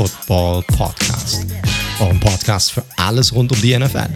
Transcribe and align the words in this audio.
Football 0.00 0.62
Podcast. 0.62 1.44
Eurem 2.00 2.18
Podcast 2.20 2.72
für 2.72 2.82
alles 2.96 3.34
rund 3.34 3.52
um 3.52 3.60
die 3.60 3.78
NFL. 3.78 4.08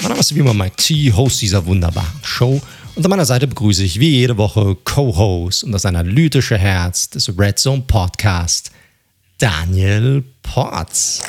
Mein 0.00 0.08
Name 0.08 0.18
ist 0.18 0.34
wie 0.34 0.38
immer 0.38 0.54
Mike 0.54 0.76
T, 0.76 1.12
Host 1.12 1.42
dieser 1.42 1.66
wunderbaren 1.66 2.08
Show. 2.22 2.58
Und 2.94 3.04
an 3.04 3.10
meiner 3.10 3.26
Seite 3.26 3.46
begrüße 3.46 3.84
ich 3.84 4.00
wie 4.00 4.08
jede 4.08 4.38
Woche 4.38 4.74
Co-Host 4.82 5.64
und 5.64 5.72
das 5.72 5.84
analytische 5.84 6.56
Herz 6.56 7.10
des 7.10 7.38
Red 7.38 7.58
Zone 7.58 7.82
Podcast, 7.86 8.70
Daniel 9.36 10.24
Potts. 10.42 11.20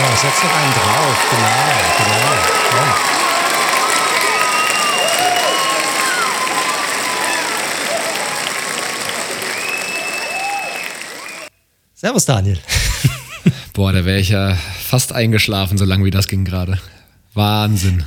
Genau, 0.00 0.16
setz 0.16 0.42
noch 0.42 0.54
einen 0.56 0.72
drauf. 0.72 1.18
Genau, 1.30 1.46
genau. 1.98 2.16
Ja. 2.72 2.96
Servus, 11.94 12.24
Daniel. 12.24 12.58
Boah, 13.74 13.92
da 13.92 14.06
wäre 14.06 14.20
ich 14.20 14.30
ja 14.30 14.54
fast 14.54 15.12
eingeschlafen, 15.12 15.76
so 15.76 15.84
lange 15.84 16.06
wie 16.06 16.10
das 16.10 16.28
ging 16.28 16.46
gerade. 16.46 16.78
Wahnsinn. 17.34 18.04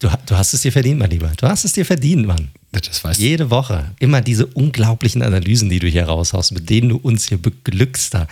Du, 0.00 0.10
du, 0.26 0.36
hast 0.36 0.52
es 0.52 0.60
dir 0.60 0.72
verdient, 0.72 0.98
mein 0.98 1.08
Lieber. 1.08 1.32
Du 1.38 1.48
hast 1.48 1.64
es 1.64 1.72
dir 1.72 1.86
verdient, 1.86 2.26
Mann. 2.26 2.48
Das 2.72 3.02
weißt 3.02 3.18
Jede 3.18 3.48
Woche. 3.48 3.90
Immer 4.00 4.20
diese 4.20 4.44
unglaublichen 4.46 5.22
Analysen, 5.22 5.70
die 5.70 5.78
du 5.78 5.86
hier 5.86 6.04
raushaust, 6.04 6.52
mit 6.52 6.68
denen 6.68 6.90
du 6.90 6.96
uns 6.96 7.28
hier 7.28 7.40
beglückst. 7.40 8.12
Da, 8.12 8.26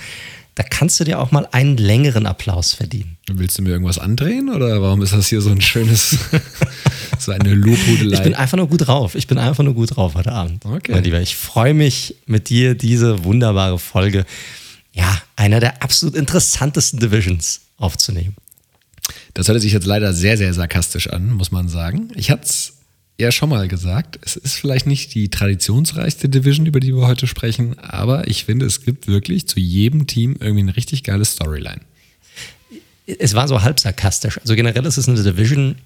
da 0.61 0.66
kannst 0.69 1.00
du 1.00 1.05
dir 1.05 1.20
auch 1.20 1.30
mal 1.30 1.48
einen 1.53 1.78
längeren 1.78 2.27
Applaus 2.27 2.75
verdienen. 2.75 3.16
Willst 3.33 3.56
du 3.56 3.62
mir 3.62 3.70
irgendwas 3.70 3.98
andrehen 3.98 4.50
oder 4.50 4.83
warum 4.83 5.00
ist 5.00 5.14
das 5.14 5.28
hier 5.28 5.41
so 5.41 5.48
ein 5.48 5.62
schönes, 5.62 6.19
so 7.19 7.33
eine 7.33 7.55
Lobhudelei? 7.55 8.19
Ich 8.19 8.22
bin 8.22 8.34
einfach 8.34 8.58
nur 8.58 8.69
gut 8.69 8.86
drauf. 8.86 9.14
Ich 9.14 9.27
bin 9.27 9.38
einfach 9.38 9.64
nur 9.64 9.72
gut 9.72 9.97
drauf 9.97 10.16
heute 10.16 10.33
Abend. 10.33 10.66
Okay. 10.66 10.92
Mein 10.92 11.05
Lieber, 11.05 11.19
ich 11.19 11.34
freue 11.34 11.72
mich 11.72 12.16
mit 12.27 12.50
dir 12.50 12.75
diese 12.75 13.25
wunderbare 13.25 13.78
Folge, 13.78 14.27
ja, 14.92 15.22
einer 15.34 15.61
der 15.61 15.83
absolut 15.83 16.14
interessantesten 16.14 17.00
Divisions 17.00 17.62
aufzunehmen. 17.78 18.36
Das 19.33 19.48
hört 19.48 19.62
sich 19.62 19.72
jetzt 19.72 19.86
leider 19.86 20.12
sehr, 20.12 20.36
sehr 20.36 20.53
sarkastisch 20.53 21.08
an, 21.08 21.31
muss 21.31 21.53
man 21.53 21.70
sagen. 21.70 22.11
Ich 22.16 22.31
hatte 22.31 22.44
es 22.44 22.75
ja 23.20 23.32
schon 23.32 23.50
mal 23.50 23.68
gesagt, 23.68 24.18
es 24.22 24.36
ist 24.36 24.54
vielleicht 24.54 24.86
nicht 24.86 25.14
die 25.14 25.28
traditionsreichste 25.28 26.28
Division, 26.28 26.66
über 26.66 26.80
die 26.80 26.94
wir 26.94 27.06
heute 27.06 27.26
sprechen, 27.26 27.78
aber 27.78 28.26
ich 28.28 28.44
finde, 28.44 28.66
es 28.66 28.82
gibt 28.82 29.06
wirklich 29.06 29.46
zu 29.46 29.60
jedem 29.60 30.06
Team 30.06 30.36
irgendwie 30.40 30.62
eine 30.62 30.76
richtig 30.76 31.04
geile 31.04 31.24
Storyline. 31.24 31.80
Es 33.06 33.34
war 33.34 33.48
so 33.48 33.62
halb 33.62 33.80
sarkastisch. 33.80 34.38
Also 34.41 34.54
generell 34.54 34.86
ist 34.86 34.96
es 34.96 35.08
eine 35.08 35.22
Division, 35.22 35.76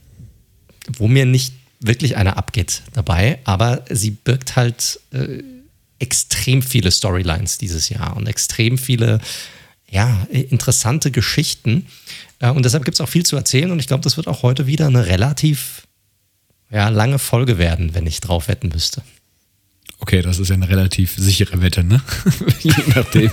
wo 0.99 1.09
mir 1.09 1.27
nicht 1.27 1.55
wirklich 1.81 2.17
einer 2.17 2.37
abgeht 2.37 2.83
dabei, 2.93 3.39
aber 3.45 3.85
sie 3.91 4.11
birgt 4.11 4.57
halt 4.57 5.01
äh, 5.13 5.43
extrem 5.99 6.63
viele 6.63 6.91
Storylines 6.91 7.59
dieses 7.59 7.89
Jahr 7.89 8.17
und 8.17 8.27
extrem 8.27 8.79
viele 8.79 9.21
ja, 9.91 10.27
interessante 10.31 11.11
Geschichten. 11.11 11.87
Äh, 12.41 12.51
und 12.51 12.65
deshalb 12.65 12.85
gibt 12.85 12.97
es 12.97 13.01
auch 13.01 13.09
viel 13.09 13.25
zu 13.25 13.37
erzählen 13.37 13.71
und 13.71 13.79
ich 13.79 13.87
glaube, 13.87 14.03
das 14.03 14.17
wird 14.17 14.29
auch 14.29 14.43
heute 14.43 14.67
wieder 14.67 14.87
eine 14.87 15.07
relativ 15.07 15.84
ja, 16.75 16.89
lange 16.89 17.21
Folge 17.21 17.57
werden, 17.57 17.95
wenn 17.95 18.07
ich 18.07 18.21
drauf 18.21 18.49
wetten 18.49 18.69
müsste. 18.69 19.03
Okay, 20.01 20.23
das 20.23 20.41
ist 20.41 20.49
ja 20.49 20.55
eine 20.55 20.69
relativ 20.69 21.15
sichere 21.17 21.63
Wette, 21.63 21.85
ne? 21.85 22.03
Je 22.61 22.75
nachdem. 22.95 23.31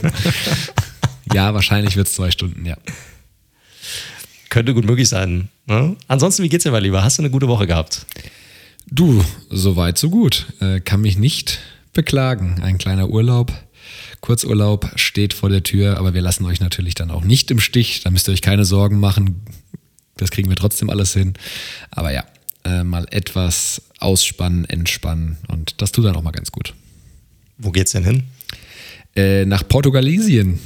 ja, 1.33 1.53
wahrscheinlich 1.53 1.95
wird 1.95 2.07
es 2.07 2.13
zwei 2.13 2.29
Stunden, 2.29 2.65
ja. 2.65 2.77
Könnte 4.49 4.73
gut 4.73 4.85
möglich 4.85 5.09
sein. 5.09 5.49
Ne? 5.65 5.95
Ansonsten, 6.07 6.43
wie 6.43 6.49
geht's 6.49 6.63
dir 6.63 6.71
mal 6.71 6.83
lieber? 6.83 7.03
Hast 7.03 7.17
du 7.17 7.23
eine 7.23 7.31
gute 7.31 7.47
Woche 7.47 7.65
gehabt? 7.65 8.05
Du, 8.85 9.23
soweit, 9.49 9.97
so 9.97 10.09
gut. 10.09 10.45
Äh, 10.59 10.81
kann 10.81 11.01
mich 11.01 11.17
nicht 11.17 11.59
beklagen. 11.93 12.61
Ein 12.61 12.77
kleiner 12.77 13.09
Urlaub. 13.09 13.51
Kurzurlaub 14.19 14.91
steht 14.97 15.33
vor 15.33 15.49
der 15.49 15.63
Tür, 15.63 15.97
aber 15.97 16.13
wir 16.13 16.21
lassen 16.21 16.45
euch 16.45 16.59
natürlich 16.59 16.93
dann 16.93 17.09
auch 17.09 17.23
nicht 17.23 17.49
im 17.49 17.59
Stich. 17.59 18.01
Da 18.01 18.11
müsst 18.11 18.27
ihr 18.27 18.33
euch 18.33 18.41
keine 18.41 18.65
Sorgen 18.65 18.99
machen. 18.99 19.41
Das 20.17 20.29
kriegen 20.29 20.49
wir 20.49 20.57
trotzdem 20.57 20.89
alles 20.89 21.13
hin. 21.13 21.33
Aber 21.89 22.11
ja, 22.11 22.23
äh, 22.63 22.83
mal 22.83 23.05
etwas 23.11 23.81
ausspannen, 23.99 24.65
entspannen 24.65 25.37
und 25.47 25.81
das 25.81 25.91
tut 25.91 26.05
dann 26.05 26.15
auch 26.15 26.23
mal 26.23 26.31
ganz 26.31 26.51
gut. 26.51 26.73
Wo 27.57 27.71
geht's 27.71 27.91
denn 27.91 28.03
hin? 28.03 28.23
Äh, 29.15 29.45
nach 29.45 29.67
Portugalesien. 29.67 30.59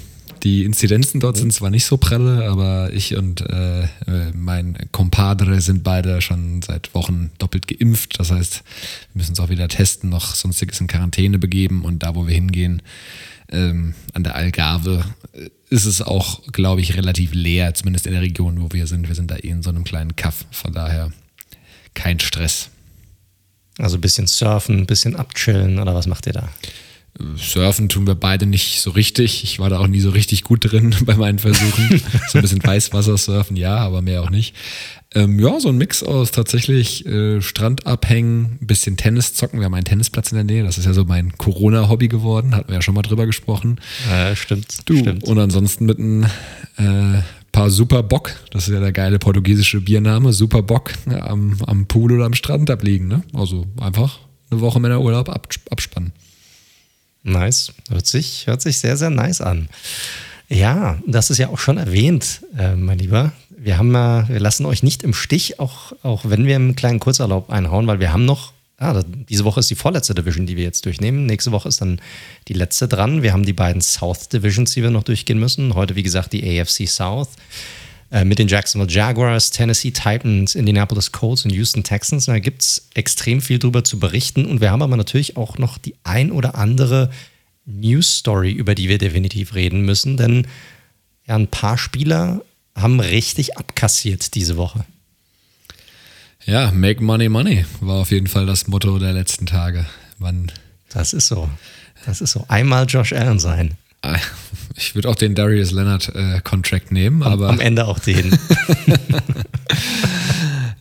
Die 0.44 0.64
Inzidenzen 0.64 1.20
dort 1.20 1.38
sind 1.38 1.52
zwar 1.54 1.72
nicht 1.72 1.86
so 1.86 1.98
pralle, 1.98 2.48
aber 2.48 2.94
ich 2.94 3.18
und 3.18 3.42
äh, 3.42 3.84
äh, 3.84 3.88
mein 4.36 4.78
Compadre 4.92 5.60
sind 5.60 5.84
beide 5.84 6.22
schon 6.22 6.62
seit 6.62 6.94
Wochen 6.94 7.32
doppelt 7.40 7.68
geimpft. 7.68 8.20
Das 8.20 8.32
heißt, 8.32 8.64
wir 9.14 9.20
müssen 9.20 9.32
uns 9.32 9.40
auch 9.40 9.50
wieder 9.50 9.68
testen, 9.68 10.12
noch 10.12 10.36
sonstiges 10.36 10.80
in 10.80 10.86
Quarantäne 10.86 11.40
begeben 11.40 11.84
und 11.84 12.04
da, 12.04 12.14
wo 12.14 12.28
wir 12.28 12.36
hingehen, 12.36 12.84
ähm, 13.50 13.96
an 14.14 14.24
der 14.24 14.36
Algarve, 14.36 15.04
äh, 15.34 15.50
ist 15.70 15.86
es 15.86 16.02
auch, 16.04 16.44
glaube 16.52 16.82
ich, 16.82 16.96
relativ 16.96 17.34
leer, 17.34 17.74
zumindest 17.74 18.06
in 18.06 18.14
der 18.14 18.22
Region, 18.22 18.62
wo 18.62 18.72
wir 18.72 18.86
sind. 18.86 19.08
Wir 19.08 19.16
sind 19.16 19.32
da 19.32 19.38
eh 19.38 19.50
in 19.50 19.64
so 19.64 19.72
einem 19.72 19.84
kleinen 19.84 20.16
Kaff. 20.16 20.46
Von 20.52 20.74
daher 20.74 21.12
kein 21.96 22.20
Stress. 22.20 22.70
Also 23.78 23.98
ein 23.98 24.02
bisschen 24.02 24.28
surfen, 24.28 24.80
ein 24.80 24.86
bisschen 24.86 25.16
abchillen 25.16 25.80
oder 25.80 25.96
was 25.96 26.08
macht 26.08 26.28
ihr 26.28 26.34
da? 26.34 26.50
Surfen 27.38 27.88
tun 27.88 28.06
wir 28.08 28.16
beide 28.16 28.46
nicht 28.46 28.82
so 28.82 28.92
richtig. 28.92 29.44
Ich 29.44 29.60
war 29.60 29.70
da 29.70 29.80
auch 29.80 29.88
nie 29.88 30.02
so 30.02 30.10
richtig 30.10 30.44
gut 30.44 30.70
drin 30.70 30.96
bei 31.06 31.16
meinen 31.16 31.40
Versuchen. 31.40 32.02
so 32.28 32.38
ein 32.38 32.42
bisschen 32.42 32.64
Weißwassersurfen, 32.64 33.56
ja, 33.56 33.78
aber 33.78 34.02
mehr 34.02 34.22
auch 34.22 34.30
nicht. 34.30 34.54
Ähm, 35.14 35.40
ja, 35.40 35.60
so 35.62 35.70
ein 35.70 35.78
Mix 35.78 36.04
aus 36.04 36.32
tatsächlich 36.32 37.06
äh, 37.06 37.42
Strand 37.42 37.88
abhängen, 37.88 38.58
ein 38.62 38.68
bisschen 38.68 38.98
Tennis 38.98 39.34
zocken. 39.34 39.60
Wir 39.60 39.66
haben 39.66 39.74
einen 39.74 39.86
Tennisplatz 39.86 40.32
in 40.32 40.36
der 40.36 40.44
Nähe. 40.44 40.64
Das 40.64 40.78
ist 40.78 40.86
ja 40.86 40.94
so 40.94 41.06
mein 41.06 41.38
Corona-Hobby 41.38 42.10
geworden. 42.10 42.54
Hatten 42.54 42.68
wir 42.68 42.76
ja 42.76 42.82
schon 42.82 42.96
mal 42.96 43.02
drüber 43.02 43.26
gesprochen. 43.26 43.80
Ja, 44.10 44.36
stimmt. 44.36 44.90
Du, 44.90 44.98
stimmt. 44.98 45.24
und 45.24 45.40
ansonsten 45.40 45.86
mit 45.86 46.00
einem 46.00 46.26
äh, 46.78 47.22
paar 47.56 47.70
Super 47.70 48.04
Bock, 48.04 48.36
das 48.52 48.68
ist 48.68 48.74
ja 48.74 48.82
der 48.82 48.92
geile 48.92 49.18
portugiesische 49.18 49.80
Biername, 49.80 50.34
Super 50.34 50.62
Bock 50.62 50.92
am, 51.08 51.58
am 51.66 51.86
Pool 51.88 52.12
oder 52.12 52.26
am 52.26 52.34
Strand 52.34 52.70
abliegen. 52.70 53.08
Ne? 53.08 53.24
Also 53.34 53.66
einfach 53.80 54.20
eine 54.52 54.60
Woche 54.60 54.82
Männerurlaub 54.82 55.30
ab, 55.30 55.48
abspannen. 55.70 56.12
Nice. 57.24 57.72
Hört 57.90 58.08
sich, 58.08 58.46
hört 58.48 58.62
sich 58.62 58.80
sehr, 58.80 58.98
sehr 58.98 59.10
nice 59.10 59.40
an. 59.40 59.70
Ja, 60.50 61.00
das 61.08 61.30
ist 61.30 61.38
ja 61.38 61.48
auch 61.48 61.58
schon 61.58 61.78
erwähnt, 61.78 62.42
äh, 62.58 62.76
mein 62.76 63.00
Lieber. 63.00 63.32
Wir 63.58 63.78
haben 63.78 63.94
wir 63.94 64.28
lassen 64.38 64.66
euch 64.66 64.84
nicht 64.84 65.02
im 65.04 65.14
Stich, 65.14 65.58
auch, 65.58 65.94
auch 66.04 66.26
wenn 66.26 66.46
wir 66.46 66.58
einen 66.58 66.76
kleinen 66.76 67.00
Kurzurlaub 67.00 67.50
einhauen, 67.50 67.88
weil 67.88 68.02
wir 68.02 68.12
haben 68.12 68.26
noch 68.26 68.52
ah, 68.78 69.04
diese 69.30 69.46
Woche 69.46 69.60
ist 69.60 69.70
die 69.70 69.76
vorletzte 69.76 70.14
Division, 70.14 70.46
die 70.46 70.58
wir 70.58 70.64
jetzt 70.64 70.86
durchnehmen. 70.86 71.26
Nächste 71.26 71.52
Woche 71.52 71.70
ist 71.70 71.82
dann 71.82 72.02
die 72.48 72.54
letzte 72.54 72.88
dran. 72.88 73.24
Wir 73.24 73.34
haben 73.34 73.46
die 73.46 73.54
beiden 73.54 73.82
South 73.82 74.30
Divisions, 74.30 74.74
die 74.74 74.84
wir 74.84 74.90
noch 74.90 75.04
durchgehen 75.04 75.40
müssen. 75.40 75.76
Heute, 75.76 75.96
wie 75.96 76.04
gesagt, 76.04 76.34
die 76.34 76.60
AFC 76.60 76.88
South 76.88 77.30
äh, 78.12 78.26
mit 78.26 78.40
den 78.40 78.48
Jacksonville 78.48 78.92
Jaguars, 78.92 79.52
Tennessee 79.52 79.92
Titans, 79.92 80.56
Indianapolis 80.56 81.12
Colts 81.12 81.46
und 81.46 81.52
Houston 81.52 81.84
Texans. 81.84 82.26
Da 82.26 82.40
gibt 82.40 82.62
es 82.62 82.90
extrem 82.94 83.42
viel 83.42 83.60
drüber 83.60 83.84
zu 83.84 84.00
berichten. 84.00 84.46
Und 84.46 84.62
wir 84.62 84.72
haben 84.72 84.82
aber 84.82 84.98
natürlich 84.98 85.38
auch 85.38 85.58
noch 85.58 85.78
die 85.78 85.96
ein 86.04 86.32
oder 86.32 86.56
andere 86.56 87.10
News 87.66 88.18
Story, 88.18 88.52
über 88.52 88.76
die 88.76 88.90
wir 88.90 88.98
definitiv 88.98 89.56
reden 89.56 89.82
müssen. 89.82 90.18
Denn 90.18 90.48
ja, 91.28 91.36
ein 91.36 91.48
paar 91.48 91.78
Spieler 91.78 92.42
haben 92.76 93.00
richtig 93.00 93.58
abkassiert 93.58 94.36
diese 94.36 94.58
Woche. 94.58 94.86
Ja, 96.46 96.72
make 96.72 97.04
money 97.04 97.28
money 97.28 97.66
war 97.82 97.96
auf 97.96 98.12
jeden 98.12 98.28
Fall 98.28 98.46
das 98.46 98.68
Motto 98.68 99.00
der 99.00 99.14
letzten 99.14 99.48
Tage. 99.48 99.88
Man 100.20 100.52
das 100.94 101.14
ist 101.14 101.28
so. 101.28 101.50
Das 102.06 102.22
ist 102.22 102.34
so. 102.34 102.46
Einmal 102.48 102.86
Josh 102.88 103.14
Allen 103.14 103.40
sein. 103.40 103.74
Ah, 104.04 104.20
ich 104.76 104.94
würde 104.94 105.10
auch 105.10 105.16
den 105.16 105.34
Darius 105.34 105.72
Leonard 105.72 106.14
äh, 106.14 106.40
Contract 106.44 106.92
nehmen, 106.92 107.24
am, 107.24 107.34
aber 107.34 107.50
am 107.50 107.60
Ende 107.60 107.86
auch 107.88 107.98
den. 107.98 108.32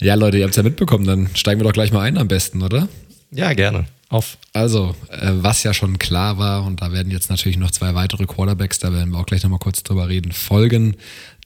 ja, 0.00 0.14
Leute, 0.16 0.36
ihr 0.36 0.44
habt 0.44 0.50
es 0.50 0.58
ja 0.58 0.62
mitbekommen, 0.62 1.06
dann 1.06 1.30
steigen 1.34 1.60
wir 1.60 1.64
doch 1.64 1.72
gleich 1.72 1.92
mal 1.92 2.02
ein 2.02 2.18
am 2.18 2.28
besten, 2.28 2.62
oder? 2.62 2.88
Ja, 3.30 3.54
gerne. 3.54 3.86
Auf. 4.10 4.36
Also, 4.52 4.94
äh, 5.08 5.30
was 5.32 5.62
ja 5.62 5.72
schon 5.72 5.98
klar 5.98 6.36
war, 6.36 6.64
und 6.64 6.82
da 6.82 6.92
werden 6.92 7.10
jetzt 7.10 7.30
natürlich 7.30 7.56
noch 7.56 7.70
zwei 7.70 7.94
weitere 7.94 8.26
Quarterbacks, 8.26 8.78
da 8.78 8.92
werden 8.92 9.10
wir 9.10 9.18
auch 9.18 9.26
gleich 9.26 9.42
nochmal 9.42 9.58
kurz 9.60 9.82
drüber 9.82 10.10
reden, 10.10 10.32
folgen. 10.32 10.96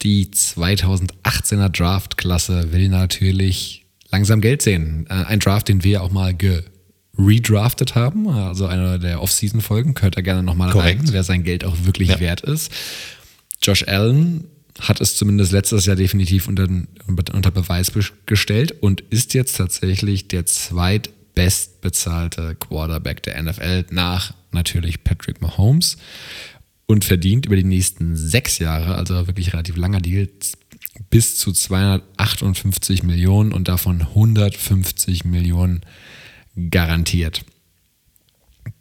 Die 0.03 0.27
2018er 0.27 1.69
Draft-Klasse 1.69 2.73
will 2.73 2.89
natürlich 2.89 3.87
langsam 4.11 4.41
Geld 4.41 4.63
sehen. 4.63 5.07
Äh, 5.09 5.25
ein 5.25 5.41
Draft, 5.41 5.69
den 5.69 5.85
wir 5.85 6.03
auch 6.03 6.11
mal 6.11 6.35
redraftet 7.19 7.95
haben, 7.95 8.29
also 8.29 8.67
einer 8.67 8.99
der 8.99 9.23
Off-Season-Folgen, 9.23 9.95
könnt 9.95 10.17
ihr 10.17 10.23
gerne 10.23 10.43
nochmal 10.43 10.71
rein, 10.71 11.01
wer 11.11 11.25
sein 11.25 11.43
Geld 11.43 11.65
auch 11.65 11.77
wirklich 11.85 12.11
ja. 12.11 12.21
wert 12.21 12.43
ist. 12.43 12.71
Josh 13.61 13.89
Allen 13.89 14.45
hat 14.79 15.01
es 15.01 15.17
zumindest 15.17 15.51
letztes 15.53 15.87
Jahr 15.87 15.97
definitiv 15.97 16.47
unter, 16.47 16.69
unter 17.09 17.51
Beweis 17.51 17.91
gestellt 18.27 18.77
und 18.81 19.01
ist 19.01 19.35
jetzt 19.35 19.57
tatsächlich 19.57 20.29
der 20.29 20.47
zweitbestbezahlte 20.47 22.55
Quarterback 22.55 23.25
der 23.25 23.43
NFL 23.43 23.87
nach 23.91 24.35
natürlich 24.53 25.03
Patrick 25.03 25.43
Mahomes 25.43 25.97
und 26.87 27.05
verdient 27.05 27.47
über 27.47 27.57
die 27.57 27.65
nächsten 27.65 28.15
sechs 28.17 28.61
Jahre, 28.61 28.95
also 28.95 29.27
wirklich 29.27 29.53
relativ 29.53 29.77
langer 29.77 30.01
Deal, 30.01 30.29
bis 31.11 31.39
zu 31.39 31.53
258 31.53 33.03
Millionen 33.03 33.53
und 33.53 33.69
davon 33.69 34.03
150 34.03 35.25
Millionen 35.25 35.83
garantiert. 36.71 37.45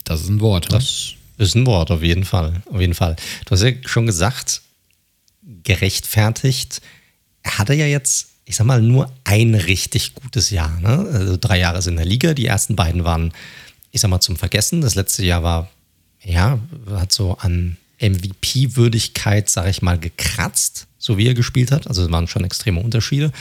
Das 0.03 0.21
ist 0.21 0.29
ein 0.29 0.39
Wort. 0.39 0.71
Ne? 0.71 0.77
Das 0.77 1.15
ist 1.37 1.55
ein 1.55 1.65
Wort, 1.65 1.91
auf 1.91 2.01
jeden 2.01 2.25
Fall. 2.25 2.61
Auf 2.65 2.79
jeden 2.79 2.93
Fall. 2.93 3.15
Du 3.45 3.51
hast 3.51 3.63
ja 3.63 3.71
schon 3.85 4.05
gesagt, 4.05 4.61
gerechtfertigt. 5.63 6.81
Er 7.43 7.59
hatte 7.59 7.73
ja 7.73 7.85
jetzt, 7.85 8.29
ich 8.45 8.55
sag 8.55 8.65
mal, 8.65 8.81
nur 8.81 9.11
ein 9.23 9.55
richtig 9.55 10.15
gutes 10.15 10.49
Jahr. 10.49 10.79
Ne? 10.79 11.07
Also 11.11 11.37
drei 11.37 11.59
Jahre 11.59 11.81
sind 11.81 11.93
in 11.93 11.97
der 11.97 12.05
Liga. 12.05 12.33
Die 12.33 12.45
ersten 12.45 12.75
beiden 12.75 13.03
waren, 13.03 13.33
ich 13.91 14.01
sag 14.01 14.09
mal, 14.09 14.19
zum 14.19 14.35
Vergessen. 14.35 14.81
Das 14.81 14.95
letzte 14.95 15.25
Jahr 15.25 15.43
war, 15.43 15.69
ja, 16.23 16.59
hat 16.89 17.13
so 17.13 17.37
an 17.37 17.77
MVP-Würdigkeit, 17.99 19.49
sag 19.49 19.67
ich 19.67 19.81
mal, 19.81 19.99
gekratzt, 19.99 20.86
so 20.99 21.17
wie 21.17 21.27
er 21.27 21.33
gespielt 21.33 21.71
hat. 21.71 21.87
Also 21.87 22.03
es 22.03 22.11
waren 22.11 22.27
schon 22.27 22.43
extreme 22.43 22.81
Unterschiede. 22.81 23.31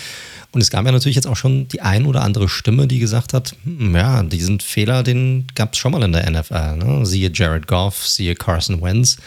Und 0.53 0.61
es 0.61 0.71
gab 0.71 0.85
ja 0.87 0.93
natürlich 0.93 1.17
jetzt 1.17 1.27
auch 1.27 1.37
schon 1.37 1.69
die 1.69 1.81
ein 1.81 2.07
oder 2.07 2.23
andere 2.23 2.49
Stimme, 2.49 2.87
die 2.87 2.99
gesagt 2.99 3.33
hat, 3.33 3.55
hm, 3.65 3.95
ja, 3.95 4.23
diesen 4.23 4.61
Fehler, 4.61 5.03
den 5.03 5.47
gab 5.55 5.73
es 5.73 5.79
schon 5.79 5.93
mal 5.93 6.03
in 6.03 6.13
der 6.13 6.31
NFL. 6.31 6.77
Ne? 6.77 7.07
Siehe 7.07 7.31
Jared 7.33 7.67
Goff, 7.67 8.07
siehe 8.07 8.35
Carson 8.35 8.81
Wentz. 8.83 9.19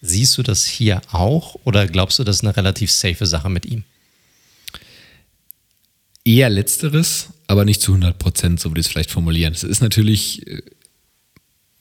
Siehst 0.00 0.36
du 0.36 0.42
das 0.42 0.64
hier 0.66 1.00
auch 1.12 1.56
oder 1.64 1.86
glaubst 1.86 2.18
du, 2.18 2.24
das 2.24 2.36
ist 2.36 2.42
eine 2.42 2.56
relativ 2.56 2.90
safe 2.90 3.24
Sache 3.24 3.48
mit 3.48 3.66
ihm? 3.66 3.84
Eher 6.24 6.50
letzteres, 6.50 7.28
aber 7.46 7.64
nicht 7.64 7.80
zu 7.80 7.92
100 7.92 8.18
Prozent, 8.18 8.60
so 8.60 8.70
würde 8.70 8.80
ich 8.80 8.86
es 8.86 8.92
vielleicht 8.92 9.10
formulieren. 9.10 9.52
Es 9.52 9.62
ist 9.62 9.80
natürlich, 9.80 10.46
äh, 10.46 10.62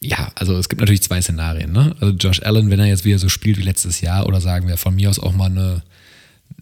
ja, 0.04 0.32
also 0.36 0.58
es 0.58 0.68
gibt 0.68 0.82
natürlich 0.82 1.04
zwei 1.04 1.22
Szenarien. 1.22 1.72
Ne? 1.72 1.96
Also 2.00 2.16
Josh 2.16 2.42
Allen, 2.42 2.70
wenn 2.70 2.80
er 2.80 2.88
jetzt 2.88 3.06
wieder 3.06 3.20
so 3.20 3.30
spielt 3.30 3.58
wie 3.58 3.64
letztes 3.64 4.02
Jahr 4.02 4.26
oder 4.26 4.42
sagen 4.42 4.68
wir 4.68 4.78
von 4.78 4.96
mir 4.96 5.10
aus 5.10 5.20
auch 5.20 5.34
mal 5.34 5.46
eine, 5.46 5.84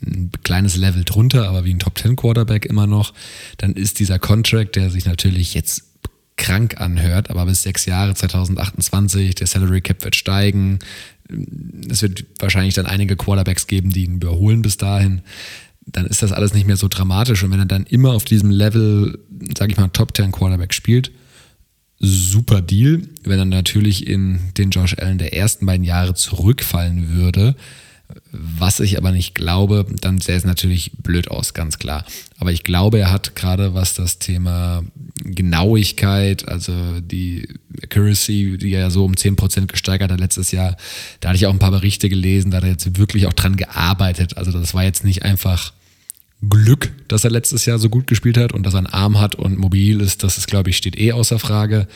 ein 0.05 0.31
kleines 0.43 0.75
Level 0.75 1.05
drunter, 1.05 1.47
aber 1.47 1.63
wie 1.63 1.73
ein 1.73 1.79
Top 1.79 1.97
10 1.97 2.17
Quarterback 2.17 2.65
immer 2.65 2.85
noch, 2.85 3.13
dann 3.57 3.73
ist 3.73 3.99
dieser 3.99 4.19
Contract, 4.19 4.75
der 4.75 4.89
sich 4.89 5.05
natürlich 5.05 5.53
jetzt 5.53 5.83
krank 6.35 6.79
anhört, 6.79 7.29
aber 7.29 7.45
bis 7.45 7.63
sechs 7.63 7.85
Jahre 7.85 8.13
2028, 8.13 9.35
der 9.35 9.47
Salary 9.47 9.81
Cap 9.81 10.03
wird 10.03 10.15
steigen, 10.15 10.79
es 11.89 12.01
wird 12.01 12.25
wahrscheinlich 12.39 12.73
dann 12.73 12.85
einige 12.85 13.15
Quarterbacks 13.15 13.67
geben, 13.67 13.91
die 13.91 14.05
ihn 14.05 14.15
überholen 14.15 14.61
bis 14.61 14.77
dahin. 14.77 15.21
Dann 15.85 16.05
ist 16.05 16.21
das 16.21 16.31
alles 16.31 16.53
nicht 16.53 16.67
mehr 16.67 16.77
so 16.77 16.87
dramatisch. 16.87 17.43
Und 17.43 17.51
wenn 17.51 17.59
er 17.59 17.65
dann 17.65 17.85
immer 17.85 18.13
auf 18.13 18.25
diesem 18.25 18.49
Level, 18.49 19.19
sage 19.57 19.71
ich 19.71 19.77
mal, 19.77 19.89
Top 19.89 20.15
10 20.15 20.31
Quarterback 20.31 20.73
spielt, 20.73 21.11
super 21.99 22.61
Deal. 22.61 23.01
Wenn 23.23 23.39
er 23.39 23.45
natürlich 23.45 24.07
in 24.07 24.39
den 24.57 24.71
Josh 24.71 24.97
Allen 24.97 25.17
der 25.17 25.33
ersten 25.33 25.65
beiden 25.65 25.83
Jahre 25.83 26.13
zurückfallen 26.13 27.13
würde, 27.13 27.55
was 28.31 28.79
ich 28.79 28.97
aber 28.97 29.11
nicht 29.11 29.35
glaube, 29.35 29.85
dann 30.01 30.19
sähe 30.19 30.35
es 30.35 30.43
natürlich 30.43 30.91
blöd 31.03 31.29
aus, 31.29 31.53
ganz 31.53 31.77
klar. 31.77 32.05
Aber 32.37 32.51
ich 32.51 32.63
glaube, 32.63 32.99
er 32.99 33.11
hat 33.11 33.35
gerade 33.35 33.73
was 33.75 33.93
das 33.93 34.17
Thema 34.17 34.83
Genauigkeit, 35.23 36.47
also 36.47 36.73
die 37.01 37.47
Accuracy, 37.83 38.57
die 38.57 38.73
er 38.73 38.81
ja 38.81 38.89
so 38.89 39.05
um 39.05 39.13
10% 39.13 39.67
gesteigert 39.67 40.11
hat 40.11 40.19
letztes 40.19 40.51
Jahr, 40.51 40.75
da 41.19 41.29
hatte 41.29 41.37
ich 41.37 41.45
auch 41.45 41.53
ein 41.53 41.59
paar 41.59 41.71
Berichte 41.71 42.09
gelesen, 42.09 42.49
da 42.49 42.57
hat 42.57 42.63
er 42.63 42.71
jetzt 42.71 42.97
wirklich 42.97 43.27
auch 43.27 43.33
dran 43.33 43.57
gearbeitet. 43.57 44.37
Also 44.37 44.51
das 44.51 44.73
war 44.73 44.83
jetzt 44.83 45.03
nicht 45.03 45.23
einfach 45.23 45.73
Glück, 46.47 46.91
dass 47.07 47.25
er 47.25 47.31
letztes 47.31 47.65
Jahr 47.65 47.79
so 47.79 47.89
gut 47.89 48.07
gespielt 48.07 48.37
hat 48.37 48.53
und 48.53 48.63
dass 48.63 48.73
er 48.73 48.79
einen 48.79 48.87
Arm 48.87 49.19
hat 49.19 49.35
und 49.35 49.57
mobil 49.57 49.99
ist, 49.99 50.23
das 50.23 50.37
ist, 50.37 50.47
glaube 50.47 50.69
ich, 50.69 50.77
steht 50.77 50.97
eh 50.97 51.11
außer 51.11 51.37
Frage. 51.37 51.87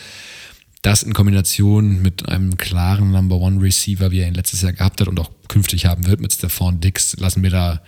Das 0.82 1.02
in 1.02 1.14
Kombination 1.14 2.02
mit 2.02 2.28
einem 2.28 2.58
klaren 2.58 3.12
Number 3.12 3.38
One 3.38 3.62
Receiver, 3.62 4.12
wie 4.12 4.20
er 4.20 4.28
ihn 4.28 4.34
letztes 4.34 4.62
Jahr 4.62 4.74
gehabt 4.74 5.00
hat 5.00 5.08
und 5.08 5.18
auch 5.20 5.32
künftig 5.48 5.86
haben 5.86 6.06
wird 6.08 6.20
mit 6.20 6.34
Stefan 6.34 6.82
Dix, 6.82 7.16
lassen 7.18 7.42
wir 7.42 7.52
da, 7.52 7.82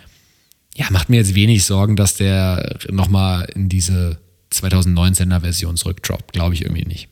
ja, 0.75 0.85
macht 0.91 1.09
mir 1.09 1.17
jetzt 1.17 1.35
wenig 1.35 1.65
Sorgen, 1.65 1.97
dass 1.97 2.15
der 2.15 2.79
nochmal 2.89 3.49
in 3.53 3.67
diese 3.67 4.19
2019er 4.53 5.41
Version 5.41 5.75
zurückdroppt. 5.75 6.31
Glaube 6.31 6.55
ich 6.55 6.61
irgendwie 6.61 6.85
nicht. 6.85 7.09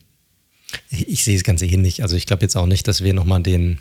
Ich 0.90 1.26
sehe 1.26 1.36
es 1.36 1.44
ganz 1.44 1.62
ähnlich. 1.62 2.02
Also 2.02 2.16
ich 2.16 2.26
glaube 2.26 2.44
jetzt 2.44 2.56
auch 2.56 2.66
nicht, 2.66 2.88
dass 2.88 3.04
wir 3.04 3.14
nochmal 3.14 3.44
den 3.44 3.80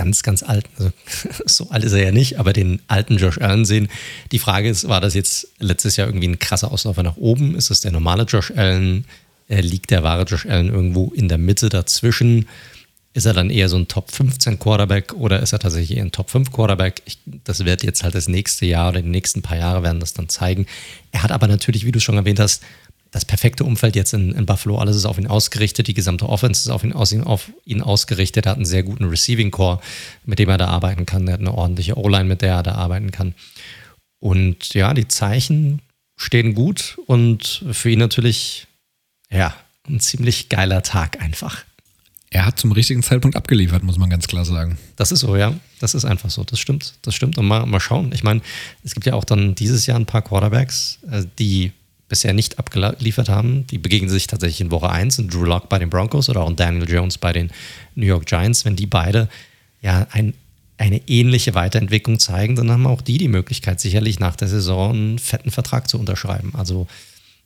ganz, 0.00 0.22
ganz 0.22 0.42
alten, 0.42 0.70
also 0.78 0.92
so 1.44 1.68
alt 1.68 1.84
ist 1.84 1.92
er 1.92 2.02
ja 2.02 2.10
nicht, 2.10 2.38
aber 2.38 2.54
den 2.54 2.80
alten 2.88 3.18
Josh 3.18 3.36
Allen 3.36 3.66
sehen. 3.66 3.88
Die 4.32 4.38
Frage 4.38 4.70
ist, 4.70 4.88
war 4.88 5.02
das 5.02 5.12
jetzt 5.12 5.48
letztes 5.58 5.96
Jahr 5.96 6.08
irgendwie 6.08 6.28
ein 6.28 6.38
krasser 6.38 6.72
Ausläufer 6.72 7.02
nach 7.02 7.18
oben? 7.18 7.54
Ist 7.54 7.68
das 7.68 7.82
der 7.82 7.92
normale 7.92 8.22
Josh 8.22 8.50
Allen? 8.56 9.04
Äh, 9.48 9.60
liegt 9.60 9.90
der 9.90 10.02
wahre 10.02 10.22
Josh 10.22 10.46
Allen 10.46 10.70
irgendwo 10.70 11.12
in 11.14 11.28
der 11.28 11.36
Mitte 11.36 11.68
dazwischen? 11.68 12.48
Ist 13.12 13.26
er 13.26 13.34
dann 13.34 13.50
eher 13.50 13.68
so 13.68 13.76
ein 13.76 13.88
Top 13.88 14.10
15 14.10 14.58
Quarterback 14.58 15.12
oder 15.12 15.40
ist 15.40 15.52
er 15.52 15.58
tatsächlich 15.58 15.98
eher 15.98 16.04
ein 16.04 16.12
Top 16.12 16.30
5 16.30 16.50
Quarterback? 16.50 17.02
Ich, 17.04 17.18
das 17.44 17.66
wird 17.66 17.82
jetzt 17.82 18.02
halt 18.02 18.14
das 18.14 18.26
nächste 18.26 18.64
Jahr 18.64 18.88
oder 18.88 19.02
die 19.02 19.08
nächsten 19.08 19.42
paar 19.42 19.58
Jahre 19.58 19.82
werden 19.82 20.00
das 20.00 20.14
dann 20.14 20.30
zeigen. 20.30 20.64
Er 21.12 21.22
hat 21.22 21.30
aber 21.30 21.46
natürlich, 21.46 21.84
wie 21.84 21.92
du 21.92 22.00
schon 22.00 22.16
erwähnt 22.16 22.40
hast, 22.40 22.62
das 23.10 23.24
perfekte 23.24 23.64
Umfeld 23.64 23.96
jetzt 23.96 24.14
in, 24.14 24.32
in, 24.32 24.46
Buffalo. 24.46 24.78
Alles 24.78 24.96
ist 24.96 25.04
auf 25.04 25.18
ihn 25.18 25.26
ausgerichtet. 25.26 25.88
Die 25.88 25.94
gesamte 25.94 26.28
Offense 26.28 26.62
ist 26.62 26.70
auf 26.70 26.84
ihn, 26.84 26.92
aus 26.92 27.12
auf 27.14 27.50
ihn 27.64 27.82
ausgerichtet. 27.82 28.46
Er 28.46 28.50
hat 28.50 28.58
einen 28.58 28.64
sehr 28.64 28.82
guten 28.82 29.04
Receiving 29.04 29.50
Core, 29.50 29.80
mit 30.24 30.38
dem 30.38 30.48
er 30.48 30.58
da 30.58 30.68
arbeiten 30.68 31.06
kann. 31.06 31.26
Er 31.26 31.34
hat 31.34 31.40
eine 31.40 31.54
ordentliche 31.54 31.96
O-Line, 31.96 32.24
mit 32.24 32.42
der 32.42 32.54
er 32.54 32.62
da 32.62 32.74
arbeiten 32.76 33.10
kann. 33.10 33.34
Und 34.20 34.74
ja, 34.74 34.94
die 34.94 35.08
Zeichen 35.08 35.82
stehen 36.16 36.54
gut 36.54 36.98
und 37.06 37.64
für 37.72 37.90
ihn 37.90 37.98
natürlich, 37.98 38.66
ja, 39.30 39.54
ein 39.88 39.98
ziemlich 39.98 40.48
geiler 40.48 40.82
Tag 40.82 41.20
einfach. 41.20 41.64
Er 42.32 42.46
hat 42.46 42.60
zum 42.60 42.70
richtigen 42.70 43.02
Zeitpunkt 43.02 43.36
abgeliefert, 43.36 43.82
muss 43.82 43.98
man 43.98 44.08
ganz 44.08 44.28
klar 44.28 44.44
sagen. 44.44 44.78
Das 44.94 45.10
ist 45.10 45.20
so, 45.20 45.34
ja. 45.34 45.54
Das 45.80 45.94
ist 45.94 46.04
einfach 46.04 46.30
so. 46.30 46.44
Das 46.44 46.60
stimmt. 46.60 46.94
Das 47.02 47.14
stimmt. 47.16 47.38
Und 47.38 47.46
mal, 47.46 47.66
mal 47.66 47.80
schauen. 47.80 48.12
Ich 48.14 48.22
meine, 48.22 48.40
es 48.84 48.94
gibt 48.94 49.06
ja 49.06 49.14
auch 49.14 49.24
dann 49.24 49.56
dieses 49.56 49.86
Jahr 49.86 49.98
ein 49.98 50.06
paar 50.06 50.22
Quarterbacks, 50.22 51.00
äh, 51.10 51.24
die 51.40 51.72
bisher 52.10 52.34
nicht 52.34 52.58
abgeliefert 52.58 53.30
haben. 53.30 53.66
Die 53.68 53.78
begegnen 53.78 54.10
sich 54.10 54.26
tatsächlich 54.26 54.60
in 54.60 54.70
Woche 54.70 54.90
1 54.90 55.18
und 55.20 55.32
Drew 55.32 55.44
Lock 55.44 55.70
bei 55.70 55.78
den 55.78 55.88
Broncos 55.88 56.28
oder 56.28 56.42
auch 56.42 56.52
Daniel 56.52 56.86
Jones 56.86 57.16
bei 57.16 57.32
den 57.32 57.50
New 57.94 58.04
York 58.04 58.26
Giants. 58.26 58.66
Wenn 58.66 58.76
die 58.76 58.86
beide 58.86 59.28
ja 59.80 60.06
ein, 60.10 60.34
eine 60.76 61.00
ähnliche 61.08 61.54
Weiterentwicklung 61.54 62.18
zeigen, 62.18 62.56
dann 62.56 62.70
haben 62.70 62.86
auch 62.86 63.00
die 63.00 63.16
die 63.16 63.28
Möglichkeit, 63.28 63.80
sicherlich 63.80 64.20
nach 64.20 64.36
der 64.36 64.48
Saison 64.48 64.90
einen 64.90 65.18
fetten 65.18 65.50
Vertrag 65.50 65.88
zu 65.88 65.98
unterschreiben. 65.98 66.52
Also 66.54 66.86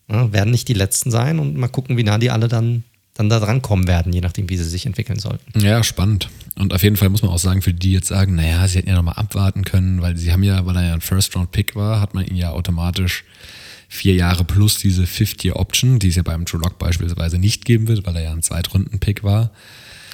ja, 0.08 0.32
werden 0.32 0.50
nicht 0.50 0.66
die 0.66 0.74
letzten 0.74 1.10
sein 1.10 1.38
und 1.38 1.56
mal 1.56 1.68
gucken, 1.68 1.96
wie 1.96 2.02
nah 2.02 2.18
die 2.18 2.30
alle 2.30 2.48
dann 2.48 2.82
dann 3.14 3.28
da 3.28 3.38
dran 3.38 3.62
kommen 3.62 3.86
werden, 3.86 4.12
je 4.12 4.20
nachdem, 4.20 4.48
wie 4.48 4.56
sie 4.56 4.64
sich 4.64 4.86
entwickeln 4.86 5.20
sollten. 5.20 5.60
Ja, 5.60 5.84
spannend. 5.84 6.28
Und 6.56 6.74
auf 6.74 6.82
jeden 6.82 6.96
Fall 6.96 7.08
muss 7.10 7.22
man 7.22 7.30
auch 7.30 7.38
sagen, 7.38 7.62
für 7.62 7.72
die 7.72 7.92
jetzt 7.92 8.08
sagen, 8.08 8.34
naja, 8.34 8.66
sie 8.66 8.78
hätten 8.78 8.88
ja 8.88 8.96
nochmal 8.96 9.14
abwarten 9.14 9.64
können, 9.64 10.02
weil 10.02 10.16
sie 10.16 10.32
haben 10.32 10.42
ja, 10.42 10.66
weil 10.66 10.76
er 10.76 10.86
ja 10.88 10.94
ein 10.94 11.00
First-Round-Pick 11.00 11.76
war, 11.76 12.00
hat 12.00 12.14
man 12.14 12.26
ihn 12.26 12.34
ja 12.34 12.50
automatisch 12.50 13.24
vier 13.94 14.14
Jahre 14.14 14.44
plus 14.44 14.78
diese 14.78 15.06
Fifth-Year-Option, 15.06 15.98
die 15.98 16.08
es 16.08 16.16
ja 16.16 16.22
beim 16.22 16.44
True 16.44 16.60
Lock 16.60 16.78
beispielsweise 16.78 17.38
nicht 17.38 17.64
geben 17.64 17.86
wird, 17.88 18.04
weil 18.04 18.16
er 18.16 18.22
ja 18.22 18.32
ein 18.32 18.42
Zweitrunden-Pick 18.42 19.22
war. 19.22 19.50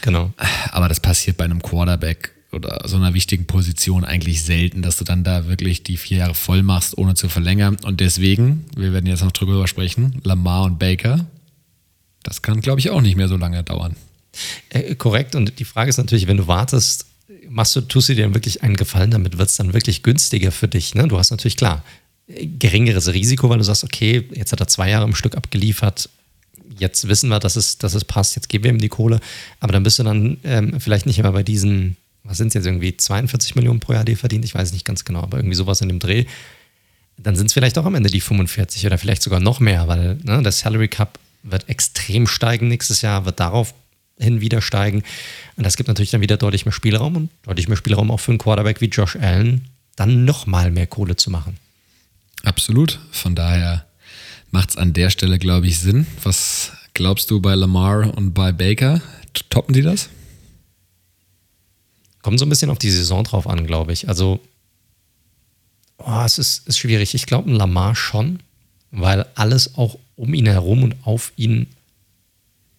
Genau. 0.03 0.33
Aber 0.71 0.89
das 0.89 1.01
passiert 1.01 1.37
bei 1.37 1.45
einem 1.45 1.63
Quarterback 1.63 2.33
oder 2.53 2.83
so 2.87 2.97
einer 2.97 3.15
wichtigen 3.15 3.47
Position 3.47 4.05
eigentlich 4.05 4.43
selten, 4.43 4.83
dass 4.83 4.97
du 4.97 5.05
dann 5.05 5.25
da 5.25 5.49
wirklich 5.49 5.83
die 5.83 5.97
vier 5.97 6.19
Jahre 6.19 6.35
voll 6.35 6.63
machst, 6.63 6.99
ohne 6.99 7.15
zu 7.15 7.29
verlängern. 7.29 7.77
Und 7.83 8.01
deswegen, 8.01 8.67
wir 8.77 8.93
werden 8.93 9.07
jetzt 9.07 9.23
noch 9.23 9.33
drüber 9.33 9.67
sprechen, 9.67 10.21
Lamar 10.25 10.65
und 10.65 10.79
Baker, 10.79 11.27
das 12.23 12.43
kann, 12.43 12.61
glaube 12.61 12.81
ich, 12.81 12.91
auch 12.91 13.01
nicht 13.01 13.17
mehr 13.17 13.29
so 13.29 13.37
lange 13.37 13.63
dauern. 13.63 13.97
Äh, 14.69 14.95
korrekt. 14.95 15.35
Und 15.35 15.59
die 15.59 15.65
Frage 15.65 15.89
ist 15.89 15.97
natürlich, 15.97 16.27
wenn 16.27 16.37
du 16.37 16.47
wartest, 16.47 17.07
machst 17.49 17.77
du, 17.77 17.81
tust 17.81 18.11
du 18.11 18.15
dir 18.15 18.35
wirklich 18.35 18.63
einen 18.63 18.77
Gefallen, 18.77 19.11
damit 19.11 19.39
wird 19.39 19.49
es 19.49 19.57
dann 19.57 19.73
wirklich 19.73 20.03
günstiger 20.03 20.53
für 20.53 20.69
dich. 20.69 20.95
Ne? 20.95 21.09
Du 21.09 21.19
hast 21.19 21.31
natürlich 21.31 21.57
klar 21.57 21.83
geringeres 22.59 23.13
Risiko, 23.13 23.49
weil 23.49 23.59
du 23.59 23.65
sagst, 23.65 23.85
okay, 23.85 24.29
jetzt 24.35 24.53
hat 24.53 24.61
er 24.61 24.69
zwei 24.69 24.91
Jahre 24.91 25.05
im 25.05 25.15
Stück 25.15 25.37
abgeliefert, 25.37 26.09
jetzt 26.79 27.09
wissen 27.09 27.29
wir, 27.29 27.39
dass 27.39 27.57
es, 27.57 27.79
dass 27.79 27.95
es 27.95 28.05
passt, 28.05 28.37
jetzt 28.37 28.49
geben 28.49 28.65
wir 28.65 28.71
ihm 28.71 28.79
die 28.79 28.89
Kohle. 28.89 29.21
Aber 29.61 29.73
dann 29.73 29.83
bist 29.83 29.99
du 29.99 30.03
dann 30.03 30.39
ähm, 30.45 30.81
vielleicht 30.81 31.07
nicht 31.07 31.19
immer 31.19 31.33
bei 31.33 31.43
diesen, 31.43 31.97
was 32.25 32.39
sind 32.39 32.49
es 32.49 32.55
jetzt 32.55 32.67
irgendwie, 32.67 32.97
42 32.97 33.55
Millionen 33.55 33.81
pro 33.81 33.93
Jahr, 33.93 34.05
die 34.05 34.13
er 34.13 34.19
verdient, 34.19 34.45
ich 34.45 34.55
weiß 34.55 34.73
nicht 34.73 34.85
ganz 34.85 35.05
genau, 35.05 35.23
aber 35.23 35.39
irgendwie 35.39 35.57
sowas 35.57 35.81
in 35.81 35.89
dem 35.89 35.99
Dreh. 35.99 36.25
Dann 37.17 37.37
sind 37.37 37.47
es 37.47 37.53
vielleicht 37.53 37.77
auch 37.79 37.85
am 37.85 37.95
Ende 37.95 38.11
die 38.11 38.21
45 38.21 38.87
oder 38.87 38.97
vielleicht 38.97 39.23
sogar 39.23 39.41
noch 39.41 39.61
mehr, 39.61 39.89
weil 39.89 40.17
ne, 40.23 40.43
der 40.43 40.53
Salary 40.53 40.89
Cup 40.89 41.19
wird 41.43 41.69
extrem 41.69 42.27
steigen 42.27 42.69
nächstes 42.69 43.03
Jahr, 43.03 43.25
wird 43.25 43.41
darauf 43.41 43.75
hin 44.19 44.41
wieder 44.41 44.63
steigen. 44.63 45.03
Und 45.57 45.65
das 45.65 45.77
gibt 45.77 45.89
natürlich 45.89 46.11
dann 46.11 46.21
wieder 46.21 46.37
deutlich 46.37 46.65
mehr 46.65 46.73
Spielraum 46.73 47.17
und 47.17 47.31
deutlich 47.43 47.69
mehr 47.69 47.77
Spielraum 47.77 48.11
auch 48.11 48.21
für 48.21 48.33
einen 48.33 48.39
Quarterback 48.39 48.81
wie 48.81 48.87
Josh 48.87 49.17
Allen, 49.17 49.67
dann 49.97 50.25
nochmal 50.25 50.71
mehr 50.71 50.87
Kohle 50.87 51.17
zu 51.17 51.31
machen. 51.31 51.57
Absolut. 52.45 52.99
Von 53.11 53.35
daher 53.35 53.87
macht 54.51 54.71
es 54.71 54.77
an 54.77 54.93
der 54.93 55.11
Stelle, 55.11 55.39
glaube 55.39 55.67
ich, 55.67 55.79
Sinn. 55.79 56.07
Was 56.23 56.73
glaubst 56.95 57.31
du 57.31 57.41
bei 57.41 57.55
Lamar 57.55 58.17
und 58.17 58.35
bei 58.35 58.53
Baker? 58.53 59.01
Toppen 59.49 59.75
die 59.75 59.83
das? 59.83 60.09
Kommt 62.23 62.39
so 62.39 62.45
ein 62.45 62.49
bisschen 62.49 62.71
auf 62.71 62.79
die 62.79 62.91
Saison 62.91 63.25
drauf 63.25 63.47
an, 63.47 63.67
glaube 63.67 63.93
ich. 63.93 64.09
Also, 64.09 64.41
oh, 65.99 66.23
es 66.25 66.39
ist, 66.39 66.69
ist 66.69 66.79
schwierig. 66.79 67.15
Ich 67.15 67.27
glaube, 67.27 67.51
Lamar 67.51 67.95
schon, 67.95 68.41
weil 68.91 69.27
alles 69.35 69.77
auch 69.77 69.99
um 70.17 70.35
ihn 70.35 70.47
herum 70.47 70.83
und 70.83 70.97
auf 71.05 71.33
ihn 71.37 71.69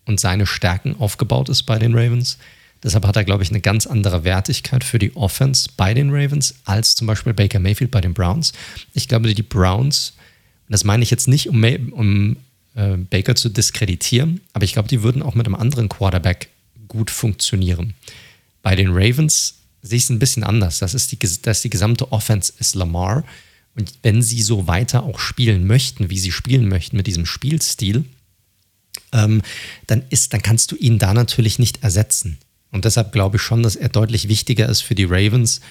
und 0.06 0.20
seine 0.20 0.46
Stärken 0.46 0.96
aufgebaut 1.00 1.50
ist 1.50 1.64
bei 1.64 1.80
den 1.80 1.96
Ravens. 1.96 2.38
Deshalb 2.84 3.06
hat 3.06 3.16
er, 3.16 3.24
glaube 3.24 3.44
ich, 3.44 3.50
eine 3.50 3.62
ganz 3.62 3.86
andere 3.86 4.24
Wertigkeit 4.24 4.84
für 4.84 4.98
die 4.98 5.16
Offense 5.16 5.70
bei 5.78 5.94
den 5.94 6.10
Ravens 6.10 6.56
als 6.66 6.96
zum 6.96 7.08
Beispiel 7.08 7.34
Baker 7.34 7.60
Mayfield 7.60 7.92
bei 7.92 8.02
den 8.02 8.14
Browns. 8.14 8.54
Ich 8.94 9.08
glaube, 9.08 9.34
die 9.34 9.44
Browns, 9.44 10.14
das 10.68 10.84
meine 10.84 11.04
ich 11.04 11.12
jetzt 11.12 11.28
nicht, 11.28 11.48
um, 11.48 11.64
um 11.92 12.38
äh, 12.76 12.98
Baker 12.98 13.36
zu 13.36 13.50
diskreditieren, 13.50 14.42
aber 14.54 14.66
ich 14.66 14.74
glaube, 14.74 14.88
die 14.88 15.04
würden 15.04 15.22
auch 15.22 15.36
mit 15.36 15.46
einem 15.46 15.56
anderen 15.56 15.90
Quarterback 15.90 16.50
gut 16.88 17.12
funktionieren. 17.12 17.94
Bei 18.64 18.76
den 18.76 18.90
Ravens 18.92 19.56
sehe 19.82 19.98
ich 19.98 20.04
es 20.04 20.10
ein 20.10 20.20
bisschen 20.20 20.44
anders. 20.44 20.80
Das 20.80 20.94
ist 20.94 21.12
die, 21.12 21.20
das 21.42 21.62
die 21.62 21.70
gesamte 21.70 22.12
Offense 22.12 22.54
ist 22.60 22.76
Lamar. 22.76 23.24
Und 23.76 23.94
wenn 24.04 24.22
sie 24.22 24.42
so 24.42 24.68
weiter 24.68 25.04
auch 25.04 25.20
spielen 25.20 25.66
möchten, 25.66 26.10
wie 26.10 26.20
sie 26.20 26.32
spielen 26.32 26.68
möchten 26.68 26.98
mit 26.98 27.08
diesem 27.08 27.26
Spielstil, 27.26 28.06
ähm, 29.14 29.42
dann, 29.88 30.04
ist, 30.10 30.34
dann 30.34 30.42
kannst 30.42 30.72
du 30.72 30.76
ihn 30.76 31.00
da 31.00 31.14
natürlich 31.14 31.60
nicht 31.60 31.84
ersetzen. 31.84 32.38
Und 32.72 32.86
deshalb 32.86 33.12
glaube 33.12 33.38
ich 33.38 33.42
schon, 33.42 33.64
dass 33.64 33.76
er 33.76 33.90
deutlich 33.90 34.28
wichtiger 34.28 34.68
ist 34.68 34.82
für 34.82 34.96
die 34.96 35.06
Ravens 35.06 35.62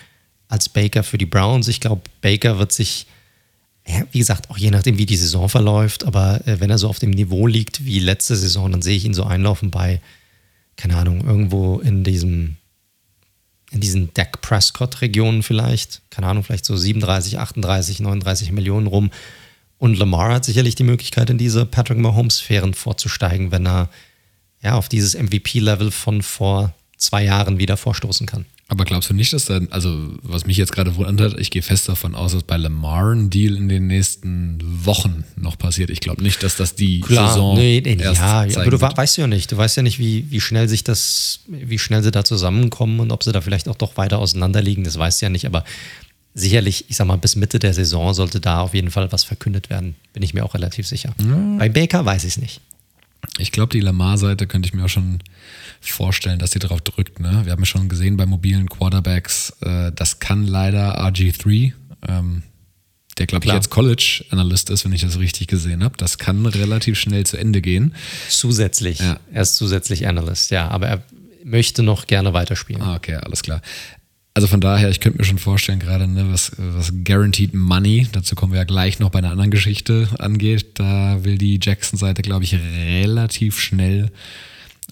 als 0.49 0.69
Baker 0.69 1.03
für 1.03 1.19
die 1.19 1.27
Browns. 1.27 1.69
Ich 1.69 1.81
glaube, 1.81 2.03
Baker 2.21 2.59
wird 2.59 2.73
sich, 2.73 3.07
ja, 3.87 4.03
wie 4.11 4.19
gesagt, 4.19 4.51
auch 4.51 4.59
je 4.59 4.71
nachdem, 4.71 4.99
wie 4.99 5.07
die 5.07 5.17
Saison 5.17 5.49
verläuft, 5.49 6.05
aber 6.05 6.47
äh, 6.47 6.61
wenn 6.61 6.71
er 6.71 6.79
so 6.79 6.89
auf 6.89 6.99
dem 6.99 7.11
Niveau 7.11 7.47
liegt 7.47 7.85
wie 7.85 8.01
letzte 8.01 8.37
Saison, 8.37 8.71
dann 8.71 8.83
sehe 8.83 8.97
ich 8.97 9.05
ihn 9.05 9.15
so 9.15 9.25
einlaufen 9.25 9.71
bei, 9.71 10.01
keine 10.77 10.97
Ahnung, 10.97 11.27
irgendwo 11.27 11.79
in 11.79 12.05
diesem 12.05 12.57
in 13.71 13.81
diesen 13.81 14.13
Dak 14.15 14.41
Prescott-Regionen 14.41 15.45
vielleicht, 15.45 16.03
keine 16.11 16.27
Ahnung, 16.27 16.43
vielleicht 16.43 16.65
so 16.65 16.77
37, 16.77 17.39
38, 17.39 18.01
39 18.01 18.51
Millionen 18.51 18.89
rum. 18.89 19.11
Und 19.79 19.97
Lamar 19.97 20.35
hat 20.35 20.45
sicherlich 20.45 20.75
die 20.75 20.83
Möglichkeit, 20.83 21.31
in 21.31 21.39
diese 21.39 21.67
Patrick 21.67 21.99
Mahomes-Sphären 21.99 22.75
vorzusteigen, 22.75 23.53
wenn 23.53 23.67
er 23.67 23.89
ja 24.61 24.75
auf 24.75 24.89
dieses 24.89 25.15
MVP-Level 25.15 25.93
von 25.93 26.21
vor 26.21 26.75
zwei 27.01 27.25
Jahren 27.25 27.59
wieder 27.59 27.77
vorstoßen 27.77 28.27
kann. 28.27 28.45
Aber 28.69 28.85
glaubst 28.85 29.11
du 29.11 29.15
nicht, 29.15 29.33
dass 29.33 29.47
dann, 29.47 29.67
also 29.73 30.15
was 30.23 30.47
mich 30.47 30.57
jetzt 30.57 30.71
gerade 30.71 30.95
wundert, 30.95 31.41
ich 31.41 31.51
gehe 31.51 31.63
fest 31.63 31.89
davon 31.89 32.15
aus, 32.15 32.33
dass 32.33 32.45
bei 32.45 32.57
Lamar 32.57 33.13
ein 33.13 33.29
Deal 33.29 33.57
in 33.57 33.69
den 33.69 33.89
nächsten 33.89 34.61
Wochen 34.85 35.25
noch 35.35 35.59
passiert. 35.59 35.91
Ich 35.91 35.99
glaube 35.99 36.23
nicht, 36.23 36.41
dass 36.45 36.55
das 36.55 36.77
die 36.77 37.01
Klar, 37.01 37.31
Saison 37.31 37.57
nee, 37.57 37.83
nee, 37.85 37.97
erst 38.01 38.21
ja, 38.21 38.43
aber 38.61 38.71
du 38.71 38.81
wird. 38.81 38.97
weißt 38.97 39.17
ja 39.17 39.27
nicht. 39.27 39.51
Du 39.51 39.57
weißt 39.57 39.77
ja 39.79 39.83
nicht, 39.83 39.99
wie, 39.99 40.31
wie 40.31 40.41
schnell 40.41 40.69
sich 40.69 40.85
das, 40.85 41.41
wie 41.49 41.81
schnell 41.81 42.05
sie 42.05 42.13
da 42.13 42.23
zusammenkommen 42.23 43.01
und 43.01 43.11
ob 43.11 43.25
sie 43.25 43.33
da 43.33 43.41
vielleicht 43.41 43.69
auch 43.69 43.75
doch 43.75 43.97
weiter 43.97 44.21
auseinander 44.21 44.63
liegen. 44.63 44.85
Das 44.85 44.97
weißt 44.97 45.21
du 45.21 45.27
ja 45.27 45.31
nicht. 45.31 45.47
Aber 45.47 45.65
sicherlich, 46.35 46.85
ich 46.89 46.97
sag 46.97 47.09
mal, 47.09 47.17
bis 47.17 47.35
Mitte 47.35 47.59
der 47.59 47.75
Saison 47.75 48.15
sollte 48.15 48.39
da 48.39 48.61
auf 48.61 48.75
jeden 48.75 48.93
Fall 48.93 49.11
was 49.11 49.25
verkündet 49.25 49.69
werden. 49.69 49.97
Bin 50.13 50.23
ich 50.23 50.33
mir 50.33 50.45
auch 50.45 50.55
relativ 50.55 50.87
sicher. 50.87 51.13
Ja. 51.19 51.57
Bei 51.59 51.69
Baker 51.69 52.05
weiß 52.05 52.23
ich 52.23 52.35
es 52.35 52.39
nicht. 52.39 52.61
Ich 53.39 53.53
glaube, 53.53 53.71
die 53.71 53.81
Lamar-Seite 53.81 54.47
könnte 54.47 54.69
ich 54.69 54.75
mir 54.75 54.85
auch 54.85 54.89
schon 54.89 55.21
vorstellen, 55.81 56.39
dass 56.39 56.53
sie 56.53 56.59
darauf 56.59 56.81
drückt. 56.81 57.21
Ne? 57.21 57.43
Wir 57.45 57.53
haben 57.53 57.61
ja 57.61 57.67
schon 57.67 57.89
gesehen 57.89 58.17
bei 58.17 58.27
mobilen 58.27 58.69
Quarterbacks, 58.69 59.55
äh, 59.61 59.93
das 59.93 60.19
kann 60.19 60.47
leider 60.47 61.01
RG3, 61.01 61.73
ähm, 62.09 62.43
der 63.19 63.27
glaube 63.27 63.47
ich 63.47 63.53
jetzt 63.53 63.71
College 63.71 64.25
Analyst 64.31 64.71
ist, 64.71 64.85
wenn 64.85 64.93
ich 64.93 65.03
das 65.03 65.19
richtig 65.19 65.49
gesehen 65.49 65.85
habe. 65.85 65.97
Das 65.99 66.19
kann 66.19 66.47
relativ 66.47 66.99
schnell 66.99 67.27
zu 67.27 67.37
Ende 67.37 67.61
gehen. 67.61 67.95
Zusätzlich. 68.29 69.01
Ja. 69.01 69.21
Er 69.33 69.43
ist 69.43 69.57
zusätzlich 69.57 70.07
Analyst, 70.07 70.51
ja, 70.51 70.69
aber 70.69 70.89
er 70.89 71.03
möchte 71.45 71.83
noch 71.83 72.07
gerne 72.07 72.33
weiterspielen. 72.33 72.83
Ah, 72.83 72.97
okay, 72.97 73.17
alles 73.17 73.43
klar. 73.43 73.61
Also 74.41 74.49
von 74.49 74.63
daher, 74.63 74.89
ich 74.89 75.01
könnte 75.01 75.19
mir 75.19 75.25
schon 75.25 75.37
vorstellen, 75.37 75.81
gerade 75.81 76.09
ne, 76.09 76.33
was, 76.33 76.53
was 76.57 76.95
Guaranteed 77.05 77.53
Money, 77.53 78.09
dazu 78.11 78.35
kommen 78.35 78.55
wir 78.55 78.61
ja 78.61 78.65
gleich 78.65 78.99
noch 78.99 79.11
bei 79.11 79.19
einer 79.19 79.33
anderen 79.33 79.51
Geschichte 79.51 80.09
angeht, 80.19 80.79
da 80.79 81.23
will 81.25 81.37
die 81.37 81.61
Jackson-Seite, 81.61 82.23
glaube 82.23 82.45
ich, 82.45 82.55
relativ 82.55 83.61
schnell 83.61 84.11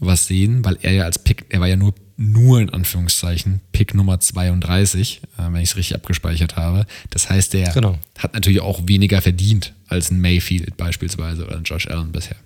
was 0.01 0.27
sehen, 0.27 0.67
weil 0.67 0.77
er 0.83 0.93
ja 0.93 1.05
als 1.05 1.19
Pick, 1.25 1.47
er 1.49 1.61
war 1.61 1.67
ja 1.67 1.77
nur, 1.77 1.95
nur 2.19 2.61
in 2.61 2.69
Anführungszeichen 2.69 3.63
Pick 3.73 3.95
Nummer 3.95 4.21
32, 4.21 5.23
äh, 5.39 5.45
wenn 5.51 5.63
ich 5.63 5.71
es 5.71 5.77
richtig 5.77 5.97
abgespeichert 5.97 6.57
habe. 6.57 6.85
Das 7.09 7.31
heißt, 7.31 7.55
er 7.55 7.73
genau. 7.73 7.99
hat 8.19 8.35
natürlich 8.35 8.61
auch 8.61 8.83
weniger 8.85 9.23
verdient 9.23 9.73
als 9.87 10.11
ein 10.11 10.21
Mayfield 10.21 10.77
beispielsweise 10.77 11.47
oder 11.47 11.57
ein 11.57 11.65
Josh 11.65 11.89
Allen 11.89 12.13
bisher. 12.13 12.37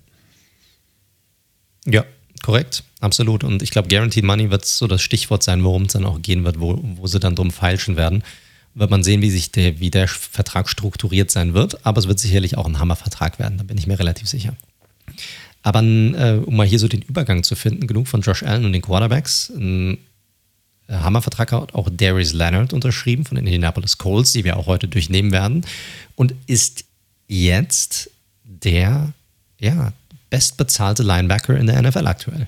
Ja, 1.85 2.04
Korrekt, 2.42 2.82
absolut. 3.00 3.44
Und 3.44 3.62
ich 3.62 3.70
glaube, 3.70 3.88
Guaranteed 3.88 4.25
Money 4.25 4.50
wird 4.50 4.64
so 4.66 4.87
das 4.87 5.00
Stichwort 5.00 5.42
sein, 5.42 5.62
worum 5.64 5.82
es 5.82 5.92
dann 5.92 6.04
auch 6.04 6.20
gehen 6.20 6.44
wird, 6.44 6.61
wo, 6.61 6.78
wo 6.82 7.06
sie 7.06 7.20
dann 7.20 7.37
drum 7.37 7.50
feilschen 7.50 7.96
werden. 7.96 8.25
Wird 8.75 8.90
man 8.90 9.04
sehen, 9.04 9.22
wie 9.22 9.30
sich 9.30 9.52
der, 9.52 9.80
wie 9.80 9.90
der 9.90 10.08
Vertrag 10.08 10.68
strukturiert 10.68 11.30
sein 11.30 11.54
wird. 11.54 11.87
Aber 11.87 12.00
es 12.00 12.08
wird 12.08 12.18
sicherlich 12.18 12.58
auch 12.58 12.66
ein 12.66 12.78
Hammervertrag 12.78 13.38
werden, 13.38 13.58
da 13.58 13.64
bin 13.64 13.78
ich 13.78 13.87
mir 13.87 13.99
relativ 13.99 14.28
sicher. 14.28 14.56
Aber 15.62 15.82
äh, 15.82 16.40
um 16.44 16.56
mal 16.56 16.66
hier 16.66 16.78
so 16.78 16.88
den 16.88 17.02
Übergang 17.02 17.44
zu 17.44 17.54
finden, 17.54 17.87
genug 17.87 18.08
von 18.08 18.22
Josh 18.22 18.42
Allen 18.42 18.64
und 18.64 18.72
den 18.72 18.82
Quarterbacks. 18.82 19.50
Ein 19.50 19.99
äh, 20.88 20.94
Hammervertrag 20.94 21.52
hat 21.52 21.75
auch 21.75 21.88
Darius 21.90 22.32
Leonard 22.32 22.72
unterschrieben 22.72 23.25
von 23.25 23.37
den 23.37 23.46
Indianapolis 23.46 23.99
Colts, 23.99 24.32
die 24.32 24.42
wir 24.44 24.56
auch 24.56 24.66
heute 24.66 24.88
durchnehmen 24.88 25.30
werden. 25.30 25.64
Und 26.16 26.34
ist 26.46 26.84
jetzt 27.28 28.11
der, 28.42 29.12
ja, 29.61 29.92
bestbezahlte 30.32 31.02
Linebacker 31.02 31.58
in 31.58 31.66
der 31.66 31.80
NFL 31.82 32.06
aktuell. 32.06 32.46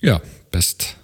Ja, 0.00 0.20
best 0.50 0.96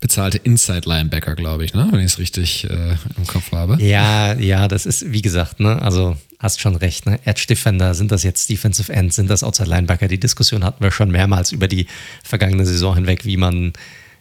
bezahlte 0.00 0.38
Inside-Linebacker, 0.38 1.36
glaube 1.36 1.64
ich, 1.64 1.72
ne? 1.72 1.88
wenn 1.90 2.00
ich 2.00 2.06
es 2.06 2.18
richtig 2.18 2.64
äh, 2.68 2.96
im 3.16 3.26
Kopf 3.26 3.52
habe. 3.52 3.82
Ja, 3.82 4.34
ja, 4.34 4.68
das 4.68 4.84
ist, 4.84 5.10
wie 5.12 5.22
gesagt, 5.22 5.60
ne? 5.60 5.80
also 5.80 6.16
hast 6.38 6.60
schon 6.60 6.76
recht, 6.76 7.06
ne? 7.06 7.18
Edge 7.24 7.46
Defender, 7.48 7.94
sind 7.94 8.12
das 8.12 8.22
jetzt 8.22 8.50
Defensive 8.50 8.92
Ends, 8.92 9.16
sind 9.16 9.30
das 9.30 9.42
Outside 9.42 9.70
Linebacker? 9.70 10.06
Die 10.08 10.20
Diskussion 10.20 10.64
hatten 10.64 10.84
wir 10.84 10.90
schon 10.90 11.10
mehrmals 11.10 11.50
über 11.50 11.66
die 11.66 11.86
vergangene 12.22 12.66
Saison 12.66 12.94
hinweg, 12.94 13.24
wie 13.24 13.38
man, 13.38 13.72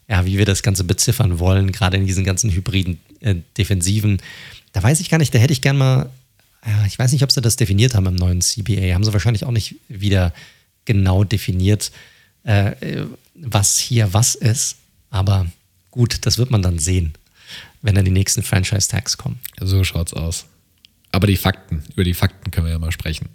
ja, 0.08 0.26
wie 0.26 0.38
wir 0.38 0.46
das 0.46 0.64
Ganze 0.64 0.86
beziffern 0.86 1.40
wollen, 1.40 1.74
gerade 1.74 1.98
in 1.98 2.06
diesen 2.06 2.24
ganzen 2.24 2.52
hybriden 2.52 3.00
äh, 3.20 3.36
Defensiven. 3.58 4.22
Da 4.72 4.82
weiß 4.82 5.02
ich 5.02 5.10
gar 5.10 5.18
nicht, 5.18 5.36
da 5.36 5.40
hätte 5.40 5.52
ich 5.52 5.62
gern 5.62 5.78
mal, 5.78 6.10
ja, 6.66 6.86
ich 6.86 6.98
weiß 6.98 7.12
nicht, 7.12 7.24
ob 7.24 7.34
sie 7.34 7.42
das 7.42 7.58
definiert 7.58 7.96
haben 7.96 8.06
im 8.06 8.16
neuen 8.16 8.40
CBA, 8.40 8.94
haben 8.94 9.04
sie 9.04 9.12
wahrscheinlich 9.12 9.44
auch 9.44 9.52
nicht 9.52 9.76
wieder 9.90 10.32
genau 10.86 11.24
definiert, 11.24 11.92
äh, 12.44 13.06
was 13.34 13.78
hier 13.78 14.14
was 14.14 14.36
ist. 14.36 14.78
Aber 15.10 15.48
gut, 15.92 16.26
das 16.26 16.38
wird 16.38 16.52
man 16.52 16.62
dann 16.62 16.80
sehen, 16.80 17.14
wenn 17.82 17.96
dann 17.96 18.06
die 18.06 18.12
nächsten 18.12 18.44
Franchise-Tags 18.44 19.18
kommen. 19.18 19.40
So 19.60 19.84
schaut's 19.84 20.14
aus. 20.14 20.46
Aber 21.12 21.28
die 21.28 21.38
Fakten, 21.38 21.84
über 21.94 22.04
die 22.04 22.14
Fakten 22.14 22.52
können 22.52 22.68
wir 22.68 22.74
ja 22.74 22.80
mal 22.80 22.92
sprechen. 22.92 23.30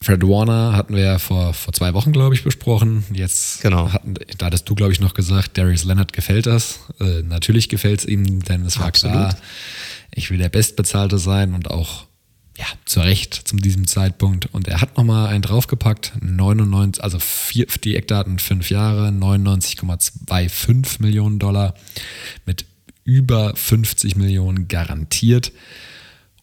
Fred 0.00 0.22
Warner 0.22 0.74
hatten 0.74 0.94
wir 0.94 1.02
ja 1.02 1.18
vor, 1.18 1.54
vor 1.54 1.72
zwei 1.72 1.94
Wochen, 1.94 2.12
glaube 2.12 2.34
ich, 2.34 2.44
besprochen. 2.44 3.04
Jetzt 3.12 3.62
genau. 3.62 3.92
hatten, 3.92 4.14
da 4.38 4.46
hattest 4.46 4.68
du, 4.68 4.74
glaube 4.74 4.92
ich, 4.92 5.00
noch 5.00 5.14
gesagt, 5.14 5.56
Darius 5.56 5.84
Leonard 5.84 6.12
gefällt 6.12 6.46
das. 6.46 6.80
Äh, 7.00 7.22
natürlich 7.22 7.68
gefällt 7.68 8.00
es 8.00 8.06
ihm, 8.06 8.42
denn 8.44 8.64
es 8.64 8.78
war 8.78 8.86
Absolut. 8.86 9.16
klar, 9.16 9.36
ich 10.12 10.30
will 10.30 10.38
der 10.38 10.48
Bestbezahlte 10.48 11.18
sein 11.18 11.54
und 11.54 11.70
auch 11.70 12.05
ja, 12.58 12.66
zu 12.84 13.00
Recht 13.00 13.34
zu 13.34 13.56
diesem 13.56 13.86
Zeitpunkt. 13.86 14.46
Und 14.52 14.68
er 14.68 14.80
hat 14.80 14.96
nochmal 14.96 15.28
einen 15.28 15.42
draufgepackt, 15.42 16.12
99, 16.20 17.02
also 17.02 17.18
vier, 17.18 17.66
die 17.84 17.96
Eckdaten 17.96 18.38
fünf 18.38 18.70
Jahre, 18.70 19.08
99,25 19.08 21.02
Millionen 21.02 21.38
Dollar 21.38 21.74
mit 22.46 22.64
über 23.04 23.54
50 23.54 24.16
Millionen 24.16 24.68
garantiert. 24.68 25.52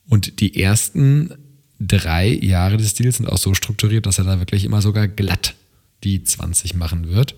Und 0.07 0.39
die 0.39 0.61
ersten 0.61 1.33
drei 1.79 2.27
Jahre 2.27 2.77
des 2.77 2.93
Deals 2.93 3.17
sind 3.17 3.27
auch 3.27 3.37
so 3.37 3.53
strukturiert, 3.53 4.05
dass 4.05 4.19
er 4.19 4.25
da 4.25 4.39
wirklich 4.39 4.63
immer 4.65 4.81
sogar 4.81 5.07
glatt 5.07 5.55
die 6.03 6.23
20 6.23 6.75
machen 6.75 7.09
wird. 7.09 7.35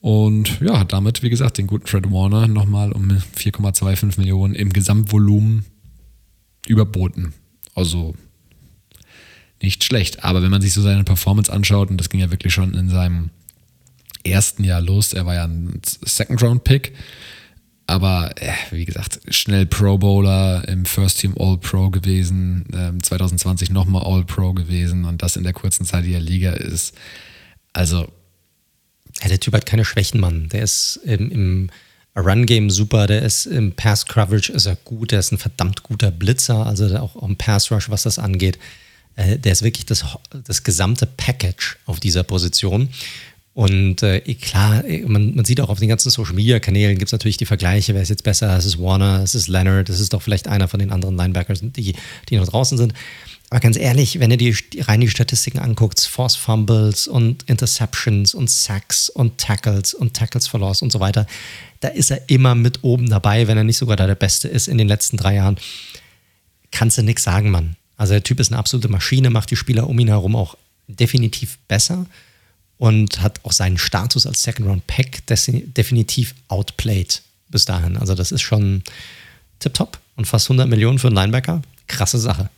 Und 0.00 0.60
ja, 0.60 0.78
hat 0.78 0.92
damit, 0.92 1.22
wie 1.22 1.30
gesagt, 1.30 1.58
den 1.58 1.66
guten 1.66 1.86
Fred 1.86 2.10
Warner 2.10 2.46
nochmal 2.46 2.92
um 2.92 3.08
4,25 3.08 4.18
Millionen 4.18 4.54
im 4.54 4.72
Gesamtvolumen 4.72 5.64
überboten. 6.66 7.34
Also 7.78 8.16
nicht 9.62 9.84
schlecht. 9.84 10.24
Aber 10.24 10.42
wenn 10.42 10.50
man 10.50 10.60
sich 10.60 10.72
so 10.72 10.82
seine 10.82 11.04
Performance 11.04 11.52
anschaut, 11.52 11.90
und 11.90 11.98
das 11.98 12.08
ging 12.08 12.18
ja 12.18 12.32
wirklich 12.32 12.52
schon 12.52 12.74
in 12.74 12.88
seinem 12.88 13.30
ersten 14.24 14.64
Jahr 14.64 14.80
los, 14.80 15.12
er 15.12 15.26
war 15.26 15.34
ja 15.34 15.44
ein 15.44 15.80
Second-Round-Pick, 15.84 16.92
aber 17.86 18.32
äh, 18.36 18.52
wie 18.72 18.84
gesagt, 18.84 19.20
schnell 19.28 19.64
Pro 19.64 19.96
Bowler, 19.96 20.66
im 20.66 20.86
First 20.86 21.20
Team 21.20 21.36
All-Pro 21.38 21.90
gewesen, 21.90 22.66
äh, 22.72 23.00
2020 23.00 23.70
nochmal 23.70 24.02
All-Pro 24.04 24.54
gewesen 24.54 25.04
und 25.04 25.22
das 25.22 25.36
in 25.36 25.44
der 25.44 25.52
kurzen 25.52 25.86
Zeit, 25.86 26.04
die 26.04 26.14
er 26.14 26.20
Liga 26.20 26.52
ist. 26.52 26.94
Also. 27.72 28.12
Ja, 29.22 29.28
der 29.28 29.40
Typ 29.40 29.54
hat 29.54 29.66
keine 29.66 29.84
Schwächen, 29.84 30.20
Mann. 30.20 30.48
Der 30.48 30.62
ist 30.62 31.00
im, 31.04 31.30
im 31.30 31.70
Run-Game 32.20 32.70
super, 32.70 33.06
der 33.06 33.22
ist 33.22 33.46
im 33.46 33.72
Pass-Coverage 33.72 34.52
ist 34.52 34.66
er 34.66 34.76
gut, 34.76 35.12
der 35.12 35.20
ist 35.20 35.32
ein 35.32 35.38
verdammt 35.38 35.82
guter 35.82 36.10
Blitzer, 36.10 36.66
also 36.66 36.96
auch 36.98 37.22
im 37.22 37.36
Pass-Rush, 37.36 37.90
was 37.90 38.02
das 38.02 38.18
angeht. 38.18 38.58
Äh, 39.16 39.38
der 39.38 39.52
ist 39.52 39.62
wirklich 39.62 39.86
das, 39.86 40.04
das 40.44 40.62
gesamte 40.62 41.06
Package 41.06 41.78
auf 41.86 42.00
dieser 42.00 42.22
Position. 42.22 42.88
Und 43.54 44.04
äh, 44.04 44.20
klar, 44.34 44.84
man, 45.06 45.34
man 45.34 45.44
sieht 45.44 45.60
auch 45.60 45.68
auf 45.68 45.80
den 45.80 45.88
ganzen 45.88 46.10
Social 46.10 46.34
Media 46.34 46.60
Kanälen 46.60 46.96
gibt 46.96 47.08
es 47.08 47.12
natürlich 47.12 47.38
die 47.38 47.46
Vergleiche, 47.46 47.92
wer 47.92 48.02
ist 48.02 48.08
jetzt 48.08 48.22
besser, 48.22 48.56
es 48.56 48.64
ist 48.64 48.78
Warner, 48.78 49.20
es 49.24 49.34
ist 49.34 49.48
Leonard, 49.48 49.88
es 49.88 49.98
ist 49.98 50.12
doch 50.12 50.22
vielleicht 50.22 50.46
einer 50.46 50.68
von 50.68 50.78
den 50.78 50.92
anderen 50.92 51.16
Linebackers, 51.16 51.60
die, 51.62 51.94
die 52.28 52.36
noch 52.36 52.46
draußen 52.46 52.78
sind. 52.78 52.94
Aber 53.50 53.60
ganz 53.60 53.76
ehrlich, 53.76 54.20
wenn 54.20 54.30
du 54.30 54.36
dir 54.36 54.54
rein 54.80 55.00
die 55.00 55.08
Statistiken 55.08 55.58
anguckst, 55.58 56.06
Force 56.06 56.36
Fumbles 56.36 57.08
und 57.08 57.44
Interceptions 57.48 58.34
und 58.34 58.48
Sacks 58.48 59.08
und 59.08 59.38
Tackles 59.38 59.92
und 59.94 60.14
Tackles 60.14 60.46
for 60.46 60.60
Loss 60.60 60.82
und 60.82 60.92
so 60.92 61.00
weiter, 61.00 61.26
da 61.80 61.88
ist 61.88 62.10
er 62.10 62.28
immer 62.28 62.54
mit 62.54 62.82
oben 62.82 63.08
dabei, 63.08 63.46
wenn 63.46 63.56
er 63.56 63.64
nicht 63.64 63.78
sogar 63.78 63.96
da 63.96 64.06
der 64.06 64.14
Beste 64.14 64.48
ist 64.48 64.68
in 64.68 64.78
den 64.78 64.88
letzten 64.88 65.16
drei 65.16 65.36
Jahren. 65.36 65.56
Kannst 66.70 66.98
du 66.98 67.02
nichts 67.02 67.22
sagen, 67.22 67.50
Mann. 67.50 67.76
Also 67.96 68.14
der 68.14 68.22
Typ 68.22 68.40
ist 68.40 68.52
eine 68.52 68.58
absolute 68.58 68.88
Maschine, 68.88 69.30
macht 69.30 69.50
die 69.50 69.56
Spieler 69.56 69.88
um 69.88 69.98
ihn 69.98 70.08
herum 70.08 70.36
auch 70.36 70.56
definitiv 70.86 71.58
besser 71.68 72.06
und 72.78 73.20
hat 73.20 73.44
auch 73.44 73.52
seinen 73.52 73.78
Status 73.78 74.26
als 74.26 74.42
Second-Round-Pack 74.42 75.26
definitiv 75.26 76.34
outplayed 76.48 77.22
bis 77.48 77.64
dahin. 77.64 77.96
Also 77.96 78.14
das 78.14 78.32
ist 78.32 78.42
schon 78.42 78.82
tipptopp 79.58 79.98
und 80.16 80.26
fast 80.26 80.46
100 80.46 80.68
Millionen 80.68 80.98
für 80.98 81.08
einen 81.08 81.16
Linebacker. 81.16 81.62
Krasse 81.86 82.18
Sache. 82.18 82.50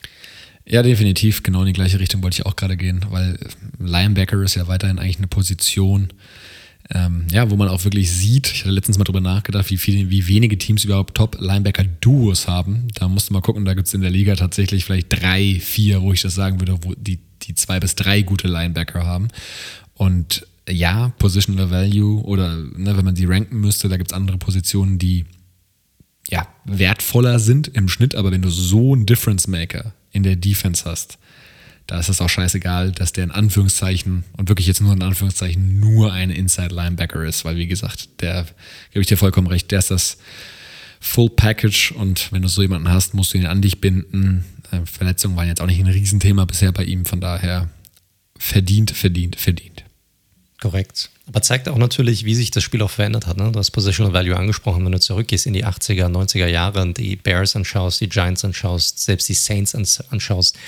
Ja, 0.67 0.83
definitiv. 0.83 1.43
Genau 1.43 1.61
in 1.61 1.67
die 1.67 1.73
gleiche 1.73 1.99
Richtung 1.99 2.23
wollte 2.23 2.41
ich 2.41 2.47
auch 2.47 2.57
gerade 2.57 2.77
gehen, 2.77 3.07
weil 3.11 3.39
Linebacker 3.79 4.43
ist 4.43 4.57
ja 4.57 4.69
weiterhin 4.69 4.99
eigentlich 4.99 5.19
eine 5.19 5.27
Position, 5.27 6.13
ähm, 6.93 7.27
ja, 7.31 7.51
wo 7.51 7.57
man 7.57 7.69
auch 7.69 7.85
wirklich 7.85 8.11
sieht, 8.11 8.51
ich 8.51 8.61
hatte 8.61 8.73
letztens 8.73 8.99
mal 8.99 9.05
drüber 9.05 9.21
nachgedacht, 9.21 9.71
wie, 9.71 9.77
viele, 9.77 10.11
wie 10.11 10.27
wenige 10.27 10.59
Teams 10.59 10.85
überhaupt 10.85 11.17
Top-Linebacker-Duos 11.17 12.49
haben. 12.49 12.89
Da 12.95 13.07
musste 13.09 13.33
man 13.33 13.43
gucken, 13.43 13.65
da 13.65 13.75
gibt 13.75 13.87
es 13.87 13.95
in 13.95 14.01
der 14.01 14.11
Liga 14.11 14.35
tatsächlich 14.35 14.85
vielleicht 14.85 15.07
drei, 15.09 15.61
vier, 15.61 16.03
wo 16.03 16.13
ich 16.13 16.23
das 16.23 16.35
sagen 16.35 16.59
würde, 16.61 16.79
wo 16.83 16.95
die, 16.97 17.21
die 17.43 17.55
zwei 17.55 17.79
bis 17.79 17.95
drei 17.95 18.23
gute 18.23 18.49
Linebacker 18.49 19.07
haben. 19.07 19.29
Und 19.95 20.47
ja, 20.69 21.13
Positional 21.19 21.71
Value 21.71 22.25
oder 22.25 22.57
ne, 22.57 22.97
wenn 22.97 23.05
man 23.05 23.17
sie 23.17 23.27
ranken 23.27 23.61
müsste, 23.61 23.89
da 23.89 23.97
gibt 23.97 24.11
es 24.11 24.17
andere 24.17 24.39
Positionen, 24.39 24.99
die 24.99 25.27
ja, 26.29 26.47
wertvoller 26.65 27.39
sind 27.39 27.69
im 27.69 27.89
Schnitt, 27.89 28.15
aber 28.15 28.31
wenn 28.31 28.43
du 28.43 28.51
so 28.51 28.95
einen 28.95 29.07
Difference 29.07 29.47
Maker 29.47 29.95
in 30.13 30.23
der 30.23 30.37
Defense 30.37 30.85
hast, 30.85 31.19
da 31.91 31.99
ist 31.99 32.09
es 32.09 32.21
auch 32.21 32.29
scheißegal, 32.29 32.93
dass 32.93 33.13
der 33.13 33.25
in 33.25 33.31
Anführungszeichen 33.33 34.23
und 34.37 34.49
wirklich 34.49 34.69
jetzt 34.69 34.81
nur 34.81 34.93
in 34.93 35.03
Anführungszeichen 35.03 35.81
nur 35.81 36.13
ein 36.13 36.31
Inside 36.31 36.73
Linebacker 36.73 37.25
ist, 37.25 37.45
weil 37.45 37.57
wie 37.57 37.67
gesagt, 37.67 38.21
der, 38.21 38.47
gebe 38.93 39.01
ich 39.01 39.09
dir 39.09 39.17
vollkommen 39.17 39.49
recht, 39.49 39.73
der 39.73 39.81
ist 39.81 39.91
das 39.91 40.19
Full 41.01 41.31
Package 41.31 41.91
und 41.91 42.31
wenn 42.31 42.43
du 42.43 42.49
so 42.49 42.63
jemanden 42.63 42.89
hast, 42.91 43.15
musst 43.15 43.35
du 43.35 43.39
ihn 43.39 43.47
an 43.47 43.61
dich 43.61 43.81
binden. 43.81 44.45
Äh, 44.71 44.87
Verletzungen 44.87 45.35
waren 45.35 45.49
jetzt 45.49 45.61
auch 45.61 45.67
nicht 45.67 45.81
ein 45.81 45.89
Riesenthema 45.89 46.45
bisher 46.45 46.71
bei 46.71 46.85
ihm, 46.85 47.07
von 47.07 47.21
daher 47.21 47.69
verdient, 48.39 48.93
verdient, 48.93 49.35
verdient. 49.35 49.83
Korrekt. 50.61 51.11
Aber 51.27 51.43
zeigt 51.43 51.69
auch 51.69 51.79
natürlich, 51.79 52.25
wie 52.25 52.35
sich 52.35 52.51
das 52.51 52.63
Spiel 52.63 52.83
auch 52.83 52.91
verändert 52.91 53.27
hat. 53.27 53.37
Ne? 53.37 53.51
Du 53.51 53.59
hast 53.59 53.71
Positional 53.71 54.13
Value 54.13 54.37
angesprochen, 54.37 54.85
wenn 54.85 54.93
du 54.93 55.01
zurückgehst 55.01 55.47
in 55.47 55.55
die 55.55 55.65
80er, 55.65 56.07
90er 56.07 56.47
Jahre 56.47 56.83
und 56.83 56.99
die 56.99 57.17
Bears 57.17 57.57
anschaust, 57.57 58.01
die 58.01 58.09
Giants 58.09 58.45
anschaust, 58.45 59.01
selbst 59.01 59.29
die 59.29 59.35
Saints 59.35 59.75
anschaust, 60.11 60.59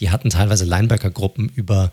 die 0.00 0.10
hatten 0.10 0.30
teilweise 0.30 0.64
Linebacker-Gruppen 0.64 1.48
über 1.54 1.92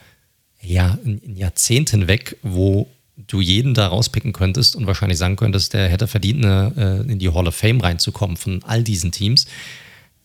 ja, 0.62 0.98
ein 1.06 1.36
Jahrzehnt 1.36 1.90
hinweg, 1.90 2.38
wo 2.44 2.88
du 3.16 3.42
jeden 3.42 3.74
da 3.74 3.88
rauspicken 3.88 4.34
könntest 4.34 4.76
und 4.76 4.88
wahrscheinlich 4.88 5.18
sagen 5.18 5.36
könntest, 5.36 5.74
der 5.74 5.90
hätte 5.90 6.08
verdient, 6.08 6.46
eine, 6.46 7.04
äh, 7.08 7.12
in 7.12 7.20
die 7.20 7.30
Hall 7.30 7.48
of 7.48 7.56
Fame 7.56 7.80
reinzukommen 7.80 8.38
von 8.38 8.64
all 8.64 8.84
diesen 8.84 9.12
Teams. 9.12 9.46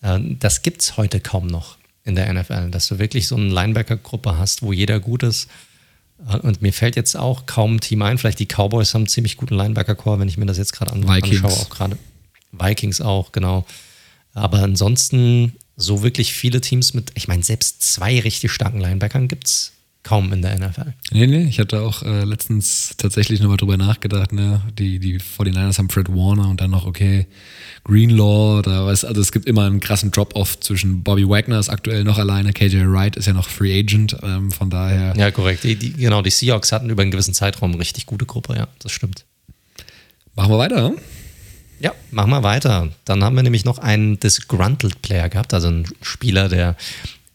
Äh, 0.02 0.18
das 0.38 0.62
gibt 0.62 0.82
es 0.82 0.96
heute 0.96 1.20
kaum 1.20 1.46
noch 1.46 1.76
in 2.04 2.14
der 2.14 2.32
NFL, 2.32 2.70
dass 2.70 2.88
du 2.88 2.98
wirklich 2.98 3.26
so 3.26 3.36
eine 3.36 3.48
Linebacker-Gruppe 3.48 4.38
hast, 4.38 4.62
wo 4.62 4.72
jeder 4.72 5.00
gut 5.00 5.22
ist 5.22 5.48
und 6.18 6.62
mir 6.62 6.72
fällt 6.72 6.96
jetzt 6.96 7.16
auch 7.16 7.44
kaum 7.46 7.76
ein 7.76 7.80
Team 7.80 8.00
ein. 8.02 8.16
Vielleicht 8.16 8.38
die 8.38 8.46
Cowboys 8.46 8.94
haben 8.94 9.02
einen 9.02 9.08
ziemlich 9.08 9.36
guten 9.36 9.54
Linebacker-Core, 9.54 10.18
wenn 10.18 10.28
ich 10.28 10.38
mir 10.38 10.46
das 10.46 10.56
jetzt 10.56 10.72
gerade 10.72 10.92
an 10.92 11.04
anschaue. 11.04 11.50
Auch 11.50 11.68
gerade 11.68 11.98
Vikings 12.52 13.00
auch, 13.00 13.32
genau. 13.32 13.66
Aber 14.32 14.60
ansonsten 14.60 15.52
so 15.76 16.02
wirklich 16.02 16.32
viele 16.32 16.60
Teams 16.60 16.94
mit, 16.94 17.12
ich 17.14 17.28
meine, 17.28 17.42
selbst 17.42 17.82
zwei 17.82 18.20
richtig 18.20 18.50
starken 18.50 18.80
Linebackern 18.80 19.28
gibt 19.28 19.46
es 19.46 19.72
kaum 20.06 20.32
in 20.32 20.40
der 20.40 20.56
NFL. 20.56 20.94
Nee, 21.10 21.26
nee, 21.26 21.48
ich 21.48 21.58
hatte 21.58 21.80
auch 21.80 22.04
äh, 22.04 22.22
letztens 22.22 22.94
tatsächlich 22.96 23.40
nochmal 23.40 23.56
drüber 23.56 23.76
nachgedacht, 23.76 24.32
ne? 24.32 24.62
Die, 24.78 25.00
die 25.00 25.18
49ers 25.18 25.78
haben 25.78 25.90
Fred 25.90 26.08
Warner 26.08 26.48
und 26.48 26.60
dann 26.60 26.70
noch, 26.70 26.86
okay, 26.86 27.26
Greenlaw, 27.82 28.62
da 28.62 28.86
weiß, 28.86 29.04
also 29.04 29.20
es 29.20 29.32
gibt 29.32 29.46
immer 29.46 29.66
einen 29.66 29.80
krassen 29.80 30.12
Drop-Off 30.12 30.60
zwischen 30.60 31.02
Bobby 31.02 31.28
Wagner 31.28 31.58
ist 31.58 31.68
aktuell 31.68 32.04
noch 32.04 32.18
alleine, 32.18 32.52
KJ 32.52 32.86
Wright 32.86 33.16
ist 33.16 33.26
ja 33.26 33.32
noch 33.32 33.48
Free 33.48 33.80
Agent, 33.80 34.16
ähm, 34.22 34.52
von 34.52 34.70
daher. 34.70 35.12
Ja, 35.16 35.32
korrekt. 35.32 35.64
Die, 35.64 35.74
die, 35.74 35.92
genau, 35.92 36.22
die 36.22 36.30
Seahawks 36.30 36.70
hatten 36.70 36.88
über 36.88 37.02
einen 37.02 37.10
gewissen 37.10 37.34
Zeitraum 37.34 37.72
eine 37.72 37.80
richtig 37.80 38.06
gute 38.06 38.26
Gruppe, 38.26 38.54
ja, 38.54 38.68
das 38.78 38.92
stimmt. 38.92 39.24
Machen 40.36 40.52
wir 40.52 40.58
weiter, 40.58 40.88
hm? 40.88 40.98
Ja, 41.78 41.92
machen 42.10 42.30
wir 42.30 42.42
weiter. 42.42 42.88
Dann 43.04 43.22
haben 43.22 43.36
wir 43.36 43.42
nämlich 43.42 43.64
noch 43.64 43.78
einen 43.78 44.18
Disgruntled 44.18 45.02
Player 45.02 45.28
gehabt, 45.28 45.52
also 45.52 45.68
einen 45.68 45.86
Spieler, 46.00 46.48
der 46.48 46.76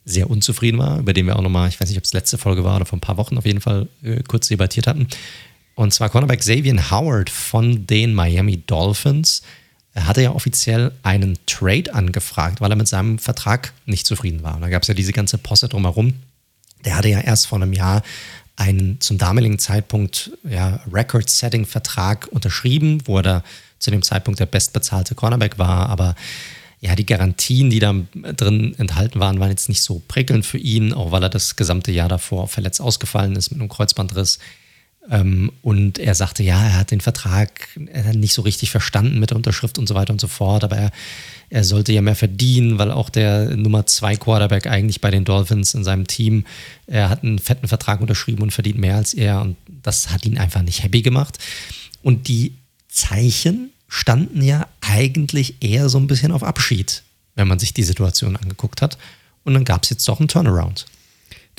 sehr 0.03 0.29
unzufrieden 0.29 0.79
war, 0.79 0.99
über 0.99 1.13
den 1.13 1.27
wir 1.27 1.35
auch 1.37 1.41
nochmal, 1.41 1.69
ich 1.69 1.79
weiß 1.79 1.89
nicht, 1.89 1.97
ob 1.97 2.03
es 2.03 2.13
letzte 2.13 2.37
Folge 2.37 2.63
war 2.63 2.75
oder 2.75 2.85
vor 2.85 2.97
ein 2.97 3.01
paar 3.01 3.17
Wochen 3.17 3.37
auf 3.37 3.45
jeden 3.45 3.61
Fall 3.61 3.87
äh, 4.03 4.23
kurz 4.23 4.47
debattiert 4.47 4.87
hatten. 4.87 5.07
Und 5.75 5.93
zwar 5.93 6.09
Cornerback 6.09 6.39
Xavier 6.39 6.91
Howard 6.91 7.29
von 7.29 7.85
den 7.85 8.13
Miami 8.13 8.57
Dolphins. 8.57 9.41
Er 9.93 10.07
hatte 10.07 10.21
ja 10.21 10.31
offiziell 10.31 10.91
einen 11.03 11.37
Trade 11.45 11.93
angefragt, 11.93 12.61
weil 12.61 12.71
er 12.71 12.75
mit 12.75 12.87
seinem 12.87 13.19
Vertrag 13.19 13.73
nicht 13.85 14.07
zufrieden 14.07 14.43
war. 14.43 14.55
Und 14.55 14.61
da 14.61 14.69
gab 14.69 14.81
es 14.81 14.87
ja 14.87 14.93
diese 14.93 15.13
ganze 15.13 15.37
Posse 15.37 15.69
drumherum. 15.69 16.13
Der 16.83 16.95
hatte 16.97 17.09
ja 17.09 17.19
erst 17.19 17.47
vor 17.47 17.61
einem 17.61 17.73
Jahr 17.73 18.01
einen 18.55 18.99
zum 19.01 19.17
damaligen 19.17 19.59
Zeitpunkt 19.59 20.31
ja, 20.43 20.81
Record-Setting-Vertrag 20.91 22.27
unterschrieben, 22.31 22.99
wo 23.05 23.17
er 23.17 23.23
da 23.23 23.43
zu 23.81 23.91
dem 23.91 24.01
Zeitpunkt 24.01 24.39
der 24.39 24.45
bestbezahlte 24.45 25.15
Cornerback 25.15 25.57
war, 25.57 25.89
aber 25.89 26.15
ja, 26.81 26.95
die 26.95 27.05
Garantien, 27.05 27.69
die 27.69 27.79
da 27.79 27.93
drin 28.35 28.73
enthalten 28.79 29.19
waren, 29.19 29.39
waren 29.39 29.51
jetzt 29.51 29.69
nicht 29.69 29.83
so 29.83 30.01
prickelnd 30.07 30.45
für 30.45 30.57
ihn, 30.57 30.93
auch 30.93 31.11
weil 31.11 31.21
er 31.21 31.29
das 31.29 31.55
gesamte 31.55 31.91
Jahr 31.91 32.09
davor 32.09 32.47
verletzt 32.47 32.81
ausgefallen 32.81 33.35
ist 33.35 33.51
mit 33.51 33.59
einem 33.59 33.69
Kreuzbandriss. 33.69 34.39
Ähm, 35.09 35.51
und 35.61 35.99
er 35.99 36.15
sagte, 36.15 36.41
ja, 36.41 36.59
er 36.63 36.77
hat 36.79 36.89
den 36.89 37.01
Vertrag 37.01 37.69
nicht 38.13 38.33
so 38.33 38.41
richtig 38.41 38.71
verstanden 38.71 39.19
mit 39.19 39.29
der 39.29 39.37
Unterschrift 39.37 39.77
und 39.77 39.87
so 39.87 39.93
weiter 39.93 40.11
und 40.11 40.21
so 40.21 40.27
fort, 40.27 40.63
aber 40.63 40.75
er, 40.75 40.91
er 41.51 41.63
sollte 41.63 41.91
ja 41.91 42.01
mehr 42.01 42.15
verdienen, 42.15 42.79
weil 42.79 42.91
auch 42.91 43.09
der 43.09 43.55
Nummer 43.55 43.85
zwei 43.85 44.15
Quarterback 44.15 44.65
eigentlich 44.65 45.01
bei 45.01 45.11
den 45.11 45.25
Dolphins 45.25 45.75
in 45.75 45.83
seinem 45.83 46.07
Team, 46.07 46.45
er 46.87 47.09
hat 47.09 47.23
einen 47.23 47.39
fetten 47.39 47.67
Vertrag 47.67 48.01
unterschrieben 48.01 48.41
und 48.41 48.51
verdient 48.51 48.79
mehr 48.79 48.95
als 48.95 49.13
er 49.13 49.41
und 49.41 49.55
das 49.67 50.09
hat 50.09 50.25
ihn 50.25 50.39
einfach 50.39 50.63
nicht 50.63 50.81
happy 50.81 51.03
gemacht. 51.03 51.37
Und 52.03 52.27
die 52.27 52.53
Zeichen 52.91 53.71
standen 53.87 54.41
ja 54.41 54.67
eigentlich 54.81 55.55
eher 55.61 55.89
so 55.89 55.97
ein 55.97 56.07
bisschen 56.07 56.31
auf 56.31 56.43
Abschied, 56.43 57.03
wenn 57.35 57.47
man 57.47 57.57
sich 57.57 57.73
die 57.73 57.83
Situation 57.83 58.35
angeguckt 58.35 58.81
hat. 58.81 58.97
Und 59.43 59.53
dann 59.55 59.65
gab 59.65 59.83
es 59.83 59.89
jetzt 59.89 60.07
doch 60.07 60.19
einen 60.19 60.27
Turnaround. 60.27 60.85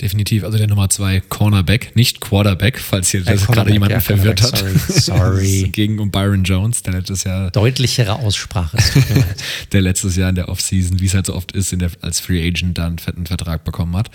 Definitiv, 0.01 0.43
also 0.45 0.57
der 0.57 0.69
Nummer 0.69 0.89
zwei 0.89 1.21
Cornerback, 1.21 1.95
nicht 1.95 2.21
Quarterback, 2.21 2.79
falls 2.79 3.11
hier 3.11 3.27
äh, 3.27 3.37
gerade 3.37 3.73
jemanden 3.73 3.95
ja, 3.95 4.01
verwirrt 4.01 4.43
hat. 4.43 4.57
Sorry, 4.57 4.79
sorry. 4.89 5.69
Gegen 5.73 5.99
um 5.99 6.11
Byron 6.11 6.45
Jones, 6.45 6.83
der 6.83 6.95
letztes 6.95 7.25
Jahr. 7.25 7.51
Deutlichere 7.51 8.15
Aussprache. 8.15 8.79
der 9.73 9.83
letztes 9.83 10.17
Jahr 10.17 10.31
in 10.31 10.35
der 10.35 10.49
Offseason, 10.49 11.01
wie 11.01 11.07
es 11.07 11.15
halt 11.15 11.27
so 11.27 11.35
oft 11.35 11.53
ist, 11.53 11.73
in 11.73 11.79
der, 11.79 11.91
als 12.01 12.21
Free 12.21 12.47
Agent 12.47 12.79
dann 12.79 12.87
einen 12.87 12.99
fetten 12.99 13.27
Vertrag 13.27 13.65
bekommen 13.65 13.95
hat. 13.95 14.11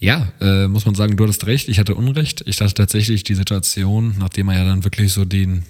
Ja, 0.00 0.32
äh, 0.40 0.66
muss 0.66 0.84
man 0.84 0.96
sagen, 0.96 1.16
du 1.16 1.22
hattest 1.24 1.46
recht, 1.46 1.68
ich 1.68 1.78
hatte 1.78 1.94
Unrecht. 1.94 2.42
Ich 2.46 2.56
dachte 2.56 2.74
tatsächlich, 2.74 3.22
die 3.22 3.36
Situation, 3.36 4.16
nachdem 4.18 4.48
er 4.48 4.58
ja 4.58 4.64
dann 4.64 4.82
wirklich 4.82 5.12
so 5.12 5.24
den 5.24 5.62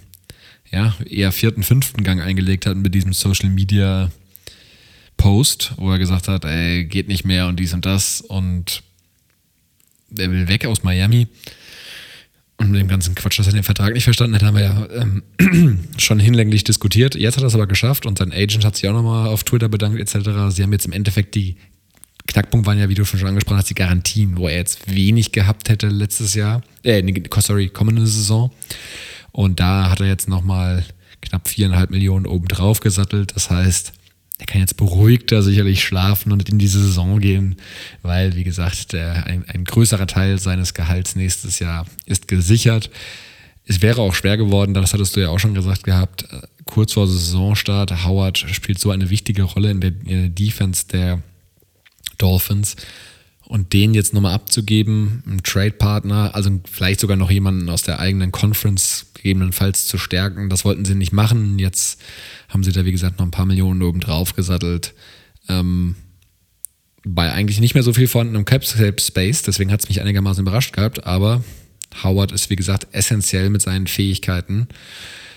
ja, 0.70 0.94
eher 1.09 1.33
vierten, 1.33 1.62
fünften 1.62 2.03
Gang 2.03 2.20
eingelegt 2.20 2.66
hat 2.66 2.77
mit 2.77 2.94
diesem 2.94 3.12
Social 3.12 3.50
Media 3.50 4.11
Post, 5.16 5.74
wo 5.77 5.90
er 5.90 5.98
gesagt 5.98 6.29
hat, 6.29 6.44
ey, 6.44 6.85
geht 6.85 7.09
nicht 7.09 7.24
mehr 7.24 7.46
und 7.46 7.59
dies 7.61 7.72
und 7.72 7.87
das 7.87 8.20
und 8.20 8.83
er 10.16 10.31
will 10.31 10.48
weg 10.48 10.66
aus 10.66 10.83
Miami. 10.83 11.29
Und 12.57 12.70
mit 12.70 12.81
dem 12.81 12.88
ganzen 12.88 13.14
Quatsch, 13.16 13.38
dass 13.38 13.48
er 13.48 13.53
den 13.53 13.64
Vertrag 13.64 13.94
nicht 13.94 14.05
verstanden 14.05 14.37
hat, 14.37 14.42
haben 14.42 14.57
wir 14.57 14.62
ja 14.62 14.88
ähm, 14.90 15.85
schon 15.98 16.20
hinlänglich 16.20 16.62
diskutiert. 16.62 17.16
Jetzt 17.16 17.37
hat 17.37 17.42
er 17.42 17.48
es 17.48 17.55
aber 17.55 17.66
geschafft 17.66 18.07
und 18.07 18.18
sein 18.18 18.33
Agent 18.33 18.64
hat 18.64 18.77
sich 18.77 18.88
auch 18.88 18.92
nochmal 18.92 19.29
auf 19.29 19.42
Twitter 19.42 19.68
bedankt 19.68 19.98
etc. 19.98 20.31
Sie 20.50 20.62
haben 20.62 20.72
jetzt 20.72 20.87
im 20.87 20.92
Endeffekt 20.92 21.35
die 21.35 21.57
Knackpunkt 22.27 22.66
waren 22.66 22.79
ja, 22.79 22.88
wie 22.88 22.94
du 22.94 23.05
schon 23.05 23.24
angesprochen 23.27 23.59
hast, 23.59 23.70
die 23.70 23.74
Garantien, 23.74 24.38
wo 24.38 24.48
er 24.48 24.57
jetzt 24.57 24.90
wenig 24.92 25.33
gehabt 25.33 25.68
hätte 25.68 25.88
letztes 25.88 26.35
Jahr, 26.35 26.62
äh, 26.83 27.03
sorry, 27.38 27.68
kommende 27.68 28.07
Saison. 28.07 28.50
Und 29.35 29.59
da 29.59 29.90
hat 29.90 29.99
er 29.99 30.07
jetzt 30.07 30.29
nochmal 30.29 30.85
knapp 31.20 31.49
viereinhalb 31.49 31.90
Millionen 31.90 32.25
obendrauf 32.25 32.79
gesattelt. 32.79 33.33
Das 33.35 33.51
heißt, 33.51 33.92
er 34.38 34.47
kann 34.47 34.61
jetzt 34.61 34.77
beruhigter 34.77 35.42
sicherlich 35.42 35.83
schlafen 35.83 36.31
und 36.31 36.49
in 36.49 36.61
diese 36.61 36.79
Saison 36.79 37.18
gehen, 37.18 37.57
weil, 38.03 38.37
wie 38.37 38.44
gesagt, 38.44 38.92
der, 38.92 39.27
ein, 39.27 39.44
ein 39.49 39.64
größerer 39.64 40.07
Teil 40.07 40.38
seines 40.38 40.73
Gehalts 40.73 41.16
nächstes 41.16 41.59
Jahr 41.59 41.85
ist 42.07 42.29
gesichert. 42.29 42.90
Es 43.66 43.83
wäre 43.83 44.03
auch 44.03 44.14
schwer 44.14 44.37
geworden, 44.37 44.73
das 44.73 44.92
hattest 44.92 45.16
du 45.16 45.20
ja 45.20 45.31
auch 45.31 45.40
schon 45.40 45.55
gesagt 45.55 45.83
gehabt, 45.83 46.29
kurz 46.64 46.92
vor 46.92 47.09
Saisonstart. 47.09 48.05
Howard 48.05 48.38
spielt 48.38 48.79
so 48.79 48.92
eine 48.92 49.11
wichtige 49.11 49.42
Rolle 49.42 49.73
in 49.73 49.81
der, 49.81 49.90
in 50.05 50.20
der 50.20 50.29
Defense 50.29 50.87
der 50.87 51.20
Dolphins. 52.18 52.77
Und 53.46 53.72
den 53.74 53.92
jetzt 53.92 54.14
nochmal 54.14 54.35
abzugeben, 54.35 55.22
einen 55.26 55.42
Trade-Partner, 55.42 56.35
also 56.35 56.50
vielleicht 56.70 57.00
sogar 57.00 57.16
noch 57.16 57.30
jemanden 57.30 57.68
aus 57.68 57.83
der 57.83 57.98
eigenen 57.98 58.33
Conference 58.33 59.07
gegebenenfalls 59.14 59.87
zu 59.87 59.98
stärken, 59.98 60.48
das 60.48 60.64
wollten 60.64 60.85
sie 60.85 60.94
nicht 60.94 61.12
machen. 61.12 61.59
Jetzt 61.59 62.00
haben 62.48 62.64
sie 62.64 62.72
da, 62.72 62.85
wie 62.85 62.92
gesagt, 62.92 63.18
noch 63.18 63.26
ein 63.26 63.30
paar 63.30 63.46
Millionen 63.46 63.83
oben 63.83 64.00
drauf 64.00 64.35
gesattelt. 64.35 64.94
Ähm, 65.48 65.94
bei 67.04 67.33
eigentlich 67.33 67.61
nicht 67.61 67.74
mehr 67.74 67.83
so 67.83 67.92
viel 67.92 68.09
vorhandenem 68.09 68.46
Cap 68.46 68.64
Space, 68.64 69.42
deswegen 69.42 69.70
hat 69.70 69.80
es 69.80 69.88
mich 69.88 70.00
einigermaßen 70.00 70.42
überrascht 70.42 70.72
gehabt, 70.72 71.04
aber 71.04 71.44
Howard 72.02 72.33
ist, 72.33 72.50
wie 72.50 72.57
gesagt, 72.57 72.88
essentiell 72.92 73.50
mit 73.50 73.62
seinen 73.62 73.87
Fähigkeiten 73.87 74.68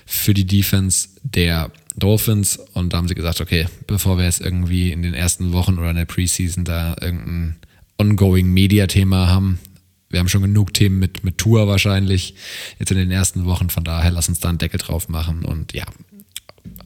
für 0.06 0.34
die 0.34 0.48
Defense 0.48 1.10
der 1.24 1.72
Dolphins 1.98 2.58
und 2.74 2.94
da 2.94 2.98
haben 2.98 3.08
sie 3.08 3.16
gesagt, 3.16 3.42
okay, 3.42 3.68
bevor 3.86 4.18
wir 4.18 4.26
jetzt 4.26 4.42
irgendwie 4.42 4.92
in 4.92 5.02
den 5.02 5.14
ersten 5.14 5.52
Wochen 5.52 5.78
oder 5.78 5.90
in 5.90 5.98
der 5.98 6.06
Preseason 6.06 6.64
da 6.64 6.96
irgendein 7.02 7.58
ongoing 7.98 8.48
Media-Thema 8.54 9.28
haben, 9.28 9.60
wir 10.10 10.20
haben 10.20 10.30
schon 10.30 10.42
genug 10.42 10.74
Themen 10.74 11.00
mit, 11.00 11.24
mit 11.24 11.38
Tour 11.38 11.68
wahrscheinlich 11.68 12.36
jetzt 12.80 12.92
in 12.92 12.98
den 12.98 13.12
ersten 13.12 13.46
Wochen, 13.46 13.70
von 13.70 13.84
daher 13.84 14.12
lass 14.12 14.30
uns 14.30 14.40
da 14.40 14.50
einen 14.50 14.58
Deckel 14.58 14.80
drauf 14.80 15.10
machen 15.10 15.44
und 15.44 15.74
ja, 15.74 15.86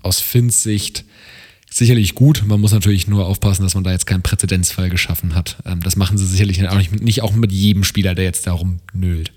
aus 0.02 0.20
Finns 0.20 0.64
Sicht 0.64 1.06
sicherlich 1.70 2.16
gut. 2.16 2.44
Man 2.46 2.60
muss 2.60 2.72
natürlich 2.72 3.08
nur 3.08 3.26
aufpassen, 3.26 3.64
dass 3.64 3.76
man 3.76 3.84
da 3.84 3.92
jetzt 3.92 4.06
keinen 4.06 4.24
Präzedenzfall 4.24 4.90
geschaffen 4.90 5.36
hat. 5.36 5.58
Ähm, 5.66 5.82
das 5.82 5.96
machen 5.96 6.18
sie 6.18 6.26
sicherlich 6.26 6.68
auch 6.68 6.78
nicht, 6.78 7.00
nicht 7.02 7.22
auch 7.22 7.34
mit 7.34 7.52
jedem 7.52 7.84
Spieler, 7.84 8.14
der 8.14 8.26
jetzt 8.26 8.46
darum 8.48 8.80
nölt. 8.94 9.32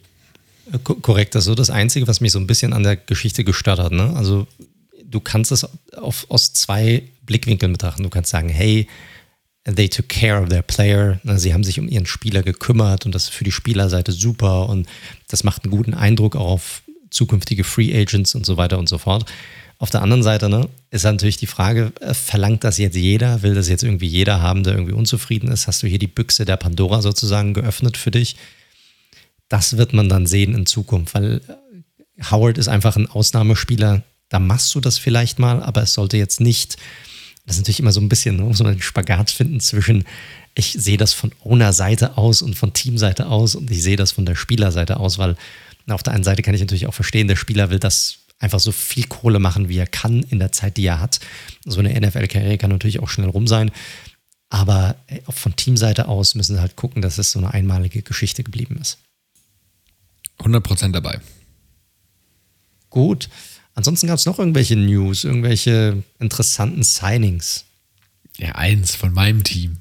Korrekt, 0.82 1.34
das 1.34 1.44
ist 1.44 1.48
so 1.48 1.54
das 1.54 1.70
Einzige, 1.70 2.08
was 2.08 2.20
mich 2.20 2.32
so 2.32 2.38
ein 2.38 2.46
bisschen 2.46 2.72
an 2.72 2.82
der 2.82 2.96
Geschichte 2.96 3.44
gestört 3.44 3.78
hat. 3.78 3.92
Ne? 3.92 4.14
Also 4.16 4.46
du 5.04 5.20
kannst 5.20 5.52
es 5.52 5.68
auf, 5.94 6.26
aus 6.30 6.54
zwei 6.54 7.02
Blickwinkeln 7.26 7.72
betrachten. 7.72 8.02
Du 8.02 8.08
kannst 8.08 8.30
sagen, 8.30 8.48
hey, 8.48 8.88
they 9.64 9.88
took 9.88 10.08
care 10.08 10.42
of 10.42 10.48
their 10.48 10.62
player. 10.62 11.20
Sie 11.36 11.54
haben 11.54 11.64
sich 11.64 11.80
um 11.80 11.88
ihren 11.88 12.06
Spieler 12.06 12.42
gekümmert 12.42 13.06
und 13.06 13.14
das 13.14 13.24
ist 13.24 13.34
für 13.34 13.44
die 13.44 13.52
Spielerseite 13.52 14.12
super 14.12 14.68
und 14.68 14.86
das 15.28 15.44
macht 15.44 15.64
einen 15.64 15.70
guten 15.70 15.94
Eindruck 15.94 16.36
auf 16.36 16.82
zukünftige 17.10 17.64
Free 17.64 17.94
Agents 17.96 18.34
und 18.34 18.44
so 18.44 18.56
weiter 18.56 18.78
und 18.78 18.88
so 18.88 18.98
fort. 18.98 19.24
Auf 19.78 19.90
der 19.90 20.02
anderen 20.02 20.22
Seite 20.22 20.48
ne, 20.48 20.68
ist 20.90 21.04
natürlich 21.04 21.36
die 21.36 21.46
Frage, 21.46 21.92
äh, 22.00 22.14
verlangt 22.14 22.64
das 22.64 22.78
jetzt 22.78 22.96
jeder? 22.96 23.42
Will 23.42 23.54
das 23.54 23.68
jetzt 23.68 23.82
irgendwie 23.82 24.06
jeder 24.06 24.40
haben, 24.40 24.62
der 24.62 24.74
irgendwie 24.74 24.92
unzufrieden 24.92 25.50
ist? 25.50 25.66
Hast 25.66 25.82
du 25.82 25.86
hier 25.86 25.98
die 25.98 26.06
Büchse 26.06 26.44
der 26.44 26.56
Pandora 26.56 27.02
sozusagen 27.02 27.54
geöffnet 27.54 27.96
für 27.96 28.10
dich? 28.10 28.36
Das 29.48 29.76
wird 29.76 29.92
man 29.92 30.08
dann 30.08 30.26
sehen 30.26 30.54
in 30.54 30.66
Zukunft, 30.66 31.14
weil 31.14 31.40
äh, 31.48 32.24
Howard 32.30 32.58
ist 32.58 32.68
einfach 32.68 32.96
ein 32.96 33.10
Ausnahmespieler. 33.10 34.02
Da 34.28 34.38
machst 34.38 34.74
du 34.74 34.80
das 34.80 34.98
vielleicht 34.98 35.38
mal, 35.38 35.62
aber 35.62 35.82
es 35.82 35.94
sollte 35.94 36.16
jetzt 36.16 36.40
nicht, 36.40 36.76
das 37.46 37.56
ist 37.56 37.62
natürlich 37.62 37.80
immer 37.80 37.92
so 37.92 38.00
ein 38.00 38.08
bisschen, 38.08 38.36
muss 38.36 38.60
man 38.60 38.72
einen 38.72 38.82
Spagat 38.82 39.30
finden 39.30 39.60
zwischen, 39.60 40.04
ich 40.54 40.72
sehe 40.72 40.96
das 40.96 41.12
von 41.12 41.32
Owner-Seite 41.44 42.16
aus 42.16 42.42
und 42.42 42.54
von 42.54 42.72
Teamseite 42.72 43.26
aus 43.26 43.54
und 43.54 43.70
ich 43.70 43.82
sehe 43.82 43.96
das 43.96 44.12
von 44.12 44.24
der 44.24 44.34
Spielerseite 44.34 44.98
aus, 44.98 45.18
weil 45.18 45.36
auf 45.88 46.02
der 46.02 46.14
einen 46.14 46.24
Seite 46.24 46.42
kann 46.42 46.54
ich 46.54 46.60
natürlich 46.60 46.86
auch 46.86 46.94
verstehen, 46.94 47.28
der 47.28 47.36
Spieler 47.36 47.70
will 47.70 47.78
das 47.78 48.20
einfach 48.38 48.60
so 48.60 48.72
viel 48.72 49.06
Kohle 49.06 49.38
machen, 49.38 49.68
wie 49.68 49.78
er 49.78 49.86
kann 49.86 50.22
in 50.22 50.38
der 50.38 50.52
Zeit, 50.52 50.76
die 50.76 50.86
er 50.86 51.00
hat. 51.00 51.20
So 51.64 51.80
eine 51.80 51.98
NFL-Karriere 51.98 52.58
kann 52.58 52.70
natürlich 52.70 53.00
auch 53.00 53.08
schnell 53.08 53.28
rum 53.28 53.46
sein. 53.46 53.70
Aber 54.48 54.96
äh, 55.06 55.20
von 55.28 55.56
Teamseite 55.56 56.08
aus 56.08 56.34
müssen 56.34 56.54
sie 56.54 56.60
halt 56.60 56.76
gucken, 56.76 57.02
dass 57.02 57.18
es 57.18 57.32
so 57.32 57.38
eine 57.38 57.52
einmalige 57.52 58.02
Geschichte 58.02 58.42
geblieben 58.42 58.78
ist. 58.80 58.98
100% 60.40 60.92
dabei. 60.92 61.20
Gut. 62.90 63.28
Ansonsten 63.74 64.06
gab 64.06 64.18
es 64.18 64.26
noch 64.26 64.38
irgendwelche 64.38 64.76
News, 64.76 65.24
irgendwelche 65.24 66.02
interessanten 66.18 66.82
Signings. 66.82 67.64
Ja, 68.38 68.52
eins 68.52 68.94
von 68.94 69.12
meinem 69.12 69.44
Team. 69.44 69.78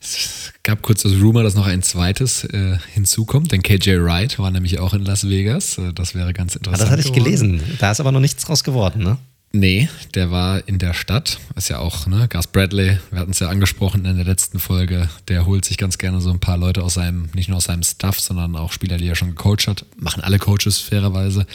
Es 0.00 0.52
gab 0.62 0.82
kurz 0.82 1.02
das 1.02 1.12
Rumor, 1.12 1.42
dass 1.42 1.54
noch 1.54 1.66
ein 1.66 1.82
zweites 1.82 2.44
äh, 2.44 2.78
hinzukommt, 2.94 3.50
denn 3.50 3.62
KJ 3.62 4.00
Wright 4.00 4.38
war 4.38 4.50
nämlich 4.50 4.78
auch 4.78 4.94
in 4.94 5.04
Las 5.04 5.28
Vegas. 5.28 5.76
Äh, 5.78 5.92
das 5.92 6.14
wäre 6.14 6.32
ganz 6.32 6.54
interessant. 6.54 6.80
Ah, 6.80 6.84
das 6.84 6.90
hatte 6.90 7.00
ich 7.02 7.14
geworden. 7.14 7.24
gelesen. 7.58 7.76
Da 7.78 7.90
ist 7.90 8.00
aber 8.00 8.12
noch 8.12 8.20
nichts 8.20 8.44
draus 8.44 8.62
geworden, 8.62 9.02
ne? 9.02 9.18
Nee, 9.50 9.88
der 10.14 10.30
war 10.30 10.68
in 10.68 10.78
der 10.78 10.92
Stadt. 10.92 11.40
Ist 11.56 11.70
ja 11.70 11.78
auch, 11.78 12.06
ne, 12.06 12.28
Gus 12.28 12.46
Bradley, 12.46 12.98
wir 13.10 13.18
hatten 13.18 13.30
es 13.30 13.38
ja 13.38 13.48
angesprochen 13.48 14.04
in 14.04 14.16
der 14.16 14.26
letzten 14.26 14.58
Folge, 14.58 15.08
der 15.28 15.46
holt 15.46 15.64
sich 15.64 15.78
ganz 15.78 15.96
gerne 15.96 16.20
so 16.20 16.30
ein 16.30 16.38
paar 16.38 16.58
Leute 16.58 16.82
aus 16.82 16.94
seinem, 16.94 17.30
nicht 17.34 17.48
nur 17.48 17.56
aus 17.56 17.64
seinem 17.64 17.82
Stuff, 17.82 18.20
sondern 18.20 18.56
auch 18.56 18.72
Spieler, 18.72 18.98
die 18.98 19.08
er 19.08 19.16
schon 19.16 19.30
gecoacht 19.30 19.66
hat. 19.66 19.86
Machen 19.96 20.22
alle 20.22 20.38
Coaches 20.38 20.78
fairerweise. 20.78 21.46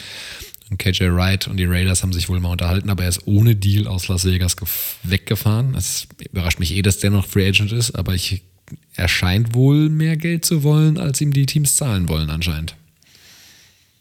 Und 0.74 0.78
KJ 0.78 1.04
Wright 1.12 1.46
und 1.46 1.56
die 1.56 1.66
Raiders 1.66 2.02
haben 2.02 2.12
sich 2.12 2.28
wohl 2.28 2.40
mal 2.40 2.50
unterhalten, 2.50 2.90
aber 2.90 3.04
er 3.04 3.08
ist 3.08 3.28
ohne 3.28 3.54
Deal 3.54 3.86
aus 3.86 4.08
Las 4.08 4.24
Vegas 4.24 4.56
weggefahren. 5.04 5.76
Es 5.76 6.08
überrascht 6.32 6.58
mich 6.58 6.72
eh, 6.72 6.82
dass 6.82 6.98
der 6.98 7.10
noch 7.10 7.28
Free 7.28 7.46
Agent 7.46 7.70
ist, 7.70 7.92
aber 7.92 8.12
ich, 8.12 8.42
er 8.96 9.06
scheint 9.06 9.54
wohl 9.54 9.88
mehr 9.88 10.16
Geld 10.16 10.44
zu 10.44 10.64
wollen, 10.64 10.98
als 10.98 11.20
ihm 11.20 11.32
die 11.32 11.46
Teams 11.46 11.76
zahlen 11.76 12.08
wollen 12.08 12.28
anscheinend. 12.28 12.74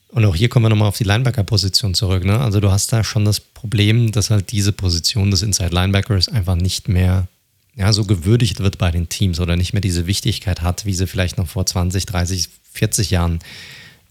Und 0.07 0.25
auch 0.25 0.35
hier 0.35 0.49
kommen 0.49 0.65
wir 0.65 0.71
nochmal 0.71 0.87
auf 0.87 0.97
die 0.97 1.03
Linebacker-Position 1.03 1.93
zurück. 1.93 2.25
Ne? 2.25 2.39
Also 2.39 2.59
du 2.59 2.71
hast 2.71 2.91
da 2.91 3.03
schon 3.03 3.23
das 3.23 3.39
Problem, 3.39 4.11
dass 4.11 4.31
halt 4.31 4.51
diese 4.51 4.71
Position 4.71 5.29
des 5.29 5.43
Inside 5.43 5.75
Linebackers 5.75 6.27
einfach 6.27 6.55
nicht 6.55 6.89
mehr 6.89 7.27
ja, 7.75 7.93
so 7.93 8.03
gewürdigt 8.03 8.61
wird 8.61 8.79
bei 8.79 8.89
den 8.89 9.09
Teams 9.09 9.39
oder 9.39 9.57
nicht 9.57 9.73
mehr 9.73 9.81
diese 9.81 10.07
Wichtigkeit 10.07 10.63
hat, 10.63 10.87
wie 10.87 10.95
sie 10.95 11.05
vielleicht 11.05 11.37
noch 11.37 11.49
vor 11.49 11.67
20, 11.67 12.07
30, 12.07 12.49
40 12.71 13.11
Jahren 13.11 13.41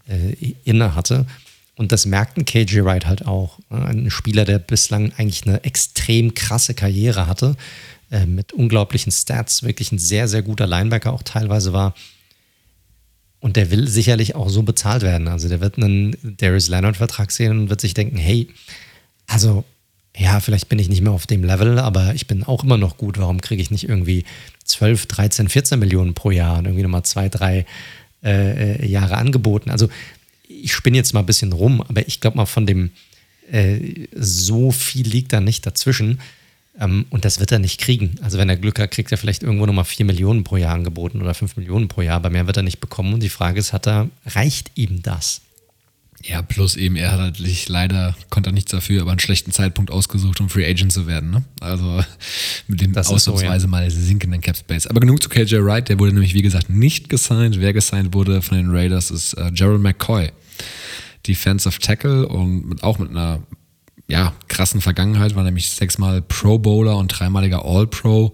äh, 0.07 0.53
inne 0.63 0.95
hatte. 0.95 1.25
Und 1.75 1.91
das 1.91 2.05
merkt 2.05 2.37
ein 2.37 2.45
KJ 2.45 2.83
Wright 2.83 3.05
halt 3.05 3.25
auch. 3.25 3.57
Ne? 3.69 3.85
Ein 3.85 4.11
Spieler, 4.11 4.45
der 4.45 4.59
bislang 4.59 5.11
eigentlich 5.17 5.47
eine 5.47 5.63
extrem 5.63 6.33
krasse 6.33 6.73
Karriere 6.73 7.27
hatte, 7.27 7.55
äh, 8.11 8.25
mit 8.25 8.53
unglaublichen 8.53 9.11
Stats, 9.11 9.63
wirklich 9.63 9.91
ein 9.91 9.99
sehr, 9.99 10.27
sehr 10.27 10.43
guter 10.43 10.67
Linebacker 10.67 11.11
auch 11.11 11.23
teilweise 11.23 11.73
war 11.73 11.95
und 13.43 13.57
der 13.57 13.71
will 13.71 13.89
sicherlich 13.89 14.35
auch 14.35 14.47
so 14.47 14.63
bezahlt 14.63 15.01
werden. 15.01 15.27
Also 15.27 15.49
der 15.49 15.59
wird 15.59 15.77
einen 15.77 16.15
Darius 16.37 16.69
Leonard-Vertrag 16.69 17.29
sehen 17.29 17.59
und 17.59 17.69
wird 17.69 17.81
sich 17.81 17.93
denken, 17.93 18.15
hey, 18.15 18.47
also 19.27 19.65
ja, 20.15 20.39
vielleicht 20.39 20.69
bin 20.69 20.79
ich 20.79 20.87
nicht 20.87 21.01
mehr 21.01 21.11
auf 21.11 21.27
dem 21.27 21.43
Level, 21.43 21.77
aber 21.77 22.13
ich 22.13 22.25
bin 22.25 22.43
auch 22.43 22.63
immer 22.63 22.77
noch 22.77 22.95
gut. 22.95 23.17
Warum 23.17 23.41
kriege 23.41 23.61
ich 23.61 23.69
nicht 23.69 23.89
irgendwie 23.89 24.23
12, 24.63 25.07
13, 25.07 25.49
14 25.49 25.77
Millionen 25.77 26.13
pro 26.13 26.31
Jahr 26.31 26.57
und 26.57 26.65
irgendwie 26.65 26.83
nochmal 26.83 27.03
zwei, 27.03 27.27
drei 27.27 27.65
äh, 28.23 28.75
äh, 28.75 28.85
Jahre 28.85 29.17
angeboten? 29.17 29.69
Also 29.69 29.89
ich 30.47 30.73
spinne 30.73 30.97
jetzt 30.97 31.13
mal 31.13 31.21
ein 31.21 31.25
bisschen 31.25 31.53
rum, 31.53 31.81
aber 31.81 32.07
ich 32.07 32.19
glaube 32.19 32.37
mal 32.37 32.45
von 32.45 32.65
dem 32.65 32.91
äh, 33.51 34.07
so 34.15 34.71
viel 34.71 35.07
liegt 35.07 35.33
da 35.33 35.41
nicht 35.41 35.65
dazwischen. 35.65 36.19
Ähm, 36.79 37.05
und 37.09 37.25
das 37.25 37.39
wird 37.39 37.51
er 37.51 37.59
nicht 37.59 37.79
kriegen. 37.79 38.15
Also 38.21 38.37
wenn 38.37 38.49
er 38.49 38.57
Glück 38.57 38.79
hat, 38.79 38.91
kriegt 38.91 39.11
er 39.11 39.17
vielleicht 39.17 39.43
irgendwo 39.43 39.65
nochmal 39.65 39.85
4 39.85 40.05
Millionen 40.05 40.43
pro 40.43 40.57
Jahr 40.57 40.73
angeboten 40.73 41.21
oder 41.21 41.33
5 41.33 41.57
Millionen 41.57 41.87
pro 41.87 42.01
Jahr, 42.01 42.15
aber 42.15 42.29
mehr 42.29 42.47
wird 42.47 42.57
er 42.57 42.63
nicht 42.63 42.79
bekommen. 42.79 43.13
Und 43.13 43.21
die 43.21 43.29
Frage 43.29 43.59
ist, 43.59 43.73
hat 43.73 43.87
er, 43.87 44.09
reicht 44.25 44.71
ihm 44.75 45.01
das? 45.03 45.41
Ja, 46.25 46.41
plus 46.41 46.77
eben, 46.77 46.95
er 46.95 47.11
hat 47.11 47.19
halt 47.19 47.67
leider, 47.67 48.15
konnte 48.29 48.49
er 48.49 48.53
nichts 48.53 48.71
dafür, 48.71 49.01
aber 49.01 49.11
einen 49.11 49.19
schlechten 49.19 49.51
Zeitpunkt 49.51 49.91
ausgesucht, 49.91 50.39
um 50.39 50.49
Free 50.49 50.65
Agent 50.65 50.93
zu 50.93 51.05
werden. 51.05 51.31
Ne? 51.31 51.43
Also 51.59 52.01
mit 52.67 52.79
dem 52.79 52.93
das 52.93 53.09
ausnahmsweise 53.09 53.61
so, 53.61 53.67
ja. 53.67 53.71
mal 53.71 53.91
sinkenden 53.91 54.39
Cap 54.39 54.55
Space. 54.55 54.87
Aber 54.87 55.01
genug 55.01 55.21
zu 55.21 55.27
KJ 55.27 55.57
Wright, 55.57 55.89
der 55.89 55.99
wurde 55.99 56.13
nämlich, 56.13 56.33
wie 56.33 56.41
gesagt, 56.41 56.69
nicht 56.69 57.09
gesigned. 57.09 57.59
Wer 57.59 57.73
gesigned 57.73 58.13
wurde 58.13 58.41
von 58.41 58.57
den 58.57 58.71
Raiders 58.71 59.11
ist 59.11 59.33
äh, 59.33 59.51
Gerald 59.53 59.81
McCoy. 59.81 60.31
Defensive 61.27 61.79
Tackle 61.79 62.27
und 62.27 62.69
mit, 62.69 62.83
auch 62.83 62.99
mit 62.99 63.09
einer 63.09 63.41
ja, 64.07 64.33
krassen 64.47 64.79
Vergangenheit, 64.79 65.35
war 65.35 65.43
nämlich 65.43 65.69
sechsmal 65.69 66.21
Pro 66.21 66.57
Bowler 66.57 66.97
und 66.97 67.07
dreimaliger 67.07 67.65
All-Pro. 67.65 68.33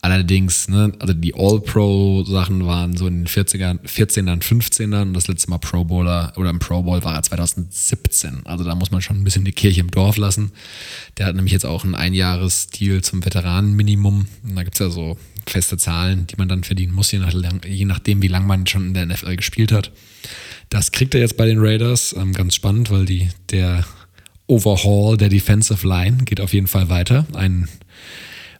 Allerdings, 0.00 0.68
ne, 0.68 0.92
also 1.00 1.12
die 1.12 1.34
All-Pro-Sachen 1.34 2.64
waren 2.64 2.96
so 2.96 3.08
in 3.08 3.24
den 3.24 3.26
40ern, 3.26 3.80
14ern, 3.80 4.40
15ern 4.40 5.02
und 5.02 5.14
das 5.14 5.26
letzte 5.26 5.50
Mal 5.50 5.58
Pro 5.58 5.84
Bowler 5.84 6.32
oder 6.36 6.50
im 6.50 6.60
Pro 6.60 6.82
Bowl 6.82 7.02
war 7.02 7.16
er 7.16 7.22
2017. 7.24 8.46
Also 8.46 8.62
da 8.62 8.76
muss 8.76 8.92
man 8.92 9.02
schon 9.02 9.16
ein 9.16 9.24
bisschen 9.24 9.44
die 9.44 9.52
Kirche 9.52 9.80
im 9.80 9.90
Dorf 9.90 10.16
lassen. 10.16 10.52
Der 11.16 11.26
hat 11.26 11.34
nämlich 11.34 11.52
jetzt 11.52 11.66
auch 11.66 11.82
einen 11.82 11.96
Einjahres-Deal 11.96 13.02
zum 13.02 13.24
Veteranenminimum. 13.24 14.26
Und 14.44 14.54
da 14.54 14.62
gibt 14.62 14.76
es 14.76 14.78
ja 14.78 14.88
so 14.88 15.18
feste 15.48 15.78
Zahlen, 15.78 16.28
die 16.28 16.36
man 16.36 16.48
dann 16.48 16.62
verdienen 16.62 16.92
muss, 16.92 17.10
je, 17.10 17.18
nach, 17.18 17.34
je 17.66 17.84
nachdem, 17.84 18.22
wie 18.22 18.28
lange 18.28 18.46
man 18.46 18.68
schon 18.68 18.86
in 18.86 18.94
der 18.94 19.06
NFL 19.06 19.34
gespielt 19.34 19.72
hat. 19.72 19.90
Das 20.70 20.92
kriegt 20.92 21.14
er 21.16 21.20
jetzt 21.20 21.36
bei 21.36 21.46
den 21.46 21.58
Raiders. 21.58 22.14
Ähm, 22.16 22.34
ganz 22.34 22.54
spannend, 22.54 22.90
weil 22.90 23.04
die, 23.04 23.30
der 23.50 23.84
Overhaul 24.46 25.16
der 25.16 25.28
Defensive 25.28 25.86
Line 25.86 26.18
geht 26.24 26.40
auf 26.40 26.52
jeden 26.52 26.68
Fall 26.68 26.88
weiter. 26.88 27.26
Ein 27.34 27.68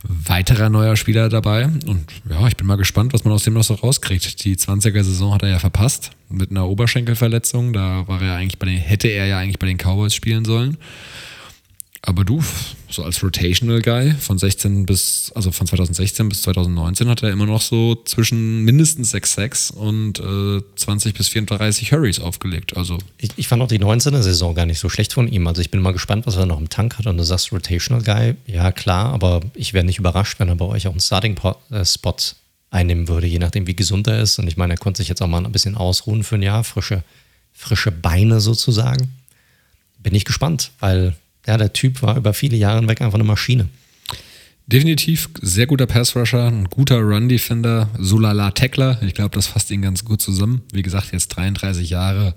weiterer 0.05 0.69
neuer 0.69 0.97
Spieler 0.97 1.29
dabei. 1.29 1.65
Und 1.65 2.07
ja, 2.29 2.47
ich 2.47 2.57
bin 2.57 2.67
mal 2.67 2.77
gespannt, 2.77 3.13
was 3.13 3.25
man 3.25 3.33
aus 3.33 3.45
dem 3.45 3.55
noch 3.55 3.65
so 3.65 3.75
rauskriegt. 3.75 4.45
Die 4.45 4.57
20er-Saison 4.57 5.35
hat 5.35 5.43
er 5.43 5.51
ja 5.51 5.59
verpasst 5.59 6.11
mit 6.29 6.51
einer 6.51 6.69
Oberschenkelverletzung. 6.69 7.73
Da 7.73 8.07
war 8.07 8.23
er 8.23 8.35
eigentlich 8.35 8.59
bei 8.59 8.67
den, 8.67 8.79
hätte 8.79 9.09
er 9.09 9.27
ja 9.27 9.39
eigentlich 9.39 9.59
bei 9.59 9.67
den 9.67 9.79
Cowboys 9.79 10.15
spielen 10.15 10.45
sollen. 10.45 10.77
Aber 12.03 12.25
du, 12.25 12.43
so 12.89 13.03
als 13.03 13.23
Rotational 13.23 13.83
Guy 13.83 14.13
von 14.13 14.39
16 14.39 14.87
bis, 14.87 15.33
also 15.35 15.51
von 15.51 15.67
2016 15.67 16.29
bis 16.29 16.43
2019 16.43 17.09
hat 17.09 17.23
er 17.23 17.31
immer 17.31 17.47
noch 17.47 17.61
so 17.61 17.97
zwischen 18.05 18.63
mindestens 18.65 19.11
6 19.11 19.33
Sacks 19.33 19.71
und 19.71 20.21
äh, 20.21 20.63
20 20.77 21.15
bis 21.15 21.29
34 21.29 21.93
Hurries 21.93 22.21
aufgelegt. 22.21 22.77
Also 22.77 22.99
ich, 23.19 23.31
ich 23.37 23.49
fand 23.49 23.63
auch 23.63 23.69
die 23.69 23.81
19er 23.81 24.23
Saison 24.23 24.55
gar 24.55 24.67
nicht 24.67 24.79
so 24.79 24.89
schlecht 24.89 25.13
von 25.13 25.27
ihm. 25.27 25.47
Also 25.49 25.61
ich 25.61 25.71
bin 25.71 25.81
mal 25.81 25.93
gespannt, 25.93 26.27
was 26.27 26.37
er 26.37 26.47
noch 26.47 26.61
im 26.61 26.69
Tank 26.69 26.99
hat. 26.99 27.07
Und 27.07 27.17
du 27.17 27.25
sagst 27.25 27.53
Rotational 27.53 28.05
Guy, 28.05 28.37
ja 28.47 28.71
klar, 28.71 29.13
aber 29.13 29.41
ich 29.55 29.75
wäre 29.75 29.85
nicht 29.85 29.99
überrascht, 29.99 30.39
wenn 30.39 30.49
er 30.49 30.57
bei 30.57 30.67
euch 30.67 30.87
auch 30.87 30.93
einen 30.93 31.01
Starting-Spot 31.01 32.17
einnehmen 32.71 33.09
würde, 33.09 33.27
je 33.27 33.39
nachdem, 33.39 33.67
wie 33.67 33.75
gesund 33.75 34.07
er 34.07 34.21
ist. 34.21 34.39
Und 34.39 34.47
ich 34.47 34.57
meine, 34.57 34.75
er 34.75 34.79
konnte 34.79 34.99
sich 34.99 35.09
jetzt 35.09 35.21
auch 35.21 35.27
mal 35.27 35.45
ein 35.45 35.53
bisschen 35.53 35.75
ausruhen 35.75 36.23
für 36.23 36.37
ein 36.37 36.43
Jahr, 36.43 36.63
frische, 36.65 37.03
frische 37.53 37.91
Beine 37.91 38.41
sozusagen. 38.41 39.11
Bin 39.99 40.15
ich 40.15 40.25
gespannt, 40.25 40.71
weil 40.79 41.17
ja, 41.49 41.57
der 41.57 41.73
Typ 41.73 42.03
war 42.03 42.17
über 42.17 42.35
viele 42.35 42.57
Jahre 42.57 42.79
hinweg 42.79 43.01
einfach 43.01 43.19
eine 43.19 43.25
Maschine. 43.25 43.69
Definitiv 44.67 45.31
sehr 45.41 45.67
guter 45.67 45.87
Pass-Rusher, 45.87 46.47
ein 46.47 46.67
guter 46.67 46.99
Run-Defender, 46.99 47.89
Sulala 47.99 48.51
Tackler. 48.51 49.03
Ich 49.03 49.15
glaube, 49.15 49.35
das 49.35 49.47
fasst 49.47 49.71
ihn 49.71 49.81
ganz 49.81 50.05
gut 50.05 50.21
zusammen. 50.21 50.61
Wie 50.75 50.83
gesagt, 50.83 51.11
jetzt 51.13 51.29
33 51.29 51.89
Jahre 51.89 52.35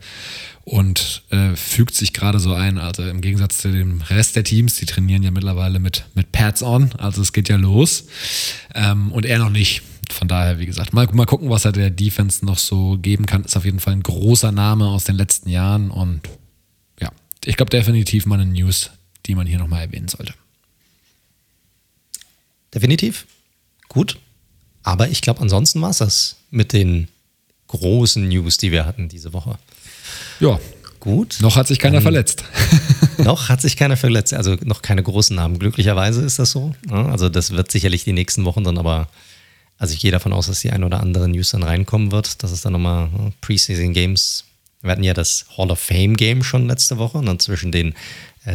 und 0.64 1.24
äh, 1.30 1.58
fügt 1.58 1.94
sich 1.94 2.14
gerade 2.14 2.40
so 2.40 2.54
ein. 2.54 2.78
Also 2.78 3.04
im 3.04 3.20
Gegensatz 3.20 3.58
zu 3.58 3.70
dem 3.70 4.02
Rest 4.04 4.38
der 4.38 4.46
Teams, 4.46 4.76
die 4.76 4.86
trainieren 4.86 5.24
ja 5.24 5.32
mittlerweile 5.32 5.82
mit, 5.82 6.06
mit 6.16 6.32
Pads 6.32 6.64
on. 6.64 6.92
Also 6.98 7.22
es 7.22 7.34
geht 7.34 7.50
ja 7.50 7.58
los. 7.58 8.06
Ähm, 8.76 9.12
und 9.12 9.26
er 9.26 9.38
noch 9.38 9.50
nicht. 9.50 9.82
Von 10.10 10.30
daher, 10.30 10.58
wie 10.58 10.66
gesagt, 10.66 10.94
mal, 10.94 11.10
mal 11.12 11.26
gucken, 11.26 11.50
was 11.50 11.66
er 11.66 11.74
der 11.74 11.90
Defense 11.90 12.46
noch 12.46 12.60
so 12.60 12.98
geben 12.98 13.26
kann. 13.26 13.44
Ist 13.44 13.58
auf 13.58 13.66
jeden 13.66 13.82
Fall 13.82 13.92
ein 13.92 14.04
großer 14.04 14.54
Name 14.54 14.88
aus 14.88 15.04
den 15.04 15.18
letzten 15.18 15.50
Jahren. 15.50 15.92
Und 15.92 16.22
ja, 17.02 17.12
ich 17.44 17.58
glaube 17.58 17.72
definitiv 17.72 18.26
mal 18.26 18.40
eine 18.40 18.50
News, 18.50 18.92
die 19.26 19.36
man 19.36 19.48
hier 19.48 19.60
nochmal 19.60 19.82
erwähnen 19.82 20.08
sollte. 20.08 20.34
Definitiv. 22.74 23.26
Gut. 23.90 24.18
Aber 24.84 25.10
ich 25.10 25.22
glaube, 25.22 25.42
ansonsten 25.42 25.82
war 25.82 25.90
es 25.90 25.98
das 25.98 26.38
mit 26.50 26.74
den 26.74 27.08
großen 27.68 28.28
News, 28.28 28.58
die 28.58 28.72
wir 28.72 28.86
hatten 28.86 29.10
diese 29.10 29.34
Woche. 29.34 29.58
Ja. 30.40 30.60
Gut. 31.00 31.38
Noch 31.42 31.56
hat 31.56 31.68
sich 31.68 31.80
keiner 31.80 31.98
ähm, 31.98 32.04
verletzt. 32.04 32.44
noch 33.18 33.50
hat 33.50 33.60
sich 33.62 33.76
keiner 33.76 33.98
verletzt. 33.98 34.34
Also 34.34 34.56
noch 34.64 34.82
keine 34.82 35.02
großen 35.02 35.36
Namen. 35.36 35.58
Glücklicherweise 35.58 36.22
ist 36.22 36.40
das 36.40 36.52
so. 36.52 36.74
Also 36.90 37.28
das 37.28 37.52
wird 37.52 37.72
sicherlich 37.72 38.04
die 38.04 38.14
nächsten 38.14 38.46
Wochen 38.46 38.64
dann 38.64 38.78
aber, 38.78 39.08
also 39.78 39.94
ich 39.94 40.00
gehe 40.00 40.12
davon 40.12 40.32
aus, 40.32 40.48
dass 40.48 40.60
die 40.62 40.72
ein 40.72 40.84
oder 40.84 41.00
andere 41.00 41.28
News 41.28 41.52
dann 41.52 41.64
reinkommen 41.64 42.12
wird, 42.12 42.44
dass 42.44 42.52
es 42.52 42.62
dann 42.62 42.74
nochmal 42.74 43.10
ne, 43.10 43.34
Preseason 43.42 43.94
Games. 43.94 44.46
Wir 44.82 44.92
hatten 44.92 45.04
ja 45.04 45.16
das 45.16 45.46
Hall 45.58 45.72
of 45.72 45.80
Fame 45.80 46.16
Game 46.16 46.44
schon 46.44 46.68
letzte 46.68 47.00
Woche 47.00 47.18
und 47.18 47.26
dann 47.26 47.40
zwischen 47.40 47.72
den 47.72 47.96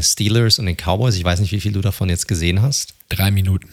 Steelers 0.01 0.59
und 0.59 0.67
den 0.67 0.77
Cowboys. 0.77 1.17
Ich 1.17 1.25
weiß 1.25 1.41
nicht, 1.41 1.53
wie 1.53 1.61
viel 1.61 1.73
du 1.73 1.81
davon 1.81 2.09
jetzt 2.09 2.29
gesehen 2.29 2.63
hast. 2.63 2.95
Drei 3.09 3.31
Minuten. 3.31 3.69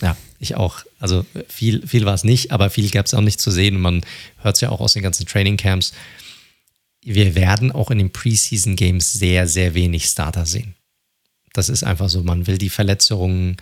Ja, 0.00 0.16
ich 0.38 0.56
auch. 0.56 0.80
Also 0.98 1.24
viel, 1.48 1.86
viel 1.86 2.04
war 2.04 2.14
es 2.14 2.24
nicht, 2.24 2.52
aber 2.52 2.70
viel 2.70 2.90
gab 2.90 3.06
es 3.06 3.14
auch 3.14 3.20
nicht 3.20 3.40
zu 3.40 3.50
sehen. 3.50 3.80
Man 3.80 4.02
hört 4.38 4.56
es 4.56 4.60
ja 4.60 4.70
auch 4.70 4.80
aus 4.80 4.94
den 4.94 5.02
ganzen 5.02 5.26
Training 5.26 5.56
Camps. 5.56 5.92
Wir 7.02 7.34
werden 7.34 7.72
auch 7.72 7.90
in 7.90 7.98
den 7.98 8.12
Preseason 8.12 8.76
Games 8.76 9.12
sehr, 9.12 9.46
sehr 9.46 9.74
wenig 9.74 10.04
Starter 10.06 10.46
sehen. 10.46 10.74
Das 11.52 11.68
ist 11.68 11.82
einfach 11.82 12.08
so. 12.08 12.22
Man 12.22 12.46
will 12.46 12.58
die 12.58 12.68
Verletzungen 12.68 13.56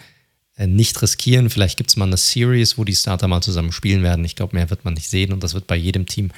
äh, 0.57 0.67
nicht 0.67 1.01
riskieren. 1.03 1.51
Vielleicht 1.51 1.77
gibt 1.77 1.91
es 1.91 1.97
mal 1.97 2.07
eine 2.07 2.17
Series, 2.17 2.79
wo 2.79 2.85
die 2.85 2.95
Starter 2.95 3.29
mal 3.29 3.43
zusammen 3.43 3.73
spielen 3.73 4.03
werden. 4.03 4.25
Ich 4.25 4.37
glaube, 4.37 4.57
mehr 4.57 4.71
wird 4.71 4.85
man 4.85 4.95
nicht 4.95 5.09
sehen 5.09 5.33
und 5.33 5.43
das 5.43 5.55
wird 5.55 5.67
bei 5.67 5.77
jedem 5.77 6.07
Team 6.07 6.31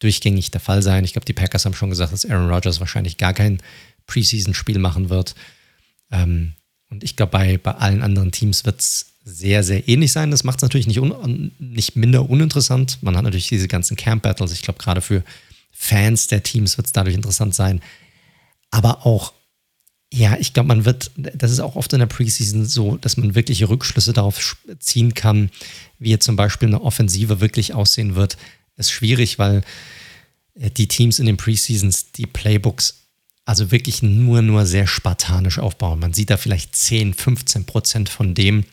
durchgängig 0.00 0.50
der 0.50 0.60
Fall 0.60 0.82
sein. 0.82 1.04
Ich 1.04 1.12
glaube, 1.12 1.26
die 1.26 1.32
Packers 1.32 1.64
haben 1.64 1.74
schon 1.74 1.90
gesagt, 1.90 2.12
dass 2.12 2.28
Aaron 2.28 2.50
Rodgers 2.50 2.80
wahrscheinlich 2.80 3.18
gar 3.18 3.32
kein 3.32 3.62
Preseason-Spiel 4.12 4.78
machen 4.78 5.08
wird. 5.08 5.34
Ähm, 6.10 6.52
und 6.90 7.02
ich 7.02 7.16
glaube, 7.16 7.32
bei, 7.32 7.58
bei 7.58 7.72
allen 7.72 8.02
anderen 8.02 8.32
Teams 8.32 8.64
wird 8.64 8.80
es 8.80 9.06
sehr, 9.24 9.62
sehr 9.62 9.88
ähnlich 9.88 10.12
sein. 10.12 10.30
Das 10.30 10.44
macht 10.44 10.58
es 10.58 10.62
natürlich 10.62 10.86
nicht, 10.86 10.98
un, 10.98 11.52
nicht 11.58 11.96
minder 11.96 12.28
uninteressant. 12.28 12.98
Man 13.02 13.16
hat 13.16 13.24
natürlich 13.24 13.48
diese 13.48 13.68
ganzen 13.68 13.96
Camp-Battles. 13.96 14.52
Ich 14.52 14.62
glaube, 14.62 14.78
gerade 14.78 15.00
für 15.00 15.24
Fans 15.70 16.26
der 16.26 16.42
Teams 16.42 16.76
wird 16.76 16.86
es 16.86 16.92
dadurch 16.92 17.14
interessant 17.14 17.54
sein. 17.54 17.80
Aber 18.70 19.06
auch, 19.06 19.32
ja, 20.12 20.36
ich 20.38 20.52
glaube, 20.52 20.68
man 20.68 20.84
wird, 20.84 21.10
das 21.16 21.50
ist 21.50 21.60
auch 21.60 21.76
oft 21.76 21.92
in 21.92 22.00
der 22.00 22.06
Preseason 22.06 22.66
so, 22.66 22.96
dass 22.96 23.16
man 23.16 23.34
wirkliche 23.34 23.68
Rückschlüsse 23.68 24.12
darauf 24.12 24.56
ziehen 24.78 25.14
kann, 25.14 25.50
wie 25.98 26.10
jetzt 26.10 26.26
zum 26.26 26.36
Beispiel 26.36 26.68
eine 26.68 26.82
Offensive 26.82 27.40
wirklich 27.40 27.74
aussehen 27.74 28.14
wird. 28.14 28.36
Ist 28.76 28.90
schwierig, 28.90 29.38
weil 29.38 29.62
äh, 30.54 30.70
die 30.70 30.88
Teams 30.88 31.18
in 31.18 31.26
den 31.26 31.36
Preseasons 31.36 32.12
die 32.12 32.26
Playbooks 32.26 33.01
also 33.44 33.70
wirklich 33.70 34.02
nur, 34.02 34.42
nur 34.42 34.66
sehr 34.66 34.86
spartanisch 34.86 35.58
aufbauen. 35.58 35.98
Man 35.98 36.12
sieht 36.12 36.30
da 36.30 36.36
vielleicht 36.36 36.76
10, 36.76 37.14
15 37.14 37.66
Prozent 37.66 38.08
von 38.08 38.34
dem, 38.34 38.64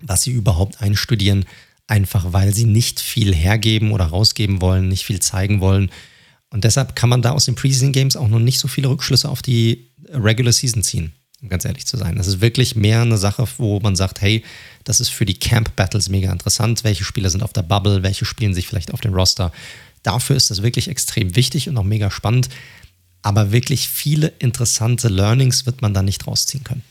was 0.00 0.22
sie 0.22 0.32
überhaupt 0.32 0.82
einstudieren, 0.82 1.46
einfach 1.86 2.32
weil 2.32 2.54
sie 2.54 2.64
nicht 2.64 3.00
viel 3.00 3.34
hergeben 3.34 3.92
oder 3.92 4.06
rausgeben 4.06 4.60
wollen, 4.60 4.88
nicht 4.88 5.04
viel 5.04 5.20
zeigen 5.20 5.60
wollen. 5.60 5.90
Und 6.50 6.64
deshalb 6.64 6.94
kann 6.94 7.08
man 7.08 7.22
da 7.22 7.32
aus 7.32 7.46
den 7.46 7.54
Preseason 7.54 7.92
Games 7.92 8.16
auch 8.16 8.28
noch 8.28 8.38
nicht 8.38 8.58
so 8.58 8.68
viele 8.68 8.88
Rückschlüsse 8.88 9.28
auf 9.28 9.42
die 9.42 9.88
Regular 10.08 10.52
Season 10.52 10.82
ziehen, 10.82 11.12
um 11.42 11.48
ganz 11.48 11.64
ehrlich 11.64 11.86
zu 11.86 11.96
sein. 11.96 12.16
Das 12.16 12.26
ist 12.26 12.40
wirklich 12.40 12.76
mehr 12.76 13.02
eine 13.02 13.18
Sache, 13.18 13.46
wo 13.56 13.80
man 13.80 13.96
sagt, 13.96 14.20
hey, 14.20 14.44
das 14.84 15.00
ist 15.00 15.08
für 15.08 15.24
die 15.24 15.38
Camp 15.38 15.74
Battles 15.76 16.08
mega 16.08 16.30
interessant. 16.30 16.84
Welche 16.84 17.04
Spieler 17.04 17.30
sind 17.30 17.42
auf 17.42 17.52
der 17.52 17.62
Bubble? 17.62 18.02
Welche 18.02 18.24
spielen 18.24 18.54
sich 18.54 18.68
vielleicht 18.68 18.92
auf 18.92 19.00
dem 19.00 19.14
Roster? 19.14 19.50
Dafür 20.02 20.36
ist 20.36 20.50
das 20.50 20.62
wirklich 20.62 20.88
extrem 20.88 21.34
wichtig 21.34 21.68
und 21.68 21.76
auch 21.78 21.84
mega 21.84 22.10
spannend. 22.10 22.50
Aber 23.24 23.52
wirklich 23.52 23.88
viele 23.88 24.34
interessante 24.38 25.08
Learnings 25.08 25.64
wird 25.64 25.80
man 25.80 25.94
da 25.94 26.02
nicht 26.02 26.26
rausziehen 26.26 26.62
können. 26.62 26.82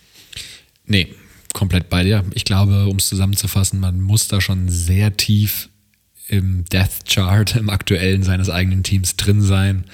Nee, 0.88 1.14
komplett 1.54 1.90
bei 1.90 2.04
dir. 2.04 2.26
Ich 2.34 2.44
glaube, 2.44 2.88
um 2.88 2.98
es 2.98 3.08
zusammenzufassen, 3.08 3.80
man 3.80 4.02
muss 4.02 4.28
da 4.28 4.42
schon 4.42 4.68
sehr 4.68 5.16
tief 5.16 5.70
im 6.28 6.66
Death 6.66 7.06
Chart, 7.08 7.56
im 7.56 7.70
aktuellen 7.70 8.24
seines 8.24 8.50
eigenen 8.50 8.82
Teams 8.82 9.16
drin 9.16 9.44
sein, 9.44 9.86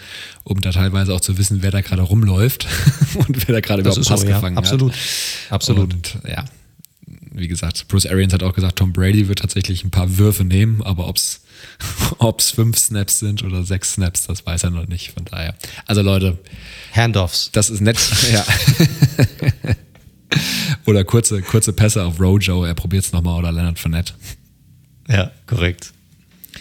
um 0.45 0.61
da 0.61 0.71
teilweise 0.71 1.13
auch 1.13 1.19
zu 1.19 1.37
wissen, 1.37 1.61
wer 1.61 1.71
da 1.71 1.81
gerade 1.81 2.03
rumläuft 2.03 2.67
und 3.15 3.45
wer 3.45 3.55
da 3.55 3.59
gerade 3.59 3.81
überhaupt 3.81 4.07
Pass 4.07 4.21
so, 4.21 4.25
gefangen 4.25 4.55
ja. 4.55 4.59
Absolut. 4.59 4.93
hat. 4.93 4.99
Absolut. 5.49 5.93
Und 5.93 6.19
ja, 6.25 6.45
wie 7.33 7.49
gesagt, 7.49 7.89
Bruce 7.89 8.05
Arians 8.05 8.31
hat 8.31 8.43
auch 8.43 8.53
gesagt, 8.53 8.77
Tom 8.77 8.93
Brady 8.93 9.27
wird 9.27 9.39
tatsächlich 9.39 9.83
ein 9.83 9.91
paar 9.91 10.17
Würfe 10.17 10.45
nehmen, 10.45 10.81
aber 10.83 11.09
ob 11.09 11.17
es 11.17 11.41
fünf 12.39 12.77
Snaps 12.77 13.19
sind 13.19 13.43
oder 13.43 13.63
sechs 13.63 13.93
Snaps, 13.93 14.27
das 14.27 14.45
weiß 14.45 14.63
er 14.63 14.69
noch 14.71 14.87
nicht. 14.87 15.11
Von 15.11 15.25
daher. 15.25 15.55
Also 15.85 16.01
Leute. 16.01 16.37
Handoffs. 16.93 17.49
Das 17.51 17.69
ist 17.69 17.81
nett. 17.81 17.97
ja. 18.31 18.45
Oder 20.85 21.03
kurze, 21.03 21.41
kurze 21.41 21.73
Pässe 21.73 22.03
auf 22.03 22.19
Rojo, 22.19 22.65
er 22.65 22.73
probiert 22.73 23.05
es 23.05 23.11
nochmal 23.11 23.39
oder 23.39 23.51
Leonard 23.51 23.79
Fournette. 23.79 24.13
Ja, 25.07 25.31
korrekt. 25.47 25.93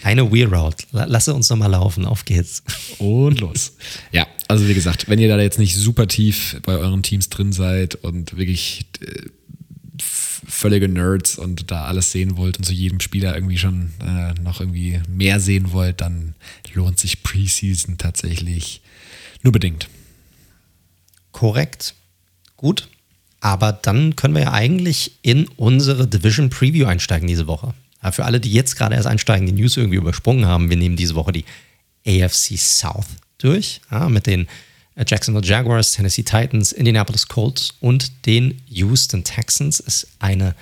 Eine 0.03 0.31
Wheel 0.31 0.55
Route. 0.55 0.85
Lasse 0.93 1.35
uns 1.35 1.51
nochmal 1.51 1.71
laufen. 1.71 2.05
Auf 2.05 2.25
geht's. 2.25 2.63
Und 2.99 3.41
los. 3.41 3.73
Ja, 4.13 4.27
also 4.47 4.69
wie 4.69 4.75
gesagt, 4.75 5.09
wenn 5.09 5.19
ihr 5.19 5.29
da 5.29 5.41
jetzt 5.41 5.59
nicht 5.59 5.77
super 5.77 6.07
tief 6.07 6.57
bei 6.63 6.77
euren 6.77 7.03
Teams 7.03 7.29
drin 7.29 7.53
seid 7.53 7.97
und 7.97 8.37
wirklich 8.37 8.87
äh, 9.01 9.29
völlige 10.49 10.89
Nerds 10.89 11.39
und 11.39 11.71
da 11.71 11.85
alles 11.85 12.11
sehen 12.11 12.37
wollt 12.37 12.59
und 12.59 12.65
zu 12.65 12.73
jedem 12.73 13.01
Spieler 13.01 13.35
irgendwie 13.35 13.59
schon 13.59 13.91
äh, 14.01 14.33
noch 14.41 14.61
irgendwie 14.61 15.01
mehr 15.09 15.41
sehen 15.41 15.73
wollt, 15.73 16.01
dann 16.01 16.35
lohnt 16.73 16.99
sich 16.99 17.23
Preseason 17.23 17.99
tatsächlich 17.99 18.81
nur 19.43 19.53
bedingt. 19.53 19.89
Korrekt. 21.33 21.95
Gut. 22.57 22.89
Aber 23.41 23.73
dann 23.73 24.17
können 24.17 24.35
wir 24.35 24.43
ja 24.43 24.53
eigentlich 24.53 25.19
in 25.23 25.47
unsere 25.57 26.09
Division 26.09 26.51
Preview 26.51 26.87
einsteigen 26.87 27.29
diese 27.29 27.47
Woche. 27.47 27.75
Aber 28.01 28.13
für 28.13 28.25
alle, 28.25 28.41
die 28.41 28.53
jetzt 28.53 28.77
gerade 28.77 28.95
erst 28.95 29.07
einsteigen, 29.07 29.47
die 29.47 29.53
News 29.53 29.77
irgendwie 29.77 29.99
übersprungen 29.99 30.47
haben, 30.47 30.71
wir 30.71 30.77
nehmen 30.77 30.97
diese 30.97 31.15
Woche 31.15 31.33
die 31.33 31.45
AFC 32.07 32.59
South 32.59 33.07
durch 33.39 33.81
ja, 33.91 34.09
mit 34.09 34.27
den 34.27 34.49
Jacksonville 35.07 35.47
Jaguars, 35.47 35.93
Tennessee 35.93 36.23
Titans, 36.23 36.73
Indianapolis 36.73 37.29
Colts 37.29 37.75
und 37.81 38.27
den 38.27 38.61
Houston 38.67 39.25
Texans. 39.25 39.81
Ist 39.81 40.09
eine 40.19 40.55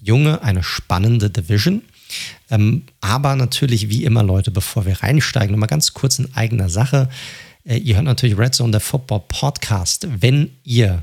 junge, 0.00 0.42
eine 0.42 0.62
spannende 0.62 1.30
Division. 1.30 1.82
Ähm, 2.50 2.84
aber 3.00 3.36
natürlich, 3.36 3.88
wie 3.88 4.04
immer, 4.04 4.22
Leute, 4.22 4.50
bevor 4.50 4.86
wir 4.86 5.02
reinsteigen, 5.02 5.52
nochmal 5.52 5.68
ganz 5.68 5.94
kurz 5.94 6.18
in 6.18 6.34
eigener 6.34 6.68
Sache. 6.68 7.08
Äh, 7.64 7.78
ihr 7.78 7.96
hört 7.96 8.04
natürlich 8.04 8.38
Red 8.38 8.54
Zone, 8.54 8.72
der 8.72 8.80
Football 8.80 9.22
Podcast. 9.28 10.06
Wenn 10.20 10.50
ihr 10.64 11.02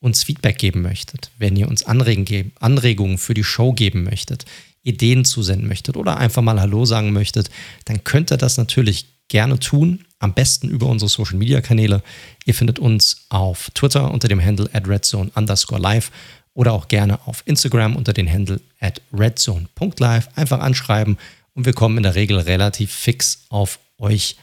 uns 0.00 0.24
Feedback 0.24 0.58
geben 0.58 0.82
möchtet, 0.82 1.30
wenn 1.38 1.56
ihr 1.56 1.68
uns 1.68 1.84
Anregungen 1.84 3.18
für 3.18 3.34
die 3.34 3.44
Show 3.44 3.72
geben 3.72 4.04
möchtet, 4.04 4.44
Ideen 4.82 5.24
zusenden 5.24 5.66
möchtet 5.66 5.96
oder 5.96 6.16
einfach 6.16 6.42
mal 6.42 6.60
Hallo 6.60 6.84
sagen 6.84 7.12
möchtet, 7.12 7.50
dann 7.86 8.04
könnt 8.04 8.30
ihr 8.30 8.36
das 8.36 8.56
natürlich 8.56 9.06
gerne 9.28 9.58
tun. 9.58 10.05
Am 10.18 10.32
besten 10.32 10.68
über 10.68 10.86
unsere 10.86 11.08
Social 11.08 11.36
Media 11.36 11.60
Kanäle. 11.60 12.02
Ihr 12.44 12.54
findet 12.54 12.78
uns 12.78 13.26
auf 13.28 13.70
Twitter 13.74 14.10
unter 14.10 14.28
dem 14.28 14.42
Handle 14.42 14.68
at 14.72 14.88
redzone 14.88 15.30
underscore 15.34 15.80
live 15.80 16.10
oder 16.54 16.72
auch 16.72 16.88
gerne 16.88 17.26
auf 17.26 17.42
Instagram 17.44 17.96
unter 17.96 18.14
dem 18.14 18.28
Handle 18.28 18.60
at 18.80 19.02
redzone.live. 19.12 20.28
Einfach 20.34 20.60
anschreiben 20.60 21.18
und 21.54 21.66
wir 21.66 21.74
kommen 21.74 21.98
in 21.98 22.02
der 22.02 22.14
Regel 22.14 22.38
relativ 22.38 22.92
fix 22.92 23.44
auf 23.50 23.78
euch 23.98 24.36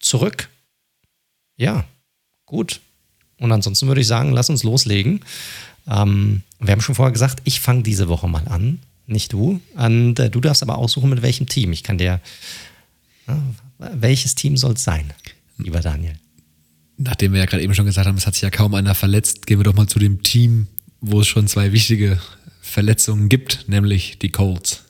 zurück. 0.00 0.48
Ja, 1.56 1.84
gut. 2.46 2.80
Und 3.38 3.52
ansonsten 3.52 3.88
würde 3.88 4.00
ich 4.00 4.06
sagen, 4.06 4.32
lass 4.32 4.50
uns 4.50 4.62
loslegen. 4.62 5.20
Ähm, 5.88 6.42
wir 6.60 6.72
haben 6.72 6.80
schon 6.80 6.94
vorher 6.94 7.12
gesagt, 7.12 7.40
ich 7.44 7.60
fange 7.60 7.82
diese 7.82 8.08
Woche 8.08 8.28
mal 8.28 8.46
an, 8.48 8.78
nicht 9.06 9.32
du. 9.32 9.60
Und 9.74 10.18
äh, 10.18 10.30
du 10.30 10.40
darfst 10.40 10.62
aber 10.62 10.78
aussuchen, 10.78 11.10
mit 11.10 11.22
welchem 11.22 11.48
Team. 11.48 11.72
Ich 11.72 11.82
kann 11.82 11.98
dir. 11.98 12.20
Welches 13.94 14.34
Team 14.34 14.56
soll 14.56 14.74
es 14.74 14.84
sein, 14.84 15.12
lieber 15.58 15.80
Daniel? 15.80 16.14
Nachdem 16.98 17.32
wir 17.32 17.40
ja 17.40 17.46
gerade 17.46 17.62
eben 17.62 17.74
schon 17.74 17.86
gesagt 17.86 18.06
haben, 18.06 18.16
es 18.16 18.26
hat 18.26 18.34
sich 18.34 18.42
ja 18.42 18.50
kaum 18.50 18.74
einer 18.74 18.94
verletzt, 18.94 19.46
gehen 19.46 19.58
wir 19.58 19.64
doch 19.64 19.74
mal 19.74 19.88
zu 19.88 19.98
dem 19.98 20.22
Team, 20.22 20.68
wo 21.00 21.20
es 21.20 21.26
schon 21.26 21.48
zwei 21.48 21.72
wichtige 21.72 22.20
Verletzungen 22.60 23.28
gibt, 23.28 23.68
nämlich 23.68 24.18
die 24.18 24.30
Colts. 24.30 24.84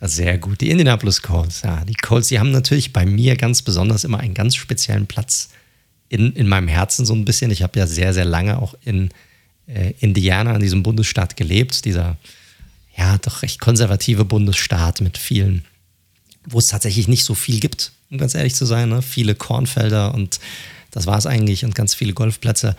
Sehr 0.00 0.38
gut. 0.38 0.60
Die 0.60 0.70
Indianapolis 0.70 1.22
Colts. 1.22 1.62
Ja, 1.62 1.84
die 1.84 1.94
Colts, 1.94 2.28
die 2.28 2.38
haben 2.38 2.50
natürlich 2.50 2.92
bei 2.92 3.06
mir 3.06 3.36
ganz 3.36 3.62
besonders 3.62 4.04
immer 4.04 4.20
einen 4.20 4.34
ganz 4.34 4.54
speziellen 4.54 5.06
Platz 5.06 5.48
in, 6.08 6.32
in 6.32 6.46
meinem 6.46 6.68
Herzen 6.68 7.06
so 7.06 7.14
ein 7.14 7.24
bisschen. 7.24 7.50
Ich 7.50 7.62
habe 7.62 7.78
ja 7.78 7.86
sehr, 7.86 8.12
sehr 8.12 8.24
lange 8.24 8.60
auch 8.60 8.74
in 8.84 9.10
äh, 9.66 9.94
Indiana, 10.00 10.54
in 10.54 10.60
diesem 10.60 10.82
Bundesstaat 10.82 11.36
gelebt. 11.36 11.84
Dieser, 11.84 12.16
ja, 12.96 13.18
doch 13.18 13.42
recht 13.42 13.60
konservative 13.60 14.24
Bundesstaat 14.24 15.00
mit 15.00 15.16
vielen, 15.16 15.64
wo 16.46 16.58
es 16.58 16.68
tatsächlich 16.68 17.08
nicht 17.08 17.24
so 17.24 17.34
viel 17.34 17.60
gibt, 17.60 17.92
um 18.14 18.18
ganz 18.18 18.34
ehrlich 18.34 18.54
zu 18.54 18.64
sein. 18.64 18.88
Ne? 18.88 19.02
Viele 19.02 19.34
Kornfelder 19.34 20.14
und 20.14 20.40
das 20.90 21.06
war 21.06 21.18
es 21.18 21.26
eigentlich 21.26 21.64
und 21.64 21.74
ganz 21.74 21.94
viele 21.94 22.14
Golfplätze. 22.14 22.76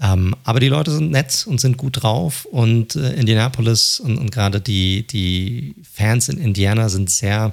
Ähm, 0.00 0.36
aber 0.44 0.60
die 0.60 0.68
Leute 0.68 0.92
sind 0.92 1.10
nett 1.10 1.44
und 1.48 1.60
sind 1.60 1.76
gut 1.76 2.02
drauf 2.02 2.44
und 2.44 2.94
äh, 2.94 3.14
Indianapolis 3.14 3.98
und, 3.98 4.16
und 4.16 4.30
gerade 4.30 4.60
die, 4.60 5.04
die 5.04 5.74
Fans 5.92 6.28
in 6.28 6.38
Indiana 6.38 6.88
sind 6.88 7.10
sehr 7.10 7.52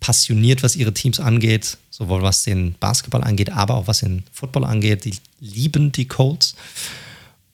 passioniert, 0.00 0.64
was 0.64 0.74
ihre 0.74 0.92
Teams 0.92 1.20
angeht, 1.20 1.78
sowohl 1.90 2.22
was 2.22 2.42
den 2.42 2.74
Basketball 2.80 3.22
angeht, 3.22 3.50
aber 3.52 3.74
auch 3.76 3.86
was 3.86 4.00
den 4.00 4.24
Football 4.32 4.64
angeht. 4.64 5.04
Die 5.04 5.14
lieben 5.40 5.92
die 5.92 6.08
Colts. 6.08 6.56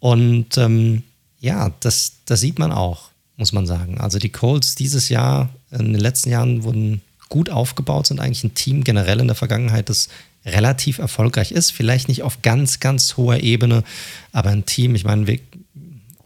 Und 0.01 0.57
ähm, 0.57 1.03
ja, 1.41 1.71
das, 1.81 2.13
das 2.25 2.41
sieht 2.41 2.59
man 2.59 2.73
auch, 2.73 3.11
muss 3.37 3.53
man 3.53 3.67
sagen. 3.67 4.01
Also 4.01 4.19
die 4.19 4.31
Colts 4.31 4.75
dieses 4.75 5.11
Jahr, 5.11 5.51
in 5.71 5.93
den 5.93 6.01
letzten 6.01 6.31
Jahren 6.31 6.65
wurden 6.65 7.03
gut 7.33 7.49
aufgebaut, 7.49 8.09
sind 8.09 8.21
eigentlich 8.21 8.45
ein 8.45 8.53
Team 8.53 8.85
generell 8.85 9.19
in 9.19 9.27
der 9.27 9.35
Vergangenheit, 9.35 9.89
das 9.89 10.11
relativ 10.45 10.99
erfolgreich 10.99 11.51
ist. 11.51 11.71
Vielleicht 11.71 12.09
nicht 12.09 12.23
auf 12.23 12.43
ganz, 12.43 12.79
ganz 12.79 13.17
hoher 13.17 13.39
Ebene, 13.39 13.85
aber 14.33 14.51
ein 14.51 14.67
Team, 14.67 14.95
ich 14.95 15.05
meine, 15.05 15.27
wir 15.27 15.39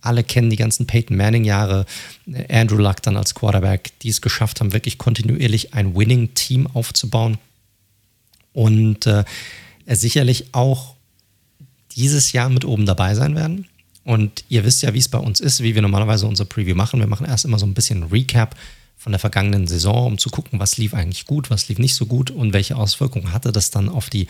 alle 0.00 0.24
kennen 0.24 0.50
die 0.50 0.56
ganzen 0.56 0.88
Peyton 0.88 1.16
Manning-Jahre, 1.16 1.86
Andrew 2.50 2.78
Luck 2.78 3.02
dann 3.02 3.16
als 3.16 3.36
Quarterback, 3.36 3.92
die 4.02 4.08
es 4.08 4.20
geschafft 4.20 4.58
haben, 4.58 4.72
wirklich 4.72 4.98
kontinuierlich 4.98 5.74
ein 5.74 5.94
Winning-Team 5.94 6.66
aufzubauen. 6.74 7.38
Und 8.52 9.06
äh, 9.06 9.22
sicherlich 9.86 10.46
auch 10.52 10.96
dieses 11.94 12.32
Jahr 12.32 12.48
mit 12.48 12.64
oben 12.64 12.84
dabei 12.84 13.14
sein 13.14 13.36
werden. 13.36 13.66
Und 14.02 14.44
ihr 14.48 14.64
wisst 14.64 14.82
ja, 14.82 14.92
wie 14.92 14.98
es 14.98 15.08
bei 15.08 15.18
uns 15.18 15.38
ist, 15.38 15.62
wie 15.62 15.76
wir 15.76 15.82
normalerweise 15.82 16.26
unser 16.26 16.46
Preview 16.46 16.74
machen. 16.74 16.98
Wir 16.98 17.06
machen 17.06 17.26
erst 17.26 17.44
immer 17.44 17.60
so 17.60 17.66
ein 17.66 17.74
bisschen 17.74 18.04
Recap 18.04 18.56
von 18.96 19.12
der 19.12 19.18
vergangenen 19.18 19.66
Saison, 19.66 20.06
um 20.06 20.18
zu 20.18 20.30
gucken, 20.30 20.59
was 20.59 20.78
lief 20.78 20.94
eigentlich 20.94 21.26
gut, 21.26 21.50
was 21.50 21.68
lief 21.68 21.78
nicht 21.78 21.94
so 21.94 22.06
gut 22.06 22.30
und 22.30 22.52
welche 22.52 22.76
Auswirkungen 22.76 23.32
hatte 23.32 23.52
das 23.52 23.70
dann 23.70 23.88
auf 23.88 24.11
die 24.11 24.26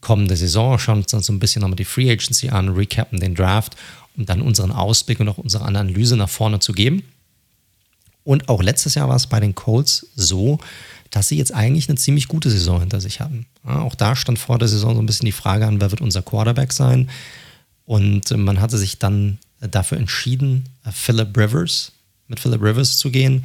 kommende 0.00 0.36
Saison. 0.36 0.78
Schauen 0.78 0.98
uns 0.98 1.10
dann 1.10 1.22
so 1.22 1.32
ein 1.32 1.38
bisschen 1.38 1.60
nochmal 1.60 1.76
die 1.76 1.84
Free 1.84 2.10
Agency 2.10 2.48
an, 2.48 2.70
recappen 2.70 3.20
den 3.20 3.34
Draft, 3.34 3.76
um 4.16 4.24
dann 4.24 4.40
unseren 4.40 4.72
Ausblick 4.72 5.20
und 5.20 5.28
auch 5.28 5.38
unsere 5.38 5.64
Analyse 5.64 6.16
nach 6.16 6.30
vorne 6.30 6.60
zu 6.60 6.72
geben. 6.72 7.02
Und 8.24 8.48
auch 8.48 8.62
letztes 8.62 8.94
Jahr 8.94 9.08
war 9.08 9.16
es 9.16 9.26
bei 9.26 9.40
den 9.40 9.54
Colts 9.54 10.06
so, 10.14 10.58
dass 11.10 11.28
sie 11.28 11.36
jetzt 11.36 11.52
eigentlich 11.52 11.88
eine 11.88 11.98
ziemlich 11.98 12.28
gute 12.28 12.50
Saison 12.50 12.80
hinter 12.80 13.00
sich 13.00 13.20
hatten. 13.20 13.46
Ja, 13.66 13.80
auch 13.80 13.94
da 13.94 14.16
stand 14.16 14.38
vor 14.38 14.58
der 14.58 14.68
Saison 14.68 14.94
so 14.94 15.02
ein 15.02 15.06
bisschen 15.06 15.26
die 15.26 15.32
Frage 15.32 15.66
an, 15.66 15.80
wer 15.80 15.90
wird 15.90 16.00
unser 16.00 16.22
Quarterback 16.22 16.72
sein. 16.72 17.10
Und 17.84 18.30
man 18.30 18.60
hatte 18.60 18.78
sich 18.78 18.98
dann 18.98 19.38
dafür 19.60 19.98
entschieden, 19.98 20.68
Philip 20.90 21.36
Rivers, 21.36 21.92
mit 22.28 22.40
Philip 22.40 22.62
Rivers 22.62 22.96
zu 22.96 23.10
gehen 23.10 23.44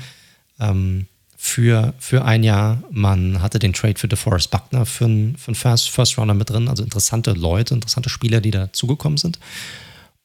ähm, 0.60 1.08
für, 1.36 1.93
für 2.00 2.26
ein 2.26 2.43
Jahr. 2.43 2.84
Man 2.89 3.41
hatte 3.41 3.60
den 3.60 3.74
Trade 3.74 3.98
für 3.98 4.08
DeForest 4.08 4.50
Buckner 4.50 4.86
für 4.86 5.06
einen, 5.06 5.38
für 5.38 5.50
einen 5.50 5.56
First, 5.56 5.89
First 5.89 6.17
Runner 6.17 6.34
mit 6.34 6.50
drin, 6.50 6.67
also 6.67 6.84
interessante 6.84 7.34
Leute, 7.34 7.76
interessante 7.76 8.10
Spieler, 8.10 8.41
die 8.41 8.52
dazugekommen 8.52 9.17
sind. 9.17 9.39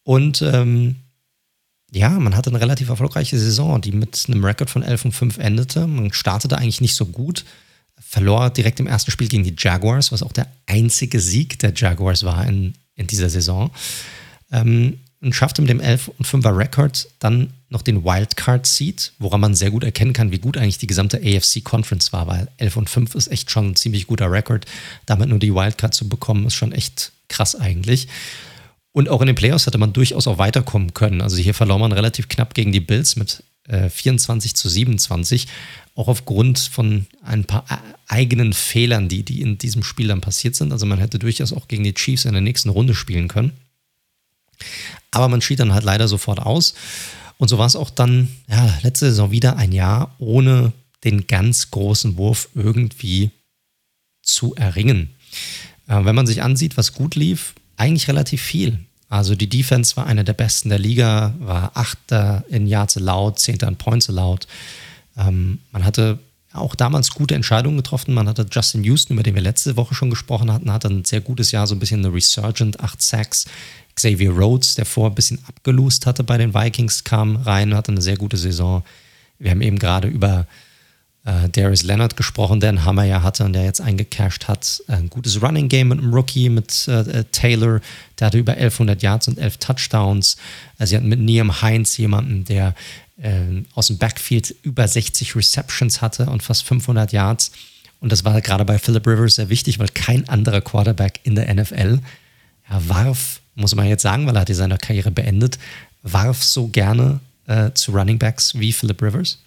Und 0.05 0.43
ähm, 0.43 0.97
ja, 1.93 2.09
man 2.09 2.35
hatte 2.35 2.51
eine 2.51 2.61
relativ 2.61 2.89
erfolgreiche 2.89 3.39
Saison, 3.39 3.81
die 3.81 3.93
mit 3.93 4.25
einem 4.27 4.43
Rekord 4.45 4.71
von 4.71 4.83
11 4.83 5.05
und 5.05 5.13
5 5.13 5.39
endete. 5.39 5.87
Man 5.87 6.13
startete 6.13 6.57
eigentlich 6.57 6.81
nicht 6.81 6.95
so 6.95 7.05
gut, 7.05 7.45
verlor 8.01 8.49
direkt 8.51 8.81
im 8.81 8.87
ersten 8.87 9.11
Spiel 9.11 9.29
gegen 9.29 9.45
die 9.45 9.55
Jaguars, 9.57 10.11
was 10.13 10.23
auch 10.23 10.33
der 10.33 10.51
einzige 10.67 11.21
Sieg 11.21 11.59
der 11.59 11.75
Jaguars 11.75 12.25
war 12.25 12.47
in, 12.47 12.73
in 12.95 13.07
dieser 13.07 13.29
Saison. 13.29 13.71
Ähm, 14.51 15.01
und 15.23 15.35
schaffte 15.35 15.63
mit 15.63 15.71
dem 15.71 15.81
11 15.81 16.09
und 16.09 16.27
5er 16.27 16.57
Rekord 16.57 17.09
dann 17.21 17.53
noch 17.71 17.83
den 17.83 18.05
Wildcard-Seed, 18.05 19.13
woran 19.19 19.41
man 19.41 19.55
sehr 19.55 19.71
gut 19.71 19.85
erkennen 19.85 20.13
kann, 20.13 20.33
wie 20.33 20.39
gut 20.39 20.57
eigentlich 20.57 20.79
die 20.79 20.89
gesamte 20.89 21.19
AFC 21.19 21.63
Conference 21.63 22.13
war, 22.13 22.27
weil 22.27 22.49
11 22.59 22.77
und 22.77 22.91
5 22.91 23.15
ist 23.15 23.29
echt 23.29 23.51
schon 23.51 23.71
ein 23.71 23.77
ziemlich 23.77 24.09
guter 24.09 24.31
Rekord. 24.31 24.67
Damit 25.07 25.29
nur 25.29 25.39
die 25.39 25.55
Wildcard 25.55 25.95
zu 25.95 26.09
bekommen, 26.09 26.47
ist 26.47 26.55
schon 26.55 26.73
echt 26.73 27.13
krass 27.29 27.55
eigentlich. 27.55 28.09
Und 28.91 29.09
auch 29.09 29.21
in 29.21 29.29
den 29.29 29.37
Playoffs 29.37 29.67
hätte 29.67 29.79
man 29.79 29.93
durchaus 29.93 30.27
auch 30.27 30.39
weiterkommen 30.39 30.93
können. 30.93 31.23
Also 31.23 31.37
hier 31.37 31.55
verlor 31.55 31.79
man 31.79 31.93
relativ 31.93 32.29
knapp 32.29 32.55
gegen 32.55 32.73
die 32.73 32.81
Bills 32.81 33.17
mit 33.17 33.45
äh, 33.69 33.89
24 33.89 34.55
zu 34.55 34.69
27, 34.69 35.47
auch 35.95 36.09
aufgrund 36.09 36.59
von 36.59 37.07
ein 37.25 37.45
paar 37.45 37.65
äh, 37.71 37.77
eigenen 38.09 38.53
Fehlern, 38.53 39.09
die, 39.09 39.23
die 39.23 39.41
in 39.41 39.57
diesem 39.57 39.85
Spiel 39.85 40.09
dann 40.09 40.21
passiert 40.21 40.57
sind. 40.57 40.73
Also 40.73 40.85
man 40.85 40.99
hätte 40.99 41.21
durchaus 41.21 41.53
auch 41.53 41.69
gegen 41.69 41.85
die 41.85 41.95
Chiefs 41.95 42.25
in 42.25 42.33
der 42.33 42.43
nächsten 42.43 42.69
Runde 42.69 42.95
spielen 42.95 43.29
können. 43.29 43.53
Aber 45.11 45.29
man 45.29 45.41
schied 45.41 45.61
dann 45.61 45.75
halt 45.75 45.85
leider 45.85 46.09
sofort 46.09 46.41
aus. 46.41 46.75
Und 47.39 47.49
so 47.49 47.59
war 47.59 47.67
es 47.67 47.77
auch 47.77 47.91
dann, 47.91 48.29
ja, 48.49 48.79
letzte 48.83 49.07
Saison 49.07 49.31
wieder 49.31 49.57
ein 49.57 49.73
Jahr 49.73 50.15
ohne 50.19 50.73
den 51.05 51.27
ganz 51.27 51.71
großen 51.71 52.17
Wurf 52.17 52.49
irgendwie 52.55 53.31
zu 54.23 54.55
erringen. 54.55 55.11
Äh, 55.89 56.05
wenn 56.05 56.15
man 56.15 56.27
sich 56.27 56.43
ansieht, 56.43 56.77
was 56.77 56.93
gut 56.93 57.15
lief, 57.17 57.55
eigentlich 57.77 58.09
relativ 58.09 58.43
viel. 58.43 58.79
Also 59.09 59.35
die 59.35 59.49
Defense 59.49 59.97
war 59.97 60.07
eine 60.07 60.25
der 60.25 60.33
besten 60.33 60.71
der 60.71 60.79
Liga, 60.79 61.35
war 61.39 61.73
Achter 61.75 62.45
in 62.49 62.67
Yards 62.67 62.97
allowed, 62.97 63.39
Zehnter 63.39 63.69
in 63.69 63.77
Points 63.77 64.09
allowed. 64.09 64.47
Ähm, 65.19 65.59
man 65.71 65.85
hatte 65.85 66.19
auch 66.55 66.75
damals 66.75 67.11
gute 67.11 67.35
Entscheidungen 67.35 67.77
getroffen. 67.77 68.15
Man 68.15 68.29
hatte 68.29 68.47
Justin 68.51 68.85
Houston, 68.85 69.15
über 69.15 69.23
den 69.23 69.35
wir 69.35 69.43
letzte 69.43 69.77
Woche 69.77 69.95
schon 69.95 70.11
gesprochen 70.11 70.53
hatten, 70.53 70.73
hatte 70.73 70.89
ein 70.89 71.05
sehr 71.05 71.21
gutes 71.21 71.51
Jahr, 71.51 71.67
so 71.67 71.75
ein 71.75 71.79
bisschen 71.79 72.05
eine 72.05 72.15
Resurgent, 72.15 72.81
acht 72.81 73.03
Sacks. 73.03 73.47
Xavier 73.95 74.31
Rhodes, 74.31 74.75
der 74.75 74.87
vorher 74.87 75.11
ein 75.11 75.15
bisschen 75.15 75.39
abgelost 75.47 76.07
hatte 76.07 76.25
bei 76.25 76.39
den 76.39 76.55
Vikings, 76.55 77.05
kam 77.05 77.37
rein, 77.37 77.75
hatte 77.75 77.93
eine 77.93 78.03
sehr 78.03 78.17
gute 78.17 78.37
Saison. 78.37 78.83
Wir 79.39 79.51
haben 79.51 79.61
eben 79.61 79.79
gerade 79.79 80.09
über 80.09 80.47
äh, 81.25 81.49
Darius 81.49 81.83
Leonard 81.83 82.17
gesprochen, 82.17 82.61
der 82.61 82.71
einen 82.71 82.85
Hammer 82.85 83.05
ja 83.05 83.23
hatte 83.23 83.45
und 83.45 83.53
der 83.53 83.65
jetzt 83.65 83.81
eingecashed 83.81 84.49
hat. 84.49 84.83
Ein 84.89 85.09
gutes 85.09 85.43
Running 85.43 85.69
Game 85.69 85.89
mit 85.89 85.99
einem 85.99 86.13
Rookie, 86.13 86.49
mit 86.49 86.89
äh, 86.89 87.01
äh 87.01 87.25
Taylor, 87.31 87.81
der 88.19 88.27
hatte 88.29 88.39
über 88.39 88.53
1100 88.53 89.03
Yards 89.03 89.29
und 89.29 89.39
11 89.39 89.59
Touchdowns. 89.59 90.37
Also 90.79 90.91
sie 90.91 90.97
hatten 90.97 91.09
mit 91.09 91.21
Liam 91.21 91.63
Heinz 91.63 91.97
jemanden, 91.97 92.45
der 92.45 92.75
äh, 93.21 93.63
aus 93.75 93.89
dem 93.89 93.99
Backfield 93.99 94.55
über 94.63 94.87
60 94.89 95.37
Receptions 95.37 96.01
hatte 96.01 96.27
und 96.27 96.43
fast 96.43 96.65
500 96.65 97.13
Yards. 97.13 97.53
Und 98.01 98.11
das 98.11 98.25
war 98.25 98.41
gerade 98.41 98.65
bei 98.65 98.79
Philip 98.79 99.07
Rivers 99.07 99.37
sehr 99.37 99.49
wichtig, 99.49 99.79
weil 99.79 99.89
kein 99.89 100.29
anderer 100.29 100.61
Quarterback 100.61 101.21
in 101.23 101.37
der 101.37 101.53
NFL 101.55 102.01
er 102.69 102.89
warf, 102.89 103.42
muss 103.55 103.75
man 103.75 103.87
jetzt 103.87 104.03
sagen, 104.03 104.27
weil 104.27 104.37
er 104.37 104.43
hat 104.43 104.55
seine 104.55 104.79
Karriere 104.79 105.11
beendet, 105.11 105.59
warf 106.03 106.43
so 106.43 106.69
gerne 106.69 107.21
äh, 107.47 107.71
zu 107.75 107.93
Running 107.93 108.19
Backs 108.19 108.59
wie 108.59 108.73
Philip 108.73 109.01
Rivers. 109.03 109.39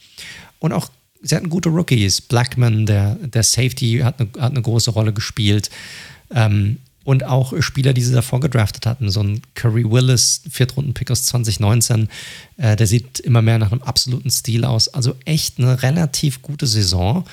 Und 0.60 0.74
auch 0.74 0.90
sie 1.22 1.36
hatten 1.36 1.50
gute 1.50 1.70
Rookies. 1.70 2.22
Blackman, 2.22 2.86
der, 2.86 3.16
der 3.16 3.44
Safety, 3.44 4.02
hat 4.04 4.20
eine, 4.20 4.30
hat 4.40 4.52
eine 4.52 4.62
große 4.62 4.92
Rolle 4.92 5.14
gespielt. 5.14 5.70
Ähm, 6.32 6.78
und 7.04 7.24
auch 7.24 7.54
Spieler, 7.62 7.94
die 7.94 8.02
sie 8.02 8.14
davor 8.14 8.40
gedraftet 8.40 8.88
hatten. 8.88 9.12
So 9.12 9.22
ein 9.22 9.42
Curry 9.54 9.90
Willis, 9.90 10.42
Viertrunden-Pick 10.50 11.12
aus 11.12 11.26
2019, 11.26 12.10
äh, 12.58 12.76
der 12.76 12.88
sieht 12.88 13.20
immer 13.20 13.44
mehr 13.44 13.60
nach 13.60 13.72
einem 13.72 13.84
absoluten 13.84 14.32
Stil 14.32 14.66
aus. 14.66 14.88
Also 14.88 15.16
echt 15.26 15.60
eine 15.60 15.84
relativ 15.84 16.42
gute 16.42 16.66
Saison, 16.66 17.26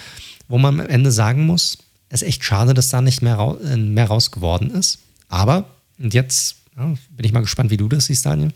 wo 0.49 0.59
man 0.59 0.79
am 0.79 0.87
Ende 0.87 1.11
sagen 1.11 1.47
muss, 1.47 1.79
es 2.11 2.21
ist 2.21 2.29
echt 2.29 2.45
schade, 2.45 2.75
dass 2.75 2.91
da 2.91 3.01
nicht 3.01 3.23
mehr, 3.23 3.37
ra 3.37 3.57
äh, 3.65 3.77
mehr 3.77 4.07
raus 4.07 4.31
geworden 4.31 4.71
ist. 4.71 4.99
Aber, 5.31 5.65
und 5.99 6.13
jetzt 6.13 6.57
ja, 6.77 6.95
bin 7.11 7.25
ich 7.25 7.33
mal 7.33 7.41
gespannt, 7.41 7.71
wie 7.71 7.77
du 7.77 7.89
das 7.89 8.07
siehst, 8.07 8.27
Daniel. 8.27 8.53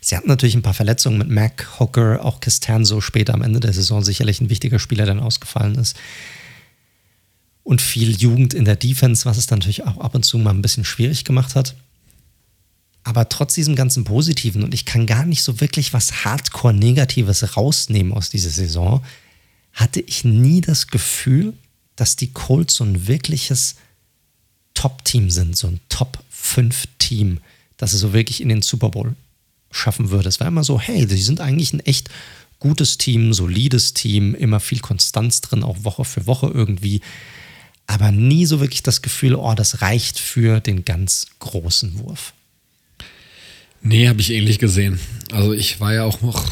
Sie 0.00 0.16
hatten 0.16 0.28
natürlich 0.28 0.54
ein 0.54 0.62
paar 0.62 0.74
Verletzungen 0.74 1.18
mit 1.18 1.30
Mac, 1.30 1.80
Hooker, 1.80 2.24
auch 2.24 2.40
Costanzo 2.40 3.00
später 3.00 3.34
am 3.34 3.42
Ende 3.42 3.60
der 3.60 3.72
Saison 3.72 4.02
sicherlich 4.02 4.40
ein 4.40 4.50
wichtiger 4.50 4.78
Spieler, 4.78 5.06
der 5.06 5.14
dann 5.14 5.24
ausgefallen 5.24 5.76
ist. 5.76 5.96
Und 7.62 7.80
viel 7.80 8.10
Jugend 8.14 8.52
in 8.52 8.66
der 8.66 8.76
Defense, 8.76 9.24
was 9.24 9.38
es 9.38 9.46
dann 9.46 9.60
natürlich 9.60 9.84
auch 9.84 9.98
ab 9.98 10.14
und 10.14 10.24
zu 10.24 10.36
mal 10.36 10.50
ein 10.50 10.60
bisschen 10.60 10.84
schwierig 10.84 11.24
gemacht 11.24 11.54
hat. 11.54 11.74
Aber 13.04 13.28
trotz 13.28 13.54
diesem 13.54 13.74
ganzen 13.74 14.04
Positiven, 14.04 14.62
und 14.62 14.74
ich 14.74 14.84
kann 14.84 15.06
gar 15.06 15.24
nicht 15.24 15.42
so 15.42 15.60
wirklich 15.60 15.92
was 15.92 16.24
Hardcore-Negatives 16.24 17.56
rausnehmen 17.56 18.12
aus 18.12 18.30
dieser 18.30 18.50
Saison, 18.50 19.02
hatte 19.72 20.00
ich 20.00 20.24
nie 20.24 20.60
das 20.60 20.88
Gefühl, 20.88 21.54
dass 21.96 22.16
die 22.16 22.32
Colts 22.32 22.74
so 22.74 22.84
ein 22.84 23.06
wirkliches 23.06 23.76
Top-Team 24.74 25.30
sind, 25.30 25.56
so 25.56 25.68
ein 25.68 25.80
Top-5-Team, 26.44 27.38
dass 27.76 27.92
es 27.92 28.00
so 28.00 28.12
wirklich 28.12 28.40
in 28.40 28.48
den 28.48 28.62
Super 28.62 28.90
Bowl 28.90 29.14
schaffen 29.70 30.10
würde. 30.10 30.28
Es 30.28 30.40
war 30.40 30.46
immer 30.46 30.64
so, 30.64 30.78
hey, 30.80 31.06
sie 31.08 31.22
sind 31.22 31.40
eigentlich 31.40 31.72
ein 31.72 31.80
echt 31.80 32.08
gutes 32.60 32.98
Team, 32.98 33.32
solides 33.34 33.94
Team, 33.94 34.34
immer 34.34 34.60
viel 34.60 34.80
Konstanz 34.80 35.40
drin, 35.40 35.62
auch 35.62 35.84
Woche 35.84 36.04
für 36.04 36.26
Woche 36.26 36.50
irgendwie. 36.52 37.00
Aber 37.86 38.12
nie 38.12 38.46
so 38.46 38.60
wirklich 38.60 38.82
das 38.82 39.02
Gefühl, 39.02 39.34
oh, 39.34 39.54
das 39.54 39.82
reicht 39.82 40.18
für 40.18 40.60
den 40.60 40.84
ganz 40.84 41.26
großen 41.40 41.98
Wurf. 41.98 42.32
Nee, 43.82 44.08
habe 44.08 44.20
ich 44.20 44.30
ähnlich 44.30 44.58
gesehen. 44.58 44.98
Also 45.30 45.52
ich 45.52 45.80
war 45.80 45.92
ja 45.92 46.04
auch 46.04 46.22
noch 46.22 46.50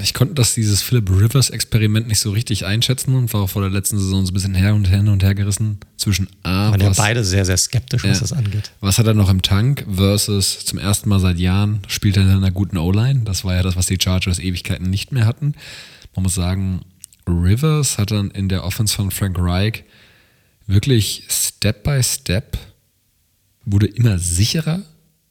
ich 0.00 0.14
konnte 0.14 0.34
das, 0.34 0.54
dieses 0.54 0.82
Philip 0.82 1.10
Rivers-Experiment 1.10 2.06
nicht 2.06 2.20
so 2.20 2.30
richtig 2.30 2.64
einschätzen 2.64 3.14
und 3.16 3.32
war 3.34 3.42
auch 3.42 3.50
vor 3.50 3.62
der 3.62 3.70
letzten 3.72 3.98
Saison 3.98 4.24
so 4.24 4.30
ein 4.30 4.34
bisschen 4.34 4.54
her 4.54 4.74
und 4.74 4.88
her 4.88 5.00
und 5.00 5.22
her 5.22 5.34
gerissen 5.34 5.78
zwischen 5.96 6.28
A. 6.44 6.70
Waren 6.70 6.80
ja 6.80 6.92
beide 6.96 7.24
sehr, 7.24 7.44
sehr 7.44 7.56
skeptisch, 7.56 8.04
was 8.04 8.18
ja, 8.18 8.20
das 8.20 8.32
angeht. 8.32 8.70
Was 8.80 8.98
hat 8.98 9.06
er 9.06 9.14
noch 9.14 9.28
im 9.28 9.42
Tank 9.42 9.84
versus 9.92 10.64
zum 10.64 10.78
ersten 10.78 11.08
Mal 11.08 11.18
seit 11.18 11.38
Jahren 11.38 11.80
spielt 11.88 12.16
er 12.16 12.22
in 12.22 12.30
einer 12.30 12.52
guten 12.52 12.78
O-Line? 12.78 13.22
Das 13.24 13.44
war 13.44 13.54
ja 13.54 13.62
das, 13.62 13.74
was 13.74 13.86
die 13.86 13.98
Chargers 14.00 14.38
Ewigkeiten 14.38 14.88
nicht 14.88 15.10
mehr 15.10 15.26
hatten. 15.26 15.54
Man 16.14 16.22
muss 16.22 16.34
sagen, 16.34 16.82
Rivers 17.26 17.98
hat 17.98 18.12
dann 18.12 18.30
in 18.30 18.48
der 18.48 18.64
Offense 18.64 18.94
von 18.94 19.10
Frank 19.10 19.36
Reich 19.40 19.82
wirklich 20.68 21.24
Step 21.28 21.82
by 21.82 22.00
Step 22.02 22.58
wurde 23.64 23.86
immer 23.86 24.18
sicherer 24.18 24.82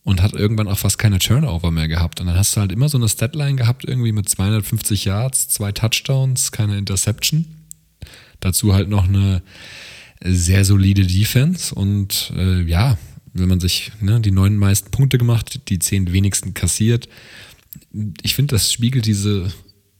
und 0.03 0.21
hat 0.21 0.33
irgendwann 0.33 0.67
auch 0.67 0.77
fast 0.77 0.97
keine 0.97 1.19
Turnover 1.19 1.71
mehr 1.71 1.87
gehabt. 1.87 2.19
Und 2.19 2.27
dann 2.27 2.37
hast 2.37 2.55
du 2.55 2.61
halt 2.61 2.71
immer 2.71 2.89
so 2.89 2.97
eine 2.97 3.07
Statline 3.07 3.55
gehabt, 3.55 3.85
irgendwie 3.85 4.11
mit 4.11 4.27
250 4.27 5.05
Yards, 5.05 5.47
zwei 5.49 5.71
Touchdowns, 5.71 6.51
keine 6.51 6.77
Interception. 6.77 7.45
Dazu 8.39 8.73
halt 8.73 8.89
noch 8.89 9.07
eine 9.07 9.41
sehr 10.23 10.65
solide 10.65 11.05
Defense 11.05 11.73
und 11.73 12.31
äh, 12.35 12.61
ja, 12.63 12.97
wenn 13.33 13.49
man 13.49 13.59
sich 13.59 13.91
ne, 13.99 14.21
die 14.21 14.31
neun 14.31 14.57
meisten 14.57 14.91
Punkte 14.91 15.17
gemacht, 15.17 15.61
die 15.69 15.79
zehn 15.79 16.11
wenigsten 16.13 16.53
kassiert. 16.53 17.09
Ich 18.21 18.35
finde, 18.35 18.55
das 18.55 18.71
spiegelt 18.71 19.05
diese 19.05 19.51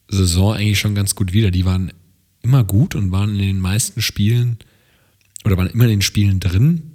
Saison 0.07 0.53
eigentlich 0.53 0.79
schon 0.79 0.95
ganz 0.95 1.15
gut 1.15 1.33
wider. 1.33 1.49
Die 1.49 1.65
waren 1.65 1.91
immer 2.41 2.63
gut 2.63 2.95
und 2.95 3.11
waren 3.11 3.31
in 3.31 3.39
den 3.39 3.59
meisten 3.59 4.01
Spielen 4.01 4.57
oder 5.45 5.57
waren 5.57 5.67
immer 5.67 5.85
in 5.85 5.89
den 5.89 6.01
Spielen 6.01 6.39
drin 6.39 6.92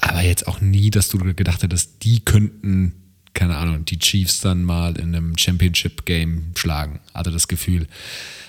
aber 0.00 0.22
jetzt 0.22 0.48
auch 0.48 0.60
nie, 0.60 0.90
dass 0.90 1.08
du 1.10 1.18
gedacht 1.18 1.62
hättest, 1.62 2.04
die 2.04 2.20
könnten, 2.20 2.94
keine 3.34 3.56
Ahnung, 3.56 3.84
die 3.84 3.98
Chiefs 3.98 4.40
dann 4.40 4.64
mal 4.64 4.96
in 4.96 5.14
einem 5.14 5.36
Championship-Game 5.36 6.52
schlagen. 6.56 7.00
Hatte 7.12 7.30
das 7.30 7.48
Gefühl. 7.48 7.86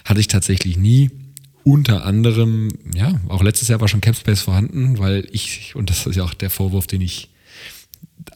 Hatte 0.06 0.22
ich 0.22 0.28
tatsächlich 0.28 0.78
nie. 0.78 1.12
Unter 1.64 2.06
anderem, 2.06 2.70
ja, 2.96 3.20
auch 3.28 3.44
letztes 3.44 3.68
Jahr 3.68 3.82
war 3.82 3.88
schon 3.88 4.02
Capspace 4.02 4.42
vorhanden, 4.42 4.98
weil 4.98 5.28
ich, 5.32 5.76
und 5.76 5.90
das 5.90 6.08
ist 6.08 6.16
ja 6.16 6.24
auch 6.24 6.34
der 6.34 6.50
Vorwurf, 6.50 6.88
den 6.88 7.02
ich 7.02 7.30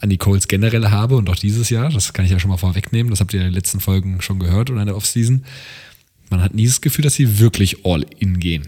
an 0.01 0.09
die 0.09 0.18
Colts 0.18 0.47
generell 0.47 0.89
habe 0.89 1.16
und 1.16 1.30
auch 1.30 1.36
dieses 1.36 1.70
Jahr, 1.70 1.89
das 1.89 2.13
kann 2.13 2.26
ich 2.26 2.32
ja 2.32 2.39
schon 2.39 2.51
mal 2.51 2.57
vorwegnehmen, 2.57 3.09
das 3.09 3.22
habt 3.22 3.34
ihr 3.34 3.39
in 3.39 3.47
den 3.47 3.53
letzten 3.53 3.80
Folgen 3.80 4.22
schon 4.22 4.39
gehört 4.39 4.70
oder 4.70 4.82
in 4.82 4.88
der 4.88 4.95
Offseason. 4.95 5.45
Man 6.30 6.41
hat 6.41 6.53
nie 6.53 6.68
das 6.68 6.82
Gefühl, 6.82 7.03
dass 7.03 7.16
sie 7.16 7.39
wirklich 7.39 7.86
all 7.86 8.05
in 8.20 8.39
gehen. 8.39 8.68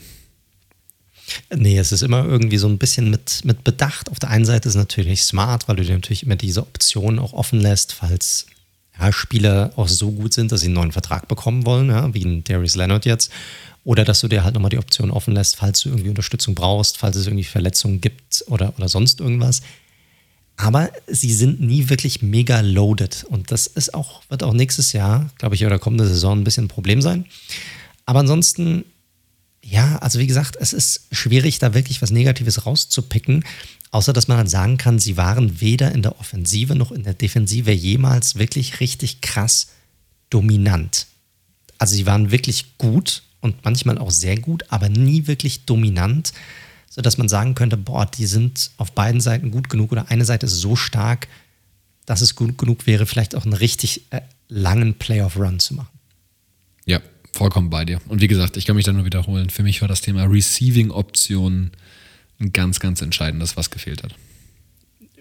Nee, 1.53 1.77
es 1.77 1.91
ist 1.91 2.03
immer 2.03 2.23
irgendwie 2.25 2.57
so 2.57 2.67
ein 2.67 2.77
bisschen 2.77 3.09
mit, 3.09 3.43
mit 3.43 3.63
Bedacht. 3.63 4.09
Auf 4.09 4.19
der 4.19 4.29
einen 4.29 4.45
Seite 4.45 4.69
ist 4.69 4.75
es 4.75 4.79
natürlich 4.79 5.23
smart, 5.23 5.67
weil 5.67 5.75
du 5.75 5.83
dir 5.83 5.93
natürlich 5.93 6.23
immer 6.23 6.35
diese 6.35 6.61
Option 6.61 7.19
auch 7.19 7.33
offen 7.33 7.59
lässt, 7.59 7.93
falls 7.93 8.47
ja, 8.99 9.11
Spieler 9.11 9.71
auch 9.75 9.87
so 9.87 10.11
gut 10.11 10.33
sind, 10.33 10.51
dass 10.51 10.61
sie 10.61 10.67
einen 10.67 10.75
neuen 10.75 10.91
Vertrag 10.91 11.27
bekommen 11.27 11.65
wollen, 11.65 11.89
ja, 11.89 12.13
wie 12.13 12.23
ein 12.23 12.43
Darius 12.43 12.75
Leonard 12.75 13.05
jetzt. 13.05 13.31
Oder 13.83 14.03
dass 14.03 14.21
du 14.21 14.27
dir 14.27 14.43
halt 14.43 14.53
nochmal 14.53 14.69
die 14.69 14.79
Option 14.79 15.11
offen 15.11 15.33
lässt, 15.33 15.55
falls 15.55 15.81
du 15.81 15.89
irgendwie 15.89 16.09
Unterstützung 16.09 16.55
brauchst, 16.55 16.97
falls 16.97 17.15
es 17.15 17.27
irgendwie 17.27 17.45
Verletzungen 17.45 18.01
gibt 18.01 18.43
oder, 18.47 18.73
oder 18.77 18.89
sonst 18.89 19.19
irgendwas. 19.19 19.61
Aber 20.57 20.89
sie 21.07 21.33
sind 21.33 21.61
nie 21.61 21.87
wirklich 21.87 22.21
mega 22.21 22.59
loaded. 22.61 23.25
Und 23.29 23.51
das 23.51 23.67
ist 23.67 23.93
auch, 23.93 24.23
wird 24.29 24.43
auch 24.43 24.53
nächstes 24.53 24.91
Jahr, 24.91 25.29
glaube 25.37 25.55
ich, 25.55 25.65
oder 25.65 25.79
kommende 25.79 26.07
Saison 26.07 26.39
ein 26.39 26.43
bisschen 26.43 26.65
ein 26.65 26.69
Problem 26.69 27.01
sein. 27.01 27.25
Aber 28.05 28.19
ansonsten 28.19 28.83
ja, 29.69 29.97
also 29.97 30.19
wie 30.19 30.27
gesagt, 30.27 30.55
es 30.59 30.71
ist 30.71 31.07
schwierig, 31.11 31.59
da 31.59 31.73
wirklich 31.73 32.01
was 32.01 32.09
Negatives 32.09 32.65
rauszupicken, 32.65 33.43
außer 33.91 34.13
dass 34.13 34.29
man 34.29 34.37
dann 34.37 34.47
sagen 34.47 34.77
kann, 34.77 34.97
sie 34.97 35.17
waren 35.17 35.59
weder 35.59 35.91
in 35.91 36.01
der 36.01 36.19
Offensive 36.21 36.73
noch 36.73 36.93
in 36.93 37.03
der 37.03 37.13
Defensive 37.13 37.71
jemals 37.71 38.35
wirklich 38.35 38.79
richtig 38.79 39.19
krass 39.19 39.67
dominant. 40.29 41.07
Also 41.77 41.95
sie 41.95 42.05
waren 42.05 42.31
wirklich 42.31 42.77
gut 42.77 43.23
und 43.41 43.65
manchmal 43.65 43.97
auch 43.97 44.09
sehr 44.09 44.39
gut, 44.39 44.63
aber 44.69 44.87
nie 44.87 45.27
wirklich 45.27 45.65
dominant, 45.65 46.31
sodass 46.89 47.17
man 47.17 47.27
sagen 47.27 47.53
könnte, 47.53 47.75
boah, 47.75 48.05
die 48.05 48.25
sind 48.25 48.71
auf 48.77 48.93
beiden 48.93 49.19
Seiten 49.19 49.51
gut 49.51 49.69
genug 49.69 49.91
oder 49.91 50.09
eine 50.09 50.23
Seite 50.23 50.45
ist 50.45 50.55
so 50.55 50.77
stark, 50.77 51.27
dass 52.05 52.21
es 52.21 52.35
gut 52.35 52.57
genug 52.57 52.87
wäre, 52.87 53.05
vielleicht 53.05 53.35
auch 53.35 53.43
einen 53.43 53.53
richtig 53.53 54.03
äh, 54.11 54.21
langen 54.47 54.93
Playoff-Run 54.93 55.59
zu 55.59 55.73
machen. 55.73 55.96
Vollkommen 57.37 57.69
bei 57.69 57.85
dir. 57.85 58.01
Und 58.07 58.19
wie 58.19 58.27
gesagt, 58.27 58.57
ich 58.57 58.65
kann 58.65 58.75
mich 58.75 58.85
da 58.85 58.91
nur 58.91 59.05
wiederholen. 59.05 59.51
Für 59.51 59.61
mich 59.61 59.81
war 59.81 59.87
das 59.87 60.01
Thema 60.01 60.23
Receiving-Optionen 60.23 61.69
ein 62.39 62.51
ganz, 62.51 62.79
ganz 62.79 63.03
entscheidendes, 63.03 63.55
was 63.55 63.69
gefehlt 63.69 64.01
hat. 64.01 64.15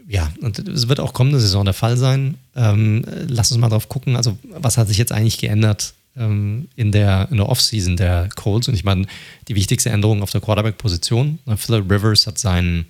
Ja, 0.09 0.33
und 0.41 0.59
es 0.67 0.89
wird 0.89 0.99
auch 0.99 1.13
kommende 1.13 1.39
Saison 1.39 1.67
der 1.67 1.75
Fall 1.75 1.99
sein. 1.99 2.39
Ähm, 2.55 3.05
lass 3.29 3.53
uns 3.53 3.61
mal 3.61 3.69
drauf 3.69 3.91
gucken. 3.91 4.17
Also, 4.17 4.39
was 4.49 4.79
hat 4.79 4.89
sich 4.89 4.97
jetzt 4.97 5.13
eigentlich 5.13 5.37
geändert 5.37 5.93
ähm, 6.17 6.69
in 6.75 6.91
der, 6.91 7.29
in 7.31 7.37
der 7.37 7.51
Offseason 7.51 7.99
der 7.99 8.31
Colts? 8.35 8.67
Und 8.69 8.73
ich 8.73 8.85
meine, 8.85 9.07
die 9.49 9.55
wichtigste 9.55 9.91
Änderung 9.91 10.23
auf 10.23 10.31
der 10.31 10.41
Quarterback-Position. 10.41 11.41
Philip 11.59 11.91
Rivers 11.91 12.27
hat 12.27 12.39
seinen 12.39 12.87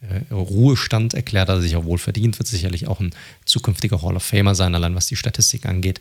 äh, 0.00 0.32
Ruhestand 0.32 1.12
erklärt, 1.12 1.50
hat 1.50 1.56
er 1.58 1.60
sich 1.60 1.76
auch 1.76 1.84
wohl 1.84 1.98
verdient, 1.98 2.38
wird 2.38 2.48
sicherlich 2.48 2.88
auch 2.88 3.00
ein 3.00 3.10
zukünftiger 3.44 4.00
Hall 4.00 4.16
of 4.16 4.22
Famer 4.22 4.54
sein, 4.54 4.74
allein 4.74 4.94
was 4.94 5.06
die 5.06 5.16
Statistik 5.16 5.66
angeht. 5.66 6.00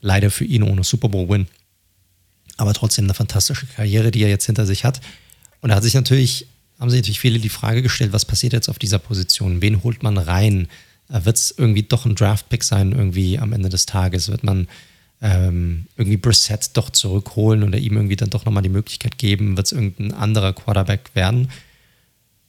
Leider 0.00 0.30
für 0.30 0.46
ihn 0.46 0.62
ohne 0.62 0.82
Super 0.82 1.10
Bowl-Win 1.10 1.46
aber 2.60 2.74
trotzdem 2.74 3.06
eine 3.06 3.14
fantastische 3.14 3.66
Karriere, 3.66 4.10
die 4.10 4.22
er 4.22 4.28
jetzt 4.28 4.46
hinter 4.46 4.66
sich 4.66 4.84
hat. 4.84 5.00
Und 5.60 5.70
da 5.70 5.76
hat 5.76 5.82
sich 5.82 5.94
natürlich, 5.94 6.46
haben 6.78 6.90
sich 6.90 7.00
natürlich 7.00 7.20
viele 7.20 7.38
die 7.38 7.48
Frage 7.48 7.82
gestellt, 7.82 8.12
was 8.12 8.24
passiert 8.24 8.52
jetzt 8.52 8.68
auf 8.68 8.78
dieser 8.78 8.98
Position? 8.98 9.62
Wen 9.62 9.82
holt 9.82 10.02
man 10.02 10.18
rein? 10.18 10.68
Äh, 11.08 11.24
Wird 11.24 11.36
es 11.36 11.54
irgendwie 11.56 11.82
doch 11.82 12.06
ein 12.06 12.14
Draft-Pick 12.14 12.62
sein, 12.62 12.92
irgendwie 12.92 13.38
am 13.38 13.52
Ende 13.52 13.68
des 13.68 13.86
Tages? 13.86 14.28
Wird 14.28 14.44
man 14.44 14.68
ähm, 15.22 15.86
irgendwie 15.96 16.16
Brissett 16.16 16.70
doch 16.74 16.90
zurückholen 16.90 17.62
oder 17.62 17.78
ihm 17.78 17.96
irgendwie 17.96 18.16
dann 18.16 18.30
doch 18.30 18.44
nochmal 18.44 18.62
die 18.62 18.68
Möglichkeit 18.68 19.18
geben? 19.18 19.56
Wird 19.56 19.66
es 19.66 19.72
irgendein 19.72 20.12
anderer 20.12 20.52
Quarterback 20.52 21.10
werden? 21.14 21.50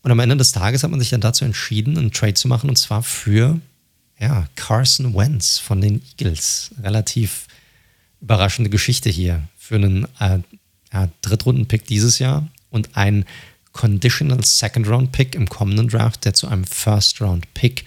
Und 0.03 0.11
am 0.11 0.19
Ende 0.19 0.37
des 0.37 0.51
Tages 0.51 0.83
hat 0.83 0.91
man 0.91 0.99
sich 0.99 1.09
dann 1.09 1.21
dazu 1.21 1.45
entschieden, 1.45 1.97
einen 1.97 2.11
Trade 2.11 2.33
zu 2.33 2.47
machen 2.47 2.69
und 2.69 2.77
zwar 2.77 3.03
für 3.03 3.59
ja, 4.19 4.47
Carson 4.55 5.15
Wentz 5.15 5.57
von 5.57 5.79
den 5.79 6.01
Eagles. 6.17 6.71
Relativ 6.81 7.47
überraschende 8.19 8.69
Geschichte 8.69 9.09
hier 9.09 9.43
für 9.71 9.77
einen 9.77 10.05
äh, 10.19 10.39
ja, 10.91 11.09
Drittrunden-Pick 11.21 11.87
dieses 11.87 12.19
Jahr 12.19 12.45
und 12.71 12.97
ein 12.97 13.23
Conditional 13.71 14.43
Second-Round-Pick 14.43 15.33
im 15.33 15.47
kommenden 15.47 15.87
Draft, 15.87 16.25
der 16.25 16.33
zu 16.33 16.49
einem 16.49 16.65
First-Round-Pick 16.65 17.85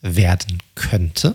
werden 0.00 0.62
könnte. 0.74 1.34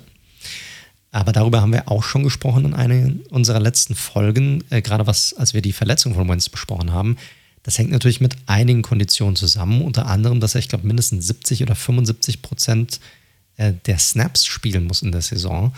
Aber 1.11 1.31
darüber 1.31 1.61
haben 1.61 1.73
wir 1.73 1.91
auch 1.91 2.01
schon 2.01 2.23
gesprochen 2.23 2.65
in 2.65 2.73
einer 2.73 3.11
unserer 3.29 3.59
letzten 3.59 3.93
Folgen, 3.93 4.63
äh, 4.71 4.81
gerade 4.81 5.05
was, 5.05 5.35
als 5.35 5.53
wir 5.53 5.61
die 5.61 5.73
Verletzung 5.73 6.15
von 6.15 6.27
Wentz 6.27 6.49
besprochen 6.49 6.91
haben. 6.91 7.17
Das 7.61 7.77
hängt 7.77 7.91
natürlich 7.91 8.19
mit 8.19 8.35
einigen 8.47 8.81
Konditionen 8.81 9.35
zusammen, 9.35 9.83
unter 9.83 10.07
anderem, 10.07 10.39
dass 10.39 10.55
er, 10.55 10.59
ich 10.59 10.69
glaube, 10.69 10.87
mindestens 10.87 11.27
70 11.27 11.61
oder 11.61 11.75
75 11.75 12.41
Prozent 12.41 12.99
äh, 13.57 13.73
der 13.85 13.99
Snaps 13.99 14.47
spielen 14.47 14.85
muss 14.85 15.03
in 15.03 15.11
der 15.11 15.21
Saison. 15.21 15.71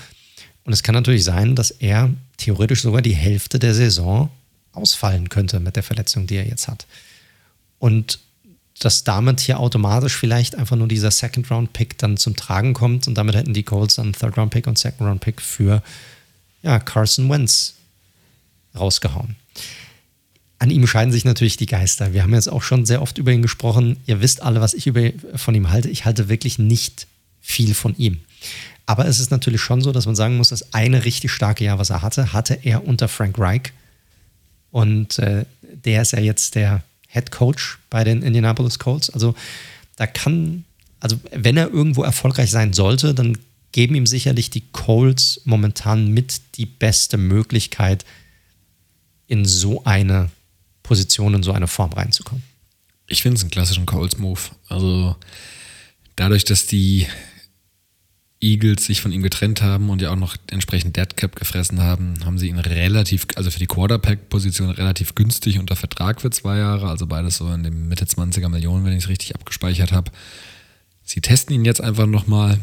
Und 0.66 0.74
es 0.74 0.84
kann 0.84 0.96
natürlich 0.96 1.24
sein, 1.24 1.56
dass 1.56 1.72
er 1.72 2.10
theoretisch 2.38 2.82
sogar 2.82 3.02
die 3.02 3.16
Hälfte 3.16 3.60
der 3.60 3.74
Saison 3.74 4.30
ausfallen 4.74 5.30
könnte 5.30 5.60
mit 5.60 5.76
der 5.76 5.84
Verletzung, 5.84 6.28
die 6.28 6.36
er 6.36 6.48
jetzt 6.48 6.68
hat. 6.68 6.86
Und 7.80 8.20
dass 8.80 9.06
damit 9.06 9.40
hier 9.40 9.60
automatisch 9.60 10.18
vielleicht 10.18 10.56
einfach 10.56 10.76
nur 10.76 10.88
dieser 10.88 11.12
Second-Round-Pick 11.12 11.98
dann 11.98 12.18
zum 12.18 12.36
Tragen 12.36 12.74
kommt 12.74 13.08
und 13.08 13.16
damit 13.16 13.36
hätten 13.36 13.54
die 13.54 13.64
Colts 13.64 13.96
dann 13.96 14.12
Third-Round-Pick 14.12 14.68
und 14.68 14.78
Second-Round-Pick 14.78 15.42
für 15.42 15.82
ja, 16.62 16.80
Carson 16.80 17.30
Wentz 17.30 17.76
rausgehauen. 18.78 19.38
An 20.60 20.72
ihm 20.72 20.88
scheiden 20.88 21.12
sich 21.12 21.26
natürlich 21.26 21.58
die 21.58 21.68
Geister. 21.68 22.14
Wir 22.14 22.24
haben 22.24 22.34
jetzt 22.34 22.50
auch 22.50 22.64
schon 22.64 22.86
sehr 22.86 23.02
oft 23.02 23.18
über 23.18 23.32
ihn 23.32 23.42
gesprochen. 23.42 23.98
Ihr 24.08 24.20
wisst 24.20 24.42
alle, 24.42 24.62
was 24.62 24.74
ich 24.74 24.88
über, 24.88 25.12
von 25.36 25.54
ihm 25.54 25.70
halte. 25.70 25.90
Ich 25.90 26.06
halte 26.06 26.28
wirklich 26.28 26.60
nicht 26.60 27.08
viel 27.46 27.76
von 27.76 27.96
ihm. 27.98 28.20
Aber 28.88 29.06
es 29.06 29.20
ist 29.20 29.32
natürlich 29.32 29.62
schon 29.62 29.82
so, 29.82 29.92
dass 29.92 30.06
man 30.06 30.16
sagen 30.16 30.38
muss, 30.38 30.50
das 30.50 30.74
eine 30.74 31.06
richtig 31.06 31.32
starke 31.32 31.64
Jahr, 31.64 31.80
was 31.80 31.90
er 31.90 32.02
hatte, 32.02 32.34
hatte 32.34 32.60
er 32.64 32.88
unter 32.88 33.08
Frank 33.08 33.38
Reich. 33.38 33.72
Und 34.72 35.20
äh, 35.20 35.46
der 35.62 36.02
ist 36.02 36.12
ja 36.12 36.20
jetzt 36.20 36.56
der 36.56 36.84
Head 37.08 37.32
Coach 37.32 37.80
bei 37.90 38.04
den 38.04 38.22
Indianapolis 38.22 38.80
Colts. 38.80 39.10
Also 39.10 39.36
da 39.96 40.08
kann, 40.08 40.66
also 41.00 41.20
wenn 41.32 41.56
er 41.56 41.72
irgendwo 41.72 42.04
erfolgreich 42.04 42.52
sein 42.52 42.74
sollte, 42.74 43.14
dann 43.14 43.38
geben 43.72 43.96
ihm 43.96 44.06
sicherlich 44.06 44.50
die 44.50 44.64
Colts 44.72 45.42
momentan 45.46 46.10
mit 46.10 46.42
die 46.56 46.66
beste 46.66 47.18
Möglichkeit, 47.18 48.06
in 49.28 49.46
so 49.46 49.84
eine 49.86 50.30
Position, 50.84 51.34
in 51.34 51.44
so 51.44 51.52
eine 51.52 51.68
Form 51.68 51.94
reinzukommen. 51.94 52.44
Ich 53.08 53.22
finde 53.22 53.38
es 53.38 53.42
einen 53.42 53.52
klassischen 53.52 53.86
Colts-Move. 53.86 54.40
Also 54.70 55.16
dadurch, 56.16 56.46
dass 56.46 56.68
die 56.68 57.08
Eagles 58.46 58.86
sich 58.86 59.02
von 59.02 59.12
ihm 59.12 59.24
getrennt 59.24 59.62
haben 59.62 59.90
und 59.90 60.02
ja 60.02 60.12
auch 60.12 60.16
noch 60.16 60.36
entsprechend 60.52 60.96
Deadcap 60.96 61.36
gefressen 61.36 61.82
haben, 61.82 62.16
haben 62.26 62.38
sie 62.38 62.50
ihn 62.50 62.60
relativ, 62.60 63.28
also 63.36 63.52
für 63.52 63.60
die 63.60 63.68
Quarterback-Position 63.68 64.70
relativ 64.70 65.16
günstig 65.16 65.60
unter 65.60 65.76
Vertrag 65.76 66.22
für 66.22 66.30
zwei 66.30 66.58
Jahre, 66.58 66.90
also 66.90 67.08
beides 67.08 67.38
so 67.38 67.52
in 67.52 67.64
dem 67.64 67.88
Mitte 67.88 68.06
20er 68.06 68.50
Millionen, 68.50 68.86
wenn 68.86 68.94
ich 68.94 69.04
es 69.04 69.10
richtig 69.10 69.36
abgespeichert 69.36 69.92
habe. 69.92 70.12
Sie 71.04 71.22
testen 71.22 71.56
ihn 71.56 71.66
jetzt 71.66 71.82
einfach 71.82 72.08
nochmal. 72.08 72.60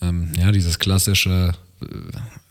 Ähm, 0.00 0.32
ja, 0.38 0.52
dieses 0.52 0.78
klassische, 0.78 1.54
äh, 1.80 1.86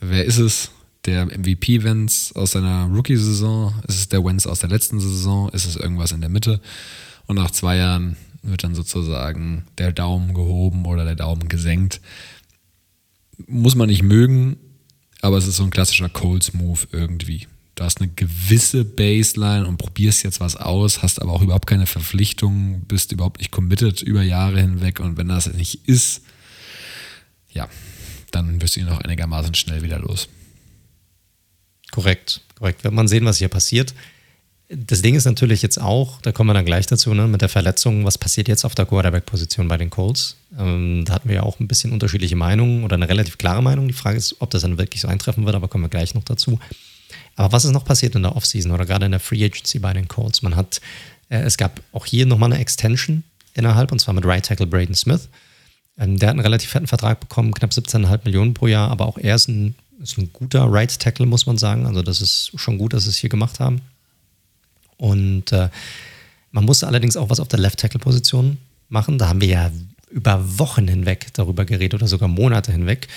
wer 0.00 0.24
ist 0.24 0.38
es? 0.38 0.70
der 1.04 1.26
MVP 1.26 1.82
Wentz 1.82 2.32
aus 2.34 2.52
seiner 2.52 2.84
Rookie-Saison? 2.84 3.74
Ist 3.88 3.96
es 3.96 4.08
der 4.08 4.24
Wentz 4.24 4.46
aus 4.46 4.60
der 4.60 4.70
letzten 4.70 5.00
Saison? 5.00 5.48
Ist 5.50 5.66
es 5.66 5.76
irgendwas 5.76 6.12
in 6.12 6.20
der 6.20 6.30
Mitte? 6.30 6.60
Und 7.26 7.36
nach 7.36 7.50
zwei 7.50 7.76
Jahren 7.76 8.16
wird 8.42 8.64
dann 8.64 8.74
sozusagen 8.74 9.64
der 9.78 9.92
Daumen 9.92 10.34
gehoben 10.34 10.84
oder 10.86 11.04
der 11.04 11.14
Daumen 11.14 11.48
gesenkt. 11.48 12.00
Muss 13.46 13.74
man 13.74 13.88
nicht 13.88 14.02
mögen, 14.02 14.56
aber 15.20 15.36
es 15.38 15.46
ist 15.46 15.56
so 15.56 15.64
ein 15.64 15.70
klassischer 15.70 16.08
Colts-Move 16.08 16.80
irgendwie. 16.92 17.46
Du 17.74 17.84
hast 17.84 18.00
eine 18.00 18.10
gewisse 18.10 18.84
Baseline 18.84 19.66
und 19.66 19.78
probierst 19.78 20.22
jetzt 20.24 20.40
was 20.40 20.56
aus, 20.56 21.02
hast 21.02 21.22
aber 21.22 21.32
auch 21.32 21.42
überhaupt 21.42 21.66
keine 21.66 21.86
Verpflichtungen, 21.86 22.82
bist 22.82 23.12
überhaupt 23.12 23.38
nicht 23.38 23.50
committed 23.50 24.02
über 24.02 24.22
Jahre 24.22 24.60
hinweg 24.60 25.00
und 25.00 25.16
wenn 25.16 25.28
das 25.28 25.52
nicht 25.52 25.88
ist, 25.88 26.22
ja, 27.50 27.68
dann 28.30 28.60
wirst 28.60 28.76
du 28.76 28.80
ihn 28.80 28.88
auch 28.88 29.00
einigermaßen 29.00 29.54
schnell 29.54 29.82
wieder 29.82 29.98
los. 29.98 30.28
Korrekt, 31.90 32.40
korrekt. 32.56 32.84
Wird 32.84 32.94
man 32.94 33.08
sehen, 33.08 33.24
was 33.24 33.38
hier 33.38 33.48
passiert. 33.48 33.94
Das 34.74 35.02
Ding 35.02 35.14
ist 35.14 35.26
natürlich 35.26 35.60
jetzt 35.60 35.78
auch, 35.78 36.22
da 36.22 36.32
kommen 36.32 36.48
wir 36.48 36.54
dann 36.54 36.64
gleich 36.64 36.86
dazu, 36.86 37.12
ne, 37.12 37.26
mit 37.26 37.42
der 37.42 37.50
Verletzung, 37.50 38.06
was 38.06 38.16
passiert 38.16 38.48
jetzt 38.48 38.64
auf 38.64 38.74
der 38.74 38.86
Quarterback-Position 38.86 39.68
bei 39.68 39.76
den 39.76 39.90
Colts? 39.90 40.36
Ähm, 40.58 41.04
da 41.04 41.12
hatten 41.12 41.28
wir 41.28 41.36
ja 41.36 41.42
auch 41.42 41.60
ein 41.60 41.68
bisschen 41.68 41.92
unterschiedliche 41.92 42.36
Meinungen 42.36 42.82
oder 42.82 42.96
eine 42.96 43.06
relativ 43.06 43.36
klare 43.36 43.62
Meinung. 43.62 43.86
Die 43.86 43.92
Frage 43.92 44.16
ist, 44.16 44.36
ob 44.40 44.48
das 44.48 44.62
dann 44.62 44.78
wirklich 44.78 45.02
so 45.02 45.08
eintreffen 45.08 45.44
wird, 45.44 45.54
aber 45.54 45.68
kommen 45.68 45.84
wir 45.84 45.90
gleich 45.90 46.14
noch 46.14 46.24
dazu. 46.24 46.58
Aber 47.36 47.52
was 47.52 47.66
ist 47.66 47.72
noch 47.72 47.84
passiert 47.84 48.14
in 48.14 48.22
der 48.22 48.34
Offseason 48.34 48.72
oder 48.72 48.86
gerade 48.86 49.04
in 49.04 49.12
der 49.12 49.20
Free 49.20 49.44
Agency 49.44 49.78
bei 49.78 49.92
den 49.92 50.08
Colts? 50.08 50.40
Man 50.40 50.56
hat, 50.56 50.80
äh, 51.28 51.40
es 51.40 51.58
gab 51.58 51.82
auch 51.92 52.06
hier 52.06 52.24
nochmal 52.24 52.50
eine 52.50 52.60
Extension 52.60 53.24
innerhalb, 53.52 53.92
und 53.92 53.98
zwar 53.98 54.14
mit 54.14 54.24
Right 54.24 54.46
Tackle 54.46 54.66
Braden 54.66 54.94
Smith. 54.94 55.28
Ähm, 55.98 56.18
der 56.18 56.30
hat 56.30 56.34
einen 56.34 56.40
relativ 56.40 56.70
fetten 56.70 56.86
Vertrag 56.86 57.20
bekommen, 57.20 57.52
knapp 57.52 57.72
17,5 57.72 58.20
Millionen 58.24 58.54
pro 58.54 58.68
Jahr, 58.68 58.90
aber 58.90 59.06
auch 59.06 59.18
er 59.18 59.34
ist 59.34 59.48
ein, 59.48 59.74
ist 60.02 60.16
ein 60.16 60.32
guter 60.32 60.64
Right 60.64 60.98
Tackle, 60.98 61.26
muss 61.26 61.44
man 61.44 61.58
sagen. 61.58 61.86
Also 61.86 62.00
das 62.00 62.22
ist 62.22 62.52
schon 62.56 62.78
gut, 62.78 62.94
dass 62.94 63.04
sie 63.04 63.10
es 63.10 63.16
hier 63.16 63.28
gemacht 63.28 63.60
haben. 63.60 63.82
Und 65.02 65.50
äh, 65.50 65.68
man 66.52 66.64
musste 66.64 66.86
allerdings 66.86 67.16
auch 67.16 67.28
was 67.28 67.40
auf 67.40 67.48
der 67.48 67.58
Left 67.58 67.80
Tackle 67.80 67.98
Position 67.98 68.58
machen. 68.88 69.18
Da 69.18 69.28
haben 69.28 69.40
wir 69.40 69.48
ja 69.48 69.70
über 70.10 70.60
Wochen 70.60 70.86
hinweg 70.86 71.26
darüber 71.32 71.64
geredet 71.64 71.94
oder 71.94 72.06
sogar 72.06 72.28
Monate 72.28 72.70
hinweg. 72.70 73.08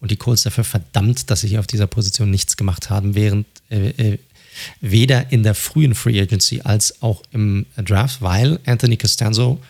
Und 0.00 0.10
die 0.10 0.16
Colts 0.16 0.42
dafür 0.42 0.64
verdammt, 0.64 1.30
dass 1.30 1.40
sie 1.40 1.48
hier 1.48 1.60
auf 1.60 1.66
dieser 1.66 1.86
Position 1.86 2.30
nichts 2.30 2.58
gemacht 2.58 2.90
haben, 2.90 3.14
während 3.14 3.46
äh, 3.70 3.88
äh, 3.88 4.18
weder 4.82 5.32
in 5.32 5.42
der 5.42 5.54
frühen 5.54 5.94
Free 5.94 6.20
Agency 6.20 6.60
als 6.62 7.00
auch 7.02 7.22
im 7.32 7.64
Draft, 7.76 8.20
weil 8.20 8.60
Anthony 8.66 8.98
Costanzo 8.98 9.62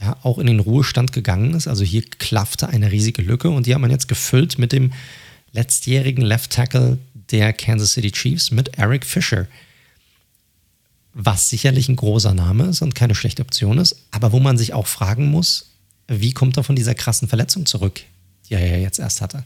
ja 0.00 0.16
auch 0.24 0.38
in 0.38 0.48
den 0.48 0.58
Ruhestand 0.58 1.12
gegangen 1.12 1.54
ist. 1.54 1.68
Also 1.68 1.84
hier 1.84 2.02
klaffte 2.02 2.68
eine 2.68 2.90
riesige 2.90 3.22
Lücke 3.22 3.48
und 3.48 3.68
die 3.68 3.74
hat 3.76 3.80
man 3.80 3.92
jetzt 3.92 4.08
gefüllt 4.08 4.58
mit 4.58 4.72
dem 4.72 4.92
letztjährigen 5.52 6.24
Left 6.24 6.50
Tackle 6.50 6.98
der 7.30 7.52
Kansas 7.52 7.92
City 7.92 8.10
Chiefs 8.10 8.50
mit 8.50 8.76
Eric 8.76 9.06
Fisher 9.06 9.46
was 11.20 11.50
sicherlich 11.50 11.88
ein 11.88 11.96
großer 11.96 12.32
Name 12.32 12.66
ist 12.66 12.80
und 12.80 12.94
keine 12.94 13.16
schlechte 13.16 13.42
Option 13.42 13.78
ist, 13.78 13.96
aber 14.12 14.30
wo 14.30 14.38
man 14.38 14.56
sich 14.56 14.72
auch 14.72 14.86
fragen 14.86 15.26
muss, 15.26 15.66
wie 16.06 16.32
kommt 16.32 16.56
er 16.56 16.62
von 16.62 16.76
dieser 16.76 16.94
krassen 16.94 17.26
Verletzung 17.26 17.66
zurück, 17.66 18.00
die 18.48 18.54
er 18.54 18.64
ja 18.64 18.76
jetzt 18.76 19.00
erst 19.00 19.20
hatte? 19.20 19.42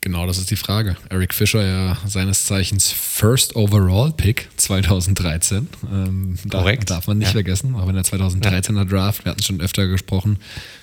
Genau, 0.00 0.26
das 0.26 0.38
ist 0.38 0.50
die 0.50 0.56
Frage. 0.56 0.96
Eric 1.08 1.32
Fischer, 1.32 1.64
ja 1.64 1.96
seines 2.06 2.44
Zeichens 2.44 2.90
First 2.90 3.54
Overall 3.54 4.12
Pick 4.12 4.48
2013. 4.56 5.68
Ähm, 5.90 6.36
Korrekt. 6.50 6.90
Darf 6.90 7.06
man 7.06 7.18
nicht 7.18 7.28
ja. 7.28 7.32
vergessen, 7.32 7.76
auch 7.76 7.88
in 7.88 7.94
der 7.94 8.04
2013er 8.04 8.76
ja. 8.76 8.84
Draft, 8.84 9.24
wir 9.24 9.30
hatten 9.30 9.42
schon 9.42 9.60
öfter 9.60 9.86
gesprochen. 9.86 10.38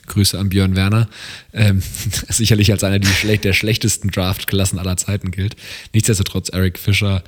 Grüße 0.08 0.40
an 0.40 0.50
Björn 0.50 0.76
Werner. 0.78 1.10
Ähm, 1.54 1.84
sicherlich 2.30 2.72
als 2.72 2.84
einer 2.84 3.00
der 3.00 3.54
schlechtesten 3.54 4.10
Draftklassen 4.10 4.80
aller 4.80 4.96
Zeiten 4.96 5.32
gilt. 5.32 5.58
Nichtsdestotrotz, 5.94 6.50
Eric 6.50 6.80
Fischer 6.80 7.24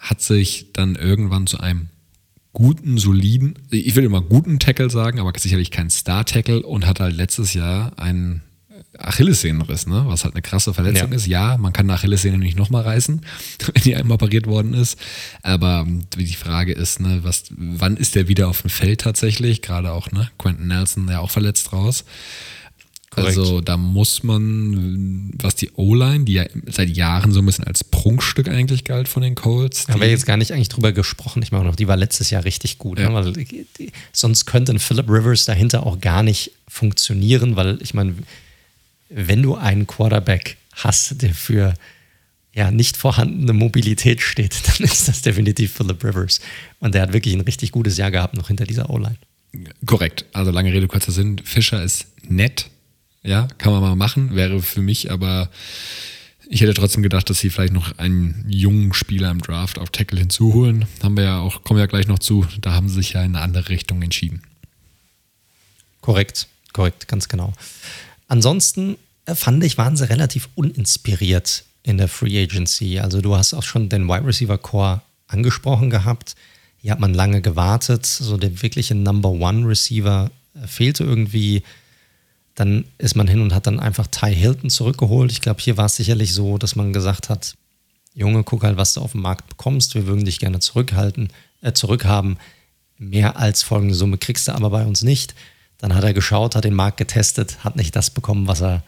hat 0.00 0.20
sich 0.20 0.72
dann 0.72 0.96
irgendwann 0.96 1.46
zu 1.46 1.60
einem 1.60 1.90
guten, 2.52 2.98
soliden, 2.98 3.54
ich 3.70 3.94
will 3.94 4.04
immer 4.04 4.22
guten 4.22 4.58
Tackle 4.58 4.90
sagen, 4.90 5.20
aber 5.20 5.32
sicherlich 5.38 5.70
kein 5.70 5.88
Star-Tackle 5.88 6.62
und 6.62 6.86
hat 6.86 6.98
halt 6.98 7.14
letztes 7.14 7.54
Jahr 7.54 7.96
einen 7.96 8.42
Achillessehnenriss, 8.98 9.86
ne? 9.86 10.02
was 10.06 10.24
halt 10.24 10.34
eine 10.34 10.42
krasse 10.42 10.74
Verletzung 10.74 11.10
ja. 11.10 11.16
ist. 11.16 11.26
Ja, 11.26 11.56
man 11.58 11.72
kann 11.72 11.86
eine 11.86 11.94
Achillessehne 11.94 12.38
nicht 12.38 12.58
nochmal 12.58 12.82
reißen, 12.82 13.20
wenn 13.72 13.82
die 13.82 13.94
einmal 13.94 14.16
operiert 14.16 14.46
worden 14.46 14.74
ist. 14.74 14.98
Aber 15.42 15.86
die 16.16 16.26
Frage 16.34 16.72
ist, 16.72 16.98
ne, 16.98 17.20
was, 17.22 17.44
wann 17.50 17.96
ist 17.96 18.14
der 18.14 18.26
wieder 18.26 18.48
auf 18.48 18.62
dem 18.62 18.70
Feld 18.70 19.02
tatsächlich? 19.02 19.62
Gerade 19.62 19.92
auch, 19.92 20.10
ne? 20.10 20.30
Quentin 20.38 20.66
Nelson 20.66 21.08
ja 21.08 21.20
auch 21.20 21.30
verletzt 21.30 21.72
raus. 21.72 22.04
Korrekt. 23.10 23.38
Also 23.38 23.60
da 23.60 23.76
muss 23.76 24.22
man, 24.22 25.32
was 25.34 25.56
die 25.56 25.70
O-Line, 25.74 26.24
die 26.24 26.34
ja 26.34 26.44
seit 26.66 26.90
Jahren 26.90 27.32
so 27.32 27.40
ein 27.40 27.46
bisschen 27.46 27.64
als 27.64 27.82
Prunkstück 27.82 28.48
eigentlich 28.48 28.84
galt 28.84 29.08
von 29.08 29.22
den 29.22 29.34
Colts. 29.34 29.88
Haben 29.88 30.00
wir 30.00 30.08
jetzt 30.08 30.26
gar 30.26 30.36
nicht 30.36 30.52
eigentlich 30.52 30.68
drüber 30.68 30.92
gesprochen. 30.92 31.42
Ich 31.42 31.50
meine 31.50 31.64
noch, 31.64 31.74
die 31.74 31.88
war 31.88 31.96
letztes 31.96 32.30
Jahr 32.30 32.44
richtig 32.44 32.78
gut. 32.78 33.00
Ja. 33.00 33.08
Ne? 33.08 33.14
Weil 33.14 33.32
die, 33.32 33.66
die, 33.78 33.90
sonst 34.12 34.46
könnte 34.46 34.72
ein 34.72 34.78
Philip 34.78 35.08
Rivers 35.08 35.44
dahinter 35.44 35.84
auch 35.86 36.00
gar 36.00 36.22
nicht 36.22 36.52
funktionieren, 36.68 37.56
weil 37.56 37.78
ich 37.82 37.94
meine, 37.94 38.14
wenn 39.08 39.42
du 39.42 39.56
einen 39.56 39.88
Quarterback 39.88 40.56
hast, 40.72 41.20
der 41.20 41.34
für 41.34 41.74
ja, 42.54 42.70
nicht 42.70 42.96
vorhandene 42.96 43.52
Mobilität 43.52 44.20
steht, 44.20 44.54
dann 44.68 44.86
ist 44.86 45.08
das 45.08 45.22
definitiv 45.22 45.72
Philip 45.72 46.02
Rivers. 46.04 46.40
Und 46.78 46.94
der 46.94 47.02
hat 47.02 47.12
wirklich 47.12 47.34
ein 47.34 47.40
richtig 47.40 47.72
gutes 47.72 47.96
Jahr 47.96 48.12
gehabt 48.12 48.36
noch 48.36 48.46
hinter 48.48 48.64
dieser 48.64 48.88
O-Line. 48.88 49.16
Korrekt. 49.84 50.26
Also 50.32 50.52
lange 50.52 50.72
Rede, 50.72 50.86
kurzer 50.86 51.10
Sinn. 51.10 51.40
Fischer 51.42 51.82
ist 51.82 52.06
nett, 52.22 52.70
ja, 53.22 53.48
kann 53.58 53.72
man 53.72 53.82
mal 53.82 53.96
machen, 53.96 54.34
wäre 54.34 54.62
für 54.62 54.80
mich 54.80 55.10
aber, 55.10 55.50
ich 56.48 56.60
hätte 56.60 56.74
trotzdem 56.74 57.02
gedacht, 57.02 57.28
dass 57.28 57.38
sie 57.40 57.50
vielleicht 57.50 57.72
noch 57.72 57.98
einen 57.98 58.46
jungen 58.48 58.92
Spieler 58.92 59.30
im 59.30 59.42
Draft 59.42 59.78
auf 59.78 59.90
Tackle 59.90 60.18
hinzuholen. 60.18 60.86
Haben 61.02 61.16
wir 61.16 61.24
ja 61.24 61.38
auch, 61.40 61.62
kommen 61.62 61.78
wir 61.78 61.84
ja 61.84 61.86
gleich 61.86 62.06
noch 62.06 62.18
zu, 62.18 62.46
da 62.60 62.72
haben 62.72 62.88
sie 62.88 62.96
sich 62.96 63.12
ja 63.12 63.22
in 63.22 63.36
eine 63.36 63.44
andere 63.44 63.68
Richtung 63.68 64.02
entschieden. 64.02 64.42
Korrekt, 66.00 66.48
korrekt, 66.72 67.08
ganz 67.08 67.28
genau. 67.28 67.52
Ansonsten 68.28 68.96
äh, 69.26 69.34
fand 69.34 69.62
ich, 69.64 69.76
waren 69.76 69.96
sie 69.96 70.08
relativ 70.08 70.48
uninspiriert 70.54 71.64
in 71.82 71.98
der 71.98 72.08
Free 72.08 72.42
Agency. 72.42 73.00
Also 73.00 73.20
du 73.20 73.36
hast 73.36 73.54
auch 73.54 73.62
schon 73.62 73.88
den 73.88 74.08
Wide 74.08 74.26
Receiver 74.26 74.58
Core 74.58 75.02
angesprochen 75.26 75.90
gehabt. 75.90 76.34
Hier 76.78 76.92
hat 76.92 77.00
man 77.00 77.14
lange 77.14 77.42
gewartet. 77.42 78.06
So 78.06 78.36
der 78.36 78.62
wirkliche 78.62 78.94
Number 78.94 79.30
One 79.30 79.68
Receiver 79.68 80.30
äh, 80.54 80.66
fehlte 80.66 81.04
irgendwie. 81.04 81.62
Dann 82.60 82.84
ist 82.98 83.16
man 83.16 83.26
hin 83.26 83.40
und 83.40 83.54
hat 83.54 83.66
dann 83.66 83.80
einfach 83.80 84.06
Ty 84.06 84.34
Hilton 84.34 84.68
zurückgeholt. 84.68 85.32
Ich 85.32 85.40
glaube, 85.40 85.62
hier 85.62 85.78
war 85.78 85.86
es 85.86 85.96
sicherlich 85.96 86.34
so, 86.34 86.58
dass 86.58 86.76
man 86.76 86.92
gesagt 86.92 87.30
hat, 87.30 87.56
Junge, 88.12 88.44
guck 88.44 88.64
halt, 88.64 88.76
was 88.76 88.92
du 88.92 89.00
auf 89.00 89.12
dem 89.12 89.22
Markt 89.22 89.48
bekommst. 89.48 89.94
Wir 89.94 90.06
würden 90.06 90.26
dich 90.26 90.40
gerne 90.40 90.58
zurückhalten, 90.58 91.30
äh, 91.62 91.72
zurückhaben. 91.72 92.36
Mehr 92.98 93.38
als 93.38 93.62
folgende 93.62 93.94
Summe 93.94 94.18
kriegst 94.18 94.46
du 94.46 94.52
aber 94.52 94.68
bei 94.68 94.84
uns 94.84 95.00
nicht. 95.00 95.34
Dann 95.78 95.94
hat 95.94 96.04
er 96.04 96.12
geschaut, 96.12 96.54
hat 96.54 96.64
den 96.64 96.74
Markt 96.74 96.98
getestet, 96.98 97.64
hat 97.64 97.76
nicht 97.76 97.96
das 97.96 98.10
bekommen, 98.10 98.46
was 98.46 98.60
er, 98.60 98.84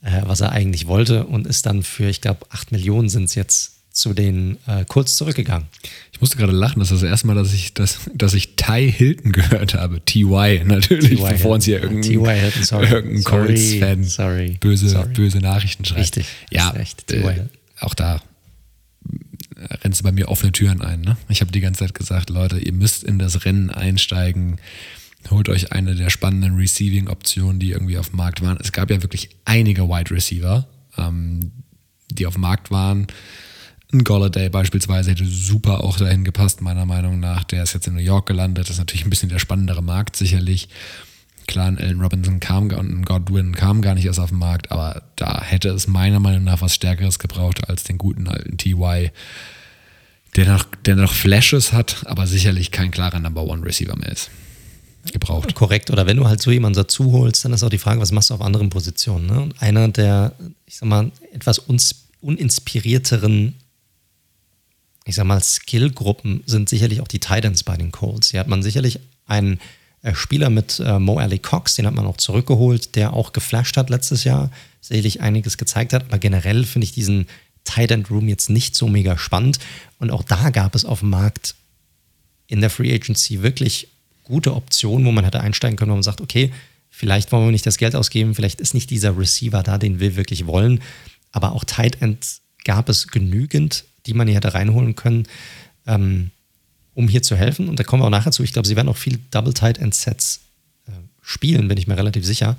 äh, 0.00 0.22
was 0.24 0.40
er 0.40 0.52
eigentlich 0.52 0.86
wollte 0.86 1.26
und 1.26 1.46
ist 1.46 1.66
dann 1.66 1.82
für, 1.82 2.08
ich 2.08 2.22
glaube, 2.22 2.46
8 2.48 2.72
Millionen 2.72 3.10
sind 3.10 3.24
es 3.24 3.34
jetzt 3.34 3.94
zu 3.94 4.14
den 4.14 4.56
äh, 4.66 4.86
kurz 4.86 5.16
zurückgegangen. 5.16 5.68
Ich 6.16 6.20
musste 6.22 6.38
gerade 6.38 6.52
lachen, 6.52 6.78
das 6.78 6.90
ist 6.90 7.02
das 7.02 7.10
erste 7.10 7.26
Mal, 7.26 7.34
dass 7.34 7.52
ich, 7.52 7.74
dass, 7.74 8.10
dass 8.14 8.32
ich 8.32 8.56
Ty 8.56 8.90
Hilton 8.90 9.32
gehört 9.32 9.74
habe. 9.74 10.02
TY 10.02 10.62
natürlich, 10.64 11.22
bevor 11.22 11.56
uns 11.56 11.66
hier 11.66 11.82
irgendein, 11.82 12.10
irgendein 12.10 13.22
Colts-Fan 13.22 13.98
böse, 14.58 14.88
sorry. 14.88 15.12
böse 15.12 15.40
Nachrichten 15.40 15.84
schreibt. 15.84 16.00
Richtig, 16.00 16.26
ja, 16.50 16.70
recht, 16.70 17.12
äh, 17.12 17.42
auch 17.80 17.92
da 17.92 18.22
rennst 19.84 20.00
du 20.00 20.04
bei 20.04 20.12
mir 20.12 20.28
offene 20.28 20.52
Türen 20.52 20.80
ein. 20.80 21.02
Ne? 21.02 21.18
Ich 21.28 21.42
habe 21.42 21.52
die 21.52 21.60
ganze 21.60 21.80
Zeit 21.80 21.92
gesagt, 21.92 22.30
Leute, 22.30 22.60
ihr 22.60 22.72
müsst 22.72 23.04
in 23.04 23.18
das 23.18 23.44
Rennen 23.44 23.68
einsteigen. 23.68 24.56
Holt 25.30 25.50
euch 25.50 25.72
eine 25.72 25.94
der 25.96 26.08
spannenden 26.08 26.56
Receiving-Optionen, 26.56 27.60
die 27.60 27.72
irgendwie 27.72 27.98
auf 27.98 28.08
dem 28.08 28.16
Markt 28.16 28.40
waren. 28.40 28.56
Es 28.58 28.72
gab 28.72 28.90
ja 28.90 29.02
wirklich 29.02 29.28
einige 29.44 29.82
Wide 29.82 30.12
Receiver, 30.12 30.66
ähm, 30.96 31.52
die 32.10 32.24
auf 32.24 32.36
dem 32.36 32.42
Markt 32.42 32.70
waren 32.70 33.06
ein 33.92 34.04
Golladay 34.04 34.48
beispielsweise 34.48 35.12
hätte 35.12 35.24
super 35.24 35.84
auch 35.84 35.96
dahin 35.96 36.24
gepasst, 36.24 36.60
meiner 36.60 36.86
Meinung 36.86 37.20
nach. 37.20 37.44
Der 37.44 37.62
ist 37.62 37.74
jetzt 37.74 37.86
in 37.86 37.94
New 37.94 38.00
York 38.00 38.26
gelandet. 38.26 38.64
Das 38.64 38.74
ist 38.74 38.78
natürlich 38.78 39.04
ein 39.04 39.10
bisschen 39.10 39.28
der 39.28 39.38
spannendere 39.38 39.82
Markt, 39.82 40.16
sicherlich. 40.16 40.68
Klar, 41.46 41.68
ein 41.68 41.78
Allen 41.78 42.00
Robinson 42.00 42.40
kam 42.40 42.70
und 42.70 42.90
ein 42.90 43.04
Godwin 43.04 43.54
kam 43.54 43.80
gar 43.80 43.94
nicht 43.94 44.04
erst 44.04 44.18
auf 44.18 44.30
den 44.30 44.38
Markt, 44.38 44.72
aber 44.72 45.02
da 45.14 45.40
hätte 45.40 45.68
es 45.68 45.86
meiner 45.86 46.18
Meinung 46.18 46.42
nach 46.42 46.60
was 46.60 46.74
Stärkeres 46.74 47.20
gebraucht 47.20 47.68
als 47.68 47.84
den 47.84 47.98
guten 47.98 48.26
alten 48.26 48.56
TY, 48.56 49.12
der 50.34 50.46
noch, 50.46 50.64
der 50.84 50.96
noch 50.96 51.12
Flashes 51.12 51.72
hat, 51.72 52.04
aber 52.06 52.26
sicherlich 52.26 52.72
kein 52.72 52.90
klarer 52.90 53.20
Number 53.20 53.44
One 53.44 53.64
Receiver 53.64 53.94
mehr 53.94 54.10
ist. 54.10 54.30
Gebraucht. 55.12 55.54
Korrekt. 55.54 55.90
Oder 55.90 56.06
wenn 56.06 56.16
du 56.16 56.26
halt 56.26 56.42
so 56.42 56.50
jemanden 56.50 56.78
dazu 56.78 57.12
holst, 57.12 57.44
dann 57.44 57.52
ist 57.52 57.62
auch 57.62 57.70
die 57.70 57.78
Frage, 57.78 58.00
was 58.00 58.10
machst 58.10 58.30
du 58.30 58.34
auf 58.34 58.40
anderen 58.40 58.70
Positionen? 58.70 59.26
Ne? 59.26 59.40
Und 59.40 59.62
einer 59.62 59.86
der, 59.86 60.32
ich 60.66 60.78
sag 60.78 60.88
mal, 60.88 61.12
etwas 61.32 61.62
uninspirierteren 62.20 63.54
ich 65.06 65.14
sag 65.14 65.24
mal, 65.24 65.40
Skillgruppen 65.40 66.42
sind 66.46 66.68
sicherlich 66.68 67.00
auch 67.00 67.08
die 67.08 67.20
Titans 67.20 67.62
bei 67.62 67.76
den 67.76 67.92
Colts. 67.92 68.32
Hier 68.32 68.40
hat 68.40 68.48
man 68.48 68.62
sicherlich 68.62 68.98
einen 69.26 69.60
äh, 70.02 70.14
Spieler 70.14 70.50
mit 70.50 70.80
äh, 70.80 70.98
Mo 70.98 71.18
Alley 71.18 71.38
Cox, 71.38 71.76
den 71.76 71.86
hat 71.86 71.94
man 71.94 72.06
auch 72.06 72.16
zurückgeholt, 72.16 72.96
der 72.96 73.14
auch 73.14 73.32
geflasht 73.32 73.76
hat 73.76 73.88
letztes 73.88 74.24
Jahr, 74.24 74.50
sicherlich 74.80 75.20
einiges 75.20 75.58
gezeigt 75.58 75.92
hat. 75.92 76.06
Aber 76.06 76.18
generell 76.18 76.64
finde 76.64 76.84
ich 76.84 76.92
diesen 76.92 77.28
Tight 77.64 77.92
End 77.92 78.10
Room 78.10 78.28
jetzt 78.28 78.50
nicht 78.50 78.74
so 78.74 78.88
mega 78.88 79.16
spannend. 79.16 79.60
Und 79.98 80.10
auch 80.10 80.24
da 80.24 80.50
gab 80.50 80.74
es 80.74 80.84
auf 80.84 81.00
dem 81.00 81.10
Markt 81.10 81.54
in 82.48 82.60
der 82.60 82.70
Free 82.70 82.92
Agency 82.92 83.42
wirklich 83.42 83.88
gute 84.24 84.56
Optionen, 84.56 85.06
wo 85.06 85.12
man 85.12 85.24
hätte 85.24 85.40
einsteigen 85.40 85.76
können, 85.76 85.92
wo 85.92 85.96
man 85.96 86.02
sagt, 86.02 86.20
okay, 86.20 86.52
vielleicht 86.90 87.30
wollen 87.30 87.44
wir 87.44 87.52
nicht 87.52 87.66
das 87.66 87.78
Geld 87.78 87.94
ausgeben, 87.94 88.34
vielleicht 88.34 88.60
ist 88.60 88.74
nicht 88.74 88.90
dieser 88.90 89.16
Receiver 89.16 89.62
da, 89.62 89.78
den 89.78 90.00
wir 90.00 90.16
wirklich 90.16 90.46
wollen. 90.46 90.82
Aber 91.30 91.52
auch 91.52 91.62
Tight 91.62 92.02
Ends 92.02 92.42
gab 92.64 92.88
es 92.88 93.06
genügend, 93.06 93.84
die 94.06 94.14
man 94.14 94.26
hier 94.26 94.36
hätte 94.36 94.54
reinholen 94.54 94.96
können. 94.96 95.26
Ähm, 95.86 96.30
um 96.96 97.08
hier 97.08 97.22
zu 97.22 97.36
helfen. 97.36 97.68
Und 97.68 97.78
da 97.78 97.84
kommen 97.84 98.02
wir 98.02 98.06
auch 98.06 98.10
nachher 98.10 98.32
zu. 98.32 98.42
Ich 98.42 98.54
glaube, 98.54 98.66
sie 98.66 98.74
werden 98.74 98.88
auch 98.88 98.96
viel 98.96 99.20
Double 99.30 99.52
Tight 99.52 99.78
End 99.78 99.94
Sets 99.94 100.40
äh, 100.88 100.92
spielen, 101.22 101.68
bin 101.68 101.76
ich 101.76 101.86
mir 101.86 101.96
relativ 101.96 102.24
sicher. 102.24 102.56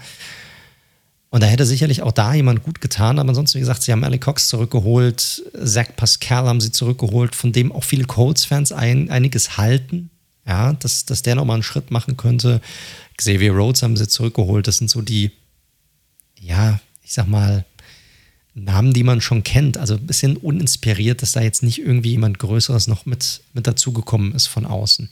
Und 1.29 1.41
da 1.41 1.47
hätte 1.47 1.65
sicherlich 1.65 2.03
auch 2.03 2.11
da 2.11 2.35
jemand 2.35 2.63
gut 2.63 2.79
getan. 2.79 3.19
Aber 3.19 3.29
ansonsten, 3.29 3.57
wie 3.57 3.61
gesagt, 3.61 3.81
sie 3.81 3.91
haben 3.91 4.03
Alec 4.03 4.21
Cox 4.21 4.47
zurückgeholt, 4.47 5.43
Zach 5.65 5.87
Pascal 5.95 6.45
haben 6.45 6.61
sie 6.61 6.71
zurückgeholt, 6.71 7.35
von 7.35 7.51
dem 7.51 7.71
auch 7.71 7.83
viele 7.83 8.05
Colts-Fans 8.05 8.71
ein, 8.71 9.09
einiges 9.09 9.57
halten. 9.57 10.11
Ja, 10.45 10.73
dass, 10.73 11.05
dass 11.05 11.23
der 11.23 11.35
nochmal 11.35 11.55
einen 11.55 11.63
Schritt 11.63 11.91
machen 11.91 12.15
könnte. 12.15 12.61
Xavier 13.17 13.51
Rhodes 13.51 13.83
haben 13.83 13.97
sie 13.97 14.07
zurückgeholt. 14.07 14.67
Das 14.67 14.77
sind 14.77 14.89
so 14.89 15.01
die, 15.01 15.31
ja, 16.39 16.79
ich 17.03 17.13
sag 17.13 17.27
mal, 17.27 17.65
Namen, 18.57 18.93
die 18.93 19.03
man 19.03 19.21
schon 19.21 19.43
kennt. 19.43 19.77
Also 19.77 19.95
ein 19.95 20.07
bisschen 20.07 20.37
uninspiriert, 20.37 21.21
dass 21.21 21.33
da 21.33 21.41
jetzt 21.41 21.63
nicht 21.63 21.79
irgendwie 21.79 22.11
jemand 22.11 22.39
Größeres 22.39 22.87
noch 22.87 23.05
mit, 23.05 23.41
mit 23.53 23.67
dazugekommen 23.67 24.33
ist 24.33 24.47
von 24.47 24.65
außen. 24.65 25.09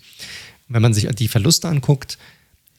Wenn 0.67 0.81
man 0.81 0.93
sich 0.93 1.07
die 1.15 1.27
Verluste 1.27 1.67
anguckt, 1.67 2.17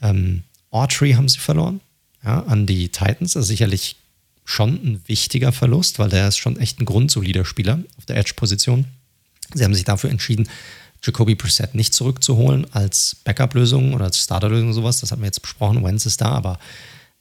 ähm, 0.02 0.42
Autry 0.70 1.12
haben 1.12 1.28
sie 1.28 1.38
verloren 1.38 1.80
ja, 2.24 2.42
an 2.42 2.66
die 2.66 2.88
Titans. 2.88 3.32
Das 3.32 3.44
ist 3.44 3.48
sicherlich 3.48 3.96
schon 4.44 4.74
ein 4.74 5.02
wichtiger 5.06 5.52
Verlust, 5.52 5.98
weil 5.98 6.08
der 6.08 6.28
ist 6.28 6.38
schon 6.38 6.58
echt 6.58 6.80
ein 6.80 6.84
grundsolider 6.84 7.44
Spieler 7.44 7.80
auf 7.96 8.06
der 8.06 8.16
Edge-Position. 8.16 8.86
Sie 9.54 9.64
haben 9.64 9.74
sich 9.74 9.84
dafür 9.84 10.10
entschieden, 10.10 10.48
Jacoby 11.02 11.36
Brissett 11.36 11.74
nicht 11.74 11.94
zurückzuholen 11.94 12.66
als 12.72 13.16
Backup-Lösung 13.24 13.94
oder 13.94 14.06
als 14.06 14.18
Starter-Lösung 14.18 14.72
sowas. 14.72 15.00
Das 15.00 15.12
haben 15.12 15.22
wir 15.22 15.26
jetzt 15.26 15.42
besprochen. 15.42 15.84
Wentz 15.84 16.06
ist 16.06 16.20
da, 16.20 16.30
aber 16.30 16.58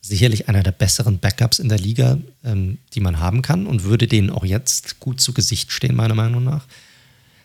sicherlich 0.07 0.47
einer 0.47 0.63
der 0.63 0.71
besseren 0.71 1.19
Backups 1.19 1.59
in 1.59 1.69
der 1.69 1.79
Liga, 1.79 2.17
ähm, 2.43 2.77
die 2.93 2.99
man 2.99 3.19
haben 3.19 3.41
kann 3.41 3.65
und 3.65 3.83
würde 3.83 4.07
denen 4.07 4.29
auch 4.29 4.45
jetzt 4.45 4.99
gut 4.99 5.19
zu 5.19 5.33
Gesicht 5.33 5.71
stehen, 5.71 5.95
meiner 5.95 6.15
Meinung 6.15 6.43
nach. 6.43 6.65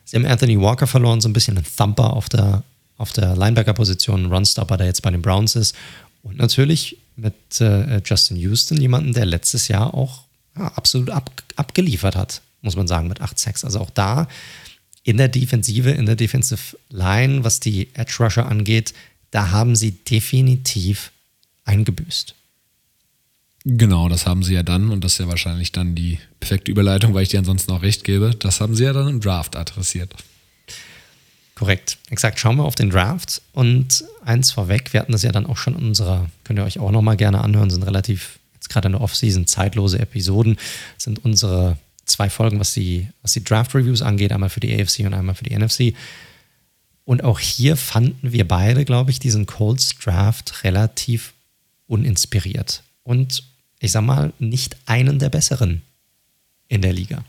Sie 0.05 0.17
haben 0.17 0.27
Anthony 0.27 0.61
Walker 0.61 0.87
verloren, 0.87 1.21
so 1.21 1.29
ein 1.29 1.33
bisschen 1.33 1.57
ein 1.57 1.65
Thumper 1.65 2.13
auf 2.13 2.29
der, 2.29 2.63
auf 2.99 3.13
der 3.13 3.37
Linebacker-Position, 3.37 4.27
Runstopper, 4.27 4.77
der 4.77 4.87
jetzt 4.87 5.03
bei 5.03 5.11
den 5.11 5.23
Browns 5.23 5.57
ist. 5.57 5.75
Und 6.23 6.37
natürlich 6.37 6.99
mit 7.17 7.61
äh, 7.61 8.03
Justin 8.05 8.37
Houston, 8.37 8.81
jemanden, 8.81 9.15
der 9.15 9.25
letztes 9.25 9.69
Jahr 9.69 9.95
auch 9.95 10.25
ja, 10.57 10.67
absolut 10.69 11.11
ab, 11.11 11.31
abgeliefert 11.57 12.17
hat, 12.17 12.43
muss 12.61 12.77
man 12.77 12.89
sagen, 12.89 13.09
mit 13.09 13.21
8 13.21 13.39
Sacks. 13.39 13.65
Also 13.65 13.81
auch 13.81 13.91
da 13.91 14.29
in 15.03 15.17
der 15.17 15.29
Defensive, 15.29 15.91
in 15.91 16.07
der 16.07 16.17
Defensive 16.17 16.77
Line, 16.91 17.43
was 17.43 17.61
die 17.61 17.89
Edge 17.95 18.17
Rusher 18.21 18.47
angeht, 18.47 18.93
da 19.31 19.51
haben 19.51 19.77
sie 19.77 19.93
definitiv 19.93 21.11
eingebüßt. 21.65 22.35
Genau, 23.65 24.09
das 24.09 24.27
haben 24.27 24.43
sie 24.43 24.55
ja 24.55 24.63
dann, 24.63 24.91
und 24.91 25.05
das 25.05 25.13
ist 25.13 25.19
ja 25.19 25.29
wahrscheinlich 25.29 25.71
dann 25.71 25.95
die 25.95 26.19
perfekte 26.39 26.71
Überleitung, 26.71 27.13
weil 27.13 27.25
ich 27.25 27.29
dir 27.29 27.39
ansonsten 27.39 27.73
auch 27.73 27.83
recht 27.83 28.05
gebe, 28.05 28.35
das 28.35 28.61
haben 28.61 28.75
sie 28.75 28.85
ja 28.85 28.93
dann 28.93 29.09
im 29.09 29.21
Draft 29.21 29.55
adressiert. 29.55 30.15
Korrekt, 31.55 31.99
exakt. 32.09 32.41
Schauen 32.41 32.57
wir 32.57 32.65
auf 32.65 32.75
den 32.75 32.89
Draft 32.89 33.43
und 33.53 34.03
eins 34.25 34.51
vorweg, 34.51 34.95
wir 34.95 35.01
hatten 35.01 35.13
das 35.13 35.23
ja 35.23 35.31
dann 35.31 35.45
auch 35.45 35.59
schon 35.59 35.77
in 35.77 35.89
unserer, 35.89 36.31
könnt 36.45 36.59
ihr 36.59 36.65
euch 36.65 36.79
auch 36.79 36.91
nochmal 36.91 37.19
gerne 37.19 37.43
anhören, 37.43 37.69
sind 37.69 37.83
relativ, 37.83 38.39
jetzt 38.55 38.71
gerade 38.71 38.87
in 38.87 38.93
der 38.93 39.03
Offseason, 39.03 39.47
zeitlose 39.47 39.99
Episoden, 39.99 40.57
sind 40.97 41.23
unsere 41.23 41.77
zwei 42.07 42.31
Folgen, 42.31 42.61
was 42.61 42.73
die, 42.73 43.09
was 43.21 43.35
die 43.35 43.45
Draft-Reviews 43.45 44.01
angeht, 44.01 44.33
einmal 44.33 44.49
für 44.49 44.61
die 44.61 44.75
AFC 44.75 45.01
und 45.01 45.13
einmal 45.13 45.35
für 45.35 45.45
die 45.45 45.55
NFC. 45.55 45.95
Und 47.05 47.25
auch 47.25 47.39
hier 47.39 47.77
fanden 47.77 48.33
wir 48.33 48.49
beide, 48.49 48.87
glaube 48.87 49.11
ich, 49.11 49.19
diesen 49.19 49.45
Colts 49.45 49.99
Draft 49.99 50.65
relativ 50.65 51.35
uninspiriert. 51.89 52.85
Und 53.03 53.50
ich 53.81 53.93
sag 53.93 54.03
mal, 54.03 54.33
nicht 54.39 54.77
einen 54.87 55.19
der 55.19 55.31
besseren 55.31 55.83
in 56.69 56.83
der 56.83 56.93
Liga. 56.93 57.25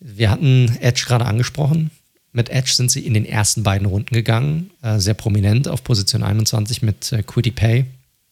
Wir 0.00 0.30
hatten 0.30 0.76
Edge 0.80 1.04
gerade 1.06 1.24
angesprochen. 1.24 1.90
Mit 2.32 2.50
Edge 2.50 2.72
sind 2.74 2.90
sie 2.90 3.06
in 3.06 3.14
den 3.14 3.24
ersten 3.24 3.62
beiden 3.62 3.86
Runden 3.86 4.14
gegangen, 4.14 4.70
äh, 4.82 4.98
sehr 4.98 5.14
prominent 5.14 5.68
auf 5.68 5.82
Position 5.82 6.22
21 6.22 6.82
mit 6.82 7.10
äh, 7.12 7.22
Quiddy 7.22 7.50
Pay, 7.50 7.86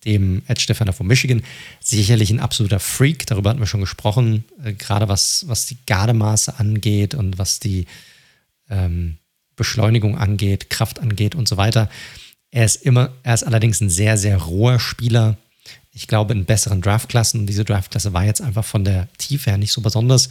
dem 0.05 0.43
Edge 0.47 0.67
Defender 0.69 0.93
von 0.93 1.07
Michigan. 1.07 1.43
Sicherlich 1.81 2.31
ein 2.31 2.41
absoluter 2.41 2.81
Freak, 2.81 3.27
darüber 3.27 3.51
hatten 3.51 3.61
wir 3.61 3.67
schon 3.67 3.81
gesprochen, 3.81 4.45
äh, 4.63 4.75
gerade 4.75 5.09
was, 5.09 5.47
was 5.49 5.65
die 5.67 5.79
Gardemaße 5.87 6.59
angeht 6.59 7.15
und 7.15 7.39
was 7.39 7.61
die 7.61 7.87
ähm, 8.69 9.17
Beschleunigung 9.57 10.19
angeht, 10.19 10.69
Kraft 10.69 10.99
angeht 10.99 11.35
und 11.35 11.49
so 11.49 11.57
weiter. 11.57 11.89
Er 12.51 12.67
ist 12.67 12.83
immer, 12.83 13.11
er 13.23 13.35
ist 13.35 13.45
allerdings 13.45 13.81
ein 13.81 13.91
sehr, 13.91 14.19
sehr 14.19 14.37
roher 14.37 14.81
Spieler, 14.81 15.39
ich 15.95 16.09
glaube, 16.09 16.35
in 16.35 16.45
besseren 16.45 16.83
Draftklassen. 16.83 17.41
Und 17.41 17.47
diese 17.47 17.65
Draftklasse 17.65 18.13
war 18.13 18.25
jetzt 18.25 18.43
einfach 18.43 18.65
von 18.65 18.85
der 18.85 19.09
Tiefe 19.17 19.51
her 19.51 19.59
nicht 19.59 19.73
so 19.73 19.81
besonders. 19.81 20.29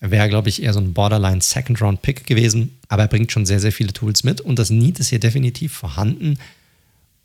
Er 0.00 0.10
wäre, 0.10 0.28
glaube 0.28 0.48
ich, 0.48 0.62
eher 0.62 0.72
so 0.72 0.80
ein 0.80 0.92
Borderline 0.92 1.40
Second-Round-Pick 1.40 2.26
gewesen. 2.26 2.76
Aber 2.88 3.02
er 3.02 3.08
bringt 3.08 3.30
schon 3.30 3.46
sehr, 3.46 3.60
sehr 3.60 3.72
viele 3.72 3.92
Tools 3.92 4.24
mit. 4.24 4.40
Und 4.40 4.58
das 4.58 4.70
Need 4.70 4.98
ist 4.98 5.08
hier 5.08 5.20
definitiv 5.20 5.72
vorhanden. 5.72 6.38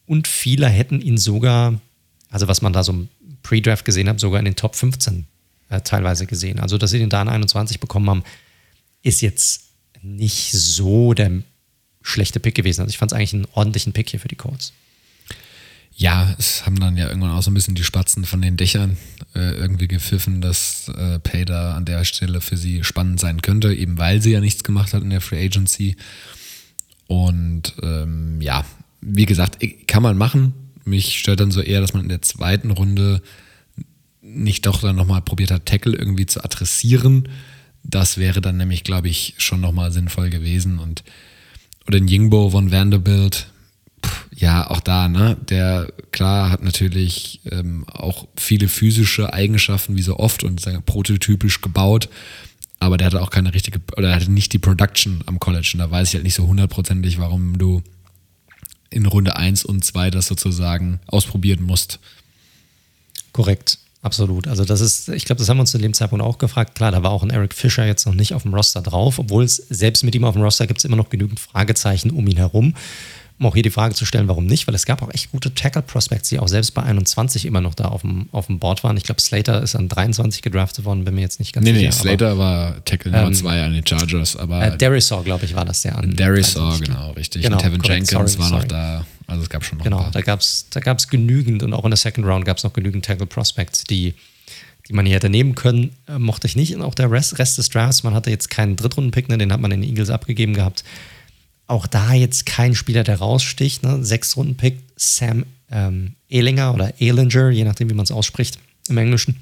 Und 0.05 0.27
viele 0.27 0.67
hätten 0.67 1.01
ihn 1.01 1.17
sogar, 1.17 1.79
also 2.29 2.47
was 2.47 2.61
man 2.61 2.71
da 2.71 2.83
so 2.83 2.93
im 2.93 3.07
Pre-Draft 3.41 3.83
gesehen 3.83 4.07
hat, 4.07 4.19
sogar 4.19 4.39
in 4.39 4.45
den 4.45 4.55
Top 4.55 4.75
15 4.75 5.25
äh, 5.69 5.81
teilweise 5.81 6.27
gesehen. 6.27 6.59
Also, 6.59 6.77
dass 6.77 6.91
sie 6.91 6.99
den 6.99 7.09
da 7.09 7.21
in 7.21 7.29
21 7.29 7.79
bekommen 7.79 8.09
haben, 8.09 8.23
ist 9.01 9.21
jetzt 9.21 9.63
nicht 10.03 10.51
so 10.51 11.13
der 11.13 11.31
schlechte 12.03 12.39
Pick 12.39 12.53
gewesen. 12.53 12.81
Also, 12.81 12.91
ich 12.91 12.99
fand 12.99 13.11
es 13.11 13.15
eigentlich 13.15 13.33
einen 13.33 13.47
ordentlichen 13.53 13.93
Pick 13.93 14.09
hier 14.09 14.19
für 14.19 14.27
die 14.27 14.35
Colts. 14.35 14.73
Ja, 15.95 16.33
es 16.39 16.65
haben 16.65 16.79
dann 16.79 16.97
ja 16.97 17.07
irgendwann 17.07 17.31
auch 17.31 17.43
so 17.43 17.51
ein 17.51 17.53
bisschen 17.53 17.75
die 17.75 17.83
Spatzen 17.83 18.25
von 18.25 18.41
den 18.41 18.57
Dächern 18.57 18.97
äh, 19.35 19.51
irgendwie 19.51 19.87
gepfiffen, 19.87 20.41
dass 20.41 20.87
äh, 20.89 21.19
Pay 21.19 21.45
da 21.45 21.75
an 21.75 21.85
der 21.85 22.05
Stelle 22.05 22.41
für 22.41 22.57
sie 22.57 22.83
spannend 22.83 23.19
sein 23.19 23.41
könnte, 23.41 23.73
eben 23.73 23.97
weil 23.97 24.21
sie 24.21 24.31
ja 24.31 24.39
nichts 24.39 24.63
gemacht 24.63 24.93
hat 24.93 25.03
in 25.03 25.09
der 25.09 25.21
Free 25.21 25.45
Agency. 25.45 25.95
Und 27.07 27.75
ähm, 27.83 28.41
ja, 28.41 28.65
wie 29.01 29.25
gesagt, 29.25 29.57
kann 29.87 30.03
man 30.03 30.17
machen. 30.17 30.53
Mich 30.85 31.19
stört 31.19 31.39
dann 31.39 31.51
so 31.51 31.61
eher, 31.61 31.81
dass 31.81 31.93
man 31.93 32.03
in 32.03 32.09
der 32.09 32.21
zweiten 32.21 32.71
Runde 32.71 33.21
nicht 34.21 34.65
doch 34.65 34.81
dann 34.81 34.95
nochmal 34.95 35.21
probiert 35.21 35.51
hat, 35.51 35.65
Tackle 35.65 35.95
irgendwie 35.95 36.25
zu 36.25 36.43
adressieren. 36.43 37.27
Das 37.83 38.17
wäre 38.17 38.41
dann 38.41 38.57
nämlich, 38.57 38.83
glaube 38.83 39.09
ich, 39.09 39.33
schon 39.37 39.61
nochmal 39.61 39.91
sinnvoll 39.91 40.29
gewesen. 40.29 40.79
Und 40.79 41.03
oder 41.87 41.97
in 41.97 42.07
Yingbo 42.07 42.51
von 42.51 42.71
Vanderbilt, 42.71 43.47
ja, 44.35 44.69
auch 44.69 44.79
da, 44.79 45.07
ne? 45.07 45.37
Der, 45.49 45.91
klar, 46.11 46.49
hat 46.49 46.63
natürlich 46.63 47.41
ähm, 47.51 47.85
auch 47.87 48.27
viele 48.35 48.67
physische 48.67 49.33
Eigenschaften, 49.33 49.95
wie 49.95 50.01
so 50.01 50.17
oft, 50.17 50.43
und 50.43 50.59
sagen, 50.59 50.81
prototypisch 50.83 51.61
gebaut. 51.61 52.09
Aber 52.79 52.97
der 52.97 53.07
hatte 53.07 53.21
auch 53.21 53.29
keine 53.29 53.53
richtige, 53.53 53.79
oder 53.95 54.09
er 54.09 54.15
hatte 54.15 54.31
nicht 54.31 54.53
die 54.53 54.59
Production 54.59 55.21
am 55.27 55.39
College. 55.39 55.71
Und 55.73 55.79
da 55.79 55.91
weiß 55.91 56.07
ich 56.07 56.15
halt 56.15 56.23
nicht 56.23 56.33
so 56.33 56.47
hundertprozentig, 56.47 57.19
warum 57.19 57.59
du 57.59 57.83
in 58.89 59.05
Runde 59.05 59.35
1 59.35 59.63
und 59.63 59.85
2 59.85 60.09
das 60.09 60.25
sozusagen 60.25 60.99
ausprobieren 61.05 61.63
musst. 61.63 61.99
Korrekt, 63.33 63.77
absolut. 64.01 64.47
Also 64.47 64.65
das 64.65 64.81
ist, 64.81 65.09
ich 65.09 65.25
glaube, 65.25 65.39
das 65.39 65.49
haben 65.49 65.57
wir 65.57 65.61
uns 65.61 65.71
zu 65.71 65.77
dem 65.77 65.93
Zeitpunkt 65.93 66.25
auch 66.25 66.39
gefragt. 66.39 66.73
Klar, 66.73 66.91
da 66.91 67.03
war 67.03 67.11
auch 67.11 67.21
ein 67.21 67.29
Eric 67.29 67.53
Fischer 67.53 67.85
jetzt 67.85 68.07
noch 68.07 68.15
nicht 68.15 68.33
auf 68.33 68.41
dem 68.41 68.53
Roster 68.55 68.81
drauf, 68.81 69.19
obwohl 69.19 69.43
es 69.43 69.55
selbst 69.55 70.03
mit 70.03 70.15
ihm 70.15 70.25
auf 70.25 70.33
dem 70.33 70.41
Roster 70.41 70.65
gibt 70.65 70.79
es 70.79 70.85
immer 70.85 70.97
noch 70.97 71.09
genügend 71.09 71.39
Fragezeichen 71.39 72.09
um 72.09 72.27
ihn 72.27 72.37
herum 72.37 72.73
um 73.41 73.47
auch 73.47 73.55
hier 73.55 73.63
die 73.63 73.71
Frage 73.71 73.95
zu 73.95 74.05
stellen, 74.05 74.27
warum 74.27 74.45
nicht, 74.45 74.67
weil 74.67 74.75
es 74.75 74.85
gab 74.85 75.01
auch 75.01 75.11
echt 75.11 75.31
gute 75.31 75.51
Tackle-Prospects, 75.51 76.29
die 76.29 76.37
auch 76.37 76.47
selbst 76.47 76.75
bei 76.75 76.83
21 76.83 77.47
immer 77.47 77.59
noch 77.59 77.73
da 77.73 77.85
auf 77.85 78.01
dem, 78.01 78.29
auf 78.31 78.45
dem 78.45 78.59
Board 78.59 78.83
waren. 78.83 78.95
Ich 78.97 79.03
glaube, 79.03 79.19
Slater 79.19 79.63
ist 79.63 79.75
an 79.75 79.89
23 79.89 80.43
gedraftet 80.43 80.85
worden, 80.85 81.05
bin 81.05 81.15
mir 81.15 81.21
jetzt 81.21 81.39
nicht 81.39 81.51
ganz 81.51 81.65
nee, 81.65 81.73
sicher. 81.73 81.85
Nee, 81.87 81.91
Slater 81.91 82.29
aber, 82.29 82.37
war 82.37 82.85
Tackle 82.85 83.11
Nummer 83.11 83.31
2 83.31 83.57
ähm, 83.57 83.63
an 83.65 83.73
den 83.73 83.87
Chargers, 83.87 84.35
aber. 84.35 84.61
Äh, 84.61 84.77
Darisaw, 84.77 85.23
glaube 85.23 85.45
ich, 85.45 85.55
war 85.55 85.65
das 85.65 85.81
der 85.81 85.97
an. 85.97 86.15
Darisaw, 86.15 86.77
genau, 86.77 87.11
richtig. 87.13 87.41
Genau, 87.41 87.55
Und 87.55 87.63
Tevin 87.63 87.81
Jenkins 87.83 88.11
sorry, 88.11 88.37
war 88.37 88.47
sorry. 88.47 88.61
noch 88.61 88.67
da. 88.67 89.05
Also 89.25 89.41
es 89.41 89.49
gab 89.49 89.65
schon 89.65 89.79
noch 89.79 89.85
Genau, 89.85 90.07
da 90.11 90.21
gab 90.21 90.41
es 90.41 90.67
da 90.69 90.79
gab's 90.79 91.07
genügend 91.07 91.63
und 91.63 91.73
auch 91.73 91.83
in 91.83 91.89
der 91.89 91.97
Second 91.97 92.27
Round 92.27 92.45
gab 92.45 92.57
es 92.57 92.63
noch 92.63 92.73
genügend 92.73 93.05
Tackle-Prospects, 93.05 93.85
die 93.85 94.13
die 94.87 94.93
man 94.93 95.05
hier 95.05 95.15
hätte 95.15 95.29
nehmen 95.29 95.55
können, 95.55 95.95
äh, 96.07 96.19
mochte 96.19 96.45
ich 96.45 96.55
nicht. 96.55 96.75
Und 96.75 96.83
auch 96.83 96.93
der 96.93 97.09
Rest, 97.09 97.39
Rest 97.39 97.57
des 97.57 97.69
Drafts, 97.69 98.03
man 98.03 98.13
hatte 98.13 98.29
jetzt 98.29 98.51
keinen 98.51 98.75
Drittrunden-Pick, 98.75 99.29
ne, 99.29 99.37
den 99.37 99.51
hat 99.51 99.61
man 99.61 99.71
den 99.71 99.81
Eagles 99.81 100.11
abgegeben 100.11 100.53
gehabt 100.53 100.83
auch 101.71 101.87
da 101.87 102.13
jetzt 102.13 102.45
kein 102.45 102.75
Spieler, 102.75 103.03
der 103.03 103.17
raussticht. 103.19 103.83
Ne? 103.83 104.03
Sechs 104.03 104.37
Runden 104.37 104.55
Pick 104.55 104.79
Sam 104.95 105.45
ähm, 105.71 106.15
Ehlinger 106.29 106.73
oder 106.73 106.99
Ehlinger, 106.99 107.49
je 107.49 107.63
nachdem, 107.63 107.89
wie 107.89 107.95
man 107.95 108.03
es 108.03 108.11
ausspricht 108.11 108.59
im 108.89 108.97
Englischen. 108.97 109.37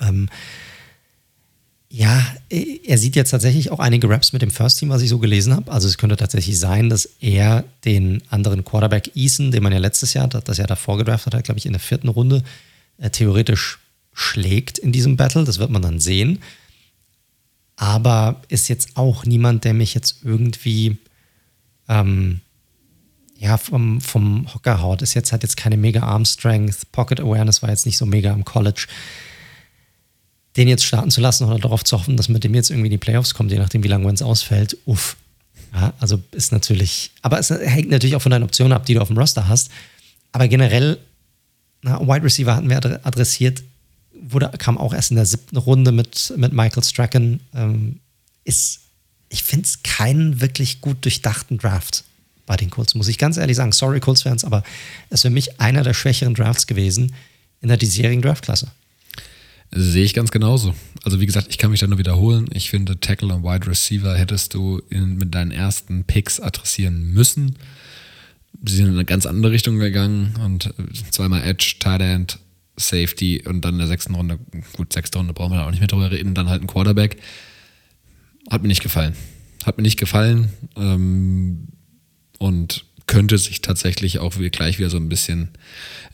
Ähm, 0.00 0.28
Ja, 1.92 2.24
er 2.48 2.98
sieht 2.98 3.16
jetzt 3.16 3.30
tatsächlich 3.30 3.72
auch 3.72 3.80
einige 3.80 4.08
Raps 4.08 4.32
mit 4.32 4.42
dem 4.42 4.52
First 4.52 4.78
Team, 4.78 4.90
was 4.90 5.02
ich 5.02 5.08
so 5.08 5.18
gelesen 5.18 5.52
habe. 5.54 5.72
Also 5.72 5.88
es 5.88 5.98
könnte 5.98 6.16
tatsächlich 6.16 6.56
sein, 6.56 6.88
dass 6.88 7.04
er 7.20 7.64
den 7.84 8.22
anderen 8.30 8.64
Quarterback 8.64 9.10
Eason, 9.16 9.50
den 9.50 9.64
man 9.64 9.72
ja 9.72 9.80
letztes 9.80 10.14
Jahr, 10.14 10.28
das 10.28 10.58
Jahr 10.58 10.68
davor 10.68 10.98
gedraftet 10.98 11.34
hat, 11.34 11.44
glaube 11.44 11.58
ich, 11.58 11.66
in 11.66 11.72
der 11.72 11.80
vierten 11.80 12.06
Runde, 12.06 12.44
äh, 12.98 13.10
theoretisch 13.10 13.80
schlägt 14.12 14.78
in 14.78 14.92
diesem 14.92 15.16
Battle. 15.16 15.42
Das 15.42 15.58
wird 15.58 15.70
man 15.70 15.82
dann 15.82 15.98
sehen. 15.98 16.38
Aber 17.74 18.40
ist 18.48 18.68
jetzt 18.68 18.90
auch 18.94 19.24
niemand, 19.24 19.64
der 19.64 19.74
mich 19.74 19.92
jetzt 19.94 20.18
irgendwie 20.22 20.96
ähm, 21.90 22.40
ja, 23.36 23.58
vom, 23.58 24.00
vom 24.00 24.46
Hocker. 24.54 24.96
Ist 25.02 25.12
jetzt, 25.12 25.32
hat 25.32 25.42
jetzt 25.42 25.58
keine 25.58 25.76
mega 25.76 26.02
Arm 26.02 26.24
Strength, 26.24 26.90
Pocket 26.92 27.20
Awareness 27.20 27.60
war 27.60 27.68
jetzt 27.68 27.84
nicht 27.84 27.98
so 27.98 28.06
mega 28.06 28.32
im 28.32 28.46
College 28.46 28.86
den 30.56 30.68
jetzt 30.68 30.84
starten 30.84 31.10
zu 31.10 31.20
lassen 31.20 31.44
oder 31.44 31.58
darauf 31.58 31.84
zu 31.84 31.98
hoffen, 31.98 32.16
dass 32.16 32.28
mit 32.28 32.44
dem 32.44 32.54
jetzt 32.54 32.70
irgendwie 32.70 32.88
in 32.88 32.92
die 32.92 32.98
Playoffs 32.98 33.34
kommt, 33.34 33.52
je 33.52 33.58
nachdem, 33.58 33.82
wie 33.84 33.88
lange 33.88 34.06
Wentz 34.06 34.22
ausfällt, 34.22 34.76
uff. 34.84 35.16
Ja, 35.72 35.92
also 36.00 36.20
ist 36.32 36.50
natürlich, 36.50 37.12
aber 37.22 37.38
es 37.38 37.50
hängt 37.50 37.90
natürlich 37.90 38.16
auch 38.16 38.22
von 38.22 38.30
deinen 38.30 38.42
Optionen 38.42 38.72
ab, 38.72 38.86
die 38.86 38.94
du 38.94 39.00
auf 39.00 39.06
dem 39.06 39.16
Roster 39.16 39.46
hast. 39.46 39.70
Aber 40.32 40.48
generell, 40.48 40.98
na, 41.82 42.00
Wide 42.00 42.24
Receiver 42.24 42.56
hatten 42.56 42.68
wir 42.68 42.76
adressiert, 43.06 43.62
wurde, 44.20 44.50
kam 44.58 44.78
auch 44.78 44.92
erst 44.92 45.12
in 45.12 45.16
der 45.16 45.26
siebten 45.26 45.56
Runde 45.56 45.92
mit, 45.92 46.32
mit 46.36 46.52
Michael 46.52 46.82
Strachan. 46.82 47.38
Ähm, 47.54 48.00
ist, 48.42 48.80
ich 49.30 49.42
finde 49.44 49.64
es 49.64 49.82
keinen 49.82 50.40
wirklich 50.40 50.82
gut 50.82 51.04
durchdachten 51.04 51.56
Draft 51.56 52.04
bei 52.46 52.56
den 52.56 52.68
Colts, 52.68 52.94
muss 52.94 53.08
ich 53.08 53.16
ganz 53.16 53.36
ehrlich 53.36 53.56
sagen. 53.56 53.72
Sorry, 53.72 54.00
Colts-Fans, 54.00 54.44
aber 54.44 54.62
es 55.08 55.20
ist 55.20 55.22
für 55.22 55.30
mich 55.30 55.60
einer 55.60 55.82
der 55.82 55.94
schwächeren 55.94 56.34
Drafts 56.34 56.66
gewesen 56.66 57.14
in 57.62 57.68
der 57.68 57.76
diesjährigen 57.76 58.22
Draftklasse. 58.22 58.72
Sehe 59.70 60.02
ich 60.02 60.14
ganz 60.14 60.32
genauso. 60.32 60.74
Also 61.04 61.20
wie 61.20 61.26
gesagt, 61.26 61.46
ich 61.48 61.58
kann 61.58 61.70
mich 61.70 61.78
da 61.78 61.86
nur 61.86 61.98
wiederholen. 61.98 62.48
Ich 62.52 62.70
finde, 62.70 62.98
Tackle 62.98 63.32
und 63.32 63.44
Wide 63.44 63.68
Receiver 63.68 64.18
hättest 64.18 64.52
du 64.54 64.82
in, 64.90 65.16
mit 65.16 65.32
deinen 65.32 65.52
ersten 65.52 66.02
Picks 66.02 66.40
adressieren 66.40 67.12
müssen. 67.12 67.56
Sie 68.64 68.74
sind 68.74 68.86
in 68.86 68.94
eine 68.94 69.04
ganz 69.04 69.26
andere 69.26 69.52
Richtung 69.52 69.78
gegangen 69.78 70.34
und 70.44 70.66
äh, 70.66 70.72
zweimal 71.12 71.44
Edge, 71.44 71.76
Tight 71.78 72.00
End, 72.00 72.38
Safety 72.76 73.44
und 73.46 73.64
dann 73.64 73.74
in 73.74 73.78
der 73.78 73.86
sechsten 73.86 74.14
Runde, 74.16 74.40
gut, 74.72 74.92
sechste 74.92 75.18
Runde 75.18 75.34
brauchen 75.34 75.52
wir 75.52 75.58
da 75.58 75.66
auch 75.66 75.70
nicht 75.70 75.80
mehr 75.80 75.86
drüber 75.86 76.10
reden, 76.10 76.34
dann 76.34 76.48
halt 76.48 76.62
ein 76.62 76.66
Quarterback. 76.66 77.18
Hat 78.48 78.62
mir 78.62 78.68
nicht 78.68 78.82
gefallen. 78.82 79.14
Hat 79.64 79.76
mir 79.76 79.82
nicht 79.82 79.98
gefallen 79.98 80.50
ähm, 80.76 81.68
und 82.38 82.84
könnte 83.10 83.38
sich 83.38 83.60
tatsächlich 83.60 84.20
auch 84.20 84.34
gleich 84.52 84.78
wieder 84.78 84.88
so 84.88 84.96
ein 84.96 85.08
bisschen 85.08 85.48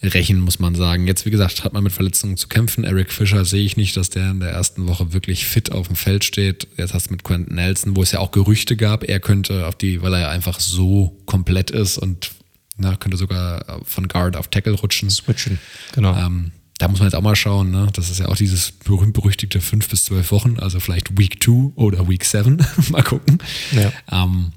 rächen, 0.02 0.40
muss 0.40 0.58
man 0.58 0.74
sagen. 0.74 1.06
Jetzt, 1.06 1.26
wie 1.26 1.30
gesagt, 1.30 1.62
hat 1.62 1.74
man 1.74 1.84
mit 1.84 1.92
Verletzungen 1.92 2.38
zu 2.38 2.48
kämpfen. 2.48 2.84
Eric 2.84 3.12
Fischer 3.12 3.44
sehe 3.44 3.64
ich 3.64 3.76
nicht, 3.76 3.96
dass 3.98 4.08
der 4.08 4.30
in 4.30 4.40
der 4.40 4.50
ersten 4.50 4.88
Woche 4.88 5.12
wirklich 5.12 5.44
fit 5.44 5.72
auf 5.72 5.88
dem 5.88 5.96
Feld 5.96 6.24
steht. 6.24 6.66
Jetzt 6.78 6.94
hast 6.94 7.08
du 7.08 7.12
mit 7.12 7.22
Quentin 7.22 7.56
Nelson, 7.56 7.96
wo 7.96 8.02
es 8.02 8.12
ja 8.12 8.20
auch 8.20 8.30
Gerüchte 8.30 8.76
gab, 8.76 9.04
er 9.04 9.20
könnte 9.20 9.66
auf 9.66 9.74
die, 9.74 10.00
weil 10.00 10.14
er 10.14 10.20
ja 10.20 10.30
einfach 10.30 10.58
so 10.58 11.20
komplett 11.26 11.70
ist 11.70 11.98
und 11.98 12.30
na, 12.78 12.96
könnte 12.96 13.18
sogar 13.18 13.80
von 13.84 14.08
Guard 14.08 14.36
auf 14.36 14.48
Tackle 14.48 14.72
rutschen. 14.72 15.10
Switchen, 15.10 15.58
genau. 15.94 16.16
Ähm, 16.16 16.52
da 16.78 16.88
muss 16.88 16.98
man 16.98 17.08
jetzt 17.08 17.14
auch 17.14 17.22
mal 17.22 17.36
schauen, 17.36 17.70
ne? 17.70 17.88
Das 17.94 18.10
ist 18.10 18.18
ja 18.18 18.28
auch 18.28 18.36
dieses 18.36 18.70
berühmt-berüchtigte 18.70 19.60
fünf 19.60 19.88
bis 19.88 20.04
zwölf 20.04 20.30
Wochen, 20.30 20.58
also 20.58 20.78
vielleicht 20.78 21.18
Week 21.18 21.42
2 21.42 21.72
oder 21.74 22.08
Week 22.08 22.24
7. 22.24 22.58
mal 22.90 23.02
gucken. 23.02 23.38
Ja. 23.72 23.92
Ähm, 24.10 24.52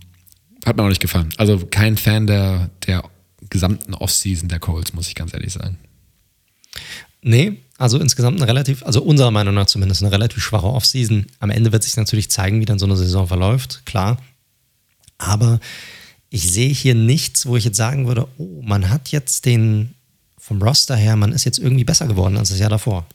hat 0.66 0.76
mir 0.76 0.84
auch 0.84 0.90
nicht 0.90 1.02
gefallen. 1.02 1.30
Also 1.38 1.66
kein 1.66 1.96
Fan 1.96 2.28
der, 2.28 2.70
der 2.86 3.04
gesamten 3.50 3.94
Offseason 3.94 4.50
der 4.50 4.60
Colts, 4.60 4.94
muss 4.94 5.08
ich 5.08 5.16
ganz 5.16 5.34
ehrlich 5.34 5.54
sagen. 5.54 5.78
Nee, 7.22 7.60
also 7.78 8.00
insgesamt 8.00 8.38
eine 8.38 8.48
relativ, 8.48 8.84
also 8.84 9.02
unserer 9.02 9.32
Meinung 9.32 9.54
nach 9.54 9.66
zumindest 9.66 10.04
eine 10.04 10.12
relativ 10.12 10.44
schwache 10.44 10.68
Offseason. 10.68 11.26
Am 11.40 11.50
Ende 11.50 11.72
wird 11.72 11.84
sich 11.84 11.96
natürlich 11.96 12.30
zeigen, 12.30 12.60
wie 12.60 12.66
dann 12.66 12.80
so 12.80 12.86
eine 12.86 12.98
Saison 12.98 13.28
verläuft, 13.28 13.86
klar. 13.86 14.22
Aber 15.18 15.60
ich 16.30 16.52
sehe 16.52 16.70
hier 16.70 16.96
nichts, 16.96 17.46
wo 17.46 17.56
ich 17.56 17.66
jetzt 17.66 17.78
sagen 17.78 18.08
würde, 18.08 18.28
oh, 18.38 18.62
man 18.62 18.90
hat 18.90 19.12
jetzt 19.12 19.46
den 19.46 19.96
vom 20.40 20.62
Roster 20.62 20.96
her, 20.96 21.16
man 21.16 21.32
ist 21.32 21.44
jetzt 21.44 21.60
irgendwie 21.60 21.84
besser 21.84 22.08
geworden 22.08 22.38
als 22.38 22.50
das 22.50 22.60
Jahr 22.60 22.70
davor. 22.70 23.06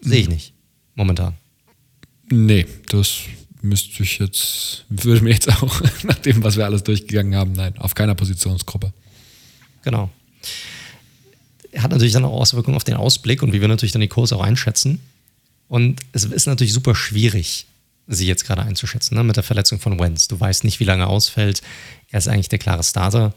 Sehe 0.00 0.20
ich 0.20 0.26
hm. 0.26 0.34
nicht, 0.34 0.52
momentan. 0.94 1.34
Nee, 2.30 2.66
das 2.88 3.22
müsste 3.62 4.02
ich 4.02 4.18
jetzt, 4.18 4.84
würde 4.88 5.24
mir 5.24 5.32
jetzt 5.32 5.48
auch, 5.48 5.80
nach 6.04 6.18
dem, 6.18 6.44
was 6.44 6.56
wir 6.56 6.64
alles 6.64 6.84
durchgegangen 6.84 7.34
haben, 7.34 7.52
nein, 7.52 7.76
auf 7.78 7.94
keiner 7.94 8.14
Positionsgruppe. 8.14 8.92
Genau. 9.82 10.10
Hat 11.76 11.90
natürlich 11.90 12.12
dann 12.12 12.24
auch 12.24 12.40
Auswirkungen 12.40 12.76
auf 12.76 12.84
den 12.84 12.94
Ausblick 12.94 13.42
und 13.42 13.52
wie 13.52 13.60
wir 13.60 13.68
natürlich 13.68 13.92
dann 13.92 14.00
die 14.00 14.08
Kurse 14.08 14.36
auch 14.36 14.42
einschätzen. 14.42 15.00
Und 15.68 16.00
es 16.12 16.24
ist 16.24 16.46
natürlich 16.46 16.72
super 16.72 16.94
schwierig, 16.94 17.66
sie 18.06 18.26
jetzt 18.26 18.44
gerade 18.44 18.62
einzuschätzen, 18.62 19.16
ne? 19.16 19.24
mit 19.24 19.36
der 19.36 19.42
Verletzung 19.42 19.80
von 19.80 19.98
Wenz. 19.98 20.28
Du 20.28 20.38
weißt 20.38 20.64
nicht, 20.64 20.78
wie 20.78 20.84
lange 20.84 21.04
er 21.04 21.08
ausfällt. 21.08 21.62
Er 22.10 22.18
ist 22.18 22.28
eigentlich 22.28 22.50
der 22.50 22.58
klare 22.58 22.82
Starter. 22.82 23.34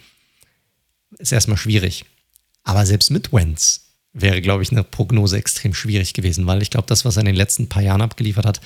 Ist 1.18 1.32
erstmal 1.32 1.58
schwierig. 1.58 2.06
Aber 2.68 2.86
selbst 2.86 3.12
mit 3.12 3.32
Wenz 3.32 3.86
wäre, 4.12 4.42
glaube 4.42 4.62
ich, 4.62 4.72
eine 4.72 4.84
Prognose 4.84 5.38
extrem 5.38 5.74
schwierig 5.74 6.14
gewesen, 6.14 6.46
weil 6.48 6.62
ich 6.62 6.70
glaube, 6.70 6.86
das, 6.88 7.06
was 7.06 7.16
er 7.16 7.22
in 7.22 7.28
den 7.28 7.36
letzten 7.36 7.70
paar 7.70 7.82
Jahren 7.82 8.02
abgeliefert 8.02 8.46
hat, 8.46 8.60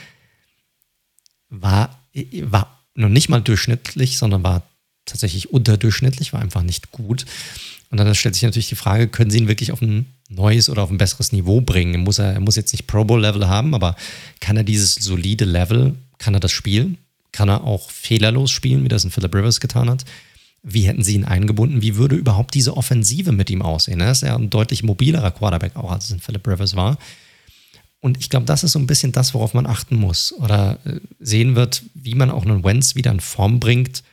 war, 1.50 2.00
war 2.42 2.84
noch 2.96 3.10
nicht 3.10 3.30
mal 3.30 3.42
durchschnittlich, 3.42 4.18
sondern 4.18 4.42
war 4.42 4.64
tatsächlich 5.06 5.54
unterdurchschnittlich, 5.54 6.34
war 6.34 6.42
einfach 6.42 6.64
nicht 6.64 6.92
gut. 6.92 7.28
Und 7.92 8.00
dann 8.00 8.16
stellt 8.16 8.34
sich 8.34 8.42
natürlich 8.42 8.70
die 8.70 8.76
Frage, 8.76 9.08
können 9.08 9.30
sie 9.30 9.38
ihn 9.38 9.48
wirklich 9.48 9.72
auf 9.72 9.84
ein 9.84 10.08
neues 10.30 10.68
oder 10.68 10.82
auf 10.82 10.90
ein 10.90 10.98
besseres 10.98 11.32
Niveau 11.32 11.62
bringen? 11.62 12.02
Muss 12.02 12.18
er, 12.18 12.34
er 12.34 12.40
muss 12.40 12.56
jetzt 12.56 12.74
nicht 12.74 12.88
Pro 12.88 13.04
Bowl 13.04 13.22
Level 13.22 13.48
haben, 13.48 13.76
aber 13.76 13.96
kann 14.40 14.58
er 14.58 14.64
dieses 14.64 14.96
solide 14.96 15.46
Level, 15.46 15.94
kann 16.18 16.34
er 16.34 16.40
das 16.40 16.52
spielen? 16.52 16.98
Kann 17.32 17.50
er 17.50 17.66
auch 17.66 17.92
fehlerlos 17.92 18.50
spielen, 18.50 18.84
wie 18.84 18.90
das 18.90 19.04
in 19.04 19.12
Philip 19.12 19.36
Rivers 19.36 19.60
getan 19.60 19.92
hat? 19.92 20.06
Wie 20.64 20.84
hätten 20.84 21.04
sie 21.04 21.16
ihn 21.16 21.26
eingebunden? 21.26 21.82
Wie 21.82 21.96
würde 21.96 22.16
überhaupt 22.16 22.54
diese 22.54 22.78
Offensive 22.78 23.32
mit 23.32 23.50
ihm 23.50 23.62
aussehen? 23.62 24.00
Er 24.00 24.12
ist 24.12 24.22
ja 24.22 24.36
ein 24.36 24.50
deutlich 24.50 24.84
mobilerer 24.84 25.32
Quarterback 25.32 25.76
auch, 25.76 25.92
als 25.92 26.06
es 26.06 26.12
in 26.12 26.20
Philip 26.20 26.48
Rivers 26.48 26.76
war. 26.76 26.98
Und 28.00 28.18
ich 28.20 28.30
glaube, 28.30 28.46
das 28.46 28.64
ist 28.64 28.74
so 28.74 28.80
ein 28.80 28.88
bisschen 28.88 29.12
das, 29.12 29.34
worauf 29.34 29.54
man 29.54 29.68
achten 29.68 29.96
muss 29.96 30.34
oder 30.34 30.80
äh, 30.86 31.00
sehen 31.20 31.56
wird, 31.56 31.84
wie 31.94 32.16
man 32.16 32.32
auch 32.32 32.46
einen 32.46 32.64
Wenz 32.64 32.96
wieder 32.96 33.12
in 33.12 33.20
Form 33.20 33.60
bringt, 33.60 34.04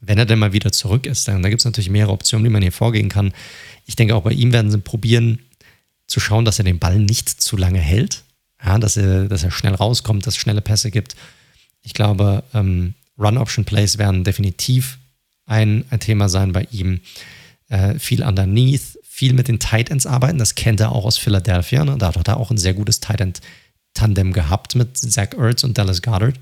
wenn 0.00 0.18
er 0.18 0.26
denn 0.26 0.38
mal 0.38 0.52
wieder 0.52 0.72
zurück 0.72 1.06
ist. 1.06 1.28
Dann, 1.28 1.42
da 1.42 1.50
gibt 1.50 1.60
es 1.60 1.64
natürlich 1.66 1.90
mehrere 1.90 2.12
Optionen, 2.12 2.46
wie 2.46 2.50
man 2.50 2.62
hier 2.62 2.72
vorgehen 2.72 3.08
kann. 3.08 3.32
Ich 3.84 3.96
denke, 3.96 4.14
auch 4.14 4.22
bei 4.22 4.32
ihm 4.32 4.52
werden 4.52 4.70
sie 4.70 4.78
probieren 4.78 5.38
zu 6.06 6.20
schauen, 6.20 6.44
dass 6.44 6.58
er 6.58 6.64
den 6.64 6.78
Ball 6.78 6.98
nicht 6.98 7.28
zu 7.28 7.56
lange 7.56 7.78
hält, 7.78 8.22
ja, 8.64 8.78
dass, 8.78 8.96
er, 8.96 9.26
dass 9.28 9.42
er 9.42 9.50
schnell 9.50 9.74
rauskommt, 9.74 10.26
dass 10.26 10.34
es 10.34 10.40
schnelle 10.40 10.62
Pässe 10.62 10.90
gibt. 10.90 11.14
Ich 11.82 11.94
glaube, 11.94 12.42
ähm, 12.54 12.94
Run-Option-Plays 13.18 13.98
werden 13.98 14.24
definitiv 14.24 14.98
ein, 15.46 15.84
ein 15.90 16.00
Thema 16.00 16.28
sein 16.28 16.52
bei 16.52 16.66
ihm. 16.70 17.00
Äh, 17.68 17.98
viel 17.98 18.22
underneath, 18.22 18.98
viel 19.02 19.32
mit 19.32 19.48
den 19.48 19.58
Tight 19.58 19.90
Ends 19.90 20.06
arbeiten. 20.06 20.38
Das 20.38 20.54
kennt 20.54 20.80
er 20.80 20.92
auch 20.92 21.04
aus 21.04 21.18
Philadelphia. 21.18 21.84
Ne? 21.84 21.96
Da 21.98 22.14
hat 22.14 22.28
er 22.28 22.36
auch 22.36 22.50
ein 22.50 22.58
sehr 22.58 22.74
gutes 22.74 23.00
Tight 23.00 23.20
End 23.20 23.40
Tandem 23.94 24.32
gehabt 24.32 24.74
mit 24.74 24.98
Zach 24.98 25.30
Ertz 25.38 25.64
und 25.64 25.78
Dallas 25.78 26.02
Goddard. 26.02 26.38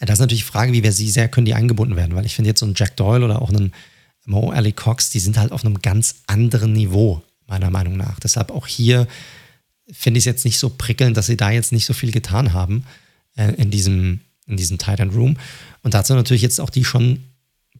Äh, 0.00 0.06
das 0.06 0.14
ist 0.14 0.20
natürlich 0.20 0.44
die 0.44 0.50
Frage, 0.50 0.72
wie 0.72 0.82
wir 0.82 0.92
sie 0.92 1.08
sehr 1.10 1.28
können 1.28 1.46
die 1.46 1.54
eingebunden 1.54 1.96
werden, 1.96 2.16
weil 2.16 2.26
ich 2.26 2.34
finde 2.34 2.48
jetzt 2.48 2.60
so 2.60 2.66
ein 2.66 2.74
Jack 2.76 2.96
Doyle 2.96 3.24
oder 3.24 3.40
auch 3.40 3.50
einen 3.50 3.72
Mo 4.24 4.50
Ali 4.50 4.72
Cox, 4.72 5.10
die 5.10 5.20
sind 5.20 5.38
halt 5.38 5.52
auf 5.52 5.64
einem 5.64 5.80
ganz 5.80 6.16
anderen 6.26 6.72
Niveau, 6.72 7.22
meiner 7.46 7.70
Meinung 7.70 7.96
nach. 7.96 8.20
Deshalb 8.20 8.50
auch 8.50 8.66
hier 8.66 9.08
finde 9.90 10.18
ich 10.18 10.22
es 10.22 10.26
jetzt 10.26 10.44
nicht 10.44 10.58
so 10.58 10.70
prickelnd, 10.70 11.16
dass 11.16 11.26
sie 11.26 11.36
da 11.36 11.50
jetzt 11.50 11.72
nicht 11.72 11.86
so 11.86 11.92
viel 11.92 12.12
getan 12.12 12.52
haben 12.52 12.84
äh, 13.36 13.52
in 13.54 13.70
diesem, 13.70 14.20
in 14.46 14.56
diesem 14.56 14.78
Tight 14.78 15.00
End 15.00 15.14
Room. 15.14 15.36
Und 15.82 15.94
dazu 15.94 16.14
natürlich 16.14 16.42
jetzt 16.42 16.60
auch 16.60 16.70
die 16.70 16.84
schon 16.84 17.24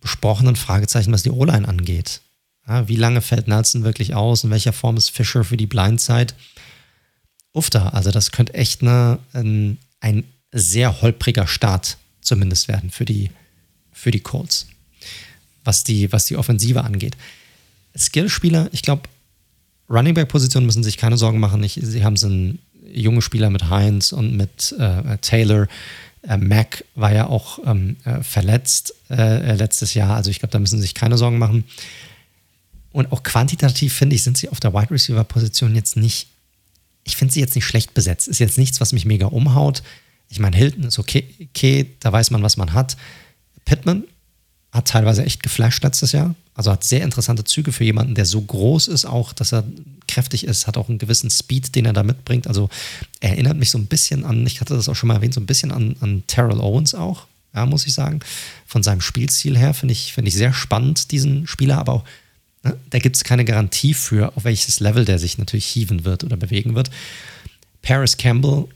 besprochenen 0.02 0.56
Fragezeichen, 0.56 1.12
was 1.12 1.22
die 1.22 1.30
O-Line 1.30 1.66
angeht. 1.66 2.20
Ja, 2.68 2.86
wie 2.88 2.96
lange 2.96 3.22
fällt 3.22 3.48
Nelson 3.48 3.84
wirklich 3.84 4.14
aus? 4.14 4.44
In 4.44 4.50
welcher 4.50 4.72
Form 4.72 4.96
ist 4.96 5.10
Fischer 5.10 5.44
für 5.44 5.56
die 5.56 5.66
Blindzeit? 5.66 6.34
Ufta, 7.54 7.88
also 7.88 8.10
das 8.10 8.30
könnte 8.32 8.54
echt 8.54 8.82
eine, 8.82 9.18
ein, 9.32 9.78
ein 10.00 10.24
sehr 10.52 11.00
holpriger 11.00 11.46
Start 11.46 11.96
zumindest 12.20 12.68
werden 12.68 12.90
für 12.90 13.04
die, 13.04 13.30
für 13.92 14.10
die 14.10 14.20
Colts, 14.20 14.68
was 15.64 15.84
die, 15.84 16.12
was 16.12 16.26
die 16.26 16.36
Offensive 16.36 16.84
angeht. 16.84 17.16
Skillspieler, 17.96 18.68
ich 18.72 18.82
glaube, 18.82 19.02
Running 19.88 20.14
Back 20.14 20.28
Position 20.28 20.64
müssen 20.64 20.82
sich 20.82 20.96
keine 20.96 21.18
Sorgen 21.18 21.40
machen. 21.40 21.62
Ich, 21.62 21.78
sie 21.82 22.04
haben 22.04 22.16
so 22.16 22.26
einen 22.26 22.58
junge 22.90 23.22
Spieler 23.22 23.50
mit 23.50 23.68
Heinz 23.68 24.12
und 24.12 24.34
mit 24.36 24.74
äh, 24.78 25.18
Taylor. 25.18 25.68
Äh, 26.22 26.36
Mac 26.36 26.84
war 26.94 27.12
ja 27.12 27.26
auch 27.26 27.58
ähm, 27.66 27.96
äh, 28.04 28.22
verletzt 28.22 28.94
äh, 29.10 29.54
letztes 29.54 29.94
Jahr, 29.94 30.16
also 30.16 30.30
ich 30.30 30.38
glaube, 30.38 30.52
da 30.52 30.58
müssen 30.58 30.76
sie 30.76 30.82
sich 30.82 30.94
keine 30.94 31.18
Sorgen 31.18 31.38
machen. 31.38 31.64
Und 32.92 33.10
auch 33.10 33.22
quantitativ, 33.22 33.94
finde 33.94 34.16
ich, 34.16 34.22
sind 34.22 34.36
sie 34.36 34.48
auf 34.50 34.60
der 34.60 34.74
Wide 34.74 34.90
Receiver-Position 34.90 35.74
jetzt 35.74 35.96
nicht, 35.96 36.28
ich 37.04 37.16
finde 37.16 37.32
sie 37.32 37.40
jetzt 37.40 37.54
nicht 37.54 37.64
schlecht 37.64 37.94
besetzt. 37.94 38.28
Ist 38.28 38.38
jetzt 38.38 38.58
nichts, 38.58 38.80
was 38.80 38.92
mich 38.92 39.06
mega 39.06 39.26
umhaut. 39.26 39.82
Ich 40.28 40.38
meine, 40.38 40.56
Hilton 40.56 40.84
ist 40.84 40.98
okay, 40.98 41.26
okay, 41.50 41.90
da 42.00 42.12
weiß 42.12 42.30
man, 42.30 42.42
was 42.42 42.56
man 42.56 42.74
hat. 42.74 42.96
Pittman 43.64 44.04
hat 44.72 44.88
teilweise 44.88 45.24
echt 45.24 45.42
geflasht 45.42 45.82
letztes 45.82 46.12
Jahr. 46.12 46.34
Also 46.54 46.70
hat 46.70 46.84
sehr 46.84 47.02
interessante 47.02 47.44
Züge 47.44 47.72
für 47.72 47.84
jemanden, 47.84 48.14
der 48.14 48.26
so 48.26 48.40
groß 48.40 48.88
ist, 48.88 49.06
auch, 49.06 49.32
dass 49.32 49.52
er 49.52 49.64
kräftig 50.06 50.44
ist, 50.44 50.66
hat 50.66 50.76
auch 50.76 50.88
einen 50.88 50.98
gewissen 50.98 51.30
Speed, 51.30 51.74
den 51.74 51.86
er 51.86 51.94
da 51.94 52.02
mitbringt. 52.02 52.46
Also 52.46 52.68
erinnert 53.20 53.56
mich 53.56 53.70
so 53.70 53.78
ein 53.78 53.86
bisschen 53.86 54.24
an, 54.24 54.46
ich 54.46 54.60
hatte 54.60 54.74
das 54.74 54.88
auch 54.88 54.94
schon 54.94 55.08
mal 55.08 55.14
erwähnt, 55.14 55.34
so 55.34 55.40
ein 55.40 55.46
bisschen 55.46 55.70
an, 55.70 55.96
an 56.00 56.22
Terrell 56.26 56.60
Owens 56.60 56.94
auch, 56.94 57.26
ja, 57.54 57.64
muss 57.64 57.86
ich 57.86 57.94
sagen. 57.94 58.20
Von 58.66 58.82
seinem 58.82 59.00
Spielstil 59.00 59.56
her 59.56 59.72
finde 59.72 59.92
ich, 59.92 60.12
find 60.12 60.28
ich 60.28 60.34
sehr 60.34 60.52
spannend, 60.52 61.10
diesen 61.10 61.46
Spieler, 61.46 61.78
aber 61.78 61.92
auch, 61.94 62.04
ne, 62.64 62.76
da 62.90 62.98
gibt 62.98 63.16
es 63.16 63.24
keine 63.24 63.46
Garantie 63.46 63.94
für, 63.94 64.36
auf 64.36 64.44
welches 64.44 64.80
Level 64.80 65.06
der 65.06 65.18
sich 65.18 65.38
natürlich 65.38 65.66
hieven 65.66 66.04
wird 66.04 66.22
oder 66.22 66.36
bewegen 66.36 66.74
wird. 66.74 66.90
Paris 67.80 68.18
Campbell, 68.18 68.66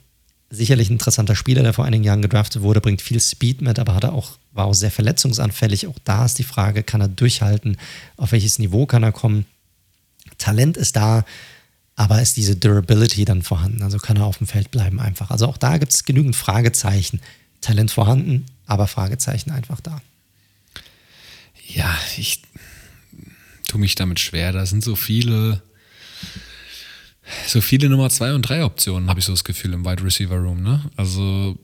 sicherlich 0.51 0.91
ein 0.91 0.95
interessanter 0.95 1.35
Spieler, 1.35 1.63
der 1.63 1.73
vor 1.73 1.85
einigen 1.85 2.05
Jahren 2.05 2.23
gedraftet 2.23 2.63
wurde, 2.63 2.81
bringt 2.81 3.03
viel 3.03 3.21
Speed 3.21 3.63
mit, 3.63 3.79
aber 3.79 3.95
hatte 3.95 4.13
auch, 4.13 4.39
war 4.53 4.67
auch 4.67 4.75
sehr 4.75 4.91
verletzungsanfällig. 4.91 5.87
Auch 5.87 5.99
da 6.05 6.25
ist 6.25 6.39
die 6.39 6.45
Frage, 6.45 6.83
kann 6.83 7.01
er 7.01 7.09
durchhalten? 7.09 7.77
Auf 8.17 8.33
welches 8.33 8.59
Niveau 8.59 8.87
kann 8.87 9.03
er 9.03 9.13
kommen? 9.13 9.47
Talent 10.39 10.77
ist 10.77 10.97
da, 10.97 11.25
aber 11.97 12.21
ist 12.21 12.37
diese 12.37 12.57
Durability 12.57 13.25
dann 13.25 13.43
vorhanden? 13.43 13.83
Also 13.83 13.99
kann 13.99 14.17
er 14.17 14.27
auf 14.27 14.39
dem 14.39 14.47
Feld 14.47 14.71
bleiben 14.71 15.01
einfach. 15.01 15.31
Also 15.31 15.47
auch 15.47 15.57
da 15.57 15.79
gibt 15.79 15.93
es 15.93 16.05
genügend 16.05 16.37
Fragezeichen. 16.37 17.21
Talent 17.61 17.91
vorhanden, 17.91 18.47
aber 18.67 18.87
Fragezeichen 18.87 19.51
einfach 19.51 19.81
da. 19.81 20.01
Ja, 21.67 21.97
ich 22.17 22.43
tue 23.67 23.81
mich 23.81 23.95
damit 23.95 24.21
schwer. 24.21 24.53
Da 24.53 24.67
sind 24.67 24.85
so 24.85 24.95
viele, 24.95 25.63
so 27.47 27.61
viele 27.61 27.89
Nummer 27.89 28.11
2 28.11 28.35
und 28.35 28.43
3 28.43 28.64
Optionen, 28.64 29.09
habe 29.09 29.20
ich 29.20 29.27
so 29.27 29.33
das 29.33 29.45
Gefühl, 29.45 29.72
im 29.72 29.85
Wide 29.85 30.03
Receiver 30.03 30.37
Room. 30.37 30.62
Ne? 30.62 30.83
Also 30.97 31.59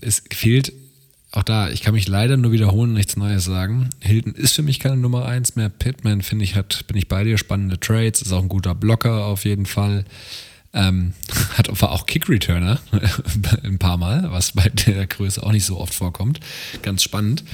es 0.00 0.22
fehlt 0.32 0.72
auch 1.32 1.44
da, 1.44 1.70
ich 1.70 1.82
kann 1.82 1.94
mich 1.94 2.08
leider 2.08 2.36
nur 2.36 2.50
wiederholen 2.50 2.92
nichts 2.92 3.16
Neues 3.16 3.44
sagen. 3.44 3.90
Hilton 4.00 4.34
ist 4.34 4.54
für 4.54 4.62
mich 4.62 4.80
keine 4.80 4.96
Nummer 4.96 5.26
1 5.26 5.54
mehr. 5.54 5.68
Pittman, 5.68 6.22
finde 6.22 6.44
ich, 6.44 6.56
hat, 6.56 6.86
bin 6.88 6.96
ich 6.96 7.06
bei 7.06 7.22
dir, 7.22 7.38
spannende 7.38 7.78
Trades, 7.78 8.22
ist 8.22 8.32
auch 8.32 8.42
ein 8.42 8.48
guter 8.48 8.74
Blocker 8.74 9.26
auf 9.26 9.44
jeden 9.44 9.66
Fall. 9.66 10.04
Ähm, 10.72 11.14
hat 11.56 11.68
war 11.80 11.92
auch 11.92 12.06
Kick-Returner 12.06 12.80
ein 13.62 13.78
paar 13.78 13.96
Mal, 13.96 14.30
was 14.32 14.52
bei 14.52 14.68
der 14.68 15.06
Größe 15.06 15.42
auch 15.42 15.52
nicht 15.52 15.64
so 15.64 15.78
oft 15.78 15.94
vorkommt. 15.94 16.40
Ganz 16.82 17.04
spannend. 17.04 17.44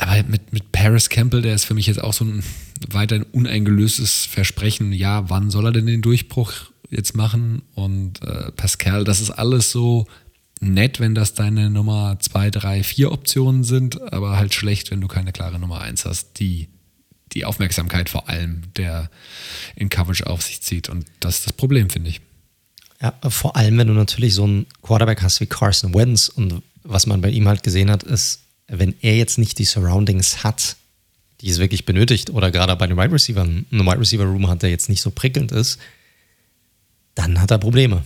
Aber 0.00 0.22
mit, 0.28 0.52
mit 0.52 0.70
Paris 0.70 1.08
Campbell, 1.08 1.42
der 1.42 1.54
ist 1.54 1.64
für 1.64 1.74
mich 1.74 1.86
jetzt 1.86 2.00
auch 2.02 2.12
so 2.12 2.24
ein 2.24 2.44
weiterhin 2.88 3.24
uneingelöstes 3.24 4.26
Versprechen. 4.26 4.92
Ja, 4.92 5.28
wann 5.28 5.50
soll 5.50 5.66
er 5.66 5.72
denn 5.72 5.86
den 5.86 6.02
Durchbruch 6.02 6.52
jetzt 6.88 7.16
machen? 7.16 7.62
Und 7.74 8.22
äh, 8.22 8.52
Pascal, 8.52 9.04
das 9.04 9.20
ist 9.20 9.30
alles 9.30 9.72
so 9.72 10.06
nett, 10.60 11.00
wenn 11.00 11.14
das 11.14 11.34
deine 11.34 11.68
Nummer 11.68 12.16
2, 12.20 12.50
3, 12.50 12.84
4 12.84 13.12
Optionen 13.12 13.64
sind, 13.64 14.00
aber 14.12 14.36
halt 14.36 14.54
schlecht, 14.54 14.90
wenn 14.90 15.00
du 15.00 15.08
keine 15.08 15.32
klare 15.32 15.58
Nummer 15.58 15.80
1 15.80 16.04
hast, 16.04 16.38
die 16.38 16.68
die 17.32 17.44
Aufmerksamkeit 17.44 18.08
vor 18.08 18.28
allem 18.28 18.62
der 18.76 19.10
in 19.76 19.90
Coverage 19.90 20.26
auf 20.26 20.42
sich 20.42 20.62
zieht. 20.62 20.88
Und 20.88 21.04
das 21.20 21.40
ist 21.40 21.46
das 21.46 21.52
Problem, 21.52 21.90
finde 21.90 22.08
ich. 22.08 22.20
Ja, 23.02 23.14
vor 23.28 23.54
allem, 23.54 23.76
wenn 23.78 23.88
du 23.88 23.92
natürlich 23.92 24.34
so 24.34 24.44
einen 24.44 24.66
Quarterback 24.82 25.22
hast 25.22 25.40
wie 25.40 25.46
Carson 25.46 25.94
Wentz 25.94 26.28
und 26.28 26.62
was 26.84 27.06
man 27.06 27.20
bei 27.20 27.28
ihm 27.28 27.46
halt 27.46 27.62
gesehen 27.62 27.90
hat, 27.90 28.02
ist, 28.02 28.47
wenn 28.68 28.94
er 29.00 29.16
jetzt 29.16 29.38
nicht 29.38 29.58
die 29.58 29.64
Surroundings 29.64 30.44
hat, 30.44 30.76
die 31.40 31.48
es 31.48 31.58
wirklich 31.58 31.84
benötigt, 31.84 32.30
oder 32.30 32.50
gerade 32.50 32.74
bei 32.76 32.86
den 32.86 32.96
Wide 32.96 33.12
Receiver, 33.12 33.42
einen 33.42 33.66
Wide 33.70 34.00
Receiver 34.00 34.24
Room 34.24 34.48
hat, 34.48 34.62
der 34.62 34.70
jetzt 34.70 34.88
nicht 34.88 35.00
so 35.00 35.10
prickelnd 35.10 35.52
ist, 35.52 35.78
dann 37.14 37.40
hat 37.40 37.50
er 37.50 37.58
Probleme. 37.58 38.04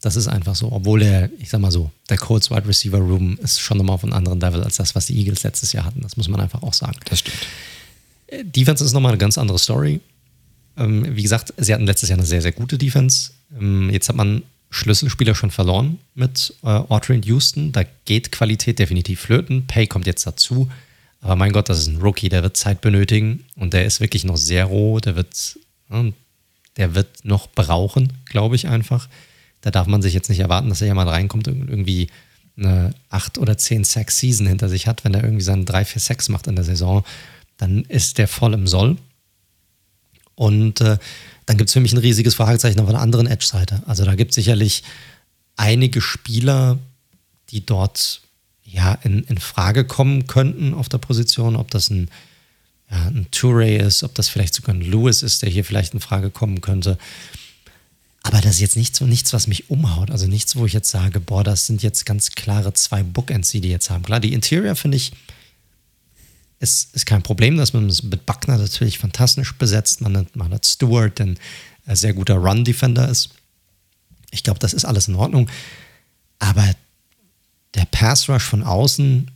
Das 0.00 0.16
ist 0.16 0.28
einfach 0.28 0.54
so. 0.54 0.70
Obwohl 0.70 1.00
der, 1.00 1.30
ich 1.38 1.48
sag 1.48 1.60
mal 1.60 1.70
so, 1.70 1.90
der 2.10 2.18
Colts 2.18 2.50
Wide 2.50 2.68
Receiver 2.68 2.98
Room 2.98 3.38
ist 3.42 3.60
schon 3.60 3.78
nochmal 3.78 3.94
auf 3.94 4.04
einem 4.04 4.12
anderen 4.12 4.38
Level 4.38 4.62
als 4.62 4.76
das, 4.76 4.94
was 4.94 5.06
die 5.06 5.16
Eagles 5.18 5.42
letztes 5.44 5.72
Jahr 5.72 5.86
hatten. 5.86 6.02
Das 6.02 6.18
muss 6.18 6.28
man 6.28 6.40
einfach 6.40 6.62
auch 6.62 6.74
sagen. 6.74 6.98
Das 7.06 7.20
stimmt. 7.20 7.38
Äh, 8.26 8.44
Defense 8.44 8.84
ist 8.84 8.92
nochmal 8.92 9.12
eine 9.12 9.18
ganz 9.18 9.38
andere 9.38 9.58
Story. 9.58 10.00
Ähm, 10.76 11.16
wie 11.16 11.22
gesagt, 11.22 11.54
sie 11.56 11.72
hatten 11.72 11.86
letztes 11.86 12.10
Jahr 12.10 12.18
eine 12.18 12.26
sehr, 12.26 12.42
sehr 12.42 12.52
gute 12.52 12.76
Defense. 12.76 13.30
Ähm, 13.58 13.88
jetzt 13.90 14.08
hat 14.08 14.16
man 14.16 14.42
Schlüsselspieler 14.74 15.36
schon 15.36 15.52
verloren 15.52 16.00
mit 16.16 16.52
äh, 16.64 16.66
Autry 16.66 17.14
und 17.14 17.24
Houston. 17.26 17.70
Da 17.70 17.84
geht 18.04 18.32
Qualität 18.32 18.80
definitiv 18.80 19.20
flöten. 19.20 19.66
Pay 19.66 19.86
kommt 19.86 20.06
jetzt 20.06 20.26
dazu. 20.26 20.68
Aber 21.20 21.36
mein 21.36 21.52
Gott, 21.52 21.68
das 21.68 21.78
ist 21.78 21.86
ein 21.86 22.00
Rookie, 22.00 22.28
der 22.28 22.42
wird 22.42 22.56
Zeit 22.56 22.80
benötigen 22.80 23.44
und 23.54 23.72
der 23.72 23.86
ist 23.86 24.00
wirklich 24.00 24.24
noch 24.24 24.36
sehr 24.36 24.64
roh. 24.64 24.98
Der 24.98 25.14
wird, 25.14 25.58
der 26.76 26.94
wird 26.94 27.24
noch 27.24 27.46
brauchen, 27.46 28.12
glaube 28.26 28.56
ich 28.56 28.66
einfach. 28.66 29.08
Da 29.60 29.70
darf 29.70 29.86
man 29.86 30.02
sich 30.02 30.12
jetzt 30.12 30.28
nicht 30.28 30.40
erwarten, 30.40 30.68
dass 30.68 30.80
er 30.80 30.88
jemand 30.88 31.08
reinkommt 31.08 31.46
und 31.46 31.70
irgendwie 31.70 32.08
eine 32.56 32.94
8 33.10 33.38
oder 33.38 33.56
10 33.56 33.84
Sack-Season 33.84 34.46
hinter 34.46 34.68
sich 34.68 34.88
hat, 34.88 35.04
wenn 35.04 35.14
er 35.14 35.22
irgendwie 35.22 35.44
seinen 35.44 35.66
3, 35.66 35.84
4 35.84 36.00
Sacks 36.00 36.28
macht 36.28 36.48
in 36.48 36.56
der 36.56 36.64
Saison, 36.64 37.04
dann 37.58 37.84
ist 37.84 38.18
der 38.18 38.26
voll 38.26 38.54
im 38.54 38.66
Soll. 38.66 38.96
Und 40.34 40.80
äh, 40.80 40.98
dann 41.46 41.56
gibt 41.56 41.68
es 41.68 41.74
für 41.74 41.80
mich 41.80 41.92
ein 41.92 41.98
riesiges 41.98 42.34
Fragezeichen 42.34 42.80
auf 42.80 42.88
einer 42.88 43.00
anderen 43.00 43.26
Edge-Seite. 43.26 43.82
Also 43.86 44.04
da 44.04 44.14
gibt 44.14 44.30
es 44.30 44.34
sicherlich 44.36 44.82
einige 45.56 46.00
Spieler, 46.00 46.78
die 47.50 47.64
dort 47.64 48.22
ja 48.64 48.94
in, 49.02 49.24
in 49.24 49.38
Frage 49.38 49.84
kommen 49.84 50.26
könnten 50.26 50.74
auf 50.74 50.88
der 50.88 50.98
Position, 50.98 51.56
ob 51.56 51.70
das 51.70 51.90
ein, 51.90 52.10
ja, 52.90 53.06
ein 53.06 53.26
Touré 53.30 53.76
ist, 53.76 54.02
ob 54.02 54.14
das 54.14 54.28
vielleicht 54.28 54.54
sogar 54.54 54.74
ein 54.74 54.80
Lewis 54.80 55.22
ist, 55.22 55.42
der 55.42 55.50
hier 55.50 55.64
vielleicht 55.64 55.94
in 55.94 56.00
Frage 56.00 56.30
kommen 56.30 56.60
könnte. 56.60 56.98
Aber 58.22 58.40
das 58.40 58.54
ist 58.54 58.60
jetzt 58.60 58.76
nicht 58.76 58.96
so 58.96 59.04
nichts, 59.04 59.34
was 59.34 59.46
mich 59.46 59.68
umhaut. 59.68 60.10
Also 60.10 60.26
nichts, 60.26 60.56
wo 60.56 60.64
ich 60.64 60.72
jetzt 60.72 60.90
sage, 60.90 61.20
boah, 61.20 61.44
das 61.44 61.66
sind 61.66 61.82
jetzt 61.82 62.06
ganz 62.06 62.30
klare 62.30 62.72
zwei 62.72 63.02
Bookends, 63.02 63.50
die 63.50 63.60
die 63.60 63.68
jetzt 63.68 63.90
haben. 63.90 64.02
Klar, 64.02 64.18
die 64.18 64.32
Interior 64.32 64.74
finde 64.76 64.96
ich, 64.96 65.12
ist, 66.64 66.94
ist 66.94 67.06
kein 67.06 67.22
Problem, 67.22 67.56
dass 67.56 67.72
man 67.72 67.86
mit 67.86 68.26
Buckner 68.26 68.58
natürlich 68.58 68.98
fantastisch 68.98 69.54
besetzt. 69.54 70.00
Man 70.00 70.16
hat, 70.16 70.34
man 70.34 70.52
hat 70.52 70.66
Stewart, 70.66 71.18
der 71.18 71.26
ein 71.26 71.38
sehr 71.96 72.14
guter 72.14 72.36
Run-Defender 72.36 73.08
ist. 73.08 73.30
Ich 74.30 74.42
glaube, 74.42 74.58
das 74.58 74.74
ist 74.74 74.84
alles 74.84 75.06
in 75.06 75.14
Ordnung. 75.14 75.48
Aber 76.40 76.68
der 77.74 77.84
Pass-Rush 77.84 78.42
von 78.42 78.62
außen 78.62 79.30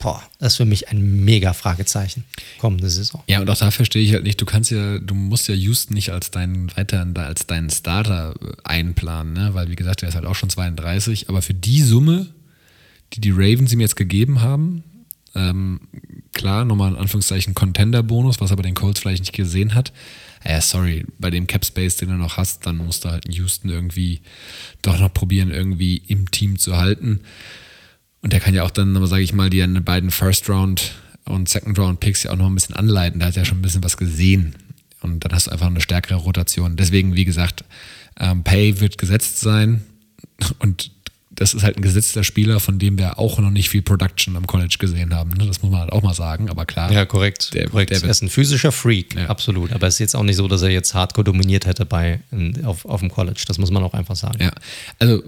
boah, 0.00 0.22
das 0.38 0.54
ist 0.54 0.56
für 0.56 0.64
mich 0.64 0.88
ein 0.88 1.24
mega 1.24 1.52
Fragezeichen 1.52 2.24
kommende 2.58 2.90
Saison. 2.90 3.22
Ja, 3.28 3.40
und 3.40 3.48
auch 3.48 3.56
da 3.56 3.70
verstehe 3.70 4.02
ich 4.02 4.12
halt 4.12 4.24
nicht, 4.24 4.40
du 4.40 4.46
kannst 4.46 4.70
ja, 4.70 4.98
du 4.98 5.14
musst 5.14 5.46
ja 5.46 5.54
Houston 5.54 5.94
nicht 5.94 6.10
als 6.10 6.32
deinen 6.32 6.74
weiterhin 6.76 7.16
als 7.16 7.46
deinen 7.46 7.70
Starter 7.70 8.34
äh, 8.40 8.52
einplanen, 8.64 9.34
ne? 9.34 9.54
Weil 9.54 9.68
wie 9.68 9.76
gesagt, 9.76 10.02
der 10.02 10.08
ist 10.08 10.16
halt 10.16 10.26
auch 10.26 10.34
schon 10.34 10.50
32, 10.50 11.28
aber 11.28 11.42
für 11.42 11.54
die 11.54 11.82
Summe, 11.82 12.26
die 13.12 13.20
die 13.20 13.30
Ravens 13.30 13.72
ihm 13.72 13.80
jetzt 13.80 13.96
gegeben 13.96 14.40
haben, 14.40 14.82
ähm, 15.34 15.80
klar, 16.40 16.64
nochmal 16.64 16.92
in 16.92 16.96
Anführungszeichen 16.96 17.54
Contender-Bonus, 17.54 18.40
was 18.40 18.50
aber 18.50 18.62
den 18.62 18.74
Colts 18.74 19.00
vielleicht 19.00 19.20
nicht 19.20 19.34
gesehen 19.34 19.74
hat. 19.74 19.92
Ja, 20.42 20.62
sorry, 20.62 21.04
bei 21.18 21.28
dem 21.28 21.46
Cap 21.46 21.66
Space, 21.66 21.96
den 21.96 22.08
du 22.08 22.14
noch 22.14 22.38
hast, 22.38 22.64
dann 22.64 22.78
musst 22.78 23.04
du 23.04 23.10
halt 23.10 23.26
Houston 23.28 23.68
irgendwie 23.68 24.22
doch 24.80 24.98
noch 24.98 25.12
probieren, 25.12 25.50
irgendwie 25.50 25.98
im 26.08 26.30
Team 26.30 26.58
zu 26.58 26.78
halten. 26.78 27.20
Und 28.22 28.32
der 28.32 28.40
kann 28.40 28.54
ja 28.54 28.62
auch 28.62 28.70
dann, 28.70 29.06
sage 29.06 29.22
ich 29.22 29.34
mal, 29.34 29.50
die 29.50 29.62
beiden 29.80 30.10
First 30.10 30.48
Round 30.48 30.92
und 31.26 31.50
Second 31.50 31.78
Round 31.78 32.00
Picks 32.00 32.22
ja 32.22 32.30
auch 32.30 32.36
noch 32.36 32.46
ein 32.46 32.54
bisschen 32.54 32.74
anleiten. 32.74 33.20
Da 33.20 33.26
hat 33.26 33.36
er 33.36 33.42
ja 33.42 33.44
schon 33.44 33.58
ein 33.58 33.62
bisschen 33.62 33.84
was 33.84 33.98
gesehen. 33.98 34.54
Und 35.02 35.22
dann 35.22 35.32
hast 35.32 35.46
du 35.46 35.50
einfach 35.50 35.66
eine 35.66 35.82
stärkere 35.82 36.16
Rotation. 36.16 36.76
Deswegen, 36.76 37.16
wie 37.16 37.26
gesagt, 37.26 37.64
ähm, 38.18 38.44
Pay 38.44 38.80
wird 38.80 38.96
gesetzt 38.96 39.40
sein. 39.40 39.82
Und 40.58 40.90
das 41.40 41.54
ist 41.54 41.62
halt 41.62 41.78
ein 41.78 41.82
gesetzter 41.82 42.22
Spieler, 42.22 42.60
von 42.60 42.78
dem 42.78 42.98
wir 42.98 43.18
auch 43.18 43.38
noch 43.38 43.50
nicht 43.50 43.70
viel 43.70 43.80
Production 43.80 44.36
am 44.36 44.46
College 44.46 44.76
gesehen 44.78 45.14
haben. 45.14 45.30
Ne? 45.30 45.46
Das 45.46 45.62
muss 45.62 45.72
man 45.72 45.80
halt 45.80 45.90
auch 45.90 46.02
mal 46.02 46.12
sagen, 46.12 46.50
aber 46.50 46.66
klar. 46.66 46.92
Ja, 46.92 47.06
korrekt. 47.06 47.54
Der, 47.54 47.70
korrekt. 47.70 47.92
Der 47.92 48.02
er 48.02 48.10
ist 48.10 48.22
ein 48.22 48.28
physischer 48.28 48.72
Freak, 48.72 49.14
ja. 49.14 49.24
absolut. 49.24 49.72
Aber 49.72 49.86
es 49.86 49.94
ist 49.94 50.00
jetzt 50.00 50.16
auch 50.16 50.22
nicht 50.22 50.36
so, 50.36 50.48
dass 50.48 50.60
er 50.60 50.68
jetzt 50.68 50.92
hardcore 50.92 51.24
dominiert 51.24 51.64
hätte 51.64 51.86
bei, 51.86 52.20
auf, 52.62 52.84
auf 52.84 53.00
dem 53.00 53.10
College. 53.10 53.42
Das 53.48 53.56
muss 53.56 53.70
man 53.70 53.82
auch 53.82 53.94
einfach 53.94 54.16
sagen. 54.16 54.36
Ja, 54.38 54.50
also 54.98 55.22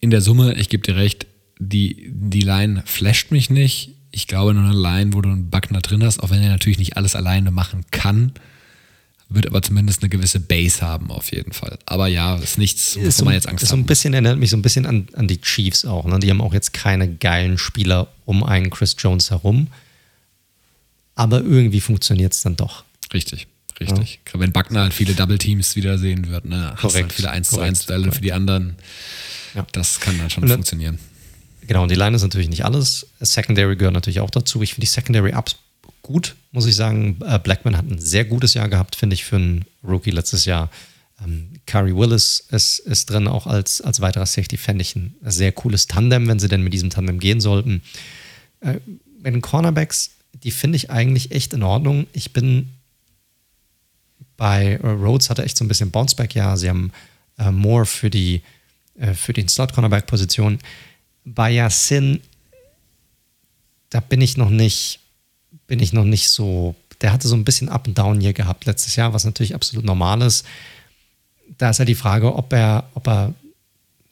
in 0.00 0.10
der 0.10 0.22
Summe, 0.22 0.54
ich 0.54 0.70
gebe 0.70 0.82
dir 0.82 0.96
recht, 0.96 1.28
die, 1.60 2.10
die 2.10 2.40
Line 2.40 2.82
flasht 2.84 3.30
mich 3.30 3.48
nicht. 3.48 3.92
Ich 4.10 4.26
glaube, 4.26 4.54
nur 4.54 4.64
eine 4.64 4.76
Line, 4.76 5.12
wo 5.12 5.20
du 5.20 5.28
einen 5.28 5.50
Buckner 5.50 5.82
drin 5.82 6.02
hast, 6.02 6.20
auch 6.20 6.30
wenn 6.30 6.42
er 6.42 6.50
natürlich 6.50 6.78
nicht 6.78 6.96
alles 6.96 7.14
alleine 7.14 7.52
machen 7.52 7.84
kann, 7.92 8.32
wird 9.28 9.46
aber 9.46 9.62
zumindest 9.62 10.02
eine 10.02 10.10
gewisse 10.10 10.40
Base 10.40 10.82
haben, 10.82 11.10
auf 11.10 11.32
jeden 11.32 11.52
Fall. 11.52 11.78
Aber 11.86 12.06
ja, 12.08 12.36
ist 12.36 12.58
nichts, 12.58 12.96
wovon 12.96 13.10
so, 13.10 13.24
man 13.24 13.34
jetzt 13.34 13.48
Angst 13.48 13.64
hat. 13.64 13.70
So 13.70 13.76
ein 13.76 13.86
bisschen 13.86 14.12
erinnert 14.12 14.38
mich 14.38 14.50
so 14.50 14.56
ein 14.56 14.62
bisschen 14.62 14.86
an, 14.86 15.08
an 15.14 15.28
die 15.28 15.40
Chiefs 15.40 15.84
auch. 15.84 16.04
Ne? 16.04 16.18
Die 16.20 16.30
haben 16.30 16.40
auch 16.40 16.54
jetzt 16.54 16.72
keine 16.72 17.12
geilen 17.14 17.58
Spieler 17.58 18.08
um 18.24 18.44
einen 18.44 18.70
Chris 18.70 18.96
Jones 18.98 19.30
herum. 19.30 19.68
Aber 21.14 21.40
irgendwie 21.40 21.80
funktioniert 21.80 22.32
es 22.32 22.42
dann 22.42 22.56
doch. 22.56 22.84
Richtig, 23.12 23.46
richtig. 23.80 24.20
Ja. 24.32 24.40
Wenn 24.40 24.52
Buckner 24.52 24.82
halt 24.82 24.94
viele 24.94 25.14
Double 25.14 25.38
Teams 25.38 25.76
wiedersehen 25.76 26.28
wird, 26.28 26.44
ne? 26.44 26.74
Korrekt. 26.80 27.04
Halt 27.04 27.12
viele 27.12 27.30
1 27.30 27.50
zu 27.50 27.60
1 27.60 27.86
Duelle 27.86 28.12
für 28.12 28.20
die 28.20 28.32
anderen. 28.32 28.76
Ja. 29.54 29.64
Das 29.72 30.00
kann 30.00 30.18
dann 30.18 30.30
schon 30.30 30.42
dann, 30.42 30.58
funktionieren. 30.58 30.98
Genau, 31.66 31.84
und 31.84 31.90
die 31.90 31.94
Line 31.94 32.16
ist 32.16 32.22
natürlich 32.22 32.48
nicht 32.48 32.64
alles. 32.64 33.06
Secondary 33.20 33.76
gehört 33.76 33.94
natürlich 33.94 34.20
auch 34.20 34.30
dazu. 34.30 34.60
Ich 34.62 34.74
finde 34.74 34.86
die 34.86 34.92
Secondary 34.92 35.34
Ups 35.34 35.56
gut, 36.04 36.36
muss 36.52 36.66
ich 36.66 36.76
sagen. 36.76 37.18
Äh, 37.26 37.40
Blackman 37.40 37.76
hat 37.76 37.90
ein 37.90 37.98
sehr 37.98 38.24
gutes 38.24 38.54
Jahr 38.54 38.68
gehabt, 38.68 38.94
finde 38.94 39.14
ich, 39.14 39.24
für 39.24 39.36
einen 39.36 39.64
Rookie 39.82 40.12
letztes 40.12 40.44
Jahr. 40.44 40.70
Ähm, 41.24 41.48
Curry 41.66 41.96
Willis 41.96 42.46
ist, 42.50 42.78
ist 42.78 43.10
drin, 43.10 43.26
auch 43.26 43.48
als, 43.48 43.80
als 43.80 44.00
weiterer 44.00 44.26
Safety, 44.26 44.56
fände 44.56 44.82
ich 44.82 44.94
ein 44.94 45.16
sehr 45.22 45.50
cooles 45.50 45.88
Tandem, 45.88 46.28
wenn 46.28 46.38
sie 46.38 46.48
denn 46.48 46.62
mit 46.62 46.72
diesem 46.72 46.90
Tandem 46.90 47.18
gehen 47.18 47.40
sollten. 47.40 47.82
Äh, 48.60 48.74
mit 49.18 49.34
den 49.34 49.42
Cornerbacks, 49.42 50.12
die 50.32 50.52
finde 50.52 50.76
ich 50.76 50.90
eigentlich 50.90 51.32
echt 51.32 51.52
in 51.52 51.62
Ordnung. 51.62 52.06
Ich 52.12 52.32
bin 52.32 52.70
bei 54.36 54.78
Rhodes 54.78 55.30
hatte 55.30 55.44
echt 55.44 55.56
so 55.56 55.64
ein 55.64 55.68
bisschen 55.68 55.90
Bounceback, 55.90 56.34
ja. 56.34 56.56
Sie 56.56 56.68
haben 56.68 56.92
äh, 57.38 57.50
Moore 57.50 57.86
für 57.86 58.10
die 58.10 58.42
äh, 58.96 59.14
für 59.14 59.32
den 59.32 59.48
Slot-Cornerback-Position. 59.48 60.58
Bei 61.24 61.50
Yassin, 61.50 62.20
da 63.90 64.00
bin 64.00 64.20
ich 64.20 64.36
noch 64.36 64.50
nicht, 64.50 65.00
bin 65.74 65.82
ich 65.82 65.92
noch 65.92 66.04
nicht 66.04 66.28
so, 66.28 66.76
der 67.00 67.12
hatte 67.12 67.26
so 67.26 67.34
ein 67.34 67.42
bisschen 67.42 67.68
Up 67.68 67.88
and 67.88 67.98
Down 67.98 68.20
hier 68.20 68.32
gehabt 68.32 68.64
letztes 68.64 68.94
Jahr, 68.94 69.12
was 69.12 69.24
natürlich 69.24 69.56
absolut 69.56 69.84
normal 69.84 70.22
ist. 70.22 70.46
Da 71.58 71.70
ist 71.70 71.78
ja 71.78 71.84
die 71.84 71.96
Frage, 71.96 72.36
ob 72.36 72.52
er, 72.52 72.88
ob 72.94 73.08
er 73.08 73.34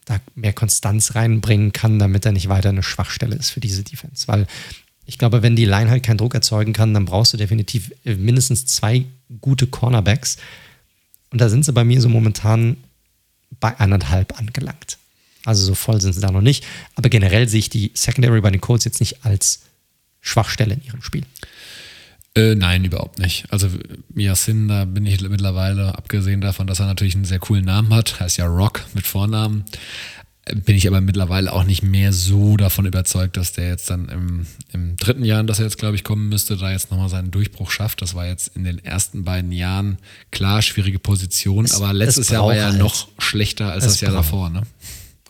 da 0.07 0.19
mehr 0.35 0.53
Konstanz 0.53 1.15
reinbringen 1.15 1.73
kann, 1.73 2.01
damit 2.01 2.27
er 2.27 2.33
nicht 2.33 2.49
weiter 2.49 2.71
eine 2.71 2.83
Schwachstelle 2.83 3.37
ist 3.37 3.51
für 3.51 3.61
diese 3.61 3.85
Defense. 3.85 4.27
Weil 4.27 4.49
ich 5.07 5.19
glaube, 5.19 5.43
wenn 5.43 5.55
die 5.55 5.65
Line 5.65 5.89
halt 5.89 6.03
keinen 6.03 6.19
Druck 6.19 6.35
erzeugen 6.35 6.73
kann, 6.73 6.95
dann 6.95 7.05
brauchst 7.05 7.33
du 7.33 7.37
definitiv 7.37 7.93
mindestens 8.03 8.67
zwei 8.67 9.05
gute 9.41 9.69
Cornerbacks. 9.69 10.39
Und 11.31 11.41
da 11.41 11.49
sind 11.49 11.65
sie 11.65 11.73
bei 11.73 11.85
mir 11.85 12.01
so 12.01 12.09
momentan 12.09 12.77
bei 13.61 13.79
anderthalb 13.79 14.37
angelangt. 14.37 14.99
Also 15.45 15.65
so 15.65 15.77
voll 15.77 16.01
sind 16.01 16.13
sie 16.13 16.21
da 16.21 16.33
noch 16.33 16.41
nicht. 16.41 16.65
Aber 16.97 17.09
generell 17.09 17.49
sehe 17.49 17.61
ich 17.61 17.71
die 17.71 17.93
Secondary 17.95 18.41
bei 18.41 18.51
den 18.51 18.61
Colts 18.61 18.85
jetzt 18.85 18.99
nicht 18.99 19.25
als 19.25 19.61
Schwachstelle 20.21 20.75
in 20.75 20.83
ihrem 20.83 21.03
Spiel. 21.03 21.25
Äh, 22.35 22.55
nein, 22.55 22.85
überhaupt 22.85 23.19
nicht. 23.19 23.45
Also 23.51 23.69
Miasin, 24.15 24.69
da 24.69 24.87
bin 24.87 25.05
ich 25.05 25.21
mittlerweile, 25.21 25.97
abgesehen 25.99 26.41
davon, 26.41 26.67
dass 26.67 26.81
er 26.81 26.87
natürlich 26.87 27.15
einen 27.15 27.27
sehr 27.27 27.39
coolen 27.39 27.65
Namen 27.65 27.93
hat, 27.93 28.21
heißt 28.21 28.39
ja 28.39 28.47
Rock 28.47 28.83
mit 28.95 29.07
Vornamen, 29.07 29.65
bin 30.51 30.75
ich 30.75 30.89
aber 30.89 31.01
mittlerweile 31.01 31.53
auch 31.53 31.65
nicht 31.65 31.83
mehr 31.83 32.13
so 32.13 32.57
davon 32.57 32.87
überzeugt, 32.87 33.37
dass 33.37 33.53
der 33.53 33.69
jetzt 33.69 33.91
dann 33.91 34.09
im, 34.09 34.47
im 34.73 34.97
dritten 34.97 35.25
Jahr, 35.25 35.45
dass 35.45 35.61
er 35.61 35.67
jetzt, 35.67 35.79
glaube 35.79 35.95
ich, 35.95 36.03
kommen 36.03 36.29
müsste, 36.29 36.57
da 36.57 36.73
jetzt 36.73 36.91
nochmal 36.91 37.09
seinen 37.09 37.31
Durchbruch 37.31 37.71
schafft. 37.71 38.03
Das 38.03 38.15
war 38.15 38.27
jetzt 38.27 38.57
in 38.57 38.65
den 38.65 38.85
ersten 38.85 39.25
beiden 39.25 39.53
Jahren 39.53 39.99
klar 40.33 40.61
schwierige 40.61 40.99
Position, 40.99 41.67
es, 41.67 41.75
aber 41.75 41.93
letztes 41.93 42.31
Jahr 42.31 42.47
war 42.47 42.57
er 42.57 42.71
halt. 42.71 42.79
noch 42.79 43.09
schlechter 43.19 43.71
als 43.71 43.85
es 43.85 43.93
das 43.93 44.01
Jahr 44.01 44.13
davor. 44.13 44.51
Ne? 44.51 44.63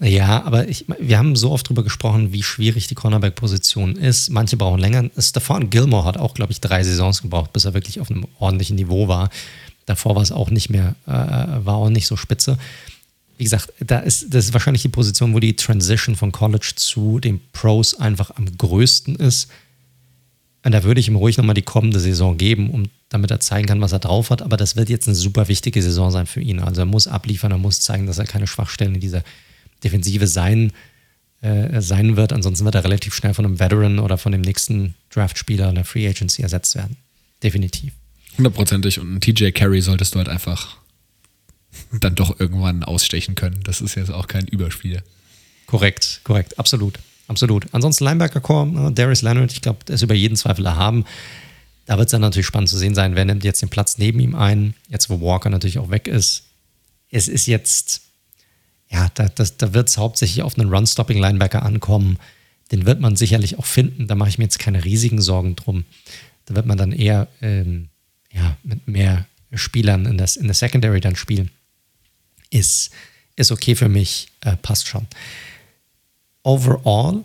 Ja, 0.00 0.42
aber 0.42 0.68
ich, 0.68 0.86
wir 0.98 1.18
haben 1.18 1.36
so 1.36 1.52
oft 1.52 1.68
drüber 1.68 1.84
gesprochen, 1.84 2.32
wie 2.32 2.42
schwierig 2.42 2.88
die 2.88 2.94
Cornerback-Position 2.94 3.96
ist. 3.96 4.30
Manche 4.30 4.56
brauchen 4.56 4.80
länger. 4.80 5.10
Stefan 5.18 5.70
Gilmore 5.70 6.04
hat 6.04 6.16
auch, 6.16 6.34
glaube 6.34 6.52
ich, 6.52 6.60
drei 6.60 6.82
Saisons 6.82 7.22
gebraucht, 7.22 7.52
bis 7.52 7.64
er 7.64 7.74
wirklich 7.74 8.00
auf 8.00 8.10
einem 8.10 8.26
ordentlichen 8.38 8.76
Niveau 8.76 9.06
war. 9.06 9.30
Davor 9.86 10.14
war 10.14 10.22
es 10.22 10.32
auch 10.32 10.50
nicht 10.50 10.70
mehr, 10.70 10.94
äh, 11.06 11.10
war 11.10 11.76
auch 11.76 11.90
nicht 11.90 12.06
so 12.06 12.16
spitze 12.16 12.58
wie 13.42 13.44
gesagt, 13.44 13.72
da 13.80 13.98
ist, 13.98 14.32
das 14.32 14.44
ist 14.44 14.52
wahrscheinlich 14.52 14.82
die 14.82 14.88
Position, 14.88 15.34
wo 15.34 15.40
die 15.40 15.56
Transition 15.56 16.14
von 16.14 16.30
College 16.30 16.74
zu 16.76 17.18
den 17.18 17.40
Pros 17.52 17.98
einfach 17.98 18.30
am 18.36 18.46
größten 18.56 19.16
ist. 19.16 19.48
Und 20.64 20.70
da 20.70 20.84
würde 20.84 21.00
ich 21.00 21.08
ihm 21.08 21.16
ruhig 21.16 21.38
nochmal 21.38 21.54
die 21.54 21.62
kommende 21.62 21.98
Saison 21.98 22.36
geben, 22.36 22.70
um 22.70 22.84
damit 23.08 23.32
er 23.32 23.40
zeigen 23.40 23.66
kann, 23.66 23.80
was 23.80 23.90
er 23.90 23.98
drauf 23.98 24.30
hat. 24.30 24.42
Aber 24.42 24.56
das 24.56 24.76
wird 24.76 24.88
jetzt 24.88 25.08
eine 25.08 25.16
super 25.16 25.48
wichtige 25.48 25.82
Saison 25.82 26.12
sein 26.12 26.26
für 26.26 26.40
ihn. 26.40 26.60
Also 26.60 26.82
er 26.82 26.86
muss 26.86 27.08
abliefern, 27.08 27.50
er 27.50 27.58
muss 27.58 27.80
zeigen, 27.80 28.06
dass 28.06 28.18
er 28.18 28.26
keine 28.26 28.46
Schwachstellen 28.46 28.94
in 28.94 29.00
dieser 29.00 29.24
Defensive 29.84 30.26
sein, 30.26 30.72
äh, 31.40 31.80
sein 31.80 32.16
wird. 32.16 32.32
Ansonsten 32.32 32.64
wird 32.64 32.74
er 32.74 32.84
relativ 32.84 33.14
schnell 33.14 33.34
von 33.34 33.44
einem 33.44 33.58
Veteran 33.58 33.98
oder 33.98 34.18
von 34.18 34.32
dem 34.32 34.40
nächsten 34.40 34.94
Draftspieler 35.10 35.68
in 35.68 35.74
der 35.74 35.84
Free 35.84 36.08
Agency 36.08 36.42
ersetzt 36.42 36.74
werden. 36.74 36.96
Definitiv. 37.42 37.92
Hundertprozentig. 38.38 38.98
Und 38.98 39.14
ein 39.14 39.20
TJ 39.20 39.50
Carey 39.50 39.80
solltest 39.82 40.14
du 40.14 40.18
halt 40.18 40.28
einfach 40.28 40.76
dann 42.00 42.14
doch 42.14 42.38
irgendwann 42.38 42.84
ausstechen 42.84 43.34
können. 43.34 43.60
Das 43.64 43.80
ist 43.80 43.94
jetzt 43.94 44.10
auch 44.10 44.26
kein 44.26 44.46
Überspiel. 44.46 45.02
Korrekt, 45.66 46.20
korrekt, 46.24 46.58
absolut, 46.58 46.98
absolut. 47.28 47.66
Ansonsten 47.72 48.04
Linebacker-Core, 48.04 48.66
ne, 48.66 48.92
Darius 48.92 49.22
Leonard, 49.22 49.52
ich 49.52 49.62
glaube, 49.62 49.84
der 49.86 49.94
ist 49.94 50.02
über 50.02 50.14
jeden 50.14 50.36
Zweifel 50.36 50.66
erhaben. 50.66 51.04
Da 51.86 51.96
wird 51.98 52.08
es 52.08 52.12
dann 52.12 52.20
natürlich 52.20 52.46
spannend 52.46 52.68
zu 52.68 52.78
sehen 52.78 52.94
sein, 52.94 53.16
wer 53.16 53.24
nimmt 53.24 53.44
jetzt 53.44 53.62
den 53.62 53.68
Platz 53.68 53.98
neben 53.98 54.20
ihm 54.20 54.34
ein, 54.34 54.74
jetzt 54.88 55.10
wo 55.10 55.20
Walker 55.20 55.50
natürlich 55.50 55.78
auch 55.78 55.90
weg 55.90 56.08
ist. 56.08 56.44
Es 57.10 57.28
ist 57.28 57.46
jetzt, 57.46 58.02
ja, 58.92 59.08
da, 59.14 59.28
das, 59.28 59.56
da 59.56 59.74
wird 59.74 59.88
es 59.88 59.96
hauptsächlich 59.96 60.42
auf 60.42 60.58
einen 60.58 60.72
Run-Stopping-Linebacker 60.72 61.62
ankommen. 61.62 62.18
Den 62.70 62.86
wird 62.86 63.00
man 63.00 63.16
sicherlich 63.16 63.58
auch 63.58 63.66
finden, 63.66 64.06
da 64.06 64.14
mache 64.14 64.28
ich 64.28 64.38
mir 64.38 64.44
jetzt 64.44 64.58
keine 64.58 64.84
riesigen 64.84 65.20
Sorgen 65.20 65.56
drum. 65.56 65.84
Da 66.46 66.54
wird 66.54 66.66
man 66.66 66.78
dann 66.78 66.92
eher 66.92 67.28
ähm, 67.40 67.88
ja, 68.32 68.56
mit 68.62 68.86
mehr 68.88 69.26
Spielern 69.54 70.06
in, 70.06 70.18
das, 70.18 70.36
in 70.36 70.46
der 70.46 70.54
Secondary 70.54 71.00
dann 71.00 71.16
spielen 71.16 71.50
ist, 72.52 72.90
ist 73.36 73.50
okay 73.50 73.74
für 73.74 73.88
mich, 73.88 74.28
äh, 74.42 74.56
passt 74.56 74.86
schon. 74.86 75.06
Overall, 76.42 77.24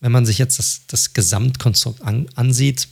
wenn 0.00 0.12
man 0.12 0.26
sich 0.26 0.38
jetzt 0.38 0.58
das, 0.58 0.82
das 0.88 1.12
Gesamtkonstrukt 1.12 2.02
an, 2.02 2.28
ansieht, 2.34 2.88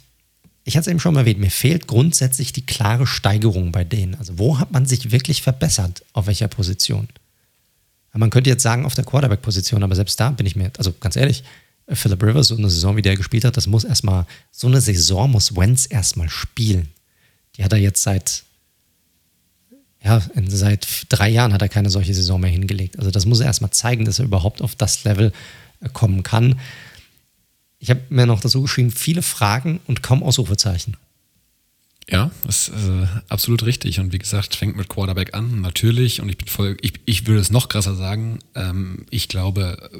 ich 0.64 0.76
hatte 0.76 0.82
es 0.82 0.86
eben 0.88 1.00
schon 1.00 1.14
mal 1.14 1.20
erwähnt, 1.20 1.40
mir 1.40 1.50
fehlt 1.50 1.88
grundsätzlich 1.88 2.52
die 2.52 2.64
klare 2.64 3.06
Steigerung 3.06 3.72
bei 3.72 3.84
denen. 3.84 4.14
Also 4.14 4.38
wo 4.38 4.58
hat 4.58 4.70
man 4.70 4.86
sich 4.86 5.10
wirklich 5.10 5.42
verbessert, 5.42 6.04
auf 6.12 6.28
welcher 6.28 6.48
Position? 6.48 7.08
Man 8.14 8.30
könnte 8.30 8.50
jetzt 8.50 8.62
sagen, 8.62 8.84
auf 8.84 8.94
der 8.94 9.04
Quarterback-Position, 9.04 9.82
aber 9.82 9.94
selbst 9.94 10.20
da 10.20 10.30
bin 10.30 10.46
ich 10.46 10.56
mir, 10.56 10.70
also 10.76 10.92
ganz 11.00 11.16
ehrlich, 11.16 11.44
Philip 11.88 12.22
Rivers, 12.22 12.48
so 12.48 12.56
eine 12.56 12.70
Saison, 12.70 12.96
wie 12.96 13.02
der 13.02 13.16
gespielt 13.16 13.44
hat, 13.44 13.56
das 13.56 13.66
muss 13.66 13.84
erstmal, 13.84 14.26
so 14.50 14.66
eine 14.66 14.80
Saison 14.80 15.30
muss 15.30 15.56
Wentz 15.56 15.86
erstmal 15.88 16.28
spielen. 16.28 16.88
Die 17.56 17.64
hat 17.64 17.72
er 17.72 17.78
jetzt 17.78 18.02
seit 18.02 18.44
ja, 20.04 20.20
seit 20.48 21.06
drei 21.08 21.28
Jahren 21.28 21.52
hat 21.52 21.62
er 21.62 21.68
keine 21.68 21.90
solche 21.90 22.12
Saison 22.12 22.40
mehr 22.40 22.50
hingelegt. 22.50 22.98
Also 22.98 23.10
das 23.10 23.24
muss 23.24 23.40
er 23.40 23.46
erstmal 23.46 23.70
zeigen, 23.70 24.04
dass 24.04 24.18
er 24.18 24.24
überhaupt 24.24 24.60
auf 24.60 24.74
das 24.74 25.04
Level 25.04 25.32
äh, 25.80 25.88
kommen 25.92 26.22
kann. 26.22 26.58
Ich 27.78 27.90
habe 27.90 28.00
mir 28.08 28.26
noch 28.26 28.40
dazu 28.40 28.62
geschrieben, 28.62 28.90
viele 28.90 29.22
Fragen 29.22 29.80
und 29.86 30.02
kaum 30.02 30.22
Ausrufezeichen. 30.22 30.96
Ja, 32.10 32.30
das 32.44 32.68
ist 32.68 32.74
äh, 32.74 33.06
absolut 33.28 33.64
richtig. 33.64 34.00
Und 34.00 34.12
wie 34.12 34.18
gesagt, 34.18 34.54
fängt 34.56 34.76
mit 34.76 34.88
Quarterback 34.88 35.34
an, 35.34 35.60
natürlich. 35.60 36.20
Und 36.20 36.28
ich 36.28 36.36
bin 36.36 36.48
voll, 36.48 36.76
ich, 36.80 36.94
ich 37.06 37.26
würde 37.26 37.40
es 37.40 37.50
noch 37.50 37.68
krasser 37.68 37.94
sagen. 37.94 38.40
Ähm, 38.54 39.06
ich 39.10 39.28
glaube, 39.28 39.90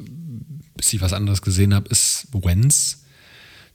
bis 0.75 0.93
ich 0.93 1.01
was 1.01 1.13
anderes 1.13 1.41
gesehen 1.41 1.73
habe, 1.73 1.89
ist 1.89 2.27
Wentz 2.33 3.03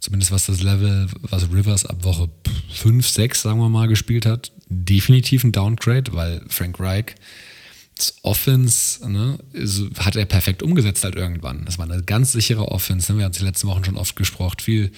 zumindest 0.01 0.31
was 0.31 0.47
das 0.47 0.63
Level, 0.63 1.09
was 1.23 1.51
Rivers 1.51 1.87
ab 1.87 2.05
Woche 2.05 2.29
5, 2.73 3.07
6, 3.07 3.43
sagen 3.43 3.59
wir 3.59 3.69
mal, 3.69 3.89
gespielt 3.89 4.27
hat, 4.27 4.53
definitiv 4.69 5.45
ein 5.45 5.53
Downgrade, 5.53 6.13
weil 6.13 6.43
Frank 6.49 6.79
Reich 6.79 7.15
Offense 8.23 9.09
ne, 9.09 9.39
hat 9.99 10.17
er 10.17 10.25
perfekt 10.25 10.63
umgesetzt 10.63 11.05
halt 11.05 11.17
irgendwann. 11.17 11.65
Das 11.65 11.79
war 11.79 11.91
eine 11.91 12.03
ganz 12.03 12.33
sichere 12.33 12.69
Offense. 12.69 13.13
Ne? 13.13 13.19
Wir 13.19 13.25
haben 13.25 13.33
es 13.33 13.39
die 13.39 13.45
letzten 13.45 13.69
Wochen 13.69 13.85
schon 13.85 13.97
oft 13.97 14.17
gesprochen. 14.17 14.59
Viel, 14.61 14.93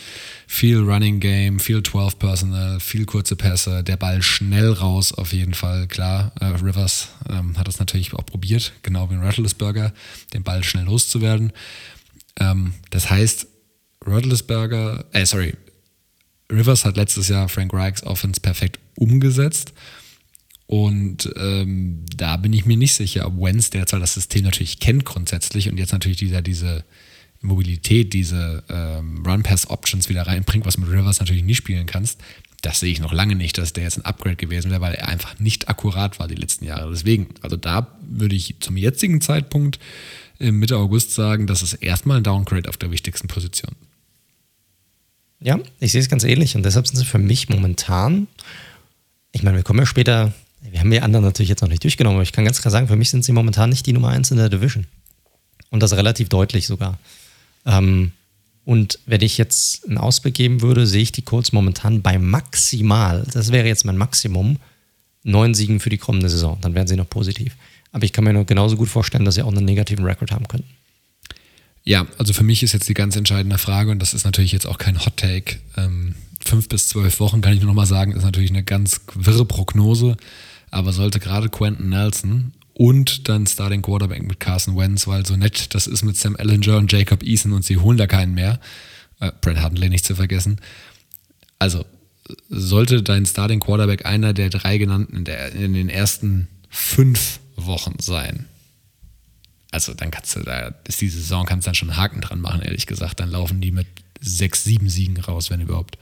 viel 0.47 0.79
Running 0.79 1.21
Game, 1.21 1.59
viel 1.61 1.83
12 1.83 2.19
Personal, 2.19 2.81
viel 2.81 3.07
kurze 3.07 3.37
Pässe, 3.37 3.83
der 3.83 3.97
Ball 3.97 4.23
schnell 4.23 4.73
raus 4.73 5.13
auf 5.13 5.33
jeden 5.33 5.55
Fall. 5.55 5.87
Klar, 5.87 6.33
äh, 6.41 6.47
Rivers 6.47 7.09
ähm, 7.29 7.57
hat 7.59 7.69
das 7.69 7.79
natürlich 7.79 8.13
auch 8.15 8.27
probiert, 8.27 8.73
genau 8.83 9.11
wie 9.11 9.15
ein 9.15 9.23
Rattlesburger, 9.23 9.93
den 10.35 10.43
Ball 10.43 10.63
schnell 10.63 10.85
loszuwerden. 10.85 11.53
Ähm, 12.39 12.75
das 12.91 13.11
heißt, 13.11 13.47
Rodlesberger, 14.07 15.05
äh, 15.13 15.27
sorry, 15.27 15.55
Rivers 16.51 16.85
hat 16.85 16.97
letztes 16.97 17.29
Jahr 17.29 17.49
Frank 17.49 17.73
Reichs 17.73 18.03
Offense 18.03 18.41
perfekt 18.41 18.79
umgesetzt. 18.97 19.73
Und 20.71 21.29
ähm, 21.35 22.05
da 22.17 22.37
bin 22.37 22.53
ich 22.53 22.65
mir 22.65 22.77
nicht 22.77 22.95
sicher, 22.95 23.27
ob 23.27 23.41
Wentz, 23.41 23.71
der 23.71 23.89
zwar 23.89 23.99
das 23.99 24.15
System 24.15 24.45
natürlich 24.45 24.79
kennt 24.79 25.05
grundsätzlich 25.05 25.69
und 25.69 25.79
jetzt 25.79 25.91
natürlich 25.91 26.19
dieser, 26.19 26.43
diese 26.43 26.85
Mobilität, 27.41 28.13
diese 28.13 28.63
ähm, 28.69 29.27
Run-Pass-Options 29.27 30.09
wieder 30.09 30.29
reinbringt, 30.29 30.65
was 30.65 30.79
mit 30.79 30.89
Rivers 30.89 31.19
natürlich 31.19 31.43
nicht 31.43 31.57
spielen 31.57 31.87
kannst, 31.87 32.21
das 32.63 32.79
sehe 32.79 32.93
ich 32.93 33.01
noch 33.01 33.13
lange 33.13 33.35
nicht, 33.35 33.59
dass 33.59 33.73
der 33.73 33.83
jetzt 33.83 33.99
ein 33.99 34.05
Upgrade 34.05 34.37
gewesen 34.37 34.71
wäre, 34.71 34.81
weil 34.81 34.95
er 34.95 35.09
einfach 35.09 35.41
nicht 35.41 35.69
akkurat 35.69 36.21
war 36.21 36.29
die 36.29 36.37
letzten 36.37 36.67
Jahre. 36.67 36.89
Deswegen, 36.89 37.35
also 37.43 37.57
da 37.57 37.99
würde 38.09 38.37
ich 38.37 38.55
zum 38.61 38.77
jetzigen 38.77 39.21
Zeitpunkt 39.21 39.81
Mitte 40.39 40.77
August 40.77 41.17
sagen, 41.17 41.49
das 41.49 41.63
ist 41.63 41.75
erstmal 41.75 42.19
ein 42.19 42.23
Downgrade 42.23 42.69
auf 42.69 42.77
der 42.77 42.93
wichtigsten 42.93 43.27
Position. 43.27 43.75
Ja, 45.41 45.59
ich 45.81 45.91
sehe 45.91 46.01
es 46.01 46.09
ganz 46.09 46.23
ähnlich 46.23 46.55
und 46.55 46.63
deshalb 46.63 46.87
sind 46.87 46.97
sie 46.97 47.05
für 47.05 47.19
mich 47.19 47.49
momentan, 47.49 48.29
ich 49.33 49.43
meine, 49.43 49.57
wir 49.57 49.65
kommen 49.65 49.81
ja 49.81 49.87
später, 49.87 50.33
wir 50.71 50.81
haben 50.81 50.91
die 50.91 51.01
anderen 51.01 51.25
natürlich 51.25 51.49
jetzt 51.49 51.63
noch 51.63 51.69
nicht 51.69 51.83
durchgenommen, 51.85 52.17
aber 52.17 52.23
ich 52.23 52.33
kann 52.33 52.45
ganz 52.45 52.61
klar 52.61 52.71
sagen, 52.71 52.89
für 52.89 52.97
mich 52.97 53.11
sind 53.11 53.25
sie 53.25 53.33
momentan 53.33 53.71
nicht 53.71 53.87
die 53.87 53.93
Nummer 53.93 54.09
1 54.09 54.31
in 54.31 54.37
der 54.37 54.49
Division. 54.49 54.87
Und 55.71 55.83
das 55.83 55.93
relativ 55.93 56.29
deutlich 56.29 56.67
sogar. 56.67 56.99
Ähm, 57.67 58.13
und 58.65 58.99
wenn 59.07 59.23
ich 59.23 59.39
jetzt 59.39 59.87
einen 59.89 59.99
Ausblick 59.99 60.35
geben 60.35 60.63
würde, 60.63 60.87
sehe 60.87 61.03
ich 61.03 61.13
die 61.13 61.23
Colts 61.23 61.53
momentan 61.53 62.03
bei 62.03 62.19
maximal, 62.19 63.27
das 63.33 63.53
wäre 63.53 63.67
jetzt 63.67 63.85
mein 63.85 63.97
Maximum, 63.97 64.59
neun 65.23 65.55
Siegen 65.55 65.81
für 65.81 65.91
die 65.91 65.99
kommende 65.99 66.29
Saison. 66.29 66.59
Dann 66.61 66.75
wären 66.75 66.87
sie 66.87 66.97
noch 66.97 67.09
positiv. 67.09 67.57
Aber 67.93 68.05
ich 68.05 68.13
kann 68.13 68.25
mir 68.25 68.45
genauso 68.45 68.77
gut 68.77 68.89
vorstellen, 68.89 69.25
dass 69.25 69.35
sie 69.35 69.43
auch 69.43 69.53
einen 69.53 69.65
negativen 69.65 70.05
Rekord 70.05 70.33
haben 70.33 70.47
könnten. 70.47 70.69
Ja, 71.83 72.07
also 72.19 72.33
für 72.33 72.45
mich 72.45 72.63
ist 72.63 72.73
jetzt 72.73 72.89
die 72.89 72.95
ganz 72.95 73.17
entscheidende 73.17 73.59
Frage, 73.59 73.91
und 73.91 74.01
das 74.01 74.15
ist 74.15 74.25
natürlich 74.25 74.53
jetzt 74.53 74.67
auch 74.67 74.79
kein 74.79 75.05
Hot 75.05 75.17
Take. 75.17 75.59
Ähm, 75.77 76.15
fünf 76.45 76.69
bis 76.69 76.89
zwölf 76.89 77.21
Wochen 77.21 77.41
kann 77.41 77.53
ich 77.53 77.61
nur 77.61 77.69
noch 77.69 77.75
mal 77.75 77.87
sagen, 77.87 78.13
ist 78.13 78.23
natürlich 78.23 78.51
eine 78.51 78.63
ganz 78.63 79.01
wirre 79.15 79.45
Prognose. 79.45 80.17
Aber 80.71 80.93
sollte 80.93 81.21
gerade 81.21 81.49
Quentin 81.49 81.89
Nelson 81.89 82.53
und 82.75 83.29
dann 83.29 83.47
Starting 83.47 83.83
Quarterback 83.83 84.23
mit 84.23 84.41
Carson 84.41 84.77
Wentz, 84.77 85.07
weil 85.07 85.27
so 85.27 85.37
nett 85.37 85.75
das 85.75 85.87
ist 85.87 86.03
mit 86.03 86.17
Sam 86.17 86.37
Ellinger 86.37 86.77
und 86.77 86.91
Jacob 86.91 87.23
Eason 87.23 87.53
und 87.53 87.65
sie 87.65 87.77
holen 87.77 87.99
da 87.99 88.07
keinen 88.07 88.35
mehr. 88.35 88.61
Äh, 89.21 89.33
Brad 89.41 89.63
Huntley 89.63 89.89
nicht 89.89 90.05
zu 90.05 90.15
vergessen. 90.15 90.61
Also, 91.59 91.85
sollte 92.49 93.03
dein 93.03 93.27
Starting 93.27 93.61
Quarterback 93.61 94.07
einer 94.07 94.33
der 94.33 94.51
drei 94.51 94.79
genannten 94.79 95.17
in, 95.17 95.25
der, 95.25 95.53
in 95.53 95.75
den 95.75 95.89
ersten 95.89 96.49
fünf 96.69 97.41
Wochen 97.57 97.97
sein. 98.01 98.47
Also 99.73 99.95
dann 99.95 100.11
kannst 100.11 100.35
du, 100.37 100.41
da 100.41 100.75
ist 100.87 101.01
die 101.01 101.09
Saison, 101.09 101.47
kannst 101.47 101.67
du 101.67 101.69
dann 101.69 101.75
schon 101.75 101.91
einen 101.91 101.99
Haken 101.99 102.21
dran 102.21 102.41
machen, 102.41 102.63
ehrlich 102.63 102.87
gesagt. 102.87 103.21
Dann 103.21 103.31
laufen 103.31 103.61
die 103.61 103.71
mit 103.71 103.87
sechs, 104.21 104.65
sieben 104.65 104.89
Siegen 104.89 105.19
raus, 105.19 105.51
wenn 105.51 105.61
überhaupt. 105.61 105.99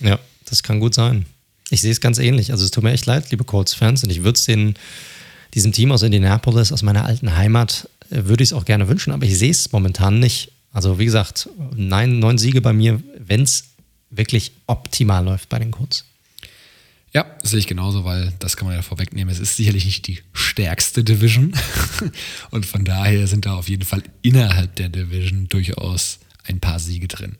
Ja, 0.00 0.18
das 0.44 0.62
kann 0.62 0.80
gut 0.80 0.94
sein. 0.94 1.26
Ich 1.70 1.80
sehe 1.80 1.92
es 1.92 2.00
ganz 2.00 2.18
ähnlich. 2.18 2.52
Also 2.52 2.64
es 2.64 2.70
tut 2.70 2.84
mir 2.84 2.92
echt 2.92 3.06
leid, 3.06 3.30
liebe 3.30 3.44
Colts-Fans, 3.44 4.04
und 4.04 4.10
ich 4.10 4.24
würde 4.24 4.38
es 4.38 4.74
diesem 5.54 5.72
Team 5.72 5.92
aus 5.92 6.02
Indianapolis, 6.02 6.72
aus 6.72 6.82
meiner 6.82 7.04
alten 7.04 7.36
Heimat, 7.36 7.88
äh, 8.10 8.24
würde 8.24 8.42
ich 8.42 8.50
es 8.50 8.52
auch 8.52 8.64
gerne 8.64 8.88
wünschen, 8.88 9.12
aber 9.12 9.26
ich 9.26 9.38
sehe 9.38 9.50
es 9.50 9.72
momentan 9.72 10.18
nicht. 10.18 10.52
Also 10.72 10.98
wie 10.98 11.04
gesagt, 11.04 11.48
nein, 11.74 12.18
neun 12.18 12.38
Siege 12.38 12.60
bei 12.60 12.72
mir, 12.72 13.02
wenn 13.18 13.42
es 13.42 13.64
wirklich 14.10 14.52
optimal 14.66 15.24
läuft 15.24 15.48
bei 15.48 15.58
den 15.58 15.70
Colts. 15.70 16.04
Ja, 17.12 17.24
sehe 17.42 17.58
ich 17.58 17.66
genauso, 17.66 18.04
weil 18.04 18.34
das 18.38 18.56
kann 18.56 18.68
man 18.68 18.76
ja 18.76 18.82
vorwegnehmen. 18.82 19.32
Es 19.32 19.40
ist 19.40 19.56
sicherlich 19.56 19.86
nicht 19.86 20.06
die 20.06 20.20
stärkste 20.34 21.02
Division. 21.02 21.54
Und 22.50 22.66
von 22.66 22.84
daher 22.84 23.26
sind 23.26 23.46
da 23.46 23.54
auf 23.54 23.68
jeden 23.68 23.84
Fall 23.84 24.02
innerhalb 24.20 24.76
der 24.76 24.90
Division 24.90 25.48
durchaus 25.48 26.18
ein 26.44 26.60
paar 26.60 26.78
Siege 26.78 27.08
drin. 27.08 27.36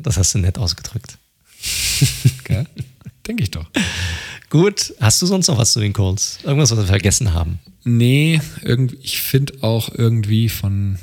Das 0.00 0.16
hast 0.16 0.34
du 0.34 0.38
nett 0.38 0.58
ausgedrückt. 0.58 1.16
Okay? 2.40 2.64
Denke 3.28 3.42
ich 3.42 3.50
doch. 3.50 3.66
Gut, 4.50 4.94
hast 4.98 5.20
du 5.20 5.26
sonst 5.26 5.48
noch 5.48 5.58
was 5.58 5.72
zu 5.72 5.80
den 5.80 5.92
Colts? 5.92 6.38
Irgendwas, 6.42 6.70
was 6.70 6.78
wir 6.78 6.86
vergessen 6.86 7.34
haben? 7.34 7.58
Nee, 7.84 8.40
irgendwie, 8.62 8.98
ich 9.02 9.20
finde 9.20 9.62
auch 9.62 9.90
irgendwie 9.94 10.48
von 10.48 10.98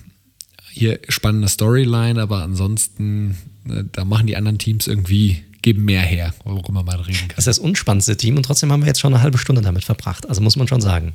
hier 0.72 1.00
spannende 1.08 1.48
Storyline, 1.48 2.20
aber 2.20 2.42
ansonsten, 2.42 3.38
ne, 3.64 3.88
da 3.92 4.04
machen 4.04 4.26
die 4.26 4.36
anderen 4.36 4.58
Teams 4.58 4.88
irgendwie, 4.88 5.44
geben 5.62 5.86
mehr 5.86 6.02
her, 6.02 6.34
worüber 6.44 6.84
man 6.84 7.00
reden 7.00 7.20
kann. 7.20 7.30
Das 7.30 7.40
ist 7.40 7.58
das 7.58 7.60
unspannendste 7.60 8.18
Team 8.18 8.36
und 8.36 8.44
trotzdem 8.44 8.72
haben 8.72 8.82
wir 8.82 8.88
jetzt 8.88 9.00
schon 9.00 9.14
eine 9.14 9.22
halbe 9.22 9.38
Stunde 9.38 9.62
damit 9.62 9.84
verbracht. 9.84 10.28
Also 10.28 10.42
muss 10.42 10.56
man 10.56 10.68
schon 10.68 10.82
sagen. 10.82 11.14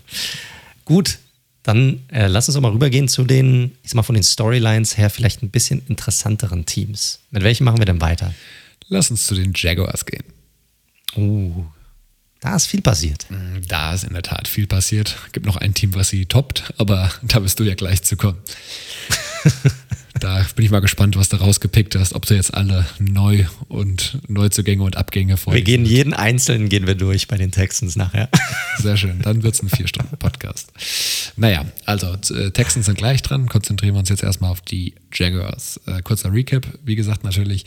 Gut, 0.85 1.19
dann 1.63 2.01
äh, 2.09 2.29
lass 2.29 2.49
uns 2.49 2.55
doch 2.55 2.63
mal 2.63 2.73
rübergehen 2.73 3.09
zu 3.09 3.25
den, 3.25 3.73
ich 3.83 3.91
sag 3.91 3.97
mal 3.97 4.03
von 4.03 4.15
den 4.15 4.25
Storylines 4.25 4.97
her, 4.97 5.11
vielleicht 5.11 5.43
ein 5.43 5.51
bisschen 5.51 5.83
interessanteren 5.89 6.65
Teams. 6.65 7.19
Mit 7.31 7.43
welchen 7.43 7.65
machen 7.65 7.79
wir 7.79 7.87
denn 7.87 8.01
weiter? 8.01 8.33
Lass 8.89 9.11
uns 9.11 9.27
zu 9.27 9.35
den 9.35 9.53
Jaguars 9.55 10.07
gehen. 10.07 10.25
Uh, 11.17 11.65
da 12.41 12.57
ist 12.57 12.67
viel 12.67 12.81
passiert. 12.81 13.27
Mm, 13.31 13.61
da 13.69 13.93
ist 13.93 14.05
in 14.05 14.15
der 14.15 14.23
Tat 14.23 14.49
viel 14.49 14.67
passiert. 14.67 15.17
Gibt 15.33 15.47
noch 15.47 15.57
ein 15.57 15.75
Team, 15.75 15.95
was 15.95 16.09
sie 16.09 16.27
toppt, 16.27 16.73
aber 16.79 17.11
da 17.23 17.43
wirst 17.43 17.61
du 17.61 17.65
ja 17.65 17.75
gleich 17.75 18.03
zu 18.03 18.17
kommen. 18.17 18.39
da 20.21 20.47
bin 20.57 20.65
ich 20.65 20.71
mal 20.71 20.81
gespannt, 20.81 21.17
was 21.17 21.29
du 21.29 21.37
rausgepickt 21.37 21.95
hast, 21.97 22.15
ob 22.15 22.25
du 22.25 22.35
jetzt 22.35 22.55
alle 22.55 22.87
neu 22.99 23.45
und 23.69 24.19
Neuzugänge 24.29 24.83
und 24.83 24.97
Abgänge 24.97 25.37
vor. 25.37 25.53
Wir 25.53 25.63
gehen 25.63 25.85
jeden 25.85 26.15
einzelnen 26.15 26.71
gehen 26.71 26.87
wir 26.87 26.95
durch 26.95 27.29
bei 27.29 27.37
den 27.37 27.51
Texans 27.53 27.97
nachher. 27.97 28.31
Sehr 28.79 28.97
schön, 28.97 29.21
dann 29.21 29.43
wird 29.43 29.55
es 29.55 29.63
ein 29.63 29.69
vier 29.69 29.87
Stunden 29.87 30.17
Podcast. 30.17 30.73
Naja, 31.37 31.67
also 31.85 32.17
äh, 32.35 32.51
Texans 32.53 32.87
sind 32.87 32.97
gleich 32.97 33.21
dran. 33.21 33.49
Konzentrieren 33.49 33.95
wir 33.95 34.01
uns 34.01 34.09
jetzt 34.09 34.23
erstmal 34.23 34.51
auf 34.51 34.63
die 34.63 34.95
Jaguars. 35.13 35.79
Äh, 35.87 36.01
kurzer 36.03 36.33
Recap, 36.33 36.67
wie 36.85 36.97
gesagt, 36.97 37.23
natürlich 37.25 37.67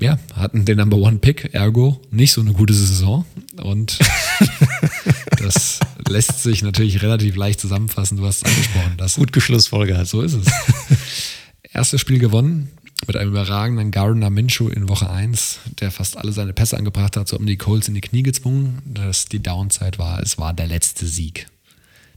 ja, 0.00 0.18
hatten 0.34 0.64
den 0.64 0.78
Number 0.78 0.96
One 0.96 1.18
Pick, 1.18 1.54
ergo 1.54 2.00
nicht 2.10 2.32
so 2.32 2.40
eine 2.40 2.52
gute 2.52 2.74
Saison. 2.74 3.24
Und 3.62 3.98
das 5.38 5.80
lässt 6.08 6.42
sich 6.42 6.62
natürlich 6.62 7.02
relativ 7.02 7.36
leicht 7.36 7.60
zusammenfassen. 7.60 8.16
Du 8.16 8.26
hast 8.26 8.38
es 8.38 8.44
angesprochen. 8.44 8.94
Das 8.96 9.14
Gut 9.14 9.32
geschlussfolgert. 9.32 10.06
So 10.06 10.22
ist 10.22 10.34
es. 10.34 10.46
Erstes 11.72 12.00
Spiel 12.00 12.18
gewonnen 12.18 12.70
mit 13.06 13.16
einem 13.16 13.30
überragenden 13.30 13.90
Gardner 13.90 14.30
Minshew 14.30 14.68
in 14.68 14.88
Woche 14.88 15.10
1, 15.10 15.60
der 15.80 15.90
fast 15.90 16.16
alle 16.16 16.32
seine 16.32 16.52
Pässe 16.52 16.76
angebracht 16.76 17.16
hat, 17.16 17.28
so 17.28 17.36
um 17.36 17.46
die 17.46 17.56
Colts 17.56 17.88
in 17.88 17.94
die 17.94 18.00
Knie 18.00 18.22
gezwungen. 18.22 18.80
Dass 18.84 19.26
die 19.26 19.42
Downside 19.42 19.98
war, 19.98 20.20
es 20.22 20.38
war 20.38 20.54
der 20.54 20.66
letzte 20.66 21.06
Sieg. 21.06 21.46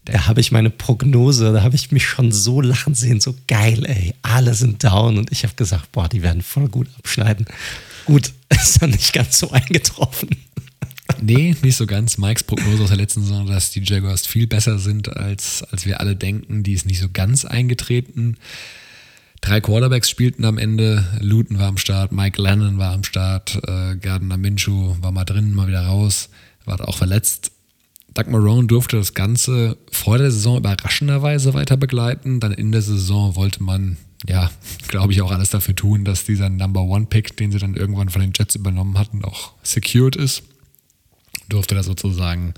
Da 0.08 0.26
habe 0.26 0.40
ich 0.40 0.54
meine 0.54 0.70
Prognose, 0.70 1.52
da 1.52 1.64
habe 1.64 1.76
ich 1.76 1.92
mich 1.92 2.06
schon 2.06 2.32
so 2.32 2.62
lachen 2.62 2.96
sehen, 2.96 3.20
so 3.20 3.36
geil, 3.46 3.86
ey. 3.86 4.14
Alle 4.22 4.54
sind 4.54 4.82
down 4.82 5.18
und 5.18 5.34
ich 5.34 5.44
habe 5.44 5.56
gesagt, 5.56 5.92
boah, 5.92 6.08
die 6.08 6.24
werden 6.24 6.42
voll 6.42 6.70
gut 6.70 6.88
abschneiden. 6.98 7.46
Gut, 8.06 8.32
ist 8.50 8.82
dann 8.82 8.92
nicht 8.92 9.12
ganz 9.12 9.38
so 9.38 9.52
eingetroffen. 9.52 10.30
Nee, 11.22 11.58
nicht 11.62 11.76
so 11.76 11.86
ganz. 11.86 12.18
Mikes 12.18 12.44
Prognose 12.44 12.84
aus 12.84 12.90
der 12.90 12.98
letzten 12.98 13.22
Saison, 13.22 13.48
dass 13.48 13.72
die 13.72 13.84
Jaguars 13.84 14.26
viel 14.26 14.48
besser 14.48 14.80
sind, 14.80 15.10
als, 15.10 15.64
als 15.72 15.86
wir 15.86 16.00
alle 16.00 16.16
denken, 16.16 16.64
die 16.64 16.74
ist 16.74 16.86
nicht 16.86 17.02
so 17.02 17.10
ganz 17.12 17.44
eingetreten. 17.44 18.38
Drei 19.42 19.60
Quarterbacks 19.60 20.10
spielten 20.10 20.46
am 20.46 20.58
Ende. 20.58 21.06
Luton 21.20 21.60
war 21.60 21.68
am 21.68 21.78
Start, 21.78 22.14
Mike 22.14 22.42
Lennon 22.42 22.78
war 22.78 22.94
am 22.94 23.04
Start, 23.04 23.60
äh, 23.68 23.98
Gardner 23.98 24.38
Minshew 24.38 24.96
war 25.02 25.12
mal 25.12 25.26
drin, 25.26 25.54
mal 25.54 25.68
wieder 25.68 25.86
raus, 25.86 26.30
war 26.64 26.88
auch 26.88 26.98
verletzt. 26.98 27.52
Doug 28.18 28.32
Marone 28.32 28.66
durfte 28.66 28.98
das 28.98 29.14
Ganze 29.14 29.78
vor 29.92 30.18
der 30.18 30.32
Saison 30.32 30.58
überraschenderweise 30.58 31.54
weiter 31.54 31.78
begleiten. 31.78 32.40
Dann 32.40 32.52
in 32.52 32.72
der 32.72 32.82
Saison 32.82 33.36
wollte 33.36 33.62
man, 33.62 33.98
ja, 34.28 34.50
glaube 34.88 35.14
ich, 35.14 35.22
auch 35.22 35.32
alles 35.32 35.52
dafür 35.52 35.76
tun, 35.76 36.04
dass 36.04 36.26
dieser 36.26 36.50
Number 36.50 36.82
One 36.82 37.06
Pick, 37.06 37.38
den 37.38 37.52
sie 37.52 37.60
dann 37.60 37.76
irgendwann 37.76 38.10
von 38.10 38.22
den 38.22 38.34
Jets 38.36 38.56
übernommen 38.56 38.98
hatten, 38.98 39.24
auch 39.24 39.52
secured 39.62 40.16
ist. 40.16 40.42
Durfte 41.48 41.76
da 41.76 41.84
sozusagen 41.84 42.56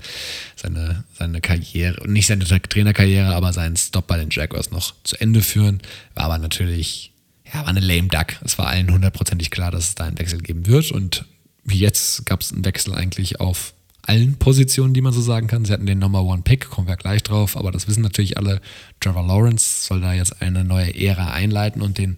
seine, 0.56 1.04
seine 1.16 1.42
Karriere, 1.42 2.08
nicht 2.10 2.26
seine 2.26 2.44
Trainerkarriere, 2.44 3.34
aber 3.34 3.52
seinen 3.52 3.76
Stop 3.76 4.06
bei 4.06 4.16
den 4.16 4.30
Jaguars 4.30 4.70
noch 4.70 4.94
zu 5.04 5.20
Ende 5.20 5.42
führen. 5.42 5.82
War 6.14 6.24
aber 6.24 6.38
natürlich, 6.38 7.12
ja, 7.44 7.60
war 7.60 7.68
eine 7.68 7.80
lame 7.80 8.08
duck. 8.08 8.36
Es 8.42 8.56
war 8.56 8.68
allen 8.68 8.90
hundertprozentig 8.90 9.50
klar, 9.50 9.70
dass 9.70 9.88
es 9.88 9.94
da 9.94 10.04
einen 10.04 10.18
Wechsel 10.18 10.40
geben 10.40 10.66
wird. 10.66 10.90
Und 10.90 11.26
wie 11.64 11.78
jetzt 11.78 12.24
gab 12.24 12.40
es 12.40 12.50
einen 12.50 12.64
Wechsel 12.64 12.94
eigentlich 12.94 13.40
auf 13.40 13.74
allen 14.02 14.36
Positionen, 14.36 14.94
die 14.94 15.00
man 15.00 15.12
so 15.12 15.20
sagen 15.20 15.46
kann. 15.46 15.64
Sie 15.64 15.72
hatten 15.72 15.86
den 15.86 15.98
Number 15.98 16.22
One 16.22 16.42
Pick, 16.42 16.70
kommen 16.70 16.88
wir 16.88 16.96
gleich 16.96 17.22
drauf, 17.22 17.56
aber 17.56 17.70
das 17.70 17.88
wissen 17.88 18.02
natürlich 18.02 18.36
alle. 18.36 18.60
Trevor 19.00 19.26
Lawrence 19.26 19.86
soll 19.86 20.00
da 20.00 20.12
jetzt 20.12 20.42
eine 20.42 20.64
neue 20.64 20.94
Ära 20.94 21.32
einleiten 21.32 21.82
und 21.82 21.98
den 21.98 22.16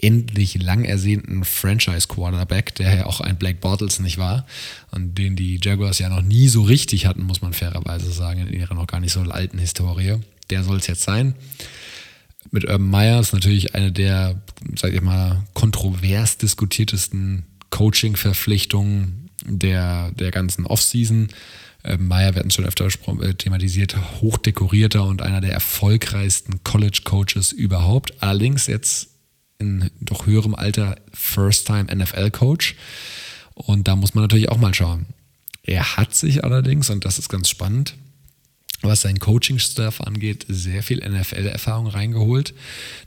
endlich 0.00 0.62
lang 0.62 0.84
ersehnten 0.84 1.44
Franchise-Quarterback, 1.44 2.74
der 2.74 2.94
ja 2.94 3.06
auch 3.06 3.20
ein 3.20 3.36
Blake 3.36 3.58
Bortles 3.60 3.98
nicht 4.00 4.18
war 4.18 4.46
und 4.90 5.16
den 5.16 5.36
die 5.36 5.58
Jaguars 5.62 5.98
ja 5.98 6.08
noch 6.08 6.22
nie 6.22 6.48
so 6.48 6.62
richtig 6.62 7.06
hatten, 7.06 7.22
muss 7.22 7.40
man 7.40 7.52
fairerweise 7.52 8.10
sagen, 8.12 8.46
in 8.46 8.52
ihrer 8.52 8.74
noch 8.74 8.86
gar 8.86 9.00
nicht 9.00 9.12
so 9.12 9.20
alten 9.20 9.58
Historie. 9.58 10.16
Der 10.50 10.62
soll 10.62 10.76
es 10.76 10.86
jetzt 10.86 11.02
sein. 11.02 11.34
Mit 12.50 12.64
Urban 12.64 12.88
Meyer 12.88 13.20
ist 13.20 13.32
natürlich 13.32 13.74
eine 13.74 13.90
der, 13.90 14.40
sag 14.76 14.92
ich 14.92 15.00
mal, 15.00 15.44
kontrovers 15.54 16.38
diskutiertesten 16.38 17.44
Coaching-Verpflichtungen 17.70 19.25
der, 19.46 20.10
der 20.12 20.30
ganzen 20.30 20.66
Offseason. 20.66 21.28
Äh, 21.82 21.96
Meyer, 21.98 22.34
wir 22.34 22.40
hatten 22.40 22.50
schon 22.50 22.66
öfter 22.66 22.86
äh, 22.86 23.34
thematisiert, 23.34 23.96
hochdekorierter 24.20 25.04
und 25.04 25.22
einer 25.22 25.40
der 25.40 25.52
erfolgreichsten 25.52 26.62
College-Coaches 26.64 27.52
überhaupt. 27.52 28.22
Allerdings 28.22 28.66
jetzt 28.66 29.08
in 29.58 29.90
doch 30.00 30.26
höherem 30.26 30.54
Alter 30.54 30.96
First-Time 31.12 31.94
NFL-Coach. 31.94 32.76
Und 33.54 33.88
da 33.88 33.96
muss 33.96 34.14
man 34.14 34.24
natürlich 34.24 34.50
auch 34.50 34.58
mal 34.58 34.74
schauen. 34.74 35.06
Er 35.62 35.96
hat 35.96 36.14
sich 36.14 36.44
allerdings, 36.44 36.90
und 36.90 37.04
das 37.04 37.18
ist 37.18 37.28
ganz 37.28 37.48
spannend, 37.48 37.96
was 38.82 39.02
sein 39.02 39.18
Coaching-Staff 39.18 40.00
angeht, 40.00 40.44
sehr 40.48 40.82
viel 40.82 40.98
NFL-Erfahrung 40.98 41.86
reingeholt. 41.86 42.54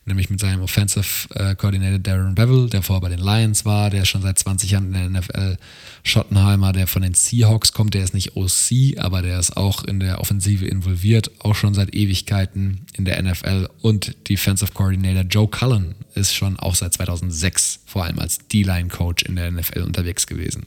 Nämlich 0.05 0.30
mit 0.30 0.39
seinem 0.39 0.61
Offensive 0.61 1.34
äh, 1.36 1.55
Coordinator 1.55 1.99
Darren 1.99 2.36
Bevel, 2.36 2.70
der 2.70 2.82
vorher 2.82 3.01
bei 3.01 3.09
den 3.09 3.20
Lions 3.20 3.65
war, 3.65 3.89
der 3.89 4.05
schon 4.05 4.22
seit 4.22 4.39
20 4.39 4.72
Jahren 4.72 4.93
in 4.93 5.13
der 5.13 5.22
NFL. 5.22 5.57
Schottenheimer, 6.03 6.72
der 6.72 6.88
von 6.88 7.02
den 7.02 7.14
Seahawks 7.14 7.73
kommt, 7.73 7.93
der 7.93 8.03
ist 8.03 8.14
nicht 8.14 8.35
OC, 8.35 8.98
aber 8.98 9.22
der 9.22 9.39
ist 9.39 9.57
auch 9.57 9.84
in 9.84 9.99
der 9.99 10.22
Offensive 10.22 10.65
involviert, 10.65 11.31
auch 11.39 11.56
schon 11.56 11.73
seit 11.73 11.93
Ewigkeiten 11.93 12.85
in 12.93 13.06
der 13.06 13.22
NFL. 13.22 13.69
Und 13.81 14.15
Defensive 14.30 14.72
Coordinator 14.73 15.23
Joe 15.23 15.48
Cullen 15.48 15.95
ist 16.15 16.34
schon 16.34 16.57
auch 16.57 16.76
seit 16.76 16.93
2006 16.93 17.81
vor 17.85 18.06
allem 18.06 18.19
als 18.19 18.39
D-Line-Coach 18.48 19.23
in 19.23 19.35
der 19.35 19.52
NFL 19.52 19.81
unterwegs 19.81 20.26
gewesen. 20.26 20.65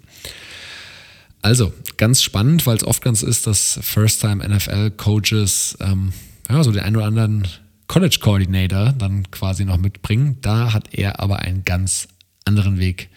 Also, 1.43 1.73
ganz 1.97 2.23
spannend, 2.23 2.67
weil 2.67 2.77
es 2.77 2.85
oft 2.85 3.03
ganz 3.03 3.23
ist, 3.23 3.47
dass 3.47 3.79
First-Time-NFL-Coaches 3.83 5.79
ähm, 5.81 6.13
ja, 6.49 6.63
so 6.63 6.71
den 6.71 6.83
einen 6.83 6.97
oder 6.97 7.07
anderen 7.07 7.49
College-Coordinator 7.89 8.93
dann 8.93 9.31
quasi 9.31 9.65
noch 9.65 9.77
mitbringen. 9.77 10.39
Da 10.41 10.73
hat 10.73 10.95
er 10.95 11.21
aber 11.21 11.41
einen 11.41 11.65
ganz 11.65 12.09
anderen 12.45 12.79
Weg 12.79 13.09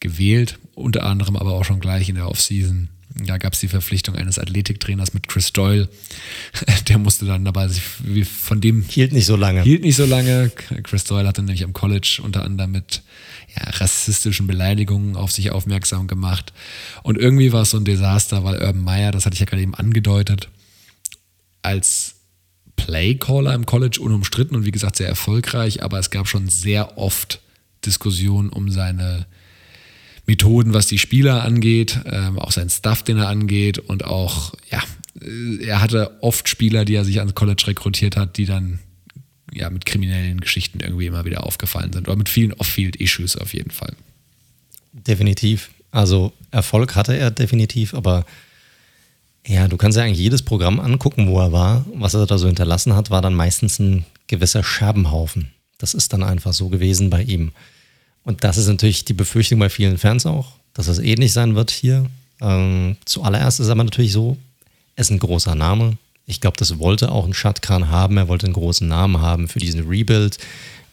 gewählt, 0.00 0.58
unter 0.74 1.04
anderem 1.04 1.36
aber 1.36 1.52
auch 1.52 1.64
schon 1.64 1.80
gleich 1.80 2.08
in 2.08 2.14
der 2.14 2.28
Offseason. 2.28 2.88
Da 3.16 3.38
gab 3.38 3.52
es 3.52 3.60
die 3.60 3.68
Verpflichtung 3.68 4.16
eines 4.16 4.38
Athletiktrainers 4.38 5.14
mit 5.14 5.28
Chris 5.28 5.52
Doyle. 5.52 5.88
Der 6.88 6.98
musste 6.98 7.26
dann 7.26 7.44
dabei 7.44 7.68
sich 7.68 7.82
von 8.26 8.60
dem. 8.60 8.82
Hielt 8.82 9.12
nicht 9.12 9.26
so 9.26 9.36
lange. 9.36 9.62
Hielt 9.62 9.82
nicht 9.82 9.96
so 9.96 10.04
lange. 10.04 10.50
Chris 10.82 11.04
Doyle 11.04 11.28
hatte 11.28 11.42
nämlich 11.42 11.64
am 11.64 11.72
College 11.72 12.20
unter 12.22 12.44
anderem 12.44 12.72
mit 12.72 13.02
ja, 13.56 13.70
rassistischen 13.70 14.46
Beleidigungen 14.46 15.16
auf 15.16 15.32
sich 15.32 15.50
aufmerksam 15.50 16.06
gemacht. 16.06 16.52
Und 17.02 17.18
irgendwie 17.18 17.52
war 17.52 17.62
es 17.62 17.70
so 17.70 17.76
ein 17.76 17.84
Desaster, 17.84 18.44
weil 18.44 18.60
Urban 18.60 18.82
Meyer, 18.82 19.12
das 19.12 19.26
hatte 19.26 19.34
ich 19.34 19.40
ja 19.40 19.46
gerade 19.46 19.62
eben 19.62 19.74
angedeutet, 19.74 20.48
als 21.62 22.16
Playcaller 22.76 23.54
im 23.54 23.66
College 23.66 24.00
unumstritten 24.00 24.56
und 24.56 24.64
wie 24.64 24.70
gesagt 24.70 24.96
sehr 24.96 25.08
erfolgreich, 25.08 25.82
aber 25.82 25.98
es 25.98 26.10
gab 26.10 26.28
schon 26.28 26.48
sehr 26.48 26.98
oft 26.98 27.40
Diskussionen 27.86 28.48
um 28.48 28.70
seine 28.70 29.26
Methoden, 30.26 30.72
was 30.72 30.86
die 30.86 30.98
Spieler 30.98 31.44
angeht, 31.44 32.00
ähm, 32.06 32.38
auch 32.38 32.52
sein 32.52 32.70
Stuff, 32.70 33.02
den 33.02 33.18
er 33.18 33.28
angeht 33.28 33.78
und 33.78 34.04
auch, 34.04 34.54
ja, 34.70 34.82
äh, 35.20 35.64
er 35.64 35.80
hatte 35.80 36.22
oft 36.22 36.48
Spieler, 36.48 36.84
die 36.84 36.94
er 36.94 37.04
sich 37.04 37.18
ans 37.18 37.34
College 37.34 37.64
rekrutiert 37.66 38.16
hat, 38.16 38.36
die 38.38 38.46
dann 38.46 38.80
ja 39.54 39.70
mit 39.70 39.86
kriminellen 39.86 40.40
Geschichten 40.40 40.80
irgendwie 40.80 41.06
immer 41.06 41.24
wieder 41.24 41.46
aufgefallen 41.46 41.92
sind 41.92 42.08
oder 42.08 42.16
mit 42.16 42.28
vielen 42.28 42.52
Off-Field-Issues 42.52 43.36
auf 43.36 43.54
jeden 43.54 43.70
Fall. 43.70 43.94
Definitiv. 44.92 45.70
Also 45.90 46.32
Erfolg 46.50 46.94
hatte 46.96 47.16
er 47.16 47.30
definitiv, 47.30 47.94
aber 47.94 48.26
ja, 49.46 49.68
du 49.68 49.76
kannst 49.76 49.98
ja 49.98 50.04
eigentlich 50.04 50.18
jedes 50.18 50.42
Programm 50.42 50.80
angucken, 50.80 51.28
wo 51.28 51.40
er 51.40 51.52
war. 51.52 51.84
Was 51.94 52.14
er 52.14 52.26
da 52.26 52.38
so 52.38 52.46
hinterlassen 52.46 52.94
hat, 52.94 53.10
war 53.10 53.22
dann 53.22 53.34
meistens 53.34 53.78
ein 53.78 54.04
gewisser 54.26 54.64
Scherbenhaufen. 54.64 55.50
Das 55.78 55.94
ist 55.94 56.12
dann 56.12 56.22
einfach 56.22 56.52
so 56.52 56.68
gewesen 56.68 57.10
bei 57.10 57.22
ihm. 57.22 57.52
Und 58.22 58.42
das 58.42 58.56
ist 58.56 58.68
natürlich 58.68 59.04
die 59.04 59.12
Befürchtung 59.12 59.58
bei 59.58 59.68
vielen 59.68 59.98
Fans 59.98 60.24
auch, 60.24 60.52
dass 60.72 60.88
es 60.88 60.98
ähnlich 60.98 61.32
sein 61.32 61.54
wird 61.54 61.70
hier. 61.70 62.06
Ähm, 62.40 62.96
zuallererst 63.04 63.60
ist 63.60 63.68
aber 63.68 63.84
natürlich 63.84 64.12
so, 64.12 64.38
er 64.96 65.02
ist 65.02 65.10
ein 65.10 65.18
großer 65.18 65.54
Name. 65.54 65.98
Ich 66.26 66.40
glaube, 66.40 66.56
das 66.56 66.78
wollte 66.78 67.12
auch 67.12 67.26
ein 67.26 67.34
Shatkan 67.34 67.90
haben. 67.90 68.16
Er 68.16 68.28
wollte 68.28 68.46
einen 68.46 68.54
großen 68.54 68.86
Namen 68.88 69.20
haben 69.20 69.48
für 69.48 69.58
diesen 69.58 69.86
Rebuild. 69.86 70.38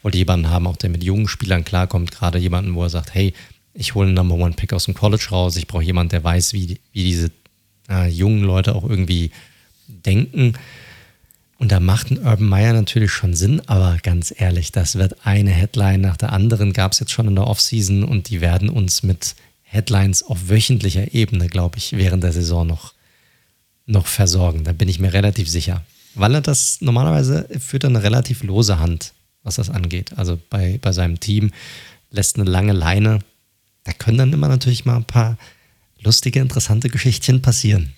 Wollte 0.02 0.18
jemanden 0.18 0.50
haben, 0.50 0.66
auch 0.66 0.76
der 0.76 0.90
mit 0.90 1.02
jungen 1.02 1.28
Spielern 1.28 1.64
klarkommt. 1.64 2.10
Gerade 2.10 2.38
jemanden, 2.38 2.74
wo 2.74 2.82
er 2.82 2.90
sagt, 2.90 3.14
hey, 3.14 3.32
ich 3.74 3.94
hole 3.94 4.06
einen 4.06 4.14
Number 4.14 4.34
One 4.34 4.54
Pick 4.54 4.72
aus 4.72 4.84
dem 4.84 4.94
College 4.94 5.28
raus. 5.30 5.56
Ich 5.56 5.66
brauche 5.66 5.82
jemanden, 5.82 6.10
der 6.10 6.24
weiß, 6.24 6.52
wie, 6.52 6.78
wie 6.92 7.04
diese 7.04 7.30
äh, 7.88 8.08
jungen 8.08 8.42
Leute 8.42 8.74
auch 8.74 8.88
irgendwie 8.88 9.30
denken. 9.86 10.54
Und 11.58 11.70
da 11.70 11.78
macht 11.78 12.10
ein 12.10 12.18
Urban 12.18 12.48
Meyer 12.48 12.72
natürlich 12.72 13.12
schon 13.12 13.34
Sinn, 13.34 13.62
aber 13.66 13.96
ganz 14.02 14.34
ehrlich, 14.36 14.72
das 14.72 14.96
wird 14.96 15.24
eine 15.24 15.50
Headline 15.50 16.00
nach 16.00 16.16
der 16.16 16.32
anderen, 16.32 16.72
gab 16.72 16.90
es 16.90 16.98
jetzt 16.98 17.12
schon 17.12 17.28
in 17.28 17.36
der 17.36 17.46
Offseason 17.46 18.02
und 18.02 18.30
die 18.30 18.40
werden 18.40 18.68
uns 18.68 19.04
mit 19.04 19.36
Headlines 19.62 20.24
auf 20.24 20.48
wöchentlicher 20.48 21.14
Ebene, 21.14 21.46
glaube 21.46 21.78
ich, 21.78 21.92
während 21.92 22.24
der 22.24 22.32
Saison 22.32 22.66
noch, 22.66 22.94
noch 23.86 24.06
versorgen. 24.06 24.64
Da 24.64 24.72
bin 24.72 24.88
ich 24.88 24.98
mir 24.98 25.12
relativ 25.12 25.48
sicher. 25.48 25.84
Weil 26.14 26.34
er 26.34 26.40
das 26.40 26.80
normalerweise 26.80 27.48
führt 27.58 27.84
eine 27.84 28.02
relativ 28.02 28.42
lose 28.42 28.78
Hand, 28.78 29.14
was 29.42 29.56
das 29.56 29.70
angeht. 29.70 30.12
Also 30.16 30.38
bei, 30.50 30.78
bei 30.80 30.92
seinem 30.92 31.20
Team 31.20 31.50
lässt 32.10 32.36
eine 32.36 32.48
lange 32.48 32.72
Leine. 32.72 33.20
Da 33.84 33.92
können 33.92 34.18
dann 34.18 34.32
immer 34.32 34.48
natürlich 34.48 34.84
mal 34.84 34.96
ein 34.96 35.04
paar 35.04 35.38
lustige, 36.00 36.40
interessante 36.40 36.88
Geschichtchen 36.88 37.42
passieren. 37.42 37.94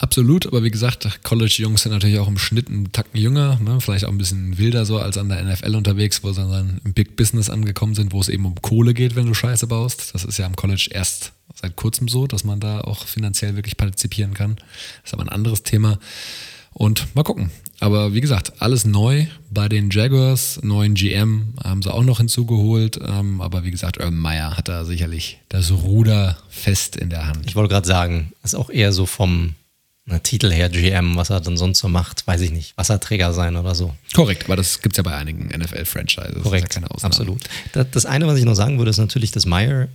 Absolut, 0.00 0.46
aber 0.46 0.64
wie 0.64 0.70
gesagt, 0.70 1.22
College-Jungs 1.24 1.82
sind 1.82 1.92
natürlich 1.92 2.18
auch 2.18 2.26
im 2.26 2.38
Schnitt 2.38 2.68
einen 2.68 2.90
Tacken 2.90 3.20
jünger, 3.20 3.60
ne? 3.62 3.82
vielleicht 3.82 4.06
auch 4.06 4.10
ein 4.10 4.16
bisschen 4.16 4.56
wilder 4.56 4.86
so 4.86 4.98
als 4.98 5.18
an 5.18 5.28
der 5.28 5.44
NFL 5.44 5.76
unterwegs, 5.76 6.24
wo 6.24 6.32
sie 6.32 6.40
dann 6.40 6.80
im 6.86 6.94
Big 6.94 7.16
Business 7.16 7.50
angekommen 7.50 7.94
sind, 7.94 8.14
wo 8.14 8.20
es 8.20 8.30
eben 8.30 8.46
um 8.46 8.54
Kohle 8.62 8.94
geht, 8.94 9.14
wenn 9.14 9.26
du 9.26 9.34
Scheiße 9.34 9.66
baust. 9.66 10.14
Das 10.14 10.24
ist 10.24 10.38
ja 10.38 10.46
am 10.46 10.56
College 10.56 10.88
erst 10.90 11.32
seit 11.54 11.76
kurzem 11.76 12.08
so, 12.08 12.26
dass 12.26 12.44
man 12.44 12.60
da 12.60 12.80
auch 12.80 13.04
finanziell 13.04 13.56
wirklich 13.56 13.76
partizipieren 13.76 14.32
kann. 14.32 14.56
Das 14.56 15.10
ist 15.10 15.12
aber 15.12 15.24
ein 15.24 15.28
anderes 15.28 15.64
Thema. 15.64 15.98
Und 16.72 17.14
mal 17.14 17.22
gucken. 17.22 17.50
Aber 17.78 18.14
wie 18.14 18.22
gesagt, 18.22 18.62
alles 18.62 18.86
neu 18.86 19.26
bei 19.50 19.68
den 19.68 19.90
Jaguars, 19.90 20.60
neuen 20.62 20.94
GM 20.94 21.54
haben 21.62 21.82
sie 21.82 21.92
auch 21.92 22.04
noch 22.04 22.18
hinzugeholt. 22.18 22.98
Ähm, 23.06 23.42
aber 23.42 23.64
wie 23.64 23.70
gesagt, 23.70 23.98
Urban 23.98 24.16
Meyer 24.16 24.56
hat 24.56 24.68
da 24.68 24.86
sicherlich 24.86 25.40
das 25.50 25.70
Ruder 25.70 26.38
fest 26.48 26.96
in 26.96 27.10
der 27.10 27.26
Hand. 27.26 27.44
Ich 27.46 27.54
wollte 27.54 27.70
gerade 27.70 27.86
sagen, 27.86 28.32
ist 28.42 28.54
auch 28.54 28.70
eher 28.70 28.92
so 28.92 29.04
vom 29.04 29.56
Titel 30.18 30.50
her 30.50 30.68
GM, 30.68 31.16
was 31.16 31.30
er 31.30 31.40
dann 31.40 31.56
sonst 31.56 31.78
so 31.78 31.88
macht, 31.88 32.26
weiß 32.26 32.40
ich 32.40 32.50
nicht. 32.50 32.76
Wasserträger 32.76 33.32
sein 33.32 33.56
oder 33.56 33.74
so. 33.74 33.94
Korrekt, 34.14 34.44
aber 34.46 34.56
das 34.56 34.82
gibt 34.82 34.94
es 34.94 34.96
ja 34.96 35.02
bei 35.02 35.14
einigen 35.14 35.46
NFL-Franchises. 35.48 36.42
Korrekt, 36.42 36.74
ja 36.74 36.82
absolut. 37.02 37.42
Das 37.72 38.06
eine, 38.06 38.26
was 38.26 38.38
ich 38.38 38.44
noch 38.44 38.54
sagen 38.54 38.78
würde, 38.78 38.90
ist 38.90 38.98
natürlich, 38.98 39.30
dass 39.30 39.46
Meyer, 39.46 39.88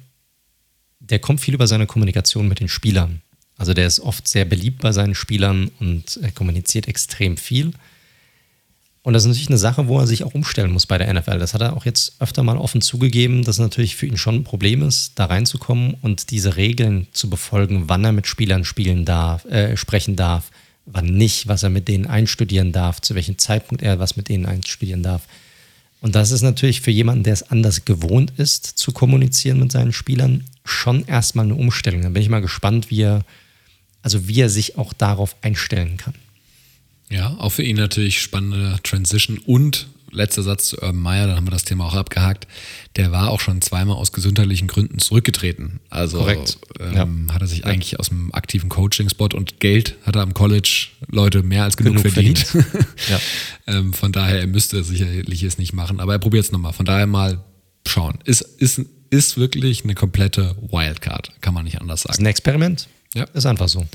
der 1.00 1.20
kommt 1.20 1.42
viel 1.42 1.54
über 1.54 1.68
seine 1.68 1.86
Kommunikation 1.86 2.48
mit 2.48 2.60
den 2.60 2.70
Spielern. 2.70 3.22
Also 3.58 3.74
der 3.74 3.88
ist 3.88 4.00
oft 4.00 4.28
sehr 4.28 4.46
beliebt 4.46 4.82
bei 4.82 4.92
seinen 4.92 5.16
Spielern 5.16 5.72
und 5.80 6.20
er 6.22 6.32
kommuniziert 6.32 6.88
extrem 6.88 7.38
viel. 7.38 7.72
Und 9.06 9.14
das 9.14 9.22
ist 9.22 9.28
natürlich 9.28 9.50
eine 9.50 9.60
Sache, 9.60 9.88
wo 9.88 10.00
er 10.00 10.08
sich 10.08 10.24
auch 10.24 10.34
umstellen 10.34 10.72
muss 10.72 10.88
bei 10.88 10.98
der 10.98 11.14
NFL. 11.14 11.38
Das 11.38 11.54
hat 11.54 11.62
er 11.62 11.78
auch 11.78 11.86
jetzt 11.86 12.16
öfter 12.20 12.42
mal 12.42 12.58
offen 12.58 12.82
zugegeben, 12.82 13.44
dass 13.44 13.58
es 13.58 13.62
natürlich 13.62 13.96
für 13.96 14.08
ihn 14.08 14.18
schon 14.18 14.38
ein 14.38 14.44
Problem 14.44 14.82
ist, 14.82 15.12
da 15.14 15.26
reinzukommen 15.26 15.96
und 16.02 16.32
diese 16.32 16.56
Regeln 16.56 17.06
zu 17.12 17.30
befolgen, 17.30 17.84
wann 17.86 18.04
er 18.04 18.14
mit 18.14 18.26
Spielern 18.26 18.66
spielen 18.66 19.06
darf, 19.06 19.46
äh, 19.46 19.78
sprechen 19.78 20.16
darf, 20.16 20.50
wann 20.88 21.06
nicht, 21.06 21.48
was 21.48 21.62
er 21.62 21.70
mit 21.70 21.88
denen 21.88 22.08
einstudieren 22.08 22.72
darf, 22.72 23.00
zu 23.00 23.14
welchem 23.14 23.38
Zeitpunkt 23.38 23.84
er 23.84 24.00
was 24.00 24.18
mit 24.18 24.28
denen 24.28 24.48
einstudieren 24.48 25.04
darf. 25.04 25.22
Und 26.02 26.16
das 26.16 26.32
ist 26.32 26.42
natürlich 26.42 26.82
für 26.82 26.90
jemanden, 26.90 27.26
der 27.26 27.34
es 27.34 27.44
anders 27.44 27.86
gewohnt 27.86 28.34
ist, 28.38 28.66
zu 28.66 28.92
kommunizieren 28.92 29.60
mit 29.60 29.72
seinen 29.72 29.94
Spielern, 29.94 30.46
schon 30.64 31.06
erstmal 31.06 31.46
eine 31.46 31.54
Umstellung. 31.54 32.02
Da 32.02 32.10
bin 32.10 32.24
ich 32.24 32.30
mal 32.30 32.42
gespannt, 32.42 32.90
wie 32.90 33.04
er, 33.04 33.24
also 34.02 34.28
wie 34.28 34.42
er 34.42 34.50
sich 34.50 34.80
auch 34.80 34.94
darauf 34.94 35.36
einstellen 35.44 35.98
kann. 35.98 36.16
Ja, 37.10 37.36
auch 37.38 37.52
für 37.52 37.64
ihn 37.64 37.78
natürlich 37.78 38.22
spannende 38.22 38.78
Transition 38.84 39.38
und 39.40 39.88
letzter 40.16 40.44
Satz 40.44 40.70
zu 40.70 40.78
Urban 40.78 40.96
Meyer, 40.96 41.28
dann 41.28 41.36
haben 41.36 41.46
wir 41.46 41.52
das 41.52 41.66
Thema 41.66 41.86
auch 41.86 41.94
abgehakt. 41.94 42.48
Der 42.96 43.12
war 43.12 43.30
auch 43.30 43.40
schon 43.40 43.62
zweimal 43.62 43.98
aus 43.98 44.12
gesundheitlichen 44.12 44.68
Gründen 44.68 45.00
zurückgetreten. 45.00 45.82
Also 45.90 46.28
ähm, 46.28 47.26
ja. 47.28 47.34
hat 47.34 47.42
er 47.42 47.48
sich 47.48 47.60
ja. 47.60 47.66
eigentlich 47.66 48.00
aus 48.00 48.10
dem 48.10 48.34
aktiven 48.34 48.70
Coaching-Spot 48.70 49.30
und 49.34 49.60
Geld 49.60 49.96
hat 50.06 50.16
er 50.16 50.22
am 50.22 50.34
College 50.34 50.88
Leute 51.08 51.44
mehr 51.44 51.64
als 51.64 51.78
genug, 51.78 51.98
genug 51.98 52.14
verdient. 52.14 52.40
verdient. 52.40 52.88
ja. 53.10 53.20
ähm, 53.68 53.94
von 53.94 54.12
daher, 54.12 54.40
er 54.40 54.48
müsste 54.48 54.84
sicherlich 54.84 55.44
es 55.44 55.58
nicht 55.58 55.74
machen, 55.74 56.00
aber 56.00 56.14
er 56.14 56.20
probiert 56.20 56.46
es 56.46 56.52
nochmal. 56.52 56.74
Von 56.74 56.86
daher 56.86 57.08
mal 57.08 57.44
schauen. 57.88 58.20
Ist, 58.24 58.42
ist, 58.42 58.82
ist 59.10 59.38
wirklich 59.38 59.84
eine 59.84 59.96
komplette 59.96 60.56
Wildcard, 60.72 61.34
kann 61.42 61.54
man 61.54 61.66
nicht 61.66 61.82
anders 61.82 62.02
sagen. 62.02 62.14
Ist 62.14 62.20
ein 62.20 62.26
Experiment. 62.26 62.88
Ja. 63.14 63.26
Ist 63.34 63.46
einfach 63.46 63.70
so. 63.70 63.86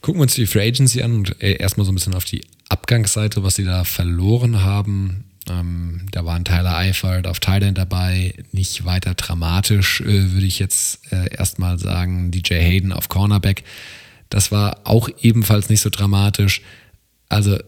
Gucken 0.00 0.20
wir 0.20 0.22
uns 0.22 0.34
die 0.34 0.46
Free 0.46 0.68
Agency 0.68 1.02
an 1.02 1.14
und 1.14 1.42
äh, 1.42 1.54
erstmal 1.54 1.84
so 1.84 1.92
ein 1.92 1.94
bisschen 1.94 2.14
auf 2.14 2.24
die 2.24 2.42
Abgangsseite, 2.68 3.42
was 3.42 3.56
sie 3.56 3.64
da 3.64 3.84
verloren 3.84 4.62
haben. 4.62 5.24
Ähm, 5.48 6.06
da 6.10 6.24
war 6.24 6.36
ein 6.36 6.44
Tyler 6.44 6.76
Eifert 6.76 7.26
auf 7.26 7.40
Thailand 7.40 7.78
dabei, 7.78 8.34
nicht 8.52 8.84
weiter 8.84 9.14
dramatisch, 9.14 10.00
äh, 10.02 10.32
würde 10.32 10.46
ich 10.46 10.58
jetzt 10.58 11.12
äh, 11.12 11.34
erstmal 11.34 11.78
sagen. 11.78 12.30
DJ 12.30 12.54
Hayden 12.54 12.92
auf 12.92 13.08
Cornerback, 13.08 13.64
das 14.30 14.52
war 14.52 14.80
auch 14.84 15.08
ebenfalls 15.20 15.68
nicht 15.68 15.80
so 15.80 15.90
dramatisch. 15.90 16.62
Also 17.28 17.58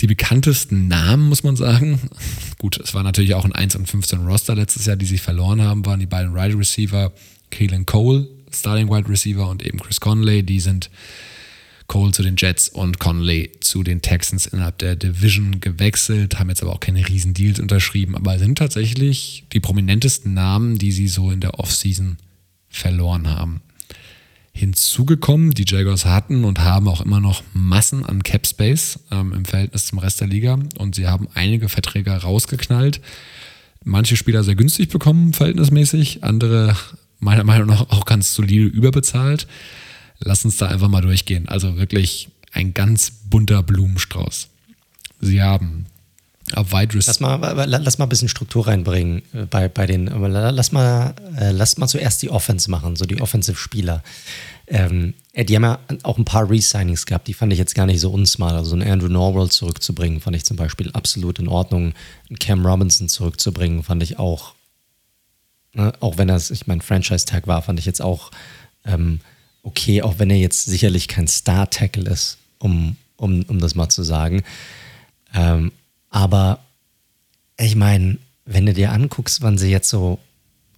die 0.00 0.06
bekanntesten 0.06 0.88
Namen, 0.88 1.28
muss 1.28 1.42
man 1.42 1.56
sagen. 1.56 2.00
Gut, 2.58 2.78
es 2.78 2.94
war 2.94 3.02
natürlich 3.02 3.34
auch 3.34 3.44
ein 3.44 3.52
1 3.52 3.76
und 3.76 3.88
15 3.88 4.26
Roster 4.26 4.54
letztes 4.54 4.86
Jahr, 4.86 4.96
die 4.96 5.06
sie 5.06 5.18
verloren 5.18 5.62
haben, 5.62 5.84
waren 5.84 6.00
die 6.00 6.06
beiden 6.06 6.32
Wide 6.32 6.40
right 6.40 6.58
Receiver, 6.58 7.12
Keelan 7.50 7.86
Cole 7.86 8.28
Starting 8.54 8.88
Wide 8.90 9.08
Receiver 9.08 9.48
und 9.48 9.64
eben 9.64 9.78
Chris 9.78 10.00
Conley. 10.00 10.42
Die 10.42 10.60
sind 10.60 10.90
Cole 11.86 12.12
zu 12.12 12.22
den 12.22 12.36
Jets 12.36 12.68
und 12.68 12.98
Conley 12.98 13.52
zu 13.60 13.82
den 13.82 14.00
Texans 14.00 14.46
innerhalb 14.46 14.78
der 14.78 14.96
Division 14.96 15.60
gewechselt, 15.60 16.38
haben 16.38 16.48
jetzt 16.48 16.62
aber 16.62 16.72
auch 16.72 16.80
keine 16.80 17.06
riesen 17.06 17.34
Deals 17.34 17.60
unterschrieben, 17.60 18.16
aber 18.16 18.38
sind 18.38 18.56
tatsächlich 18.58 19.44
die 19.52 19.60
prominentesten 19.60 20.32
Namen, 20.32 20.78
die 20.78 20.92
sie 20.92 21.08
so 21.08 21.30
in 21.30 21.40
der 21.40 21.58
Offseason 21.58 22.16
verloren 22.68 23.28
haben. 23.28 23.60
Hinzugekommen, 24.52 25.50
die 25.50 25.64
Jaguars 25.66 26.04
hatten 26.04 26.44
und 26.44 26.60
haben 26.60 26.88
auch 26.88 27.00
immer 27.00 27.20
noch 27.20 27.42
Massen 27.52 28.04
an 28.04 28.22
Cap 28.22 28.46
Space 28.46 29.00
ähm, 29.10 29.32
im 29.32 29.44
Verhältnis 29.44 29.86
zum 29.86 29.98
Rest 29.98 30.20
der 30.20 30.28
Liga 30.28 30.58
und 30.78 30.94
sie 30.94 31.08
haben 31.08 31.28
einige 31.34 31.68
Verträge 31.68 32.12
rausgeknallt. 32.12 33.00
Manche 33.82 34.16
Spieler 34.16 34.44
sehr 34.44 34.54
günstig 34.54 34.88
bekommen, 34.88 35.34
verhältnismäßig, 35.34 36.24
andere 36.24 36.76
meiner 37.24 37.44
Meinung 37.44 37.68
nach 37.68 37.90
auch 37.90 38.04
ganz 38.04 38.34
solide 38.34 38.66
überbezahlt. 38.66 39.46
Lass 40.20 40.44
uns 40.44 40.56
da 40.56 40.68
einfach 40.68 40.88
mal 40.88 41.00
durchgehen. 41.00 41.48
Also 41.48 41.76
wirklich 41.76 42.28
ein 42.52 42.72
ganz 42.74 43.10
bunter 43.10 43.62
Blumenstrauß. 43.62 44.48
Sie 45.20 45.42
haben 45.42 45.86
auf 46.52 46.72
Wide 46.72 46.96
lass 47.06 47.20
mal, 47.20 47.38
lass 47.66 47.98
mal 47.98 48.04
ein 48.04 48.08
bisschen 48.10 48.28
Struktur 48.28 48.66
reinbringen 48.66 49.22
äh, 49.32 49.46
bei, 49.46 49.68
bei 49.68 49.86
den. 49.86 50.06
Lass 50.06 50.72
mal, 50.72 51.14
äh, 51.38 51.52
lass 51.52 51.78
mal 51.78 51.88
zuerst 51.88 52.22
die 52.22 52.30
Offense 52.30 52.70
machen, 52.70 52.96
so 52.96 53.06
die 53.06 53.20
Offensive-Spieler. 53.20 54.02
Ähm, 54.66 55.14
die 55.34 55.56
haben 55.56 55.64
ja 55.64 55.78
auch 56.02 56.18
ein 56.18 56.24
paar 56.24 56.48
Resignings 56.48 57.06
gehabt, 57.06 57.28
die 57.28 57.34
fand 57.34 57.52
ich 57.52 57.58
jetzt 57.58 57.74
gar 57.74 57.86
nicht 57.86 58.00
so 58.00 58.10
unsmart. 58.10 58.52
Also 58.52 58.76
einen 58.76 58.88
Andrew 58.88 59.08
Norwell 59.08 59.48
zurückzubringen, 59.50 60.20
fand 60.20 60.36
ich 60.36 60.44
zum 60.44 60.56
Beispiel 60.56 60.90
absolut 60.92 61.38
in 61.38 61.48
Ordnung. 61.48 61.94
Cam 62.40 62.64
Robinson 62.64 63.08
zurückzubringen, 63.08 63.82
fand 63.82 64.02
ich 64.02 64.18
auch 64.18 64.53
Ne? 65.74 65.92
Auch 66.00 66.18
wenn 66.18 66.28
das, 66.28 66.50
ich 66.50 66.66
mein 66.66 66.80
Franchise-Tag 66.80 67.46
war, 67.46 67.62
fand 67.62 67.78
ich 67.78 67.86
jetzt 67.86 68.02
auch 68.02 68.30
ähm, 68.84 69.20
okay, 69.64 70.02
auch 70.02 70.18
wenn 70.18 70.30
er 70.30 70.36
jetzt 70.36 70.66
sicherlich 70.66 71.08
kein 71.08 71.26
Star-Tackle 71.26 72.08
ist, 72.10 72.38
um, 72.58 72.96
um, 73.16 73.42
um 73.44 73.58
das 73.58 73.74
mal 73.74 73.88
zu 73.88 74.02
sagen. 74.02 74.42
Ähm, 75.34 75.72
aber 76.10 76.60
ich 77.58 77.74
meine, 77.74 78.18
wenn 78.44 78.66
du 78.66 78.74
dir 78.74 78.92
anguckst, 78.92 79.42
wann 79.42 79.58
sie 79.58 79.70
jetzt 79.70 79.88
so 79.88 80.18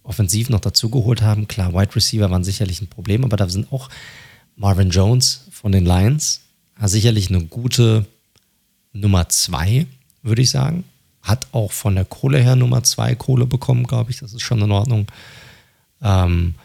offensiv 0.03 0.49
noch 0.49 0.61
dazugeholt 0.61 1.21
haben, 1.21 1.47
klar, 1.47 1.73
Wide 1.73 1.95
Receiver 1.95 2.31
waren 2.31 2.45
sicherlich 2.45 2.81
ein 2.81 2.87
Problem, 2.87 3.25
aber 3.25 3.35
da 3.35 3.49
sind 3.49 3.71
auch 3.71 3.89
Marvin 4.55 4.89
Jones 4.89 5.45
von 5.51 5.73
den 5.73 5.85
Lions, 5.85 6.41
sicherlich 6.81 7.29
eine 7.29 7.43
gute 7.43 8.05
Nummer 8.93 9.27
zwei, 9.29 9.85
würde 10.23 10.41
ich 10.41 10.49
sagen 10.49 10.85
hat 11.27 11.47
auch 11.51 11.71
von 11.71 11.95
der 11.95 12.05
Kohle 12.05 12.39
her 12.39 12.55
Nummer 12.55 12.83
zwei 12.83 13.15
Kohle 13.15 13.45
bekommen, 13.45 13.85
glaube 13.85 14.11
ich. 14.11 14.19
Das 14.19 14.33
ist 14.33 14.41
schon 14.41 14.61
in 14.61 14.71
Ordnung. 14.71 15.07
Ähm, 16.01 16.55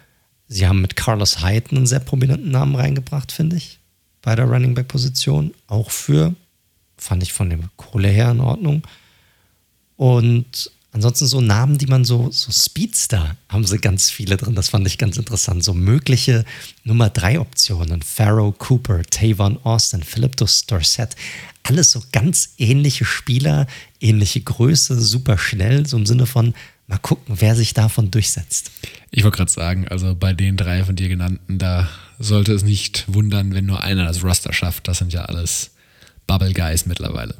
sie 0.48 0.66
haben 0.66 0.80
mit 0.80 0.96
Carlos 0.96 1.42
Hyde 1.44 1.76
einen 1.76 1.86
sehr 1.86 2.00
prominenten 2.00 2.50
Namen 2.50 2.76
reingebracht, 2.76 3.32
finde 3.32 3.56
ich, 3.56 3.78
bei 4.22 4.36
der 4.36 4.46
Running 4.46 4.74
Back 4.74 4.88
Position. 4.88 5.52
Auch 5.66 5.90
für, 5.90 6.34
fand 6.96 7.22
ich 7.22 7.32
von 7.32 7.50
dem 7.50 7.68
Kohle 7.76 8.08
her 8.08 8.30
in 8.30 8.40
Ordnung. 8.40 8.82
Und 9.96 10.70
ansonsten 10.92 11.26
so 11.26 11.40
Namen, 11.40 11.78
die 11.78 11.86
man 11.86 12.04
so, 12.04 12.30
so 12.30 12.52
Speedster 12.52 13.36
haben 13.48 13.64
sie 13.64 13.78
ganz 13.78 14.10
viele 14.10 14.36
drin. 14.36 14.54
Das 14.54 14.68
fand 14.68 14.86
ich 14.86 14.98
ganz 14.98 15.16
interessant. 15.16 15.64
So 15.64 15.74
mögliche 15.74 16.44
Nummer 16.84 17.10
drei 17.10 17.40
Optionen. 17.40 18.02
Pharaoh 18.02 18.52
Cooper, 18.52 19.02
Tavon 19.02 19.58
Austin, 19.64 20.02
Philip 20.02 20.36
Dorsett. 20.36 21.16
Alles 21.64 21.90
so 21.92 22.02
ganz 22.12 22.54
ähnliche 22.58 23.04
Spieler, 23.04 23.66
ähnliche 24.00 24.40
Größe, 24.40 25.00
super 25.00 25.38
schnell, 25.38 25.86
so 25.86 25.96
im 25.96 26.06
Sinne 26.06 26.26
von, 26.26 26.54
mal 26.88 26.98
gucken, 26.98 27.36
wer 27.38 27.54
sich 27.54 27.72
davon 27.72 28.10
durchsetzt. 28.10 28.70
Ich 29.10 29.22
wollte 29.22 29.38
gerade 29.38 29.50
sagen, 29.50 29.88
also 29.88 30.14
bei 30.14 30.32
den 30.32 30.56
drei 30.56 30.84
von 30.84 30.96
dir 30.96 31.08
genannten, 31.08 31.58
da 31.58 31.88
sollte 32.18 32.52
es 32.52 32.64
nicht 32.64 33.04
wundern, 33.06 33.54
wenn 33.54 33.66
nur 33.66 33.82
einer 33.82 34.06
das 34.06 34.24
Roster 34.24 34.52
schafft. 34.52 34.88
Das 34.88 34.98
sind 34.98 35.12
ja 35.12 35.24
alles 35.24 35.70
Bubble 36.26 36.52
Guys 36.52 36.86
mittlerweile. 36.86 37.36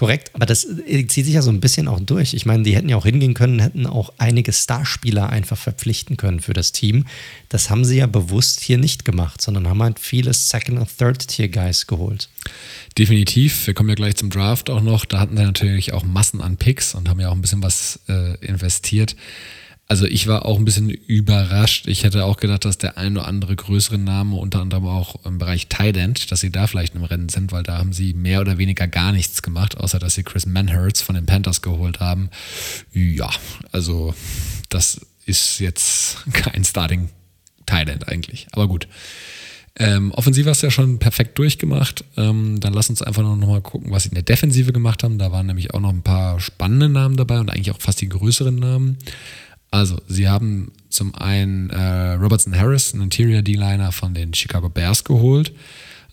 Korrekt, 0.00 0.34
aber 0.34 0.46
das 0.46 0.64
äh, 0.64 1.06
zieht 1.08 1.26
sich 1.26 1.34
ja 1.34 1.42
so 1.42 1.50
ein 1.50 1.60
bisschen 1.60 1.86
auch 1.86 2.00
durch. 2.00 2.32
Ich 2.32 2.46
meine, 2.46 2.62
die 2.62 2.74
hätten 2.74 2.88
ja 2.88 2.96
auch 2.96 3.04
hingehen 3.04 3.34
können, 3.34 3.58
hätten 3.58 3.86
auch 3.86 4.14
einige 4.16 4.50
Starspieler 4.50 5.28
einfach 5.28 5.58
verpflichten 5.58 6.16
können 6.16 6.40
für 6.40 6.54
das 6.54 6.72
Team. 6.72 7.04
Das 7.50 7.68
haben 7.68 7.84
sie 7.84 7.98
ja 7.98 8.06
bewusst 8.06 8.60
hier 8.60 8.78
nicht 8.78 9.04
gemacht, 9.04 9.42
sondern 9.42 9.68
haben 9.68 9.82
halt 9.82 9.98
viele 9.98 10.32
Second- 10.32 10.78
und 10.78 10.88
Third-Tier-Guys 10.96 11.86
geholt. 11.86 12.30
Definitiv. 12.96 13.66
Wir 13.66 13.74
kommen 13.74 13.90
ja 13.90 13.94
gleich 13.94 14.16
zum 14.16 14.30
Draft 14.30 14.70
auch 14.70 14.80
noch. 14.80 15.04
Da 15.04 15.20
hatten 15.20 15.36
sie 15.36 15.42
natürlich 15.42 15.92
auch 15.92 16.02
Massen 16.02 16.40
an 16.40 16.56
Picks 16.56 16.94
und 16.94 17.10
haben 17.10 17.20
ja 17.20 17.28
auch 17.28 17.34
ein 17.34 17.42
bisschen 17.42 17.62
was 17.62 18.00
äh, 18.08 18.36
investiert. 18.42 19.16
Also 19.90 20.06
ich 20.06 20.28
war 20.28 20.46
auch 20.46 20.56
ein 20.56 20.64
bisschen 20.64 20.88
überrascht. 20.88 21.88
Ich 21.88 22.04
hätte 22.04 22.24
auch 22.24 22.36
gedacht, 22.36 22.64
dass 22.64 22.78
der 22.78 22.96
ein 22.96 23.16
oder 23.16 23.26
andere 23.26 23.56
größere 23.56 23.98
Name, 23.98 24.36
unter 24.36 24.60
anderem 24.60 24.86
auch 24.86 25.16
im 25.24 25.38
Bereich 25.38 25.66
Tident, 25.66 26.30
dass 26.30 26.38
sie 26.38 26.52
da 26.52 26.68
vielleicht 26.68 26.94
im 26.94 27.02
Rennen 27.02 27.28
sind, 27.28 27.50
weil 27.50 27.64
da 27.64 27.78
haben 27.78 27.92
sie 27.92 28.14
mehr 28.14 28.40
oder 28.40 28.56
weniger 28.56 28.86
gar 28.86 29.10
nichts 29.10 29.42
gemacht, 29.42 29.78
außer 29.78 29.98
dass 29.98 30.14
sie 30.14 30.22
Chris 30.22 30.46
Manhurts 30.46 31.02
von 31.02 31.16
den 31.16 31.26
Panthers 31.26 31.60
geholt 31.60 31.98
haben. 31.98 32.30
Ja, 32.92 33.30
also 33.72 34.14
das 34.68 35.00
ist 35.26 35.58
jetzt 35.58 36.18
kein 36.34 36.62
Starting 36.62 37.08
Tident 37.66 38.06
eigentlich. 38.06 38.46
Aber 38.52 38.68
gut. 38.68 38.86
Ähm, 39.74 40.12
offensiv 40.12 40.46
hast 40.46 40.62
du 40.62 40.68
ja 40.68 40.70
schon 40.70 41.00
perfekt 41.00 41.36
durchgemacht. 41.36 42.04
Ähm, 42.16 42.60
dann 42.60 42.74
lass 42.74 42.90
uns 42.90 43.02
einfach 43.02 43.22
noch 43.22 43.34
mal 43.34 43.60
gucken, 43.60 43.90
was 43.90 44.04
sie 44.04 44.10
in 44.10 44.14
der 44.14 44.22
Defensive 44.22 44.72
gemacht 44.72 45.02
haben. 45.02 45.18
Da 45.18 45.32
waren 45.32 45.46
nämlich 45.46 45.74
auch 45.74 45.80
noch 45.80 45.90
ein 45.90 46.02
paar 46.02 46.38
spannende 46.38 46.88
Namen 46.88 47.16
dabei 47.16 47.40
und 47.40 47.50
eigentlich 47.50 47.72
auch 47.72 47.80
fast 47.80 48.00
die 48.00 48.08
größeren 48.08 48.54
Namen. 48.54 48.98
Also, 49.70 50.00
sie 50.08 50.28
haben 50.28 50.72
zum 50.88 51.14
einen 51.14 51.70
äh, 51.70 52.12
Robertson 52.14 52.56
Harris, 52.56 52.92
einen 52.92 53.04
Interior 53.04 53.42
D-Liner 53.42 53.92
von 53.92 54.14
den 54.14 54.34
Chicago 54.34 54.68
Bears 54.68 55.04
geholt, 55.04 55.52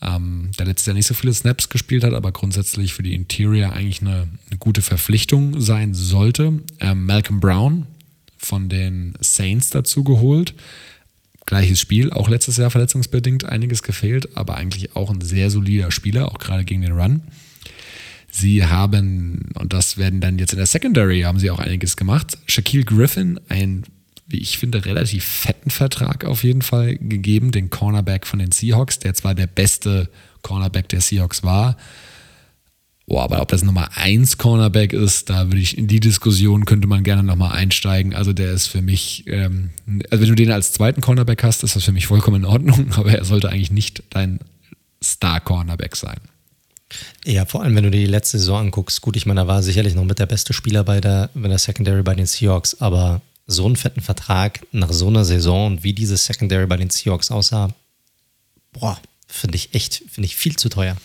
ähm, 0.02 0.52
der 0.60 0.68
letztes 0.68 0.86
Jahr 0.86 0.94
nicht 0.94 1.08
so 1.08 1.16
viele 1.16 1.34
Snaps 1.34 1.70
gespielt 1.70 2.04
hat, 2.04 2.14
aber 2.14 2.32
grundsätzlich 2.32 2.94
für 2.94 3.02
die 3.02 3.16
Interior 3.16 3.74
eigentlich 3.74 4.02
eine, 4.02 4.28
eine 4.50 4.58
gute 4.60 4.84
Verpflichtung 4.84 5.60
sein 5.60 5.96
sollte. 5.96 6.62
Ähm, 6.80 7.06
Malcolm 7.06 7.40
Brown 7.40 7.88
von 8.38 8.70
den 8.70 9.14
Saints 9.20 9.72
dazu 9.72 10.04
geholt. 10.04 10.54
Gleiches 11.48 11.80
Spiel, 11.80 12.12
auch 12.12 12.30
letztes 12.30 12.58
Jahr 12.58 12.70
verletzungsbedingt 12.70 13.46
einiges 13.46 13.82
gefehlt, 13.82 14.38
aber 14.38 14.56
eigentlich 14.56 14.96
auch 14.96 15.10
ein 15.10 15.22
sehr 15.22 15.50
solider 15.50 15.92
Spieler, 15.92 16.32
auch 16.32 16.38
gerade 16.38 16.66
gegen 16.66 16.82
den 16.82 16.92
Run. 16.92 17.22
Sie 18.38 18.66
haben, 18.66 19.50
und 19.56 19.74
das 19.74 19.98
werden 19.98 20.22
dann 20.22 20.40
jetzt 20.40 20.54
in 20.54 20.58
der 20.58 20.68
Secondary, 20.68 21.22
haben 21.22 21.40
sie 21.40 21.50
auch 21.50 21.60
einiges 21.60 21.98
gemacht. 21.98 22.38
Shaquille 22.46 22.84
Griffin, 22.84 23.40
ein, 23.50 23.84
wie 24.28 24.38
ich 24.38 24.58
finde, 24.58 24.86
relativ 24.86 25.26
fetten 25.26 25.70
Vertrag 25.70 26.26
auf 26.26 26.44
jeden 26.44 26.62
Fall 26.62 26.98
gegeben, 26.98 27.52
den 27.52 27.70
Cornerback 27.70 28.28
von 28.28 28.40
den 28.40 28.52
Seahawks, 28.52 29.00
der 29.00 29.14
zwar 29.14 29.36
der 29.36 29.48
beste 29.48 30.10
Cornerback 30.42 30.90
der 30.90 31.02
Seahawks 31.02 31.44
war, 31.44 31.78
Boah, 33.10 33.24
aber 33.24 33.42
ob 33.42 33.48
das 33.48 33.64
Nummer 33.64 33.96
1 33.96 34.38
Cornerback 34.38 34.92
ist, 34.92 35.30
da 35.30 35.46
würde 35.46 35.60
ich 35.60 35.78
in 35.78 35.88
die 35.88 36.02
Diskussion 36.02 36.66
könnte 36.66 36.90
man 36.90 37.04
gerne 37.04 37.24
nochmal 37.24 37.54
einsteigen. 37.54 38.14
Also 38.14 38.34
der 38.34 38.52
ist 38.52 38.68
für 38.68 38.82
mich, 38.82 39.24
ähm, 39.28 39.70
also 40.12 40.22
wenn 40.22 40.30
du 40.30 40.36
den 40.36 40.52
als 40.52 40.74
zweiten 40.74 41.00
Cornerback 41.00 41.42
hast, 41.42 41.64
ist 41.64 41.78
das 41.78 41.86
für 41.86 41.94
mich 41.94 42.06
vollkommen 42.06 42.44
in 42.44 42.46
Ordnung, 42.46 42.92
aber 42.98 43.14
er 43.14 43.24
sollte 43.24 43.48
eigentlich 43.48 43.72
nicht 43.72 44.04
dein 44.10 44.40
Star-Cornerback 45.02 45.96
sein. 45.96 46.18
Ja, 47.26 47.46
vor 47.46 47.64
allem, 47.64 47.76
wenn 47.76 47.84
du 47.84 47.92
dir 47.92 48.00
die 48.00 48.06
letzte 48.06 48.40
Saison 48.40 48.60
anguckst. 48.60 49.02
Gut, 49.02 49.18
ich 49.18 49.26
meine, 49.26 49.42
da 49.42 49.48
war 49.48 49.62
sicherlich 49.62 49.96
noch 49.96 50.06
mit 50.06 50.20
der 50.20 50.26
beste 50.26 50.54
Spieler 50.54 50.84
bei 50.84 51.02
der, 51.02 51.30
bei 51.34 51.50
der 51.50 51.58
Secondary 51.58 52.04
bei 52.04 52.16
den 52.16 52.26
Seahawks, 52.26 52.80
aber 52.80 53.22
so 53.46 53.66
einen 53.66 53.76
fetten 53.76 54.02
Vertrag 54.02 54.66
nach 54.72 54.92
so 54.92 55.08
einer 55.08 55.26
Saison 55.26 55.68
und 55.68 55.84
wie 55.84 55.94
diese 55.94 56.18
Secondary 56.18 56.68
bei 56.68 56.78
den 56.78 56.90
Seahawks 56.90 57.32
aussah, 57.32 57.74
boah, 58.74 59.00
finde 59.28 59.56
ich 59.56 59.74
echt, 59.74 60.04
finde 60.10 60.26
ich 60.26 60.36
viel 60.36 60.56
zu 60.56 60.70
teuer. 60.70 60.96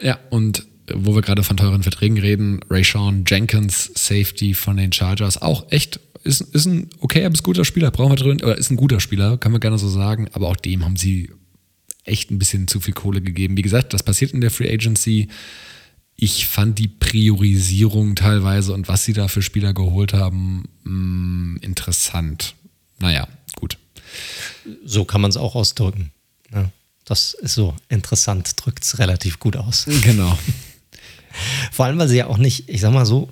Ja, 0.00 0.18
und 0.30 0.66
wo 0.92 1.14
wir 1.14 1.22
gerade 1.22 1.42
von 1.42 1.56
teuren 1.56 1.82
Verträgen 1.82 2.18
reden, 2.18 2.60
Rayshawn 2.68 3.24
Jenkins, 3.26 3.90
Safety 3.94 4.54
von 4.54 4.76
den 4.76 4.92
Chargers, 4.92 5.40
auch 5.40 5.70
echt, 5.70 6.00
ist, 6.24 6.40
ist 6.40 6.66
ein 6.66 6.90
okayer 6.98 7.30
bis 7.30 7.42
guter 7.42 7.64
Spieler, 7.64 7.90
brauchen 7.90 8.12
wir 8.12 8.16
drin, 8.16 8.42
oder 8.42 8.58
ist 8.58 8.70
ein 8.70 8.76
guter 8.76 9.00
Spieler, 9.00 9.38
kann 9.38 9.52
man 9.52 9.60
gerne 9.60 9.78
so 9.78 9.88
sagen, 9.88 10.28
aber 10.32 10.48
auch 10.48 10.56
dem 10.56 10.84
haben 10.84 10.96
sie 10.96 11.30
echt 12.10 12.30
ein 12.30 12.38
bisschen 12.38 12.68
zu 12.68 12.80
viel 12.80 12.94
Kohle 12.94 13.20
gegeben. 13.20 13.56
Wie 13.56 13.62
gesagt, 13.62 13.94
das 13.94 14.02
passiert 14.02 14.32
in 14.32 14.40
der 14.40 14.50
Free 14.50 14.72
Agency. 14.72 15.28
Ich 16.16 16.46
fand 16.46 16.78
die 16.78 16.88
Priorisierung 16.88 18.14
teilweise 18.14 18.74
und 18.74 18.88
was 18.88 19.04
sie 19.04 19.12
da 19.14 19.28
für 19.28 19.42
Spieler 19.42 19.72
geholt 19.72 20.12
haben, 20.12 20.64
mh, 20.84 20.92
mm, 20.92 21.56
interessant. 21.62 22.54
Naja, 22.98 23.26
gut. 23.56 23.78
So 24.84 25.04
kann 25.04 25.20
man 25.20 25.30
es 25.30 25.36
auch 25.36 25.54
ausdrücken. 25.54 26.12
Ja, 26.52 26.70
das 27.04 27.34
ist 27.34 27.54
so 27.54 27.74
interessant, 27.88 28.52
drückt 28.56 28.84
es 28.84 28.98
relativ 28.98 29.38
gut 29.38 29.56
aus. 29.56 29.86
Genau. 30.02 30.38
Vor 31.70 31.86
allem, 31.86 31.98
weil 31.98 32.08
sie 32.08 32.16
ja 32.16 32.26
auch 32.26 32.38
nicht, 32.38 32.68
ich 32.68 32.80
sag 32.80 32.92
mal 32.92 33.06
so, 33.06 33.30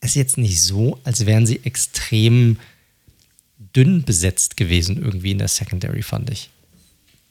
es 0.00 0.10
ist 0.10 0.16
jetzt 0.16 0.38
nicht 0.38 0.62
so, 0.62 1.00
als 1.02 1.26
wären 1.26 1.46
sie 1.46 1.60
extrem 1.64 2.58
dünn 3.74 4.04
besetzt 4.04 4.56
gewesen 4.56 5.02
irgendwie 5.02 5.32
in 5.32 5.38
der 5.38 5.48
Secondary, 5.48 6.02
fand 6.02 6.30
ich. 6.30 6.50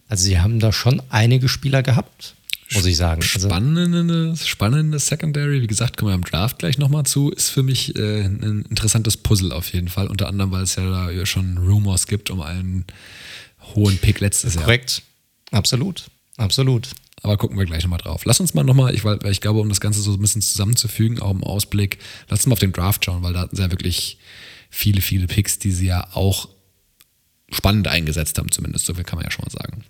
Also 0.08 0.24
sie 0.24 0.40
haben 0.40 0.60
da 0.60 0.72
schon 0.72 1.02
einige 1.10 1.50
Spieler 1.50 1.84
gehabt, 1.84 2.36
muss 2.72 2.86
ich 2.86 2.98
sagen. 2.98 3.22
Also 3.34 3.48
spannende, 3.48 4.36
spannende 4.38 5.00
Secondary, 5.00 5.62
wie 5.62 5.68
gesagt, 5.68 5.98
kommen 5.98 6.12
wir 6.12 6.16
im 6.16 6.24
Draft 6.24 6.60
gleich 6.60 6.78
nochmal 6.78 7.06
zu, 7.06 7.32
ist 7.32 7.50
für 7.50 7.64
mich 7.64 7.96
äh, 7.96 8.22
ein 8.22 8.66
interessantes 8.70 9.18
Puzzle 9.18 9.52
auf 9.52 9.72
jeden 9.74 9.88
Fall. 9.88 10.08
Unter 10.08 10.28
anderem, 10.28 10.52
weil 10.52 10.64
es 10.64 10.76
ja 10.76 10.90
da 10.90 11.26
schon 11.26 11.58
Rumors 11.58 12.08
gibt 12.08 12.30
um 12.30 12.42
einen 12.42 12.86
hohen 13.76 13.98
Pick 13.98 14.20
letztes 14.20 14.56
Jahr. 14.56 14.64
Korrekt, 14.64 15.02
absolut, 15.52 16.10
absolut. 16.38 16.90
Aber 17.24 17.38
gucken 17.38 17.58
wir 17.58 17.66
gleich 17.66 17.84
nochmal 17.84 18.00
drauf. 18.00 18.26
Lass 18.26 18.40
uns 18.40 18.54
mal 18.54 18.64
nochmal, 18.64 18.94
ich, 18.94 19.04
weil, 19.04 19.20
ich 19.26 19.42
glaube, 19.42 19.60
um 19.60 19.70
das 19.70 19.82
Ganze 19.82 20.02
so 20.02 20.14
ein 20.14 20.22
bisschen 20.22 20.42
zusammenzufügen, 20.42 21.20
auch 21.20 21.32
im 21.32 21.44
Ausblick, 21.44 21.98
lass 22.30 22.40
uns 22.40 22.48
mal 22.48 22.54
auf 22.54 22.60
den 22.60 22.74
Draft 22.74 23.04
schauen, 23.04 23.24
weil 23.24 23.34
da 23.34 23.42
hatten 23.42 23.56
sie 23.56 23.62
ja 23.62 23.72
wirklich 23.72 24.20
viele, 24.70 25.02
viele 25.02 25.28
Picks, 25.28 25.60
die 25.60 25.72
sie 25.72 25.88
ja 25.88 26.08
auch 26.14 26.48
spannend 27.52 27.88
eingesetzt 27.88 28.38
haben, 28.38 28.52
zumindest. 28.52 28.86
So 28.86 28.94
viel 28.94 29.04
kann 29.04 29.18
man 29.18 29.26
ja 29.26 29.32
schon 29.32 29.46
mal 29.46 29.52
sagen. 29.52 29.84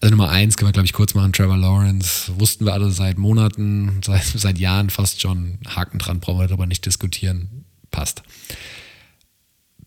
Also 0.00 0.10
Nummer 0.10 0.30
eins 0.30 0.56
können 0.56 0.68
wir, 0.68 0.72
glaube 0.72 0.86
ich, 0.86 0.92
kurz 0.92 1.14
machen. 1.14 1.32
Trevor 1.32 1.56
Lawrence 1.56 2.32
wussten 2.38 2.64
wir 2.64 2.72
alle 2.72 2.90
seit 2.90 3.18
Monaten, 3.18 4.00
seit, 4.04 4.24
seit 4.24 4.58
Jahren 4.58 4.90
fast 4.90 5.20
schon. 5.20 5.58
Haken 5.66 5.98
dran, 5.98 6.20
brauchen 6.20 6.40
wir 6.40 6.48
darüber 6.48 6.66
nicht 6.66 6.84
diskutieren. 6.84 7.64
Passt. 7.90 8.22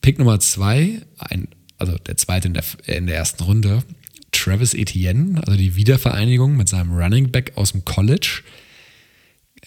Pick 0.01 0.19
Nummer 0.19 0.39
zwei, 0.39 1.01
ein, 1.17 1.47
also 1.77 1.97
der 1.97 2.15
zweite 2.17 2.47
in 2.47 2.53
der, 2.53 2.63
in 2.85 3.07
der 3.07 3.17
ersten 3.17 3.43
Runde, 3.43 3.83
Travis 4.31 4.73
Etienne, 4.73 5.41
also 5.45 5.57
die 5.57 5.75
Wiedervereinigung 5.75 6.55
mit 6.55 6.69
seinem 6.69 6.91
Running 6.91 7.31
Back 7.31 7.53
aus 7.55 7.71
dem 7.71 7.83
College. 7.85 8.43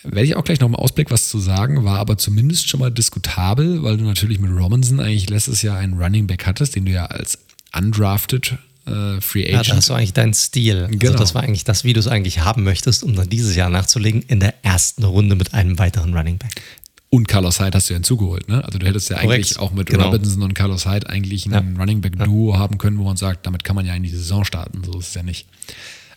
Werde 0.02 0.24
ich 0.24 0.36
auch 0.36 0.44
gleich 0.44 0.60
noch 0.60 0.68
im 0.68 0.76
Ausblick 0.76 1.10
was 1.10 1.28
zu 1.28 1.38
sagen, 1.38 1.84
war 1.84 1.98
aber 1.98 2.18
zumindest 2.18 2.68
schon 2.68 2.80
mal 2.80 2.90
diskutabel, 2.90 3.82
weil 3.82 3.96
du 3.96 4.04
natürlich 4.04 4.38
mit 4.38 4.50
Robinson 4.50 5.00
eigentlich 5.00 5.28
letztes 5.28 5.62
Jahr 5.62 5.78
einen 5.78 5.94
Running 6.00 6.26
Back 6.26 6.46
hattest, 6.46 6.76
den 6.76 6.84
du 6.84 6.92
ja 6.92 7.06
als 7.06 7.38
undrafted 7.76 8.58
äh, 8.86 9.20
Free 9.20 9.46
Agent. 9.46 9.66
Ja, 9.66 9.74
das 9.74 9.88
war 9.90 9.98
eigentlich 9.98 10.12
dein 10.12 10.34
Stil. 10.34 10.84
Also 10.84 10.98
genau. 10.98 11.12
Also 11.12 11.18
das 11.18 11.34
war 11.34 11.42
eigentlich 11.42 11.64
das, 11.64 11.84
wie 11.84 11.92
du 11.92 12.00
es 12.00 12.08
eigentlich 12.08 12.40
haben 12.40 12.64
möchtest, 12.64 13.02
um 13.02 13.14
dann 13.14 13.28
dieses 13.28 13.54
Jahr 13.56 13.70
nachzulegen 13.70 14.22
in 14.22 14.40
der 14.40 14.54
ersten 14.62 15.04
Runde 15.04 15.36
mit 15.36 15.54
einem 15.54 15.78
weiteren 15.78 16.14
Running 16.14 16.38
Back. 16.38 16.62
Und 17.10 17.26
Carlos 17.26 17.58
Hyde 17.58 17.76
hast 17.76 17.88
du 17.88 17.94
ja 17.94 17.96
hinzugeholt, 17.96 18.48
ne? 18.48 18.62
Also 18.64 18.78
du 18.78 18.86
hättest 18.86 19.08
ja 19.08 19.16
Korrekt. 19.16 19.34
eigentlich 19.34 19.58
auch 19.58 19.72
mit 19.72 19.88
genau. 19.88 20.10
Robinson 20.10 20.42
und 20.42 20.54
Carlos 20.54 20.86
Hyde 20.86 21.08
eigentlich 21.08 21.46
ein 21.46 21.52
ja. 21.52 21.62
Running 21.80 22.02
Back 22.02 22.18
Duo 22.18 22.52
ja. 22.52 22.58
haben 22.58 22.76
können, 22.76 22.98
wo 22.98 23.04
man 23.04 23.16
sagt, 23.16 23.46
damit 23.46 23.64
kann 23.64 23.76
man 23.76 23.86
ja 23.86 23.94
in 23.94 24.02
die 24.02 24.10
Saison 24.10 24.44
starten. 24.44 24.82
So 24.84 24.98
ist 24.98 25.08
es 25.08 25.14
ja 25.14 25.22
nicht. 25.22 25.46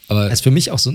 Aber 0.09 0.25
das 0.25 0.33
ist 0.39 0.41
für 0.41 0.51
mich 0.51 0.71
auch 0.71 0.79
so, 0.79 0.93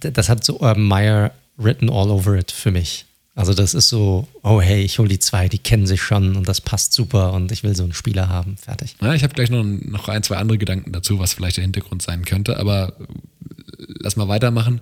das 0.00 0.28
hat 0.28 0.42
so 0.42 0.58
Urban 0.58 0.82
Meyer 0.82 1.32
written 1.62 1.90
all 1.90 2.10
over 2.10 2.36
it 2.36 2.50
für 2.50 2.70
mich. 2.70 3.06
Also 3.34 3.54
das 3.54 3.74
ist 3.74 3.88
so, 3.88 4.26
oh 4.42 4.60
hey, 4.60 4.82
ich 4.82 4.98
hole 4.98 5.08
die 5.08 5.18
zwei, 5.18 5.48
die 5.48 5.58
kennen 5.58 5.86
sich 5.86 6.02
schon 6.02 6.36
und 6.36 6.48
das 6.48 6.60
passt 6.60 6.92
super 6.92 7.32
und 7.32 7.52
ich 7.52 7.62
will 7.62 7.76
so 7.76 7.84
einen 7.84 7.94
Spieler 7.94 8.28
haben, 8.28 8.56
fertig. 8.56 8.96
Ja, 9.00 9.14
ich 9.14 9.22
habe 9.22 9.34
gleich 9.34 9.50
noch, 9.50 9.62
noch 9.64 10.08
ein, 10.08 10.22
zwei 10.22 10.36
andere 10.36 10.58
Gedanken 10.58 10.92
dazu, 10.92 11.18
was 11.18 11.32
vielleicht 11.32 11.56
der 11.56 11.62
Hintergrund 11.62 12.02
sein 12.02 12.24
könnte, 12.24 12.58
aber 12.58 12.94
lass 13.78 14.16
mal 14.16 14.28
weitermachen. 14.28 14.80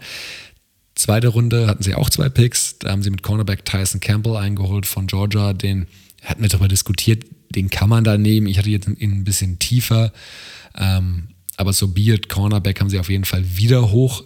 Zweite 0.95 1.29
Runde 1.29 1.69
hatten 1.69 1.83
sie 1.83 1.95
auch 1.95 2.11
zwei 2.11 2.29
Picks, 2.29 2.79
da 2.79 2.91
haben 2.91 3.03
sie 3.03 3.11
mit 3.11 3.23
Cornerback 3.23 3.65
Tyson 3.65 4.01
Campbell 4.01 4.37
eingeholt 4.37 4.87
von 4.87 5.07
Georgia, 5.07 5.53
den 5.53 5.87
hatten 6.25 6.43
wir 6.43 6.49
darüber 6.49 6.69
diskutiert, 6.69 7.25
den 7.55 7.71
kann 7.71 7.89
man 7.89 8.03
da 8.03 8.19
nehmen. 8.19 8.47
Ich 8.47 8.59
hatte 8.59 8.71
jetzt 8.71 8.89
ihn 8.89 9.13
ein 9.13 9.25
bisschen 9.25 9.59
tiefer. 9.59 10.13
Ähm, 10.77 11.29
aber 11.57 11.73
so 11.73 11.89
Beard 11.89 12.29
Cornerback 12.29 12.81
haben 12.81 12.91
sie 12.91 12.99
auf 12.99 13.11
jeden 13.11 13.25
Fall 13.25 13.45
wieder 13.57 13.91
hoch 13.91 14.25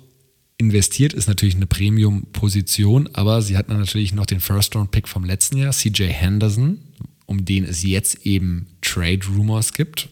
investiert. 0.66 1.12
Ist 1.12 1.28
natürlich 1.28 1.56
eine 1.56 1.66
Premium-Position, 1.66 3.10
aber 3.12 3.42
sie 3.42 3.56
hatten 3.56 3.76
natürlich 3.76 4.14
noch 4.14 4.26
den 4.26 4.40
First-Round-Pick 4.40 5.08
vom 5.08 5.24
letzten 5.24 5.58
Jahr, 5.58 5.72
CJ 5.72 6.04
Henderson, 6.04 6.78
um 7.26 7.44
den 7.44 7.64
es 7.64 7.82
jetzt 7.82 8.26
eben 8.26 8.66
Trade-Rumors 8.80 9.72
gibt. 9.72 10.08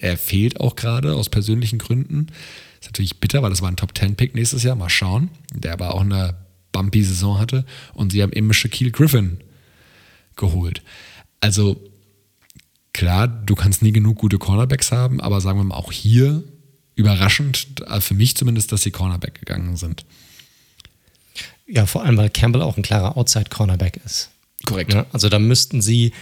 Er 0.00 0.16
fehlt 0.16 0.60
auch 0.60 0.76
gerade 0.76 1.14
aus 1.14 1.28
persönlichen 1.28 1.78
Gründen. 1.78 2.28
Ist 2.80 2.86
natürlich 2.86 3.18
bitter, 3.18 3.42
weil 3.42 3.50
das 3.50 3.60
war 3.62 3.68
ein 3.68 3.76
Top-10-Pick 3.76 4.34
nächstes 4.34 4.62
Jahr. 4.62 4.76
Mal 4.76 4.88
schauen. 4.88 5.30
Der 5.52 5.72
aber 5.72 5.94
auch 5.94 6.02
eine 6.02 6.36
bumpy 6.70 7.02
Saison 7.02 7.38
hatte. 7.38 7.64
Und 7.92 8.12
sie 8.12 8.22
haben 8.22 8.32
eben 8.32 8.52
Shaquille 8.52 8.92
Griffin 8.92 9.38
geholt. 10.36 10.82
Also 11.40 11.82
klar, 12.92 13.26
du 13.26 13.54
kannst 13.54 13.82
nie 13.82 13.92
genug 13.92 14.18
gute 14.18 14.38
Cornerbacks 14.38 14.92
haben, 14.92 15.20
aber 15.20 15.40
sagen 15.40 15.58
wir 15.58 15.64
mal 15.64 15.74
auch 15.74 15.90
hier 15.90 16.44
überraschend, 16.94 17.82
äh, 17.86 18.00
für 18.00 18.14
mich 18.14 18.36
zumindest, 18.36 18.72
dass 18.72 18.82
sie 18.82 18.90
Cornerback 18.90 19.38
gegangen 19.38 19.76
sind. 19.76 20.04
Ja, 21.66 21.86
vor 21.86 22.04
allem, 22.04 22.16
weil 22.16 22.30
Campbell 22.30 22.62
auch 22.62 22.76
ein 22.76 22.82
klarer 22.82 23.16
Outside-Cornerback 23.16 24.00
ist. 24.04 24.30
Korrekt. 24.66 24.92
Ja, 24.92 25.06
also 25.12 25.28
da 25.28 25.38
müssten 25.38 25.80
sie, 25.80 26.12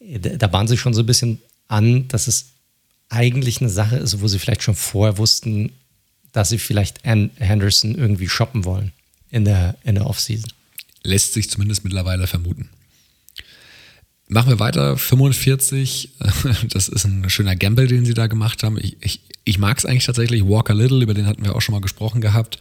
da 0.00 0.52
waren 0.52 0.68
sie 0.68 0.76
schon 0.76 0.94
so 0.94 1.00
ein 1.00 1.06
bisschen 1.06 1.40
an, 1.68 2.08
dass 2.08 2.26
es 2.26 2.46
eigentlich 3.08 3.60
eine 3.60 3.70
Sache 3.70 3.96
ist, 3.96 4.20
wo 4.20 4.28
sie 4.28 4.38
vielleicht 4.38 4.62
schon 4.62 4.74
vorher 4.74 5.18
wussten, 5.18 5.72
dass 6.32 6.50
sie 6.50 6.58
vielleicht 6.58 7.04
Henderson 7.04 7.94
irgendwie 7.94 8.28
shoppen 8.28 8.64
wollen 8.64 8.92
in 9.30 9.44
der, 9.44 9.76
in 9.84 9.94
der 9.94 10.06
Offseason. 10.06 10.50
Lässt 11.02 11.32
sich 11.32 11.48
zumindest 11.48 11.84
mittlerweile 11.84 12.26
vermuten. 12.26 12.68
Machen 14.30 14.50
wir 14.50 14.58
weiter, 14.58 14.98
45, 14.98 16.10
das 16.68 16.88
ist 16.88 17.04
ein 17.04 17.28
schöner 17.30 17.56
Gamble, 17.56 17.86
den 17.86 18.04
sie 18.04 18.12
da 18.12 18.26
gemacht 18.26 18.62
haben. 18.62 18.78
Ich, 18.78 18.98
ich, 19.00 19.20
ich 19.44 19.58
mag 19.58 19.78
es 19.78 19.86
eigentlich 19.86 20.04
tatsächlich, 20.04 20.44
Walker 20.44 20.74
Little, 20.74 21.02
über 21.02 21.14
den 21.14 21.26
hatten 21.26 21.44
wir 21.44 21.56
auch 21.56 21.62
schon 21.62 21.74
mal 21.74 21.80
gesprochen 21.80 22.20
gehabt. 22.20 22.58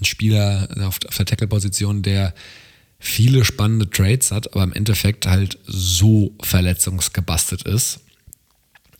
Ein 0.00 0.04
Spieler 0.04 0.68
auf, 0.80 0.98
auf 1.06 1.16
der 1.16 1.26
Tackle-Position, 1.26 2.02
der 2.02 2.34
viele 2.98 3.44
spannende 3.44 3.88
Trades 3.88 4.32
hat, 4.32 4.52
aber 4.52 4.64
im 4.64 4.72
Endeffekt 4.72 5.26
halt 5.26 5.58
so 5.66 6.34
verletzungsgebastet 6.42 7.62
ist 7.62 8.00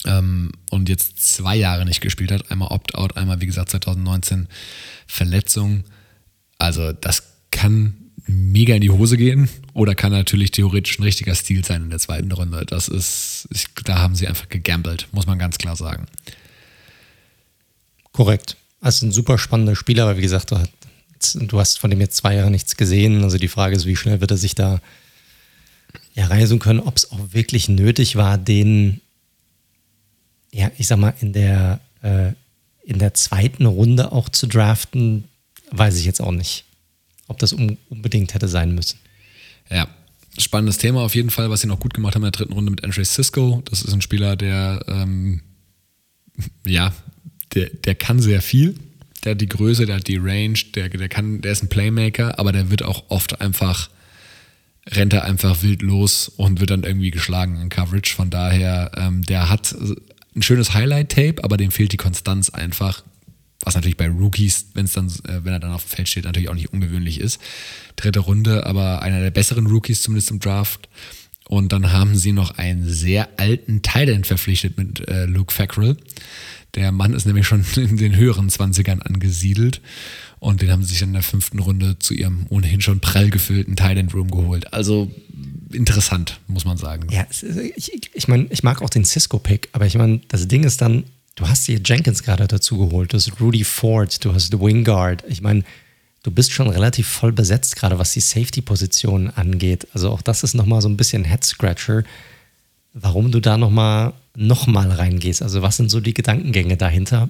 ähm, 0.05 0.53
und 0.71 0.89
jetzt 0.89 1.35
zwei 1.35 1.57
Jahre 1.57 1.85
nicht 1.85 2.01
gespielt 2.01 2.31
hat. 2.31 2.51
Einmal 2.51 2.69
Opt-out, 2.69 3.17
einmal 3.17 3.41
wie 3.41 3.47
gesagt 3.47 3.71
2019 3.71 4.47
Verletzung. 5.09 5.85
Also 6.59 6.93
das 6.93 7.25
kann 7.51 8.04
mega 8.27 8.75
in 8.75 8.81
die 8.81 8.91
Hose 8.91 9.17
gehen 9.17 9.49
oder 9.75 9.95
kann 9.95 10.13
natürlich 10.13 10.51
theoretisch 10.51 10.99
ein 10.99 11.03
richtiger 11.03 11.35
Stil 11.35 11.65
sein 11.65 11.83
in 11.83 11.91
der 11.91 11.99
zweiten 11.99 12.33
Runde. 12.33 12.65
Das 12.67 12.89
ist, 12.89 13.49
ich, 13.51 13.67
da 13.85 13.99
haben 13.99 14.15
sie 14.15 14.27
einfach 14.27 14.49
gegambelt, 14.49 15.09
muss 15.13 15.27
man 15.27 15.39
ganz 15.39 15.59
klar 15.59 15.77
sagen. 15.77 16.07
Korrekt. 18.13 18.57
Also 18.81 19.07
ein 19.07 19.13
super 19.13 19.39
spannender 19.39 19.77
Spieler, 19.77 20.05
aber 20.05 20.17
wie 20.17 20.23
gesagt, 20.23 20.51
du, 20.51 20.59
du 21.35 21.59
hast 21.59 21.79
von 21.79 21.91
dem 21.91 22.01
jetzt 22.01 22.17
zwei 22.17 22.35
Jahre 22.37 22.51
nichts 22.51 22.77
gesehen. 22.77 23.23
Also 23.23 23.39
die 23.39 23.49
Frage 23.49 23.77
ist, 23.77 23.87
wie 23.87 23.97
schnell 23.97 24.21
wird 24.21 24.31
er 24.31 24.37
sich 24.37 24.55
da 24.55 24.81
ja, 26.15 26.27
reisen 26.27 26.59
können, 26.59 26.81
ob 26.81 26.97
es 26.97 27.11
auch 27.11 27.33
wirklich 27.33 27.69
nötig 27.69 28.17
war, 28.17 28.39
den, 28.39 29.01
ja, 30.53 30.71
ich 30.79 30.87
sag 30.87 30.99
mal, 30.99 31.15
in 31.21 31.33
der, 31.33 31.81
äh, 32.03 32.33
in 32.85 32.99
der 32.99 33.15
zweiten 33.15 33.67
Runde 33.67 34.13
auch 34.13 34.29
zu 34.29 34.47
draften, 34.47 35.25
weiß 35.71 35.99
ich 35.99 36.05
jetzt 36.05 36.21
auch 36.21 36.33
nicht 36.33 36.64
ob 37.29 37.39
das 37.39 37.53
unbedingt 37.53 38.35
hätte 38.35 38.49
sein 38.49 38.75
müssen. 38.75 38.99
Ja, 39.71 39.89
spannendes 40.39 40.79
Thema 40.79 41.01
auf 41.03 41.15
jeden 41.15 41.31
Fall, 41.31 41.51
was 41.51 41.61
sie 41.61 41.67
noch 41.67 41.81
gut 41.81 41.95
gemacht 41.95 42.15
haben 42.15 42.23
in 42.23 42.33
der 42.33 42.39
dritten 42.39 42.53
Runde 42.53 42.71
mit 42.71 42.85
Andre 42.85 43.05
Cisco. 43.05 43.63
Das 43.67 43.83
ist 43.83 43.93
ein 43.93 44.03
Spieler, 44.03 44.37
der, 44.37 44.85
ähm, 44.89 45.41
ja, 46.65 46.93
der, 47.55 47.71
der 47.71 47.95
kann 47.95 48.21
sehr 48.21 48.43
viel. 48.43 48.75
Der 49.25 49.33
hat 49.33 49.41
die 49.41 49.49
Größe, 49.49 49.87
der 49.87 49.97
hat 49.97 50.09
die 50.09 50.19
Range, 50.19 50.59
der, 50.75 50.89
der, 50.89 51.09
kann, 51.09 51.41
der 51.41 51.53
ist 51.53 51.63
ein 51.63 51.69
Playmaker, 51.69 52.39
aber 52.39 52.53
der 52.53 52.71
wird 52.71 52.83
auch 52.83 53.05
oft 53.09 53.41
einfach, 53.41 53.89
rennt 54.87 55.15
er 55.15 55.25
einfach 55.25 55.63
wild 55.63 55.81
los 55.81 56.29
und 56.29 56.61
wird 56.61 56.71
dann 56.71 56.83
irgendwie 56.83 57.11
geschlagen 57.11 57.59
in 57.61 57.71
Coverage. 57.71 58.15
Von 58.15 58.29
daher, 58.29 58.91
ähm, 58.97 59.23
der 59.23 59.49
hat 59.49 59.75
ein 60.37 60.43
schönes 60.43 60.75
Highlight-Tape, 60.75 61.43
aber 61.43 61.57
dem 61.57 61.71
fehlt 61.71 61.93
die 61.93 61.97
Konstanz 61.97 62.51
einfach 62.51 63.03
was 63.65 63.75
natürlich 63.75 63.97
bei 63.97 64.09
Rookies, 64.09 64.67
wenn 64.75 64.85
es 64.85 64.93
dann, 64.93 65.09
äh, 65.09 65.45
wenn 65.45 65.53
er 65.53 65.61
dann 65.61 65.73
auf 65.73 65.85
dem 65.85 65.89
Feld 65.89 66.09
steht, 66.09 66.25
natürlich 66.25 66.49
auch 66.49 66.55
nicht 66.55 66.73
ungewöhnlich 66.73 67.21
ist. 67.21 67.41
Dritte 67.97 68.21
Runde, 68.21 68.67
aber 68.67 69.03
einer 69.03 69.21
der 69.21 69.31
besseren 69.31 69.67
Rookies 69.67 70.03
zumindest 70.03 70.31
im 70.31 70.41
Draft. 70.41 70.89
Und 71.49 71.73
dann 71.73 71.93
haben 71.93 72.17
sie 72.17 72.33
noch 72.33 72.59
einen 72.59 72.89
sehr 72.89 73.29
alten 73.39 73.83
Thailand 73.83 74.27
verpflichtet 74.27 74.79
mit 74.79 75.07
äh, 75.09 75.27
Luke 75.27 75.53
Fackrell. 75.53 75.97
Der 76.75 76.91
Mann 76.91 77.15
ist 77.15 77.27
nämlich 77.27 77.47
schon 77.47 77.65
in 77.77 77.97
den 77.97 78.17
höheren 78.17 78.49
20ern 78.49 79.01
angesiedelt. 79.01 79.81
Und 80.41 80.61
den 80.61 80.71
haben 80.71 80.83
sie 80.83 80.93
sich 80.93 81.03
in 81.03 81.13
der 81.13 81.23
fünften 81.23 81.59
Runde 81.59 81.99
zu 81.99 82.13
ihrem 82.13 82.47
ohnehin 82.51 82.83
schon 82.83 83.01
prall 83.01 83.31
gefüllten 83.31 83.77
Thailand 83.77 84.13
Room 84.13 84.31
geholt. 84.31 84.73
Also 84.75 85.11
interessant, 85.73 86.41
muss 86.49 86.65
man 86.65 86.77
sagen. 86.77 87.09
Ja, 87.11 87.27
ich, 87.77 88.11
ich 88.13 88.29
meine, 88.29 88.47
ich 88.51 88.63
mag 88.63 88.83
auch 88.83 88.91
den 88.91 89.05
Cisco-Pick, 89.05 89.71
aber 89.73 89.87
ich 89.87 89.97
meine, 89.97 90.21
das 90.29 90.47
Ding 90.47 90.65
ist 90.65 90.83
dann, 90.83 91.05
Du 91.35 91.49
hast 91.49 91.67
dir 91.67 91.81
Jenkins 91.85 92.23
gerade 92.23 92.47
dazu 92.47 92.79
geholt, 92.79 93.13
du 93.13 93.17
hast 93.17 93.41
Rudy 93.41 93.65
Ford, 93.65 94.25
du 94.25 94.33
hast 94.33 94.53
Wingard. 94.61 95.25
Ich 95.29 95.43
meine, 95.43 95.65
du 96.23 96.31
bist 96.31 96.53
schon 96.53 96.69
relativ 96.69 97.09
voll 97.09 97.33
besetzt, 97.33 97.75
gerade 97.77 97.99
was 97.99 98.13
die 98.13 98.21
Safety-Position 98.21 99.31
angeht. 99.31 99.89
Also 99.95 100.11
auch 100.11 100.23
das 100.23 100.45
ist 100.45 100.55
nochmal 100.55 100.81
so 100.81 100.89
ein 100.89 100.97
bisschen 100.97 101.25
Head-Scratcher, 101.25 102.05
warum 102.93 103.33
du 103.33 103.41
da 103.41 103.59
nochmal 103.59 104.13
noch 104.37 104.67
mal 104.67 104.91
reingehst. 104.91 105.43
Also 105.43 105.63
was 105.63 105.77
sind 105.77 105.91
so 105.91 106.01
die 106.01 106.15
Gedankengänge 106.15 106.77
dahinter? 106.77 107.29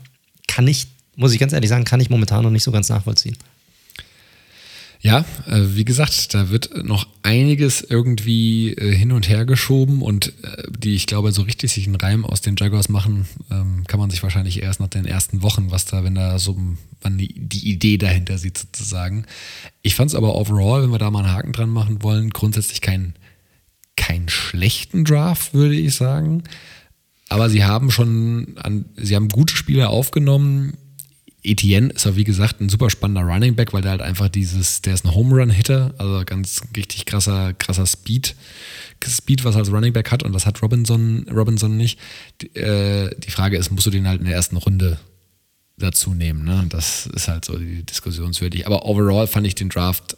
Kann 0.49 0.69
ich, 0.69 0.87
muss 1.17 1.33
ich 1.33 1.39
ganz 1.39 1.55
ehrlich 1.55 1.71
sagen, 1.71 1.85
kann 1.85 2.01
ich 2.01 2.11
momentan 2.11 2.43
noch 2.43 2.51
nicht 2.51 2.63
so 2.63 2.73
ganz 2.73 2.91
nachvollziehen. 2.91 3.37
Ja, 5.05 5.27
äh, 5.47 5.61
wie 5.75 5.85
gesagt, 5.85 6.33
da 6.33 6.49
wird 6.49 6.83
noch 6.83 7.07
einiges 7.23 7.83
irgendwie 7.83 8.73
äh, 8.73 8.97
hin 8.97 9.13
und 9.13 9.29
her 9.29 9.45
geschoben 9.45 10.01
und 10.01 10.29
äh, 10.43 10.63
die, 10.79 10.95
ich 10.95 11.07
glaube, 11.07 11.31
so 11.31 11.43
richtig 11.43 11.75
sich 11.75 11.87
einen 11.87 11.97
Reim 11.97 12.25
aus 12.25 12.41
den 12.41 12.57
Jaguars 12.59 12.89
machen, 12.89 13.27
ähm, 13.51 13.85
kann 13.87 14.01
man 14.01 14.09
sich 14.09 14.23
wahrscheinlich 14.23 14.63
erst 14.63 14.81
nach 14.81 14.89
den 14.89 15.05
ersten 15.05 15.43
Wochen, 15.43 15.71
was 15.71 15.85
da, 15.85 16.05
wenn 16.05 16.15
da 16.15 16.39
so 16.39 16.57
wann 17.03 17.19
die, 17.19 17.69
Idee 17.71 17.99
dahinter 17.99 18.39
sieht, 18.39 18.57
sozusagen. 18.57 19.27
Ich 19.83 19.95
fand 19.95 20.09
es 20.09 20.15
aber 20.15 20.37
overall, 20.37 20.83
wenn 20.83 20.91
wir 20.91 20.99
da 20.99 21.11
mal 21.11 21.19
einen 21.19 21.35
Haken 21.35 21.53
dran 21.53 21.69
machen 21.69 22.03
wollen, 22.03 22.31
grundsätzlich 22.31 22.81
keinen 22.81 23.13
keinen 23.97 24.31
schlechten 24.31 25.05
Draft, 25.05 25.53
würde 25.53 25.75
ich 25.75 25.95
sagen. 25.95 26.45
Aber 27.29 27.51
sie 27.51 27.65
haben 27.65 27.91
schon 27.91 28.57
an, 28.57 28.87
sie 28.97 29.17
haben 29.17 29.29
gute 29.29 29.55
Spieler 29.55 29.91
aufgenommen, 29.91 30.79
Etienne 31.45 31.91
ist 31.91 32.07
auch 32.07 32.17
wie 32.17 32.25
gesagt 32.25 32.61
ein 32.61 32.71
super 32.71 32.89
spannender 32.89 33.23
Running 33.23 33.55
Back, 33.55 33.73
weil 33.73 33.83
der 33.83 33.93
halt 33.93 34.03
einfach 34.03 34.29
dieses, 34.29 34.81
der 34.81 34.95
ist 34.95 35.05
ein 35.05 35.15
Home 35.15 35.35
Run 35.37 35.51
Hitter, 35.51 35.95
also 35.99 36.23
ganz 36.25 36.63
richtig 36.75 37.05
krasser, 37.05 37.53
krasser 37.53 37.87
Speed, 37.87 38.35
Speed, 39.07 39.45
was 39.45 39.55
er 39.55 39.61
als 39.61 39.71
Running 39.71 39.93
Back 39.93 40.11
hat 40.11 40.23
und 40.23 40.33
das 40.33 40.47
hat 40.47 40.63
Robinson, 40.63 41.27
Robinson 41.31 41.77
nicht. 41.77 41.99
Die, 42.41 42.47
äh, 42.57 43.15
die 43.21 43.31
Frage 43.31 43.59
ist, 43.59 43.71
musst 43.71 43.87
du 43.87 43.91
den 43.91 44.09
halt 44.09 44.21
in 44.21 44.27
der 44.27 44.35
ersten 44.35 44.57
Runde 44.57 44.99
dazu 45.77 46.15
nehmen, 46.15 46.45
ne? 46.45 46.65
Das 46.71 47.07
ist 47.07 47.29
halt 47.29 47.45
so 47.45 47.59
die 47.59 47.83
diskussionswürdig. 47.83 48.67
Aber 48.67 48.87
overall 48.87 49.27
fand 49.27 49.47
ich 49.47 49.55
den 49.55 49.69
Draft 49.69 50.17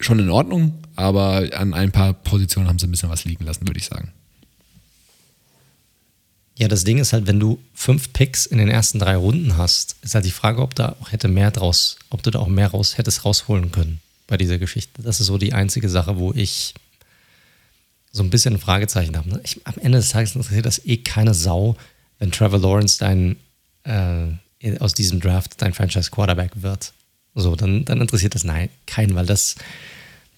schon 0.00 0.18
in 0.18 0.28
Ordnung, 0.28 0.74
aber 0.96 1.48
an 1.54 1.72
ein 1.72 1.92
paar 1.92 2.12
Positionen 2.12 2.68
haben 2.68 2.78
sie 2.78 2.86
ein 2.86 2.90
bisschen 2.90 3.08
was 3.08 3.24
liegen 3.24 3.44
lassen, 3.44 3.66
würde 3.66 3.78
ich 3.78 3.86
sagen. 3.86 4.12
Ja, 6.56 6.68
das 6.68 6.84
Ding 6.84 6.98
ist 6.98 7.12
halt, 7.12 7.26
wenn 7.26 7.40
du 7.40 7.58
fünf 7.74 8.12
Picks 8.12 8.46
in 8.46 8.58
den 8.58 8.68
ersten 8.68 9.00
drei 9.00 9.16
Runden 9.16 9.56
hast, 9.56 9.96
ist 10.02 10.14
halt 10.14 10.24
die 10.24 10.30
Frage, 10.30 10.62
ob 10.62 10.74
da 10.74 10.94
auch 11.00 11.10
hätte 11.10 11.26
mehr 11.26 11.50
draus, 11.50 11.96
ob 12.10 12.22
du 12.22 12.30
da 12.30 12.38
auch 12.38 12.46
mehr 12.46 12.68
raus 12.68 12.96
hättest 12.96 13.24
rausholen 13.24 13.72
können 13.72 14.00
bei 14.28 14.36
dieser 14.36 14.58
Geschichte. 14.58 15.02
Das 15.02 15.20
ist 15.20 15.26
so 15.26 15.36
die 15.36 15.52
einzige 15.52 15.88
Sache, 15.88 16.16
wo 16.16 16.32
ich 16.32 16.74
so 18.12 18.22
ein 18.22 18.30
bisschen 18.30 18.54
ein 18.54 18.60
Fragezeichen 18.60 19.16
habe. 19.16 19.40
Ich, 19.42 19.60
am 19.64 19.74
Ende 19.80 19.98
des 19.98 20.10
Tages 20.10 20.36
interessiert 20.36 20.66
das 20.66 20.84
eh 20.86 20.98
keine 20.98 21.34
Sau, 21.34 21.76
wenn 22.20 22.30
Trevor 22.30 22.60
Lawrence 22.60 22.98
dein 23.00 23.36
äh, 23.82 24.78
aus 24.78 24.94
diesem 24.94 25.20
Draft 25.20 25.60
dein 25.60 25.74
Franchise 25.74 26.10
Quarterback 26.10 26.52
wird. 26.62 26.92
So, 27.34 27.56
dann, 27.56 27.84
dann 27.84 28.00
interessiert 28.00 28.36
das 28.36 28.44
nein, 28.44 28.68
keinen, 28.86 29.16
weil 29.16 29.26
das, 29.26 29.56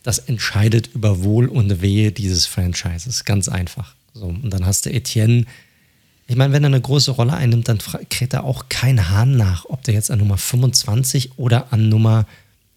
das 0.02 0.18
entscheidet 0.18 0.88
über 0.94 1.22
Wohl 1.22 1.48
und 1.48 1.82
Wehe 1.82 2.10
dieses 2.10 2.46
Franchises. 2.46 3.24
Ganz 3.24 3.48
einfach. 3.48 3.94
So, 4.14 4.26
und 4.26 4.50
dann 4.50 4.64
hast 4.64 4.86
du 4.86 4.90
Etienne, 4.90 5.44
ich 6.26 6.36
meine, 6.36 6.52
wenn 6.52 6.64
er 6.64 6.68
eine 6.68 6.80
große 6.80 7.12
Rolle 7.12 7.34
einnimmt, 7.34 7.68
dann 7.68 7.78
kriegt 8.10 8.34
er 8.34 8.44
auch 8.44 8.68
keinen 8.68 9.10
Hahn 9.10 9.36
nach, 9.36 9.64
ob 9.66 9.82
der 9.84 9.94
jetzt 9.94 10.10
an 10.10 10.18
Nummer 10.18 10.38
25 10.38 11.38
oder 11.38 11.72
an 11.72 11.88
Nummer 11.88 12.26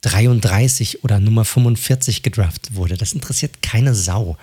33 0.02 1.04
oder 1.04 1.20
Nummer 1.20 1.46
45 1.46 2.22
gedraftet 2.24 2.76
wurde. 2.76 2.96
Das 2.96 3.14
interessiert 3.14 3.62
keine 3.62 3.96
Sau 3.96 4.38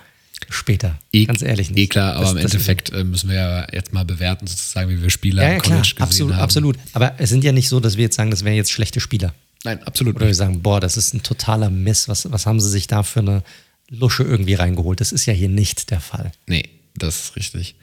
später. 0.49 0.99
E 1.11 1.25
ganz 1.25 1.41
ehrlich 1.41 1.69
nicht. 1.69 1.79
Eh 1.79 1.87
klar, 1.87 2.15
aber 2.15 2.25
das, 2.25 2.31
im 2.33 2.37
Endeffekt 2.37 2.91
äh, 2.91 3.03
müssen 3.03 3.29
wir 3.29 3.37
ja 3.37 3.67
jetzt 3.73 3.93
mal 3.93 4.05
bewerten, 4.05 4.45
sozusagen, 4.45 4.89
wie 4.89 5.01
wir 5.01 5.09
Spieler 5.09 5.41
ja, 5.41 5.49
ja, 5.49 5.55
im 5.55 5.61
College 5.61 5.93
klar, 5.95 6.07
absolut, 6.07 6.33
haben. 6.33 6.43
Absolut, 6.43 6.77
aber 6.93 7.15
es 7.17 7.29
sind 7.29 7.43
ja 7.43 7.51
nicht 7.51 7.69
so, 7.69 7.79
dass 7.79 7.97
wir 7.97 8.03
jetzt 8.03 8.15
sagen, 8.15 8.29
das 8.29 8.43
wären 8.43 8.55
jetzt 8.55 8.71
schlechte 8.71 8.99
Spieler. 8.99 9.33
Nein, 9.63 9.81
absolut 9.83 10.15
Oder 10.15 10.27
wir 10.27 10.35
sagen, 10.35 10.61
boah, 10.61 10.79
das 10.79 10.97
ist 10.97 11.13
ein 11.13 11.23
totaler 11.23 11.69
Miss. 11.69 12.07
Was, 12.07 12.31
was 12.31 12.45
haben 12.45 12.59
sie 12.59 12.69
sich 12.69 12.87
da 12.87 13.01
für 13.03 13.21
eine 13.21 13.43
Lusche 13.89 14.23
irgendwie 14.23 14.53
reingeholt. 14.53 14.99
Das 14.99 15.11
ist 15.11 15.25
ja 15.25 15.33
hier 15.33 15.49
nicht 15.49 15.91
der 15.91 16.01
Fall. 16.01 16.31
Nee, 16.45 16.69
das 16.95 17.19
ist 17.19 17.35
richtig. 17.35 17.75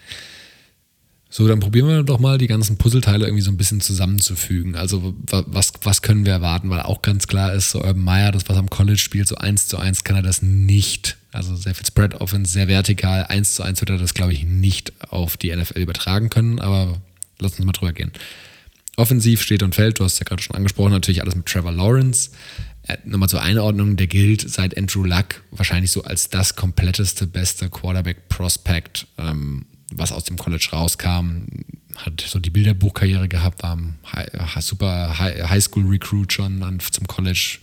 So, 1.37 1.49
dann 1.49 1.59
probieren 1.59 1.89
wir 1.89 2.05
doch 2.05 2.21
mal 2.21 2.39
die 2.39 2.47
ganzen 2.47 2.77
Puzzleteile 2.77 3.25
irgendwie 3.25 3.43
so 3.43 3.51
ein 3.51 3.57
bisschen 3.57 3.81
zusammenzufügen. 3.81 4.77
Also 4.77 5.17
was, 5.27 5.73
was 5.83 6.01
können 6.01 6.25
wir 6.25 6.33
erwarten? 6.33 6.71
Weil 6.71 6.83
auch 6.83 7.03
ganz 7.03 7.27
klar 7.27 7.53
ist, 7.53 7.73
so 7.73 7.81
Urban 7.81 8.05
Meyer, 8.05 8.31
das 8.31 8.49
was 8.49 8.57
am 8.57 8.71
College 8.71 8.99
spielt, 8.99 9.27
so 9.27 9.35
eins 9.35 9.67
zu 9.67 9.77
eins 9.77 10.05
kann 10.05 10.15
er 10.15 10.23
das 10.23 10.43
nicht. 10.43 11.17
Also 11.33 11.57
sehr 11.57 11.75
viel 11.75 11.85
Spread 11.85 12.15
Offense, 12.21 12.53
sehr 12.53 12.69
vertikal. 12.69 13.27
Eins 13.27 13.57
zu 13.57 13.65
eins 13.65 13.81
wird 13.81 13.91
er 13.91 13.99
das, 13.99 14.15
glaube 14.15 14.33
ich, 14.33 14.45
nicht 14.45 14.93
auf 15.11 15.37
die 15.37 15.53
NFL 15.53 15.81
übertragen 15.81 16.31
können. 16.31 16.61
Aber 16.61 17.03
lass 17.41 17.59
uns 17.59 17.67
mal 17.67 17.73
drüber 17.73 17.93
gehen. 17.93 18.13
Offensiv 18.97 19.43
steht 19.43 19.65
und 19.65 19.75
fällt, 19.75 19.99
du 19.99 20.05
hast 20.05 20.13
es 20.13 20.19
ja 20.21 20.25
gerade 20.27 20.41
schon 20.41 20.55
angesprochen, 20.55 20.93
natürlich 20.93 21.21
alles 21.21 21.35
mit 21.35 21.47
Trevor 21.47 21.73
Lawrence. 21.73 22.31
Äh, 22.87 22.99
nochmal 23.05 23.29
zur 23.29 23.43
Einordnung, 23.43 23.97
der 23.97 24.07
gilt 24.07 24.49
seit 24.49 24.79
Andrew 24.79 25.03
Luck 25.03 25.43
wahrscheinlich 25.51 25.91
so 25.91 26.05
als 26.05 26.31
das 26.31 26.55
kompletteste, 26.55 27.27
beste 27.27 27.71
Quarterback-Prospect 27.71 29.09
ähm, 29.19 29.67
was 29.93 30.13
aus 30.13 30.25
dem 30.25 30.37
College 30.37 30.69
rauskam, 30.73 31.47
hat 31.97 32.25
so 32.27 32.39
die 32.39 32.51
Bilderbuchkarriere 32.51 33.29
gehabt, 33.29 33.63
war 33.63 33.77
ein 33.77 33.99
super 34.61 35.19
Highschool-Recruit 35.19 36.33
schon 36.33 36.61
dann 36.61 36.81
zum 36.81 37.07
College 37.07 37.59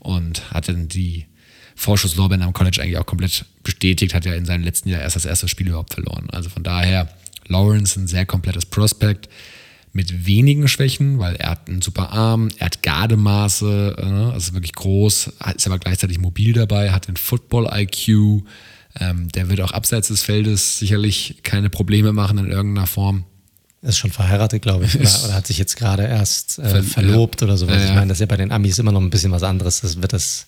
und 0.00 0.50
hatte 0.52 0.72
dann 0.72 0.88
die 0.88 1.26
Vorschusslorbeeren 1.76 2.42
am 2.42 2.52
College 2.52 2.80
eigentlich 2.80 2.98
auch 2.98 3.06
komplett 3.06 3.46
bestätigt, 3.62 4.14
hat 4.14 4.24
ja 4.24 4.34
in 4.34 4.44
seinem 4.44 4.62
letzten 4.62 4.88
Jahr 4.88 5.00
erst 5.00 5.16
das 5.16 5.24
erste 5.24 5.48
Spiel 5.48 5.68
überhaupt 5.68 5.94
verloren. 5.94 6.28
Also 6.30 6.50
von 6.50 6.62
daher, 6.62 7.08
Lawrence 7.48 7.98
ein 7.98 8.06
sehr 8.06 8.26
komplettes 8.26 8.66
Prospekt 8.66 9.28
mit 9.92 10.26
wenigen 10.26 10.66
Schwächen, 10.68 11.18
weil 11.18 11.36
er 11.36 11.50
hat 11.50 11.68
einen 11.68 11.80
super 11.80 12.10
Arm, 12.10 12.48
er 12.58 12.66
hat 12.66 12.82
Gardemaße, 12.82 13.96
ne, 13.98 14.30
also 14.32 14.52
wirklich 14.54 14.72
groß, 14.72 15.30
ist 15.56 15.66
aber 15.66 15.78
gleichzeitig 15.78 16.18
mobil 16.18 16.52
dabei, 16.52 16.90
hat 16.90 17.08
den 17.08 17.16
Football-IQ, 17.16 18.42
ähm, 19.00 19.28
der 19.30 19.48
wird 19.48 19.60
auch 19.60 19.72
abseits 19.72 20.06
des 20.08 20.22
Feldes 20.22 20.78
sicherlich 20.78 21.38
keine 21.42 21.70
Probleme 21.70 22.12
machen 22.12 22.38
in 22.38 22.50
irgendeiner 22.50 22.86
Form. 22.86 23.24
Ist 23.82 23.98
schon 23.98 24.12
verheiratet, 24.12 24.62
glaube 24.62 24.86
ich, 24.86 24.98
oder, 24.98 25.24
oder, 25.24 25.34
hat 25.34 25.46
sich 25.46 25.58
jetzt 25.58 25.76
gerade 25.76 26.04
erst 26.04 26.58
äh, 26.58 26.82
verlobt 26.82 27.42
ja. 27.42 27.46
oder 27.46 27.58
sowas. 27.58 27.82
Ja, 27.82 27.88
ich 27.88 27.94
meine, 27.94 28.08
das 28.08 28.16
ist 28.16 28.20
ja 28.20 28.26
bei 28.26 28.38
den 28.38 28.50
Amis 28.50 28.78
immer 28.78 28.92
noch 28.92 29.02
ein 29.02 29.10
bisschen 29.10 29.32
was 29.32 29.42
anderes. 29.42 29.82
Das 29.82 30.00
wird 30.00 30.14
das, 30.14 30.46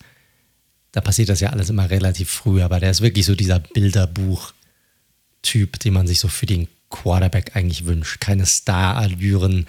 da 0.92 1.02
passiert 1.02 1.28
das 1.28 1.40
ja 1.40 1.50
alles 1.50 1.68
immer 1.68 1.90
relativ 1.90 2.30
früh, 2.30 2.62
aber 2.62 2.80
der 2.80 2.92
ist 2.92 3.02
wirklich 3.02 3.26
so 3.26 3.34
dieser 3.34 3.58
Bilderbuch-Typ, 3.58 5.78
den 5.80 5.92
man 5.92 6.06
sich 6.06 6.20
so 6.20 6.28
für 6.28 6.46
den 6.46 6.68
Quarterback 6.88 7.56
eigentlich 7.56 7.84
wünscht. 7.84 8.20
Keine 8.20 8.46
Star-Allüren, 8.46 9.66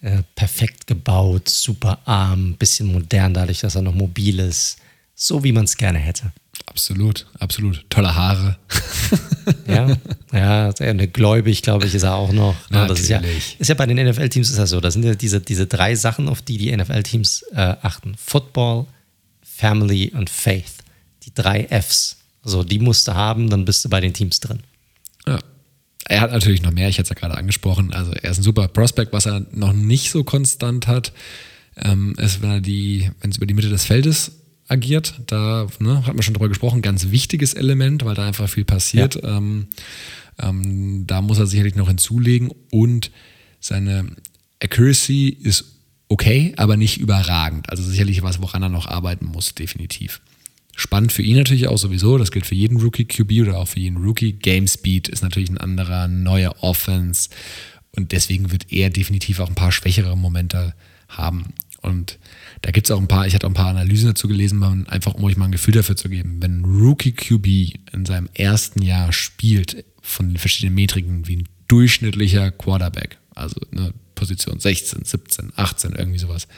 äh, 0.00 0.22
perfekt 0.34 0.86
gebaut, 0.86 1.48
super 1.48 2.00
arm, 2.06 2.54
bisschen 2.54 2.92
modern 2.92 3.32
dadurch, 3.32 3.60
dass 3.60 3.76
er 3.76 3.82
noch 3.82 3.94
mobil 3.94 4.40
ist. 4.40 4.78
So 5.14 5.44
wie 5.44 5.52
man 5.52 5.64
es 5.64 5.76
gerne 5.76 5.98
hätte. 5.98 6.32
Absolut, 6.66 7.26
absolut. 7.38 7.84
Tolle 7.90 8.14
Haare. 8.14 8.56
ja, 9.68 9.96
ja, 10.32 10.70
eine 10.80 11.08
gläubig, 11.08 11.62
glaube 11.62 11.86
ich, 11.86 11.94
ist 11.94 12.02
er 12.02 12.14
auch 12.14 12.32
noch. 12.32 12.56
Ja, 12.70 12.86
das 12.86 13.00
ist 13.00 13.08
ja, 13.08 13.20
ist 13.58 13.68
ja 13.68 13.74
bei 13.74 13.86
den 13.86 14.08
NFL-Teams 14.08 14.50
ist 14.50 14.58
das 14.58 14.70
so. 14.70 14.80
Das 14.80 14.94
sind 14.94 15.04
ja 15.04 15.14
diese, 15.14 15.40
diese 15.40 15.66
drei 15.66 15.94
Sachen, 15.94 16.28
auf 16.28 16.42
die 16.42 16.58
die 16.58 16.74
NFL-Teams 16.74 17.44
äh, 17.52 17.76
achten: 17.82 18.14
Football, 18.16 18.86
Family 19.42 20.12
und 20.14 20.30
Faith. 20.30 20.72
Die 21.24 21.34
drei 21.34 21.66
Fs. 21.68 22.16
Also 22.42 22.64
die 22.64 22.78
musst 22.78 23.08
du 23.08 23.14
haben, 23.14 23.50
dann 23.50 23.64
bist 23.64 23.84
du 23.84 23.88
bei 23.88 24.00
den 24.00 24.12
Teams 24.12 24.40
drin. 24.40 24.60
Ja. 25.26 25.38
Er 26.06 26.20
hat 26.20 26.32
natürlich 26.32 26.62
noch 26.62 26.72
mehr, 26.72 26.88
ich 26.88 26.98
hatte 26.98 27.04
es 27.04 27.08
ja 27.10 27.14
gerade 27.14 27.38
angesprochen. 27.38 27.94
Also 27.94 28.12
er 28.12 28.30
ist 28.30 28.38
ein 28.38 28.42
super 28.42 28.68
Prospect, 28.68 29.12
was 29.12 29.26
er 29.26 29.46
noch 29.52 29.72
nicht 29.72 30.10
so 30.10 30.22
konstant 30.22 30.86
hat, 30.86 31.12
ähm, 31.76 32.14
ist, 32.18 32.42
wenn 32.42 32.50
er 32.50 32.60
die, 32.60 33.10
wenn 33.20 33.30
es 33.30 33.38
über 33.38 33.46
die 33.46 33.54
Mitte 33.54 33.70
des 33.70 33.84
Feldes 33.84 34.32
agiert. 34.68 35.14
Da 35.26 35.66
ne, 35.78 36.06
hat 36.06 36.14
man 36.14 36.22
schon 36.22 36.34
drüber 36.34 36.48
gesprochen, 36.48 36.82
ganz 36.82 37.10
wichtiges 37.10 37.54
Element, 37.54 38.04
weil 38.04 38.14
da 38.14 38.26
einfach 38.26 38.48
viel 38.48 38.64
passiert. 38.64 39.16
Ja. 39.16 39.36
Ähm, 39.36 39.68
ähm, 40.38 41.06
da 41.06 41.22
muss 41.22 41.38
er 41.38 41.46
sicherlich 41.46 41.76
noch 41.76 41.88
hinzulegen 41.88 42.50
und 42.70 43.10
seine 43.60 44.06
Accuracy 44.62 45.28
ist 45.28 45.64
okay, 46.08 46.54
aber 46.56 46.76
nicht 46.76 46.98
überragend. 46.98 47.70
Also 47.70 47.82
sicherlich 47.82 48.22
was, 48.22 48.40
woran 48.40 48.62
er 48.62 48.68
noch 48.68 48.86
arbeiten 48.86 49.26
muss, 49.26 49.54
definitiv. 49.54 50.20
Spannend 50.76 51.12
für 51.12 51.22
ihn 51.22 51.36
natürlich 51.36 51.68
auch 51.68 51.78
sowieso, 51.78 52.18
das 52.18 52.32
gilt 52.32 52.46
für 52.46 52.56
jeden 52.56 52.80
Rookie 52.80 53.04
QB 53.04 53.42
oder 53.42 53.58
auch 53.58 53.68
für 53.68 53.78
jeden 53.78 53.98
Rookie. 53.98 54.32
Game 54.32 54.66
Speed 54.66 55.08
ist 55.08 55.22
natürlich 55.22 55.50
ein 55.50 55.58
anderer, 55.58 56.08
neue 56.08 56.62
Offense 56.62 57.30
und 57.92 58.10
deswegen 58.10 58.50
wird 58.50 58.72
er 58.72 58.90
definitiv 58.90 59.38
auch 59.38 59.48
ein 59.48 59.54
paar 59.54 59.70
schwächere 59.70 60.16
Momente 60.16 60.74
haben. 61.08 61.54
Und 61.84 62.18
da 62.62 62.70
gibt 62.70 62.86
es 62.86 62.90
auch 62.90 63.00
ein 63.00 63.08
paar, 63.08 63.26
ich 63.26 63.34
hatte 63.34 63.46
auch 63.46 63.50
ein 63.50 63.54
paar 63.54 63.68
Analysen 63.68 64.08
dazu 64.08 64.26
gelesen, 64.26 64.86
einfach 64.88 65.14
um 65.14 65.24
euch 65.24 65.36
mal 65.36 65.44
ein 65.44 65.52
Gefühl 65.52 65.74
dafür 65.74 65.96
zu 65.96 66.08
geben. 66.08 66.38
Wenn 66.40 66.64
Rookie 66.64 67.12
QB 67.12 67.46
in 67.92 68.06
seinem 68.06 68.28
ersten 68.34 68.82
Jahr 68.82 69.12
spielt, 69.12 69.84
von 70.00 70.28
den 70.28 70.38
verschiedenen 70.38 70.74
Metriken 70.74 71.26
wie 71.26 71.36
ein 71.36 71.48
durchschnittlicher 71.68 72.50
Quarterback, 72.50 73.18
also 73.34 73.60
eine 73.70 73.92
Position 74.14 74.60
16, 74.60 75.04
17, 75.04 75.52
18, 75.56 75.92
irgendwie 75.92 76.18
sowas, 76.18 76.48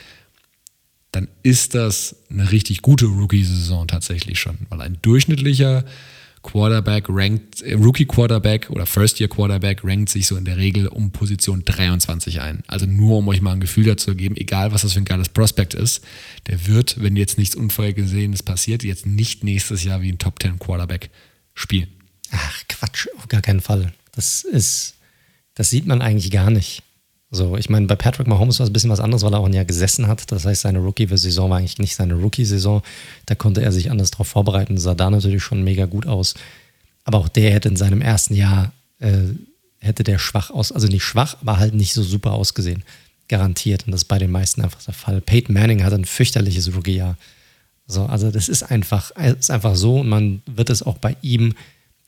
dann 1.12 1.28
ist 1.43 1.74
das 1.74 2.16
eine 2.31 2.53
richtig 2.53 2.82
gute 2.82 3.07
Rookie-Saison 3.07 3.89
tatsächlich 3.89 4.39
schon. 4.39 4.59
Weil 4.69 4.82
ein 4.82 4.98
durchschnittlicher 5.03 5.85
Quarterback 6.47 7.06
rankt, 7.09 7.60
äh, 7.60 7.74
Rookie 7.74 8.06
Quarterback 8.06 8.70
oder 8.70 8.86
First 8.86 9.20
Year 9.20 9.28
Quarterback 9.28 9.85
rankt 9.85 10.09
sich 10.09 10.27
so 10.27 10.36
in 10.36 10.44
der 10.44 10.56
Regel 10.56 10.86
um 10.86 11.10
Position 11.10 11.62
23 11.64 12.40
ein. 12.40 12.62
Also 12.66 12.86
nur 12.86 13.18
um 13.18 13.28
euch 13.28 13.43
mal 13.43 13.52
ein 13.52 13.60
Gefühl 13.60 13.85
dazu 13.85 14.06
zu 14.06 14.14
geben, 14.14 14.36
egal 14.36 14.73
was 14.73 14.82
das 14.82 14.93
für 14.93 15.01
ein 15.01 15.05
geiles 15.05 15.28
Prospect 15.28 15.74
ist, 15.74 16.05
der 16.47 16.66
wird, 16.66 17.02
wenn 17.02 17.16
jetzt 17.16 17.39
nichts 17.39 17.56
Unvorhergesehenes 17.56 18.43
passiert, 18.43 18.85
jetzt 18.85 19.05
nicht 19.05 19.43
nächstes 19.43 19.85
Jahr 19.85 20.01
wie 20.01 20.10
ein 20.10 20.18
Top 20.18 20.40
10 20.40 20.59
Quarterback 20.59 21.10
spielen. 21.55 21.89
Ach 22.31 22.62
Quatsch, 22.68 23.09
auf 23.18 23.28
gar 23.28 23.43
keinen 23.43 23.60
Fall. 23.60 23.93
Das 24.12 24.44
ist, 24.44 24.94
das 25.55 25.70
sieht 25.70 25.86
man 25.86 26.02
eigentlich 26.02 26.31
gar 26.31 26.51
nicht. 26.51 26.82
So, 27.31 27.57
ich 27.57 27.69
meine, 27.69 27.86
bei 27.86 27.97
Patrick 27.97 28.28
Mahomes 28.28 28.61
war 28.61 28.65
es 28.65 28.70
ein 28.70 28.73
bisschen 28.73 28.90
was 28.90 29.01
anderes, 29.01 29.23
weil 29.23 29.35
er 29.35 29.40
auch 29.40 29.47
ein 29.47 29.53
Jahr 29.53 29.65
gesessen 29.65 30.07
hat. 30.07 30.31
Das 30.31 30.44
heißt, 30.44 30.62
seine 30.62 30.78
Rookie-Saison 30.78 31.51
war 31.51 31.59
eigentlich 31.59 31.78
nicht 31.78 31.97
seine 31.97 32.15
Rookie-Saison. 32.15 32.82
Da 33.27 33.35
konnte 33.35 33.62
er 33.62 33.73
sich 33.73 33.90
anders 33.90 34.12
darauf 34.12 34.28
vorbereiten, 34.28 34.78
sah 34.78 34.94
da 34.94 35.11
natürlich 35.11 35.43
schon 35.43 35.65
mega 35.65 35.86
gut 35.86 36.07
aus. 36.07 36.35
Aber 37.05 37.19
auch 37.19 37.28
der 37.28 37.53
hätte 37.53 37.69
in 37.69 37.77
seinem 37.77 38.01
ersten 38.01 38.35
Jahr, 38.35 38.73
äh, 39.01 39.19
hätte 39.81 40.05
der 40.05 40.19
schwach 40.19 40.51
aus, 40.51 40.70
also 40.70 40.86
nicht 40.86 41.05
schwach, 41.05 41.36
aber 41.40 41.59
halt 41.59 41.74
nicht 41.74 41.94
so 41.94 42.03
super 42.03 42.32
ausgesehen. 42.32 42.85
Garantiert. 43.28 43.86
Und 43.86 43.93
das 43.93 44.03
ist 44.03 44.09
bei 44.09 44.19
den 44.19 44.31
meisten 44.31 44.62
einfach 44.62 44.82
der 44.82 44.94
Fall. 44.94 45.20
Peyton 45.20 45.55
Manning 45.55 45.82
hat 45.82 45.93
ein 45.93 46.05
fürchterliches 46.05 46.74
Rookie-Jahr. 46.74 47.16
So, 47.89 48.07
also 48.07 48.31
das 48.31 48.48
ist 48.48 48.62
einfach, 48.62 49.11
ist 49.16 49.51
einfach 49.51 49.74
so 49.74 50.01
und 50.01 50.09
man 50.09 50.43
wird 50.47 50.70
es 50.70 50.82
auch 50.82 50.98
bei 50.98 51.16
ihm 51.23 51.55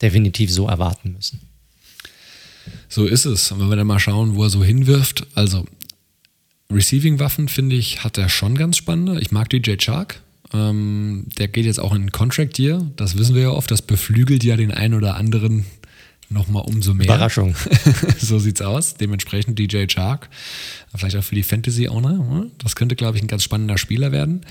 definitiv 0.00 0.52
so 0.52 0.68
erwarten 0.68 1.12
müssen. 1.12 1.40
So 2.88 3.04
ist 3.06 3.24
es. 3.24 3.52
Und 3.52 3.60
wenn 3.60 3.68
wir 3.68 3.76
dann 3.76 3.86
mal 3.86 3.98
schauen, 3.98 4.34
wo 4.34 4.44
er 4.44 4.50
so 4.50 4.64
hinwirft, 4.64 5.26
also 5.34 5.66
Receiving-Waffen, 6.72 7.48
finde 7.48 7.76
ich, 7.76 8.04
hat 8.04 8.18
er 8.18 8.28
schon 8.28 8.56
ganz 8.56 8.76
spannende. 8.76 9.20
Ich 9.20 9.30
mag 9.30 9.48
DJ 9.48 9.76
Chark. 9.76 10.20
Ähm, 10.52 11.26
der 11.38 11.48
geht 11.48 11.66
jetzt 11.66 11.80
auch 11.80 11.94
in 11.94 12.12
Contract 12.12 12.58
Year. 12.58 12.86
Das 12.96 13.18
wissen 13.18 13.34
wir 13.34 13.42
ja 13.42 13.50
oft. 13.50 13.70
Das 13.70 13.82
beflügelt 13.82 14.44
ja 14.44 14.56
den 14.56 14.70
einen 14.70 14.94
oder 14.94 15.16
anderen 15.16 15.66
nochmal 16.30 16.64
umso 16.66 16.94
mehr. 16.94 17.06
Überraschung. 17.06 17.54
so 18.18 18.38
sieht's 18.38 18.60
aus. 18.60 18.94
Dementsprechend 18.94 19.58
DJ 19.58 19.86
Chark. 19.86 20.28
Vielleicht 20.94 21.16
auch 21.16 21.24
für 21.24 21.34
die 21.34 21.42
Fantasy-Owner. 21.42 22.12
Ne? 22.12 22.50
Das 22.58 22.76
könnte, 22.76 22.96
glaube 22.96 23.16
ich, 23.16 23.24
ein 23.24 23.28
ganz 23.28 23.42
spannender 23.42 23.78
Spieler 23.78 24.12
werden. 24.12 24.42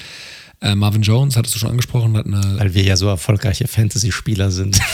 Äh, 0.60 0.76
Marvin 0.76 1.04
Jones, 1.04 1.38
hattest 1.38 1.56
du 1.56 1.60
schon 1.60 1.70
angesprochen, 1.70 2.18
hat 2.18 2.26
eine. 2.26 2.42
Weil 2.58 2.74
wir 2.74 2.82
ja 2.82 2.98
so 2.98 3.08
erfolgreiche 3.08 3.68
Fantasy-Spieler 3.68 4.50
sind. 4.50 4.80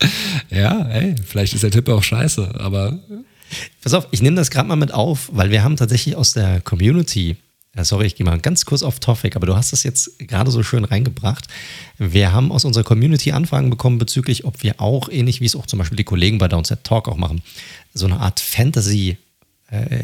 ja, 0.50 0.86
ey, 0.88 1.14
vielleicht 1.26 1.54
ist 1.54 1.62
der 1.62 1.70
Tipp 1.70 1.88
auch 1.88 2.02
scheiße, 2.02 2.54
aber. 2.58 2.98
Pass 3.82 3.94
auf, 3.94 4.06
ich 4.12 4.22
nehme 4.22 4.36
das 4.36 4.50
gerade 4.50 4.68
mal 4.68 4.76
mit 4.76 4.94
auf, 4.94 5.28
weil 5.32 5.50
wir 5.50 5.64
haben 5.64 5.76
tatsächlich 5.76 6.14
aus 6.14 6.32
der 6.32 6.60
Community, 6.60 7.36
ja, 7.76 7.84
sorry, 7.84 8.06
ich 8.06 8.14
gehe 8.14 8.24
mal 8.24 8.38
ganz 8.38 8.64
kurz 8.64 8.84
auf 8.84 9.00
Topic, 9.00 9.34
aber 9.34 9.46
du 9.46 9.56
hast 9.56 9.72
das 9.72 9.82
jetzt 9.82 10.20
gerade 10.20 10.52
so 10.52 10.62
schön 10.62 10.84
reingebracht. 10.84 11.48
Wir 11.98 12.32
haben 12.32 12.52
aus 12.52 12.64
unserer 12.64 12.84
Community 12.84 13.32
Anfragen 13.32 13.68
bekommen 13.68 13.98
bezüglich, 13.98 14.44
ob 14.44 14.62
wir 14.62 14.80
auch, 14.80 15.08
ähnlich 15.08 15.40
wie 15.40 15.46
es 15.46 15.56
auch 15.56 15.66
zum 15.66 15.80
Beispiel 15.80 15.96
die 15.96 16.04
Kollegen 16.04 16.38
bei 16.38 16.46
Downset 16.46 16.84
Talk 16.84 17.08
auch 17.08 17.16
machen, 17.16 17.42
so 17.92 18.06
eine 18.06 18.20
Art 18.20 18.38
Fantasy- 18.38 19.16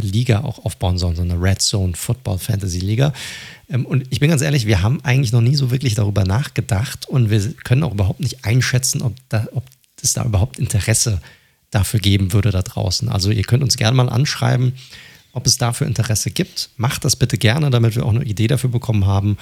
Liga 0.01 0.43
auch 0.43 0.65
aufbauen 0.65 0.97
sollen, 0.97 1.17
so 1.17 1.23
eine 1.23 1.35
Red 1.43 1.61
Zone 1.61 1.95
Football 1.97 2.39
Fantasy 2.39 2.79
Liga. 2.79 3.13
Ähm, 3.69 3.85
und 3.85 4.07
ich 4.11 4.21
bin 4.21 4.31
ganz 4.31 4.43
ehrlich, 4.43 4.67
wir 4.67 4.83
haben 4.83 5.01
eigentlich 5.03 5.33
noch 5.33 5.41
nie 5.41 5.57
so 5.57 5.71
wirklich 5.71 5.95
darüber 5.95 6.25
nachgedacht 6.25 7.07
und 7.09 7.31
wir 7.31 7.53
können 7.65 7.83
auch 7.83 7.93
überhaupt 7.93 8.21
nicht 8.21 8.45
einschätzen, 8.45 9.03
ob, 9.03 9.15
da, 9.29 9.49
ob 9.53 9.65
es 10.03 10.13
da 10.13 10.25
überhaupt 10.25 10.59
Interesse 10.59 11.21
dafür 11.71 12.01
geben 12.01 12.33
würde 12.33 12.51
da 12.51 12.63
draußen. 12.63 13.09
Also 13.09 13.31
ihr 13.31 13.43
könnt 13.43 13.63
uns 13.63 13.77
gerne 13.77 13.97
mal 13.97 14.09
anschreiben, 14.09 14.75
ob 15.33 15.47
es 15.47 15.59
dafür 15.59 15.87
Interesse 15.87 16.31
gibt. 16.31 16.71
Macht 16.77 17.05
das 17.05 17.17
bitte 17.17 17.39
gerne, 17.39 17.71
damit 17.71 17.97
wir 17.97 18.05
auch 18.07 18.15
eine 18.15 18.25
Idee 18.25 18.47
dafür 18.47 18.71
bekommen 18.71 19.07
haben, 19.07 19.37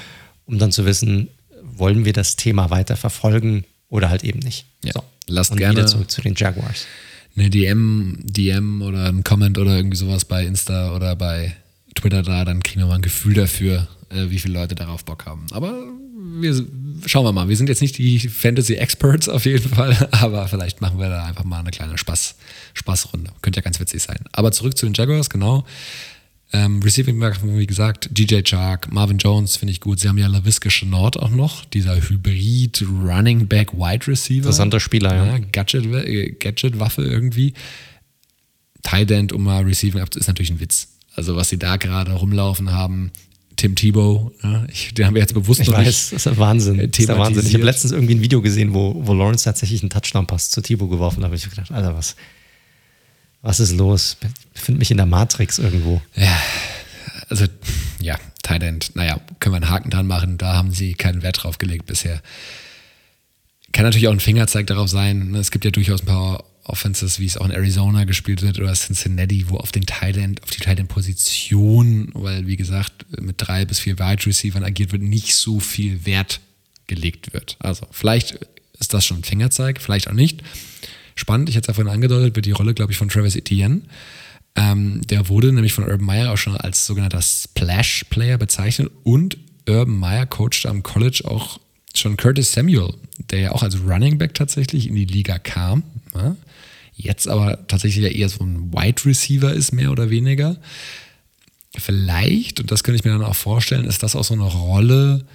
um 0.46 0.58
dann 0.58 0.72
zu 0.72 0.84
wissen, 0.84 1.28
wollen 1.62 2.04
wir 2.04 2.12
das 2.12 2.36
Thema 2.36 2.70
weiter 2.70 2.96
verfolgen 2.96 3.64
oder 3.88 4.10
halt 4.10 4.24
eben 4.24 4.40
nicht. 4.40 4.66
Ja, 4.82 4.92
so. 4.94 5.04
Lasst 5.26 5.52
Und 5.52 5.58
gerne 5.58 5.76
wieder 5.76 5.86
zurück 5.86 6.10
zu 6.10 6.20
den 6.20 6.34
Jaguars. 6.34 6.86
Eine 7.36 7.50
DM, 7.50 8.18
DM 8.22 8.82
oder 8.82 9.08
ein 9.08 9.24
Comment 9.24 9.58
oder 9.58 9.76
irgendwie 9.76 9.96
sowas 9.96 10.24
bei 10.24 10.44
Insta 10.44 10.94
oder 10.94 11.16
bei 11.16 11.56
Twitter 11.94 12.22
da, 12.22 12.44
dann 12.44 12.62
kriegen 12.62 12.80
wir 12.80 12.86
mal 12.86 12.96
ein 12.96 13.02
Gefühl 13.02 13.34
dafür, 13.34 13.88
äh, 14.10 14.30
wie 14.30 14.38
viele 14.38 14.54
Leute 14.54 14.74
darauf 14.74 15.04
Bock 15.04 15.26
haben. 15.26 15.46
Aber 15.50 15.72
wir, 16.40 16.64
schauen 17.06 17.24
wir 17.24 17.32
mal. 17.32 17.48
Wir 17.48 17.56
sind 17.56 17.68
jetzt 17.68 17.82
nicht 17.82 17.98
die 17.98 18.18
Fantasy-Experts 18.18 19.28
auf 19.28 19.44
jeden 19.46 19.68
Fall, 19.68 20.08
aber 20.12 20.48
vielleicht 20.48 20.80
machen 20.80 20.98
wir 20.98 21.08
da 21.08 21.24
einfach 21.24 21.44
mal 21.44 21.60
eine 21.60 21.70
kleine 21.70 21.98
Spaß, 21.98 22.36
Spaßrunde. 22.74 23.30
Könnte 23.42 23.58
ja 23.58 23.62
ganz 23.62 23.80
witzig 23.80 24.02
sein. 24.02 24.18
Aber 24.32 24.52
zurück 24.52 24.76
zu 24.76 24.86
den 24.86 24.94
Jaguars, 24.94 25.30
genau. 25.30 25.64
Ähm, 26.52 26.80
Receiving 26.82 27.18
Back, 27.18 27.40
wie 27.42 27.66
gesagt, 27.66 28.08
DJ 28.12 28.42
Chark, 28.42 28.92
Marvin 28.92 29.18
Jones 29.18 29.56
finde 29.56 29.72
ich 29.72 29.80
gut. 29.80 29.98
Sie 29.98 30.08
haben 30.08 30.18
ja 30.18 30.28
LaVisca 30.28 30.68
Chenault 30.68 31.16
auch 31.16 31.30
noch, 31.30 31.64
dieser 31.64 31.96
Hybrid 31.96 32.82
Running 32.82 33.48
Back 33.48 33.72
Wide 33.72 34.06
Receiver. 34.06 34.44
Interessanter 34.44 34.78
Spieler, 34.78 35.16
ja. 35.16 35.26
ja 35.26 35.38
Gadget, 35.50 35.86
äh, 35.86 36.30
Gadget-Waffe 36.30 37.02
irgendwie. 37.02 37.54
Tight 38.84 39.10
End, 39.10 39.32
um 39.32 39.42
mal 39.42 39.64
Receiving 39.64 40.00
ab, 40.00 40.14
ist 40.14 40.28
natürlich 40.28 40.50
ein 40.50 40.60
Witz. 40.60 40.88
Also 41.16 41.34
was 41.34 41.48
sie 41.48 41.58
da 41.58 41.76
gerade 41.76 42.12
rumlaufen 42.12 42.70
haben, 42.70 43.10
Tim 43.56 43.74
Tebow, 43.74 44.32
ja, 44.42 44.64
ich, 44.68 44.94
den 44.94 45.06
haben 45.06 45.14
wir 45.14 45.22
jetzt 45.22 45.34
bewusst 45.34 45.60
ich 45.60 45.68
noch 45.68 45.74
weiß, 45.74 45.86
nicht. 45.86 46.12
Das 46.12 46.26
ist 46.26 46.38
Wahnsinn. 46.38 46.90
Das 46.90 46.98
ist 46.98 47.08
Wahnsinn. 47.08 47.46
Ich 47.46 47.54
habe 47.54 47.64
letztens 47.64 47.92
irgendwie 47.92 48.14
ein 48.14 48.20
Video 48.20 48.42
gesehen, 48.42 48.74
wo, 48.74 48.94
wo 49.06 49.14
Lawrence 49.14 49.44
tatsächlich 49.44 49.82
einen 49.82 49.90
Touchdown-Pass 49.90 50.50
zu 50.50 50.60
Tebow 50.60 50.88
geworfen 50.88 51.16
hat. 51.16 51.22
Da 51.22 51.26
habe 51.26 51.36
ich 51.36 51.48
gedacht, 51.48 51.70
Alter, 51.70 51.94
was, 51.94 52.16
was 53.42 53.60
ist 53.60 53.72
los? 53.72 54.16
Ich 54.22 54.52
befinde 54.54 54.78
mich 54.80 54.90
in 54.90 54.96
der 54.96 55.06
Matrix 55.06 55.58
irgendwo. 55.58 56.02
Ja, 56.16 56.36
also, 57.28 57.46
ja, 58.00 58.18
Thailand, 58.42 58.92
naja, 58.94 59.20
können 59.40 59.54
wir 59.54 59.56
einen 59.56 59.70
Haken 59.70 59.90
dran 59.90 60.06
machen. 60.06 60.38
Da 60.38 60.54
haben 60.54 60.72
sie 60.72 60.94
keinen 60.94 61.22
Wert 61.22 61.42
drauf 61.42 61.58
gelegt 61.58 61.86
bisher. 61.86 62.22
Kann 63.72 63.84
natürlich 63.84 64.08
auch 64.08 64.12
ein 64.12 64.20
Fingerzeig 64.20 64.66
darauf 64.66 64.88
sein. 64.88 65.30
Ne? 65.30 65.38
Es 65.38 65.50
gibt 65.50 65.64
ja 65.64 65.70
durchaus 65.70 66.02
ein 66.02 66.06
paar 66.06 66.44
Offenses, 66.64 67.20
wie 67.20 67.26
es 67.26 67.36
auch 67.36 67.44
in 67.44 67.50
Arizona 67.50 68.04
gespielt 68.04 68.42
wird 68.42 68.58
oder 68.58 68.72
Cincinnati, 68.72 69.44
wo 69.48 69.56
auf 69.56 69.72
den 69.72 69.86
Thailand, 69.86 70.42
auf 70.42 70.50
die 70.50 70.60
Thailand-Position, 70.60 72.10
weil 72.14 72.46
wie 72.46 72.56
gesagt, 72.56 73.06
mit 73.20 73.36
drei 73.38 73.64
bis 73.64 73.80
vier 73.80 73.98
Wide 73.98 74.26
Receivers 74.26 74.62
agiert 74.62 74.92
wird, 74.92 75.02
nicht 75.02 75.34
so 75.34 75.60
viel 75.60 76.06
Wert 76.06 76.40
gelegt 76.86 77.32
wird. 77.32 77.56
Also 77.58 77.86
vielleicht 77.90 78.38
ist 78.78 78.94
das 78.94 79.04
schon 79.04 79.18
ein 79.18 79.24
Fingerzeig, 79.24 79.80
vielleicht 79.80 80.08
auch 80.08 80.14
nicht. 80.14 80.42
Spannend, 81.14 81.48
ich 81.48 81.56
hatte 81.56 81.64
es 81.64 81.68
ja 81.68 81.74
vorhin 81.74 81.92
angedeutet, 81.92 82.34
wird 82.34 82.46
die 82.46 82.52
Rolle, 82.52 82.74
glaube 82.74 82.92
ich, 82.92 82.98
von 82.98 83.08
Travis 83.08 83.36
Etienne. 83.36 83.82
Ähm, 84.56 85.02
der 85.08 85.28
wurde 85.28 85.52
nämlich 85.52 85.72
von 85.72 85.84
Urban 85.84 86.06
Meyer 86.06 86.32
auch 86.32 86.38
schon 86.38 86.56
als 86.56 86.86
sogenannter 86.86 87.22
Splash-Player 87.22 88.38
bezeichnet 88.38 88.90
und 89.02 89.36
Urban 89.68 89.96
Meyer 89.96 90.26
coachte 90.26 90.68
am 90.68 90.82
College 90.82 91.22
auch 91.24 91.60
schon 91.94 92.16
Curtis 92.16 92.52
Samuel, 92.52 92.94
der 93.30 93.40
ja 93.40 93.52
auch 93.52 93.62
als 93.62 93.80
Running 93.80 94.18
Back 94.18 94.34
tatsächlich 94.34 94.88
in 94.88 94.94
die 94.94 95.04
Liga 95.04 95.38
kam. 95.38 95.82
Ja? 96.14 96.36
Jetzt 96.96 97.28
aber 97.28 97.66
tatsächlich 97.66 98.04
ja 98.04 98.10
eher 98.10 98.28
so 98.28 98.44
ein 98.44 98.72
Wide 98.72 99.04
Receiver 99.04 99.52
ist, 99.52 99.72
mehr 99.72 99.90
oder 99.90 100.10
weniger. 100.10 100.56
Vielleicht, 101.76 102.60
und 102.60 102.70
das 102.70 102.84
könnte 102.84 102.96
ich 102.96 103.04
mir 103.04 103.10
dann 103.10 103.24
auch 103.24 103.34
vorstellen, 103.34 103.84
ist 103.84 104.02
das 104.02 104.14
auch 104.14 104.22
so 104.22 104.34
eine 104.34 104.44
Rolle, 104.44 105.26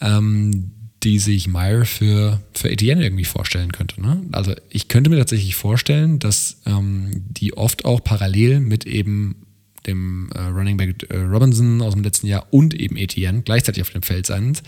ähm, 0.00 0.72
die 1.02 1.18
sich 1.18 1.48
Meyer 1.48 1.86
für, 1.86 2.40
für 2.52 2.70
Etienne 2.70 3.02
irgendwie 3.02 3.24
vorstellen 3.24 3.72
könnte. 3.72 4.00
Ne? 4.02 4.22
Also 4.32 4.54
ich 4.68 4.88
könnte 4.88 5.08
mir 5.08 5.16
tatsächlich 5.16 5.56
vorstellen, 5.56 6.18
dass 6.18 6.58
ähm, 6.66 7.24
die 7.30 7.56
oft 7.56 7.86
auch 7.86 8.04
parallel 8.04 8.60
mit 8.60 8.86
eben 8.86 9.46
dem 9.86 10.30
äh, 10.34 10.40
Running 10.40 10.76
Back 10.76 11.10
äh, 11.10 11.16
Robinson 11.16 11.80
aus 11.80 11.94
dem 11.94 12.02
letzten 12.02 12.26
Jahr 12.26 12.46
und 12.50 12.74
eben 12.74 12.96
Etienne 12.96 13.42
gleichzeitig 13.42 13.82
auf 13.82 13.90
dem 13.90 14.02
Feld 14.02 14.26
sind. 14.26 14.62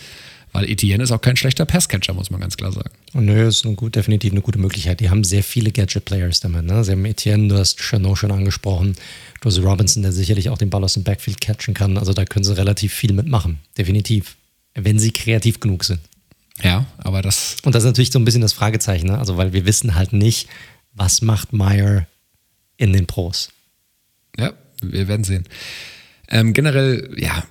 Weil 0.52 0.68
Etienne 0.68 1.02
ist 1.02 1.12
auch 1.12 1.20
kein 1.20 1.36
schlechter 1.36 1.64
Passcatcher, 1.64 2.12
muss 2.12 2.30
man 2.30 2.40
ganz 2.40 2.58
klar 2.58 2.72
sagen. 2.72 2.90
Und 3.14 3.24
nö, 3.24 3.48
ist 3.48 3.64
eine 3.64 3.74
gut, 3.74 3.96
definitiv 3.96 4.32
eine 4.32 4.42
gute 4.42 4.58
Möglichkeit. 4.58 5.00
Die 5.00 5.08
haben 5.08 5.24
sehr 5.24 5.42
viele 5.42 5.72
Gadget-Players 5.72 6.40
damit. 6.40 6.66
Ne? 6.66 6.84
Sie 6.84 6.92
haben 6.92 7.04
Etienne, 7.06 7.48
du 7.48 7.56
hast 7.56 7.80
Chanot 7.80 8.18
schon 8.18 8.30
angesprochen. 8.30 8.94
Du 9.40 9.48
hast 9.48 9.58
Robinson, 9.58 10.02
der 10.02 10.12
sicherlich 10.12 10.50
auch 10.50 10.58
den 10.58 10.68
Ball 10.68 10.84
aus 10.84 10.94
dem 10.94 11.04
Backfield 11.04 11.40
catchen 11.40 11.72
kann. 11.72 11.96
Also 11.96 12.12
da 12.12 12.26
können 12.26 12.44
sie 12.44 12.56
relativ 12.56 12.92
viel 12.92 13.14
mitmachen. 13.14 13.60
Definitiv. 13.78 14.36
Wenn 14.74 14.98
sie 14.98 15.10
kreativ 15.10 15.58
genug 15.58 15.84
sind. 15.84 16.00
Ja, 16.62 16.86
aber 16.98 17.22
das. 17.22 17.56
Und 17.62 17.74
das 17.74 17.82
ist 17.82 17.88
natürlich 17.88 18.12
so 18.12 18.18
ein 18.18 18.24
bisschen 18.24 18.42
das 18.42 18.52
Fragezeichen, 18.52 19.06
ne? 19.06 19.18
Also, 19.18 19.36
weil 19.36 19.52
wir 19.52 19.64
wissen 19.64 19.94
halt 19.94 20.12
nicht, 20.12 20.48
was 20.92 21.22
macht 21.22 21.52
Meyer 21.52 22.06
in 22.76 22.92
den 22.92 23.06
Pros. 23.06 23.50
Ja, 24.38 24.52
wir 24.82 25.08
werden 25.08 25.24
sehen. 25.24 25.44
Ähm, 26.34 26.54
generell, 26.54 27.14
ja, 27.18 27.44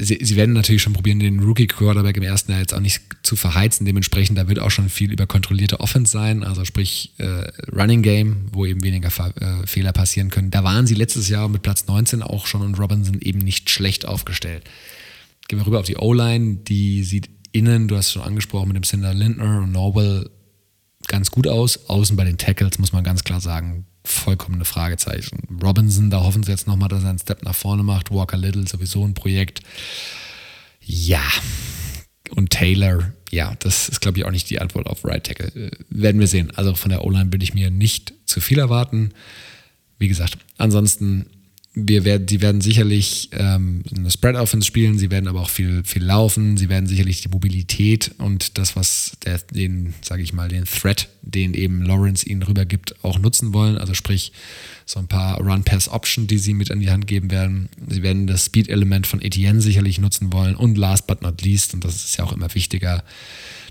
sie, 0.00 0.18
sie, 0.22 0.36
werden 0.36 0.54
natürlich 0.54 0.80
schon 0.80 0.94
probieren, 0.94 1.18
den 1.18 1.40
Rookie-Quarterback 1.40 2.16
im 2.16 2.22
ersten 2.22 2.50
Jahr 2.50 2.60
jetzt 2.60 2.72
auch 2.72 2.80
nicht 2.80 3.02
zu 3.22 3.36
verheizen. 3.36 3.84
Dementsprechend, 3.84 4.38
da 4.38 4.48
wird 4.48 4.58
auch 4.58 4.70
schon 4.70 4.88
viel 4.88 5.12
über 5.12 5.26
kontrollierte 5.26 5.80
Offense 5.80 6.10
sein, 6.10 6.42
also 6.42 6.64
sprich 6.64 7.12
äh, 7.18 7.50
Running 7.70 8.00
Game, 8.00 8.46
wo 8.50 8.64
eben 8.64 8.82
weniger 8.82 9.08
äh, 9.08 9.66
Fehler 9.66 9.92
passieren 9.92 10.30
können. 10.30 10.50
Da 10.50 10.64
waren 10.64 10.86
sie 10.86 10.94
letztes 10.94 11.28
Jahr 11.28 11.46
mit 11.50 11.60
Platz 11.60 11.86
19 11.86 12.22
auch 12.22 12.46
schon 12.46 12.62
und 12.62 12.78
Robinson 12.78 13.20
eben 13.20 13.40
nicht 13.40 13.68
schlecht 13.68 14.06
aufgestellt. 14.06 14.64
Gehen 15.48 15.58
wir 15.58 15.66
rüber 15.66 15.80
auf 15.80 15.86
die 15.86 15.98
O-Line, 15.98 16.60
die 16.66 17.04
sieht 17.04 17.28
innen, 17.52 17.86
du 17.86 17.98
hast 17.98 18.12
schon 18.12 18.22
angesprochen, 18.22 18.68
mit 18.68 18.76
dem 18.76 18.84
Cinder 18.84 19.12
Lindner 19.12 19.58
und 19.58 19.72
Noble 19.72 20.30
ganz 21.06 21.30
gut 21.30 21.46
aus. 21.46 21.90
Außen 21.90 22.16
bei 22.16 22.24
den 22.24 22.38
Tackles 22.38 22.78
muss 22.78 22.94
man 22.94 23.04
ganz 23.04 23.24
klar 23.24 23.42
sagen, 23.42 23.84
vollkommene 24.04 24.64
Fragezeichen. 24.64 25.58
Robinson, 25.62 26.10
da 26.10 26.20
hoffen 26.22 26.42
sie 26.42 26.50
jetzt 26.50 26.66
nochmal, 26.66 26.88
dass 26.88 27.04
er 27.04 27.10
einen 27.10 27.18
Step 27.18 27.42
nach 27.42 27.54
vorne 27.54 27.82
macht. 27.82 28.10
Walker 28.10 28.36
Little 28.36 28.66
sowieso 28.66 29.04
ein 29.04 29.14
Projekt. 29.14 29.60
Ja. 30.80 31.22
Und 32.30 32.50
Taylor, 32.50 33.12
ja, 33.30 33.54
das 33.60 33.88
ist, 33.88 34.00
glaube 34.00 34.18
ich, 34.18 34.24
auch 34.24 34.30
nicht 34.30 34.50
die 34.50 34.60
Antwort 34.60 34.86
auf 34.86 35.04
Right 35.04 35.24
Tackle. 35.24 35.48
Äh, 35.54 35.70
werden 35.90 36.20
wir 36.20 36.26
sehen. 36.26 36.50
Also 36.56 36.74
von 36.74 36.90
der 36.90 37.04
O-Line 37.04 37.32
würde 37.32 37.44
ich 37.44 37.54
mir 37.54 37.70
nicht 37.70 38.14
zu 38.26 38.40
viel 38.40 38.58
erwarten. 38.58 39.10
Wie 39.98 40.08
gesagt, 40.08 40.38
ansonsten 40.56 41.26
wir 41.74 42.04
werden, 42.04 42.28
sie 42.28 42.42
werden 42.42 42.60
sicherlich 42.60 43.30
ähm, 43.32 43.82
eine 43.96 44.10
Spread-Offense 44.10 44.66
spielen, 44.66 44.98
sie 44.98 45.10
werden 45.10 45.26
aber 45.26 45.40
auch 45.40 45.48
viel, 45.48 45.82
viel 45.84 46.04
laufen, 46.04 46.58
sie 46.58 46.68
werden 46.68 46.86
sicherlich 46.86 47.22
die 47.22 47.28
Mobilität 47.28 48.10
und 48.18 48.58
das, 48.58 48.76
was 48.76 49.12
der, 49.24 49.38
den, 49.38 49.94
sage 50.02 50.22
ich 50.22 50.34
mal, 50.34 50.48
den 50.48 50.66
Threat, 50.66 51.08
den 51.22 51.54
eben 51.54 51.80
Lawrence 51.82 52.26
ihnen 52.28 52.42
rübergibt, 52.42 53.02
auch 53.02 53.18
nutzen 53.18 53.54
wollen. 53.54 53.78
Also 53.78 53.94
sprich, 53.94 54.32
so 54.84 54.98
ein 54.98 55.08
paar 55.08 55.38
Run-Pass-Option, 55.40 56.26
die 56.26 56.36
sie 56.36 56.52
mit 56.52 56.70
an 56.70 56.80
die 56.80 56.90
Hand 56.90 57.06
geben 57.06 57.30
werden. 57.30 57.70
Sie 57.88 58.02
werden 58.02 58.26
das 58.26 58.46
Speed-Element 58.46 59.06
von 59.06 59.22
Etienne 59.22 59.62
sicherlich 59.62 59.98
nutzen 59.98 60.30
wollen 60.30 60.56
und 60.56 60.76
last 60.76 61.06
but 61.06 61.22
not 61.22 61.40
least, 61.40 61.72
und 61.72 61.84
das 61.84 61.96
ist 61.96 62.18
ja 62.18 62.24
auch 62.24 62.34
immer 62.34 62.54
wichtiger, 62.54 63.02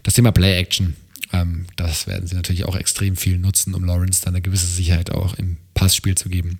das 0.01 0.15
Thema 0.15 0.31
Play-Action. 0.31 0.95
Ähm, 1.33 1.65
das 1.75 2.07
werden 2.07 2.27
sie 2.27 2.35
natürlich 2.35 2.65
auch 2.65 2.75
extrem 2.75 3.15
viel 3.15 3.37
nutzen, 3.37 3.75
um 3.75 3.83
Lawrence 3.83 4.21
dann 4.23 4.33
eine 4.33 4.41
gewisse 4.41 4.65
Sicherheit 4.65 5.11
auch 5.11 5.35
im 5.35 5.57
Passspiel 5.75 6.15
zu 6.15 6.29
geben. 6.29 6.59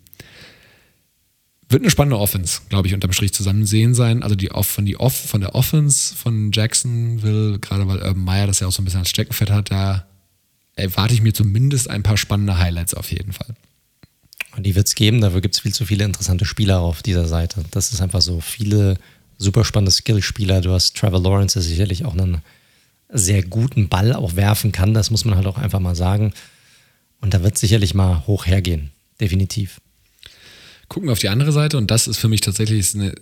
Wird 1.72 1.84
eine 1.84 1.90
spannende 1.90 2.20
Offense, 2.20 2.62
glaube 2.68 2.90
ich, 2.90 2.94
unterm 2.94 3.14
Strich 3.14 3.34
zusammen 3.34 3.66
sehen 3.66 3.94
sein. 3.94 4.24
Also 4.24 4.36
die 4.36 4.52
Off, 4.52 4.68
von, 4.68 4.86
die 4.86 5.00
Off, 5.00 5.16
von 5.16 5.40
der 5.40 5.56
Offense 5.56 6.14
von 6.14 6.52
Jacksonville, 6.52 7.60
gerade 7.60 7.88
weil 7.88 8.00
Urban 8.00 8.26
Meyer 8.26 8.48
das 8.48 8.60
ja 8.60 8.68
auch 8.68 8.74
so 8.74 8.82
ein 8.82 8.86
bisschen 8.86 9.00
als 9.00 9.10
Steckenfett 9.10 9.50
hat, 9.50 9.72
da 9.72 10.06
erwarte 10.76 11.14
ich 11.14 11.22
mir 11.22 11.34
zumindest 11.34 11.90
ein 11.90 12.04
paar 12.04 12.18
spannende 12.18 12.58
Highlights 12.58 12.94
auf 12.94 13.10
jeden 13.12 13.32
Fall. 13.32 13.56
Und 14.58 14.64
die 14.64 14.76
wird 14.76 14.88
es 14.88 14.96
geben, 14.96 15.22
dafür 15.22 15.40
gibt 15.40 15.56
es 15.56 15.62
viel 15.62 15.74
zu 15.74 15.86
viele 15.86 16.04
interessante 16.04 16.44
Spieler 16.44 16.82
auf 16.82 17.04
dieser 17.04 17.26
Seite. 17.26 17.64
Das 17.72 17.94
ist 17.94 18.02
einfach 18.02 18.22
so 18.22 18.42
viele 18.42 18.98
super 19.38 19.64
spannende 19.64 19.92
Skillspieler. 19.92 20.60
Du 20.60 20.72
hast 20.72 20.98
Trevor 20.98 21.22
Lawrence, 21.22 21.54
der 21.54 21.62
sicherlich 21.62 22.04
auch 22.04 22.14
einen 22.14 22.42
sehr 23.08 23.44
guten 23.44 23.88
Ball 23.88 24.14
auch 24.14 24.36
werfen 24.36 24.74
kann, 24.74 24.94
das 24.94 25.10
muss 25.10 25.24
man 25.24 25.36
halt 25.36 25.48
auch 25.48 25.58
einfach 25.58 25.80
mal 25.80 25.96
sagen. 25.96 26.34
Und 27.22 27.34
da 27.34 27.44
wird 27.44 27.58
sicherlich 27.58 27.94
mal 27.94 28.28
hoch 28.28 28.46
hergehen, 28.46 28.92
definitiv 29.22 29.80
gucken 30.92 31.10
auf 31.10 31.20
die 31.20 31.30
andere 31.30 31.54
Seite 31.54 31.78
und 31.78 31.90
das 31.90 32.06
ist 32.06 32.18
für 32.18 32.28
mich 32.28 32.42
tatsächlich 32.42 32.94
eine, 32.94 33.16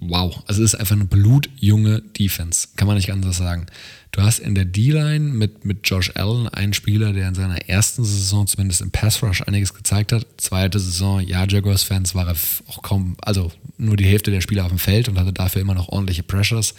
wow, 0.00 0.42
also 0.46 0.62
es 0.62 0.72
ist 0.72 0.80
einfach 0.80 0.96
eine 0.96 1.04
blutjunge 1.04 2.00
Defense, 2.00 2.68
kann 2.74 2.88
man 2.88 2.96
nicht 2.96 3.12
anders 3.12 3.36
sagen. 3.36 3.66
Du 4.12 4.22
hast 4.22 4.38
in 4.38 4.54
der 4.54 4.64
D-Line 4.64 5.20
mit, 5.20 5.66
mit 5.66 5.86
Josh 5.86 6.10
Allen 6.14 6.48
einen 6.48 6.72
Spieler, 6.72 7.12
der 7.12 7.28
in 7.28 7.34
seiner 7.34 7.68
ersten 7.68 8.02
Saison 8.02 8.46
zumindest 8.46 8.80
im 8.80 8.92
Pass 8.92 9.22
Rush 9.22 9.42
einiges 9.42 9.74
gezeigt 9.74 10.10
hat. 10.10 10.26
Zweite 10.38 10.80
Saison, 10.80 11.20
ja, 11.20 11.46
Jaguars-Fans 11.46 12.14
war 12.14 12.28
er 12.28 12.36
auch 12.68 12.80
kaum, 12.80 13.18
also 13.20 13.52
nur 13.76 13.98
die 13.98 14.06
Hälfte 14.06 14.30
der 14.30 14.40
Spieler 14.40 14.64
auf 14.64 14.70
dem 14.70 14.78
Feld 14.78 15.10
und 15.10 15.18
hatte 15.18 15.34
dafür 15.34 15.60
immer 15.60 15.74
noch 15.74 15.90
ordentliche 15.90 16.22
Pressures. 16.22 16.74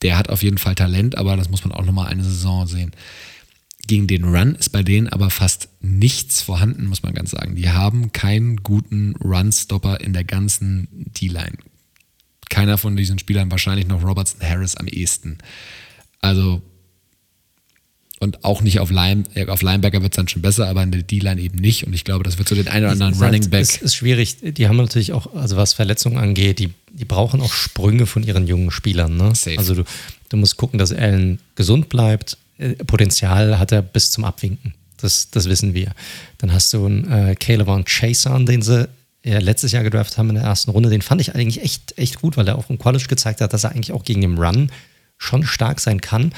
Der 0.00 0.16
hat 0.16 0.30
auf 0.30 0.42
jeden 0.42 0.56
Fall 0.56 0.74
Talent, 0.74 1.18
aber 1.18 1.36
das 1.36 1.50
muss 1.50 1.64
man 1.64 1.74
auch 1.74 1.84
nochmal 1.84 2.08
eine 2.08 2.24
Saison 2.24 2.66
sehen. 2.66 2.92
Gegen 3.86 4.06
den 4.06 4.24
Run 4.24 4.54
ist 4.54 4.70
bei 4.70 4.82
denen 4.82 5.08
aber 5.08 5.28
fast 5.30 5.68
nichts 5.80 6.40
vorhanden, 6.40 6.86
muss 6.86 7.02
man 7.02 7.14
ganz 7.14 7.32
sagen. 7.32 7.56
Die 7.56 7.68
haben 7.68 8.12
keinen 8.12 8.62
guten 8.62 9.16
Run-Stopper 9.16 10.00
in 10.00 10.12
der 10.12 10.24
ganzen 10.24 10.86
D-Line. 10.92 11.58
Keiner 12.48 12.78
von 12.78 12.96
diesen 12.96 13.18
Spielern, 13.18 13.50
wahrscheinlich 13.50 13.88
noch 13.88 14.04
Robertson 14.04 14.40
Harris 14.40 14.76
am 14.76 14.86
ehesten. 14.86 15.38
Also, 16.20 16.62
und 18.20 18.44
auch 18.44 18.62
nicht 18.62 18.78
auf, 18.78 18.92
Line, 18.92 19.24
auf 19.48 19.62
Linebacker 19.62 20.00
wird 20.00 20.12
es 20.12 20.16
dann 20.16 20.28
schon 20.28 20.42
besser, 20.42 20.68
aber 20.68 20.84
in 20.84 20.92
der 20.92 21.02
D-Line 21.02 21.40
eben 21.40 21.58
nicht. 21.58 21.84
Und 21.84 21.92
ich 21.92 22.04
glaube, 22.04 22.22
das 22.22 22.38
wird 22.38 22.48
so 22.48 22.54
den 22.54 22.68
einen 22.68 22.84
oder 22.84 22.92
anderen 22.92 23.14
Running 23.14 23.50
Back. 23.50 23.62
Es 23.62 23.78
ist 23.78 23.96
schwierig. 23.96 24.36
Die 24.42 24.68
haben 24.68 24.76
natürlich 24.76 25.12
auch, 25.12 25.34
also 25.34 25.56
was 25.56 25.72
Verletzungen 25.72 26.18
angeht, 26.18 26.60
die, 26.60 26.70
die 26.92 27.04
brauchen 27.04 27.40
auch 27.40 27.52
Sprünge 27.52 28.06
von 28.06 28.22
ihren 28.22 28.46
jungen 28.46 28.70
Spielern. 28.70 29.16
Ne? 29.16 29.32
Also 29.56 29.74
du, 29.74 29.84
du 30.28 30.36
musst 30.36 30.56
gucken, 30.56 30.78
dass 30.78 30.92
Allen 30.92 31.40
gesund 31.56 31.88
bleibt 31.88 32.38
äh, 32.51 32.51
Potenzial 32.86 33.58
hat 33.58 33.72
er 33.72 33.82
bis 33.82 34.10
zum 34.10 34.24
Abwinken. 34.24 34.74
Das, 34.98 35.30
das 35.30 35.48
wissen 35.48 35.74
wir. 35.74 35.92
Dann 36.38 36.52
hast 36.52 36.72
du 36.72 36.86
einen 36.86 37.10
äh, 37.10 37.34
Caleb 37.34 37.66
von 37.66 37.84
Chason, 37.84 38.46
den 38.46 38.62
sie 38.62 38.88
ja, 39.24 39.38
letztes 39.38 39.72
Jahr 39.72 39.82
gedraft 39.82 40.16
haben 40.18 40.28
in 40.30 40.36
der 40.36 40.44
ersten 40.44 40.70
Runde. 40.70 40.90
Den 40.90 41.02
fand 41.02 41.20
ich 41.20 41.34
eigentlich 41.34 41.62
echt, 41.62 41.98
echt 41.98 42.20
gut, 42.20 42.36
weil 42.36 42.46
er 42.48 42.56
auch 42.56 42.70
im 42.70 42.78
College 42.78 43.06
gezeigt 43.08 43.40
hat, 43.40 43.52
dass 43.52 43.64
er 43.64 43.72
eigentlich 43.72 43.92
auch 43.92 44.04
gegen 44.04 44.20
den 44.20 44.38
Run 44.38 44.70
schon 45.22 45.44
stark 45.44 45.80
sein 45.80 46.00
kann, 46.00 46.32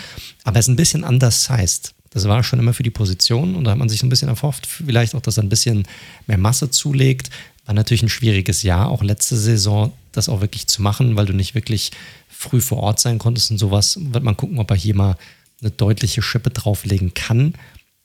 aber 0.44 0.56
er 0.56 0.60
ist 0.60 0.68
ein 0.68 0.76
bisschen 0.76 1.04
undersized. 1.04 1.94
Das 2.10 2.28
war 2.28 2.44
schon 2.44 2.60
immer 2.60 2.74
für 2.74 2.84
die 2.84 2.90
Position 2.90 3.56
und 3.56 3.64
da 3.64 3.72
hat 3.72 3.78
man 3.78 3.88
sich 3.88 4.02
ein 4.02 4.08
bisschen 4.08 4.28
erhofft, 4.28 4.66
vielleicht 4.66 5.14
auch, 5.14 5.20
dass 5.20 5.36
er 5.36 5.42
ein 5.42 5.48
bisschen 5.48 5.88
mehr 6.26 6.38
Masse 6.38 6.70
zulegt. 6.70 7.30
War 7.66 7.74
natürlich 7.74 8.02
ein 8.02 8.08
schwieriges 8.08 8.62
Jahr, 8.62 8.88
auch 8.88 9.02
letzte 9.02 9.36
Saison, 9.36 9.92
das 10.12 10.28
auch 10.28 10.40
wirklich 10.40 10.68
zu 10.68 10.82
machen, 10.82 11.16
weil 11.16 11.26
du 11.26 11.32
nicht 11.32 11.54
wirklich 11.54 11.90
früh 12.28 12.60
vor 12.60 12.78
Ort 12.78 13.00
sein 13.00 13.18
konntest 13.18 13.50
und 13.50 13.58
sowas. 13.58 13.98
Wird 14.00 14.22
man 14.22 14.36
gucken, 14.36 14.58
ob 14.58 14.70
er 14.70 14.76
hier 14.76 14.94
mal 14.94 15.16
eine 15.64 15.72
deutliche 15.72 16.22
Schippe 16.22 16.50
drauflegen 16.50 17.14
kann. 17.14 17.54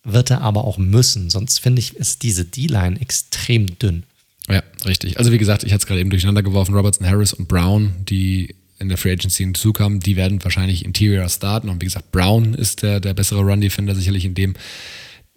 Wird 0.03 0.31
er 0.31 0.41
aber 0.41 0.64
auch 0.64 0.77
müssen. 0.77 1.30
Sonst 1.30 1.60
finde 1.60 1.80
ich, 1.80 1.95
ist 1.95 2.23
diese 2.23 2.45
D-Line 2.45 2.99
extrem 2.99 3.77
dünn. 3.80 4.03
Ja, 4.48 4.64
richtig. 4.86 5.19
Also 5.19 5.31
wie 5.31 5.38
gesagt, 5.38 5.64
ich 5.64 5.72
hatte 5.72 5.84
es 5.84 5.86
gerade 5.86 6.02
eben 6.02 6.10
durcheinander 6.10 6.41
geworfen. 6.41 6.73
Robertson, 6.73 7.07
Harris 7.07 7.34
und 7.34 7.48
Brown, 7.48 7.94
die 8.10 8.56
in 8.80 8.90
der 8.90 8.98
Free 8.98 9.11
Agency 9.11 9.44
hinzukamen, 9.44 9.99
die 9.99 10.15
werden 10.15 10.44
wahrscheinlich 10.44 10.86
Interior 10.86 11.27
starten. 11.30 11.69
Und 11.69 11.81
wie 11.81 11.86
gesagt, 11.86 12.11
Brown 12.11 12.53
ist 12.53 12.81
der, 12.81 12.99
der 12.99 13.14
bessere 13.14 13.41
Run-Defender 13.41 13.94
sicherlich 13.94 14.26
in 14.26 14.34
dem 14.34 14.56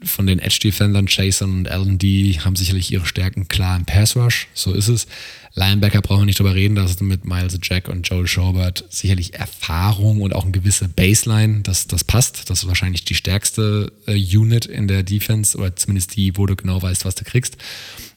von 0.05 0.27
den 0.27 0.39
Edge-Defendern, 0.39 1.07
Jason 1.09 1.59
und 1.59 1.69
Allen, 1.69 1.99
die 1.99 2.41
haben 2.41 2.57
sicherlich 2.57 2.93
ihre 2.93 3.07
Stärken 3.07 3.49
klar 3.49 3.77
im 3.77 3.85
Pass-Rush, 3.85 4.49
so 4.55 4.73
ist 4.73 4.89
es. 4.89 5.07
Linebacker 5.55 6.01
brauchen 6.01 6.23
wir 6.23 6.27
nicht 6.27 6.39
drüber 6.39 6.55
reden, 6.55 6.77
da 6.77 6.85
ist 6.85 7.03
mit 7.03 7.27
Miles 7.27 7.59
Jack 7.63 7.89
und 7.89 8.09
Joel 8.09 8.27
Schobert 8.27 8.87
sicherlich 8.89 9.35
Erfahrung 9.35 10.23
und 10.23 10.35
auch 10.35 10.45
eine 10.45 10.53
gewisse 10.53 10.89
Baseline, 10.89 11.61
das, 11.61 11.87
das 11.87 12.05
passt. 12.05 12.49
Das 12.49 12.63
ist 12.63 12.69
wahrscheinlich 12.69 13.05
die 13.05 13.15
stärkste 13.15 13.93
äh, 14.07 14.15
Unit 14.15 14.65
in 14.65 14.89
der 14.89 15.03
Defense 15.03 15.59
oder 15.59 15.77
zumindest 15.77 16.17
die, 16.17 16.39
wo 16.39 16.47
du 16.47 16.57
genau 16.57 16.81
weißt, 16.81 17.05
was 17.05 17.17
du 17.17 17.25
kriegst. 17.25 17.59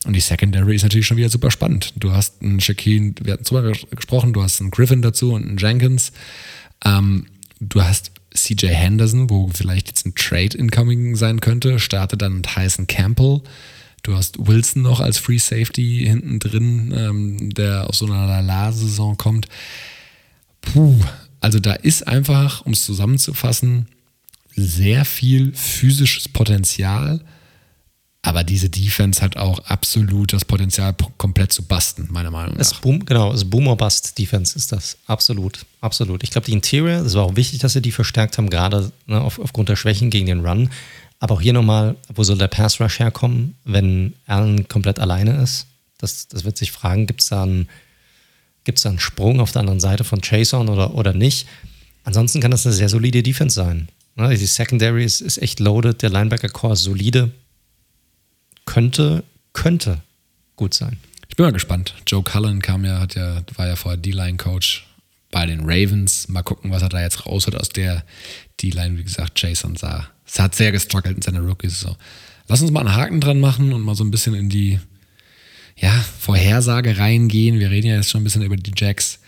Und 0.06 0.14
die 0.14 0.20
Secondary 0.20 0.76
ist 0.76 0.82
natürlich 0.82 1.06
schon 1.06 1.18
wieder 1.18 1.28
super 1.28 1.50
spannend. 1.50 1.92
Du 1.96 2.12
hast 2.12 2.40
einen 2.40 2.60
Shaquille, 2.60 3.12
wir 3.22 3.34
hatten 3.34 3.44
drüber 3.44 3.72
gesprochen, 3.90 4.32
du 4.32 4.42
hast 4.42 4.60
einen 4.62 4.70
Griffin 4.70 5.02
dazu 5.02 5.34
und 5.34 5.46
einen 5.46 5.58
Jenkins. 5.58 6.12
Ähm, 6.84 7.26
du 7.60 7.82
hast 7.82 8.12
CJ 8.36 8.68
Henderson, 8.68 9.30
wo 9.30 9.50
vielleicht 9.52 9.88
jetzt 9.88 10.06
ein 10.06 10.14
Trade 10.14 10.56
incoming 10.56 11.16
sein 11.16 11.40
könnte, 11.40 11.78
startet 11.78 12.22
dann 12.22 12.42
Tyson 12.42 12.86
Campbell. 12.86 13.40
Du 14.02 14.14
hast 14.14 14.46
Wilson 14.46 14.82
noch 14.82 15.00
als 15.00 15.18
Free 15.18 15.38
Safety 15.38 16.04
hinten 16.06 16.38
drin, 16.38 16.94
ähm, 16.96 17.50
der 17.54 17.88
aus 17.88 17.98
so 17.98 18.06
einer 18.06 18.26
Lala-Saison 18.26 19.16
kommt. 19.16 19.48
Puh, 20.60 21.00
also 21.40 21.58
da 21.58 21.72
ist 21.72 22.06
einfach, 22.06 22.64
um 22.64 22.72
es 22.72 22.84
zusammenzufassen, 22.84 23.86
sehr 24.54 25.04
viel 25.04 25.52
physisches 25.54 26.28
Potenzial 26.28 27.20
aber 28.26 28.42
diese 28.42 28.68
Defense 28.68 29.22
hat 29.22 29.36
auch 29.36 29.60
absolut 29.66 30.32
das 30.32 30.44
Potenzial, 30.44 30.96
komplett 31.16 31.52
zu 31.52 31.62
basten, 31.62 32.08
meiner 32.10 32.32
Meinung 32.32 32.54
nach. 32.54 32.60
Es 32.60 32.74
boom, 32.74 33.06
genau, 33.06 33.32
es 33.32 33.48
Boomer-Bust-Defense 33.48 34.56
ist 34.56 34.72
das. 34.72 34.98
Absolut, 35.06 35.64
absolut. 35.80 36.24
Ich 36.24 36.30
glaube, 36.30 36.46
die 36.46 36.52
Interior, 36.52 37.06
es 37.06 37.14
war 37.14 37.22
auch 37.22 37.36
wichtig, 37.36 37.60
dass 37.60 37.74
sie 37.74 37.80
die 37.80 37.92
verstärkt 37.92 38.36
haben, 38.36 38.50
gerade 38.50 38.90
ne, 39.06 39.20
auf, 39.20 39.38
aufgrund 39.38 39.68
der 39.68 39.76
Schwächen 39.76 40.10
gegen 40.10 40.26
den 40.26 40.44
Run. 40.44 40.70
Aber 41.20 41.36
auch 41.36 41.40
hier 41.40 41.52
nochmal, 41.52 41.94
wo 42.12 42.24
soll 42.24 42.36
der 42.36 42.48
Pass-Rush 42.48 42.98
herkommen, 42.98 43.54
wenn 43.64 44.14
Allen 44.26 44.66
komplett 44.66 44.98
alleine 44.98 45.40
ist? 45.40 45.68
Das, 45.98 46.26
das 46.26 46.42
wird 46.42 46.58
sich 46.58 46.72
fragen, 46.72 47.06
gibt 47.06 47.20
es 47.20 47.28
da, 47.28 47.44
einen, 47.44 47.68
da 48.64 48.88
einen 48.88 48.98
Sprung 48.98 49.38
auf 49.38 49.52
der 49.52 49.60
anderen 49.60 49.78
Seite 49.78 50.02
von 50.02 50.20
Chason 50.20 50.68
oder, 50.68 50.94
oder 50.94 51.12
nicht? 51.12 51.46
Ansonsten 52.02 52.40
kann 52.40 52.50
das 52.50 52.66
eine 52.66 52.74
sehr 52.74 52.88
solide 52.88 53.22
Defense 53.22 53.54
sein. 53.54 53.86
Ne, 54.16 54.36
die 54.36 54.46
Secondary 54.46 55.04
ist, 55.04 55.20
ist 55.20 55.38
echt 55.38 55.60
loaded, 55.60 56.02
der 56.02 56.10
Linebacker-Core 56.10 56.72
ist 56.72 56.82
solide 56.82 57.30
könnte, 58.66 59.24
könnte 59.52 60.02
gut 60.56 60.74
sein. 60.74 60.98
Ich 61.28 61.36
bin 61.36 61.46
mal 61.46 61.52
gespannt. 61.52 61.94
Joe 62.06 62.22
Cullen 62.22 62.60
kam 62.60 62.84
ja, 62.84 63.00
hat 63.00 63.14
ja, 63.14 63.42
war 63.54 63.66
ja 63.66 63.76
vorher 63.76 63.96
D-Line-Coach 63.96 64.86
bei 65.30 65.46
den 65.46 65.60
Ravens. 65.60 66.28
Mal 66.28 66.42
gucken, 66.42 66.70
was 66.70 66.82
er 66.82 66.88
da 66.88 67.00
jetzt 67.00 67.26
raus 67.26 67.48
aus 67.48 67.68
der 67.70 68.04
D-Line. 68.62 68.98
Wie 68.98 69.04
gesagt, 69.04 69.40
Jason 69.40 69.76
sah, 69.76 70.08
es 70.26 70.38
hat 70.38 70.54
sehr 70.54 70.72
gestruggelt 70.72 71.16
in 71.16 71.22
seiner 71.22 71.40
Rookie-Saison. 71.40 71.96
Lass 72.48 72.62
uns 72.62 72.70
mal 72.70 72.80
einen 72.80 72.94
Haken 72.94 73.20
dran 73.20 73.40
machen 73.40 73.72
und 73.72 73.82
mal 73.82 73.94
so 73.94 74.04
ein 74.04 74.10
bisschen 74.10 74.34
in 74.34 74.48
die 74.48 74.78
ja, 75.76 75.92
Vorhersage 76.20 76.98
reingehen. 76.98 77.58
Wir 77.58 77.70
reden 77.70 77.88
ja 77.88 77.96
jetzt 77.96 78.10
schon 78.10 78.22
ein 78.22 78.24
bisschen 78.24 78.42
über 78.42 78.56
die 78.56 78.72
Jacks. 78.76 79.18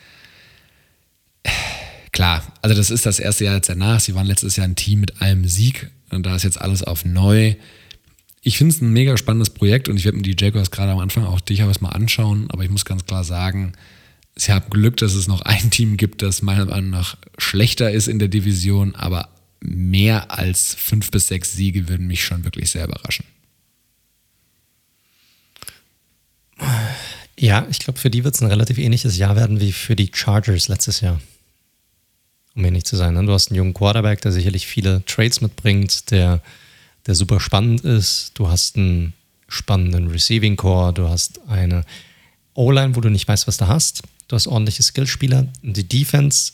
Klar, 2.13 2.43
also 2.63 2.75
das 2.75 2.91
ist 2.91 3.07
das 3.07 3.19
erste 3.19 3.45
Jahr 3.45 3.57
jetzt 3.57 3.69
danach. 3.69 4.01
Sie 4.01 4.15
waren 4.15 4.27
letztes 4.27 4.57
Jahr 4.57 4.67
ein 4.67 4.77
Team 4.77 5.01
mit 5.01 5.21
einem 5.21 5.47
Sieg 5.47 5.91
und 6.11 6.25
da 6.25 6.37
ist 6.37 6.43
jetzt 6.43 6.61
alles 6.61 6.83
auf 6.83 7.05
neu 7.05 7.55
ich 8.43 8.59
finde 8.59 8.75
es 8.75 8.81
ein 8.81 8.93
mega 8.93 9.17
spannendes 9.17 9.51
Projekt 9.51 9.89
und 9.89 9.97
ich 9.97 10.05
werde 10.05 10.17
mir 10.17 10.23
die 10.23 10.37
Jaguars 10.39 10.71
gerade 10.71 10.93
am 10.93 10.99
Anfang 10.99 11.25
auch 11.25 11.41
durchaus 11.41 11.81
mal 11.81 11.91
anschauen, 11.91 12.51
aber 12.51 12.65
ich 12.65 12.71
muss 12.71 12.85
ganz 12.85 13.05
klar 13.05 13.25
sagen, 13.25 13.73
sie 14.37 14.53
haben 14.53 14.71
Glück, 14.71 14.97
dass 14.99 15.15
es 15.15 15.27
noch 15.27 15.43
ein 15.43 15.71
Team 15.71 15.97
gibt, 15.97 16.23
das 16.23 16.43
meiner 16.43 16.67
Meinung 16.67 16.91
nach 16.91 17.17
schlechter 17.37 17.91
ist 17.91 18.09
in 18.09 18.19
der 18.19 18.29
Division, 18.29 18.95
aber 18.95 19.29
mehr 19.61 20.31
als 20.31 20.75
fünf 20.75 21.11
bis 21.11 21.29
sechs 21.29 21.53
Siege 21.53 21.89
würden 21.89 22.07
mich 22.07 22.25
schon 22.25 22.45
wirklich 22.45 22.71
sehr 22.71 22.85
überraschen. 22.85 23.25
Ja, 27.39 27.67
ich 27.71 27.79
glaube, 27.79 27.99
für 27.99 28.11
die 28.11 28.25
wird 28.25 28.35
es 28.35 28.43
ein 28.43 28.49
relativ 28.49 28.79
ähnliches 28.79 29.17
Jahr 29.17 29.37
werden 29.37 29.61
wie 29.61 29.73
für 29.73 29.95
die 29.95 30.11
Chargers 30.13 30.69
letztes 30.69 31.01
Jahr. 31.01 31.21
Um 32.57 32.65
ehrlich 32.65 32.85
zu 32.85 32.97
sein. 32.97 33.15
Ne? 33.15 33.25
Du 33.25 33.33
hast 33.33 33.51
einen 33.51 33.57
jungen 33.57 33.75
Quarterback, 33.75 34.21
der 34.23 34.33
sicherlich 34.33 34.67
viele 34.67 35.05
Trades 35.05 35.41
mitbringt, 35.41 36.11
der 36.11 36.43
der 37.09 37.15
super 37.15 37.41
spannend 37.41 37.81
ist. 37.81 38.33
Du 38.35 38.49
hast 38.49 38.77
einen 38.77 39.15
spannenden 39.49 40.09
Receiving 40.09 40.57
Core, 40.57 40.93
du 40.93 41.09
hast 41.09 41.41
eine 41.49 41.85
O-Line, 42.55 42.95
wo 42.95 43.01
du 43.01 43.09
nicht 43.09 43.27
weißt, 43.27 43.49
was 43.49 43.57
du 43.57 43.67
hast. 43.67 44.03
Du 44.29 44.37
hast 44.37 44.47
ordentliche 44.47 44.83
Skillspieler. 44.83 45.49
Und 45.63 45.77
die 45.77 45.89
Defense, 45.89 46.53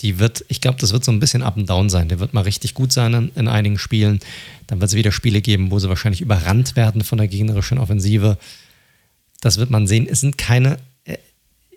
die 0.00 0.18
wird, 0.18 0.42
ich 0.48 0.62
glaube, 0.62 0.78
das 0.80 0.92
wird 0.92 1.04
so 1.04 1.12
ein 1.12 1.20
bisschen 1.20 1.42
up 1.42 1.58
and 1.58 1.68
down 1.68 1.90
sein. 1.90 2.08
Der 2.08 2.18
wird 2.18 2.32
mal 2.32 2.44
richtig 2.44 2.72
gut 2.72 2.92
sein 2.92 3.12
in, 3.12 3.30
in 3.34 3.46
einigen 3.46 3.78
Spielen. 3.78 4.20
Dann 4.68 4.80
wird 4.80 4.88
es 4.90 4.96
wieder 4.96 5.12
Spiele 5.12 5.42
geben, 5.42 5.70
wo 5.70 5.78
sie 5.78 5.90
wahrscheinlich 5.90 6.22
überrannt 6.22 6.74
werden 6.74 7.04
von 7.04 7.18
der 7.18 7.28
gegnerischen 7.28 7.76
Offensive. 7.76 8.38
Das 9.42 9.58
wird 9.58 9.68
man 9.68 9.86
sehen. 9.86 10.08
Es 10.10 10.20
sind 10.20 10.38
keine, 10.38 10.78
äh, 11.04 11.18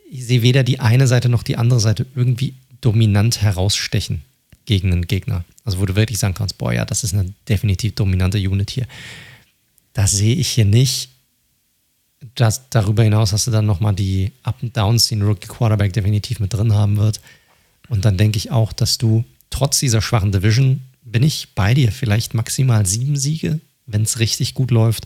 ich 0.10 0.26
sehe 0.26 0.44
weder 0.44 0.64
die 0.64 0.80
eine 0.80 1.08
Seite 1.08 1.28
noch 1.28 1.44
die 1.44 1.58
andere 1.58 1.82
Seite 1.82 2.06
irgendwie 2.16 2.54
dominant 2.80 3.42
herausstechen 3.42 4.22
gegen 4.72 4.94
einen 4.94 5.06
Gegner. 5.06 5.44
Also 5.66 5.80
wo 5.80 5.86
du 5.86 5.98
wirklich 5.98 6.18
sagen 6.18 6.34
kannst, 6.34 6.58
boah, 6.58 6.72
ja, 6.72 6.86
das 6.86 7.04
ist 7.04 7.14
eine 7.14 7.34
definitiv 7.50 7.94
dominante 7.96 8.38
Unit 8.38 8.70
hier. 8.70 8.88
Das 9.92 10.12
sehe 10.12 10.34
ich 10.34 10.48
hier 10.48 10.64
nicht. 10.64 11.10
Das, 12.36 12.70
darüber 12.70 13.04
hinaus 13.04 13.34
hast 13.34 13.48
du 13.48 13.52
dann 13.52 13.66
nochmal 13.66 13.94
die 13.94 14.32
Up 14.44 14.60
and 14.62 14.78
Downs, 14.78 15.10
die 15.10 15.18
ein 15.18 15.24
Rookie 15.24 15.50
Quarterback 15.50 15.92
definitiv 15.92 16.40
mit 16.40 16.54
drin 16.54 16.74
haben 16.74 16.96
wird. 16.96 17.20
Und 17.90 18.06
dann 18.06 18.16
denke 18.16 18.38
ich 18.38 18.52
auch, 18.52 18.72
dass 18.72 18.98
du 18.98 19.26
trotz 19.50 19.80
dieser 19.80 20.02
schwachen 20.02 20.32
Division, 20.32 20.82
bin 21.04 21.24
ich 21.24 21.50
bei 21.54 21.74
dir, 21.74 21.92
vielleicht 21.92 22.34
maximal 22.34 22.86
sieben 22.86 23.18
Siege, 23.18 23.60
wenn 23.88 24.04
es 24.04 24.20
richtig 24.20 24.54
gut 24.54 24.72
läuft. 24.72 25.06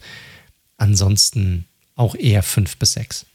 Ansonsten 0.78 1.66
auch 1.96 2.14
eher 2.14 2.44
fünf 2.44 2.78
bis 2.78 2.94
sechs. 2.94 3.26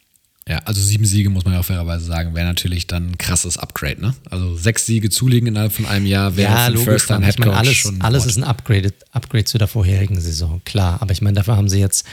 Ja, 0.51 0.59
also 0.65 0.81
sieben 0.81 1.05
Siege, 1.05 1.31
muss 1.31 1.45
man 1.45 1.55
ja 1.55 1.61
auch 1.61 1.65
fairerweise 1.65 2.05
sagen, 2.05 2.35
wäre 2.35 2.45
natürlich 2.45 2.89
dann 2.89 3.11
ein 3.13 3.19
krasses 3.19 3.57
Upgrade, 3.57 4.01
ne? 4.01 4.17
Also 4.31 4.57
sechs 4.57 4.85
Siege 4.85 5.09
zulegen 5.09 5.47
innerhalb 5.47 5.71
von 5.73 5.87
einem 5.87 6.07
Jahr 6.07 6.35
wäre 6.35 6.53
ja, 6.53 6.67
logisch, 6.67 6.85
First 6.87 7.07
Time 7.07 7.25
Head 7.25 7.41
Coach 7.41 7.57
alles, 7.57 7.77
schon. 7.77 8.01
Alles 8.01 8.27
ist 8.27 8.37
ein 8.37 8.43
Upgrade, 8.43 8.93
Upgrade 9.13 9.45
zu 9.45 9.59
der 9.59 9.69
vorherigen 9.69 10.21
Saison, 10.21 10.61
klar. 10.65 11.01
Aber 11.03 11.13
ich 11.13 11.23
meine, 11.23 11.37
dafür 11.37 11.57
haben 11.57 11.69
sie 11.69 11.79
jetzt, 11.79 12.05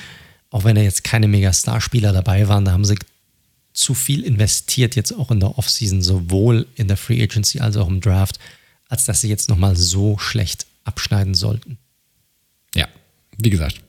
auch 0.52 0.66
wenn 0.66 0.76
da 0.76 0.84
jetzt 0.84 1.04
keine 1.04 1.28
Mega-Star-Spieler 1.28 2.14
dabei 2.14 2.48
waren, 2.48 2.64
da 2.64 2.74
haben 2.74 2.86
sie 2.86 3.00
zu 3.74 3.96
viel 3.96 4.22
investiert, 4.22 4.96
jetzt 4.96 5.14
auch 5.14 5.32
in 5.32 5.40
der 5.40 5.58
Offseason, 5.58 6.04
sowohl 6.04 6.68
in 6.76 6.88
der 6.88 6.98
Free 6.98 7.24
Agency 7.24 7.60
als 7.60 7.76
auch 7.76 7.88
im 7.88 8.02
Draft, 8.02 8.38
als 8.88 9.06
dass 9.06 9.22
sie 9.22 9.30
jetzt 9.30 9.50
nochmal 9.50 9.76
so 9.76 10.20
schlecht 10.20 10.68
abschneiden 10.84 11.34
sollten. 11.34 11.80
Ja, 12.76 12.88
wie 13.40 13.50
gesagt. 13.50 13.82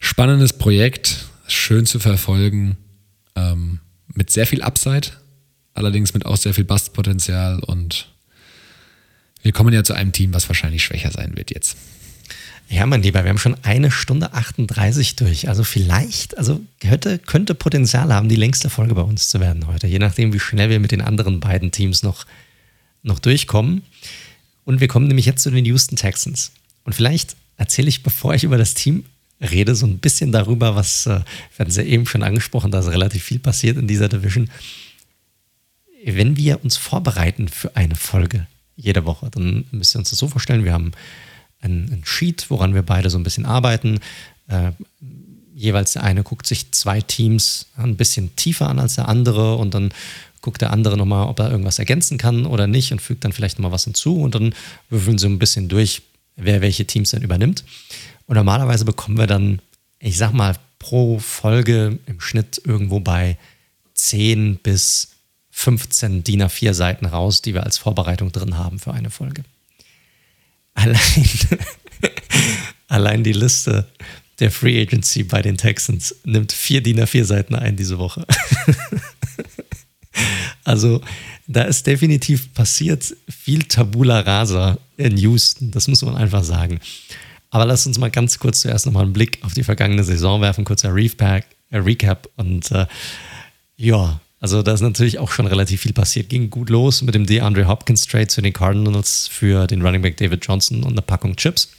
Spannendes 0.00 0.52
Projekt, 0.52 1.24
schön 1.46 1.86
zu 1.86 1.98
verfolgen 1.98 2.76
ähm, 3.36 3.80
mit 4.14 4.30
sehr 4.30 4.46
viel 4.46 4.62
Upside, 4.62 5.08
allerdings 5.74 6.14
mit 6.14 6.26
auch 6.26 6.36
sehr 6.36 6.54
viel 6.54 6.64
Bastpotenzial 6.64 7.60
und 7.60 8.08
wir 9.42 9.52
kommen 9.52 9.72
ja 9.72 9.84
zu 9.84 9.94
einem 9.94 10.10
Team, 10.10 10.34
was 10.34 10.48
wahrscheinlich 10.48 10.82
schwächer 10.82 11.12
sein 11.12 11.36
wird 11.36 11.52
jetzt. 11.52 11.76
Ja, 12.68 12.84
mein 12.84 13.02
Lieber, 13.02 13.22
wir 13.22 13.30
haben 13.30 13.38
schon 13.38 13.56
eine 13.62 13.92
Stunde 13.92 14.32
38 14.32 15.14
durch. 15.14 15.48
Also 15.48 15.62
vielleicht, 15.62 16.36
also 16.36 16.60
könnte, 16.80 17.20
könnte 17.20 17.54
Potenzial 17.54 18.12
haben, 18.12 18.28
die 18.28 18.34
längste 18.34 18.70
Folge 18.70 18.96
bei 18.96 19.02
uns 19.02 19.28
zu 19.28 19.38
werden 19.38 19.68
heute, 19.68 19.86
je 19.86 20.00
nachdem, 20.00 20.32
wie 20.32 20.40
schnell 20.40 20.68
wir 20.68 20.80
mit 20.80 20.90
den 20.90 21.00
anderen 21.00 21.38
beiden 21.38 21.70
Teams 21.70 22.02
noch, 22.02 22.26
noch 23.04 23.20
durchkommen. 23.20 23.82
Und 24.64 24.80
wir 24.80 24.88
kommen 24.88 25.06
nämlich 25.06 25.26
jetzt 25.26 25.42
zu 25.42 25.50
den 25.50 25.64
Houston 25.64 25.94
Texans. 25.94 26.50
Und 26.82 26.94
vielleicht 26.94 27.36
erzähle 27.56 27.88
ich, 27.88 28.02
bevor 28.02 28.34
ich 28.34 28.42
über 28.42 28.58
das 28.58 28.74
Team 28.74 29.04
rede 29.40 29.74
so 29.74 29.86
ein 29.86 29.98
bisschen 29.98 30.32
darüber, 30.32 30.76
was, 30.76 31.06
äh, 31.06 31.10
wir 31.10 31.58
hatten 31.58 31.70
es 31.70 31.76
ja 31.76 31.82
eben 31.82 32.06
schon 32.06 32.22
angesprochen, 32.22 32.70
da 32.70 32.80
ist 32.80 32.88
relativ 32.88 33.22
viel 33.22 33.38
passiert 33.38 33.76
in 33.76 33.86
dieser 33.86 34.08
Division. 34.08 34.50
Wenn 36.04 36.36
wir 36.36 36.62
uns 36.62 36.76
vorbereiten 36.76 37.48
für 37.48 37.76
eine 37.76 37.96
Folge 37.96 38.46
jede 38.76 39.04
Woche, 39.04 39.30
dann 39.30 39.64
müsst 39.70 39.94
ihr 39.94 39.98
uns 39.98 40.10
das 40.10 40.18
so 40.18 40.28
vorstellen, 40.28 40.64
wir 40.64 40.72
haben 40.72 40.92
ein, 41.60 41.90
ein 41.90 42.02
Sheet, 42.04 42.50
woran 42.50 42.74
wir 42.74 42.82
beide 42.82 43.10
so 43.10 43.18
ein 43.18 43.24
bisschen 43.24 43.46
arbeiten. 43.46 44.00
Äh, 44.48 44.72
jeweils 45.54 45.94
der 45.94 46.04
eine 46.04 46.22
guckt 46.22 46.46
sich 46.46 46.70
zwei 46.72 47.00
Teams 47.00 47.66
ein 47.76 47.96
bisschen 47.96 48.36
tiefer 48.36 48.68
an 48.68 48.78
als 48.78 48.96
der 48.96 49.08
andere 49.08 49.56
und 49.56 49.74
dann 49.74 49.90
guckt 50.42 50.60
der 50.60 50.70
andere 50.70 50.96
nochmal, 50.96 51.26
ob 51.26 51.40
er 51.40 51.50
irgendwas 51.50 51.78
ergänzen 51.78 52.18
kann 52.18 52.46
oder 52.46 52.66
nicht 52.66 52.92
und 52.92 53.00
fügt 53.00 53.24
dann 53.24 53.32
vielleicht 53.32 53.58
nochmal 53.58 53.72
was 53.72 53.84
hinzu 53.84 54.20
und 54.20 54.34
dann 54.34 54.54
würfeln 54.90 55.18
sie 55.18 55.26
ein 55.26 55.38
bisschen 55.38 55.68
durch, 55.68 56.02
wer 56.36 56.60
welche 56.60 56.86
Teams 56.86 57.10
dann 57.10 57.22
übernimmt. 57.22 57.64
Und 58.26 58.36
normalerweise 58.36 58.84
bekommen 58.84 59.18
wir 59.18 59.26
dann, 59.26 59.60
ich 59.98 60.16
sag 60.16 60.32
mal, 60.32 60.56
pro 60.78 61.18
Folge 61.18 61.98
im 62.06 62.20
Schnitt 62.20 62.60
irgendwo 62.64 63.00
bei 63.00 63.38
10 63.94 64.56
bis 64.56 65.08
15 65.50 66.22
DIN 66.22 66.42
A4 66.42 66.74
Seiten 66.74 67.06
raus, 67.06 67.40
die 67.40 67.54
wir 67.54 67.62
als 67.62 67.78
Vorbereitung 67.78 68.30
drin 68.30 68.58
haben 68.58 68.78
für 68.78 68.92
eine 68.92 69.10
Folge. 69.10 69.42
Allein, 70.74 71.00
allein 72.88 73.24
die 73.24 73.32
Liste 73.32 73.88
der 74.38 74.50
Free 74.50 74.80
Agency 74.82 75.22
bei 75.22 75.40
den 75.40 75.56
Texans 75.56 76.14
nimmt 76.24 76.52
vier 76.52 76.82
DIN 76.82 77.00
A4 77.00 77.24
Seiten 77.24 77.54
ein 77.54 77.76
diese 77.76 77.98
Woche. 77.98 78.26
also 80.64 81.00
da 81.46 81.62
ist 81.62 81.86
definitiv 81.86 82.52
passiert 82.52 83.16
viel 83.28 83.62
Tabula 83.62 84.20
Rasa 84.20 84.78
in 84.98 85.16
Houston, 85.16 85.70
das 85.70 85.88
muss 85.88 86.02
man 86.02 86.16
einfach 86.16 86.44
sagen. 86.44 86.80
Aber 87.56 87.64
lass 87.64 87.86
uns 87.86 87.96
mal 87.96 88.10
ganz 88.10 88.38
kurz 88.38 88.60
zuerst 88.60 88.84
nochmal 88.84 89.04
einen 89.04 89.14
Blick 89.14 89.38
auf 89.40 89.54
die 89.54 89.62
vergangene 89.62 90.04
Saison 90.04 90.42
werfen, 90.42 90.66
kurzer 90.66 90.90
äh, 90.90 91.42
Recap 91.78 92.28
und 92.36 92.70
äh, 92.70 92.84
ja, 93.78 94.20
also 94.40 94.62
da 94.62 94.74
ist 94.74 94.82
natürlich 94.82 95.18
auch 95.18 95.30
schon 95.30 95.46
relativ 95.46 95.80
viel 95.80 95.94
passiert. 95.94 96.28
Ging 96.28 96.50
gut 96.50 96.68
los 96.68 97.00
mit 97.00 97.14
dem 97.14 97.24
DeAndre 97.24 97.66
Hopkins 97.66 98.06
Trade 98.06 98.26
zu 98.26 98.42
den 98.42 98.52
Cardinals 98.52 99.26
für 99.26 99.66
den 99.66 99.80
Running 99.80 100.02
Back 100.02 100.18
David 100.18 100.44
Johnson 100.44 100.82
und 100.82 100.92
eine 100.92 101.00
Packung 101.00 101.34
Chips. 101.36 101.70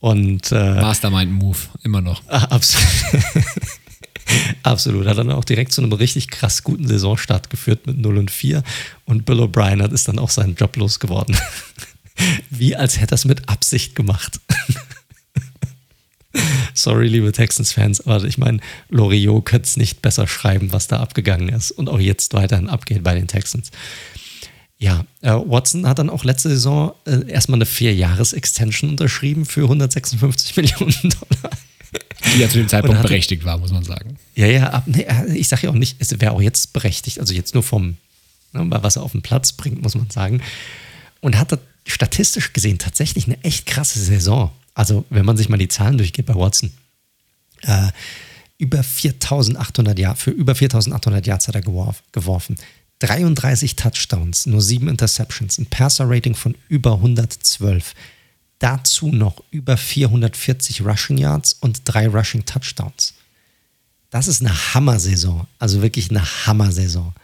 Und 0.00 0.50
äh, 0.50 0.80
Mastermind 0.80 1.30
Move 1.30 1.58
immer 1.84 2.00
noch. 2.00 2.26
Absolut. 2.26 2.88
Absolut. 4.64 5.06
Hat 5.06 5.18
dann 5.18 5.30
auch 5.30 5.44
direkt 5.44 5.70
zu 5.70 5.82
einem 5.82 5.92
richtig 5.92 6.30
krass 6.30 6.64
guten 6.64 6.88
Saisonstart 6.88 7.48
geführt 7.48 7.86
mit 7.86 7.96
0 7.96 8.18
und 8.18 8.32
4. 8.32 8.64
Und 9.04 9.24
Bill 9.24 9.38
O'Brien 9.38 9.80
hat 9.84 9.92
ist 9.92 10.08
dann 10.08 10.18
auch 10.18 10.30
seinen 10.30 10.56
Job 10.56 10.74
losgeworden. 10.74 11.36
Wie 12.50 12.76
als 12.76 13.00
hätte 13.00 13.14
er 13.14 13.16
es 13.16 13.24
mit 13.24 13.48
Absicht 13.48 13.94
gemacht. 13.94 14.40
Sorry, 16.74 17.08
liebe 17.08 17.32
Texans-Fans, 17.32 18.06
aber 18.06 18.24
ich 18.24 18.38
meine, 18.38 18.60
Loriot 18.88 19.44
könnte 19.44 19.66
es 19.66 19.76
nicht 19.76 20.00
besser 20.00 20.26
schreiben, 20.28 20.72
was 20.72 20.86
da 20.86 21.00
abgegangen 21.00 21.48
ist 21.48 21.72
und 21.72 21.88
auch 21.88 21.98
jetzt 21.98 22.34
weiterhin 22.34 22.68
abgeht 22.68 23.02
bei 23.02 23.14
den 23.14 23.26
Texans. 23.26 23.70
Ja, 24.78 25.04
äh, 25.20 25.32
Watson 25.32 25.86
hat 25.86 25.98
dann 25.98 26.08
auch 26.08 26.24
letzte 26.24 26.48
Saison 26.48 26.94
äh, 27.04 27.28
erstmal 27.28 27.58
eine 27.58 27.66
Vier-Jahres-Extension 27.66 28.90
unterschrieben 28.90 29.44
für 29.44 29.62
156 29.62 30.56
Millionen 30.56 30.94
Dollar. 31.02 31.52
Die 32.32 32.40
ja 32.40 32.48
zu 32.48 32.58
dem 32.58 32.68
Zeitpunkt 32.68 32.96
hatte, 32.98 33.08
berechtigt 33.08 33.44
war, 33.44 33.58
muss 33.58 33.72
man 33.72 33.84
sagen. 33.84 34.16
Ja, 34.34 34.46
ja, 34.46 34.70
ab, 34.70 34.84
nee, 34.86 35.02
äh, 35.02 35.34
ich 35.36 35.48
sage 35.48 35.64
ja 35.64 35.70
auch 35.70 35.74
nicht, 35.74 35.96
es 35.98 36.18
wäre 36.18 36.32
auch 36.32 36.40
jetzt 36.40 36.72
berechtigt, 36.72 37.20
also 37.20 37.34
jetzt 37.34 37.52
nur 37.52 37.62
vom, 37.62 37.98
ne, 38.52 38.66
was 38.70 38.96
er 38.96 39.02
auf 39.02 39.12
den 39.12 39.20
Platz 39.20 39.52
bringt, 39.52 39.82
muss 39.82 39.94
man 39.94 40.08
sagen. 40.08 40.40
Und 41.20 41.36
hat 41.36 41.58
statistisch 41.86 42.52
gesehen 42.52 42.78
tatsächlich 42.78 43.26
eine 43.26 43.42
echt 43.44 43.66
krasse 43.66 43.98
Saison. 43.98 44.52
Also, 44.74 45.04
wenn 45.10 45.24
man 45.24 45.36
sich 45.36 45.48
mal 45.48 45.56
die 45.56 45.68
Zahlen 45.68 45.98
durchgeht 45.98 46.26
bei 46.26 46.34
Watson, 46.34 46.72
äh, 47.62 47.88
über 48.58 48.82
4800 48.82 49.98
Yards, 49.98 50.22
für 50.22 50.30
über 50.30 50.54
4800 50.54 51.26
Yards 51.26 51.48
hat 51.48 51.54
er 51.54 51.62
geworf, 51.62 52.02
geworfen. 52.12 52.56
33 53.00 53.76
Touchdowns, 53.76 54.46
nur 54.46 54.60
7 54.60 54.86
Interceptions, 54.88 55.58
ein 55.58 55.66
Passer-Rating 55.66 56.34
von 56.34 56.54
über 56.68 56.94
112. 56.94 57.94
Dazu 58.58 59.08
noch 59.08 59.42
über 59.50 59.78
440 59.78 60.82
Rushing 60.82 61.16
Yards 61.16 61.54
und 61.60 61.80
drei 61.86 62.06
Rushing 62.08 62.44
Touchdowns. 62.44 63.14
Das 64.10 64.28
ist 64.28 64.42
eine 64.42 64.74
Hammer-Saison, 64.74 65.46
also 65.58 65.80
wirklich 65.80 66.10
eine 66.10 66.22
Hammer-Saison. 66.46 67.14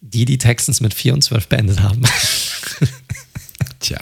Die 0.00 0.24
die 0.24 0.38
Texans 0.38 0.80
mit 0.80 0.94
4 0.94 1.12
und 1.12 1.22
12 1.22 1.48
beendet 1.48 1.80
haben. 1.80 2.02
Tja. 3.80 4.00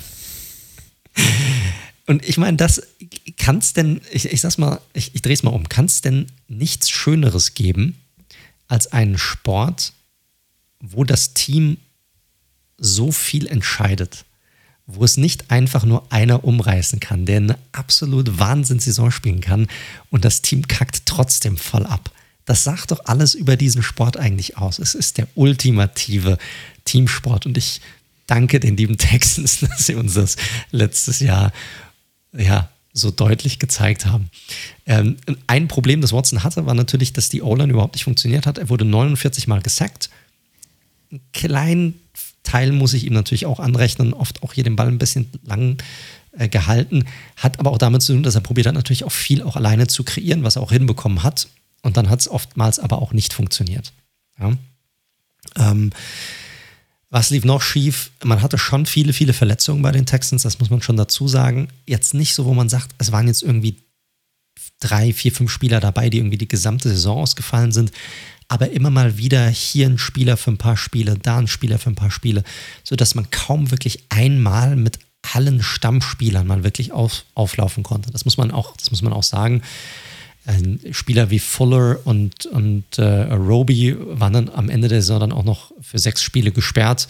Und 2.06 2.26
ich 2.26 2.38
meine, 2.38 2.56
das 2.56 2.82
kann 3.36 3.58
es 3.58 3.72
denn, 3.72 4.00
ich, 4.10 4.26
ich 4.26 4.40
sag's 4.40 4.58
mal, 4.58 4.80
ich, 4.92 5.14
ich 5.14 5.22
drehe 5.22 5.34
es 5.34 5.42
mal 5.42 5.50
um, 5.50 5.68
kann 5.68 5.84
es 5.84 6.00
denn 6.00 6.26
nichts 6.48 6.90
Schöneres 6.90 7.54
geben 7.54 7.98
als 8.66 8.88
einen 8.92 9.18
Sport, 9.18 9.92
wo 10.80 11.04
das 11.04 11.34
Team 11.34 11.78
so 12.78 13.12
viel 13.12 13.46
entscheidet, 13.46 14.24
wo 14.86 15.04
es 15.04 15.16
nicht 15.16 15.50
einfach 15.50 15.84
nur 15.84 16.10
einer 16.10 16.44
umreißen 16.44 17.00
kann, 17.00 17.26
der 17.26 17.38
eine 17.38 17.58
absolut 17.72 18.38
Wahnsinnssaison 18.38 19.10
spielen 19.10 19.40
kann 19.40 19.66
und 20.10 20.24
das 20.24 20.40
Team 20.40 20.66
kackt 20.66 21.04
trotzdem 21.04 21.56
voll 21.56 21.84
ab. 21.84 22.10
Das 22.46 22.64
sagt 22.64 22.92
doch 22.92 23.04
alles 23.04 23.34
über 23.34 23.56
diesen 23.56 23.82
Sport 23.82 24.16
eigentlich 24.16 24.56
aus. 24.56 24.78
Es 24.78 24.94
ist 24.94 25.18
der 25.18 25.28
ultimative 25.34 26.38
Teamsport 26.86 27.44
und 27.44 27.58
ich 27.58 27.82
danke 28.28 28.60
den 28.60 28.76
lieben 28.76 28.96
Texans, 28.96 29.60
dass 29.60 29.86
sie 29.86 29.96
uns 29.96 30.14
das 30.14 30.36
letztes 30.70 31.18
Jahr 31.18 31.52
ja, 32.32 32.68
so 32.92 33.10
deutlich 33.10 33.58
gezeigt 33.58 34.06
haben. 34.06 34.30
Ähm, 34.86 35.16
ein 35.48 35.66
Problem, 35.66 36.00
das 36.00 36.12
Watson 36.12 36.44
hatte, 36.44 36.66
war 36.66 36.74
natürlich, 36.74 37.12
dass 37.12 37.28
die 37.28 37.42
O-Line 37.42 37.72
überhaupt 37.72 37.94
nicht 37.94 38.04
funktioniert 38.04 38.46
hat. 38.46 38.58
Er 38.58 38.68
wurde 38.68 38.84
49 38.84 39.48
Mal 39.48 39.62
gesackt. 39.62 40.10
Einen 41.10 41.20
kleinen 41.32 42.00
Teil 42.42 42.72
muss 42.72 42.94
ich 42.94 43.04
ihm 43.04 43.14
natürlich 43.14 43.46
auch 43.46 43.60
anrechnen, 43.60 44.12
oft 44.12 44.42
auch 44.42 44.52
hier 44.52 44.64
den 44.64 44.76
Ball 44.76 44.88
ein 44.88 44.98
bisschen 44.98 45.28
lang 45.44 45.78
äh, 46.32 46.48
gehalten, 46.48 47.04
hat 47.36 47.58
aber 47.58 47.72
auch 47.72 47.78
damit 47.78 48.02
zu 48.02 48.12
tun, 48.12 48.22
dass 48.22 48.34
er 48.34 48.40
probiert 48.40 48.66
hat, 48.66 48.74
natürlich 48.74 49.04
auch 49.04 49.12
viel 49.12 49.42
auch 49.42 49.56
alleine 49.56 49.86
zu 49.86 50.04
kreieren, 50.04 50.44
was 50.44 50.56
er 50.56 50.62
auch 50.62 50.72
hinbekommen 50.72 51.22
hat. 51.22 51.48
Und 51.82 51.96
dann 51.96 52.10
hat 52.10 52.20
es 52.20 52.28
oftmals 52.28 52.78
aber 52.78 53.00
auch 53.00 53.12
nicht 53.12 53.32
funktioniert. 53.32 53.92
Ja. 54.38 54.52
Ähm, 55.56 55.90
was 57.10 57.30
lief 57.30 57.44
noch 57.44 57.62
schief? 57.62 58.10
Man 58.22 58.42
hatte 58.42 58.58
schon 58.58 58.86
viele, 58.86 59.12
viele 59.12 59.32
Verletzungen 59.32 59.82
bei 59.82 59.92
den 59.92 60.06
Texans, 60.06 60.42
das 60.42 60.58
muss 60.58 60.70
man 60.70 60.82
schon 60.82 60.96
dazu 60.96 61.26
sagen. 61.26 61.68
Jetzt 61.86 62.14
nicht 62.14 62.34
so, 62.34 62.44
wo 62.44 62.54
man 62.54 62.68
sagt, 62.68 62.94
es 62.98 63.12
waren 63.12 63.26
jetzt 63.26 63.42
irgendwie 63.42 63.76
drei, 64.80 65.12
vier, 65.12 65.32
fünf 65.32 65.50
Spieler 65.50 65.80
dabei, 65.80 66.10
die 66.10 66.18
irgendwie 66.18 66.38
die 66.38 66.48
gesamte 66.48 66.88
Saison 66.90 67.18
ausgefallen 67.18 67.72
sind. 67.72 67.92
Aber 68.48 68.70
immer 68.70 68.90
mal 68.90 69.18
wieder 69.18 69.48
hier 69.48 69.88
ein 69.88 69.98
Spieler 69.98 70.36
für 70.36 70.50
ein 70.50 70.58
paar 70.58 70.76
Spiele, 70.76 71.18
da 71.18 71.38
ein 71.38 71.48
Spieler 71.48 71.78
für 71.78 71.90
ein 71.90 71.96
paar 71.96 72.10
Spiele, 72.10 72.44
sodass 72.84 73.14
man 73.14 73.30
kaum 73.30 73.70
wirklich 73.70 74.04
einmal 74.08 74.76
mit 74.76 74.98
allen 75.34 75.62
Stammspielern 75.62 76.46
mal 76.46 76.64
wirklich 76.64 76.92
auf, 76.92 77.24
auflaufen 77.34 77.82
konnte. 77.82 78.10
Das 78.10 78.24
muss 78.24 78.36
man 78.36 78.50
auch, 78.50 78.76
das 78.76 78.90
muss 78.90 79.02
man 79.02 79.12
auch 79.12 79.22
sagen. 79.22 79.62
Spieler 80.92 81.30
wie 81.30 81.38
Fuller 81.38 81.98
und, 82.04 82.46
und 82.46 82.98
äh, 82.98 83.32
Roby 83.32 83.96
waren 83.98 84.32
dann 84.32 84.48
am 84.48 84.70
Ende 84.70 84.88
der 84.88 85.02
Saison 85.02 85.20
dann 85.20 85.32
auch 85.32 85.44
noch 85.44 85.72
für 85.80 85.98
sechs 85.98 86.22
Spiele 86.22 86.52
gesperrt 86.52 87.08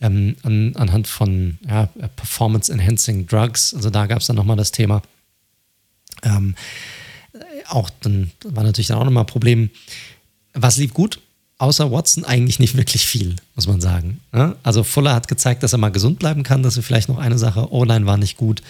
ähm, 0.00 0.36
an, 0.42 0.74
anhand 0.76 1.06
von 1.06 1.58
ja, 1.68 1.86
Performance-Enhancing 2.16 3.26
Drugs. 3.26 3.74
Also 3.74 3.90
da 3.90 4.06
gab 4.06 4.20
es 4.20 4.26
dann 4.26 4.36
nochmal 4.36 4.56
das 4.56 4.72
Thema. 4.72 5.02
Ähm, 6.22 6.54
auch 7.68 7.90
dann 8.00 8.32
war 8.44 8.64
natürlich 8.64 8.88
dann 8.88 8.98
auch 8.98 9.04
nochmal 9.04 9.24
ein 9.24 9.28
Problem. 9.28 9.70
Was 10.54 10.76
lief 10.76 10.92
gut? 10.92 11.20
Außer 11.58 11.92
Watson 11.92 12.24
eigentlich 12.24 12.58
nicht 12.58 12.76
wirklich 12.76 13.06
viel, 13.06 13.36
muss 13.54 13.68
man 13.68 13.80
sagen. 13.80 14.20
Ne? 14.32 14.56
Also 14.62 14.82
Fuller 14.82 15.14
hat 15.14 15.28
gezeigt, 15.28 15.62
dass 15.62 15.74
er 15.74 15.78
mal 15.78 15.90
gesund 15.90 16.18
bleiben 16.18 16.42
kann, 16.42 16.62
dass 16.62 16.76
er 16.76 16.82
vielleicht 16.82 17.08
noch 17.08 17.18
eine 17.18 17.38
Sache, 17.38 17.72
O-Line 17.72 18.06
war 18.06 18.16
nicht 18.16 18.36
gut. 18.36 18.62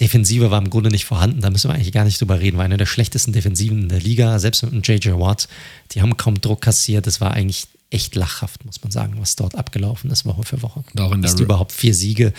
Defensive 0.00 0.50
war 0.50 0.60
im 0.60 0.70
Grunde 0.70 0.90
nicht 0.90 1.06
vorhanden. 1.06 1.40
Da 1.40 1.50
müssen 1.50 1.70
wir 1.70 1.74
eigentlich 1.74 1.92
gar 1.92 2.04
nicht 2.04 2.20
drüber 2.20 2.40
reden. 2.40 2.58
War 2.58 2.64
eine 2.64 2.76
der 2.76 2.86
schlechtesten 2.86 3.32
Defensiven 3.32 3.82
in 3.82 3.88
der 3.88 4.00
Liga, 4.00 4.38
selbst 4.38 4.62
mit 4.62 4.72
dem 4.72 4.82
J.J. 4.82 5.18
Watt. 5.18 5.48
Die 5.92 6.02
haben 6.02 6.16
kaum 6.16 6.40
Druck 6.40 6.60
kassiert. 6.60 7.06
Das 7.06 7.20
war 7.20 7.32
eigentlich 7.32 7.68
echt 7.90 8.14
lachhaft, 8.14 8.64
muss 8.64 8.82
man 8.82 8.90
sagen, 8.90 9.14
was 9.18 9.36
dort 9.36 9.54
abgelaufen 9.54 10.10
ist, 10.10 10.24
Woche 10.24 10.42
für 10.42 10.60
Woche. 10.60 10.84
Und 10.92 11.00
auch 11.00 11.12
in 11.12 11.22
der 11.22 11.30
Dass 11.30 11.36
die 11.36 11.44
überhaupt 11.44 11.72
vier 11.72 11.94
Siege 11.94 12.32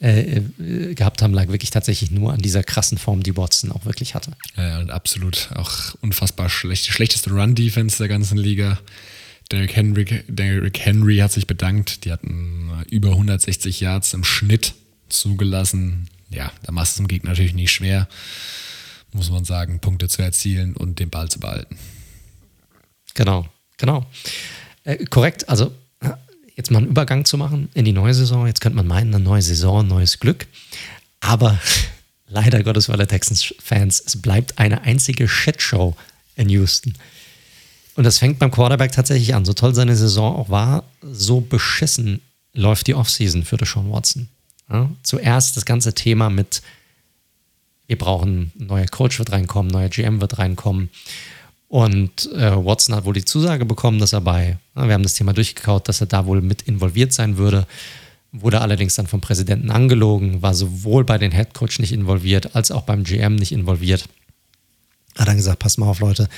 äh, 0.00 0.38
äh, 0.38 0.94
gehabt 0.94 1.20
haben, 1.20 1.34
lag 1.34 1.48
wirklich 1.48 1.70
tatsächlich 1.70 2.10
nur 2.10 2.32
an 2.32 2.40
dieser 2.40 2.62
krassen 2.62 2.96
Form, 2.96 3.22
die 3.22 3.36
Watson 3.36 3.72
auch 3.72 3.84
wirklich 3.84 4.14
hatte. 4.14 4.32
Ja, 4.56 4.78
und 4.78 4.90
absolut 4.90 5.50
auch 5.54 5.94
unfassbar 6.00 6.48
schlecht. 6.48 6.86
Die 6.86 6.92
schlechteste 6.92 7.30
Run-Defense 7.30 7.98
der 7.98 8.08
ganzen 8.08 8.38
Liga. 8.38 8.78
Derrick 9.50 9.76
Henry, 9.76 10.04
Derrick 10.28 10.78
Henry 10.80 11.18
hat 11.18 11.32
sich 11.32 11.46
bedankt. 11.46 12.04
Die 12.04 12.12
hatten 12.12 12.70
über 12.88 13.10
160 13.10 13.80
Yards 13.80 14.14
im 14.14 14.24
Schnitt 14.24 14.74
zugelassen 15.08 16.08
ja, 16.34 16.52
da 16.62 16.72
machst 16.72 16.92
du 16.92 17.02
es 17.02 17.06
dem 17.06 17.08
Gegner 17.08 17.30
natürlich 17.30 17.54
nicht 17.54 17.70
schwer, 17.70 18.08
muss 19.12 19.30
man 19.30 19.44
sagen, 19.44 19.80
Punkte 19.80 20.08
zu 20.08 20.22
erzielen 20.22 20.76
und 20.76 20.98
den 20.98 21.10
Ball 21.10 21.28
zu 21.28 21.40
behalten. 21.40 21.78
Genau, 23.14 23.46
genau. 23.78 24.06
Äh, 24.82 25.04
korrekt, 25.04 25.48
also 25.48 25.72
jetzt 26.56 26.70
mal 26.70 26.78
einen 26.78 26.88
Übergang 26.88 27.24
zu 27.24 27.36
machen 27.36 27.68
in 27.74 27.84
die 27.84 27.92
neue 27.92 28.14
Saison. 28.14 28.46
Jetzt 28.46 28.60
könnte 28.60 28.76
man 28.76 28.86
meinen, 28.86 29.14
eine 29.14 29.22
neue 29.22 29.42
Saison, 29.42 29.86
neues 29.86 30.20
Glück. 30.20 30.46
Aber 31.20 31.58
leider 32.28 32.62
Gottes, 32.62 32.88
weil 32.88 32.96
der 32.96 33.08
Texans-Fans, 33.08 34.02
es 34.06 34.22
bleibt 34.22 34.58
eine 34.58 34.82
einzige 34.82 35.28
Shitshow 35.28 35.96
in 36.36 36.48
Houston. 36.48 36.94
Und 37.96 38.04
das 38.04 38.18
fängt 38.18 38.38
beim 38.38 38.50
Quarterback 38.50 38.92
tatsächlich 38.92 39.34
an. 39.34 39.44
So 39.44 39.52
toll 39.52 39.74
seine 39.74 39.96
Saison 39.96 40.36
auch 40.36 40.48
war, 40.48 40.84
so 41.00 41.40
beschissen 41.40 42.20
läuft 42.52 42.86
die 42.86 42.94
Offseason 42.94 43.44
für 43.44 43.56
Deshaun 43.56 43.90
Watson. 43.90 44.28
Ja, 44.70 44.90
zuerst 45.02 45.56
das 45.56 45.64
ganze 45.64 45.94
Thema 45.94 46.30
mit, 46.30 46.62
wir 47.86 47.98
brauchen 47.98 48.52
ein 48.58 48.66
neuer 48.66 48.86
Coach 48.86 49.18
wird 49.18 49.32
reinkommen, 49.32 49.70
neuer 49.70 49.88
GM 49.88 50.20
wird 50.20 50.38
reinkommen. 50.38 50.90
Und 51.68 52.30
äh, 52.32 52.54
Watson 52.54 52.94
hat 52.94 53.04
wohl 53.04 53.14
die 53.14 53.24
Zusage 53.24 53.64
bekommen, 53.64 53.98
dass 53.98 54.12
er 54.12 54.20
bei, 54.20 54.58
wir 54.74 54.94
haben 54.94 55.02
das 55.02 55.14
Thema 55.14 55.32
durchgekaut, 55.32 55.88
dass 55.88 56.00
er 56.00 56.06
da 56.06 56.24
wohl 56.26 56.40
mit 56.40 56.62
involviert 56.62 57.12
sein 57.12 57.36
würde. 57.36 57.66
Wurde 58.32 58.60
allerdings 58.60 58.94
dann 58.94 59.06
vom 59.06 59.20
Präsidenten 59.20 59.70
angelogen, 59.70 60.42
war 60.42 60.54
sowohl 60.54 61.04
bei 61.04 61.18
den 61.18 61.32
Headcoach 61.32 61.78
nicht 61.78 61.92
involviert, 61.92 62.54
als 62.54 62.70
auch 62.70 62.82
beim 62.82 63.04
GM 63.04 63.36
nicht 63.36 63.52
involviert. 63.52 64.08
Hat 65.16 65.28
dann 65.28 65.36
gesagt: 65.36 65.58
Pass 65.60 65.78
mal 65.78 65.88
auf, 65.88 66.00
Leute, 66.00 66.28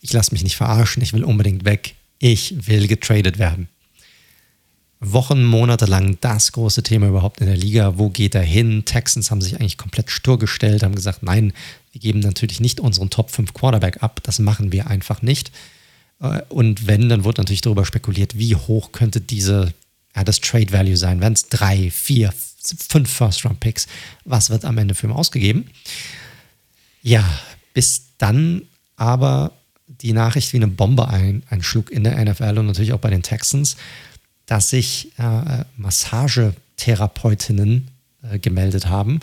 ich 0.00 0.12
lasse 0.12 0.32
mich 0.32 0.42
nicht 0.42 0.56
verarschen, 0.56 1.02
ich 1.02 1.12
will 1.12 1.24
unbedingt 1.24 1.64
weg, 1.64 1.94
ich 2.18 2.66
will 2.66 2.88
getradet 2.88 3.38
werden. 3.38 3.68
Wochen, 5.00 5.44
Monate 5.44 5.84
lang 5.84 6.16
das 6.20 6.52
große 6.52 6.82
Thema 6.82 7.08
überhaupt 7.08 7.40
in 7.40 7.46
der 7.46 7.56
Liga. 7.56 7.98
Wo 7.98 8.08
geht 8.08 8.34
er 8.34 8.42
hin? 8.42 8.84
Texans 8.84 9.30
haben 9.30 9.42
sich 9.42 9.54
eigentlich 9.56 9.76
komplett 9.76 10.10
stur 10.10 10.38
gestellt, 10.38 10.82
haben 10.82 10.94
gesagt, 10.94 11.22
nein, 11.22 11.52
wir 11.92 12.00
geben 12.00 12.20
natürlich 12.20 12.60
nicht 12.60 12.80
unseren 12.80 13.10
Top 13.10 13.30
5 13.30 13.52
Quarterback 13.52 14.02
ab. 14.02 14.20
Das 14.22 14.38
machen 14.38 14.72
wir 14.72 14.86
einfach 14.86 15.20
nicht. 15.20 15.52
Äh, 16.20 16.42
und 16.48 16.86
wenn, 16.86 17.08
dann 17.08 17.24
wird 17.24 17.38
natürlich 17.38 17.60
darüber 17.60 17.84
spekuliert, 17.84 18.38
wie 18.38 18.56
hoch 18.56 18.92
könnte 18.92 19.20
diese, 19.20 19.74
ja, 20.14 20.24
das 20.24 20.40
Trade 20.40 20.72
Value 20.72 20.96
sein. 20.96 21.20
Wenn 21.20 21.34
es 21.34 21.48
drei, 21.48 21.90
vier, 21.90 22.32
fünf 22.88 23.10
First-Round-Picks, 23.10 23.86
was 24.24 24.48
wird 24.50 24.64
am 24.64 24.78
Ende 24.78 24.94
für 24.94 25.06
ihn 25.06 25.12
ausgegeben? 25.12 25.70
Ja, 27.02 27.24
bis 27.74 28.02
dann 28.18 28.62
aber 28.96 29.52
die 29.86 30.12
Nachricht 30.12 30.52
wie 30.52 30.56
eine 30.56 30.68
Bombe 30.68 31.08
ein, 31.08 31.42
einschlug 31.50 31.90
in 31.90 32.02
der 32.02 32.22
NFL 32.24 32.58
und 32.58 32.66
natürlich 32.66 32.92
auch 32.92 32.98
bei 32.98 33.10
den 33.10 33.22
Texans 33.22 33.76
dass 34.46 34.70
sich 34.70 35.12
äh, 35.18 35.64
Massagetherapeutinnen 35.76 37.88
äh, 38.22 38.38
gemeldet 38.38 38.86
haben, 38.86 39.20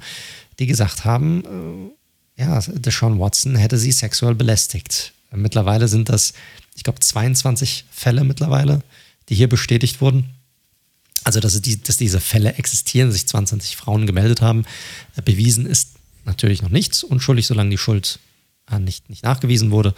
die 0.59 0.67
gesagt 0.67 1.05
haben, 1.05 1.91
äh, 2.37 2.41
ja, 2.41 2.59
Deshaun 2.59 3.19
Watson 3.19 3.55
hätte 3.55 3.77
sie 3.77 3.91
sexuell 3.91 4.35
belästigt. 4.35 5.13
Mittlerweile 5.31 5.87
sind 5.87 6.09
das, 6.09 6.33
ich 6.75 6.83
glaube, 6.83 6.99
22 6.99 7.85
Fälle 7.91 8.23
mittlerweile, 8.23 8.81
die 9.29 9.35
hier 9.35 9.49
bestätigt 9.49 10.01
wurden. 10.01 10.29
Also, 11.23 11.39
dass, 11.39 11.59
die, 11.61 11.81
dass 11.81 11.97
diese 11.97 12.19
Fälle 12.19 12.55
existieren, 12.55 13.11
sich 13.11 13.27
22 13.27 13.77
Frauen 13.77 14.05
gemeldet 14.05 14.41
haben. 14.41 14.65
Äh, 15.15 15.21
bewiesen 15.21 15.65
ist 15.65 15.91
natürlich 16.25 16.61
noch 16.61 16.69
nichts, 16.69 17.03
unschuldig, 17.03 17.47
solange 17.47 17.69
die 17.69 17.77
Schuld 17.77 18.19
äh, 18.69 18.79
nicht, 18.79 19.09
nicht 19.09 19.23
nachgewiesen 19.23 19.71
wurde. 19.71 19.93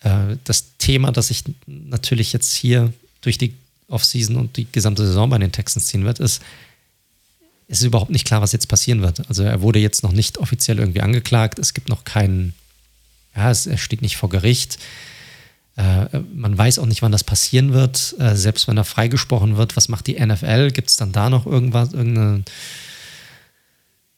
Äh, 0.00 0.36
das 0.44 0.76
Thema, 0.78 1.12
das 1.12 1.28
sich 1.28 1.44
natürlich 1.66 2.32
jetzt 2.32 2.52
hier 2.52 2.92
durch 3.20 3.38
die 3.38 3.54
Offseason 3.88 4.36
und 4.36 4.56
die 4.56 4.66
gesamte 4.70 5.06
Saison 5.06 5.28
bei 5.30 5.38
den 5.38 5.52
Texans 5.52 5.86
ziehen 5.86 6.04
wird, 6.04 6.20
ist, 6.20 6.42
es 7.68 7.80
ist 7.80 7.86
überhaupt 7.86 8.10
nicht 8.10 8.26
klar, 8.26 8.42
was 8.42 8.52
jetzt 8.52 8.68
passieren 8.68 9.02
wird. 9.02 9.28
Also 9.28 9.42
er 9.42 9.62
wurde 9.62 9.78
jetzt 9.78 10.02
noch 10.02 10.12
nicht 10.12 10.38
offiziell 10.38 10.78
irgendwie 10.78 11.00
angeklagt. 11.00 11.58
Es 11.58 11.74
gibt 11.74 11.88
noch 11.88 12.04
keinen, 12.04 12.54
ja, 13.34 13.50
es, 13.50 13.66
er 13.66 13.78
steht 13.78 14.02
nicht 14.02 14.16
vor 14.16 14.28
Gericht. 14.28 14.78
Äh, 15.76 16.20
man 16.34 16.56
weiß 16.56 16.78
auch 16.78 16.86
nicht, 16.86 17.02
wann 17.02 17.12
das 17.12 17.24
passieren 17.24 17.72
wird. 17.72 18.14
Äh, 18.18 18.36
selbst 18.36 18.68
wenn 18.68 18.76
er 18.76 18.84
freigesprochen 18.84 19.56
wird, 19.56 19.76
was 19.76 19.88
macht 19.88 20.06
die 20.06 20.24
NFL? 20.24 20.70
Gibt 20.70 20.90
es 20.90 20.96
dann 20.96 21.12
da 21.12 21.30
noch 21.30 21.46
irgendwas, 21.46 21.92
irgendeine 21.92 22.44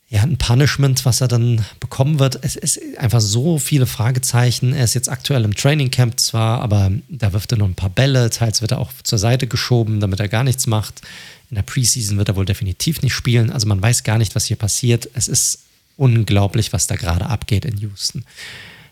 ja, 0.08 0.22
ein 0.22 0.36
Punishment, 0.36 1.04
was 1.04 1.20
er 1.20 1.26
dann 1.26 1.64
bekommen 1.80 2.20
wird. 2.20 2.38
Es 2.42 2.54
ist 2.54 2.80
einfach 2.98 3.20
so 3.20 3.58
viele 3.58 3.86
Fragezeichen. 3.86 4.72
Er 4.72 4.84
ist 4.84 4.94
jetzt 4.94 5.08
aktuell 5.08 5.44
im 5.44 5.54
Training 5.54 5.90
Camp 5.90 6.20
zwar, 6.20 6.60
aber 6.60 6.92
da 7.08 7.32
wirft 7.32 7.50
er 7.50 7.58
nur 7.58 7.66
ein 7.66 7.74
paar 7.74 7.90
Bälle. 7.90 8.30
Teils 8.30 8.60
wird 8.60 8.70
er 8.70 8.78
auch 8.78 8.92
zur 9.02 9.18
Seite 9.18 9.48
geschoben, 9.48 9.98
damit 9.98 10.20
er 10.20 10.28
gar 10.28 10.44
nichts 10.44 10.68
macht. 10.68 11.02
In 11.50 11.56
der 11.56 11.62
Preseason 11.62 12.18
wird 12.18 12.28
er 12.28 12.36
wohl 12.36 12.44
definitiv 12.44 13.02
nicht 13.02 13.14
spielen. 13.14 13.50
Also 13.50 13.66
man 13.66 13.82
weiß 13.82 14.04
gar 14.04 14.18
nicht, 14.18 14.36
was 14.36 14.46
hier 14.46 14.56
passiert. 14.56 15.08
Es 15.14 15.26
ist 15.26 15.60
unglaublich, 15.96 16.72
was 16.72 16.86
da 16.86 16.94
gerade 16.94 17.26
abgeht 17.26 17.64
in 17.64 17.76
Houston. 17.78 18.24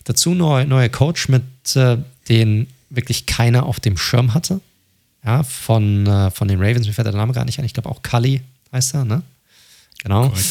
Dazu 0.02 0.34
neuer 0.34 0.64
neue 0.64 0.90
Coach, 0.90 1.28
mit 1.28 1.44
äh, 1.76 1.96
den 2.28 2.66
wirklich 2.90 3.26
keiner 3.26 3.66
auf 3.66 3.78
dem 3.78 3.96
Schirm 3.96 4.34
hatte. 4.34 4.60
Ja, 5.24 5.44
von, 5.44 6.06
äh, 6.06 6.30
von 6.32 6.48
den 6.48 6.60
Ravens, 6.60 6.86
mir 6.86 6.92
fällt 6.92 7.06
der 7.06 7.14
Name 7.14 7.32
gar 7.32 7.44
nicht 7.44 7.58
ein. 7.60 7.64
Ich 7.64 7.72
glaube 7.72 7.88
auch 7.88 8.02
Cully 8.02 8.42
heißt 8.72 8.94
er, 8.94 9.04
ne? 9.04 9.22
Genau. 10.02 10.28
Correct 10.28 10.44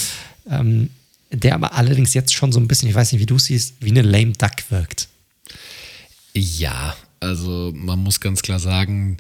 ähm, 0.50 0.90
der 1.32 1.56
aber 1.56 1.74
allerdings 1.74 2.14
jetzt 2.14 2.34
schon 2.34 2.52
so 2.52 2.60
ein 2.60 2.68
bisschen, 2.68 2.90
ich 2.90 2.96
weiß 2.96 3.12
nicht, 3.12 3.22
wie 3.22 3.26
du 3.26 3.40
siehst, 3.40 3.76
wie 3.80 3.90
eine 3.90 4.02
lame 4.02 4.34
Duck 4.34 4.70
wirkt. 4.70 5.08
Ja, 6.34 6.96
also 7.20 7.72
man 7.76 8.00
muss 8.00 8.20
ganz 8.20 8.42
klar 8.42 8.60
sagen, 8.60 9.18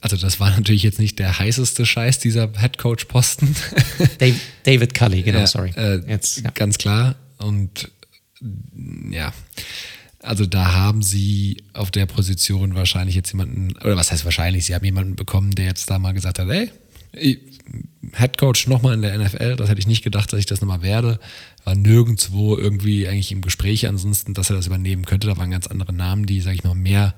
also 0.00 0.16
das 0.16 0.40
war 0.40 0.50
natürlich 0.50 0.82
jetzt 0.82 0.98
nicht 0.98 1.18
der 1.18 1.38
heißeste 1.38 1.84
Scheiß, 1.84 2.18
dieser 2.18 2.50
Headcoach-Posten. 2.52 3.54
David, 4.18 4.40
David 4.62 4.94
Cully, 4.94 5.22
genau, 5.22 5.40
ja, 5.40 5.46
sorry. 5.46 5.70
Äh, 5.76 6.02
jetzt, 6.08 6.42
ja. 6.42 6.50
Ganz 6.50 6.78
klar. 6.78 7.16
Und 7.38 7.90
ja, 9.10 9.32
also 10.20 10.46
da 10.46 10.72
haben 10.72 11.02
sie 11.02 11.62
auf 11.72 11.90
der 11.90 12.06
Position 12.06 12.74
wahrscheinlich 12.74 13.14
jetzt 13.14 13.32
jemanden, 13.32 13.76
oder 13.78 13.96
was 13.96 14.10
heißt 14.10 14.24
wahrscheinlich, 14.24 14.66
sie 14.66 14.74
haben 14.74 14.84
jemanden 14.84 15.16
bekommen, 15.16 15.50
der 15.52 15.66
jetzt 15.66 15.90
da 15.90 15.98
mal 15.98 16.12
gesagt 16.12 16.38
hat, 16.38 16.48
ey, 16.48 16.70
Headcoach 18.12 18.66
nochmal 18.66 18.94
in 18.94 19.02
der 19.02 19.18
NFL, 19.18 19.56
das 19.56 19.68
hätte 19.68 19.80
ich 19.80 19.86
nicht 19.86 20.04
gedacht, 20.04 20.32
dass 20.32 20.40
ich 20.40 20.46
das 20.46 20.60
nochmal 20.60 20.82
werde. 20.82 21.18
War 21.64 21.74
nirgendwo 21.74 22.56
irgendwie 22.56 23.08
eigentlich 23.08 23.32
im 23.32 23.40
Gespräch 23.40 23.86
ansonsten, 23.86 24.34
dass 24.34 24.50
er 24.50 24.56
das 24.56 24.66
übernehmen 24.66 25.04
könnte. 25.04 25.26
Da 25.26 25.36
waren 25.36 25.50
ganz 25.50 25.66
andere 25.66 25.92
Namen, 25.92 26.26
die, 26.26 26.40
sage 26.40 26.56
ich 26.56 26.64
mal, 26.64 26.74
mehr 26.74 27.14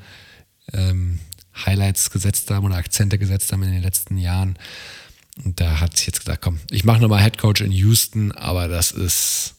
ähm, 0.73 1.19
Highlights 1.65 2.11
gesetzt 2.11 2.51
haben 2.51 2.67
oder 2.67 2.77
Akzente 2.77 3.19
gesetzt 3.19 3.53
haben 3.53 3.63
in 3.63 3.73
den 3.73 3.83
letzten 3.83 4.19
Jahren. 4.19 4.59
Und 5.45 5.61
da 5.61 5.81
hat 5.81 5.97
sich 5.97 6.07
jetzt 6.07 6.21
gesagt, 6.21 6.43
komm, 6.43 6.61
ich 6.71 6.85
mache 6.85 7.01
nochmal 7.01 7.23
Headcoach 7.23 7.61
in 7.61 7.73
Houston, 7.73 8.33
aber 8.33 8.69
das 8.69 8.91
ist 8.91 9.55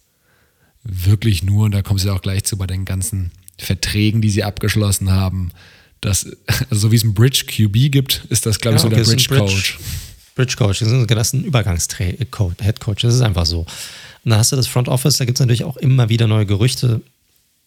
wirklich 0.84 1.43
nur, 1.43 1.65
und 1.65 1.72
da 1.72 1.81
kommen 1.81 1.99
sie 1.99 2.09
auch 2.09 2.22
gleich 2.22 2.45
zu 2.45 2.57
bei 2.57 2.68
den 2.68 2.85
ganzen 2.85 3.31
Verträgen, 3.59 4.22
die 4.22 4.30
sie 4.30 4.43
abgeschlossen 4.43 5.11
haben. 5.11 5.51
Das, 6.01 6.26
also 6.69 6.88
so 6.88 6.91
wie 6.91 6.95
es 6.95 7.03
ein 7.03 7.14
Bridge 7.14 7.45
QB 7.47 7.91
gibt, 7.91 8.26
ist 8.30 8.45
das, 8.45 8.59
glaube 8.59 8.77
ich, 8.77 8.84
ja, 8.84 8.88
okay, 8.88 9.03
so 9.03 9.11
der 9.11 9.15
Bridge 9.15 9.35
Coach. 9.35 9.77
Bridge 9.77 10.06
Coach, 10.38 10.80
das 10.80 10.89
ist 10.89 11.34
ein 11.34 11.43
Übergangs-Head 11.43 12.31
Coach, 12.31 13.01
das 13.01 13.15
ist 13.15 13.22
einfach 13.22 13.45
so. 13.45 13.61
Und 13.61 14.31
dann 14.31 14.39
hast 14.39 14.51
du 14.51 14.55
das 14.55 14.68
Front 14.68 14.88
Office, 14.88 15.18
da 15.18 15.26
gibt 15.26 15.38
es 15.38 15.39
natürlich 15.39 15.64
auch 15.64 15.77
immer 15.77 16.09
wieder 16.09 16.27
neue 16.27 16.45
Gerüchte. 16.45 17.01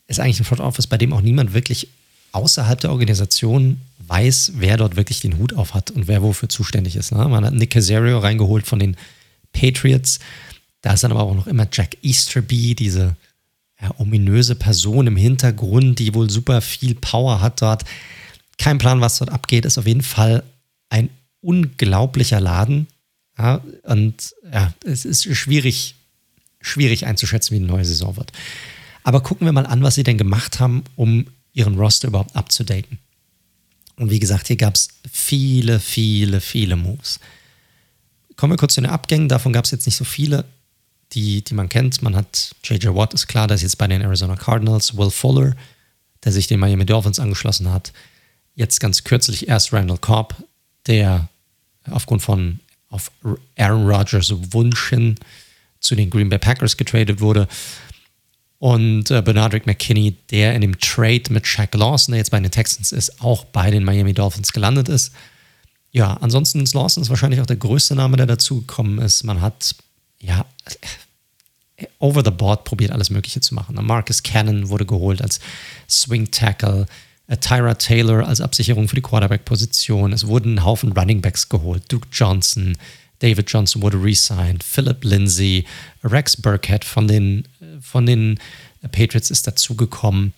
Ist 0.07 0.21
eigentlich 0.21 0.41
ein 0.41 0.45
Front 0.45 0.61
Office, 0.61 0.87
bei 0.87 0.99
dem 0.99 1.13
auch 1.13 1.21
niemand 1.21 1.55
wirklich 1.55 1.89
außerhalb 2.33 2.81
der 2.81 2.91
Organisation 2.91 3.81
weiß, 4.07 4.53
wer 4.57 4.77
dort 4.77 4.97
wirklich 4.97 5.21
den 5.21 5.39
Hut 5.39 5.55
auf 5.55 5.75
hat 5.75 5.91
und 5.91 6.09
wer 6.09 6.23
wofür 6.23 6.49
zuständig 6.49 6.97
ist. 6.97 7.13
Ne? 7.13 7.29
Man 7.29 7.45
hat 7.45 7.55
Nick 7.55 7.71
Casario 7.71 8.19
reingeholt 8.19 8.67
von 8.67 8.79
den 8.79 8.97
Patriots. 9.53 10.19
Da 10.83 10.93
ist 10.93 11.05
dann 11.05 11.13
aber 11.13 11.23
auch 11.23 11.35
noch 11.35 11.47
immer 11.47 11.67
Jack 11.71 11.97
Easterby, 12.03 12.75
diese 12.75 13.17
ja, 13.81 13.93
ominöse 13.99 14.55
Person 14.55 15.07
im 15.07 15.17
Hintergrund, 15.17 15.99
die 15.99 16.15
wohl 16.15 16.31
super 16.31 16.61
viel 16.61 16.95
Power 16.95 17.41
hat 17.41 17.63
dort. 17.63 17.85
Kein 18.59 18.79
Plan, 18.79 19.01
was 19.01 19.19
dort 19.19 19.31
abgeht, 19.31 19.65
ist 19.65 19.79
auf 19.79 19.87
jeden 19.87 20.03
Fall 20.03 20.43
ein 20.89 21.09
unglaublicher 21.41 22.41
Laden. 22.41 22.87
Ja, 23.39 23.63
und 23.85 24.35
ja, 24.53 24.73
es 24.85 25.05
ist 25.05 25.25
schwierig, 25.37 25.95
schwierig 26.61 27.07
einzuschätzen, 27.07 27.55
wie 27.55 27.59
eine 27.59 27.67
neue 27.73 27.85
Saison 27.85 28.17
wird. 28.17 28.33
Aber 29.03 29.23
gucken 29.23 29.47
wir 29.47 29.53
mal 29.53 29.67
an, 29.67 29.83
was 29.83 29.95
sie 29.95 30.03
denn 30.03 30.19
gemacht 30.19 30.61
haben, 30.61 30.85
um 30.97 31.27
ihren 31.53 31.79
Roster 31.79 32.09
überhaupt 32.09 32.37
abzudaten. 32.37 32.99
Und 33.97 34.11
wie 34.11 34.21
gesagt, 34.21 34.47
hier 34.47 34.57
gab 34.57 34.75
es 34.75 34.89
viele, 35.11 35.81
viele, 35.81 36.41
viele 36.41 36.77
Moves. 36.77 37.21
Kommen 38.37 38.53
wir 38.53 38.57
kurz 38.57 38.75
zu 38.75 38.81
den 38.81 38.91
Abgängen. 38.91 39.29
Davon 39.29 39.53
gab 39.53 39.67
es 39.67 39.71
jetzt 39.71 39.87
nicht 39.87 39.97
so 39.97 40.05
viele, 40.05 40.45
die, 41.13 41.43
die 41.43 41.55
man 41.55 41.69
kennt. 41.69 42.01
Man 42.03 42.17
hat 42.17 42.55
J.J. 42.65 42.95
Watt, 42.95 43.13
ist 43.13 43.27
klar, 43.27 43.47
der 43.47 43.57
ist 43.57 43.63
jetzt 43.63 43.77
bei 43.77 43.87
den 43.87 44.01
Arizona 44.01 44.37
Cardinals. 44.37 44.97
Will 44.97 45.11
Fuller, 45.11 45.55
der 46.25 46.33
sich 46.33 46.47
den 46.47 46.61
Miami 46.61 46.87
Dolphins 46.87 47.19
angeschlossen 47.19 47.71
hat. 47.71 47.93
Jetzt 48.55 48.81
ganz 48.81 49.05
kürzlich 49.05 49.49
erst 49.49 49.73
Randall 49.73 49.99
Cobb, 49.99 50.35
der 50.91 51.29
aufgrund 51.89 52.21
von 52.21 52.61
auf 52.91 53.13
Aaron 53.57 53.89
Rodgers 53.89 54.35
Wunsch 54.53 54.91
hin 54.91 55.15
zu 55.79 55.95
den 55.95 56.11
Green 56.11 56.29
Bay 56.29 56.39
Packers 56.39 56.77
getradet 56.77 57.21
wurde. 57.21 57.49
Und 58.59 59.11
äh, 59.11 59.23
Bernardrick 59.23 59.67
McKinney, 59.67 60.17
der 60.31 60.55
in 60.55 60.61
dem 60.61 60.79
Trade 60.79 61.23
mit 61.31 61.47
Shaq 61.47 61.75
Lawson, 61.75 62.13
der 62.13 62.19
jetzt 62.19 62.31
bei 62.31 62.41
den 62.41 62.51
Texans 62.51 62.93
ist, 62.93 63.23
auch 63.23 63.45
bei 63.45 63.71
den 63.71 63.85
Miami 63.85 64.13
Dolphins 64.13 64.53
gelandet 64.53 64.89
ist. 64.89 65.13
Ja, 65.93 66.15
ansonsten 66.21 66.61
ist 66.61 66.75
Lawson 66.75 67.03
ist 67.03 67.09
wahrscheinlich 67.09 67.41
auch 67.41 67.47
der 67.47 67.57
größte 67.57 67.95
Name, 67.95 68.17
der 68.17 68.27
dazugekommen 68.27 68.99
ist. 68.99 69.25
Man 69.25 69.41
hat, 69.41 69.75
ja, 70.19 70.45
over 71.99 72.23
the 72.23 72.31
board 72.31 72.65
probiert, 72.65 72.91
alles 72.91 73.11
Mögliche 73.11 73.41
zu 73.41 73.55
machen. 73.55 73.79
Marcus 73.81 74.23
Cannon 74.23 74.69
wurde 74.69 74.85
geholt 74.85 75.23
als 75.23 75.41
Swing 75.89 76.31
Tackle. 76.31 76.87
Äh, 77.31 77.37
Tyra 77.37 77.75
Taylor 77.75 78.27
als 78.27 78.41
Absicherung 78.41 78.89
für 78.89 78.97
die 78.97 79.03
Quarterback-Position. 79.03 80.13
Es 80.13 80.27
wurden 80.27 80.57
ein 80.57 80.65
Haufen 80.65 80.93
Running 80.93 81.23
Backs 81.23 81.49
geholt. 81.49 81.85
Duke 81.89 82.09
Johnson, 82.13 82.77
David 83.21 83.51
Johnson 83.51 83.83
wurde 83.83 84.03
resigned, 84.03 84.65
Philip 84.65 85.05
Lindsay, 85.05 85.65
Rex 86.03 86.37
Burkhead 86.37 86.85
von 86.85 87.07
den, 87.07 87.47
von 87.81 88.05
den 88.05 88.39
Patriots 88.91 89.31
ist 89.31 89.47
dazugekommen. 89.47 90.33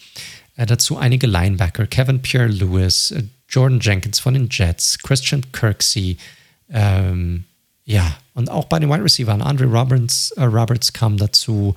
Äh, 0.56 0.66
dazu 0.66 0.98
einige 0.98 1.26
Linebacker, 1.26 1.86
Kevin 1.86 2.20
Pierre 2.20 2.48
Lewis, 2.48 3.10
äh, 3.12 3.22
Jordan 3.48 3.80
Jenkins 3.80 4.18
von 4.20 4.34
den 4.34 4.48
Jets, 4.50 4.98
Christian 4.98 5.42
Kirksey, 5.52 6.18
ähm, 6.70 7.44
ja, 7.84 8.16
und 8.34 8.50
auch 8.50 8.66
bei 8.66 8.78
den 8.78 8.88
Wide 8.88 9.04
Receivers, 9.04 9.40
Andre 9.42 9.66
Roberts, 9.66 10.30
äh, 10.32 10.44
Roberts 10.44 10.92
kam 10.92 11.16
dazu, 11.16 11.74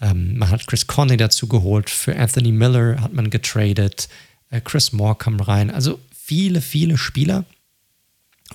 Ähm, 0.00 0.36
man 0.36 0.50
hat 0.50 0.66
Chris 0.66 0.86
Conley 0.86 1.16
dazu 1.16 1.46
geholt, 1.46 1.88
für 1.88 2.16
Anthony 2.16 2.52
Miller 2.52 3.00
hat 3.00 3.14
man 3.14 3.30
getradet, 3.30 4.08
äh, 4.08 4.33
Chris 4.60 4.92
Moore 4.92 5.16
kam 5.16 5.40
rein. 5.40 5.70
Also 5.70 6.00
viele, 6.24 6.60
viele 6.60 6.96
Spieler, 6.96 7.44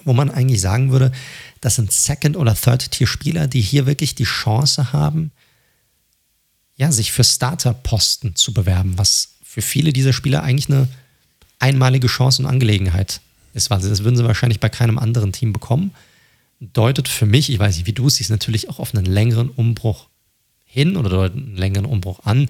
wo 0.03 0.13
man 0.13 0.31
eigentlich 0.31 0.61
sagen 0.61 0.91
würde, 0.91 1.11
das 1.61 1.75
sind 1.75 1.91
Second- 1.91 2.37
oder 2.37 2.55
Third-Tier-Spieler, 2.55 3.47
die 3.47 3.61
hier 3.61 3.85
wirklich 3.85 4.15
die 4.15 4.23
Chance 4.23 4.93
haben, 4.93 5.31
ja, 6.77 6.91
sich 6.91 7.11
für 7.11 7.23
Starterposten 7.23 8.35
zu 8.35 8.53
bewerben, 8.53 8.97
was 8.97 9.35
für 9.43 9.61
viele 9.61 9.91
dieser 9.91 10.13
Spieler 10.13 10.43
eigentlich 10.43 10.69
eine 10.69 10.87
einmalige 11.59 12.07
Chance 12.07 12.41
und 12.41 12.47
Angelegenheit 12.47 13.19
ist. 13.53 13.71
Also 13.71 13.89
das 13.89 14.03
würden 14.03 14.15
sie 14.15 14.23
wahrscheinlich 14.23 14.59
bei 14.59 14.69
keinem 14.69 14.97
anderen 14.97 15.33
Team 15.33 15.51
bekommen. 15.51 15.91
Deutet 16.61 17.07
für 17.07 17.25
mich, 17.25 17.49
ich 17.49 17.59
weiß 17.59 17.75
nicht, 17.75 17.87
wie 17.87 17.93
du 17.93 18.07
es 18.07 18.15
siehst, 18.15 18.29
natürlich 18.29 18.69
auch 18.69 18.79
auf 18.79 18.95
einen 18.95 19.05
längeren 19.05 19.49
Umbruch 19.49 20.07
hin 20.65 20.95
oder 20.95 21.23
einen 21.23 21.57
längeren 21.57 21.85
Umbruch 21.85 22.21
an, 22.25 22.49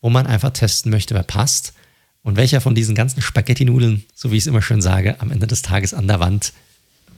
wo 0.00 0.10
man 0.10 0.26
einfach 0.26 0.50
testen 0.50 0.90
möchte, 0.90 1.14
wer 1.14 1.22
passt 1.22 1.72
und 2.22 2.36
welcher 2.36 2.60
von 2.60 2.74
diesen 2.74 2.94
ganzen 2.94 3.20
Spaghetti-Nudeln, 3.20 4.04
so 4.14 4.30
wie 4.30 4.36
ich 4.36 4.44
es 4.44 4.46
immer 4.46 4.62
schön 4.62 4.80
sage, 4.80 5.20
am 5.20 5.30
Ende 5.30 5.46
des 5.46 5.62
Tages 5.62 5.92
an 5.94 6.06
der 6.06 6.20
Wand 6.20 6.52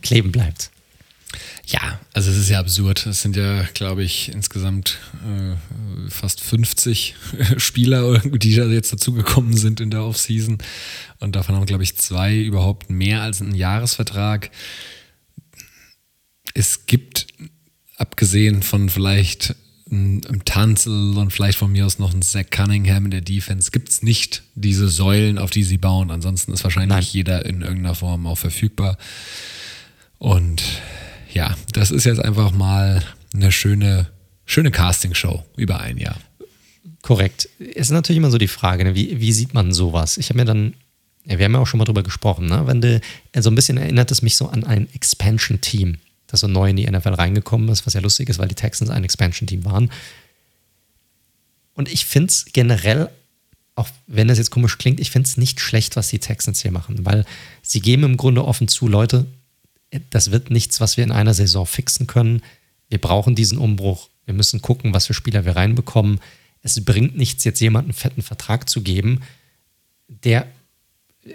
kleben 0.03 0.33
bleibt. 0.33 0.71
Ja, 1.67 1.99
also 2.13 2.31
es 2.31 2.37
ist 2.37 2.51
ja 2.51 2.61
absurd. 2.61 3.07
Es 3.07 3.23
sind 3.23 3.37
ja, 3.37 3.63
glaube 3.75 4.05
ich, 4.05 4.31
insgesamt 4.31 4.99
äh, 5.25 6.11
fast 6.11 6.41
50 6.41 7.15
Spieler, 7.57 8.19
die 8.19 8.55
da 8.55 8.67
jetzt 8.67 8.93
dazugekommen 8.93 9.57
sind 9.57 9.81
in 9.81 9.91
der 9.91 10.05
Offseason. 10.05 10.59
Und 11.21 11.37
davon 11.37 11.55
haben, 11.55 11.67
glaube 11.67 11.83
ich, 11.83 11.97
zwei 11.97 12.37
überhaupt 12.37 12.91
mehr 12.91 13.23
als 13.23 13.41
einen 13.41 13.55
Jahresvertrag. 13.55 14.51
Es 16.53 16.87
gibt, 16.87 17.27
abgesehen 17.97 18.63
von 18.63 18.91
vielleicht 18.91 19.57
einem 19.91 20.45
Tanzel 20.45 21.17
und 21.17 21.31
vielleicht 21.31 21.59
von 21.59 21.71
mir 21.71 21.85
aus 21.85 21.99
noch 21.99 22.15
ein 22.15 22.23
Zach 22.23 22.45
Cunningham 22.51 23.05
in 23.07 23.11
der 23.11 23.21
Defense, 23.21 23.71
gibt 23.71 23.91
es 23.91 24.03
nicht 24.03 24.43
diese 24.55 24.89
Säulen, 24.89 25.39
auf 25.39 25.51
die 25.51 25.63
sie 25.63 25.79
bauen. 25.79 26.11
Ansonsten 26.11 26.53
ist 26.53 26.65
wahrscheinlich 26.65 26.89
Nein. 26.89 27.03
jeder 27.03 27.45
in 27.45 27.61
irgendeiner 27.61 27.95
Form 27.95 28.27
auch 28.27 28.39
verfügbar. 28.39 28.97
Und 30.19 30.63
ja, 31.33 31.55
das 31.73 31.91
ist 31.91 32.05
jetzt 32.05 32.21
einfach 32.21 32.53
mal 32.53 33.05
eine 33.35 33.53
schöne, 33.53 34.09
schöne 34.47 34.71
Castingshow 34.71 35.45
über 35.57 35.81
ein 35.81 35.99
Jahr. 35.99 36.17
Korrekt. 37.03 37.49
Es 37.59 37.89
ist 37.89 37.91
natürlich 37.91 38.19
immer 38.19 38.31
so 38.31 38.39
die 38.39 38.49
Frage, 38.49 38.85
ne? 38.85 38.95
wie, 38.95 39.21
wie 39.21 39.33
sieht 39.33 39.53
man 39.53 39.73
sowas? 39.73 40.17
Ich 40.17 40.31
habe 40.31 40.39
mir 40.39 40.47
dann, 40.47 40.75
ja, 41.27 41.39
wir 41.39 41.45
haben 41.45 41.53
ja 41.53 41.59
auch 41.59 41.67
schon 41.67 41.79
mal 41.79 41.85
drüber 41.85 42.03
gesprochen, 42.03 42.47
ne? 42.47 42.67
wenn 42.67 42.81
du, 42.81 43.01
so 43.39 43.51
ein 43.51 43.55
bisschen 43.55 43.77
erinnert 43.77 44.11
es 44.11 44.23
mich 44.23 44.37
so 44.37 44.49
an 44.49 44.65
ein 44.65 44.89
Expansion-Team, 44.95 45.99
das 46.27 46.41
so 46.41 46.49
neu 46.49 46.71
in 46.71 46.77
die 46.77 46.91
NFL 46.91 47.15
reingekommen 47.15 47.69
ist, 47.69 47.87
was 47.87 47.95
ja 47.95 48.01
lustig 48.01 48.29
ist, 48.29 48.39
weil 48.39 48.49
die 48.49 48.55
Texans 48.55 48.91
ein 48.91 49.05
Expansion-Team 49.05 49.65
waren. 49.65 49.91
Und 51.75 51.89
ich 51.89 52.07
finde 52.07 52.29
es 52.29 52.47
generell, 52.53 53.11
auch 53.75 53.89
wenn 54.07 54.29
das 54.29 54.39
jetzt 54.39 54.51
komisch 54.51 54.79
klingt, 54.79 55.01
ich 55.01 55.11
finde 55.11 55.29
es 55.29 55.37
nicht 55.37 55.61
schlecht, 55.61 55.97
was 55.97 56.09
die 56.09 56.21
Texans 56.21 56.63
hier 56.63 56.71
machen, 56.71 57.05
weil 57.05 57.25
sie 57.63 57.81
geben 57.81 58.05
im 58.05 58.17
Grunde 58.17 58.45
offen 58.45 58.69
zu, 58.69 58.89
Leute, 58.89 59.27
das 60.11 60.31
wird 60.31 60.51
nichts, 60.51 60.81
was 60.81 60.97
wir 60.97 61.05
in 61.05 61.13
einer 61.13 61.35
Saison 61.35 61.67
fixen 61.67 62.07
können. 62.07 62.43
Wir 62.89 63.01
brauchen 63.01 63.35
diesen 63.35 63.59
Umbruch. 63.59 64.09
Wir 64.25 64.35
müssen 64.35 64.63
gucken, 64.63 64.95
was 64.95 65.07
für 65.07 65.15
Spieler 65.15 65.45
wir 65.45 65.57
reinbekommen. 65.57 66.21
Es 66.63 66.83
bringt 66.85 67.17
nichts, 67.17 67.45
jetzt 67.45 67.61
jemanden 67.61 67.91
einen 67.91 67.99
fetten 67.99 68.23
Vertrag 68.23 68.69
zu 68.69 68.83
geben, 68.83 69.21
der 70.09 70.47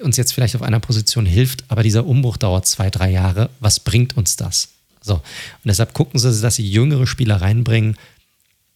uns 0.01 0.17
jetzt 0.17 0.33
vielleicht 0.33 0.55
auf 0.55 0.61
einer 0.61 0.79
Position 0.79 1.25
hilft, 1.25 1.65
aber 1.67 1.83
dieser 1.83 2.05
Umbruch 2.05 2.37
dauert 2.37 2.67
zwei, 2.67 2.89
drei 2.89 3.11
Jahre. 3.11 3.49
Was 3.59 3.79
bringt 3.79 4.17
uns 4.17 4.35
das? 4.35 4.69
So. 5.01 5.15
Und 5.15 5.23
deshalb 5.65 5.93
gucken 5.93 6.19
sie, 6.19 6.41
dass 6.41 6.55
sie 6.55 6.69
jüngere 6.69 7.07
Spieler 7.07 7.41
reinbringen 7.41 7.97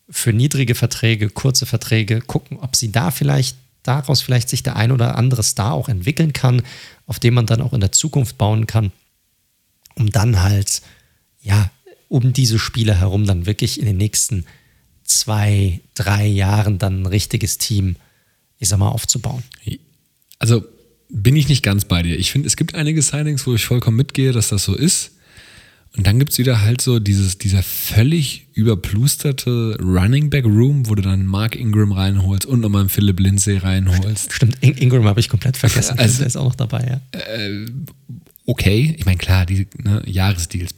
für 0.10 0.34
niedrige 0.34 0.76
Verträge, 0.76 1.30
kurze 1.30 1.66
Verträge, 1.66 2.22
gucken, 2.22 2.58
ob 2.60 2.76
sie 2.76 2.92
da 2.92 3.12
vielleicht 3.12 3.58
daraus 3.84 4.22
vielleicht 4.22 4.50
sich 4.50 4.64
der 4.64 4.76
ein 4.76 4.92
oder 4.92 5.18
andere 5.18 5.44
Star 5.44 5.74
auch 5.74 5.90
entwickeln 5.90 6.34
kann, 6.34 6.62
auf 7.06 7.20
dem 7.20 7.34
man 7.34 7.46
dann 7.46 7.62
auch 7.62 7.74
in 7.74 7.82
der 7.82 7.92
Zukunft 7.92 8.38
bauen 8.38 8.68
kann 8.68 8.92
um 9.96 10.10
dann 10.12 10.42
halt, 10.42 10.82
ja, 11.42 11.72
um 12.08 12.34
diese 12.34 12.60
Spieler 12.60 12.96
herum 12.96 13.26
dann 13.26 13.46
wirklich 13.46 13.80
in 13.80 13.86
den 13.86 13.98
nächsten 13.98 14.46
zwei, 15.04 15.82
drei 15.96 16.26
Jahren 16.26 16.80
dann 16.80 17.04
ein 17.04 17.06
richtiges 17.06 17.58
Team, 17.58 17.96
ich 18.60 18.70
sag 18.70 18.80
mal, 18.80 18.90
aufzubauen. 18.90 19.44
Also 20.40 20.64
bin 21.10 21.36
ich 21.36 21.48
nicht 21.48 21.64
ganz 21.64 21.86
bei 21.86 22.02
dir. 22.04 22.18
Ich 22.18 22.32
finde, 22.32 22.48
es 22.48 22.56
gibt 22.56 22.76
einige 22.76 23.02
Signings, 23.02 23.46
wo 23.46 23.54
ich 23.56 23.66
vollkommen 23.66 23.98
mitgehe, 23.98 24.32
dass 24.32 24.50
das 24.50 24.64
so 24.64 24.76
ist. 24.76 25.12
Und 25.96 26.08
dann 26.08 26.18
gibt 26.18 26.32
es 26.32 26.40
wieder 26.40 26.62
halt 26.62 26.82
so 26.82 27.00
dieses, 27.00 27.38
dieser 27.38 27.62
völlig 27.62 28.48
überplusterte 28.54 29.78
Running 29.80 30.32
Back 30.32 30.46
Room, 30.46 30.90
wo 30.90 30.96
du 30.96 31.04
dann 31.04 31.28
Mark 31.28 31.56
Ingram 31.56 31.92
reinholst 31.92 32.48
und 32.48 32.62
nochmal 32.62 32.82
einen 32.82 32.90
Philip 32.90 33.20
Lindsay 33.20 33.58
reinholst. 33.58 34.34
Stimmt, 34.34 34.58
Ingram 34.62 35.06
habe 35.06 35.20
ich 35.20 35.30
komplett 35.30 35.56
vergessen. 35.56 35.98
Also, 36.04 36.18
der 36.18 36.28
ist 36.28 36.36
auch 36.36 36.46
noch 36.46 36.56
dabei, 36.56 37.00
ja. 37.14 37.20
Äh, 37.20 37.68
okay. 38.46 38.96
Ich 38.98 39.06
meine, 39.06 39.18
klar, 39.18 39.46
die 39.46 39.68
ne, 39.84 40.02
Jahresdeals, 40.08 40.74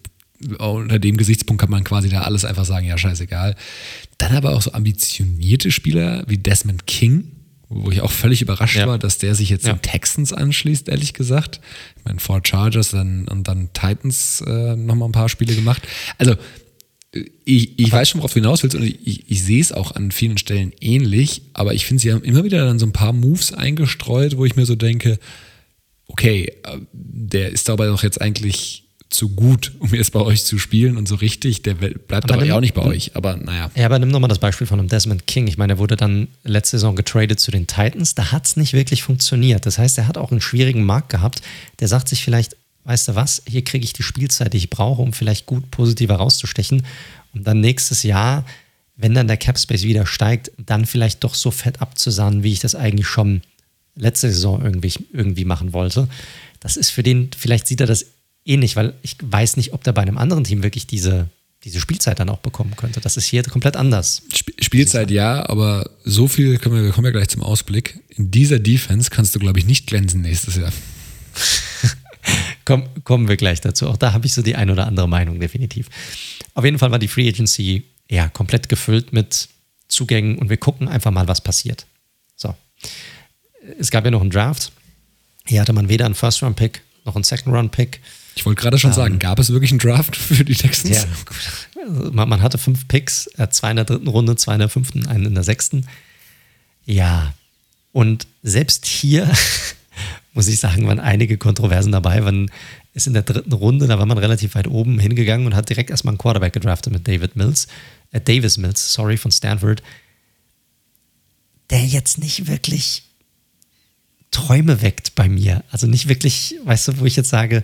unter 0.59 0.99
dem 0.99 1.15
Gesichtspunkt 1.15 1.61
kann 1.61 1.71
man 1.71 1.85
quasi 1.85 2.09
da 2.09 2.23
alles 2.23 2.43
einfach 2.43 2.65
sagen, 2.65 2.85
ja, 2.85 2.97
scheißegal. 2.97 3.55
Dann 4.17 4.35
aber 4.35 4.53
auch 4.53 4.61
so 4.61 4.73
ambitionierte 4.73 5.71
Spieler 5.71 6.25
wie 6.27 6.37
Desmond 6.37 6.87
King, 6.87 7.31
wo 7.75 7.91
ich 7.91 8.01
auch 8.01 8.11
völlig 8.11 8.41
überrascht 8.41 8.77
ja. 8.77 8.87
war, 8.87 8.97
dass 8.97 9.17
der 9.17 9.35
sich 9.35 9.49
jetzt 9.49 9.65
ja. 9.65 9.73
den 9.73 9.81
Texans 9.81 10.31
anschließt, 10.31 10.87
ehrlich 10.87 11.13
gesagt. 11.13 11.59
Ich 11.97 12.05
meine, 12.05 12.19
vor 12.19 12.41
Chargers 12.43 12.91
dann, 12.91 13.27
und 13.27 13.47
dann 13.47 13.69
Titans 13.73 14.41
äh, 14.41 14.75
nochmal 14.75 15.09
ein 15.09 15.11
paar 15.11 15.29
Spiele 15.29 15.53
gemacht. 15.53 15.83
Also, 16.17 16.35
ich, 17.45 17.77
ich 17.79 17.91
weiß 17.91 18.09
schon, 18.09 18.19
worauf 18.19 18.33
du 18.33 18.39
hinaus 18.39 18.63
willst 18.63 18.75
und 18.75 18.83
ich, 18.83 19.29
ich 19.29 19.43
sehe 19.43 19.61
es 19.61 19.71
auch 19.71 19.91
an 19.93 20.11
vielen 20.11 20.37
Stellen 20.37 20.73
ähnlich, 20.81 21.43
aber 21.53 21.73
ich 21.73 21.85
finde, 21.85 22.01
sie 22.01 22.11
haben 22.11 22.23
immer 22.23 22.43
wieder 22.43 22.65
dann 22.65 22.79
so 22.79 22.85
ein 22.85 22.93
paar 22.93 23.13
Moves 23.13 23.53
eingestreut, 23.53 24.37
wo 24.37 24.45
ich 24.45 24.55
mir 24.55 24.65
so 24.65 24.75
denke, 24.75 25.19
okay, 26.07 26.53
äh, 26.63 26.79
der 26.91 27.51
ist 27.51 27.69
dabei 27.69 27.87
doch 27.87 28.03
jetzt 28.03 28.21
eigentlich 28.21 28.84
zu 29.15 29.29
gut, 29.29 29.71
um 29.79 29.93
jetzt 29.93 30.11
bei 30.11 30.19
euch 30.19 30.43
zu 30.43 30.59
spielen 30.59 30.97
und 30.97 31.07
so 31.07 31.15
richtig, 31.15 31.61
der 31.61 31.73
bleibt 31.73 32.31
aber 32.31 32.45
ja 32.45 32.55
auch 32.55 32.61
nicht 32.61 32.73
bei 32.73 32.83
euch, 32.83 33.15
aber 33.15 33.37
naja. 33.37 33.71
Ja, 33.75 33.85
aber 33.85 33.99
nimm 33.99 34.09
nochmal 34.09 34.27
das 34.27 34.39
Beispiel 34.39 34.67
von 34.67 34.79
einem 34.79 34.89
Desmond 34.89 35.25
King. 35.25 35.47
Ich 35.47 35.57
meine, 35.57 35.73
er 35.73 35.79
wurde 35.79 35.95
dann 35.95 36.27
letzte 36.43 36.77
Saison 36.77 36.95
getradet 36.95 37.39
zu 37.39 37.51
den 37.51 37.67
Titans, 37.67 38.15
da 38.15 38.31
hat 38.31 38.45
es 38.45 38.57
nicht 38.57 38.73
wirklich 38.73 39.03
funktioniert. 39.03 39.65
Das 39.65 39.77
heißt, 39.77 39.97
er 39.97 40.07
hat 40.07 40.17
auch 40.17 40.31
einen 40.31 40.41
schwierigen 40.41 40.83
Markt 40.83 41.09
gehabt. 41.09 41.41
Der 41.79 41.87
sagt 41.87 42.09
sich 42.09 42.23
vielleicht, 42.23 42.55
weißt 42.83 43.09
du 43.09 43.15
was, 43.15 43.41
hier 43.47 43.63
kriege 43.63 43.83
ich 43.83 43.93
die 43.93 44.03
Spielzeit, 44.03 44.53
die 44.53 44.57
ich 44.57 44.69
brauche, 44.69 45.01
um 45.01 45.13
vielleicht 45.13 45.45
gut 45.45 45.71
positiv 45.71 46.09
herauszustechen. 46.09 46.85
Und 47.33 47.47
dann 47.47 47.59
nächstes 47.59 48.03
Jahr, 48.03 48.45
wenn 48.95 49.13
dann 49.13 49.27
der 49.27 49.37
Cap 49.37 49.57
Space 49.59 49.83
wieder 49.83 50.05
steigt, 50.05 50.51
dann 50.57 50.85
vielleicht 50.85 51.23
doch 51.23 51.35
so 51.35 51.51
fett 51.51 51.81
abzusahnen, 51.81 52.43
wie 52.43 52.53
ich 52.53 52.59
das 52.59 52.75
eigentlich 52.75 53.07
schon 53.07 53.41
letzte 53.95 54.29
Saison 54.29 54.63
irgendwie, 54.63 54.93
irgendwie 55.13 55.45
machen 55.45 55.73
wollte. 55.73 56.07
Das 56.59 56.77
ist 56.77 56.89
für 56.89 57.03
den, 57.03 57.31
vielleicht 57.37 57.67
sieht 57.67 57.81
er 57.81 57.87
das 57.87 58.05
ähnlich, 58.45 58.75
weil 58.75 58.93
ich 59.01 59.17
weiß 59.21 59.57
nicht, 59.57 59.73
ob 59.73 59.83
der 59.83 59.93
bei 59.93 60.01
einem 60.01 60.17
anderen 60.17 60.43
Team 60.43 60.63
wirklich 60.63 60.87
diese, 60.87 61.29
diese 61.63 61.79
Spielzeit 61.79 62.19
dann 62.19 62.29
auch 62.29 62.39
bekommen 62.39 62.75
könnte. 62.75 63.01
Das 63.01 63.17
ist 63.17 63.25
hier 63.25 63.43
komplett 63.43 63.75
anders. 63.75 64.23
Sp 64.31 64.53
Spielzeit 64.61 65.11
ja, 65.11 65.47
aber 65.49 65.89
so 66.03 66.27
viel 66.27 66.57
können 66.57 66.75
wir, 66.75 66.83
wir 66.83 66.91
kommen 66.91 67.05
ja 67.05 67.11
gleich 67.11 67.29
zum 67.29 67.41
Ausblick. 67.41 67.99
In 68.09 68.31
dieser 68.31 68.59
Defense 68.59 69.09
kannst 69.09 69.35
du, 69.35 69.39
glaube 69.39 69.59
ich, 69.59 69.65
nicht 69.65 69.87
glänzen 69.87 70.21
nächstes 70.21 70.55
Jahr. 70.55 70.71
Komm, 72.65 72.87
kommen 73.03 73.27
wir 73.27 73.37
gleich 73.37 73.61
dazu. 73.61 73.87
Auch 73.87 73.97
da 73.97 74.13
habe 74.13 74.25
ich 74.25 74.33
so 74.33 74.41
die 74.41 74.55
ein 74.55 74.69
oder 74.69 74.87
andere 74.87 75.07
Meinung, 75.07 75.39
definitiv. 75.39 75.87
Auf 76.53 76.65
jeden 76.65 76.79
Fall 76.79 76.91
war 76.91 76.99
die 76.99 77.07
Free 77.07 77.27
Agency 77.27 77.83
ja 78.09 78.29
komplett 78.29 78.69
gefüllt 78.69 79.13
mit 79.13 79.49
Zugängen 79.87 80.37
und 80.39 80.49
wir 80.49 80.57
gucken 80.57 80.87
einfach 80.87 81.11
mal, 81.11 81.27
was 81.27 81.41
passiert. 81.41 81.85
So 82.35 82.55
es 83.79 83.91
gab 83.91 84.05
ja 84.05 84.11
noch 84.11 84.21
einen 84.21 84.29
Draft. 84.29 84.71
Hier 85.45 85.61
hatte 85.61 85.73
man 85.73 85.89
weder 85.89 86.05
einen 86.05 86.15
First-Round-Pick 86.15 86.81
noch 87.05 87.15
einen 87.15 87.23
Second-Round-Pick. 87.23 88.01
Ich 88.35 88.45
wollte 88.45 88.61
gerade 88.61 88.77
schon 88.77 88.91
ähm, 88.91 88.95
sagen, 88.95 89.19
gab 89.19 89.39
es 89.39 89.49
wirklich 89.49 89.71
einen 89.71 89.79
Draft 89.79 90.15
für 90.15 90.45
die 90.45 90.55
Texans? 90.55 90.97
Ja, 90.97 91.83
also 91.87 92.11
man, 92.11 92.29
man, 92.29 92.41
hatte 92.41 92.57
fünf 92.57 92.87
Picks, 92.87 93.27
äh, 93.37 93.49
zwei 93.49 93.71
in 93.71 93.77
der 93.77 93.85
dritten 93.85 94.07
Runde, 94.07 94.35
zwei 94.35 94.53
in 94.53 94.59
der 94.59 94.69
fünften, 94.69 95.07
einen 95.07 95.25
in 95.25 95.35
der 95.35 95.43
sechsten. 95.43 95.87
Ja, 96.85 97.33
und 97.91 98.27
selbst 98.43 98.85
hier, 98.85 99.31
muss 100.33 100.47
ich 100.47 100.59
sagen, 100.59 100.85
waren 100.87 100.99
einige 100.99 101.37
Kontroversen 101.37 101.93
dabei. 101.93 102.19
Man 102.21 102.51
ist 102.93 103.07
in 103.07 103.13
der 103.13 103.23
dritten 103.23 103.53
Runde, 103.53 103.87
da 103.87 103.97
war 103.99 104.05
man 104.05 104.17
relativ 104.17 104.55
weit 104.55 104.67
oben 104.67 104.99
hingegangen 104.99 105.47
und 105.47 105.55
hat 105.55 105.69
direkt 105.69 105.89
erstmal 105.89 106.11
einen 106.11 106.17
Quarterback 106.17 106.53
gedraftet 106.53 106.91
mit 106.91 107.07
David 107.07 107.35
Mills, 107.35 107.67
äh, 108.11 108.19
Davis 108.19 108.57
Mills, 108.57 108.93
sorry, 108.93 109.17
von 109.17 109.31
Stanford, 109.31 109.81
der 111.69 111.85
jetzt 111.85 112.17
nicht 112.17 112.47
wirklich 112.47 113.03
Träume 114.31 114.81
weckt 114.81 115.15
bei 115.15 115.29
mir. 115.29 115.63
Also 115.71 115.87
nicht 115.87 116.09
wirklich, 116.09 116.55
weißt 116.65 116.89
du, 116.89 116.99
wo 116.99 117.05
ich 117.05 117.15
jetzt 117.15 117.29
sage, 117.29 117.63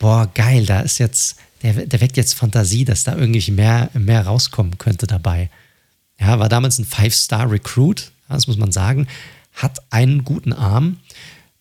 boah, 0.00 0.28
geil, 0.34 0.66
da 0.66 0.80
ist 0.80 0.98
jetzt, 0.98 1.36
der, 1.62 1.86
der 1.86 2.00
weckt 2.00 2.16
jetzt 2.16 2.34
Fantasie, 2.34 2.84
dass 2.84 3.04
da 3.04 3.16
irgendwie 3.16 3.52
mehr, 3.52 3.90
mehr 3.94 4.26
rauskommen 4.26 4.78
könnte 4.78 5.06
dabei. 5.06 5.48
Ja, 6.18 6.40
war 6.40 6.48
damals 6.48 6.80
ein 6.80 6.84
Five-Star-Recruit, 6.84 8.10
das 8.28 8.48
muss 8.48 8.56
man 8.56 8.72
sagen, 8.72 9.06
hat 9.52 9.78
einen 9.90 10.24
guten 10.24 10.52
Arm 10.52 10.96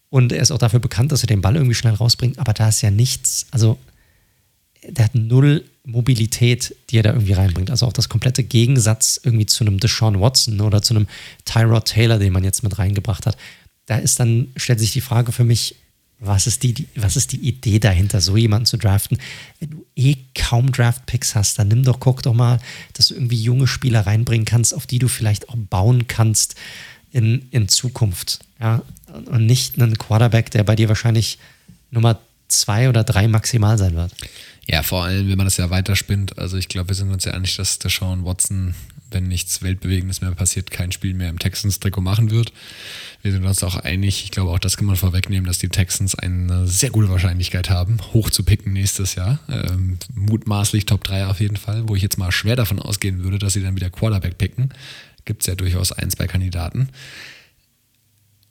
und 0.09 0.31
er 0.31 0.41
ist 0.41 0.51
auch 0.51 0.57
dafür 0.57 0.79
bekannt, 0.79 1.11
dass 1.11 1.23
er 1.23 1.27
den 1.27 1.41
Ball 1.41 1.55
irgendwie 1.55 1.75
schnell 1.75 1.93
rausbringt, 1.93 2.39
aber 2.39 2.53
da 2.53 2.69
ist 2.69 2.81
ja 2.81 2.89
nichts, 2.89 3.45
also 3.51 3.77
der 4.87 5.05
hat 5.05 5.15
null 5.15 5.65
Mobilität, 5.85 6.75
die 6.89 6.99
er 6.99 7.03
da 7.03 7.11
irgendwie 7.11 7.33
reinbringt. 7.33 7.69
Also 7.69 7.85
auch 7.85 7.93
das 7.93 8.09
komplette 8.09 8.43
Gegensatz 8.43 9.19
irgendwie 9.21 9.45
zu 9.45 9.63
einem 9.63 9.79
Deshaun 9.79 10.21
Watson 10.21 10.61
oder 10.61 10.81
zu 10.81 10.95
einem 10.95 11.07
Tyrod 11.45 11.85
Taylor, 11.85 12.17
den 12.17 12.31
man 12.31 12.43
jetzt 12.43 12.63
mit 12.63 12.77
reingebracht 12.79 13.25
hat. 13.25 13.37
Da 13.87 13.97
ist 13.97 14.19
dann, 14.19 14.49
stellt 14.55 14.79
sich 14.79 14.93
die 14.93 15.01
Frage 15.01 15.31
für 15.31 15.43
mich, 15.43 15.75
was 16.19 16.47
ist 16.47 16.63
die, 16.63 16.87
was 16.95 17.15
ist 17.15 17.31
die 17.31 17.39
Idee 17.39 17.79
dahinter, 17.79 18.19
so 18.19 18.35
jemanden 18.35 18.65
zu 18.65 18.77
draften? 18.77 19.17
Wenn 19.59 19.69
du 19.71 19.85
eh 19.95 20.15
kaum 20.35 20.71
Draft-Picks 20.71 21.35
hast, 21.35 21.59
dann 21.59 21.69
nimm 21.69 21.83
doch, 21.83 21.99
guck 21.99 22.21
doch 22.23 22.33
mal, 22.33 22.59
dass 22.93 23.07
du 23.07 23.13
irgendwie 23.13 23.41
junge 23.41 23.67
Spieler 23.67 24.05
reinbringen 24.05 24.45
kannst, 24.45 24.73
auf 24.73 24.85
die 24.85 24.99
du 24.99 25.07
vielleicht 25.07 25.49
auch 25.49 25.55
bauen 25.55 26.07
kannst 26.07 26.55
in, 27.11 27.47
in 27.51 27.69
Zukunft. 27.69 28.39
Ja? 28.59 28.81
Und 29.25 29.45
nicht 29.45 29.81
einen 29.81 29.97
Quarterback, 29.97 30.51
der 30.51 30.63
bei 30.63 30.75
dir 30.75 30.89
wahrscheinlich 30.89 31.39
Nummer 31.91 32.19
zwei 32.49 32.89
oder 32.89 33.03
drei 33.03 33.27
maximal 33.27 33.77
sein 33.77 33.95
wird. 33.95 34.11
Ja, 34.67 34.83
vor 34.83 35.05
allem, 35.05 35.29
wenn 35.29 35.37
man 35.37 35.47
das 35.47 35.57
ja 35.57 35.69
weiterspinnt. 35.69 36.37
Also 36.37 36.57
ich 36.57 36.67
glaube, 36.67 36.89
wir 36.89 36.95
sind 36.95 37.11
uns 37.11 37.25
ja 37.25 37.33
einig, 37.33 37.55
dass 37.55 37.79
der 37.79 37.89
Sean 37.89 38.25
Watson, 38.25 38.75
wenn 39.09 39.27
nichts 39.27 39.63
Weltbewegendes 39.63 40.21
mehr 40.21 40.31
passiert, 40.31 40.69
kein 40.69 40.91
Spiel 40.91 41.13
mehr 41.13 41.29
im 41.29 41.39
Texans-Trikot 41.39 42.01
machen 42.01 42.29
wird. 42.29 42.51
Wir 43.21 43.31
sind 43.33 43.45
uns 43.45 43.63
auch 43.63 43.75
einig, 43.75 44.23
ich 44.23 44.31
glaube 44.31 44.51
auch, 44.51 44.59
das 44.59 44.77
kann 44.77 44.85
man 44.85 44.95
vorwegnehmen, 44.95 45.45
dass 45.45 45.57
die 45.57 45.67
Texans 45.67 46.15
eine 46.15 46.67
sehr 46.67 46.89
gute 46.89 47.09
Wahrscheinlichkeit 47.09 47.69
haben, 47.69 47.97
hoch 48.13 48.29
zu 48.29 48.43
picken 48.43 48.71
nächstes 48.71 49.15
Jahr. 49.15 49.39
Ähm, 49.49 49.97
mutmaßlich 50.13 50.85
Top 50.85 51.03
3 51.03 51.27
auf 51.27 51.41
jeden 51.41 51.57
Fall, 51.57 51.89
wo 51.89 51.95
ich 51.95 52.01
jetzt 52.01 52.17
mal 52.17 52.31
schwer 52.31 52.55
davon 52.55 52.79
ausgehen 52.79 53.23
würde, 53.23 53.37
dass 53.37 53.53
sie 53.53 53.61
dann 53.61 53.75
wieder 53.75 53.89
Quarterback 53.89 54.37
picken. 54.37 54.69
Gibt 55.25 55.41
es 55.41 55.47
ja 55.47 55.55
durchaus 55.55 55.91
ein, 55.91 56.09
zwei 56.09 56.27
Kandidaten 56.27 56.89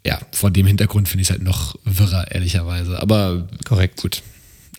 ja, 0.09 0.21
vor 0.33 0.51
dem 0.51 0.67
Hintergrund 0.67 1.09
finde 1.09 1.23
ich 1.23 1.29
es 1.29 1.31
halt 1.31 1.43
noch 1.43 1.75
wirrer, 1.85 2.31
ehrlicherweise. 2.31 3.01
Aber 3.01 3.47
korrekt. 3.65 4.01
Gut, 4.01 4.23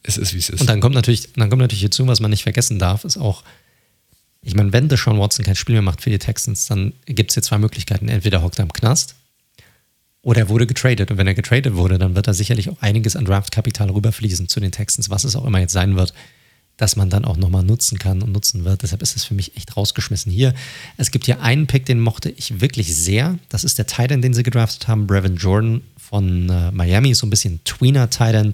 es 0.01 0.17
ist, 0.17 0.33
wie 0.33 0.39
es 0.39 0.49
ist. 0.49 0.61
Und 0.61 0.69
dann 0.69 0.79
kommt 0.79 0.95
natürlich, 0.95 1.33
dann 1.33 1.49
kommt 1.49 1.61
natürlich 1.61 1.81
hierzu, 1.81 2.07
was 2.07 2.19
man 2.19 2.31
nicht 2.31 2.43
vergessen 2.43 2.79
darf, 2.79 3.03
ist 3.03 3.17
auch, 3.17 3.43
ich 4.41 4.55
meine, 4.55 4.71
wenn 4.73 4.87
Deshaun 4.87 5.19
Watson 5.19 5.45
kein 5.45 5.55
Spiel 5.55 5.73
mehr 5.73 5.81
macht 5.81 6.01
für 6.01 6.09
die 6.09 6.17
Texans, 6.17 6.65
dann 6.65 6.93
gibt 7.05 7.29
es 7.29 7.35
hier 7.35 7.43
zwei 7.43 7.57
Möglichkeiten. 7.57 8.07
Entweder 8.07 8.41
hockt 8.41 8.57
er 8.57 8.63
im 8.63 8.73
Knast 8.73 9.15
oder 10.21 10.41
er 10.41 10.49
wurde 10.49 10.67
getradet. 10.67 11.11
Und 11.11 11.17
wenn 11.17 11.27
er 11.27 11.33
getradet 11.33 11.75
wurde, 11.75 11.97
dann 11.97 12.15
wird 12.15 12.27
da 12.27 12.33
sicherlich 12.33 12.69
auch 12.69 12.81
einiges 12.81 13.15
an 13.15 13.25
Draftkapital 13.25 13.89
rüberfließen 13.89 14.49
zu 14.49 14.59
den 14.59 14.71
Texans, 14.71 15.09
was 15.09 15.23
es 15.23 15.35
auch 15.35 15.45
immer 15.45 15.59
jetzt 15.59 15.73
sein 15.73 15.95
wird 15.95 16.13
dass 16.79 16.95
man 16.95 17.09
dann 17.09 17.25
auch 17.25 17.35
nochmal 17.35 17.63
nutzen 17.63 17.99
kann 17.99 18.21
und 18.21 18.31
nutzen 18.31 18.63
wird. 18.63 18.83
Deshalb 18.83 19.01
ist 19.01 19.17
es 19.17 19.25
für 19.25 19.33
mich 19.33 19.57
echt 19.57 19.75
rausgeschmissen 19.75 20.31
hier. 20.31 20.53
Es 20.95 21.11
gibt 21.11 21.25
hier 21.25 21.41
einen 21.41 21.67
Pick, 21.67 21.85
den 21.85 21.99
mochte 21.99 22.29
ich 22.29 22.61
wirklich 22.61 22.95
sehr. 22.95 23.37
Das 23.49 23.65
ist 23.65 23.77
der 23.77 23.85
Titan, 23.85 24.21
den 24.21 24.33
sie 24.33 24.43
gedraftet 24.43 24.87
haben, 24.87 25.05
Brevin 25.05 25.35
Jordan 25.35 25.81
von 25.97 26.49
äh, 26.49 26.71
Miami, 26.71 27.13
so 27.13 27.27
ein 27.27 27.29
bisschen 27.29 27.59
Tweener 27.65 28.09
Titan. 28.09 28.53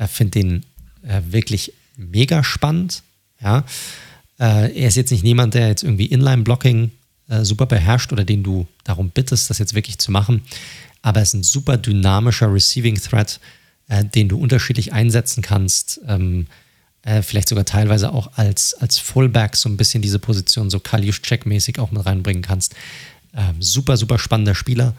Ich 0.00 0.10
finde 0.10 0.30
den 0.32 0.64
äh, 1.06 1.20
wirklich 1.30 1.72
mega 1.96 2.42
spannend. 2.42 3.04
Ja. 3.40 3.64
Äh, 4.40 4.76
er 4.76 4.88
ist 4.88 4.96
jetzt 4.96 5.12
nicht 5.12 5.24
jemand, 5.24 5.54
der 5.54 5.68
jetzt 5.68 5.84
irgendwie 5.84 6.06
Inline-Blocking 6.06 6.90
äh, 7.28 7.44
super 7.44 7.66
beherrscht 7.66 8.12
oder 8.12 8.24
den 8.24 8.42
du 8.42 8.66
darum 8.84 9.10
bittest, 9.10 9.50
das 9.50 9.58
jetzt 9.58 9.74
wirklich 9.74 9.98
zu 9.98 10.10
machen. 10.10 10.42
Aber 11.02 11.20
er 11.20 11.24
ist 11.24 11.34
ein 11.34 11.42
super 11.42 11.76
dynamischer 11.76 12.52
Receiving 12.52 12.96
Threat, 12.96 13.40
äh, 13.88 14.04
den 14.04 14.28
du 14.28 14.38
unterschiedlich 14.38 14.92
einsetzen 14.92 15.42
kannst. 15.42 16.00
Ähm, 16.06 16.46
äh, 17.02 17.22
vielleicht 17.22 17.48
sogar 17.48 17.64
teilweise 17.64 18.12
auch 18.12 18.32
als, 18.36 18.74
als 18.74 18.98
Fullback 18.98 19.56
so 19.56 19.68
ein 19.68 19.76
bisschen 19.76 20.02
diese 20.02 20.18
Position 20.18 20.70
so 20.70 20.78
Kaliusz-Check-mäßig 20.78 21.78
auch 21.78 21.90
mit 21.90 22.04
reinbringen 22.06 22.42
kannst. 22.42 22.74
Ähm, 23.34 23.60
super, 23.60 23.96
super 23.96 24.18
spannender 24.18 24.54
Spieler 24.54 24.94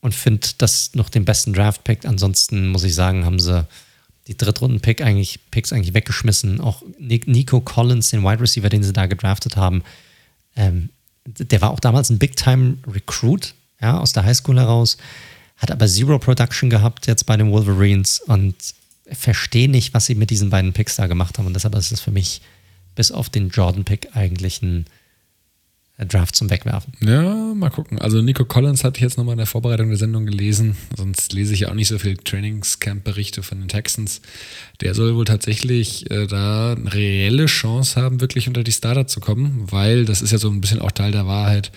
und 0.00 0.14
finde 0.14 0.46
das 0.58 0.94
noch 0.94 1.10
den 1.10 1.24
besten 1.24 1.52
Draft-Pick. 1.52 2.06
Ansonsten 2.06 2.68
muss 2.68 2.84
ich 2.84 2.94
sagen, 2.94 3.24
haben 3.24 3.38
sie 3.38 3.66
die 4.28 4.36
Drittrunden-Pick 4.36 5.02
eigentlich, 5.02 5.40
Picks 5.50 5.72
eigentlich 5.72 5.94
weggeschmissen. 5.94 6.60
Auch 6.60 6.82
Nico 6.98 7.60
Collins, 7.60 8.10
den 8.10 8.22
Wide 8.22 8.40
Receiver, 8.40 8.68
den 8.68 8.82
sie 8.82 8.92
da 8.92 9.06
gedraftet 9.06 9.56
haben, 9.56 9.82
ähm, 10.54 10.90
der 11.36 11.60
war 11.60 11.70
auch 11.70 11.80
damals 11.80 12.10
ein 12.10 12.18
Big-Time-Recruit, 12.18 13.54
ja, 13.80 13.98
aus 13.98 14.12
der 14.12 14.24
Highschool 14.24 14.58
heraus, 14.58 14.96
hat 15.56 15.70
aber 15.70 15.86
Zero 15.86 16.18
Production 16.18 16.70
gehabt 16.70 17.06
jetzt 17.06 17.26
bei 17.26 17.36
den 17.36 17.50
Wolverines 17.50 18.20
und 18.20 18.54
verstehe 19.10 19.68
nicht, 19.68 19.94
was 19.94 20.06
sie 20.06 20.14
mit 20.14 20.30
diesen 20.30 20.50
beiden 20.50 20.72
Picks 20.72 20.96
da 20.96 21.06
gemacht 21.06 21.38
haben. 21.38 21.46
Und 21.46 21.54
deshalb 21.54 21.74
ist 21.74 21.92
es 21.92 22.00
für 22.00 22.10
mich 22.10 22.40
bis 22.94 23.10
auf 23.10 23.30
den 23.30 23.50
Jordan-Pick 23.50 24.14
eigentlich 24.14 24.62
ein 24.62 24.86
Draft 26.06 26.36
zum 26.36 26.48
Wegwerfen. 26.48 26.92
Ja, 27.00 27.54
mal 27.54 27.70
gucken. 27.70 27.98
Also 27.98 28.22
Nico 28.22 28.44
Collins 28.44 28.84
hatte 28.84 28.98
ich 28.98 29.02
jetzt 29.02 29.18
nochmal 29.18 29.32
in 29.32 29.38
der 29.38 29.46
Vorbereitung 29.46 29.88
der 29.88 29.98
Sendung 29.98 30.26
gelesen. 30.26 30.76
Sonst 30.96 31.32
lese 31.32 31.54
ich 31.54 31.60
ja 31.60 31.70
auch 31.70 31.74
nicht 31.74 31.88
so 31.88 31.98
viele 31.98 32.16
Trainingscamp-Berichte 32.16 33.42
von 33.42 33.58
den 33.58 33.68
Texans. 33.68 34.20
Der 34.80 34.94
soll 34.94 35.16
wohl 35.16 35.24
tatsächlich 35.24 36.10
äh, 36.10 36.26
da 36.26 36.74
eine 36.74 36.92
reelle 36.94 37.46
Chance 37.46 38.00
haben, 38.00 38.20
wirklich 38.20 38.46
unter 38.46 38.62
die 38.62 38.72
Starter 38.72 39.06
zu 39.06 39.18
kommen, 39.18 39.64
weil 39.70 40.04
das 40.04 40.22
ist 40.22 40.30
ja 40.30 40.38
so 40.38 40.50
ein 40.50 40.60
bisschen 40.60 40.80
auch 40.80 40.92
Teil 40.92 41.12
der 41.12 41.26
Wahrheit 41.26 41.72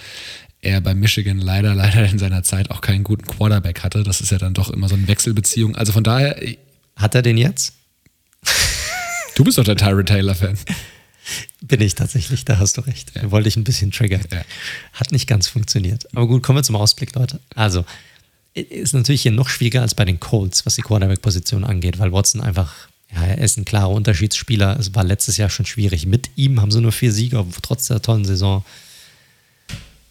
er 0.63 0.79
bei 0.79 0.93
Michigan 0.93 1.39
leider, 1.39 1.75
leider 1.75 2.05
in 2.05 2.19
seiner 2.19 2.43
Zeit 2.43 2.71
auch 2.71 2.81
keinen 2.81 3.03
guten 3.03 3.25
Quarterback 3.25 3.83
hatte. 3.83 4.03
Das 4.03 4.21
ist 4.21 4.31
ja 4.31 4.37
dann 4.37 4.53
doch 4.53 4.69
immer 4.69 4.87
so 4.87 4.95
eine 4.95 5.07
Wechselbeziehung. 5.07 5.75
Also 5.75 5.91
von 5.91 6.03
daher, 6.03 6.39
hat 6.95 7.15
er 7.15 7.21
den 7.21 7.37
jetzt? 7.37 7.73
Du 9.35 9.43
bist 9.43 9.57
doch 9.57 9.63
der 9.63 9.77
Tyrant 9.77 10.09
Taylor-Fan. 10.09 10.57
Bin 11.61 11.81
ich 11.81 11.95
tatsächlich, 11.95 12.45
da 12.45 12.57
hast 12.57 12.77
du 12.77 12.81
recht. 12.81 13.11
Ja. 13.15 13.31
Wollte 13.31 13.47
ich 13.47 13.55
ein 13.55 13.63
bisschen 13.63 13.91
triggern. 13.91 14.23
Ja. 14.31 14.43
Hat 14.93 15.11
nicht 15.11 15.27
ganz 15.27 15.47
funktioniert. 15.47 16.07
Aber 16.15 16.27
gut, 16.27 16.43
kommen 16.43 16.57
wir 16.57 16.63
zum 16.63 16.75
Ausblick, 16.75 17.15
Leute. 17.15 17.39
Also, 17.55 17.85
ist 18.53 18.93
natürlich 18.93 19.21
hier 19.21 19.31
noch 19.31 19.49
schwieriger 19.49 19.81
als 19.81 19.95
bei 19.95 20.05
den 20.05 20.19
Colts, 20.19 20.65
was 20.65 20.75
die 20.75 20.81
Quarterback-Position 20.81 21.63
angeht, 21.63 21.99
weil 21.99 22.11
Watson 22.11 22.41
einfach, 22.41 22.73
ja, 23.13 23.23
er 23.23 23.37
ist 23.37 23.57
ein 23.57 23.65
klarer 23.65 23.91
Unterschiedsspieler. 23.91 24.77
Es 24.79 24.93
war 24.93 25.03
letztes 25.03 25.37
Jahr 25.37 25.49
schon 25.49 25.65
schwierig. 25.65 26.05
Mit 26.05 26.31
ihm 26.35 26.59
haben 26.59 26.71
sie 26.71 26.81
nur 26.81 26.91
vier 26.91 27.13
Sieger, 27.13 27.45
trotz 27.61 27.87
der 27.87 28.01
tollen 28.01 28.25
Saison. 28.25 28.65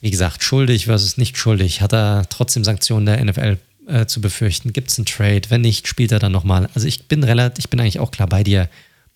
Wie 0.00 0.10
gesagt, 0.10 0.42
schuldig 0.42 0.86
versus 0.86 1.18
nicht 1.18 1.36
schuldig. 1.36 1.82
Hat 1.82 1.92
er 1.92 2.24
trotzdem 2.30 2.64
Sanktionen 2.64 3.04
der 3.04 3.22
NFL 3.22 3.58
äh, 3.86 4.06
zu 4.06 4.22
befürchten? 4.22 4.72
Gibt 4.72 4.90
es 4.90 4.98
einen 4.98 5.04
Trade? 5.04 5.42
Wenn 5.50 5.60
nicht, 5.60 5.86
spielt 5.86 6.12
er 6.12 6.18
dann 6.18 6.32
nochmal. 6.32 6.70
Also 6.74 6.86
ich 6.86 7.08
bin 7.08 7.22
relativ, 7.22 7.64
ich 7.64 7.70
bin 7.70 7.80
eigentlich 7.80 8.00
auch 8.00 8.10
klar 8.10 8.28
bei 8.28 8.42
dir. 8.42 8.70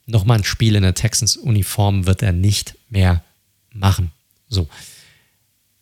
Nochmal 0.07 0.39
ein 0.39 0.45
Spiel 0.45 0.75
in 0.75 0.83
der 0.83 0.95
Texans-Uniform 0.95 2.07
wird 2.07 2.23
er 2.23 2.33
nicht 2.33 2.77
mehr 2.91 3.23
machen. 3.73 4.13
So. 4.49 4.69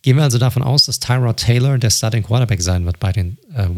Gehen 0.03 0.17
wir 0.17 0.25
also 0.25 0.39
davon 0.39 0.63
aus, 0.63 0.85
dass 0.87 1.01
Tyrod 1.01 1.37
Taylor 1.37 1.79
der 1.79 1.91
Starting 1.91 2.23
Quarterback 2.23 2.61
sein 2.61 2.85
wird 2.85 2.99
bei 2.99 3.13
den 3.13 3.39
äh, 3.55 3.69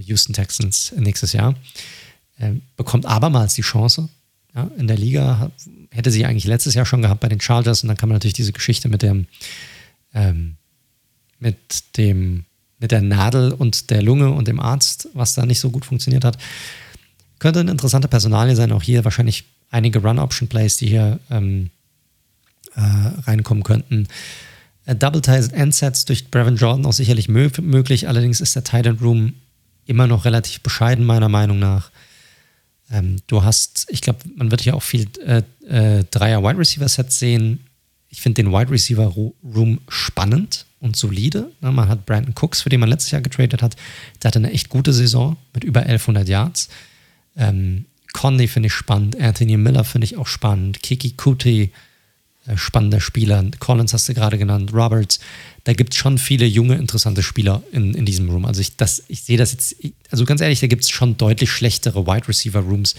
Houston 0.00 0.32
Texans 0.32 0.92
nächstes 0.96 1.32
Jahr. 1.32 1.54
Äh, 2.38 2.52
bekommt 2.76 3.06
abermals 3.06 3.54
die 3.54 3.62
Chance. 3.62 4.08
Ja, 4.54 4.70
in 4.78 4.86
der 4.86 4.96
Liga 4.96 5.50
hätte 5.90 6.10
sie 6.10 6.24
eigentlich 6.24 6.46
letztes 6.46 6.74
Jahr 6.74 6.86
schon 6.86 7.02
gehabt 7.02 7.20
bei 7.20 7.28
den 7.28 7.40
Chargers 7.40 7.82
und 7.82 7.88
dann 7.88 7.96
kann 7.96 8.08
man 8.08 8.16
natürlich 8.16 8.34
diese 8.34 8.52
Geschichte 8.52 8.88
mit 8.88 9.02
dem 9.02 9.26
ähm, 10.14 10.56
mit 11.38 11.96
dem 11.98 12.44
mit 12.78 12.90
der 12.90 13.02
Nadel 13.02 13.52
und 13.52 13.90
der 13.90 14.02
Lunge 14.02 14.30
und 14.30 14.48
dem 14.48 14.60
Arzt, 14.60 15.08
was 15.14 15.34
da 15.34 15.46
nicht 15.46 15.60
so 15.60 15.70
gut 15.70 15.84
funktioniert 15.84 16.24
hat. 16.24 16.38
Könnte 17.38 17.60
eine 17.60 17.70
interessante 17.70 18.08
Personalie 18.08 18.56
sein, 18.56 18.72
auch 18.72 18.82
hier 18.82 19.04
wahrscheinlich 19.04 19.44
einige 19.70 20.00
Run-Option-Plays, 20.00 20.76
die 20.76 20.88
hier 20.88 21.20
ähm, 21.30 21.70
äh, 22.74 22.80
reinkommen 22.80 23.64
könnten. 23.64 24.08
Äh, 24.84 24.94
Double 24.94 25.20
Ties 25.20 25.48
End-Sets 25.48 26.04
durch 26.04 26.30
Brevin 26.30 26.56
Jordan 26.56 26.86
auch 26.86 26.92
sicherlich 26.92 27.28
mö 27.28 27.50
möglich, 27.60 28.08
allerdings 28.08 28.40
ist 28.40 28.54
der 28.54 28.64
Tight 28.64 28.86
Room 29.00 29.34
immer 29.86 30.06
noch 30.06 30.24
relativ 30.24 30.60
bescheiden, 30.60 31.04
meiner 31.04 31.28
Meinung 31.28 31.58
nach. 31.58 31.90
Ähm, 32.90 33.16
du 33.26 33.42
hast, 33.42 33.86
ich 33.90 34.00
glaube, 34.00 34.20
man 34.36 34.50
wird 34.50 34.60
hier 34.60 34.76
auch 34.76 34.82
viel 34.82 35.06
äh, 35.24 35.42
äh, 35.66 36.04
Dreier-Wide 36.10 36.58
Receiver-Sets 36.58 37.18
sehen. 37.18 37.60
Ich 38.08 38.20
finde 38.20 38.42
den 38.42 38.52
Wide 38.52 38.70
Receiver 38.70 39.12
Room 39.44 39.80
spannend 39.88 40.66
und 40.80 40.96
solide. 40.96 41.50
Ne, 41.60 41.72
man 41.72 41.88
hat 41.88 42.06
Brandon 42.06 42.34
Cooks, 42.40 42.62
für 42.62 42.68
den 42.68 42.80
man 42.80 42.88
letztes 42.88 43.10
Jahr 43.10 43.20
getradet 43.20 43.62
hat. 43.62 43.76
Der 44.22 44.28
hatte 44.28 44.38
eine 44.38 44.52
echt 44.52 44.68
gute 44.68 44.92
Saison 44.92 45.36
mit 45.52 45.64
über 45.64 45.80
1100 45.80 46.28
Yards. 46.28 46.68
Ähm, 47.36 47.86
Conley 48.16 48.48
finde 48.48 48.68
ich 48.68 48.72
spannend. 48.72 49.20
Anthony 49.20 49.58
Miller 49.58 49.84
finde 49.84 50.06
ich 50.06 50.16
auch 50.16 50.26
spannend. 50.26 50.82
Kiki 50.82 51.10
Kuti, 51.10 51.70
äh, 52.46 52.56
spannender 52.56 52.98
Spieler. 52.98 53.44
Collins 53.58 53.92
hast 53.92 54.08
du 54.08 54.14
gerade 54.14 54.38
genannt. 54.38 54.72
Roberts. 54.72 55.20
Da 55.64 55.74
gibt 55.74 55.92
es 55.92 55.98
schon 55.98 56.16
viele 56.16 56.46
junge, 56.46 56.76
interessante 56.76 57.22
Spieler 57.22 57.62
in, 57.72 57.92
in 57.92 58.06
diesem 58.06 58.30
Room. 58.30 58.46
Also 58.46 58.62
ich, 58.62 58.72
ich 59.08 59.22
sehe 59.22 59.36
das 59.36 59.52
jetzt, 59.52 59.76
also 60.10 60.24
ganz 60.24 60.40
ehrlich, 60.40 60.60
da 60.60 60.66
gibt 60.66 60.84
es 60.84 60.90
schon 60.90 61.18
deutlich 61.18 61.50
schlechtere 61.50 62.06
Wide 62.06 62.26
Receiver 62.26 62.60
Rooms. 62.60 62.94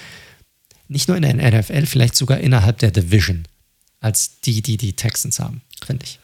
Nicht 0.87 1.07
nur 1.07 1.17
in 1.17 1.23
der 1.23 1.33
NFL, 1.33 1.87
vielleicht 1.87 2.15
sogar 2.15 2.39
innerhalb 2.39 2.77
der 2.77 2.91
Division, 2.91 3.47
als 3.99 4.39
die, 4.41 4.61
die 4.61 4.77
die 4.77 4.93
Texans 4.93 5.39
haben, 5.39 5.61
finde 5.83 6.05
ich. 6.05 6.19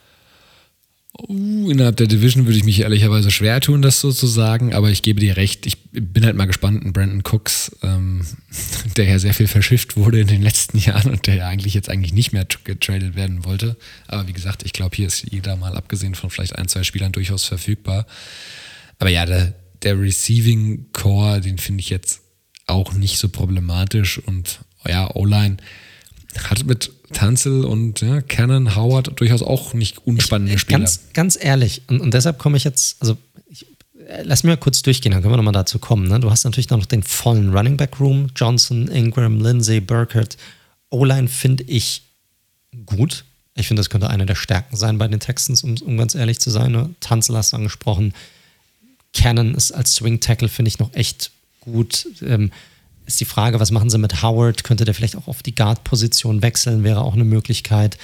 Uh, 1.15 1.69
innerhalb 1.69 1.97
der 1.97 2.07
Division 2.07 2.47
würde 2.47 2.57
ich 2.57 2.63
mich 2.63 2.79
ehrlicherweise 2.79 3.29
schwer 3.29 3.61
tun, 3.61 3.83
das 3.83 3.99
so 3.99 4.11
zu 4.11 4.25
sagen, 4.25 4.73
aber 4.73 4.89
ich 4.89 5.03
gebe 5.03 5.19
dir 5.19 5.37
recht. 5.37 5.67
Ich 5.67 5.77
bin 5.91 6.25
halt 6.25 6.35
mal 6.35 6.45
gespannt, 6.45 6.91
Brandon 6.91 7.21
Cooks, 7.21 7.71
ähm, 7.83 8.25
der 8.97 9.05
ja 9.05 9.19
sehr 9.19 9.35
viel 9.35 9.47
verschifft 9.47 9.95
wurde 9.95 10.19
in 10.19 10.27
den 10.27 10.41
letzten 10.41 10.79
Jahren 10.79 11.11
und 11.11 11.27
der 11.27 11.35
ja 11.35 11.47
eigentlich 11.47 11.75
jetzt 11.75 11.89
eigentlich 11.89 12.13
nicht 12.13 12.33
mehr 12.33 12.47
getradet 12.63 13.15
werden 13.15 13.45
wollte. 13.45 13.77
Aber 14.07 14.27
wie 14.27 14.33
gesagt, 14.33 14.63
ich 14.63 14.73
glaube, 14.73 14.95
hier 14.95 15.05
ist 15.05 15.31
jeder 15.31 15.55
mal 15.55 15.75
abgesehen 15.75 16.15
von 16.15 16.31
vielleicht 16.31 16.55
ein, 16.55 16.67
zwei 16.67 16.81
Spielern 16.81 17.11
durchaus 17.11 17.45
verfügbar. 17.45 18.07
Aber 18.97 19.11
ja, 19.11 19.27
der, 19.27 19.53
der 19.83 19.99
Receiving 19.99 20.87
Core, 20.93 21.41
den 21.41 21.59
finde 21.59 21.81
ich 21.81 21.91
jetzt 21.91 22.21
auch 22.65 22.93
nicht 22.93 23.19
so 23.19 23.29
problematisch 23.29 24.17
und 24.17 24.61
ja, 24.87 25.13
O-Line 25.15 25.57
hat 26.49 26.65
mit 26.65 26.91
Tanzel 27.13 27.65
und 27.65 28.01
ja, 28.01 28.21
Cannon, 28.21 28.75
Howard 28.75 29.19
durchaus 29.19 29.41
auch 29.41 29.73
nicht 29.73 30.05
unspannende 30.05 30.57
Spieler. 30.59 30.79
Ganz, 30.79 30.99
ganz 31.13 31.37
ehrlich, 31.39 31.83
und, 31.87 32.01
und 32.01 32.13
deshalb 32.13 32.39
komme 32.39 32.57
ich 32.57 32.63
jetzt, 32.63 32.97
also 33.01 33.17
ich, 33.47 33.65
äh, 34.07 34.23
lass 34.23 34.43
mir 34.43 34.51
mal 34.51 34.57
kurz 34.57 34.81
durchgehen, 34.81 35.11
dann 35.11 35.21
können 35.21 35.33
wir 35.33 35.37
nochmal 35.37 35.53
dazu 35.53 35.79
kommen. 35.79 36.07
Ne? 36.07 36.19
Du 36.19 36.29
hast 36.29 36.43
natürlich 36.43 36.69
noch 36.69 36.85
den 36.85 37.03
vollen 37.03 37.55
Running 37.55 37.77
Back 37.77 37.99
Room, 37.99 38.27
Johnson, 38.35 38.87
Ingram, 38.87 39.39
Lindsay, 39.41 39.79
Burkett. 39.79 40.37
O-Line 40.89 41.27
finde 41.27 41.63
ich 41.63 42.03
gut. 42.85 43.25
Ich 43.55 43.67
finde, 43.67 43.81
das 43.81 43.89
könnte 43.89 44.09
eine 44.09 44.25
der 44.25 44.35
Stärken 44.35 44.75
sein 44.75 44.97
bei 44.97 45.07
den 45.07 45.19
Texans, 45.19 45.63
um, 45.63 45.75
um 45.77 45.97
ganz 45.97 46.15
ehrlich 46.15 46.39
zu 46.39 46.49
sein. 46.49 46.71
Ne? 46.71 46.89
Tanzel 46.99 47.37
hast 47.37 47.53
du 47.53 47.57
angesprochen. 47.57 48.13
Cannon 49.13 49.53
ist 49.53 49.71
als 49.71 49.95
Swing 49.95 50.19
Tackle, 50.19 50.49
finde 50.49 50.69
ich, 50.69 50.79
noch 50.79 50.93
echt 50.93 51.31
gut. 51.61 52.07
Ähm, 52.25 52.51
ist 53.05 53.19
die 53.19 53.25
Frage, 53.25 53.59
was 53.59 53.71
machen 53.71 53.89
sie 53.89 53.97
mit 53.97 54.21
Howard? 54.21 54.63
Könnte 54.63 54.85
der 54.85 54.93
vielleicht 54.93 55.15
auch 55.15 55.27
auf 55.27 55.43
die 55.43 55.55
Guard-Position 55.55 56.41
wechseln? 56.41 56.83
Wäre 56.83 57.01
auch 57.01 57.13
eine 57.13 57.23
Möglichkeit. 57.23 57.97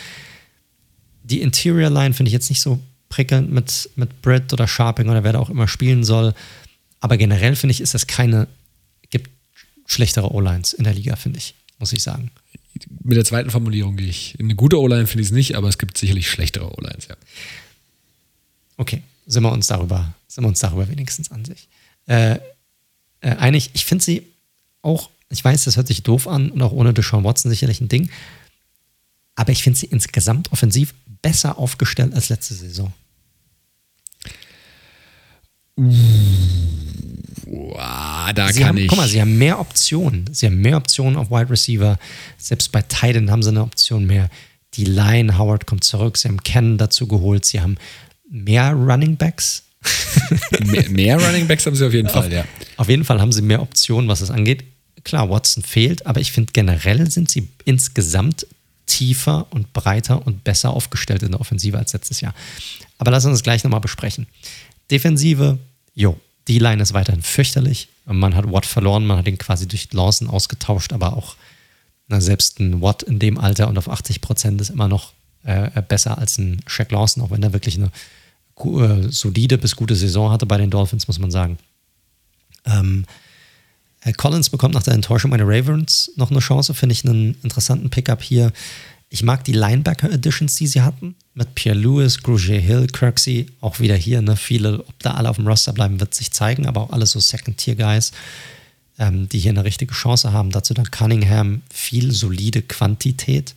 Die 1.23 1.41
Interior 1.41 1.89
Line 1.89 2.13
finde 2.13 2.29
ich 2.29 2.33
jetzt 2.33 2.49
nicht 2.49 2.61
so 2.61 2.79
prickelnd 3.07 3.51
mit, 3.51 3.89
mit 3.95 4.21
Britt 4.21 4.53
oder 4.53 4.67
Sharping 4.67 5.09
oder 5.09 5.23
wer 5.23 5.33
da 5.33 5.39
auch 5.39 5.49
immer 5.49 5.67
spielen 5.67 6.03
soll. 6.03 6.33
Aber 6.99 7.17
generell 7.17 7.55
finde 7.55 7.71
ich, 7.71 7.81
ist 7.81 7.93
das 7.93 8.07
keine, 8.07 8.47
gibt 9.09 9.29
schlechtere 9.85 10.33
O-Lines 10.33 10.73
in 10.73 10.83
der 10.83 10.93
Liga, 10.93 11.15
finde 11.15 11.39
ich, 11.39 11.55
muss 11.79 11.93
ich 11.93 12.03
sagen. 12.03 12.31
Mit 13.03 13.17
der 13.17 13.25
zweiten 13.25 13.49
Formulierung 13.49 13.97
gehe 13.97 14.07
ich. 14.07 14.35
Eine 14.39 14.55
gute 14.55 14.79
O-Line 14.79 15.07
finde 15.07 15.23
ich 15.23 15.29
es 15.29 15.33
nicht, 15.33 15.55
aber 15.55 15.69
es 15.69 15.77
gibt 15.77 15.97
sicherlich 15.97 16.29
schlechtere 16.29 16.71
O-Lines, 16.77 17.07
ja. 17.07 17.15
Okay, 18.77 19.01
sind 19.25 19.43
wir 19.43 19.51
uns 19.51 19.67
darüber, 19.67 20.13
sind 20.27 20.43
wir 20.43 20.49
uns 20.49 20.59
darüber 20.59 20.87
wenigstens 20.87 21.31
an 21.31 21.43
sich. 21.43 21.67
Äh, 22.05 22.35
äh, 23.21 23.35
einig, 23.35 23.71
ich 23.73 23.85
finde 23.85 24.03
sie 24.03 24.23
auch, 24.89 25.09
ich 25.29 25.43
weiß, 25.43 25.63
das 25.65 25.77
hört 25.77 25.87
sich 25.87 26.03
doof 26.03 26.27
an 26.27 26.49
und 26.51 26.61
auch 26.61 26.71
ohne 26.71 26.93
Deshaun 26.93 27.23
Watson 27.23 27.51
sicherlich 27.51 27.81
ein 27.81 27.89
Ding, 27.89 28.09
aber 29.35 29.51
ich 29.51 29.63
finde 29.63 29.79
sie 29.79 29.85
insgesamt 29.85 30.51
offensiv 30.51 30.93
besser 31.21 31.57
aufgestellt 31.57 32.13
als 32.13 32.29
letzte 32.29 32.53
Saison. 32.53 32.91
Wow, 37.45 38.33
da 38.33 38.51
sie 38.51 38.59
kann 38.59 38.69
haben, 38.69 38.77
ich. 38.77 38.87
Guck 38.87 38.97
mal, 38.97 39.07
sie 39.07 39.21
haben 39.21 39.37
mehr 39.37 39.59
Optionen. 39.59 40.29
Sie 40.33 40.45
haben 40.45 40.59
mehr 40.59 40.77
Optionen 40.77 41.15
auf 41.15 41.31
Wide 41.31 41.49
Receiver. 41.49 41.97
Selbst 42.37 42.71
bei 42.71 42.81
Titan 42.81 43.31
haben 43.31 43.41
sie 43.41 43.49
eine 43.49 43.63
Option 43.63 44.05
mehr. 44.05 44.29
Die 44.73 44.85
Line, 44.85 45.37
Howard 45.37 45.65
kommt 45.65 45.83
zurück. 45.83 46.17
Sie 46.17 46.27
haben 46.27 46.43
Ken 46.43 46.77
dazu 46.77 47.07
geholt. 47.07 47.45
Sie 47.45 47.61
haben 47.61 47.77
mehr 48.29 48.73
Running 48.73 49.15
Backs. 49.15 49.63
mehr, 50.65 50.89
mehr 50.89 51.17
Running 51.17 51.47
Backs 51.47 51.65
haben 51.65 51.75
sie 51.75 51.87
auf 51.87 51.93
jeden 51.93 52.09
Fall, 52.09 52.25
auf, 52.25 52.31
ja. 52.31 52.43
Auf 52.75 52.89
jeden 52.89 53.05
Fall 53.05 53.21
haben 53.21 53.31
sie 53.31 53.41
mehr 53.41 53.61
Optionen, 53.61 54.09
was 54.09 54.19
es 54.21 54.29
angeht. 54.29 54.65
Klar, 55.03 55.29
Watson 55.29 55.63
fehlt, 55.63 56.05
aber 56.05 56.19
ich 56.19 56.31
finde 56.31 56.51
generell 56.53 57.09
sind 57.09 57.31
sie 57.31 57.47
insgesamt 57.65 58.45
tiefer 58.85 59.47
und 59.51 59.71
breiter 59.71 60.25
und 60.25 60.43
besser 60.43 60.71
aufgestellt 60.71 61.23
in 61.23 61.31
der 61.31 61.39
Offensive 61.39 61.77
als 61.77 61.93
letztes 61.93 62.21
Jahr. 62.21 62.33
Aber 62.97 63.11
lass 63.11 63.25
uns 63.25 63.35
das 63.35 63.43
gleich 63.43 63.63
nochmal 63.63 63.79
besprechen. 63.79 64.27
Defensive, 64.89 65.59
jo, 65.93 66.19
die 66.47 66.59
Line 66.59 66.81
ist 66.81 66.93
weiterhin 66.93 67.21
fürchterlich. 67.21 67.89
Man 68.05 68.35
hat 68.35 68.51
Watt 68.51 68.65
verloren, 68.65 69.05
man 69.05 69.19
hat 69.19 69.27
ihn 69.27 69.37
quasi 69.37 69.67
durch 69.67 69.93
Lawson 69.93 70.27
ausgetauscht, 70.27 70.91
aber 70.93 71.15
auch 71.15 71.35
na, 72.07 72.19
selbst 72.19 72.59
ein 72.59 72.81
Watt 72.81 73.03
in 73.03 73.19
dem 73.19 73.37
Alter 73.37 73.67
und 73.67 73.77
auf 73.77 73.87
80 73.87 74.19
Prozent 74.21 74.59
ist 74.59 74.71
immer 74.71 74.87
noch 74.87 75.13
äh, 75.43 75.81
besser 75.83 76.17
als 76.17 76.39
ein 76.39 76.59
Shaq 76.65 76.91
Lawson, 76.91 77.23
auch 77.23 77.29
wenn 77.29 77.43
er 77.43 77.53
wirklich 77.53 77.77
eine 77.77 77.91
äh, 78.57 79.09
solide 79.09 79.57
bis 79.59 79.75
gute 79.75 79.95
Saison 79.95 80.31
hatte 80.31 80.47
bei 80.47 80.57
den 80.57 80.71
Dolphins, 80.71 81.07
muss 81.07 81.19
man 81.19 81.31
sagen. 81.31 81.59
Ähm, 82.65 83.05
Collins 84.17 84.49
bekommt 84.49 84.73
nach 84.73 84.83
der 84.83 84.93
Enttäuschung 84.93 85.31
meiner 85.31 85.47
Ravens 85.47 86.11
noch 86.15 86.31
eine 86.31 86.39
Chance, 86.39 86.73
finde 86.73 86.93
ich 86.93 87.05
einen 87.05 87.35
interessanten 87.43 87.89
Pickup 87.89 88.21
hier. 88.21 88.51
Ich 89.09 89.23
mag 89.23 89.43
die 89.43 89.53
Linebacker-Editions, 89.53 90.55
die 90.55 90.67
sie 90.67 90.81
hatten, 90.81 91.15
mit 91.33 91.55
Pierre 91.55 91.77
Lewis, 91.77 92.21
Grugier 92.21 92.59
Hill, 92.59 92.87
Kirksey, 92.87 93.47
auch 93.59 93.79
wieder 93.79 93.95
hier. 93.95 94.21
Ne? 94.21 94.35
Viele, 94.35 94.81
ob 94.81 94.99
da 94.99 95.15
alle 95.15 95.29
auf 95.29 95.37
dem 95.37 95.47
Roster 95.47 95.73
bleiben, 95.73 95.99
wird 95.99 96.13
sich 96.13 96.31
zeigen, 96.31 96.67
aber 96.67 96.81
auch 96.81 96.91
alle 96.91 97.07
so 97.07 97.19
Second-Tier-Guys, 97.19 98.11
ähm, 98.99 99.27
die 99.27 99.39
hier 99.39 99.51
eine 99.51 99.63
richtige 99.63 99.93
Chance 99.93 100.31
haben. 100.31 100.51
Dazu 100.51 100.75
dann 100.75 100.91
Cunningham, 100.91 101.63
viel 101.73 102.11
solide 102.11 102.61
Quantität. 102.61 103.55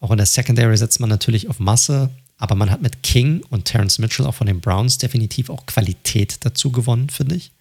Auch 0.00 0.10
in 0.10 0.16
der 0.16 0.26
Secondary 0.26 0.76
setzt 0.76 0.98
man 0.98 1.08
natürlich 1.08 1.48
auf 1.48 1.60
Masse, 1.60 2.10
aber 2.36 2.56
man 2.56 2.70
hat 2.70 2.82
mit 2.82 3.02
King 3.04 3.42
und 3.50 3.64
Terrence 3.64 3.98
Mitchell 3.98 4.26
auch 4.26 4.34
von 4.34 4.46
den 4.46 4.60
Browns 4.60 4.98
definitiv 4.98 5.50
auch 5.50 5.66
Qualität 5.66 6.38
dazu 6.40 6.72
gewonnen, 6.72 7.10
finde 7.10 7.36
ich. 7.36 7.52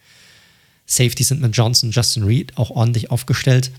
Safety 0.87 1.23
sind 1.23 1.41
mit 1.41 1.55
Johnson, 1.55 1.91
Justin 1.91 2.23
Reed 2.23 2.57
auch 2.57 2.71
ordentlich 2.71 3.11
aufgestellt. 3.11 3.71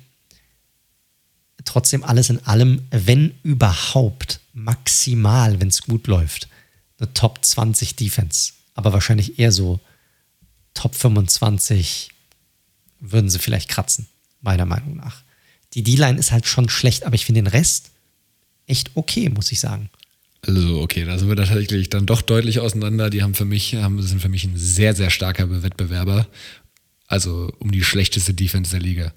Trotzdem 1.65 2.05
alles 2.05 2.31
in 2.31 2.45
allem, 2.45 2.83
wenn 2.91 3.35
überhaupt, 3.43 4.41
maximal, 4.53 5.61
wenn 5.61 5.69
es 5.69 5.83
gut 5.83 6.07
läuft, 6.07 6.49
eine 6.99 7.13
Top 7.15 7.45
20 7.45 7.97
Defense. 7.97 8.53
Aber 8.75 8.93
wahrscheinlich 8.93 9.39
eher 9.39 9.53
so 9.53 9.81
Top 10.75 10.95
25 10.95 12.11
würden 13.01 13.31
sie 13.31 13.39
vielleicht 13.39 13.69
kratzen, 13.69 14.07
meiner 14.41 14.67
Meinung 14.67 14.97
nach. 14.97 15.23
Die 15.75 15.83
D-Line 15.83 16.19
ist 16.19 16.31
halt 16.31 16.47
schon 16.47 16.69
schlecht, 16.69 17.05
aber 17.05 17.15
ich 17.15 17.25
finde 17.25 17.43
den 17.43 17.49
Rest 17.49 17.91
echt 18.67 18.91
okay, 18.95 19.29
muss 19.31 19.51
ich 19.51 19.61
sagen. 19.61 19.91
Also, 20.47 20.81
okay, 20.81 21.05
da 21.05 21.19
sind 21.19 21.29
wir 21.29 21.37
tatsächlich 21.37 21.91
dann 21.91 22.07
doch 22.07 22.23
deutlich 22.23 22.61
auseinander. 22.61 23.11
Die 23.11 23.23
haben 23.23 23.35
für 23.35 23.45
mich, 23.45 23.75
haben, 23.75 24.01
sind 24.03 24.23
für 24.23 24.29
mich 24.29 24.45
ein 24.45 24.57
sehr, 24.57 24.95
sehr 24.95 25.11
starker 25.11 25.63
Wettbewerber. 25.63 26.29
Also 27.09 27.53
um 27.59 27.73
die 27.73 27.83
schlechteste 27.83 28.35
Defense 28.35 28.71
der 28.71 28.81
Liga. 28.81 29.13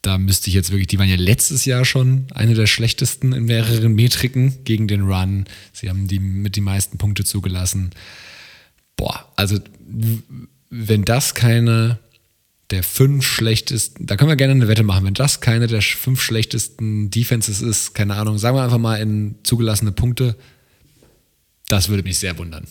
Da 0.00 0.18
müsste 0.18 0.48
ich 0.48 0.54
jetzt 0.54 0.70
wirklich, 0.70 0.88
die 0.88 0.98
waren 0.98 1.08
ja 1.08 1.16
letztes 1.16 1.64
Jahr 1.64 1.84
schon 1.84 2.26
eine 2.34 2.54
der 2.54 2.66
schlechtesten 2.66 3.32
in 3.32 3.44
mehreren 3.44 3.94
Metriken 3.94 4.64
gegen 4.64 4.88
den 4.88 5.02
Run. 5.02 5.44
Sie 5.72 5.88
haben 5.88 6.08
die 6.08 6.18
mit 6.18 6.56
die 6.56 6.60
meisten 6.60 6.98
Punkte 6.98 7.24
zugelassen. 7.24 7.90
Boah, 8.96 9.30
also 9.36 9.58
wenn 10.70 11.04
das 11.04 11.34
keine 11.34 11.98
der 12.70 12.82
fünf 12.82 13.24
schlechtesten, 13.24 14.06
da 14.06 14.16
können 14.16 14.30
wir 14.30 14.36
gerne 14.36 14.54
eine 14.54 14.66
Wette 14.66 14.82
machen, 14.82 15.04
wenn 15.04 15.14
das 15.14 15.40
keine 15.40 15.66
der 15.66 15.82
fünf 15.82 16.22
schlechtesten 16.22 17.10
Defenses 17.10 17.60
ist, 17.60 17.94
keine 17.94 18.14
Ahnung, 18.14 18.38
sagen 18.38 18.56
wir 18.56 18.64
einfach 18.64 18.78
mal 18.78 18.96
in 18.96 19.36
zugelassene 19.42 19.92
Punkte, 19.92 20.36
das 21.68 21.88
würde 21.88 22.02
mich 22.02 22.18
sehr 22.18 22.38
wundern. 22.38 22.66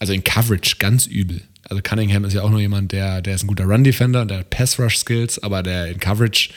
Also 0.00 0.12
in 0.12 0.24
Coverage 0.24 0.76
ganz 0.78 1.06
übel. 1.06 1.42
Also 1.68 1.82
Cunningham 1.82 2.24
ist 2.24 2.32
ja 2.32 2.42
auch 2.42 2.50
nur 2.50 2.60
jemand, 2.60 2.92
der, 2.92 3.20
der 3.20 3.34
ist 3.34 3.44
ein 3.44 3.46
guter 3.46 3.64
Run-Defender 3.64 4.22
und 4.22 4.28
der 4.28 4.38
hat 4.38 4.50
Pass-Rush-Skills, 4.50 5.42
aber 5.42 5.62
der 5.62 5.88
in 5.88 5.98
Coverage. 5.98 6.50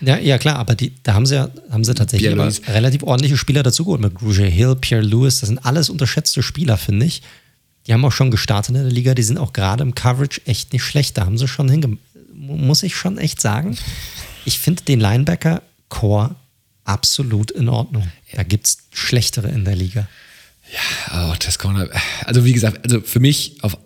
Ja, 0.00 0.18
ja 0.18 0.36
klar, 0.38 0.56
aber 0.56 0.74
die, 0.74 0.92
da 1.02 1.14
haben 1.14 1.26
sie 1.26 1.36
ja 1.36 1.48
haben 1.70 1.84
sie 1.84 1.94
tatsächlich 1.94 2.28
relativ 2.68 3.02
ordentliche 3.02 3.36
Spieler 3.36 3.62
dazugeholt 3.62 4.00
mit 4.00 4.20
Rouget 4.20 4.52
Hill, 4.52 4.76
Pierre 4.76 5.02
Lewis, 5.02 5.40
das 5.40 5.48
sind 5.48 5.64
alles 5.64 5.88
unterschätzte 5.88 6.42
Spieler, 6.42 6.76
finde 6.76 7.06
ich. 7.06 7.22
Die 7.86 7.92
haben 7.92 8.04
auch 8.04 8.12
schon 8.12 8.30
gestartet 8.30 8.74
in 8.74 8.82
der 8.82 8.92
Liga, 8.92 9.14
die 9.14 9.22
sind 9.22 9.38
auch 9.38 9.52
gerade 9.52 9.82
im 9.82 9.94
Coverage 9.94 10.40
echt 10.44 10.72
nicht 10.72 10.82
schlecht. 10.82 11.16
Da 11.16 11.24
haben 11.24 11.38
sie 11.38 11.48
schon 11.48 11.68
hinge... 11.68 11.98
Muss 12.34 12.82
ich 12.82 12.94
schon 12.94 13.16
echt 13.16 13.40
sagen. 13.40 13.78
Ich 14.44 14.58
finde 14.58 14.82
den 14.82 15.00
Linebacker-Core 15.00 16.34
absolut 16.84 17.50
in 17.50 17.68
Ordnung. 17.68 18.10
Da 18.32 18.42
gibt 18.42 18.66
es 18.66 18.78
schlechtere 18.92 19.48
in 19.48 19.64
der 19.64 19.74
Liga. 19.74 20.06
Ja, 20.72 21.30
oh, 21.30 21.34
das 21.38 21.58
kann 21.58 21.72
man, 21.74 21.88
also 22.24 22.44
wie 22.44 22.52
gesagt, 22.52 22.84
also 22.84 23.00
für 23.00 23.20
mich 23.20 23.58
auf 23.62 23.78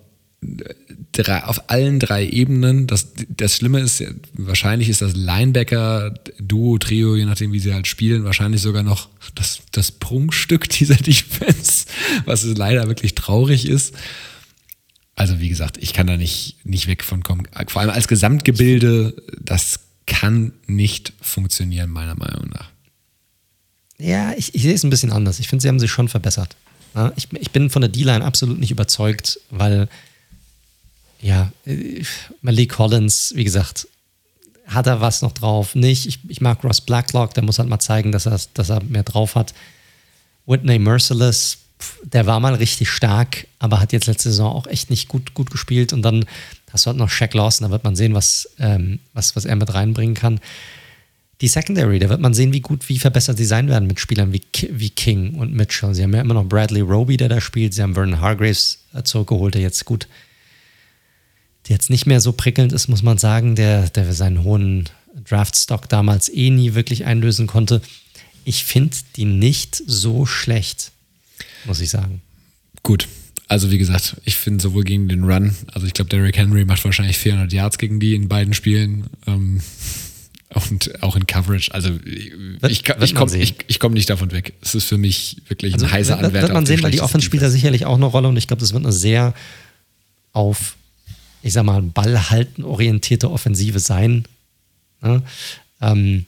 drei, 1.11 1.43
auf 1.43 1.69
allen 1.69 1.99
drei 1.99 2.25
Ebenen. 2.25 2.87
Das, 2.87 3.09
das 3.29 3.55
Schlimme 3.55 3.79
ist, 3.79 4.03
wahrscheinlich 4.33 4.89
ist 4.89 5.01
das 5.01 5.15
Linebacker, 5.15 6.13
Duo, 6.39 6.77
Trio, 6.77 7.15
je 7.15 7.25
nachdem, 7.25 7.53
wie 7.53 7.59
sie 7.59 7.73
halt 7.73 7.87
spielen, 7.87 8.23
wahrscheinlich 8.23 8.61
sogar 8.61 8.83
noch 8.83 9.09
das, 9.35 9.61
das 9.71 9.91
Prunkstück 9.91 10.69
dieser 10.69 10.95
Defense, 10.97 11.85
was 12.25 12.43
leider 12.43 12.87
wirklich 12.87 13.15
traurig 13.15 13.67
ist. 13.67 13.93
Also, 15.15 15.39
wie 15.39 15.49
gesagt, 15.49 15.77
ich 15.77 15.93
kann 15.93 16.07
da 16.07 16.17
nicht, 16.17 16.57
nicht 16.63 16.87
weg 16.87 17.03
von 17.03 17.21
kommen. 17.21 17.47
Vor 17.67 17.81
allem 17.81 17.91
als 17.91 18.07
Gesamtgebilde, 18.07 19.13
das 19.39 19.81
kann 20.07 20.53
nicht 20.65 21.13
funktionieren, 21.21 21.89
meiner 21.89 22.15
Meinung 22.15 22.49
nach. 22.49 22.69
Ja, 23.99 24.33
ich, 24.35 24.55
ich 24.55 24.63
sehe 24.63 24.73
es 24.73 24.83
ein 24.83 24.89
bisschen 24.89 25.11
anders. 25.11 25.39
Ich 25.39 25.47
finde, 25.47 25.61
sie 25.61 25.67
haben 25.67 25.79
sich 25.79 25.91
schon 25.91 26.07
verbessert. 26.07 26.55
Ich, 27.15 27.27
ich 27.39 27.51
bin 27.51 27.69
von 27.69 27.81
der 27.81 27.89
D-Line 27.89 28.25
absolut 28.25 28.59
nicht 28.59 28.71
überzeugt, 28.71 29.39
weil 29.51 29.87
ja, 31.21 31.51
äh, 31.65 32.03
Malik 32.41 32.71
Collins, 32.71 33.33
wie 33.35 33.43
gesagt, 33.43 33.87
hat 34.67 34.87
er 34.87 35.01
was 35.01 35.21
noch 35.21 35.33
drauf? 35.33 35.75
Nicht. 35.75 36.05
Ich, 36.07 36.19
ich 36.27 36.41
mag 36.41 36.63
Ross 36.63 36.81
Blacklock, 36.81 37.33
der 37.33 37.43
muss 37.43 37.59
halt 37.59 37.69
mal 37.69 37.79
zeigen, 37.79 38.11
dass 38.11 38.25
er, 38.25 38.39
dass 38.53 38.69
er 38.69 38.83
mehr 38.83 39.03
drauf 39.03 39.35
hat. 39.35 39.53
Whitney 40.45 40.79
Merciless, 40.79 41.57
der 42.03 42.25
war 42.25 42.39
mal 42.39 42.55
richtig 42.55 42.89
stark, 42.89 43.47
aber 43.59 43.79
hat 43.79 43.93
jetzt 43.93 44.07
letzte 44.07 44.29
Saison 44.29 44.53
auch 44.53 44.67
echt 44.67 44.89
nicht 44.89 45.07
gut, 45.07 45.33
gut 45.33 45.51
gespielt. 45.51 45.93
Und 45.93 46.01
dann 46.03 46.25
hast 46.71 46.85
du 46.85 46.87
halt 46.87 46.97
noch 46.97 47.09
Shaq 47.09 47.33
Lawson, 47.33 47.67
da 47.67 47.71
wird 47.71 47.83
man 47.83 47.95
sehen, 47.95 48.13
was, 48.13 48.49
ähm, 48.59 48.99
was, 49.13 49.35
was 49.35 49.45
er 49.45 49.55
mit 49.55 49.73
reinbringen 49.73 50.15
kann. 50.15 50.39
Die 51.41 51.47
Secondary, 51.47 51.99
da 51.99 52.07
wird 52.07 52.21
man 52.21 52.33
sehen, 52.33 52.53
wie 52.53 52.61
gut, 52.61 52.87
wie 52.87 52.99
verbessert 52.99 53.37
sie 53.37 53.45
sein 53.45 53.67
werden 53.67 53.87
mit 53.87 53.99
Spielern 53.99 54.31
wie, 54.31 54.43
wie 54.69 54.89
King 54.91 55.35
und 55.35 55.53
Mitchell. 55.53 55.93
Sie 55.95 56.03
haben 56.03 56.13
ja 56.13 56.21
immer 56.21 56.35
noch 56.35 56.45
Bradley 56.45 56.81
Roby, 56.81 57.17
der 57.17 57.29
da 57.29 57.41
spielt. 57.41 57.73
Sie 57.73 57.81
haben 57.81 57.95
Vernon 57.95 58.21
Hargraves 58.21 58.79
zurückgeholt, 59.03 59.55
der 59.55 59.61
jetzt 59.61 59.83
gut 59.85 60.07
jetzt 61.67 61.89
nicht 61.89 62.05
mehr 62.05 62.21
so 62.21 62.31
prickelnd 62.31 62.73
ist, 62.73 62.87
muss 62.87 63.03
man 63.03 63.17
sagen, 63.17 63.55
der, 63.55 63.89
der 63.89 64.13
seinen 64.13 64.43
hohen 64.43 64.89
Draftstock 65.27 65.89
damals 65.89 66.29
eh 66.29 66.49
nie 66.49 66.73
wirklich 66.73 67.05
einlösen 67.05 67.47
konnte. 67.47 67.81
Ich 68.43 68.63
finde 68.63 68.97
die 69.15 69.25
nicht 69.25 69.81
so 69.85 70.25
schlecht, 70.25 70.91
muss 71.65 71.79
ich 71.79 71.89
sagen. 71.89 72.21
Gut. 72.83 73.07
Also 73.47 73.69
wie 73.69 73.77
gesagt, 73.77 74.15
ich 74.23 74.35
finde 74.35 74.61
sowohl 74.63 74.85
gegen 74.85 75.09
den 75.09 75.25
Run, 75.25 75.53
also 75.73 75.85
ich 75.85 75.93
glaube, 75.93 76.09
Derrick 76.09 76.37
Henry 76.37 76.63
macht 76.63 76.85
wahrscheinlich 76.85 77.17
400 77.17 77.51
Yards 77.51 77.77
gegen 77.77 77.99
die 77.99 78.15
in 78.15 78.29
beiden 78.29 78.53
Spielen. 78.53 79.07
Ähm, 79.27 79.61
und 80.69 81.01
auch 81.03 81.15
in 81.15 81.27
Coverage. 81.27 81.73
Also 81.73 81.91
ich, 82.05 82.33
ich, 82.67 82.83
ich 83.01 83.15
komme 83.15 83.37
ich, 83.37 83.55
ich 83.67 83.79
komm 83.79 83.93
nicht 83.93 84.09
davon 84.09 84.31
weg. 84.31 84.53
Es 84.61 84.75
ist 84.75 84.85
für 84.85 84.97
mich 84.97 85.37
wirklich 85.47 85.73
also, 85.73 85.85
ein 85.85 85.91
heißer 85.91 86.17
Anwärter. 86.17 86.41
Wird 86.41 86.53
man 86.53 86.65
sehen, 86.65 86.83
weil 86.83 86.91
die 86.91 87.01
Offense 87.01 87.25
spielt 87.25 87.43
da 87.43 87.49
sicherlich 87.49 87.85
auch 87.85 87.95
eine 87.95 88.05
Rolle 88.05 88.27
und 88.27 88.37
ich 88.37 88.47
glaube, 88.47 88.59
das 88.59 88.73
wird 88.73 88.83
eine 88.83 88.91
sehr 88.91 89.33
auf, 90.33 90.75
ich 91.41 91.53
sag 91.53 91.63
mal, 91.63 91.81
Ballhalten 91.81 92.63
orientierte 92.63 93.31
Offensive 93.31 93.79
sein. 93.79 94.25
Ja? 95.03 95.21
Ähm, 95.81 96.25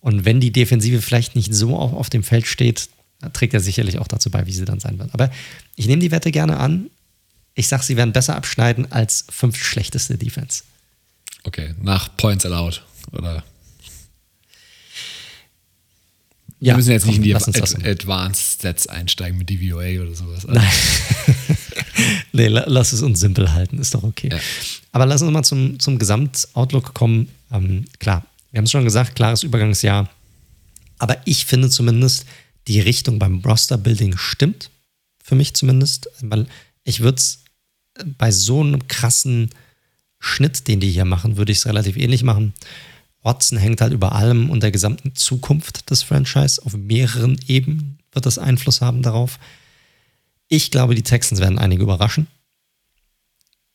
und 0.00 0.24
wenn 0.24 0.40
die 0.40 0.52
Defensive 0.52 1.02
vielleicht 1.02 1.36
nicht 1.36 1.54
so 1.54 1.76
auf, 1.76 1.92
auf 1.92 2.10
dem 2.10 2.22
Feld 2.22 2.46
steht, 2.46 2.88
trägt 3.32 3.54
er 3.54 3.60
sicherlich 3.60 3.98
auch 3.98 4.08
dazu 4.08 4.30
bei, 4.30 4.46
wie 4.46 4.52
sie 4.52 4.64
dann 4.64 4.80
sein 4.80 4.98
wird. 4.98 5.12
Aber 5.12 5.30
ich 5.76 5.86
nehme 5.86 6.00
die 6.00 6.10
Wette 6.10 6.30
gerne 6.30 6.58
an. 6.58 6.90
Ich 7.54 7.68
sage, 7.68 7.82
sie 7.82 7.96
werden 7.96 8.12
besser 8.12 8.36
abschneiden 8.36 8.92
als 8.92 9.24
fünf 9.28 9.56
schlechteste 9.62 10.16
Defense. 10.16 10.62
Okay, 11.42 11.74
nach 11.80 12.16
Points 12.16 12.46
allowed, 12.46 12.82
oder? 13.12 13.42
Wir 16.60 16.68
ja, 16.68 16.76
müssen 16.76 16.90
jetzt 16.90 17.06
nicht 17.06 17.16
in 17.16 17.22
die 17.22 17.34
Ad 17.34 17.44
Advanced 17.84 18.62
Sets 18.62 18.86
einsteigen 18.88 19.38
mit 19.38 19.48
DVOA 19.48 20.02
oder 20.02 20.14
sowas. 20.14 20.44
Nein. 20.46 20.66
nee, 22.38 22.48
lass 22.48 22.92
es 22.92 23.02
uns 23.02 23.20
simpel 23.20 23.52
halten, 23.52 23.78
ist 23.78 23.94
doch 23.94 24.02
okay. 24.02 24.30
Ja. 24.32 24.38
Aber 24.92 25.06
lass 25.06 25.22
uns 25.22 25.32
mal 25.32 25.42
zum, 25.42 25.78
zum 25.78 25.98
Gesamtoutlook 25.98 26.94
kommen. 26.94 27.28
Ähm, 27.52 27.84
klar, 27.98 28.24
wir 28.50 28.58
haben 28.58 28.64
es 28.64 28.70
schon 28.70 28.84
gesagt, 28.84 29.16
klares 29.16 29.42
Übergangsjahr. 29.42 30.08
Aber 30.98 31.18
ich 31.24 31.44
finde 31.44 31.68
zumindest, 31.68 32.24
die 32.66 32.80
Richtung 32.80 33.18
beim 33.18 33.40
Roster-Building 33.40 34.16
stimmt. 34.16 34.70
Für 35.22 35.34
mich 35.34 35.54
zumindest. 35.54 36.08
Weil 36.20 36.46
ich 36.84 37.00
würde 37.00 37.18
es 37.18 37.40
bei 38.16 38.30
so 38.30 38.60
einem 38.60 38.86
krassen 38.88 39.50
Schnitt, 40.18 40.66
den 40.68 40.80
die 40.80 40.90
hier 40.90 41.04
machen, 41.04 41.36
würde 41.36 41.52
ich 41.52 41.58
es 41.58 41.66
relativ 41.66 41.96
ähnlich 41.96 42.22
machen. 42.22 42.54
Watson 43.22 43.58
hängt 43.58 43.80
halt 43.80 43.92
über 43.92 44.12
allem 44.12 44.50
und 44.50 44.62
der 44.62 44.70
gesamten 44.70 45.14
Zukunft 45.14 45.90
des 45.90 46.02
Franchise. 46.02 46.64
Auf 46.64 46.76
mehreren 46.76 47.38
Ebenen 47.46 47.98
wird 48.12 48.26
das 48.26 48.38
Einfluss 48.38 48.80
haben 48.80 49.02
darauf. 49.02 49.38
Ich 50.48 50.70
glaube, 50.70 50.94
die 50.94 51.02
Texans 51.02 51.40
werden 51.40 51.58
einige 51.58 51.82
überraschen. 51.82 52.26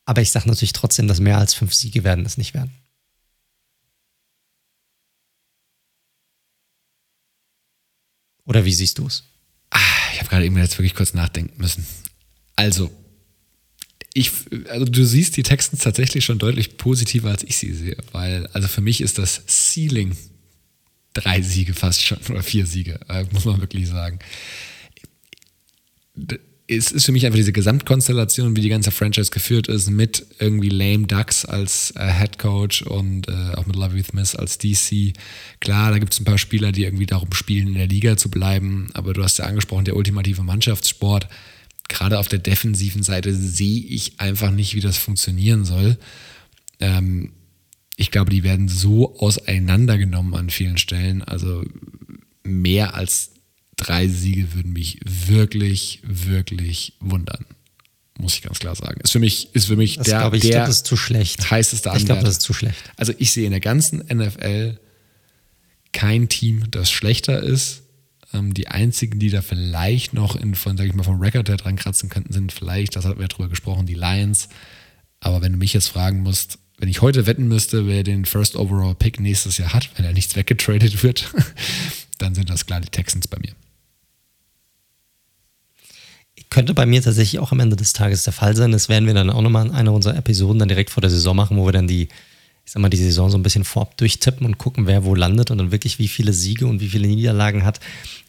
Aber 0.05 0.21
ich 0.21 0.31
sage 0.31 0.49
natürlich 0.49 0.73
trotzdem, 0.73 1.07
dass 1.07 1.19
mehr 1.19 1.37
als 1.37 1.53
fünf 1.53 1.73
Siege 1.73 2.03
werden 2.03 2.25
es 2.25 2.37
nicht 2.37 2.53
werden. 2.53 2.71
Oder 8.45 8.65
wie 8.65 8.73
siehst 8.73 8.97
du 8.97 9.07
es? 9.07 9.23
Ah, 9.69 9.79
ich 10.11 10.19
habe 10.19 10.29
gerade 10.29 10.45
eben 10.45 10.57
jetzt 10.57 10.77
wirklich 10.77 10.95
kurz 10.95 11.13
nachdenken 11.13 11.61
müssen. 11.61 11.85
Also, 12.55 12.91
ich, 14.13 14.31
also 14.69 14.85
du 14.85 15.05
siehst 15.05 15.37
die 15.37 15.43
Texans 15.43 15.81
tatsächlich 15.81 16.25
schon 16.25 16.39
deutlich 16.39 16.77
positiver, 16.77 17.29
als 17.29 17.43
ich 17.43 17.57
sie 17.57 17.73
sehe, 17.73 17.97
weil, 18.11 18.47
also 18.47 18.67
für 18.67 18.81
mich 18.81 19.01
ist 19.01 19.17
das 19.17 19.43
Ceiling 19.47 20.15
drei 21.13 21.41
Siege 21.41 21.73
fast 21.73 22.03
schon 22.03 22.19
oder 22.29 22.43
vier 22.43 22.65
Siege, 22.65 22.99
äh, 23.07 23.25
muss 23.31 23.45
man 23.45 23.61
wirklich 23.61 23.87
sagen. 23.87 24.19
Es 26.65 26.91
ist 26.91 27.06
für 27.06 27.11
mich 27.11 27.26
einfach 27.26 27.38
diese 27.38 27.52
Gesamtkonstellation, 27.52 28.56
wie 28.56 28.61
die 28.61 28.69
ganze 28.69 28.91
Franchise 28.91 29.31
geführt 29.31 29.68
ist, 29.68 29.90
mit 29.90 30.26
irgendwie 30.40 30.69
Lame 30.69 31.07
Ducks 31.07 31.44
als 31.44 31.91
äh, 31.98 32.10
Head 32.10 32.40
Coach 32.40 32.84
und 32.84 33.27
äh, 33.27 33.56
auch 33.56 33.65
mit 33.65 33.76
Lovey 33.76 34.02
Smith 34.02 34.35
als 34.35 34.60
DC. 34.60 35.14
Klar, 35.60 35.91
da 35.91 35.99
gibt 35.99 36.14
es 36.14 36.22
ein 36.22 36.26
paar 36.26 36.38
Spieler, 36.38 36.72
die 36.72 36.85
irgendwie 36.85 37.06
darum 37.06 37.34
spielen, 37.34 37.68
in 37.68 37.73
der 37.73 37.88
Liga 37.88 38.15
zu 38.15 38.30
bleiben, 38.30 38.88
aber 38.94 39.14
du 39.14 39.23
hast 39.23 39.40
ja 39.40 39.45
angesprochen, 39.45 39.85
der 39.85 39.98
ultimative 39.98 40.44
Mannschaftssport 40.44 41.27
gerade 41.90 42.18
auf 42.18 42.27
der 42.27 42.40
defensiven 42.40 43.03
Seite 43.03 43.34
sehe 43.34 43.84
ich 43.84 44.19
einfach 44.19 44.52
nicht, 44.52 44.73
wie 44.76 44.80
das 44.80 44.98
funktionieren 44.98 45.65
soll. 45.65 45.98
Ähm, 46.80 47.34
ich 47.95 48.10
glaube, 48.10 48.31
die 48.31 48.44
werden 48.44 48.68
so 48.68 49.18
auseinandergenommen 49.19 50.34
an 50.34 50.49
vielen 50.49 50.77
Stellen. 50.77 51.22
Also 51.22 51.64
mehr 52.44 52.95
als 52.95 53.32
drei 53.77 54.07
Siege 54.07 54.53
würden 54.53 54.73
mich 54.73 54.99
wirklich, 55.03 56.01
wirklich 56.03 56.93
wundern. 56.99 57.45
Muss 58.17 58.35
ich 58.35 58.43
ganz 58.43 58.59
klar 58.59 58.75
sagen. 58.75 59.01
Ist 59.01 59.11
für 59.11 59.19
mich, 59.19 59.53
ist 59.53 59.65
für 59.65 59.75
mich 59.75 59.97
das 59.97 60.07
der, 60.07 60.31
ich, 60.33 60.41
der 60.41 60.51
glaub, 60.51 60.65
das 60.67 60.77
ist 60.77 60.85
zu 60.85 60.95
schlecht. 60.95 61.49
heißeste 61.49 61.89
Anwärter. 61.89 62.01
Ich 62.01 62.05
glaube, 62.05 62.21
das 62.21 62.31
ist 62.33 62.41
zu 62.41 62.53
schlecht. 62.53 62.91
Also 62.95 63.13
ich 63.17 63.31
sehe 63.31 63.45
in 63.45 63.51
der 63.51 63.59
ganzen 63.59 63.99
NFL 63.99 64.79
kein 65.91 66.29
Team, 66.29 66.69
das 66.69 66.91
schlechter 66.91 67.41
ist 67.41 67.83
ähm, 68.33 68.53
die 68.53 68.67
einzigen, 68.67 69.19
die 69.19 69.29
da 69.29 69.41
vielleicht 69.41 70.13
noch 70.13 70.35
in, 70.35 70.55
von, 70.55 70.77
sag 70.77 70.85
ich 70.85 70.93
mal, 70.93 71.03
vom 71.03 71.19
Record 71.21 71.49
her 71.49 71.57
dran 71.57 71.75
kratzen 71.75 72.09
könnten, 72.09 72.33
sind 72.33 72.51
vielleicht, 72.51 72.95
das 72.95 73.05
hatten 73.05 73.17
wir 73.17 73.23
ja 73.23 73.27
drüber 73.27 73.49
gesprochen, 73.49 73.85
die 73.85 73.93
Lions. 73.93 74.49
Aber 75.19 75.41
wenn 75.41 75.53
du 75.53 75.57
mich 75.57 75.73
jetzt 75.73 75.87
fragen 75.87 76.21
musst, 76.21 76.59
wenn 76.77 76.89
ich 76.89 77.01
heute 77.01 77.25
wetten 77.25 77.47
müsste, 77.47 77.87
wer 77.87 78.03
den 78.03 78.25
First 78.25 78.55
Overall 78.55 78.95
Pick 78.95 79.19
nächstes 79.19 79.57
Jahr 79.57 79.73
hat, 79.73 79.89
wenn 79.95 80.05
er 80.05 80.13
nichts 80.13 80.35
weggetradet 80.35 81.03
wird, 81.03 81.31
dann 82.23 82.35
sind 82.35 82.49
das 82.49 82.65
klar 82.65 82.81
die 82.81 82.89
Texans 82.89 83.27
bei 83.27 83.37
mir. 83.39 83.53
Könnte 86.49 86.73
bei 86.73 86.85
mir 86.85 87.01
tatsächlich 87.01 87.39
auch 87.39 87.51
am 87.51 87.59
Ende 87.59 87.75
des 87.75 87.93
Tages 87.93 88.23
der 88.23 88.33
Fall 88.33 88.55
sein. 88.55 88.71
Das 88.71 88.87
werden 88.87 89.07
wir 89.07 89.13
dann 89.13 89.29
auch 89.29 89.41
nochmal 89.41 89.65
in 89.65 89.71
einer 89.71 89.91
unserer 89.91 90.15
Episoden 90.15 90.59
dann 90.59 90.67
direkt 90.67 90.91
vor 90.91 91.01
der 91.01 91.09
Saison 91.09 91.35
machen, 91.35 91.57
wo 91.57 91.65
wir 91.65 91.71
dann 91.71 91.87
die, 91.87 92.03
ich 92.03 92.71
sag 92.71 92.81
mal, 92.81 92.89
die 92.89 92.97
Saison 92.97 93.29
so 93.31 93.37
ein 93.37 93.43
bisschen 93.43 93.63
vorab 93.63 93.97
durchtippen 93.97 94.45
und 94.45 94.59
gucken, 94.59 94.85
wer 94.85 95.03
wo 95.03 95.15
landet 95.15 95.49
und 95.49 95.57
dann 95.57 95.71
wirklich 95.71 95.97
wie 95.97 96.07
viele 96.07 96.31
Siege 96.31 96.67
und 96.67 96.79
wie 96.79 96.89
viele 96.89 97.07
Niederlagen 97.07 97.65
hat 97.65 97.79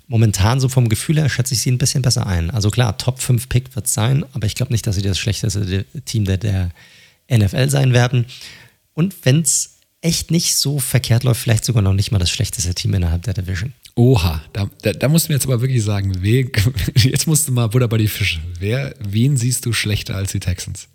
momentan 0.06 0.60
so 0.60 0.68
vom 0.68 0.88
Gefühl 0.88 1.16
her 1.16 1.28
schätze 1.28 1.54
ich 1.54 1.60
sie 1.60 1.70
ein 1.70 1.78
bisschen 1.78 2.02
besser 2.02 2.26
ein. 2.26 2.50
Also 2.50 2.70
klar, 2.70 2.98
Top 2.98 3.20
5 3.20 3.48
Pick 3.48 3.74
wird 3.74 3.86
es 3.86 3.94
sein, 3.94 4.24
aber 4.32 4.46
ich 4.46 4.54
glaube 4.54 4.72
nicht, 4.72 4.86
dass 4.86 4.96
sie 4.96 5.02
das 5.02 5.18
schlechteste 5.18 5.84
Team 6.04 6.24
der, 6.24 6.36
der 6.38 6.70
NFL 7.30 7.70
sein 7.70 7.92
werden. 7.92 8.26
Und 8.92 9.14
wenn 9.24 9.40
es 9.40 9.78
echt 10.02 10.30
nicht 10.30 10.56
so 10.56 10.78
verkehrt 10.78 11.24
läuft, 11.24 11.40
vielleicht 11.40 11.64
sogar 11.64 11.82
noch 11.82 11.94
nicht 11.94 12.12
mal 12.12 12.18
das 12.18 12.30
schlechteste 12.30 12.74
Team 12.74 12.94
innerhalb 12.94 13.22
der 13.22 13.34
Division. 13.34 13.72
Oha, 13.96 14.42
da, 14.52 14.68
da, 14.82 14.92
da 14.92 15.08
musst 15.08 15.26
du 15.26 15.32
mir 15.32 15.36
jetzt 15.36 15.46
aber 15.46 15.60
wirklich 15.60 15.82
sagen, 15.84 16.12
wer, 16.18 16.46
jetzt 16.96 17.26
musst 17.26 17.46
du 17.46 17.52
mal 17.52 17.68
Butter 17.68 17.88
bei 17.88 17.98
die 17.98 18.08
Fische. 18.08 18.40
Wer, 18.58 18.94
wen 18.98 19.36
siehst 19.36 19.64
du 19.66 19.72
schlechter 19.72 20.16
als 20.16 20.32
die 20.32 20.40
Texans? 20.40 20.88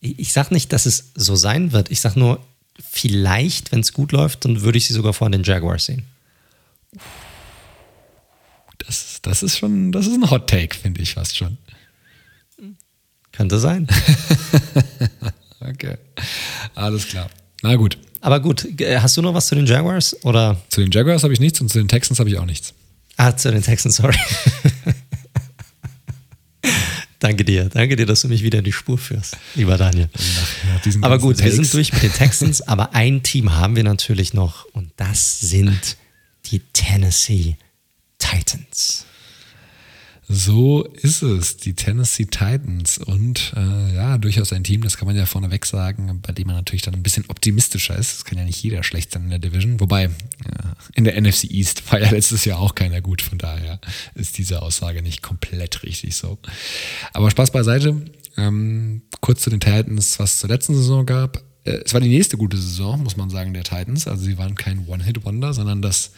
Ich, 0.00 0.18
ich 0.18 0.32
sag 0.32 0.50
nicht, 0.50 0.72
dass 0.72 0.86
es 0.86 1.12
so 1.14 1.36
sein 1.36 1.72
wird. 1.72 1.90
Ich 1.90 2.00
sag 2.00 2.16
nur, 2.16 2.44
vielleicht, 2.90 3.72
wenn 3.72 3.80
es 3.80 3.92
gut 3.92 4.12
läuft, 4.12 4.44
dann 4.44 4.62
würde 4.62 4.78
ich 4.78 4.86
sie 4.86 4.94
sogar 4.94 5.12
vor 5.12 5.28
den 5.30 5.42
Jaguars 5.42 5.86
sehen. 5.86 6.04
Das, 8.78 9.18
das 9.20 9.42
ist 9.42 9.58
schon, 9.58 9.92
das 9.92 10.06
ist 10.06 10.14
ein 10.14 10.30
Hot 10.30 10.48
Take, 10.48 10.74
finde 10.76 11.02
ich 11.02 11.14
fast 11.14 11.36
schon. 11.36 11.58
Könnte 13.32 13.58
sein. 13.58 13.86
okay. 15.60 15.96
Alles 16.74 17.06
klar. 17.06 17.30
Na 17.62 17.76
gut. 17.76 17.98
Aber 18.20 18.40
gut, 18.40 18.66
hast 18.80 19.16
du 19.16 19.22
noch 19.22 19.34
was 19.34 19.46
zu 19.46 19.54
den 19.54 19.66
Jaguars? 19.66 20.16
Oder? 20.24 20.60
Zu 20.68 20.80
den 20.80 20.90
Jaguars 20.90 21.22
habe 21.22 21.32
ich 21.32 21.40
nichts 21.40 21.60
und 21.60 21.68
zu 21.68 21.78
den 21.78 21.88
Texans 21.88 22.18
habe 22.18 22.28
ich 22.28 22.38
auch 22.38 22.44
nichts. 22.46 22.74
Ah, 23.16 23.36
zu 23.36 23.50
den 23.50 23.62
Texans, 23.62 23.96
sorry. 23.96 24.16
Danke 27.18 27.44
dir. 27.44 27.68
Danke 27.68 27.96
dir, 27.96 28.06
dass 28.06 28.20
du 28.20 28.28
mich 28.28 28.42
wieder 28.44 28.58
in 28.60 28.64
die 28.64 28.72
Spur 28.72 28.96
führst, 28.96 29.36
lieber 29.56 29.76
Daniel. 29.76 30.08
Nach, 30.14 31.02
aber 31.02 31.18
gut, 31.18 31.38
Takes. 31.38 31.44
wir 31.44 31.64
sind 31.64 31.74
durch 31.74 31.92
mit 31.92 32.04
den 32.04 32.12
Texans, 32.12 32.62
aber 32.62 32.94
ein 32.94 33.24
Team 33.24 33.56
haben 33.56 33.74
wir 33.74 33.82
natürlich 33.82 34.34
noch 34.34 34.66
und 34.72 34.92
das 34.96 35.40
sind 35.40 35.96
die 36.46 36.60
Tennessee 36.72 37.56
Titans. 38.18 39.04
So 40.30 40.84
ist 40.84 41.22
es, 41.22 41.56
die 41.56 41.72
Tennessee 41.72 42.26
Titans. 42.26 42.98
Und 42.98 43.54
äh, 43.56 43.94
ja, 43.94 44.18
durchaus 44.18 44.52
ein 44.52 44.62
Team, 44.62 44.82
das 44.82 44.98
kann 44.98 45.06
man 45.06 45.16
ja 45.16 45.24
vorneweg 45.24 45.64
sagen, 45.64 46.20
bei 46.20 46.34
dem 46.34 46.48
man 46.48 46.56
natürlich 46.56 46.82
dann 46.82 46.94
ein 46.94 47.02
bisschen 47.02 47.24
optimistischer 47.28 47.96
ist. 47.96 48.12
Es 48.18 48.24
kann 48.26 48.36
ja 48.36 48.44
nicht 48.44 48.62
jeder 48.62 48.82
schlecht 48.82 49.12
sein 49.12 49.24
in 49.24 49.30
der 49.30 49.38
Division. 49.38 49.80
Wobei, 49.80 50.02
ja, 50.02 50.76
in 50.94 51.04
der 51.04 51.18
NFC 51.18 51.44
East 51.44 51.90
war 51.90 51.98
ja 51.98 52.10
letztes 52.10 52.44
Jahr 52.44 52.58
auch 52.58 52.74
keiner 52.74 53.00
gut. 53.00 53.22
Von 53.22 53.38
daher 53.38 53.80
ist 54.14 54.36
diese 54.36 54.60
Aussage 54.60 55.00
nicht 55.00 55.22
komplett 55.22 55.82
richtig 55.82 56.14
so. 56.14 56.38
Aber 57.14 57.30
Spaß 57.30 57.50
beiseite. 57.50 57.96
Ähm, 58.36 59.02
kurz 59.20 59.42
zu 59.42 59.50
den 59.50 59.60
Titans, 59.60 60.18
was 60.18 60.34
es 60.34 60.40
zur 60.40 60.50
letzten 60.50 60.74
Saison 60.74 61.06
gab. 61.06 61.42
Äh, 61.64 61.80
es 61.86 61.94
war 61.94 62.02
die 62.02 62.08
nächste 62.08 62.36
gute 62.36 62.58
Saison, 62.58 63.02
muss 63.02 63.16
man 63.16 63.30
sagen, 63.30 63.54
der 63.54 63.64
Titans. 63.64 64.06
Also 64.06 64.24
sie 64.24 64.36
waren 64.36 64.56
kein 64.56 64.86
One-Hit-Wonder, 64.86 65.54
sondern 65.54 65.80
das 65.80 66.12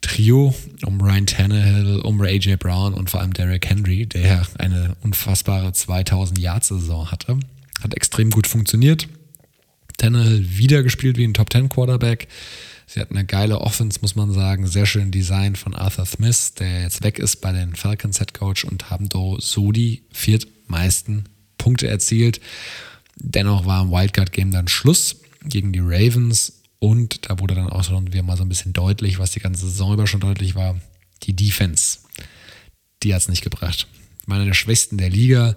Trio 0.00 0.54
um 0.84 1.00
Ryan 1.00 1.26
Tannehill, 1.26 2.00
um 2.00 2.20
AJ 2.20 2.56
Brown 2.56 2.94
und 2.94 3.10
vor 3.10 3.20
allem 3.20 3.32
Derrick 3.32 3.66
Henry, 3.66 4.06
der 4.06 4.46
eine 4.58 4.96
unfassbare 5.02 5.72
2000 5.72 6.38
Yard 6.38 6.64
Saison 6.64 7.10
hatte. 7.10 7.38
Hat 7.82 7.94
extrem 7.94 8.30
gut 8.30 8.46
funktioniert. 8.46 9.08
Tannehill 9.96 10.56
wieder 10.56 10.82
gespielt 10.82 11.16
wie 11.16 11.24
ein 11.24 11.34
Top 11.34 11.52
10 11.52 11.68
Quarterback. 11.68 12.28
Sie 12.86 13.00
hatten 13.00 13.16
eine 13.16 13.26
geile 13.26 13.60
Offense, 13.60 13.98
muss 14.00 14.16
man 14.16 14.32
sagen. 14.32 14.66
Sehr 14.66 14.86
schön 14.86 15.10
Design 15.10 15.56
von 15.56 15.74
Arthur 15.74 16.06
Smith, 16.06 16.54
der 16.54 16.82
jetzt 16.82 17.02
weg 17.04 17.18
ist 17.18 17.36
bei 17.42 17.52
den 17.52 17.74
Falcons 17.74 18.18
Head 18.18 18.32
Coach 18.32 18.64
und 18.64 18.90
haben 18.90 19.08
so 19.40 19.72
die 19.72 20.04
viertmeisten 20.10 21.28
Punkte 21.58 21.88
erzielt. 21.88 22.40
Dennoch 23.16 23.66
war 23.66 23.82
im 23.82 23.90
Wildcard 23.90 24.32
Game 24.32 24.52
dann 24.52 24.68
Schluss 24.68 25.20
gegen 25.44 25.72
die 25.72 25.80
Ravens 25.82 26.57
Und 26.78 27.28
da 27.28 27.38
wurde 27.40 27.54
dann 27.54 27.70
auch 27.70 27.84
schon 27.84 28.12
wieder 28.12 28.22
mal 28.22 28.36
so 28.36 28.44
ein 28.44 28.48
bisschen 28.48 28.72
deutlich, 28.72 29.18
was 29.18 29.32
die 29.32 29.40
ganze 29.40 29.66
Saison 29.66 29.94
über 29.94 30.06
schon 30.06 30.20
deutlich 30.20 30.54
war. 30.54 30.80
Die 31.24 31.34
Defense, 31.34 31.98
die 33.02 33.14
hat 33.14 33.22
es 33.22 33.28
nicht 33.28 33.42
gebracht. 33.42 33.88
Meine 34.26 34.44
der 34.44 34.54
schwächsten 34.54 34.98
der 34.98 35.10
Liga. 35.10 35.56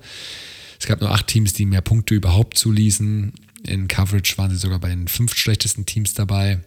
Es 0.80 0.88
gab 0.88 1.02
nur 1.02 1.12
acht 1.12 1.28
Teams, 1.28 1.54
die 1.54 1.66
mehr 1.66 1.82
Punkte 1.82 2.16
überhaupt 2.16 2.58
zuließen. 2.58 3.34
In 3.68 3.88
Coverage 3.88 4.38
waren 4.38 4.50
sie 4.50 4.58
sogar 4.58 4.80
bei 4.80 4.90
den 4.90 5.08
fünf 5.08 5.36
schlechtesten 5.36 5.86
Teams 5.86 6.16
dabei. 6.16 6.62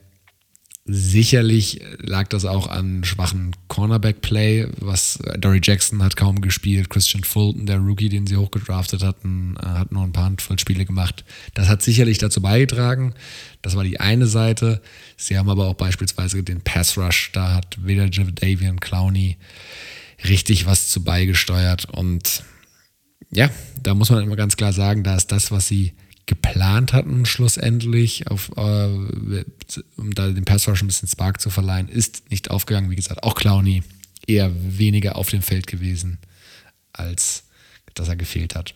Sicherlich 0.87 1.81
lag 1.97 2.29
das 2.29 2.45
auch 2.45 2.67
an 2.67 3.05
schwachen 3.05 3.57
Cornerback-Play, 3.69 4.69
was 4.81 5.19
Dory 5.39 5.61
Jackson 5.63 6.03
hat 6.03 6.15
kaum 6.15 6.43
gespielt, 6.43 6.91
Christian 6.91 7.25
Fulton, 7.25 7.65
der 7.65 7.79
Rookie, 7.79 8.11
den 8.11 8.27
sie 8.27 8.37
hochgedraftet 8.37 9.03
hatten, 9.03 9.57
äh, 9.63 9.65
hat 9.65 9.93
nur 9.93 10.03
ein 10.03 10.13
paar 10.13 10.25
Handvoll 10.25 10.59
Spiele 10.59 10.85
gemacht. 10.85 11.25
Das 11.55 11.69
hat 11.69 11.81
sicherlich 11.81 12.19
dazu 12.19 12.43
beigetragen. 12.43 13.15
Das 13.63 13.77
war 13.77 13.85
die 13.85 13.99
eine 13.99 14.27
Seite. 14.27 14.83
Sie 15.17 15.39
haben 15.39 15.49
aber 15.49 15.69
auch 15.69 15.75
beispielsweise 15.75 16.43
den 16.43 16.61
Pass 16.61 16.99
Rush, 16.99 17.31
da 17.33 17.55
hat 17.55 17.79
weder 17.83 18.07
Davian 18.11 18.79
Clowney 18.79 19.39
richtig 20.29 20.67
was 20.67 20.89
zu 20.91 21.03
beigesteuert. 21.03 21.87
Und 21.87 22.45
ja, 23.31 23.49
da 23.83 23.95
muss 23.95 24.11
man 24.11 24.23
immer 24.23 24.37
ganz 24.37 24.59
klar 24.59 24.75
sagen, 24.75 25.03
da 25.03 25.17
ist 25.17 25.33
das, 25.33 25.51
was 25.51 25.67
sie 25.67 25.95
geplant 26.27 26.93
hatten, 26.93 27.27
schlussendlich, 27.27 28.29
auf, 28.29 28.51
äh, 28.57 29.45
um 29.97 30.15
da 30.15 30.31
dem 30.31 30.45
Pass 30.45 30.67
Rush 30.69 30.83
ein 30.83 30.87
bisschen 30.87 31.09
Spark 31.09 31.41
zu 31.41 31.51
verleihen, 31.51 31.89
ist 31.89 32.31
nicht 32.31 32.51
aufgegangen. 32.51 32.91
Wie 32.91 32.97
gesagt, 32.97 33.23
auch 33.23 33.35
Clowny 33.35 33.83
eher 34.27 34.51
weniger 34.79 35.17
auf 35.17 35.29
dem 35.29 35.43
Feld 35.43 35.67
gewesen, 35.67 36.19
als 36.93 37.45
dass 37.95 38.09
er 38.09 38.17
gefehlt 38.17 38.55
hat. 38.55 38.75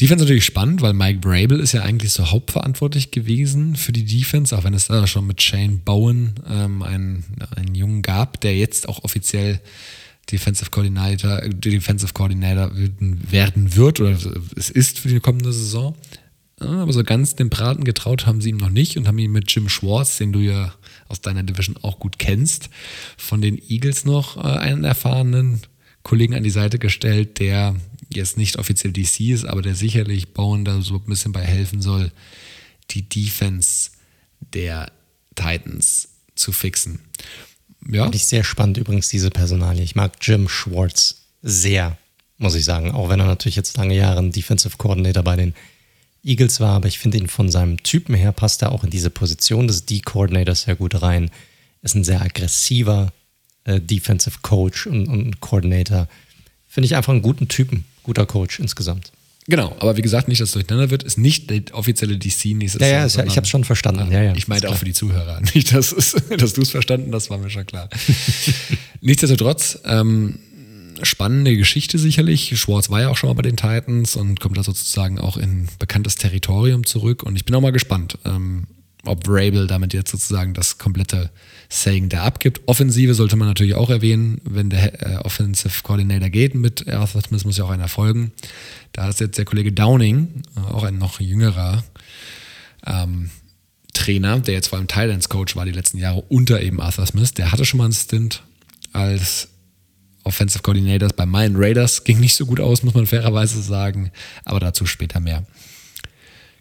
Defense 0.00 0.24
natürlich 0.24 0.44
spannend, 0.44 0.80
weil 0.80 0.92
Mike 0.92 1.18
Brable 1.18 1.58
ist 1.58 1.72
ja 1.72 1.82
eigentlich 1.82 2.12
so 2.12 2.30
hauptverantwortlich 2.30 3.10
gewesen 3.10 3.74
für 3.74 3.90
die 3.90 4.04
Defense, 4.04 4.56
auch 4.56 4.62
wenn 4.62 4.74
es 4.74 4.86
da 4.86 5.08
schon 5.08 5.26
mit 5.26 5.42
Shane 5.42 5.80
Bowen 5.80 6.34
ähm, 6.48 6.82
einen, 6.84 7.24
einen 7.56 7.74
Jungen 7.74 8.02
gab, 8.02 8.40
der 8.40 8.56
jetzt 8.56 8.88
auch 8.88 9.02
offiziell 9.02 9.60
Defensive 10.30 10.70
Coordinator, 10.70 11.40
Defensive 11.48 12.12
Coordinator 12.12 12.70
werden 12.74 13.76
wird 13.76 14.00
oder 14.00 14.16
es 14.56 14.70
ist 14.70 14.98
für 14.98 15.08
die 15.08 15.20
kommende 15.20 15.52
Saison. 15.52 15.96
Aber 16.60 16.92
so 16.92 17.04
ganz 17.04 17.36
den 17.36 17.50
Braten 17.50 17.84
getraut 17.84 18.26
haben 18.26 18.40
sie 18.40 18.50
ihm 18.50 18.56
noch 18.56 18.70
nicht 18.70 18.96
und 18.96 19.06
haben 19.06 19.18
ihn 19.18 19.30
mit 19.30 19.50
Jim 19.50 19.68
Schwartz, 19.68 20.18
den 20.18 20.32
du 20.32 20.40
ja 20.40 20.74
aus 21.06 21.20
deiner 21.20 21.44
Division 21.44 21.76
auch 21.82 22.00
gut 22.00 22.18
kennst, 22.18 22.68
von 23.16 23.40
den 23.40 23.60
Eagles 23.68 24.04
noch 24.04 24.36
äh, 24.36 24.58
einen 24.58 24.82
erfahrenen 24.82 25.60
Kollegen 26.02 26.34
an 26.34 26.42
die 26.42 26.50
Seite 26.50 26.78
gestellt, 26.78 27.38
der 27.38 27.76
jetzt 28.12 28.36
nicht 28.36 28.58
offiziell 28.58 28.92
DC 28.92 29.20
ist, 29.20 29.44
aber 29.44 29.62
der 29.62 29.74
sicherlich 29.74 30.32
Bowen 30.32 30.64
da 30.64 30.80
so 30.80 30.96
ein 30.96 31.04
bisschen 31.04 31.32
bei 31.32 31.42
helfen 31.42 31.80
soll, 31.80 32.10
die 32.90 33.08
Defense 33.08 33.90
der 34.52 34.90
Titans 35.36 36.08
zu 36.34 36.52
fixen. 36.52 37.00
Ja. 37.90 38.02
Finde 38.04 38.16
ich 38.16 38.26
sehr 38.26 38.44
spannend 38.44 38.76
übrigens, 38.76 39.08
diese 39.08 39.30
Personalie. 39.30 39.82
Ich 39.82 39.96
mag 39.96 40.12
Jim 40.20 40.48
Schwartz 40.48 41.22
sehr, 41.42 41.96
muss 42.36 42.54
ich 42.54 42.64
sagen. 42.64 42.92
Auch 42.92 43.08
wenn 43.08 43.20
er 43.20 43.26
natürlich 43.26 43.56
jetzt 43.56 43.76
lange 43.76 43.94
Jahre 43.94 44.18
ein 44.18 44.32
Defensive 44.32 44.76
Coordinator 44.76 45.22
bei 45.22 45.36
den 45.36 45.54
Eagles 46.22 46.60
war, 46.60 46.74
aber 46.74 46.88
ich 46.88 46.98
finde 46.98 47.16
ihn 47.16 47.28
von 47.28 47.50
seinem 47.50 47.82
Typen 47.82 48.14
her 48.14 48.32
passt 48.32 48.62
er 48.62 48.72
auch 48.72 48.84
in 48.84 48.90
diese 48.90 49.08
Position 49.08 49.68
des 49.68 49.86
D-Coordinators 49.86 50.62
sehr 50.62 50.76
gut 50.76 51.00
rein. 51.00 51.30
Ist 51.82 51.94
ein 51.94 52.04
sehr 52.04 52.20
aggressiver 52.20 53.12
äh, 53.64 53.80
Defensive 53.80 54.38
Coach 54.42 54.86
und, 54.86 55.08
und 55.08 55.40
Coordinator. 55.40 56.08
Finde 56.66 56.86
ich 56.86 56.96
einfach 56.96 57.12
einen 57.12 57.22
guten 57.22 57.48
Typen, 57.48 57.84
guter 58.02 58.26
Coach 58.26 58.58
insgesamt. 58.58 59.12
Genau, 59.50 59.74
aber 59.80 59.96
wie 59.96 60.02
gesagt, 60.02 60.28
nicht, 60.28 60.42
dass 60.42 60.50
es 60.50 60.52
durcheinander 60.52 60.90
wird, 60.90 61.02
ist 61.02 61.16
nicht 61.16 61.50
die 61.50 61.64
offizielle 61.72 62.18
DC 62.18 62.54
nächstes 62.54 62.82
ja, 62.82 62.88
Jahr. 62.88 63.08
Ja, 63.08 63.24
ich 63.24 63.36
habe 63.36 63.44
es 63.44 63.48
schon 63.48 63.64
verstanden. 63.64 64.12
Ja, 64.12 64.22
ja, 64.22 64.34
ich 64.34 64.46
meinte 64.46 64.68
auch 64.68 64.76
für 64.76 64.84
die 64.84 64.92
Zuhörer. 64.92 65.40
Nicht, 65.54 65.74
dass, 65.74 65.94
dass 66.36 66.52
du 66.52 66.60
es 66.60 66.70
verstanden 66.70 67.10
das 67.10 67.30
war 67.30 67.38
mir 67.38 67.48
schon 67.48 67.64
klar. 67.64 67.88
Nichtsdestotrotz, 69.00 69.78
ähm, 69.86 70.38
spannende 71.02 71.56
Geschichte 71.56 71.98
sicherlich. 71.98 72.58
Schwartz 72.60 72.90
war 72.90 73.00
ja 73.00 73.08
auch 73.08 73.16
schon 73.16 73.30
mal 73.30 73.34
bei 73.34 73.42
den 73.42 73.56
Titans 73.56 74.16
und 74.16 74.38
kommt 74.38 74.58
da 74.58 74.62
sozusagen 74.62 75.18
auch 75.18 75.38
in 75.38 75.68
bekanntes 75.78 76.16
Territorium 76.16 76.84
zurück. 76.84 77.22
Und 77.22 77.36
ich 77.36 77.46
bin 77.46 77.54
auch 77.54 77.62
mal 77.62 77.72
gespannt, 77.72 78.18
ähm, 78.26 78.66
ob 79.06 79.26
Rabel 79.26 79.66
damit 79.66 79.94
jetzt 79.94 80.10
sozusagen 80.10 80.52
das 80.52 80.76
komplette 80.76 81.30
Saying 81.70 82.08
da 82.08 82.24
abgibt. 82.24 82.62
Offensive 82.66 83.12
sollte 83.14 83.36
man 83.36 83.46
natürlich 83.46 83.74
auch 83.74 83.90
erwähnen, 83.90 84.40
wenn 84.44 84.70
der 84.70 85.02
äh, 85.06 85.16
Offensive 85.18 85.82
Coordinator 85.82 86.30
geht 86.30 86.54
mit 86.54 86.88
Arthur 86.88 87.20
Smith, 87.20 87.44
muss 87.44 87.58
ja 87.58 87.64
auch 87.64 87.70
einer 87.70 87.88
folgen. 87.88 88.32
Da 88.92 89.08
ist 89.08 89.20
jetzt 89.20 89.36
der 89.36 89.44
Kollege 89.44 89.72
Downing, 89.72 90.42
äh, 90.56 90.60
auch 90.60 90.84
ein 90.84 90.96
noch 90.96 91.20
jüngerer 91.20 91.84
ähm, 92.86 93.30
Trainer, 93.92 94.40
der 94.40 94.54
jetzt 94.54 94.68
vor 94.68 94.78
allem 94.78 94.88
Thailands 94.88 95.28
Coach 95.28 95.56
war 95.56 95.66
die 95.66 95.72
letzten 95.72 95.98
Jahre 95.98 96.22
unter 96.28 96.62
eben 96.62 96.80
Arthur 96.80 97.06
Smith. 97.06 97.34
Der 97.34 97.52
hatte 97.52 97.66
schon 97.66 97.78
mal 97.78 97.84
einen 97.84 97.92
Stint 97.92 98.42
als 98.92 99.48
Offensive 100.24 100.62
Coordinator 100.62 101.08
bei 101.14 101.26
meinen 101.26 101.56
Raiders. 101.56 102.04
Ging 102.04 102.20
nicht 102.20 102.34
so 102.34 102.46
gut 102.46 102.60
aus, 102.60 102.82
muss 102.82 102.94
man 102.94 103.06
fairerweise 103.06 103.60
sagen, 103.60 104.10
aber 104.44 104.60
dazu 104.60 104.86
später 104.86 105.20
mehr. 105.20 105.44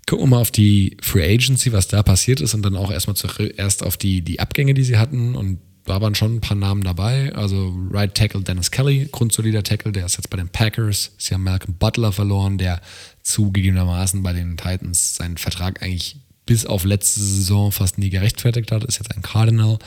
Gucken 0.08 0.26
wir 0.26 0.38
mal 0.38 0.42
auf 0.42 0.52
die 0.52 0.96
Free 1.02 1.34
Agency, 1.34 1.74
was 1.74 1.90
da 1.90 2.02
passiert 2.02 2.40
ist 2.40 2.54
und 2.54 2.64
dann 2.64 2.78
auch 2.78 2.92
erstmal 2.92 3.18
zuerst 3.18 3.84
auf 3.84 3.98
die, 3.98 4.22
die 4.22 4.40
Abgänge, 4.40 4.74
die 4.74 4.84
sie 4.84 4.98
hatten. 4.98 5.36
Und 5.36 5.60
da 5.84 6.00
waren 6.02 6.16
schon 6.16 6.36
ein 6.36 6.42
paar 6.42 6.56
Namen 6.56 6.84
dabei. 6.84 7.34
Also 7.36 7.78
Right 7.92 8.16
Tackle 8.16 8.42
Dennis 8.42 8.72
Kelly, 8.72 9.10
grundsolider 9.12 9.64
Tackle, 9.64 9.92
der 9.92 10.06
ist 10.06 10.16
jetzt 10.16 10.30
bei 10.30 10.38
den 10.38 10.48
Packers. 10.48 11.12
Sie 11.18 11.34
haben 11.34 11.44
Malcolm 11.44 11.76
Butler 11.78 12.14
verloren, 12.14 12.58
der 12.58 12.82
zugegebenermaßen 13.24 14.24
bei 14.24 14.32
den 14.32 14.56
Titans 14.56 15.16
seinen 15.16 15.36
Vertrag 15.36 15.84
eigentlich 15.84 16.16
bis 16.46 16.66
auf 16.66 16.86
letzte 16.86 17.20
Saison 17.20 17.74
fast 17.74 17.98
nie 17.98 18.10
gerechtfertigt 18.10 18.72
hat, 18.72 18.86
ist 18.86 19.00
jetzt 19.00 19.14
ein 19.14 19.22
Cardinal. 19.22 19.78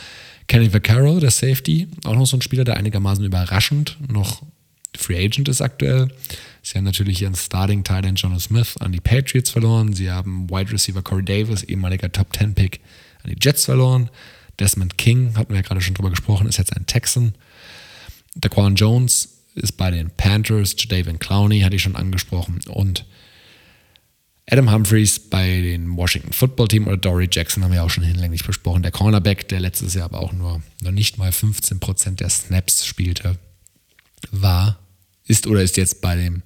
Kenny 0.49 0.73
Vaccaro, 0.73 1.19
der 1.19 1.31
Safety, 1.31 1.89
auch 2.05 2.15
noch 2.15 2.27
so 2.27 2.37
ein 2.37 2.43
Spieler, 2.43 2.65
der 2.65 2.77
einigermaßen 2.77 3.25
überraschend 3.25 3.97
noch 4.09 4.43
Free 4.97 5.25
Agent 5.25 5.49
ist 5.49 5.61
aktuell. 5.61 6.09
Sie 6.63 6.77
haben 6.77 6.85
natürlich 6.85 7.23
ihren 7.23 7.35
Starting 7.35 7.85
Titan 7.85 8.17
John 8.17 8.39
Smith 8.39 8.77
an 8.79 8.93
die 8.93 9.01
Patriots 9.01 9.51
verloren. 9.51 9.93
Sie 9.93 10.11
haben 10.11 10.49
Wide 10.51 10.73
Receiver 10.73 11.03
Corey 11.03 11.25
Davis, 11.25 11.63
ehemaliger 11.63 12.13
Top 12.13 12.37
10 12.37 12.55
Pick, 12.55 12.81
an 13.23 13.31
die 13.31 13.39
Jets 13.41 13.65
verloren. 13.65 14.11
Desmond 14.59 14.99
King, 14.99 15.37
hatten 15.37 15.51
wir 15.51 15.57
ja 15.57 15.63
gerade 15.63 15.81
schon 15.81 15.95
drüber 15.95 16.11
gesprochen, 16.11 16.47
ist 16.47 16.59
jetzt 16.59 16.77
ein 16.77 16.87
Texan. 16.87 17.35
Daquan 18.35 18.75
Jones 18.75 19.41
ist 19.55 19.77
bei 19.77 19.91
den 19.91 20.11
Panthers. 20.11 20.77
Jadavian 20.79 21.19
Clowney 21.19 21.61
hatte 21.61 21.77
ich 21.77 21.83
schon 21.83 21.97
angesprochen. 21.97 22.61
Und 22.69 23.07
Adam 24.51 24.71
Humphreys 24.71 25.19
bei 25.19 25.61
den 25.61 25.97
Washington 25.97 26.33
Football 26.33 26.69
Team 26.69 26.87
oder 26.87 26.97
Dory 26.97 27.29
Jackson 27.31 27.65
haben 27.65 27.73
wir 27.73 27.85
auch 27.85 27.91
schon 27.91 28.05
hinlänglich 28.05 28.45
besprochen. 28.45 28.83
Der 28.83 28.93
Cornerback, 28.93 29.49
der 29.49 29.61
letztes 29.61 29.95
Jahr 29.95 30.07
aber 30.07 30.21
auch 30.21 30.33
nur 30.33 30.61
noch 30.83 30.91
nicht 30.91 31.19
mal 31.19 31.31
15% 31.31 32.17
der 32.17 32.29
Snaps 32.29 32.85
spielte, 32.85 33.39
war 34.31 34.79
ist 35.27 35.47
oder 35.47 35.63
ist 35.63 35.77
jetzt 35.77 36.01
bei 36.01 36.17
dem 36.17 36.43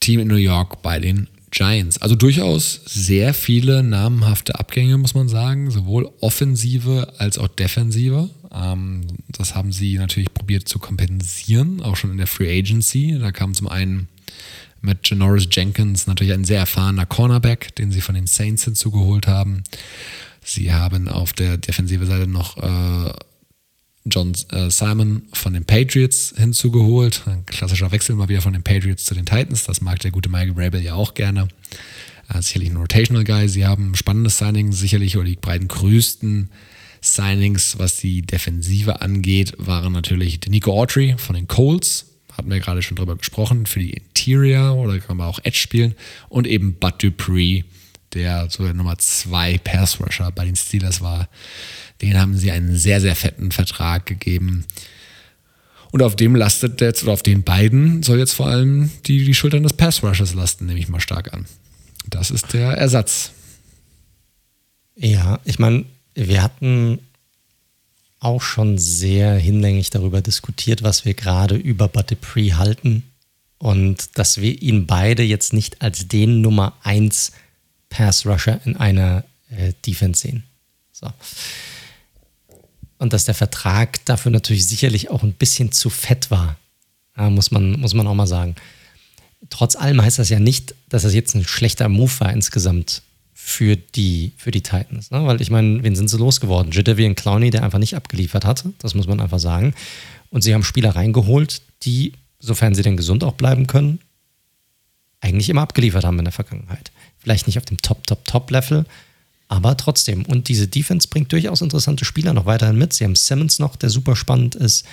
Team 0.00 0.20
in 0.20 0.28
New 0.28 0.36
York 0.36 0.82
bei 0.82 0.98
den 0.98 1.28
Giants. 1.50 1.98
Also 1.98 2.14
durchaus 2.14 2.80
sehr 2.84 3.32
viele 3.32 3.82
namhafte 3.82 4.58
Abgänge, 4.58 4.98
muss 4.98 5.14
man 5.14 5.28
sagen, 5.28 5.70
sowohl 5.70 6.10
offensive 6.20 7.14
als 7.18 7.38
auch 7.38 7.48
defensive. 7.48 8.28
Ähm, 8.52 9.06
das 9.28 9.54
haben 9.54 9.72
sie 9.72 9.96
natürlich 9.96 10.32
probiert 10.34 10.68
zu 10.68 10.78
kompensieren, 10.78 11.80
auch 11.80 11.96
schon 11.96 12.10
in 12.10 12.18
der 12.18 12.26
Free 12.26 12.58
Agency. 12.58 13.16
Da 13.18 13.32
kam 13.32 13.54
zum 13.54 13.68
einen 13.68 14.08
mit 14.80 15.08
Janoris 15.08 15.48
Jenkins 15.50 16.06
natürlich 16.06 16.32
ein 16.32 16.44
sehr 16.44 16.60
erfahrener 16.60 17.06
Cornerback, 17.06 17.74
den 17.76 17.90
sie 17.90 18.00
von 18.00 18.14
den 18.14 18.26
Saints 18.26 18.64
hinzugeholt 18.64 19.26
haben. 19.26 19.64
Sie 20.44 20.72
haben 20.72 21.08
auf 21.08 21.32
der 21.32 21.58
defensive 21.58 22.06
Seite 22.06 22.26
noch 22.26 22.56
äh, 22.58 23.12
John 24.10 24.32
äh, 24.50 24.70
Simon 24.70 25.22
von 25.32 25.52
den 25.52 25.64
Patriots 25.64 26.34
hinzugeholt. 26.36 27.22
Ein 27.26 27.46
klassischer 27.46 27.90
Wechsel 27.92 28.16
mal 28.16 28.28
wieder 28.28 28.40
von 28.40 28.52
den 28.52 28.62
Patriots 28.62 29.04
zu 29.04 29.14
den 29.14 29.26
Titans. 29.26 29.64
Das 29.64 29.80
mag 29.80 30.00
der 30.00 30.10
gute 30.10 30.28
Michael 30.28 30.54
Rabel 30.56 30.82
ja 30.82 30.94
auch 30.94 31.14
gerne. 31.14 31.48
Äh, 32.32 32.42
sicherlich 32.42 32.70
ein 32.70 32.76
Rotational 32.76 33.24
Guy. 33.24 33.48
Sie 33.48 33.66
haben 33.66 33.94
spannendes 33.94 34.38
Signing, 34.38 34.72
sicherlich, 34.72 35.16
oder 35.16 35.26
die 35.26 35.36
beiden 35.36 35.68
größten 35.68 36.50
Signings, 37.00 37.78
was 37.78 37.96
die 37.96 38.22
Defensive 38.22 39.00
angeht, 39.00 39.54
waren 39.58 39.92
natürlich 39.92 40.40
Nico 40.48 40.72
Autry 40.72 41.14
von 41.16 41.36
den 41.36 41.46
Colts. 41.46 42.06
Hatten 42.32 42.50
wir 42.50 42.60
gerade 42.60 42.82
schon 42.82 42.96
drüber 42.96 43.16
gesprochen, 43.16 43.66
für 43.66 43.80
die 43.80 43.92
Interior 43.92 44.76
oder 44.76 44.98
kann 44.98 45.16
man 45.16 45.26
auch 45.26 45.40
Edge 45.42 45.58
spielen. 45.58 45.94
Und 46.28 46.46
eben 46.46 46.74
Bud 46.74 47.02
Dupree, 47.02 47.64
der 48.14 48.48
so 48.50 48.64
der 48.64 48.74
Nummer 48.74 48.98
2 48.98 49.58
Pass 49.58 50.00
Rusher 50.00 50.30
bei 50.32 50.44
den 50.44 50.56
Steelers 50.56 51.00
war 51.00 51.28
den 52.02 52.18
haben 52.18 52.36
sie 52.36 52.50
einen 52.50 52.76
sehr, 52.76 53.00
sehr 53.00 53.16
fetten 53.16 53.52
Vertrag 53.52 54.06
gegeben. 54.06 54.64
Und 55.90 56.02
auf 56.02 56.16
dem 56.16 56.34
lastet 56.34 56.80
jetzt, 56.80 57.02
oder 57.02 57.12
auf 57.12 57.22
den 57.22 57.42
beiden 57.42 58.02
soll 58.02 58.18
jetzt 58.18 58.34
vor 58.34 58.46
allem 58.46 58.90
die, 59.06 59.24
die 59.24 59.34
Schultern 59.34 59.62
des 59.62 59.72
Pass 59.72 60.02
Rushers 60.02 60.34
lasten, 60.34 60.66
nehme 60.66 60.78
ich 60.78 60.88
mal 60.88 61.00
stark 61.00 61.32
an. 61.32 61.46
Das 62.08 62.30
ist 62.30 62.52
der 62.52 62.72
Ersatz. 62.72 63.32
Ja, 64.96 65.40
ich 65.44 65.58
meine, 65.58 65.84
wir 66.14 66.42
hatten 66.42 66.98
auch 68.20 68.42
schon 68.42 68.78
sehr 68.78 69.34
hinlänglich 69.34 69.90
darüber 69.90 70.20
diskutiert, 70.20 70.82
was 70.82 71.04
wir 71.04 71.14
gerade 71.14 71.54
über 71.54 71.88
Pre 71.88 72.56
halten. 72.56 73.04
Und 73.58 74.18
dass 74.18 74.40
wir 74.40 74.60
ihn 74.62 74.86
beide 74.86 75.22
jetzt 75.22 75.52
nicht 75.52 75.82
als 75.82 76.06
den 76.06 76.40
Nummer 76.40 76.74
1 76.82 77.32
Pass 77.88 78.26
Rusher 78.26 78.60
in 78.64 78.76
einer 78.76 79.24
äh, 79.50 79.72
Defense 79.84 80.22
sehen. 80.22 80.44
So. 80.92 81.08
Und 82.98 83.12
dass 83.12 83.24
der 83.24 83.34
Vertrag 83.34 84.04
dafür 84.04 84.32
natürlich 84.32 84.66
sicherlich 84.66 85.10
auch 85.10 85.22
ein 85.22 85.32
bisschen 85.32 85.72
zu 85.72 85.88
fett 85.88 86.30
war, 86.30 86.56
ja, 87.16 87.30
muss, 87.30 87.50
man, 87.50 87.80
muss 87.80 87.94
man 87.94 88.06
auch 88.06 88.14
mal 88.14 88.26
sagen. 88.26 88.56
Trotz 89.50 89.76
allem 89.76 90.02
heißt 90.02 90.18
das 90.18 90.28
ja 90.28 90.40
nicht, 90.40 90.74
dass 90.88 91.02
das 91.02 91.14
jetzt 91.14 91.34
ein 91.34 91.44
schlechter 91.44 91.88
Move 91.88 92.12
war 92.18 92.32
insgesamt 92.32 93.02
für 93.34 93.76
die, 93.76 94.32
für 94.36 94.50
die 94.50 94.62
Titans. 94.62 95.10
Ne? 95.10 95.24
Weil 95.24 95.40
ich 95.40 95.50
meine, 95.50 95.82
wen 95.82 95.96
sind 95.96 96.08
sie 96.08 96.18
losgeworden? 96.18 96.72
Jadavian 96.72 97.14
Clowney, 97.14 97.50
der 97.50 97.62
einfach 97.62 97.78
nicht 97.78 97.94
abgeliefert 97.94 98.44
hatte, 98.44 98.72
das 98.78 98.94
muss 98.94 99.06
man 99.06 99.20
einfach 99.20 99.38
sagen. 99.38 99.74
Und 100.30 100.42
sie 100.42 100.54
haben 100.54 100.64
Spieler 100.64 100.96
reingeholt, 100.96 101.62
die, 101.82 102.12
sofern 102.40 102.74
sie 102.74 102.82
denn 102.82 102.96
gesund 102.96 103.24
auch 103.24 103.34
bleiben 103.34 103.66
können, 103.66 104.00
eigentlich 105.20 105.48
immer 105.48 105.62
abgeliefert 105.62 106.04
haben 106.04 106.18
in 106.18 106.24
der 106.24 106.32
Vergangenheit. 106.32 106.90
Vielleicht 107.18 107.46
nicht 107.46 107.58
auf 107.58 107.64
dem 107.64 107.78
Top, 107.78 108.06
Top, 108.06 108.24
Top-Level, 108.24 108.84
aber 109.48 109.76
trotzdem. 109.76 110.24
Und 110.26 110.48
diese 110.48 110.68
Defense 110.68 111.08
bringt 111.08 111.32
durchaus 111.32 111.62
interessante 111.62 112.04
Spieler 112.04 112.34
noch 112.34 112.46
weiterhin 112.46 112.76
mit. 112.76 112.92
Sie 112.92 113.04
haben 113.04 113.16
Simmons 113.16 113.58
noch, 113.58 113.76
der 113.76 113.90
super 113.90 114.14
spannend 114.14 114.54
ist. 114.54 114.84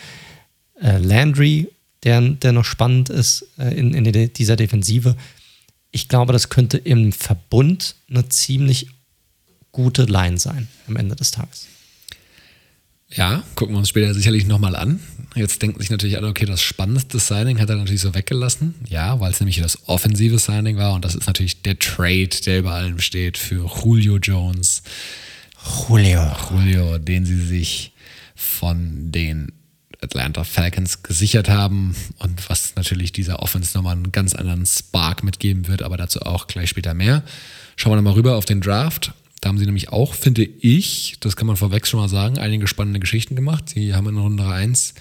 Äh, 0.82 0.98
Landry, 0.98 1.70
der, 2.04 2.22
der 2.22 2.54
noch 2.54 2.66
spannend 2.66 3.10
ist 3.10 3.46
äh, 3.58 3.78
in, 3.78 3.94
in 3.94 4.34
dieser 4.34 4.56
Defensive. 4.56 5.16
Ich 5.92 6.08
glaube, 6.08 6.34
das 6.34 6.50
könnte 6.50 6.78
im 6.78 7.12
Verbund 7.12 7.96
eine 8.10 8.28
ziemlich 8.30 8.88
gute 9.72 10.04
Line 10.06 10.38
sein 10.38 10.68
am 10.88 10.96
Ende 10.96 11.16
des 11.16 11.32
Tages. 11.32 11.68
Ja, 13.16 13.44
gucken 13.56 13.76
wir 13.76 13.80
uns 13.80 13.90
später 13.90 14.14
sicherlich 14.14 14.46
nochmal 14.46 14.76
an. 14.76 15.00
Jetzt 15.36 15.62
denken 15.62 15.80
sich 15.80 15.90
natürlich 15.90 16.18
alle, 16.18 16.28
okay, 16.28 16.46
das 16.46 16.62
spannendste 16.62 17.20
Signing 17.20 17.60
hat 17.60 17.70
er 17.70 17.78
natürlich 17.78 18.02
so 18.02 18.14
weggelassen. 18.14 18.76
Ja, 18.88 19.20
weil 19.20 19.32
es 19.32 19.40
nämlich 19.40 19.60
das 19.60 19.88
offensive 19.88 20.40
Signing 20.40 20.78
war 20.78 20.94
und 20.94 21.04
das 21.04 21.16
ist 21.16 21.28
natürlich 21.28 21.62
der 21.62 21.80
Trade, 21.80 22.30
der 22.46 22.60
über 22.60 22.72
allem 22.72 23.00
steht 23.00 23.38
für 23.38 23.70
Julio 23.84 24.18
Jones. 24.18 24.84
Julio. 25.90 26.36
Julio, 26.52 26.98
den 26.98 27.26
sie 27.26 27.42
sich 27.42 27.94
von 28.36 29.12
den 29.12 29.52
Atlanta 30.02 30.44
Falcons 30.44 31.04
gesichert 31.04 31.50
haben 31.50 31.96
und 32.20 32.50
was 32.50 32.76
natürlich 32.76 33.12
dieser 33.12 33.40
Offense 33.40 33.76
nochmal 33.76 33.96
einen 33.96 34.12
ganz 34.12 34.36
anderen 34.36 34.66
Spark 34.66 35.24
mitgeben 35.24 35.68
wird, 35.68 35.82
aber 35.84 35.98
dazu 35.98 36.22
auch 36.22 36.48
gleich 36.48 36.70
später 36.70 36.94
mehr. 36.94 37.24
Schauen 37.76 37.94
wir 37.94 37.98
nochmal 37.98 38.14
rüber 38.14 38.36
auf 38.36 38.46
den 38.46 38.62
Draft. 38.62 39.14
Da 39.46 39.50
haben 39.50 39.60
sie 39.60 39.66
nämlich 39.68 39.90
auch, 39.90 40.16
finde 40.16 40.44
ich, 40.44 41.18
das 41.20 41.36
kann 41.36 41.46
man 41.46 41.56
vorweg 41.56 41.86
schon 41.86 42.00
mal 42.00 42.10
sagen, 42.10 42.40
einige 42.40 42.66
spannende 42.66 43.00
Geschichten 43.00 43.36
gemacht. 43.36 43.70
Sie 43.70 43.94
haben 43.94 44.10
in 44.10 44.18
Runde 44.18 44.44
1 44.44 44.96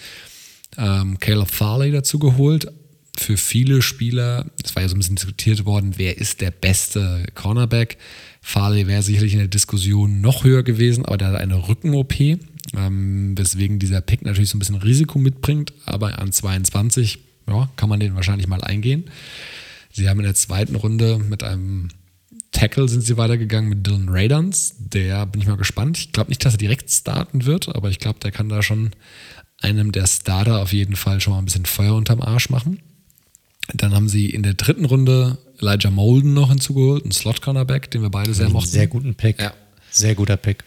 ähm, 0.77 1.19
Caleb 1.19 1.49
Farley 1.49 1.91
dazu 1.91 2.19
geholt. 2.19 2.71
Für 3.17 3.39
viele 3.39 3.81
Spieler, 3.81 4.45
es 4.63 4.77
war 4.77 4.83
ja 4.83 4.91
so 4.91 4.97
ein 4.97 4.99
bisschen 4.99 5.17
diskutiert 5.17 5.65
worden, 5.65 5.95
wer 5.97 6.19
ist 6.19 6.43
der 6.43 6.51
beste 6.51 7.25
Cornerback. 7.35 7.97
Farley 8.43 8.87
wäre 8.87 9.01
sicherlich 9.01 9.33
in 9.33 9.39
der 9.39 9.49
Diskussion 9.49 10.21
noch 10.21 10.45
höher 10.45 10.63
gewesen, 10.63 11.07
aber 11.07 11.17
der 11.17 11.29
hat 11.29 11.37
eine 11.37 11.67
Rücken-OP, 11.67 12.21
ähm, 12.21 13.39
weswegen 13.39 13.79
dieser 13.79 14.03
Pick 14.03 14.27
natürlich 14.27 14.51
so 14.51 14.57
ein 14.57 14.59
bisschen 14.59 14.77
Risiko 14.77 15.19
mitbringt, 15.19 15.73
aber 15.87 16.19
an 16.19 16.33
22 16.33 17.19
ja, 17.49 17.71
kann 17.77 17.89
man 17.89 17.99
den 17.99 18.15
wahrscheinlich 18.15 18.47
mal 18.47 18.63
eingehen. 18.63 19.05
Sie 19.91 20.07
haben 20.07 20.21
in 20.21 20.27
der 20.27 20.35
zweiten 20.35 20.77
Runde 20.77 21.19
mit 21.19 21.43
einem 21.43 21.89
Tackle 22.55 22.89
sind 22.89 23.03
sie 23.03 23.19
weitergegangen 23.19 23.69
mit 23.69 23.87
Dylan 23.87 24.09
Radans. 24.09 24.77
Der 24.79 25.27
bin 25.27 25.43
ich 25.43 25.47
mal 25.47 25.57
gespannt. 25.57 25.99
Ich 25.99 26.13
glaube 26.13 26.31
nicht, 26.31 26.45
dass 26.45 26.55
er 26.55 26.59
direkt 26.59 26.91
starten 26.91 27.45
wird, 27.45 27.75
aber 27.75 27.91
ich 27.91 27.99
glaube, 27.99 28.21
der 28.21 28.33
kann 28.33 28.49
da 28.49 28.63
schon 28.63 28.91
einem 29.61 29.93
der 29.93 30.07
Starter 30.07 30.61
auf 30.63 30.73
jeden 30.73 30.97
Fall 30.97 31.21
schon 31.21 31.33
mal 31.35 31.41
ein 31.41 31.45
bisschen 31.45 31.67
Feuer 31.67 31.95
unterm 31.95 32.23
Arsch 32.23 32.49
machen. 32.51 32.81
Dann 33.73 33.95
haben 33.95 34.09
sie 34.09 34.31
in 34.31 34.43
der 34.43 34.55
dritten 34.55 34.85
Runde 34.85 35.39
Elijah 35.59 35.91
Molden 35.91 36.35
noch 36.35 36.51
hinzugeholt, 36.51 37.03
einen 37.03 37.13
Slot-Cornerback, 37.13 37.91
den 37.91 38.03
wir 38.03 38.11
beide 38.11 38.35
sehr 38.35 38.51
mochten. 38.51 38.69
Sehr 38.69 38.87
guten 38.87 39.15
Pick. 39.15 39.41
Ja. 39.41 39.53
Sehr 39.91 40.15
guter 40.15 40.37
Pick. 40.37 40.65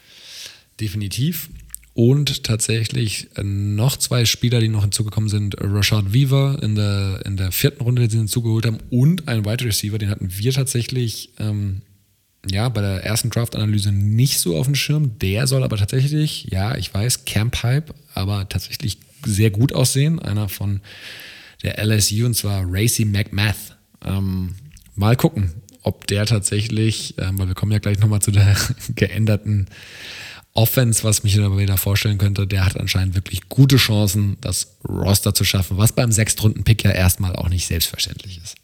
Definitiv. 0.80 1.50
Und 1.98 2.44
tatsächlich 2.44 3.28
äh, 3.38 3.44
noch 3.44 3.98
zwei 3.98 4.26
Spieler, 4.26 4.60
die 4.60 4.68
noch 4.68 4.84
hinzugekommen 4.84 5.30
sind. 5.30 5.56
Rashad 5.60 6.14
Weaver 6.14 6.60
in 6.62 6.76
der, 6.76 7.24
in 7.26 7.38
der 7.38 7.52
vierten 7.52 7.82
Runde, 7.82 8.04
den 8.04 8.12
sie 8.12 8.18
hinzugeholt 8.20 8.68
haben. 8.68 8.78
Und 8.92 9.28
ein 9.28 9.46
Wide 9.46 9.66
Receiver, 9.66 9.98
den 9.98 10.12
hatten 10.12 10.30
wir 10.32 10.54
tatsächlich 10.54 11.32
ähm, 11.40 11.82
ja, 12.48 12.70
bei 12.70 12.82
der 12.82 13.04
ersten 13.04 13.32
Draft-Analyse 13.32 13.92
nicht 13.92 14.38
so 14.38 14.60
auf 14.60 14.68
dem 14.68 14.76
Schirm. 14.76 15.18
Der 15.18 15.48
soll 15.48 15.64
aber 15.64 15.76
tatsächlich, 15.76 16.46
ja, 16.52 16.78
ich 16.78 16.94
weiß, 16.94 17.26
Camp 17.26 17.64
Hype, 17.64 17.96
aber 18.14 18.48
tatsächlich 18.48 19.00
sehr 19.26 19.50
gut 19.50 19.74
aussehen. 19.74 20.20
Einer 20.20 20.50
von 20.50 20.82
der 21.64 21.84
LSU 21.84 22.28
und 22.28 22.36
zwar 22.36 22.64
Racy 22.68 23.06
McMath. 23.06 23.76
Ähm, 24.06 24.54
mal 24.94 25.16
gucken, 25.16 25.52
ob 25.82 26.06
der 26.06 26.28
tatsächlich, 26.28 27.16
ähm, 27.18 27.40
weil 27.40 27.48
wir 27.48 27.56
kommen 27.56 27.72
ja 27.72 27.80
gleich 27.80 27.98
nochmal 27.98 28.22
zu 28.22 28.30
der 28.30 28.56
geänderten 28.96 29.66
Offense, 30.58 31.04
was 31.04 31.24
mich 31.24 31.40
aber 31.40 31.60
wieder 31.60 31.78
vorstellen 31.78 32.18
könnte, 32.18 32.48
der 32.48 32.66
hat 32.66 32.80
anscheinend 32.80 33.14
wirklich 33.14 33.48
gute 33.48 33.78
Chancen, 33.78 34.38
das 34.42 34.76
Roster 34.88 35.36
zu 35.36 35.44
schaffen, 35.44 35.78
was 35.78 35.92
beim 35.92 36.12
Sechstrunden-Pick 36.12 36.84
ja 36.84 36.92
erstmal 36.92 37.36
auch 37.36 37.48
nicht 37.48 37.68
selbstverständlich 37.68 38.42
ist. 38.44 38.56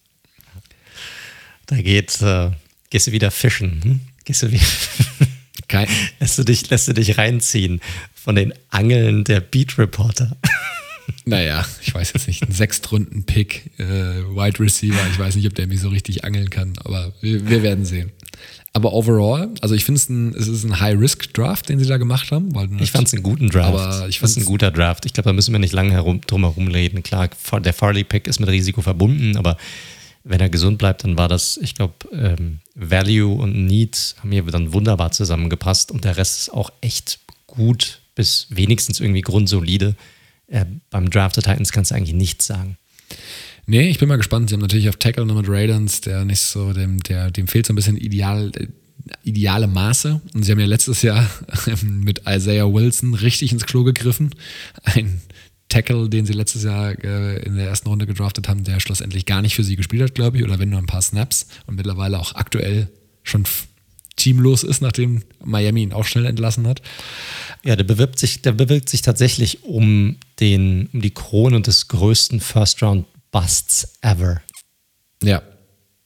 Da 1.67 1.79
geht, 1.81 2.19
äh, 2.21 2.49
gehst 2.89 3.07
du 3.07 3.11
wieder 3.11 3.29
fischen. 3.29 3.81
Hm? 3.83 3.99
Gehst 4.25 4.41
du 4.41 4.51
wieder. 4.51 4.65
Kein. 5.67 5.87
lässt, 6.19 6.39
du 6.39 6.43
dich, 6.43 6.67
lässt 6.71 6.87
du 6.87 6.93
dich 6.93 7.19
reinziehen 7.19 7.79
von 8.15 8.35
den 8.35 8.53
Angeln 8.69 9.23
der 9.23 9.39
Beat 9.39 9.77
Reporter. 9.77 10.35
Naja, 11.25 11.65
ich 11.81 11.93
weiß 11.93 12.13
jetzt 12.13 12.27
nicht, 12.27 12.43
ein 12.43 12.53
Sechstrunden-Pick, 12.53 13.71
äh, 13.77 13.83
Wide 13.83 14.59
Receiver, 14.59 15.05
ich 15.11 15.19
weiß 15.19 15.35
nicht, 15.35 15.47
ob 15.47 15.53
der 15.53 15.67
mich 15.67 15.81
so 15.81 15.89
richtig 15.89 16.23
angeln 16.23 16.49
kann, 16.49 16.73
aber 16.83 17.13
wir, 17.19 17.47
wir 17.47 17.61
werden 17.61 17.85
sehen. 17.85 18.11
Aber 18.75 18.93
overall, 18.93 19.51
also 19.61 19.75
ich 19.75 19.85
finde 19.85 19.99
es 19.99 20.09
ein, 20.09 20.33
es 20.33 20.47
ist 20.47 20.63
ein 20.63 20.79
High-Risk-Draft, 20.79 21.69
den 21.69 21.77
sie 21.77 21.85
da 21.85 21.97
gemacht 21.97 22.31
haben. 22.31 22.55
Weil 22.55 22.69
ich 22.81 22.91
fand 22.91 23.07
es 23.07 23.13
einen 23.13 23.21
guten 23.21 23.49
Draft. 23.49 23.67
Aber 23.67 24.09
ich 24.09 24.19
fand 24.19 24.31
es 24.31 24.37
ein 24.37 24.45
guter 24.45 24.71
Draft. 24.71 25.05
Ich 25.05 25.13
glaube, 25.13 25.29
da 25.29 25.33
müssen 25.33 25.51
wir 25.51 25.59
nicht 25.59 25.73
lange 25.73 25.91
herum, 25.91 26.21
drum 26.21 26.41
herum 26.41 26.67
reden. 26.69 27.03
Klar, 27.03 27.29
der 27.59 27.73
Farley-Pick 27.73 28.27
ist 28.27 28.39
mit 28.39 28.49
Risiko 28.49 28.81
verbunden, 28.81 29.37
aber 29.37 29.57
wenn 30.23 30.39
er 30.39 30.49
gesund 30.49 30.79
bleibt, 30.79 31.03
dann 31.03 31.17
war 31.17 31.27
das, 31.27 31.57
ich 31.61 31.75
glaube, 31.75 31.93
ähm, 32.13 32.59
Value 32.73 33.35
und 33.35 33.65
Need 33.65 34.15
haben 34.19 34.31
hier 34.31 34.43
dann 34.43 34.73
wunderbar 34.73 35.11
zusammengepasst 35.11 35.91
und 35.91 36.03
der 36.05 36.17
Rest 36.17 36.39
ist 36.39 36.49
auch 36.53 36.71
echt 36.81 37.19
gut 37.45 38.01
bis 38.15 38.47
wenigstens 38.49 38.99
irgendwie 38.99 39.21
grundsolide. 39.21 39.95
Äh, 40.47 40.65
beim 40.89 41.09
Draft 41.09 41.35
der 41.35 41.43
Titans 41.43 41.71
kannst 41.71 41.91
du 41.91 41.95
eigentlich 41.95 42.15
nichts 42.15 42.47
sagen. 42.47 42.77
Nee, 43.65 43.89
ich 43.89 43.99
bin 43.99 44.09
mal 44.09 44.17
gespannt. 44.17 44.49
Sie 44.49 44.55
haben 44.55 44.61
natürlich 44.61 44.89
auf 44.89 44.97
Tackle 44.97 45.25
noch 45.25 45.35
mit 45.35 45.47
Raiders, 45.47 46.01
der 46.01 46.25
nicht 46.25 46.41
so, 46.41 46.73
dem, 46.73 47.01
der, 47.03 47.31
dem 47.31 47.47
fehlt 47.47 47.65
so 47.65 47.73
ein 47.73 47.75
bisschen 47.75 47.97
ideal, 47.97 48.51
äh, 48.55 48.67
ideale 49.23 49.67
Maße. 49.67 50.21
Und 50.33 50.43
sie 50.43 50.51
haben 50.51 50.59
ja 50.59 50.65
letztes 50.65 51.01
Jahr 51.01 51.29
mit 51.81 52.23
Isaiah 52.27 52.71
Wilson 52.71 53.13
richtig 53.13 53.51
ins 53.51 53.65
Klo 53.65 53.83
gegriffen. 53.83 54.35
Ein 54.83 55.21
Tackle, 55.69 56.09
den 56.09 56.25
sie 56.25 56.33
letztes 56.33 56.63
Jahr 56.63 56.91
äh, 57.03 57.41
in 57.43 57.55
der 57.55 57.67
ersten 57.67 57.87
Runde 57.87 58.05
gedraftet 58.05 58.49
haben, 58.49 58.63
der 58.63 58.79
schlussendlich 58.79 59.25
gar 59.25 59.41
nicht 59.41 59.55
für 59.55 59.63
sie 59.63 59.75
gespielt 59.75 60.03
hat, 60.03 60.15
glaube 60.15 60.37
ich, 60.37 60.43
oder 60.43 60.59
wenn 60.59 60.69
nur 60.69 60.79
ein 60.79 60.85
paar 60.85 61.01
Snaps 61.01 61.47
und 61.65 61.75
mittlerweile 61.75 62.19
auch 62.19 62.35
aktuell 62.35 62.89
schon 63.23 63.45
teamlos 64.15 64.63
ist, 64.63 64.81
nachdem 64.81 65.23
Miami 65.43 65.81
ihn 65.83 65.93
auch 65.93 66.05
schnell 66.05 66.25
entlassen 66.25 66.67
hat. 66.67 66.81
Ja, 67.63 67.75
der 67.75 67.85
bewirbt 67.85 68.19
sich, 68.19 68.41
der 68.41 68.51
bewirbt 68.51 68.89
sich 68.89 69.01
tatsächlich 69.01 69.63
um 69.63 70.17
den, 70.39 70.89
um 70.93 71.01
die 71.01 71.13
Krone 71.13 71.61
des 71.61 71.87
größten 71.87 72.39
First 72.39 72.83
Round 72.83 73.05
Busts 73.33 73.97
ever. 74.01 74.41
Ja. 75.21 75.41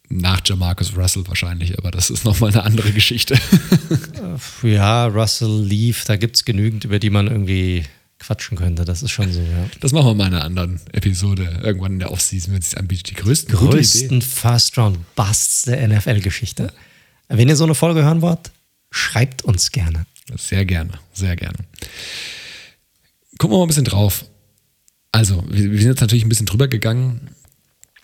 Nach 0.10 0.42
Jamarcus 0.44 0.96
Russell 0.96 1.28
wahrscheinlich, 1.28 1.78
aber 1.78 1.92
das 1.92 2.10
ist 2.10 2.24
nochmal 2.24 2.52
eine 2.52 2.64
andere 2.64 2.92
Geschichte. 2.92 3.38
Ja, 4.62 5.08
Russell 5.08 5.64
lief, 5.64 6.06
da 6.06 6.16
gibt 6.16 6.36
es 6.36 6.46
genügend, 6.46 6.84
über 6.84 7.00
die 7.00 7.10
man 7.10 7.26
irgendwie 7.28 7.86
quatschen 8.20 8.56
könnte. 8.56 8.86
Das 8.86 9.02
ist 9.02 9.10
schon 9.10 9.32
so, 9.32 9.40
ja. 9.40 9.68
Das 9.80 9.94
machen 9.94 10.06
wir 10.08 10.14
mal 10.14 10.28
in 10.28 10.34
einer 10.36 10.44
anderen 10.44 10.80
Episode, 10.92 11.60
irgendwann 11.64 11.94
in 11.94 12.00
der 12.00 12.12
Offseason, 12.12 12.54
wenn 12.54 12.62
es 12.62 12.70
sich 12.70 12.80
anbietet. 12.80 13.10
Die 13.10 13.16
größten, 13.16 13.56
größten 13.56 14.22
First-Round-Busts 14.22 15.64
der 15.64 15.88
NFL-Geschichte. 15.88 16.72
Wenn 17.30 17.50
ihr 17.50 17.56
so 17.56 17.64
eine 17.64 17.74
Folge 17.74 18.04
hören 18.04 18.22
wollt, 18.22 18.52
schreibt 18.92 19.42
uns 19.44 19.72
gerne. 19.72 20.06
Sehr 20.36 20.66
gerne, 20.66 20.92
sehr 21.14 21.36
gerne. 21.36 21.58
Gucken 23.40 23.56
wir 23.56 23.60
mal 23.60 23.66
ein 23.66 23.70
bisschen 23.70 23.86
drauf. 23.86 24.26
Also, 25.11 25.44
wir, 25.48 25.61
sind 25.61 25.90
jetzt 25.90 26.02
natürlich 26.02 26.26
ein 26.26 26.30
bisschen 26.30 26.45
drüber 26.45 26.68
gegangen, 26.68 27.30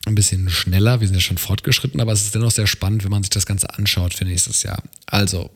ein 0.05 0.15
bisschen 0.15 0.49
schneller, 0.49 0.99
wir 0.99 1.07
sind 1.07 1.15
ja 1.15 1.21
schon 1.21 1.37
fortgeschritten, 1.37 2.01
aber 2.01 2.11
es 2.11 2.23
ist 2.23 2.35
dennoch 2.35 2.51
sehr 2.51 2.67
spannend, 2.67 3.03
wenn 3.03 3.11
man 3.11 3.23
sich 3.23 3.29
das 3.29 3.45
Ganze 3.45 3.73
anschaut 3.77 4.13
für 4.13 4.25
nächstes 4.25 4.63
Jahr. 4.63 4.81
Also, 5.05 5.51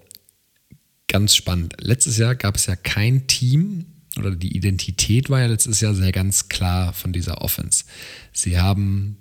ganz 1.08 1.36
spannend. 1.36 1.76
Letztes 1.80 2.18
Jahr 2.18 2.36
gab 2.36 2.56
es 2.56 2.66
ja 2.66 2.76
kein 2.76 3.28
Team 3.28 3.86
oder 4.18 4.36
die 4.36 4.56
Identität 4.56 5.30
war 5.30 5.40
ja 5.40 5.48
letztes 5.48 5.80
Jahr 5.82 5.94
sehr 5.94 6.12
ganz 6.12 6.50
klar 6.50 6.94
von 6.94 7.14
dieser 7.14 7.42
Offense. 7.42 7.86
Sie 8.34 8.60
haben 8.60 9.18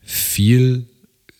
viel, 0.00 0.86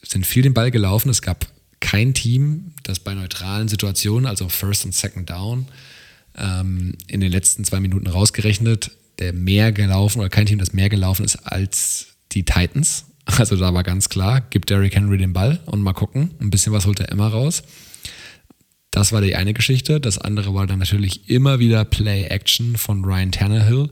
sind 0.02 0.26
viel 0.26 0.43
den 0.43 0.55
Ball 0.55 0.70
gelaufen. 0.70 1.10
Es 1.10 1.23
gab 1.23 1.47
kein 1.81 2.15
Team, 2.15 2.73
das 2.83 2.99
bei 2.99 3.15
neutralen 3.15 3.68
Situationen, 3.68 4.26
also 4.26 4.49
First 4.49 4.84
und 4.84 4.94
Second 4.94 5.31
Down, 5.31 5.68
ähm, 6.36 6.97
in 7.07 7.20
den 7.20 7.33
letzten 7.33 7.65
zwei 7.65 7.81
Minuten 7.81 8.07
rausgerechnet, 8.07 8.91
der 9.18 9.33
mehr 9.33 9.73
gelaufen 9.73 10.20
oder 10.20 10.28
kein 10.28 10.47
Team, 10.47 10.59
das 10.59 10.73
mehr 10.73 10.89
gelaufen 10.89 11.25
ist 11.25 11.36
als 11.36 12.07
die 12.33 12.44
Titans. 12.44 13.07
Also 13.39 13.57
da 13.57 13.73
war 13.73 13.84
ganz 13.84 14.10
klar, 14.10 14.43
gibt 14.51 14.68
Derrick 14.68 14.94
Henry 14.94 15.17
den 15.17 15.33
Ball 15.33 15.59
und 15.65 15.81
mal 15.81 15.94
gucken. 15.94 16.33
Ein 16.41 16.51
bisschen 16.51 16.75
was 16.75 16.84
holt 16.84 17.01
er 17.01 17.10
immer 17.10 17.28
raus. 17.28 17.62
Das 18.91 19.12
war 19.12 19.23
die 19.23 19.34
eine 19.34 19.55
Geschichte. 19.55 19.99
Das 19.99 20.18
andere 20.18 20.52
war 20.55 20.67
dann 20.67 20.78
natürlich 20.78 21.31
immer 21.31 21.59
wieder 21.59 21.86
Play-Action 21.86 22.76
von 22.76 23.02
Ryan 23.02 23.33
Tannehill, 23.33 23.89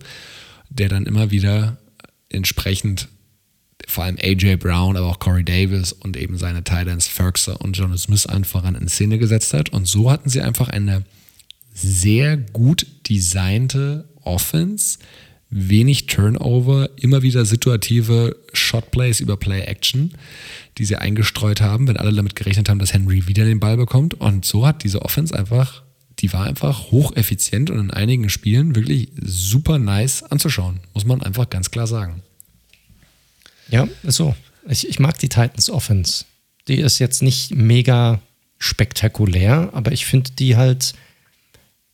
der 0.68 0.90
dann 0.90 1.06
immer 1.06 1.30
wieder 1.30 1.78
entsprechend 2.28 3.08
vor 3.88 4.04
allem 4.04 4.16
AJ 4.20 4.56
Brown, 4.56 4.96
aber 4.96 5.08
auch 5.08 5.18
Corey 5.18 5.44
Davis 5.44 5.92
und 5.92 6.16
eben 6.16 6.38
seine 6.38 6.62
Titans 6.62 7.08
Ferguson 7.08 7.56
und 7.56 7.76
Jonas 7.76 8.02
Smith 8.02 8.26
einfach 8.26 8.64
in 8.64 8.88
Szene 8.88 9.18
gesetzt 9.18 9.54
hat. 9.54 9.70
Und 9.70 9.86
so 9.86 10.10
hatten 10.10 10.28
sie 10.28 10.40
einfach 10.40 10.68
eine 10.68 11.04
sehr 11.74 12.36
gut 12.36 12.86
designte 13.08 14.04
Offense, 14.24 14.98
wenig 15.50 16.06
Turnover, 16.06 16.88
immer 16.96 17.22
wieder 17.22 17.44
situative 17.44 18.36
Shotplays 18.52 19.20
über 19.20 19.36
Play-Action, 19.36 20.14
die 20.78 20.84
sie 20.84 20.96
eingestreut 20.96 21.60
haben, 21.60 21.86
wenn 21.88 21.98
alle 21.98 22.12
damit 22.12 22.34
gerechnet 22.36 22.68
haben, 22.68 22.78
dass 22.78 22.94
Henry 22.94 23.28
wieder 23.28 23.44
den 23.44 23.60
Ball 23.60 23.76
bekommt. 23.76 24.14
Und 24.14 24.44
so 24.44 24.66
hat 24.66 24.82
diese 24.82 25.02
Offense 25.02 25.38
einfach, 25.38 25.82
die 26.20 26.32
war 26.32 26.46
einfach 26.46 26.90
hocheffizient 26.90 27.70
und 27.70 27.78
in 27.78 27.90
einigen 27.90 28.30
Spielen 28.30 28.74
wirklich 28.74 29.10
super 29.20 29.78
nice 29.78 30.22
anzuschauen, 30.22 30.80
muss 30.94 31.04
man 31.04 31.22
einfach 31.22 31.50
ganz 31.50 31.70
klar 31.70 31.86
sagen. 31.86 32.22
Ja, 33.68 33.88
ist 34.02 34.16
so. 34.16 34.34
Ich, 34.68 34.88
ich 34.88 34.98
mag 34.98 35.18
die 35.18 35.28
Titans 35.28 35.68
Offense. 35.70 36.24
Die 36.68 36.76
ist 36.76 36.98
jetzt 36.98 37.22
nicht 37.22 37.54
mega 37.54 38.20
spektakulär, 38.58 39.70
aber 39.72 39.92
ich 39.92 40.06
finde 40.06 40.30
die 40.30 40.56
halt, 40.56 40.94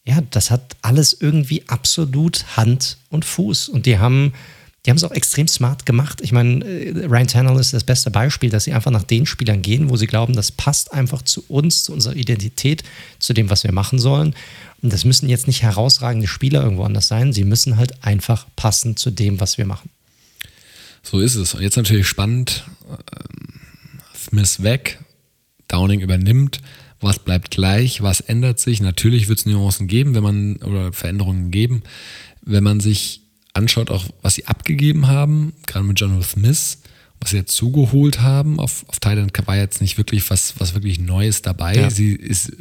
ja, 0.09 0.23
das 0.31 0.51
hat 0.51 0.75
alles 0.81 1.15
irgendwie 1.21 1.65
absolut 1.67 2.57
Hand 2.57 2.97
und 3.11 3.27
Fuß. 3.27 3.69
Und 3.69 3.85
die 3.85 3.99
haben, 3.99 4.33
die 4.87 4.91
haben 4.91 4.97
es 4.97 5.05
auch 5.05 5.11
extrem 5.11 5.47
smart 5.49 5.85
gemacht. 5.85 6.23
Ich 6.23 6.33
meine, 6.33 6.65
äh, 6.65 7.05
Ryan 7.05 7.27
Tannehill 7.27 7.61
ist 7.61 7.75
das 7.75 7.85
beste 7.85 8.11
Beispiel, 8.11 8.49
dass 8.49 8.65
sie 8.65 8.73
einfach 8.73 8.91
nach 8.91 9.03
den 9.03 9.27
Spielern 9.27 9.61
gehen, 9.61 9.91
wo 9.91 9.97
sie 9.97 10.07
glauben, 10.07 10.35
das 10.35 10.51
passt 10.51 10.95
einfach 10.95 11.21
zu 11.21 11.45
uns, 11.49 11.85
zu 11.85 11.93
unserer 11.93 12.17
Identität, 12.17 12.85
zu 13.19 13.35
dem, 13.35 13.51
was 13.51 13.65
wir 13.65 13.73
machen 13.73 13.99
sollen. 13.99 14.35
Und 14.81 14.95
das 14.95 15.05
müssen 15.05 15.29
jetzt 15.29 15.47
nicht 15.47 15.61
herausragende 15.61 16.27
Spieler 16.27 16.63
irgendwo 16.63 16.85
anders 16.85 17.07
sein. 17.07 17.35
Sie 17.35 17.45
müssen 17.45 17.77
halt 17.77 18.03
einfach 18.03 18.47
passen 18.57 18.97
zu 18.97 19.11
dem, 19.11 19.41
was 19.41 19.59
wir 19.59 19.67
machen. 19.67 19.91
So 21.03 21.21
ist 21.21 21.35
es. 21.35 21.53
Und 21.53 21.61
jetzt 21.61 21.77
natürlich 21.77 22.09
spannend. 22.09 22.65
Ähm, 22.89 23.61
Smith 24.17 24.63
weg, 24.63 25.01
Downing 25.69 26.01
übernimmt. 26.01 26.63
Was 27.01 27.19
bleibt 27.19 27.51
gleich? 27.51 28.03
Was 28.03 28.21
ändert 28.21 28.59
sich? 28.59 28.81
Natürlich 28.81 29.29
wird 29.29 29.39
es 29.39 29.47
Nuancen 29.47 29.87
geben, 29.87 30.15
wenn 30.15 30.23
man, 30.23 30.57
oder 30.57 30.93
Veränderungen 30.93 31.51
geben, 31.51 31.83
wenn 32.43 32.65
man 32.65 32.81
sich 32.81 33.23
anschaut, 33.55 33.91
auch 33.91 34.05
was 34.23 34.35
sie 34.35 34.47
abgegeben 34.47 35.07
haben, 35.07 35.53
gerade 35.67 35.85
mit 35.85 35.99
Jonathan 35.99 36.23
Smith, 36.23 36.79
was 37.21 37.31
sie 37.31 37.37
jetzt 37.37 37.55
zugeholt 37.55 38.21
haben. 38.21 38.59
Auf, 38.59 38.85
auf 38.89 39.01
Thailand 39.01 39.33
war 39.47 39.57
jetzt 39.57 39.81
nicht 39.81 39.99
wirklich 39.99 40.29
was, 40.31 40.55
was 40.59 40.75
wirklich 40.75 40.99
Neues 41.01 41.43
dabei. 41.43 41.75
Ja. 41.75 41.91
Sie 41.91 42.13
ist, 42.13 42.53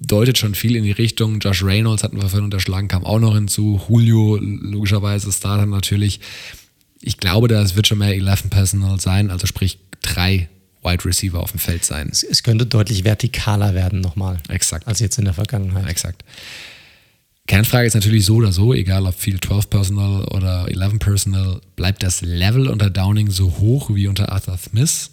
deutet 0.00 0.38
schon 0.38 0.54
viel 0.54 0.76
in 0.76 0.84
die 0.84 0.92
Richtung. 0.92 1.40
Josh 1.40 1.64
Reynolds 1.64 2.02
hatten 2.02 2.16
wir 2.16 2.28
vorhin 2.28 2.44
unterschlagen, 2.44 2.88
kam 2.88 3.04
auch 3.04 3.18
noch 3.18 3.34
hinzu. 3.34 3.80
Julio, 3.88 4.36
logischerweise, 4.40 5.32
Starter 5.32 5.66
natürlich 5.66 6.20
ich 7.04 7.18
glaube, 7.18 7.48
das 7.48 7.76
wird 7.76 7.86
schon 7.86 7.98
mehr 7.98 8.14
11 8.14 8.50
Personal 8.50 8.98
sein, 8.98 9.30
also 9.30 9.46
sprich 9.46 9.78
drei 10.00 10.48
Wide 10.84 11.04
Receiver 11.04 11.40
auf 11.40 11.50
dem 11.50 11.60
Feld 11.60 11.84
sein. 11.84 12.08
Es, 12.10 12.22
es 12.22 12.42
könnte 12.42 12.66
deutlich 12.66 13.02
vertikaler 13.02 13.74
werden 13.74 14.00
nochmal. 14.00 14.38
Exakt. 14.48 14.86
Als 14.86 15.00
jetzt 15.00 15.18
in 15.18 15.24
der 15.24 15.34
Vergangenheit. 15.34 15.88
Exakt. 15.88 16.22
Kernfrage 17.46 17.86
ist 17.86 17.94
natürlich 17.94 18.24
so 18.24 18.36
oder 18.36 18.52
so, 18.52 18.72
egal 18.72 19.06
ob 19.06 19.14
viel 19.14 19.38
12 19.38 19.68
Personal 19.68 20.24
oder 20.26 20.66
11 20.68 20.98
Personal, 20.98 21.60
bleibt 21.76 22.02
das 22.02 22.22
Level 22.22 22.68
unter 22.68 22.88
Downing 22.88 23.30
so 23.30 23.58
hoch 23.58 23.90
wie 23.92 24.06
unter 24.06 24.32
Arthur 24.32 24.56
Smith? 24.56 25.10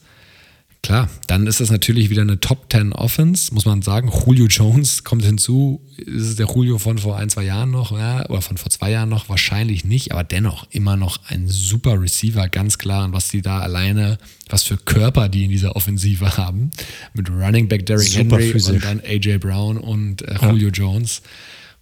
Klar, 0.84 1.10
dann 1.28 1.46
ist 1.46 1.60
das 1.60 1.70
natürlich 1.70 2.10
wieder 2.10 2.24
eine 2.24 2.40
Top 2.40 2.66
10 2.72 2.94
Offense, 2.94 3.54
muss 3.54 3.66
man 3.66 3.84
sagen. 3.84 4.12
Julio 4.26 4.48
Jones 4.48 5.04
kommt 5.04 5.24
hinzu. 5.24 5.80
Ist 5.96 6.24
es 6.24 6.36
der 6.38 6.48
Julio 6.48 6.80
von 6.80 6.98
vor 6.98 7.18
ein, 7.18 7.30
zwei 7.30 7.44
Jahren 7.44 7.70
noch? 7.70 7.92
Ja, 7.92 8.28
oder 8.30 8.42
von 8.42 8.58
vor 8.58 8.72
zwei 8.72 8.90
Jahren 8.90 9.10
noch? 9.10 9.30
Wahrscheinlich 9.30 9.86
nicht, 9.86 10.12
aber 10.12 10.24
dennoch 10.24 10.66
immer 10.72 10.98
noch 10.98 11.20
ein 11.28 11.48
super 11.48 12.02
Receiver, 12.02 12.50
ganz 12.50 12.80
klar. 12.80 13.06
Und 13.06 13.14
was 13.14 13.28
die 13.28 13.44
da 13.44 13.60
alleine, 13.60 14.18
was 14.50 14.64
für 14.64 14.76
Körper 14.76 15.30
die 15.30 15.46
in 15.46 15.52
dieser 15.52 15.76
Offensive 15.76 16.36
haben. 16.36 16.72
Mit 17.14 17.30
Running 17.30 17.68
Back 17.68 17.86
Derrick 17.86 18.08
super 18.08 18.38
Henry 18.38 18.52
physisch. 18.52 18.74
und 18.74 18.84
dann 18.84 19.02
AJ 19.02 19.38
Brown 19.38 19.78
und 19.78 20.24
äh, 20.24 20.36
Julio 20.42 20.70
ja. 20.70 20.74
Jones. 20.74 21.22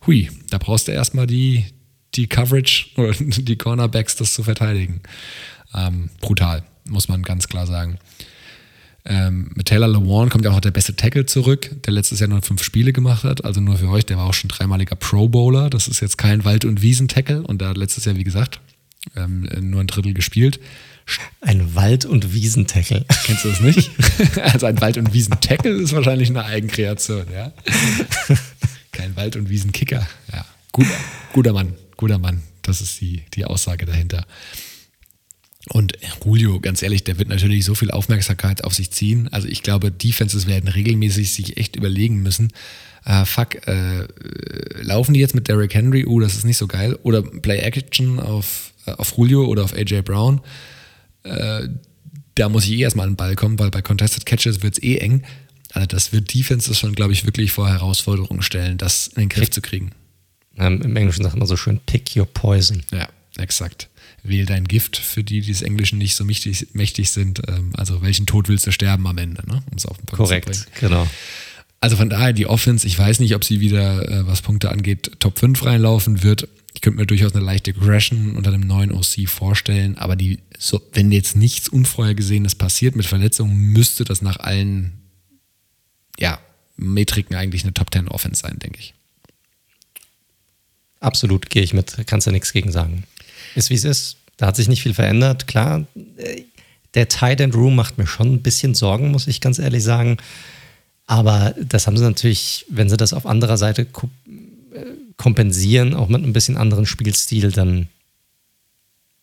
Hui, 0.07 0.29
da 0.49 0.57
brauchst 0.57 0.89
du 0.89 0.91
erstmal 0.91 1.25
die, 1.25 1.63
die 2.15 2.27
Coverage 2.27 2.87
oder 2.97 3.13
die 3.19 3.55
Cornerbacks, 3.55 4.17
das 4.17 4.33
zu 4.33 4.43
verteidigen. 4.43 4.99
Ähm, 5.73 6.09
brutal, 6.19 6.63
muss 6.89 7.07
man 7.07 7.23
ganz 7.23 7.47
klar 7.47 7.65
sagen. 7.65 7.97
Ähm, 9.05 9.51
mit 9.55 9.67
Taylor 9.67 9.87
Lewan 9.87 10.29
kommt 10.29 10.43
ja 10.43 10.51
auch 10.51 10.55
noch 10.55 10.61
der 10.61 10.71
beste 10.71 10.95
Tackle 10.95 11.25
zurück, 11.25 11.69
der 11.85 11.93
letztes 11.93 12.19
Jahr 12.19 12.29
nur 12.29 12.41
fünf 12.41 12.63
Spiele 12.63 12.93
gemacht 12.93 13.23
hat. 13.23 13.45
Also 13.45 13.61
nur 13.61 13.77
für 13.77 13.89
euch, 13.89 14.05
der 14.05 14.17
war 14.17 14.25
auch 14.25 14.33
schon 14.33 14.49
dreimaliger 14.49 14.95
Pro 14.95 15.29
Bowler. 15.29 15.69
Das 15.69 15.87
ist 15.87 16.01
jetzt 16.01 16.17
kein 16.17 16.45
Wald- 16.45 16.65
und 16.65 16.81
Wiesen-Tackle 16.81 17.43
und 17.43 17.61
der 17.61 17.69
hat 17.69 17.77
letztes 17.77 18.05
Jahr, 18.05 18.15
wie 18.15 18.23
gesagt, 18.23 18.59
ähm, 19.15 19.49
nur 19.61 19.81
ein 19.81 19.87
Drittel 19.87 20.13
gespielt. 20.13 20.59
Ein 21.41 21.73
Wald- 21.75 22.05
und 22.05 22.33
Wiesen-Tackle. 22.33 23.05
Kennst 23.25 23.45
du 23.45 23.49
das 23.49 23.61
nicht? 23.61 23.89
also 24.43 24.65
ein 24.65 24.79
Wald- 24.81 24.97
und 24.97 25.13
Wiesen-Tackle 25.13 25.71
ist 25.71 25.93
wahrscheinlich 25.93 26.29
eine 26.29 26.45
Eigenkreation, 26.45 27.25
ja. 27.33 27.51
Kein 28.91 29.15
Wald- 29.15 29.35
und 29.35 29.49
Wiesen-Kicker. 29.49 30.07
Ja, 30.31 30.45
guter, 30.71 30.93
guter 31.33 31.53
Mann, 31.53 31.73
guter 31.97 32.19
Mann. 32.19 32.43
Das 32.61 32.81
ist 32.81 33.01
die, 33.01 33.23
die 33.33 33.45
Aussage 33.45 33.85
dahinter. 33.85 34.25
Und 35.67 35.93
Julio, 36.23 36.59
ganz 36.61 36.81
ehrlich, 36.81 37.03
der 37.03 37.19
wird 37.19 37.27
natürlich 37.27 37.65
so 37.65 37.75
viel 37.75 37.91
Aufmerksamkeit 37.91 38.63
auf 38.63 38.73
sich 38.73 38.91
ziehen. 38.91 39.27
Also 39.31 39.47
ich 39.47 39.61
glaube, 39.61 39.91
Defenses 39.91 40.47
werden 40.47 40.69
regelmäßig 40.69 41.33
sich 41.33 41.57
echt 41.57 41.75
überlegen 41.75 42.21
müssen, 42.21 42.53
äh, 43.05 43.25
fuck, 43.25 43.67
äh, 43.67 44.07
laufen 44.81 45.13
die 45.13 45.19
jetzt 45.19 45.35
mit 45.35 45.47
Derrick 45.47 45.73
Henry? 45.73 46.05
Uh, 46.05 46.19
das 46.19 46.35
ist 46.35 46.45
nicht 46.45 46.57
so 46.57 46.67
geil. 46.67 46.97
Oder 47.03 47.21
Play 47.21 47.59
Action 47.59 48.19
auf, 48.19 48.73
äh, 48.85 48.91
auf 48.91 49.17
Julio 49.17 49.45
oder 49.45 49.63
auf 49.63 49.73
AJ 49.73 50.01
Brown. 50.03 50.41
Äh, 51.23 51.67
da 52.35 52.49
muss 52.49 52.65
ich 52.65 52.71
eh 52.71 52.81
erstmal 52.81 53.05
an 53.05 53.11
den 53.11 53.17
Ball 53.17 53.35
kommen, 53.35 53.59
weil 53.59 53.69
bei 53.69 53.81
Contested 53.81 54.25
Catches 54.25 54.63
wird 54.63 54.77
es 54.77 54.83
eh 54.83 54.97
eng. 54.97 55.23
Also 55.73 55.87
das 55.87 56.13
wird 56.13 56.33
Defenses 56.33 56.79
schon, 56.79 56.95
glaube 56.95 57.13
ich, 57.13 57.25
wirklich 57.25 57.51
vor 57.51 57.69
Herausforderungen 57.69 58.41
stellen, 58.41 58.77
das 58.77 59.07
in 59.07 59.23
den 59.23 59.29
Griff 59.29 59.51
zu 59.51 59.61
kriegen. 59.61 59.91
Im 60.55 60.95
Englischen 60.95 61.23
sagt 61.23 61.37
man 61.37 61.47
so 61.47 61.57
schön, 61.57 61.79
pick 61.85 62.15
your 62.15 62.25
poison. 62.25 62.83
Ja, 62.91 63.07
exakt 63.37 63.89
wähl 64.23 64.45
dein 64.45 64.65
Gift 64.67 64.97
für 64.97 65.23
die, 65.23 65.41
die 65.41 65.47
des 65.51 65.61
Englischen 65.61 65.97
nicht 65.97 66.15
so 66.15 66.25
mächtig, 66.25 66.67
mächtig 66.73 67.11
sind. 67.11 67.41
Ähm, 67.47 67.71
also 67.75 68.01
welchen 68.01 68.25
Tod 68.25 68.49
willst 68.49 68.67
du 68.67 68.71
sterben 68.71 69.07
am 69.07 69.17
Ende, 69.17 69.43
ne? 69.47 69.63
um 69.71 69.77
es 69.77 69.85
auf 69.85 69.97
den 69.97 70.05
Punkt 70.05 70.17
Korrekt, 70.17 70.53
zu 70.53 70.65
bringen. 70.65 70.77
genau. 70.79 71.07
Also 71.81 71.95
von 71.95 72.09
daher 72.09 72.33
die 72.33 72.45
Offense, 72.45 72.85
ich 72.85 72.99
weiß 72.99 73.19
nicht, 73.19 73.35
ob 73.35 73.45
sie 73.45 73.61
wieder, 73.61 74.09
äh, 74.09 74.27
was 74.27 74.41
Punkte 74.41 74.69
angeht, 74.69 75.11
Top 75.19 75.39
5 75.39 75.63
reinlaufen 75.63 76.23
wird. 76.23 76.47
Ich 76.73 76.81
könnte 76.81 76.99
mir 76.99 77.05
durchaus 77.05 77.33
eine 77.33 77.43
leichte 77.43 77.71
Aggression 77.71 78.35
unter 78.35 78.51
dem 78.51 78.61
neuen 78.61 78.91
OC 78.91 79.27
vorstellen, 79.27 79.97
aber 79.97 80.15
die, 80.15 80.39
so, 80.57 80.81
wenn 80.93 81.11
jetzt 81.11 81.35
nichts 81.35 81.69
Unvorhergesehenes 81.69 82.55
passiert 82.55 82.95
mit 82.95 83.05
Verletzungen, 83.05 83.55
müsste 83.55 84.03
das 84.03 84.21
nach 84.21 84.37
allen 84.37 84.99
ja, 86.19 86.39
Metriken 86.75 87.35
eigentlich 87.35 87.63
eine 87.63 87.73
Top 87.73 87.93
10 87.93 88.09
Offense 88.09 88.41
sein, 88.41 88.59
denke 88.59 88.79
ich. 88.79 88.93
Absolut, 90.99 91.49
gehe 91.49 91.63
ich 91.63 91.73
mit. 91.73 91.95
Kannst 92.07 92.27
du 92.27 92.31
nichts 92.31 92.51
gegen 92.51 92.71
sagen. 92.71 93.03
Ist 93.55 93.69
wie 93.69 93.75
es 93.75 93.83
ist. 93.83 94.17
Da 94.37 94.47
hat 94.47 94.55
sich 94.55 94.67
nicht 94.67 94.81
viel 94.81 94.93
verändert. 94.93 95.47
Klar, 95.47 95.85
der 96.93 97.07
Tight 97.07 97.41
End 97.41 97.55
Room 97.55 97.75
macht 97.75 97.97
mir 97.97 98.07
schon 98.07 98.33
ein 98.33 98.41
bisschen 98.41 98.73
Sorgen, 98.73 99.11
muss 99.11 99.27
ich 99.27 99.41
ganz 99.41 99.59
ehrlich 99.59 99.83
sagen. 99.83 100.17
Aber 101.05 101.55
das 101.59 101.87
haben 101.87 101.97
sie 101.97 102.03
natürlich, 102.03 102.65
wenn 102.69 102.89
sie 102.89 102.97
das 102.97 103.13
auf 103.13 103.25
anderer 103.25 103.57
Seite 103.57 103.81
äh, 103.81 103.85
kompensieren, 105.17 105.93
auch 105.93 106.07
mit 106.07 106.23
ein 106.23 106.33
bisschen 106.33 106.55
anderen 106.55 106.85
Spielstil, 106.85 107.51
dann 107.51 107.89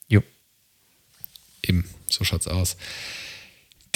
jo. 0.09 0.21
Eben, 1.63 1.85
so 2.11 2.25
schaut's 2.25 2.49
aus. 2.49 2.77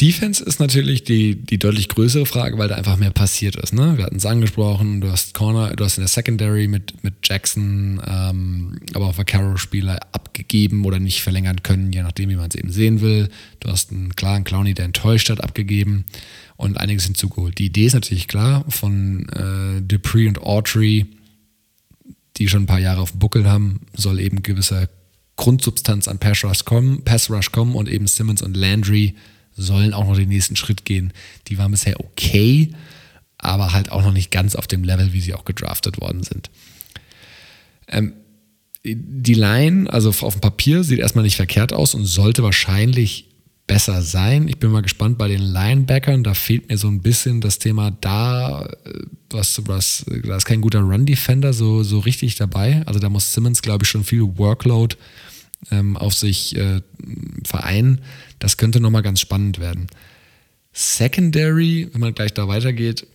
Defense 0.00 0.42
ist 0.42 0.60
natürlich 0.60 1.04
die, 1.04 1.34
die 1.34 1.58
deutlich 1.58 1.88
größere 1.88 2.24
Frage, 2.24 2.56
weil 2.56 2.68
da 2.68 2.76
einfach 2.76 2.96
mehr 2.96 3.10
passiert 3.10 3.56
ist. 3.56 3.74
Ne? 3.74 3.98
Wir 3.98 4.06
hatten 4.06 4.16
es 4.16 4.24
angesprochen, 4.24 5.02
du 5.02 5.10
hast 5.10 5.34
Corner, 5.34 5.76
du 5.76 5.84
hast 5.84 5.98
in 5.98 6.02
der 6.02 6.08
Secondary 6.08 6.68
mit, 6.68 7.04
mit 7.04 7.14
Jackson, 7.22 8.00
ähm, 8.06 8.80
aber 8.94 9.06
auch 9.06 9.18
Vaccaro-Spieler 9.18 10.00
abgegeben 10.12 10.86
oder 10.86 10.98
nicht 10.98 11.22
verlängern 11.22 11.62
können, 11.62 11.92
je 11.92 12.02
nachdem, 12.02 12.30
wie 12.30 12.36
man 12.36 12.48
es 12.48 12.54
eben 12.54 12.70
sehen 12.70 13.02
will. 13.02 13.28
Du 13.60 13.68
hast 13.68 13.90
einen 13.90 14.16
klaren 14.16 14.44
Clowny, 14.44 14.72
der 14.72 14.86
enttäuscht 14.86 15.28
hat, 15.28 15.44
abgegeben 15.44 16.06
und 16.56 16.78
einiges 16.78 17.04
hinzugeholt. 17.04 17.58
Die 17.58 17.66
Idee 17.66 17.84
ist 17.84 17.94
natürlich 17.94 18.26
klar 18.26 18.64
von 18.68 19.28
äh, 19.28 19.82
Dupree 19.82 20.28
und 20.28 20.40
Autry, 20.40 21.06
die 22.38 22.48
schon 22.48 22.62
ein 22.62 22.66
paar 22.66 22.80
Jahre 22.80 23.02
auf 23.02 23.10
dem 23.10 23.18
Buckel 23.18 23.46
haben, 23.46 23.80
soll 23.94 24.18
eben 24.18 24.42
gewisse 24.42 24.88
Grundsubstanz 25.36 26.08
an 26.08 26.18
Pass 26.18 26.42
Rush 26.42 26.64
kommen, 26.64 27.04
Pass 27.04 27.28
Rush 27.28 27.52
kommen 27.52 27.74
und 27.74 27.86
eben 27.86 28.06
Simmons 28.06 28.40
und 28.40 28.56
Landry 28.56 29.14
sollen 29.60 29.94
auch 29.94 30.06
noch 30.06 30.16
den 30.16 30.28
nächsten 30.28 30.56
Schritt 30.56 30.84
gehen. 30.84 31.12
Die 31.48 31.58
waren 31.58 31.70
bisher 31.70 32.00
okay, 32.00 32.72
aber 33.38 33.72
halt 33.72 33.92
auch 33.92 34.02
noch 34.02 34.12
nicht 34.12 34.30
ganz 34.30 34.54
auf 34.54 34.66
dem 34.66 34.84
Level, 34.84 35.12
wie 35.12 35.20
sie 35.20 35.34
auch 35.34 35.44
gedraftet 35.44 36.00
worden 36.00 36.22
sind. 36.22 36.50
Ähm, 37.88 38.14
die 38.84 39.34
Line, 39.34 39.92
also 39.92 40.08
auf 40.08 40.34
dem 40.34 40.40
Papier, 40.40 40.84
sieht 40.84 41.00
erstmal 41.00 41.24
nicht 41.24 41.36
verkehrt 41.36 41.72
aus 41.72 41.94
und 41.94 42.06
sollte 42.06 42.42
wahrscheinlich 42.42 43.26
besser 43.66 44.02
sein. 44.02 44.48
Ich 44.48 44.58
bin 44.58 44.70
mal 44.72 44.80
gespannt 44.80 45.16
bei 45.16 45.28
den 45.28 45.42
Linebackern. 45.42 46.24
Da 46.24 46.34
fehlt 46.34 46.68
mir 46.68 46.78
so 46.78 46.88
ein 46.88 47.02
bisschen 47.02 47.40
das 47.40 47.58
Thema 47.58 47.92
da, 47.92 48.66
äh, 48.84 48.92
was, 49.30 49.62
was, 49.66 50.04
da 50.24 50.36
ist 50.36 50.44
kein 50.44 50.60
guter 50.60 50.80
Run-Defender 50.80 51.52
so, 51.52 51.82
so 51.82 52.00
richtig 52.00 52.34
dabei. 52.34 52.82
Also 52.86 52.98
da 52.98 53.08
muss 53.08 53.32
Simmons, 53.32 53.62
glaube 53.62 53.84
ich, 53.84 53.90
schon 53.90 54.02
viel 54.02 54.22
Workload 54.22 54.96
ähm, 55.70 55.96
auf 55.96 56.14
sich 56.14 56.56
äh, 56.56 56.80
vereinen. 57.44 58.00
Das 58.38 58.56
könnte 58.56 58.80
nochmal 58.80 59.02
ganz 59.02 59.20
spannend 59.20 59.58
werden. 59.58 59.88
Secondary, 60.72 61.88
wenn 61.92 62.00
man 62.00 62.14
gleich 62.14 62.32
da 62.32 62.48
weitergeht, 62.48 63.06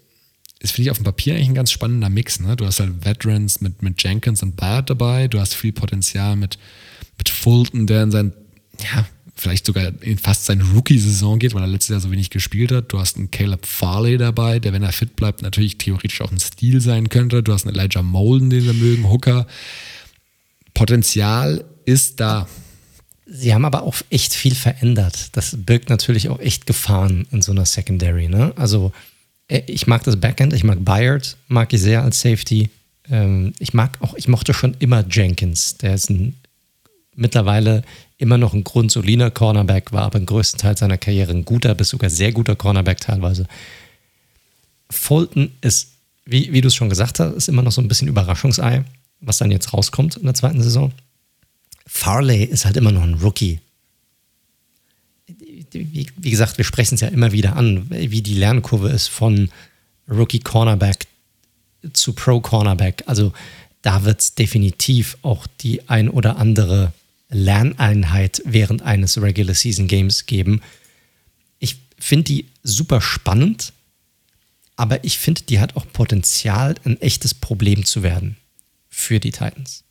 ist, 0.60 0.72
finde 0.72 0.88
ich, 0.88 0.92
auf 0.92 0.98
dem 0.98 1.06
Papier 1.06 1.36
eigentlich 1.36 1.50
ein 1.50 1.56
ganz 1.56 1.72
spannender 1.72 2.10
Mix. 2.10 2.40
Ne? 2.40 2.56
Du 2.56 2.66
hast 2.66 2.80
halt 2.80 3.06
Veterans 3.06 3.62
mit, 3.62 3.82
mit 3.82 4.02
Jenkins 4.02 4.44
und 4.44 4.56
Bart 4.56 4.90
dabei, 4.90 5.28
du 5.28 5.40
hast 5.40 5.56
viel 5.56 5.74
Potenzial 5.74 6.36
mit, 6.36 6.58
mit 7.18 7.30
Fulton, 7.30 7.88
der 7.88 8.04
in 8.04 8.12
sein, 8.12 8.34
ja, 8.82 9.06
vielleicht 9.36 9.66
sogar 9.66 9.92
in 10.02 10.18
fast 10.18 10.46
seine 10.46 10.64
Rookie-Saison 10.64 11.40
geht, 11.40 11.54
weil 11.54 11.64
er 11.64 11.68
letztes 11.68 11.90
Jahr 11.90 12.00
so 12.00 12.12
wenig 12.12 12.30
gespielt 12.30 12.72
hat. 12.72 12.92
Du 12.94 13.00
hast 13.00 13.18
einen 13.18 13.32
Caleb 13.32 13.66
Farley 13.66 14.18
dabei, 14.18 14.60
der, 14.60 14.72
wenn 14.72 14.84
er 14.84 14.94
fit 14.94 15.16
bleibt, 15.16 15.42
natürlich 15.42 15.78
theoretisch 15.78 16.22
auch 16.22 16.32
ein 16.32 16.40
Stil 16.40 16.80
sein 16.80 17.10
könnte. 17.10 17.44
Du 17.44 17.52
hast 17.52 17.68
einen 17.68 17.76
Elijah 17.76 18.02
Molden, 18.02 18.50
den 18.50 18.64
wir 18.64 18.74
mögen, 18.74 19.10
Hooker. 19.10 19.46
Potenzial 20.74 21.66
ist 21.86 22.20
da. 22.20 22.48
Sie 23.26 23.54
haben 23.54 23.66
aber 23.66 23.84
auch 23.84 23.96
echt 24.10 24.34
viel 24.34 24.54
verändert. 24.54 25.30
Das 25.34 25.56
birgt 25.58 25.90
natürlich 25.90 26.30
auch 26.30 26.40
echt 26.40 26.68
Gefahren 26.68 27.28
in 27.32 27.42
so 27.42 27.52
einer 27.52 27.66
Secondary. 27.66 28.28
Ne? 28.28 28.54
Also 28.56 28.92
äh, 29.48 29.62
ich 29.68 29.88
mag 29.88 30.04
das 30.04 30.18
Backend, 30.18 30.54
ich 30.54 30.64
mag 30.64 30.84
Bayard, 30.84 31.38
mag 31.48 31.74
ich 31.74 31.82
sehr 31.82 32.04
als 32.04 32.22
Safety. 32.22 32.70
Ähm, 33.10 33.54
ich 33.60 33.74
mag 33.74 33.98
auch, 34.02 34.14
ich 34.16 34.28
mochte 34.28 34.54
schon 34.54 34.76
immer 34.80 35.04
Jenkins. 35.10 35.78
Der 35.78 35.96
ist 35.96 36.10
ein, 36.10 36.36
mittlerweile 37.16 37.84
immer 38.18 38.38
noch 38.38 38.54
ein 38.54 38.64
grundsolider 38.64 39.32
Cornerback, 39.32 39.92
war 39.92 40.04
aber 40.04 40.20
im 40.20 40.26
größten 40.26 40.60
Teil 40.60 40.78
seiner 40.78 40.98
Karriere 40.98 41.32
ein 41.32 41.46
guter 41.46 41.76
bis 41.76 41.90
sogar 41.90 42.10
sehr 42.10 42.32
guter 42.32 42.56
Cornerback 42.56 43.02
teilweise. 43.02 43.48
Fulton 44.90 45.52
ist, 45.62 45.90
wie, 46.26 46.54
wie 46.54 46.62
du 46.62 46.68
es 46.68 46.76
schon 46.76 46.90
gesagt 46.90 47.20
hast, 47.20 47.34
ist 47.34 47.50
immer 47.50 47.62
noch 47.62 47.72
so 47.72 47.82
ein 47.82 47.88
bisschen 47.88 48.08
Überraschungsei, 48.08 48.84
was 49.20 49.40
dann 49.40 49.52
jetzt 49.52 49.74
rauskommt 49.74 50.18
in 50.18 50.24
der 50.24 50.34
zweiten 50.34 50.62
Saison. 50.62 50.92
Farley 51.86 52.44
ist 52.44 52.66
halt 52.66 52.78
immer 52.78 52.92
noch 52.92 53.04
ein 53.04 53.16
Rookie. 53.16 53.60
Wie, 55.72 56.08
wie 56.16 56.32
gesagt, 56.32 56.58
wir 56.58 56.66
sprechen 56.66 56.96
es 56.96 57.02
ja 57.02 57.10
immer 57.10 57.32
wieder 57.32 57.56
an, 57.56 57.90
wie 57.90 58.22
die 58.22 58.36
Lernkurve 58.36 58.90
ist 58.90 59.08
von 59.08 59.50
Rookie 60.08 60.40
Cornerback 60.40 61.08
zu 61.94 62.14
Pro 62.14 62.40
Cornerback. 62.40 63.04
Also 63.06 63.34
da 63.82 64.04
wird 64.04 64.22
es 64.22 64.36
definitiv 64.36 65.18
auch 65.22 65.48
die 65.62 65.88
ein 65.90 66.10
oder 66.10 66.38
andere 66.38 66.94
Lerneinheit 67.30 68.42
während 68.46 68.82
eines 68.82 69.22
Regular 69.22 69.56
Season 69.56 69.88
Games 69.88 70.26
geben. 70.26 70.62
Ich 71.60 71.78
finde 72.00 72.24
die 72.26 72.46
super 72.64 73.02
spannend, 73.02 73.74
aber 74.76 75.04
ich 75.04 75.18
finde, 75.18 75.44
die 75.44 75.60
hat 75.60 75.76
auch 75.76 75.86
Potenzial, 75.92 76.76
ein 76.84 77.00
echtes 77.02 77.34
Problem 77.34 77.86
zu 77.86 78.04
werden 78.04 78.38
für 78.90 79.20
die 79.20 79.32
Titans. 79.32 79.85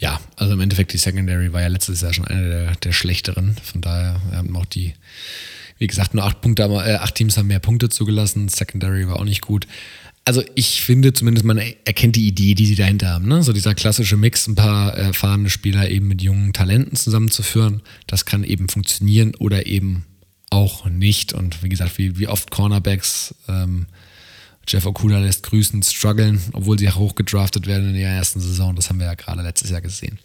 Ja, 0.00 0.20
also 0.36 0.54
im 0.54 0.60
Endeffekt 0.60 0.92
die 0.92 0.98
Secondary 0.98 1.52
war 1.52 1.60
ja 1.60 1.68
letztes 1.68 2.00
Jahr 2.00 2.12
schon 2.12 2.26
eine 2.26 2.48
der, 2.48 2.74
der 2.76 2.92
schlechteren. 2.92 3.56
Von 3.62 3.80
daher 3.80 4.20
haben 4.32 4.56
auch 4.56 4.64
die, 4.64 4.94
wie 5.78 5.86
gesagt, 5.86 6.14
nur 6.14 6.24
acht 6.24 6.40
Punkte, 6.40 6.64
äh, 6.64 6.96
acht 6.96 7.14
Teams 7.14 7.36
haben 7.36 7.46
mehr 7.46 7.60
Punkte 7.60 7.88
zugelassen. 7.88 8.48
Secondary 8.48 9.06
war 9.06 9.16
auch 9.16 9.24
nicht 9.24 9.42
gut 9.42 9.66
also 10.24 10.42
ich 10.54 10.82
finde 10.82 11.12
zumindest, 11.12 11.44
man 11.44 11.58
erkennt 11.58 12.16
die 12.16 12.26
Idee, 12.26 12.54
die 12.54 12.66
sie 12.66 12.74
dahinter 12.74 13.08
haben. 13.08 13.26
Ne? 13.26 13.42
So 13.42 13.52
dieser 13.52 13.74
klassische 13.74 14.16
Mix, 14.16 14.46
ein 14.46 14.54
paar 14.54 14.94
erfahrene 14.94 15.50
Spieler 15.50 15.88
eben 15.90 16.08
mit 16.08 16.22
jungen 16.22 16.52
Talenten 16.52 16.96
zusammenzuführen, 16.96 17.82
das 18.06 18.26
kann 18.26 18.44
eben 18.44 18.68
funktionieren 18.68 19.34
oder 19.36 19.66
eben 19.66 20.04
auch 20.50 20.84
nicht. 20.86 21.32
Und 21.32 21.62
wie 21.62 21.68
gesagt, 21.68 21.98
wie, 21.98 22.18
wie 22.18 22.28
oft 22.28 22.50
Cornerbacks, 22.50 23.34
ähm, 23.48 23.86
Jeff 24.70 24.86
Okuda 24.86 25.18
lässt 25.18 25.42
grüßen, 25.42 25.82
strugglen, 25.82 26.40
obwohl 26.52 26.78
sie 26.78 26.88
hochgedraftet 26.88 27.66
werden 27.66 27.88
in 27.88 27.94
der 27.94 28.10
ersten 28.10 28.40
Saison. 28.40 28.76
Das 28.76 28.88
haben 28.88 29.00
wir 29.00 29.06
ja 29.06 29.14
gerade 29.14 29.42
letztes 29.42 29.70
Jahr 29.70 29.80
gesehen. 29.80 30.18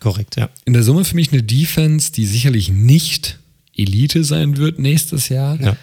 Korrekt, 0.00 0.36
ja. 0.36 0.50
In 0.64 0.72
der 0.72 0.82
Summe 0.82 1.04
für 1.04 1.14
mich 1.14 1.32
eine 1.32 1.42
Defense, 1.42 2.12
die 2.12 2.26
sicherlich 2.26 2.68
nicht 2.68 3.38
Elite 3.74 4.24
sein 4.24 4.56
wird 4.56 4.78
nächstes 4.78 5.28
Jahr. 5.28 5.60
Ja 5.60 5.76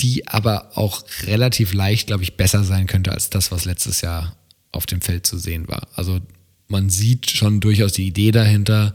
die 0.00 0.26
aber 0.26 0.76
auch 0.76 1.04
relativ 1.22 1.72
leicht, 1.72 2.08
glaube 2.08 2.24
ich, 2.24 2.36
besser 2.36 2.64
sein 2.64 2.86
könnte 2.86 3.12
als 3.12 3.30
das, 3.30 3.50
was 3.50 3.64
letztes 3.64 4.00
Jahr 4.00 4.36
auf 4.72 4.86
dem 4.86 5.00
Feld 5.00 5.26
zu 5.26 5.38
sehen 5.38 5.68
war. 5.68 5.88
Also 5.94 6.20
man 6.68 6.90
sieht 6.90 7.30
schon 7.30 7.60
durchaus 7.60 7.92
die 7.92 8.06
Idee 8.06 8.30
dahinter 8.30 8.92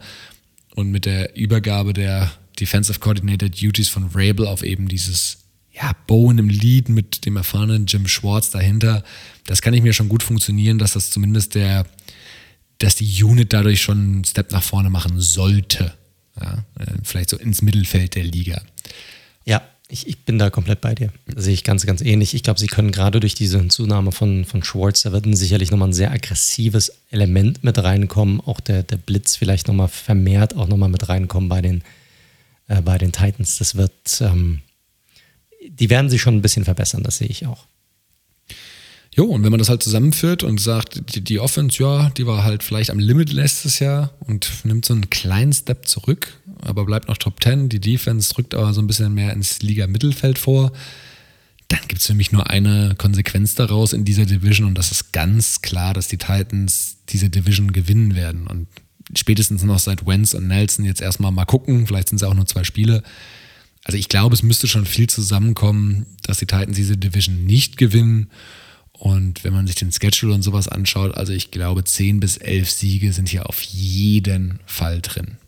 und 0.74 0.90
mit 0.90 1.06
der 1.06 1.36
Übergabe 1.36 1.94
der 1.94 2.30
Defensive 2.58 3.00
Coordinator 3.00 3.48
Duties 3.48 3.88
von 3.88 4.10
Rabel 4.14 4.46
auf 4.46 4.62
eben 4.62 4.88
dieses 4.88 5.38
ja, 5.72 5.92
Bowen 6.06 6.38
im 6.38 6.48
Lead 6.48 6.88
mit 6.88 7.24
dem 7.26 7.36
erfahrenen 7.36 7.86
Jim 7.86 8.08
Schwartz 8.08 8.50
dahinter, 8.50 9.04
das 9.46 9.62
kann 9.62 9.74
ich 9.74 9.82
mir 9.82 9.92
schon 9.92 10.08
gut 10.08 10.22
funktionieren, 10.22 10.78
dass 10.78 10.92
das 10.92 11.10
zumindest 11.10 11.54
der, 11.54 11.86
dass 12.78 12.96
die 12.96 13.22
Unit 13.22 13.52
dadurch 13.52 13.80
schon 13.80 13.98
einen 13.98 14.24
Step 14.24 14.52
nach 14.52 14.62
vorne 14.62 14.90
machen 14.90 15.20
sollte. 15.20 15.94
Ja, 16.40 16.64
äh, 16.78 16.86
vielleicht 17.02 17.30
so 17.30 17.36
ins 17.36 17.62
Mittelfeld 17.62 18.14
der 18.14 18.24
Liga. 18.24 18.62
Ja, 19.44 19.62
ich, 19.88 20.06
ich, 20.06 20.24
bin 20.24 20.38
da 20.38 20.50
komplett 20.50 20.80
bei 20.80 20.94
dir. 20.94 21.12
Das 21.26 21.44
sehe 21.44 21.54
ich 21.54 21.64
ganz, 21.64 21.84
ganz 21.84 22.00
ähnlich. 22.00 22.34
Ich 22.34 22.44
glaube, 22.44 22.60
sie 22.60 22.68
können 22.68 22.92
gerade 22.92 23.18
durch 23.18 23.34
diese 23.34 23.66
Zunahme 23.68 24.12
von, 24.12 24.44
von 24.44 24.62
Schwartz, 24.62 25.02
da 25.02 25.12
wird 25.12 25.26
sicherlich 25.36 25.70
nochmal 25.70 25.88
ein 25.88 25.92
sehr 25.92 26.12
aggressives 26.12 26.92
Element 27.10 27.64
mit 27.64 27.76
reinkommen. 27.82 28.40
Auch 28.40 28.60
der, 28.60 28.84
der 28.84 28.96
Blitz 28.96 29.36
vielleicht 29.36 29.66
nochmal 29.66 29.88
vermehrt 29.88 30.54
auch 30.54 30.68
nochmal 30.68 30.88
mit 30.88 31.08
reinkommen 31.08 31.48
bei 31.48 31.60
den, 31.60 31.82
äh, 32.68 32.80
bei 32.80 32.98
den 32.98 33.10
Titans. 33.10 33.58
Das 33.58 33.74
wird, 33.74 34.20
ähm, 34.20 34.60
die 35.68 35.90
werden 35.90 36.10
sich 36.10 36.20
schon 36.20 36.36
ein 36.36 36.42
bisschen 36.42 36.64
verbessern, 36.64 37.02
das 37.02 37.18
sehe 37.18 37.28
ich 37.28 37.46
auch. 37.46 37.66
Jo, 39.12 39.24
und 39.24 39.42
wenn 39.42 39.50
man 39.50 39.58
das 39.58 39.68
halt 39.68 39.82
zusammenführt 39.82 40.44
und 40.44 40.60
sagt, 40.60 41.14
die, 41.14 41.20
die 41.20 41.40
Offense, 41.40 41.82
ja, 41.82 42.10
die 42.10 42.26
war 42.26 42.44
halt 42.44 42.62
vielleicht 42.62 42.90
am 42.90 43.00
Limit 43.00 43.32
letztes 43.32 43.80
Jahr 43.80 44.14
und 44.20 44.48
nimmt 44.64 44.84
so 44.84 44.94
einen 44.94 45.10
kleinen 45.10 45.52
Step 45.52 45.88
zurück, 45.88 46.40
aber 46.62 46.84
bleibt 46.84 47.08
noch 47.08 47.16
Top 47.16 47.42
10. 47.42 47.68
Die 47.68 47.80
Defense 47.80 48.32
drückt 48.32 48.54
aber 48.54 48.72
so 48.72 48.80
ein 48.80 48.86
bisschen 48.86 49.12
mehr 49.12 49.32
ins 49.32 49.62
Liga-Mittelfeld 49.62 50.38
vor. 50.38 50.72
Dann 51.66 51.80
gibt 51.88 52.00
es 52.00 52.06
für 52.06 52.14
mich 52.14 52.30
nur 52.30 52.50
eine 52.50 52.94
Konsequenz 52.98 53.56
daraus 53.56 53.92
in 53.92 54.04
dieser 54.04 54.26
Division 54.26 54.68
und 54.68 54.78
das 54.78 54.92
ist 54.92 55.12
ganz 55.12 55.60
klar, 55.60 55.92
dass 55.92 56.06
die 56.06 56.18
Titans 56.18 56.98
diese 57.08 57.30
Division 57.30 57.72
gewinnen 57.72 58.14
werden. 58.14 58.46
Und 58.46 58.68
spätestens 59.16 59.64
noch 59.64 59.80
seit 59.80 60.06
Wentz 60.06 60.34
und 60.34 60.46
Nelson 60.46 60.84
jetzt 60.84 61.00
erstmal 61.00 61.32
mal 61.32 61.46
gucken, 61.46 61.86
vielleicht 61.86 62.10
sind 62.10 62.16
es 62.16 62.22
auch 62.22 62.34
nur 62.34 62.46
zwei 62.46 62.62
Spiele. 62.62 63.02
Also 63.90 63.98
ich 63.98 64.08
glaube, 64.08 64.36
es 64.36 64.44
müsste 64.44 64.68
schon 64.68 64.86
viel 64.86 65.08
zusammenkommen, 65.08 66.06
dass 66.22 66.38
die 66.38 66.46
Titans 66.46 66.76
diese 66.76 66.96
Division 66.96 67.44
nicht 67.44 67.76
gewinnen. 67.76 68.30
Und 68.92 69.42
wenn 69.42 69.52
man 69.52 69.66
sich 69.66 69.74
den 69.74 69.90
Schedule 69.90 70.32
und 70.32 70.42
sowas 70.42 70.68
anschaut, 70.68 71.16
also 71.16 71.32
ich 71.32 71.50
glaube, 71.50 71.82
10 71.82 72.20
bis 72.20 72.36
11 72.36 72.70
Siege 72.70 73.12
sind 73.12 73.28
hier 73.28 73.48
auf 73.48 73.60
jeden 73.62 74.60
Fall 74.64 75.00
drin. 75.00 75.38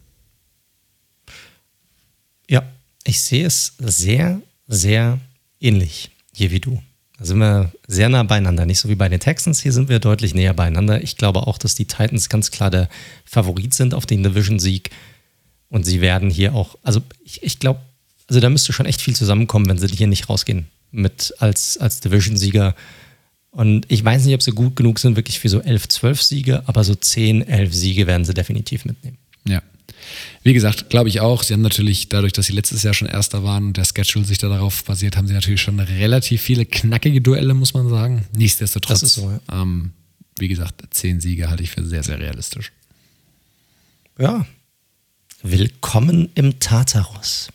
Ja, 2.50 2.64
ich 3.04 3.20
sehe 3.20 3.46
es 3.46 3.74
sehr, 3.78 4.42
sehr 4.66 5.20
ähnlich 5.60 6.10
hier 6.34 6.50
wie 6.50 6.58
du. 6.58 6.82
Da 7.18 7.24
sind 7.24 7.38
wir 7.38 7.70
sehr 7.86 8.08
nah 8.08 8.24
beieinander. 8.24 8.66
Nicht 8.66 8.80
so 8.80 8.88
wie 8.88 8.96
bei 8.96 9.08
den 9.08 9.20
Texans, 9.20 9.62
hier 9.62 9.72
sind 9.72 9.88
wir 9.88 10.00
deutlich 10.00 10.34
näher 10.34 10.52
beieinander. 10.52 11.00
Ich 11.00 11.16
glaube 11.16 11.46
auch, 11.46 11.58
dass 11.58 11.76
die 11.76 11.86
Titans 11.86 12.28
ganz 12.28 12.50
klar 12.50 12.72
der 12.72 12.88
Favorit 13.24 13.72
sind 13.72 13.94
auf 13.94 14.04
den 14.04 14.24
Division-Sieg. 14.24 14.90
Und 15.68 15.84
sie 15.84 16.00
werden 16.00 16.28
hier 16.28 16.56
auch, 16.56 16.76
also 16.82 17.02
ich, 17.24 17.44
ich 17.44 17.60
glaube, 17.60 17.78
also 18.28 18.40
da 18.40 18.48
müsste 18.48 18.72
schon 18.72 18.86
echt 18.86 19.00
viel 19.00 19.14
zusammenkommen, 19.14 19.68
wenn 19.68 19.78
sie 19.78 19.88
hier 19.88 20.06
nicht 20.06 20.28
rausgehen 20.28 20.66
mit 20.90 21.34
als, 21.38 21.78
als 21.78 22.00
Division-Sieger. 22.00 22.74
Und 23.50 23.86
ich 23.88 24.04
weiß 24.04 24.24
nicht, 24.24 24.34
ob 24.34 24.42
sie 24.42 24.52
gut 24.52 24.76
genug 24.76 24.98
sind, 24.98 25.16
wirklich 25.16 25.40
für 25.40 25.48
so 25.48 25.60
11, 25.60 25.88
12 25.88 26.22
Siege, 26.22 26.62
aber 26.66 26.84
so 26.84 26.94
10, 26.94 27.46
11 27.46 27.74
Siege 27.74 28.06
werden 28.06 28.24
sie 28.24 28.34
definitiv 28.34 28.84
mitnehmen. 28.84 29.18
Ja. 29.46 29.62
Wie 30.42 30.52
gesagt, 30.52 30.90
glaube 30.90 31.08
ich 31.08 31.20
auch. 31.20 31.42
Sie 31.42 31.52
haben 31.52 31.62
natürlich, 31.62 32.08
dadurch, 32.08 32.32
dass 32.32 32.46
sie 32.46 32.52
letztes 32.52 32.82
Jahr 32.82 32.94
schon 32.94 33.08
Erster 33.08 33.44
waren 33.44 33.66
und 33.66 33.76
der 33.76 33.84
Schedule 33.84 34.24
sich 34.24 34.38
da 34.38 34.48
darauf 34.48 34.84
basiert, 34.84 35.16
haben 35.16 35.26
sie 35.26 35.34
natürlich 35.34 35.60
schon 35.60 35.78
relativ 35.80 36.42
viele 36.42 36.64
knackige 36.64 37.20
Duelle, 37.20 37.54
muss 37.54 37.74
man 37.74 37.88
sagen. 37.88 38.24
Nichtsdestotrotz, 38.34 39.00
das 39.00 39.10
ist 39.10 39.14
so, 39.14 39.30
ja. 39.30 39.62
ähm, 39.62 39.92
wie 40.38 40.48
gesagt, 40.48 40.82
10 40.90 41.20
Siege 41.20 41.50
halte 41.50 41.62
ich 41.62 41.70
für 41.70 41.84
sehr, 41.84 42.02
sehr 42.02 42.18
realistisch. 42.18 42.72
Ja. 44.18 44.46
Willkommen 45.42 46.30
im 46.34 46.58
Tartarus. 46.58 47.48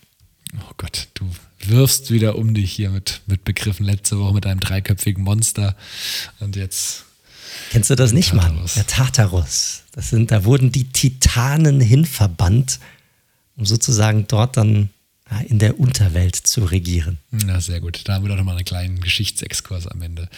Oh 0.56 0.74
Gott, 0.78 1.08
du 1.14 1.26
wirfst 1.60 2.12
wieder 2.12 2.38
um 2.38 2.54
dich 2.54 2.72
hier 2.72 2.90
mit, 2.90 3.22
mit 3.28 3.44
Begriffen. 3.44 3.86
Letzte 3.86 4.20
Woche 4.20 4.34
mit 4.34 4.46
einem 4.46 4.60
dreiköpfigen 4.60 5.24
Monster 5.24 5.76
und 6.40 6.56
jetzt. 6.56 7.06
Kennst 7.72 7.90
du 7.90 7.96
das 7.96 8.14
nicht. 8.14 8.34
Mann? 8.34 8.60
Der 8.76 8.88
Tartarus. 8.88 9.84
Das 9.92 10.10
sind, 10.10 10.32
da 10.32 10.46
wurden 10.46 10.72
die 10.72 10.86
Titanen 10.86 11.82
hinverbannt, 11.82 12.80
um 13.56 13.66
sozusagen 13.66 14.28
dort 14.28 14.58
dann 14.58 14.90
in 15.48 15.60
der 15.60 15.80
Unterwelt 15.80 16.36
zu 16.36 16.64
regieren. 16.64 17.18
Na, 17.32 17.60
sehr 17.60 17.80
gut. 17.80 18.02
Da 18.06 18.14
haben 18.14 18.24
wir 18.24 18.30
doch 18.30 18.38
nochmal 18.38 18.56
einen 18.56 18.66
kleinen 18.66 19.00
Geschichtsexkurs 19.02 19.88
am 19.88 20.02
Ende. 20.02 20.30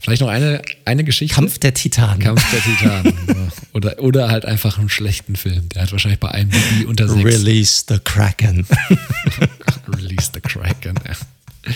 Vielleicht 0.00 0.20
noch 0.20 0.28
eine, 0.28 0.62
eine 0.84 1.04
Geschichte. 1.04 1.34
Kampf 1.34 1.58
der 1.58 1.74
Titanen. 1.74 2.20
Kampf 2.22 2.44
der 2.50 2.60
Titanen. 3.02 3.52
oder, 3.72 3.98
oder 4.00 4.30
halt 4.30 4.44
einfach 4.44 4.78
einen 4.78 4.88
schlechten 4.88 5.36
Film. 5.36 5.68
Der 5.70 5.82
hat 5.82 5.92
wahrscheinlich 5.92 6.20
bei 6.20 6.30
einem 6.30 6.50
BB 6.50 6.86
unter 6.86 7.08
sechs. 7.08 7.24
Release 7.24 7.84
the 7.88 7.98
Kraken. 8.02 8.66
Release 9.88 10.30
the 10.32 10.40
Kraken, 10.40 10.98
ja. 11.06 11.72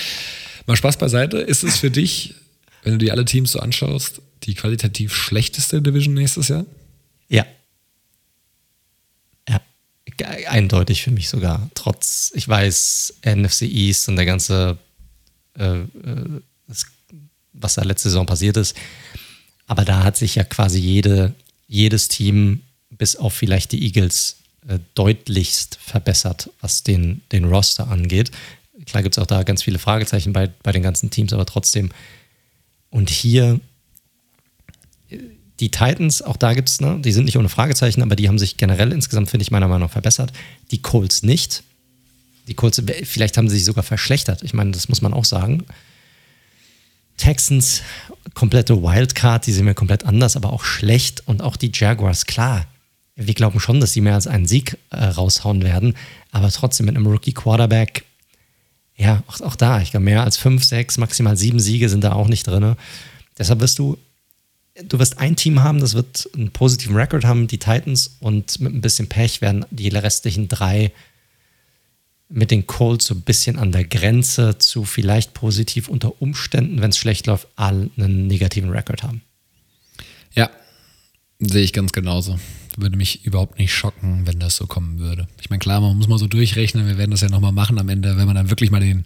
Mal 0.66 0.76
Spaß 0.76 0.98
beiseite. 0.98 1.38
Ist 1.38 1.62
es 1.64 1.78
für 1.78 1.90
dich, 1.90 2.34
wenn 2.82 2.92
du 2.92 2.98
dir 2.98 3.12
alle 3.12 3.24
Teams 3.24 3.52
so 3.52 3.60
anschaust, 3.60 4.20
die 4.44 4.54
qualitativ 4.54 5.14
schlechteste 5.14 5.80
Division 5.80 6.14
nächstes 6.14 6.48
Jahr? 6.48 6.66
Ja. 7.28 7.44
Ja. 7.44 7.46
Eindeutig 10.24 11.02
für 11.02 11.10
mich 11.10 11.28
sogar. 11.28 11.70
Trotz, 11.74 12.32
ich 12.34 12.48
weiß, 12.48 13.14
NFC 13.24 13.62
East 13.62 14.08
und 14.08 14.16
der 14.16 14.26
ganze, 14.26 14.78
äh, 15.58 15.80
äh, 15.80 15.86
das, 16.66 16.86
was 17.52 17.74
da 17.74 17.82
letzte 17.82 18.08
Saison 18.08 18.26
passiert 18.26 18.56
ist. 18.56 18.76
Aber 19.66 19.84
da 19.84 20.02
hat 20.04 20.16
sich 20.16 20.34
ja 20.34 20.44
quasi 20.44 20.78
jede, 20.78 21.34
jedes 21.66 22.08
Team, 22.08 22.62
bis 22.90 23.16
auf 23.16 23.34
vielleicht 23.34 23.72
die 23.72 23.84
Eagles, 23.84 24.36
äh, 24.66 24.78
deutlichst 24.94 25.78
verbessert, 25.80 26.50
was 26.60 26.82
den, 26.82 27.22
den 27.32 27.44
Roster 27.44 27.88
angeht. 27.88 28.30
Klar 28.86 29.02
gibt 29.02 29.16
es 29.16 29.22
auch 29.22 29.26
da 29.26 29.42
ganz 29.42 29.62
viele 29.62 29.78
Fragezeichen 29.78 30.32
bei, 30.32 30.50
bei 30.62 30.72
den 30.72 30.82
ganzen 30.82 31.10
Teams, 31.10 31.32
aber 31.32 31.46
trotzdem. 31.46 31.90
Und 32.90 33.10
hier 33.10 33.60
die 35.60 35.70
Titans, 35.70 36.22
auch 36.22 36.36
da 36.36 36.54
gibt 36.54 36.68
es, 36.68 36.80
ne, 36.80 36.98
die 37.00 37.12
sind 37.12 37.24
nicht 37.24 37.36
ohne 37.36 37.48
Fragezeichen, 37.48 38.02
aber 38.02 38.16
die 38.16 38.28
haben 38.28 38.38
sich 38.38 38.56
generell 38.56 38.92
insgesamt, 38.92 39.30
finde 39.30 39.42
ich, 39.42 39.50
meiner 39.50 39.68
Meinung 39.68 39.86
nach 39.88 39.92
verbessert. 39.92 40.32
Die 40.70 40.80
Colts 40.80 41.22
nicht. 41.22 41.62
Die 42.46 42.54
Colts, 42.54 42.82
vielleicht 43.04 43.36
haben 43.36 43.48
sie 43.48 43.56
sich 43.56 43.64
sogar 43.64 43.84
verschlechtert. 43.84 44.42
Ich 44.42 44.54
meine, 44.54 44.70
das 44.70 44.88
muss 44.88 45.02
man 45.02 45.12
auch 45.12 45.24
sagen. 45.24 45.64
Texans, 47.16 47.82
komplette 48.34 48.82
Wildcard, 48.82 49.46
die 49.46 49.52
sind 49.52 49.64
mir 49.64 49.74
komplett 49.74 50.06
anders, 50.06 50.36
aber 50.36 50.52
auch 50.52 50.64
schlecht. 50.64 51.26
Und 51.26 51.42
auch 51.42 51.56
die 51.56 51.72
Jaguars, 51.74 52.26
klar. 52.26 52.66
Wir 53.16 53.34
glauben 53.34 53.58
schon, 53.58 53.80
dass 53.80 53.92
sie 53.92 54.00
mehr 54.00 54.14
als 54.14 54.28
einen 54.28 54.46
Sieg 54.46 54.78
äh, 54.90 55.04
raushauen 55.04 55.64
werden, 55.64 55.94
aber 56.30 56.52
trotzdem 56.52 56.86
mit 56.86 56.94
einem 56.94 57.08
Rookie-Quarterback 57.08 58.04
ja, 58.98 59.22
auch, 59.28 59.40
auch 59.42 59.56
da, 59.56 59.80
ich 59.80 59.92
glaube, 59.92 60.04
mehr 60.04 60.24
als 60.24 60.36
fünf, 60.36 60.64
sechs, 60.64 60.98
maximal 60.98 61.36
sieben 61.36 61.60
Siege 61.60 61.88
sind 61.88 62.02
da 62.02 62.12
auch 62.12 62.26
nicht 62.26 62.46
drin. 62.46 62.74
Deshalb 63.38 63.60
wirst 63.60 63.78
du, 63.78 63.96
du 64.82 64.98
wirst 64.98 65.18
ein 65.18 65.36
Team 65.36 65.62
haben, 65.62 65.80
das 65.80 65.94
wird 65.94 66.28
einen 66.34 66.50
positiven 66.50 66.96
Rekord 66.96 67.24
haben, 67.24 67.46
die 67.46 67.58
Titans, 67.58 68.16
und 68.20 68.60
mit 68.60 68.74
ein 68.74 68.80
bisschen 68.80 69.08
Pech 69.08 69.40
werden 69.40 69.64
die 69.70 69.88
restlichen 69.88 70.48
drei 70.48 70.92
mit 72.30 72.50
den 72.50 72.66
Colts 72.66 73.06
so 73.06 73.14
ein 73.14 73.22
bisschen 73.22 73.58
an 73.58 73.72
der 73.72 73.84
Grenze 73.84 74.58
zu 74.58 74.84
vielleicht 74.84 75.32
positiv 75.32 75.88
unter 75.88 76.20
Umständen, 76.20 76.82
wenn 76.82 76.90
es 76.90 76.98
schlecht 76.98 77.26
läuft, 77.26 77.48
alle 77.56 77.90
einen 77.96 78.26
negativen 78.26 78.70
Rekord 78.70 79.02
haben. 79.02 79.22
Ja, 80.34 80.50
sehe 81.38 81.62
ich 81.62 81.72
ganz 81.72 81.92
genauso 81.92 82.38
würde 82.80 82.96
mich 82.96 83.24
überhaupt 83.24 83.58
nicht 83.58 83.74
schocken, 83.74 84.26
wenn 84.26 84.38
das 84.38 84.56
so 84.56 84.66
kommen 84.66 84.98
würde. 84.98 85.26
Ich 85.40 85.50
meine, 85.50 85.58
klar, 85.58 85.80
man 85.80 85.96
muss 85.96 86.08
mal 86.08 86.18
so 86.18 86.26
durchrechnen, 86.26 86.86
wir 86.86 86.98
werden 86.98 87.10
das 87.10 87.20
ja 87.20 87.28
nochmal 87.28 87.52
machen 87.52 87.78
am 87.78 87.88
Ende, 87.88 88.16
wenn 88.16 88.26
man 88.26 88.36
dann 88.36 88.50
wirklich 88.50 88.70
mal 88.70 88.80
den, 88.80 89.04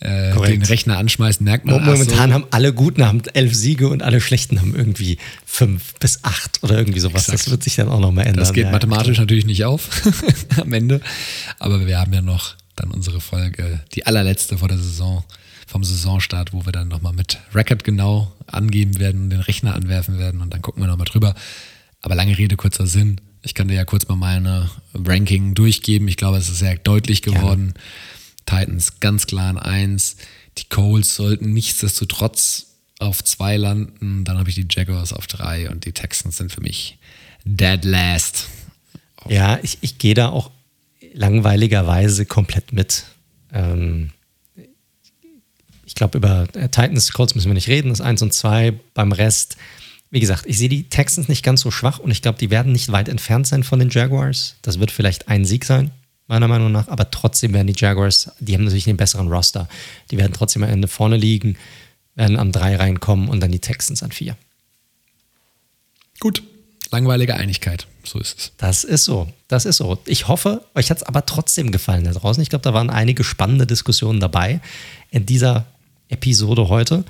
äh, 0.00 0.34
den 0.46 0.62
Rechner 0.62 0.96
anschmeißt, 0.96 1.42
merkt 1.42 1.66
man. 1.66 1.84
Momentan 1.84 2.30
so. 2.30 2.34
haben 2.34 2.44
alle 2.50 2.72
Guten 2.72 3.06
haben 3.06 3.22
elf 3.34 3.54
Siege 3.54 3.88
und 3.88 4.02
alle 4.02 4.20
Schlechten 4.20 4.60
haben 4.60 4.74
irgendwie 4.74 5.18
fünf 5.44 5.94
bis 6.00 6.24
acht 6.24 6.62
oder 6.62 6.78
irgendwie 6.78 7.00
sowas. 7.00 7.22
Exakt. 7.22 7.40
Das 7.40 7.50
wird 7.50 7.62
sich 7.62 7.76
dann 7.76 7.88
auch 7.88 8.00
nochmal 8.00 8.26
ändern. 8.26 8.40
Das 8.40 8.54
geht 8.54 8.64
ja, 8.64 8.70
mathematisch 8.70 9.14
klar. 9.14 9.24
natürlich 9.24 9.44
nicht 9.44 9.64
auf 9.64 9.88
am 10.56 10.72
Ende, 10.72 11.00
aber 11.58 11.86
wir 11.86 11.98
haben 11.98 12.12
ja 12.12 12.22
noch 12.22 12.54
dann 12.76 12.90
unsere 12.90 13.20
Folge, 13.20 13.80
die 13.94 14.06
allerletzte 14.06 14.58
vor 14.58 14.68
der 14.68 14.78
Saison 14.78 15.22
vom 15.66 15.84
Saisonstart, 15.84 16.52
wo 16.52 16.64
wir 16.64 16.72
dann 16.72 16.88
nochmal 16.88 17.12
mit 17.12 17.38
Record 17.54 17.84
genau 17.84 18.32
angeben 18.46 18.98
werden, 18.98 19.30
den 19.30 19.40
Rechner 19.40 19.74
anwerfen 19.74 20.18
werden 20.18 20.40
und 20.40 20.52
dann 20.52 20.62
gucken 20.62 20.82
wir 20.82 20.88
nochmal 20.88 21.06
drüber. 21.06 21.34
Aber 22.02 22.14
lange 22.14 22.36
Rede, 22.36 22.56
kurzer 22.56 22.86
Sinn. 22.86 23.20
Ich 23.42 23.54
kann 23.54 23.68
dir 23.68 23.74
ja 23.74 23.84
kurz 23.84 24.08
mal 24.08 24.16
meine 24.16 24.70
Ranking 24.94 25.54
durchgeben. 25.54 26.08
Ich 26.08 26.16
glaube, 26.16 26.38
es 26.38 26.48
ist 26.48 26.58
sehr 26.58 26.76
deutlich 26.76 27.22
geworden. 27.22 27.74
Ja. 27.76 27.82
Titans 28.46 29.00
ganz 29.00 29.26
klar 29.26 29.50
in 29.50 29.58
1. 29.58 30.16
Die 30.58 30.68
Coles 30.68 31.14
sollten 31.14 31.52
nichtsdestotrotz 31.52 32.66
auf 32.98 33.22
2 33.22 33.56
landen. 33.56 34.24
Dann 34.24 34.38
habe 34.38 34.50
ich 34.50 34.56
die 34.56 34.66
Jaguars 34.68 35.12
auf 35.12 35.26
3 35.26 35.70
und 35.70 35.84
die 35.84 35.92
Texans 35.92 36.36
sind 36.36 36.52
für 36.52 36.60
mich 36.60 36.98
dead 37.44 37.84
last. 37.84 38.46
Ja, 39.28 39.58
ich, 39.62 39.78
ich 39.80 39.98
gehe 39.98 40.14
da 40.14 40.28
auch 40.28 40.50
langweiligerweise 41.12 42.26
komplett 42.26 42.72
mit. 42.72 43.04
Ähm, 43.52 44.10
ich 45.84 45.94
glaube, 45.94 46.18
über 46.18 46.46
Titans, 46.52 47.12
Colts 47.12 47.34
müssen 47.34 47.48
wir 47.48 47.54
nicht 47.54 47.68
reden. 47.68 47.90
Das 47.90 48.00
1 48.00 48.22
und 48.22 48.32
2. 48.32 48.72
Beim 48.94 49.12
Rest 49.12 49.56
wie 50.10 50.20
gesagt, 50.20 50.44
ich 50.46 50.58
sehe 50.58 50.68
die 50.68 50.88
Texans 50.88 51.28
nicht 51.28 51.44
ganz 51.44 51.60
so 51.60 51.70
schwach 51.70 51.98
und 52.00 52.10
ich 52.10 52.20
glaube, 52.20 52.38
die 52.38 52.50
werden 52.50 52.72
nicht 52.72 52.90
weit 52.90 53.08
entfernt 53.08 53.46
sein 53.46 53.62
von 53.62 53.78
den 53.78 53.90
Jaguars. 53.90 54.56
Das 54.62 54.80
wird 54.80 54.90
vielleicht 54.90 55.28
ein 55.28 55.44
Sieg 55.44 55.64
sein, 55.64 55.92
meiner 56.30 56.48
Meinung 56.48 56.70
nach, 56.70 56.86
aber 56.86 57.10
trotzdem 57.10 57.52
werden 57.52 57.66
die 57.66 57.74
Jaguars, 57.76 58.30
die 58.38 58.54
haben 58.54 58.62
natürlich 58.62 58.84
den 58.84 58.96
besseren 58.96 59.28
Roster. 59.28 59.68
Die 60.10 60.16
werden 60.16 60.32
trotzdem 60.32 60.62
am 60.62 60.70
Ende 60.70 60.86
vorne 60.86 61.16
liegen, 61.16 61.58
werden 62.14 62.38
an 62.38 62.52
drei 62.52 62.76
reinkommen 62.76 63.28
und 63.28 63.40
dann 63.40 63.50
die 63.50 63.58
Texans 63.58 64.02
an 64.04 64.12
vier. 64.12 64.36
Gut, 66.20 66.42
langweilige 66.92 67.34
Einigkeit. 67.34 67.88
So 68.04 68.20
ist 68.20 68.38
es. 68.38 68.52
Das 68.58 68.84
ist 68.84 69.04
so. 69.04 69.28
Das 69.48 69.64
ist 69.64 69.78
so. 69.78 69.98
Ich 70.06 70.28
hoffe, 70.28 70.64
euch 70.76 70.90
hat 70.90 70.98
es 70.98 71.02
aber 71.02 71.26
trotzdem 71.26 71.72
gefallen 71.72 72.04
da 72.04 72.12
draußen. 72.12 72.40
Ich 72.42 72.48
glaube, 72.48 72.62
da 72.62 72.72
waren 72.72 72.90
einige 72.90 73.24
spannende 73.24 73.66
Diskussionen 73.66 74.20
dabei 74.20 74.60
in 75.10 75.26
dieser 75.26 75.66
Episode 76.08 76.68
heute. 76.68 77.04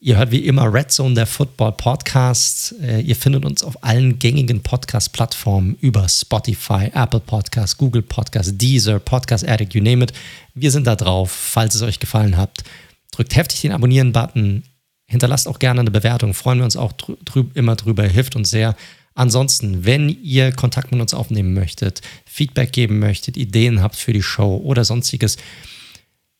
Ihr 0.00 0.16
hört 0.16 0.30
wie 0.30 0.44
immer 0.44 0.72
Red 0.72 0.92
Zone, 0.92 1.14
der 1.14 1.26
Football 1.26 1.72
Podcast. 1.72 2.72
Äh, 2.80 3.00
ihr 3.00 3.16
findet 3.16 3.44
uns 3.44 3.64
auf 3.64 3.82
allen 3.82 4.20
gängigen 4.20 4.62
Podcast-Plattformen 4.62 5.76
über 5.80 6.08
Spotify, 6.08 6.88
Apple 6.94 7.18
Podcasts, 7.18 7.76
Google 7.76 8.02
Podcasts, 8.02 8.56
Deezer, 8.56 9.00
Podcast 9.00 9.48
Addict, 9.48 9.74
you 9.74 9.82
name 9.82 10.04
it. 10.04 10.12
Wir 10.54 10.70
sind 10.70 10.86
da 10.86 10.94
drauf. 10.94 11.32
Falls 11.32 11.74
es 11.74 11.82
euch 11.82 11.98
gefallen 11.98 12.36
hat, 12.36 12.62
drückt 13.10 13.34
heftig 13.34 13.62
den 13.62 13.72
Abonnieren-Button. 13.72 14.62
Hinterlasst 15.06 15.48
auch 15.48 15.58
gerne 15.58 15.80
eine 15.80 15.90
Bewertung. 15.90 16.32
Freuen 16.32 16.58
wir 16.58 16.64
uns 16.64 16.76
auch 16.76 16.92
drü 16.92 17.46
immer 17.54 17.74
drüber. 17.74 18.04
Hilft 18.04 18.36
uns 18.36 18.50
sehr. 18.50 18.76
Ansonsten, 19.14 19.84
wenn 19.84 20.10
ihr 20.22 20.52
Kontakt 20.52 20.92
mit 20.92 21.00
uns 21.00 21.12
aufnehmen 21.12 21.54
möchtet, 21.54 22.02
Feedback 22.24 22.70
geben 22.70 23.00
möchtet, 23.00 23.36
Ideen 23.36 23.82
habt 23.82 23.96
für 23.96 24.12
die 24.12 24.22
Show 24.22 24.58
oder 24.58 24.84
sonstiges, 24.84 25.38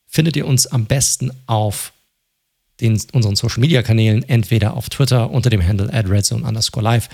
findet 0.07 0.37
ihr 0.37 0.47
uns 0.47 0.69
am 0.69 0.85
besten 0.85 1.33
auf 1.47 1.93
den, 2.81 3.01
unseren 3.13 3.37
Social 3.37 3.61
Media 3.61 3.83
Kanälen, 3.83 4.27
entweder 4.29 4.75
auf 4.75 4.89
Twitter 4.89 5.31
unter 5.31 5.51
dem 5.51 5.67
Handle 5.67 5.93
at 5.93 6.09
redzone 6.09 6.47
underscore 6.47 6.85
live 6.85 7.09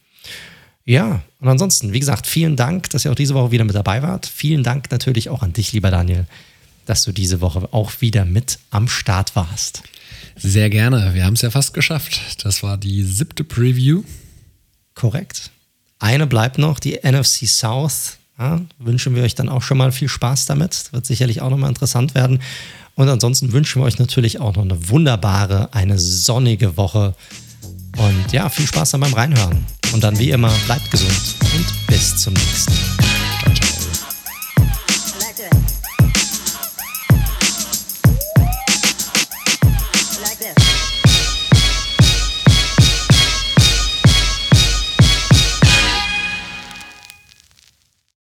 Ja, 0.84 1.22
und 1.40 1.48
ansonsten, 1.48 1.92
wie 1.92 2.00
gesagt, 2.00 2.26
vielen 2.26 2.56
Dank, 2.56 2.90
dass 2.90 3.04
ihr 3.04 3.12
auch 3.12 3.16
diese 3.16 3.34
Woche 3.34 3.50
wieder 3.50 3.64
mit 3.64 3.74
dabei 3.74 4.02
wart. 4.02 4.26
Vielen 4.26 4.62
Dank 4.62 4.90
natürlich 4.90 5.28
auch 5.28 5.42
an 5.42 5.52
dich, 5.52 5.72
lieber 5.72 5.90
Daniel, 5.90 6.26
dass 6.86 7.04
du 7.04 7.12
diese 7.12 7.40
Woche 7.40 7.68
auch 7.72 7.92
wieder 8.00 8.24
mit 8.24 8.58
am 8.70 8.88
Start 8.88 9.36
warst. 9.36 9.82
Sehr 10.36 10.70
gerne. 10.70 11.14
Wir 11.14 11.26
haben 11.26 11.34
es 11.34 11.42
ja 11.42 11.50
fast 11.50 11.74
geschafft. 11.74 12.44
Das 12.44 12.62
war 12.62 12.78
die 12.78 13.02
siebte 13.02 13.44
Preview 13.44 14.04
Korrekt. 14.94 15.50
Eine 15.98 16.26
bleibt 16.26 16.58
noch, 16.58 16.78
die 16.78 16.98
NFC 17.02 17.46
South. 17.46 18.18
Ja, 18.38 18.60
wünschen 18.78 19.14
wir 19.14 19.22
euch 19.22 19.34
dann 19.34 19.50
auch 19.50 19.62
schon 19.62 19.76
mal 19.76 19.92
viel 19.92 20.08
Spaß 20.08 20.46
damit. 20.46 20.70
Das 20.72 20.92
wird 20.92 21.04
sicherlich 21.06 21.42
auch 21.42 21.50
nochmal 21.50 21.68
interessant 21.68 22.14
werden. 22.14 22.40
Und 22.94 23.08
ansonsten 23.08 23.52
wünschen 23.52 23.82
wir 23.82 23.86
euch 23.86 23.98
natürlich 23.98 24.40
auch 24.40 24.56
noch 24.56 24.62
eine 24.62 24.88
wunderbare, 24.88 25.72
eine 25.72 25.98
sonnige 25.98 26.76
Woche. 26.76 27.14
Und 27.96 28.32
ja, 28.32 28.48
viel 28.48 28.66
Spaß 28.66 28.92
dann 28.92 29.00
beim 29.00 29.14
Reinhören. 29.14 29.64
Und 29.92 30.02
dann 30.02 30.18
wie 30.18 30.30
immer, 30.30 30.52
bleibt 30.66 30.90
gesund 30.90 31.36
und 31.54 31.86
bis 31.86 32.16
zum 32.16 32.32
nächsten 32.32 32.72
Mal. 32.72 33.19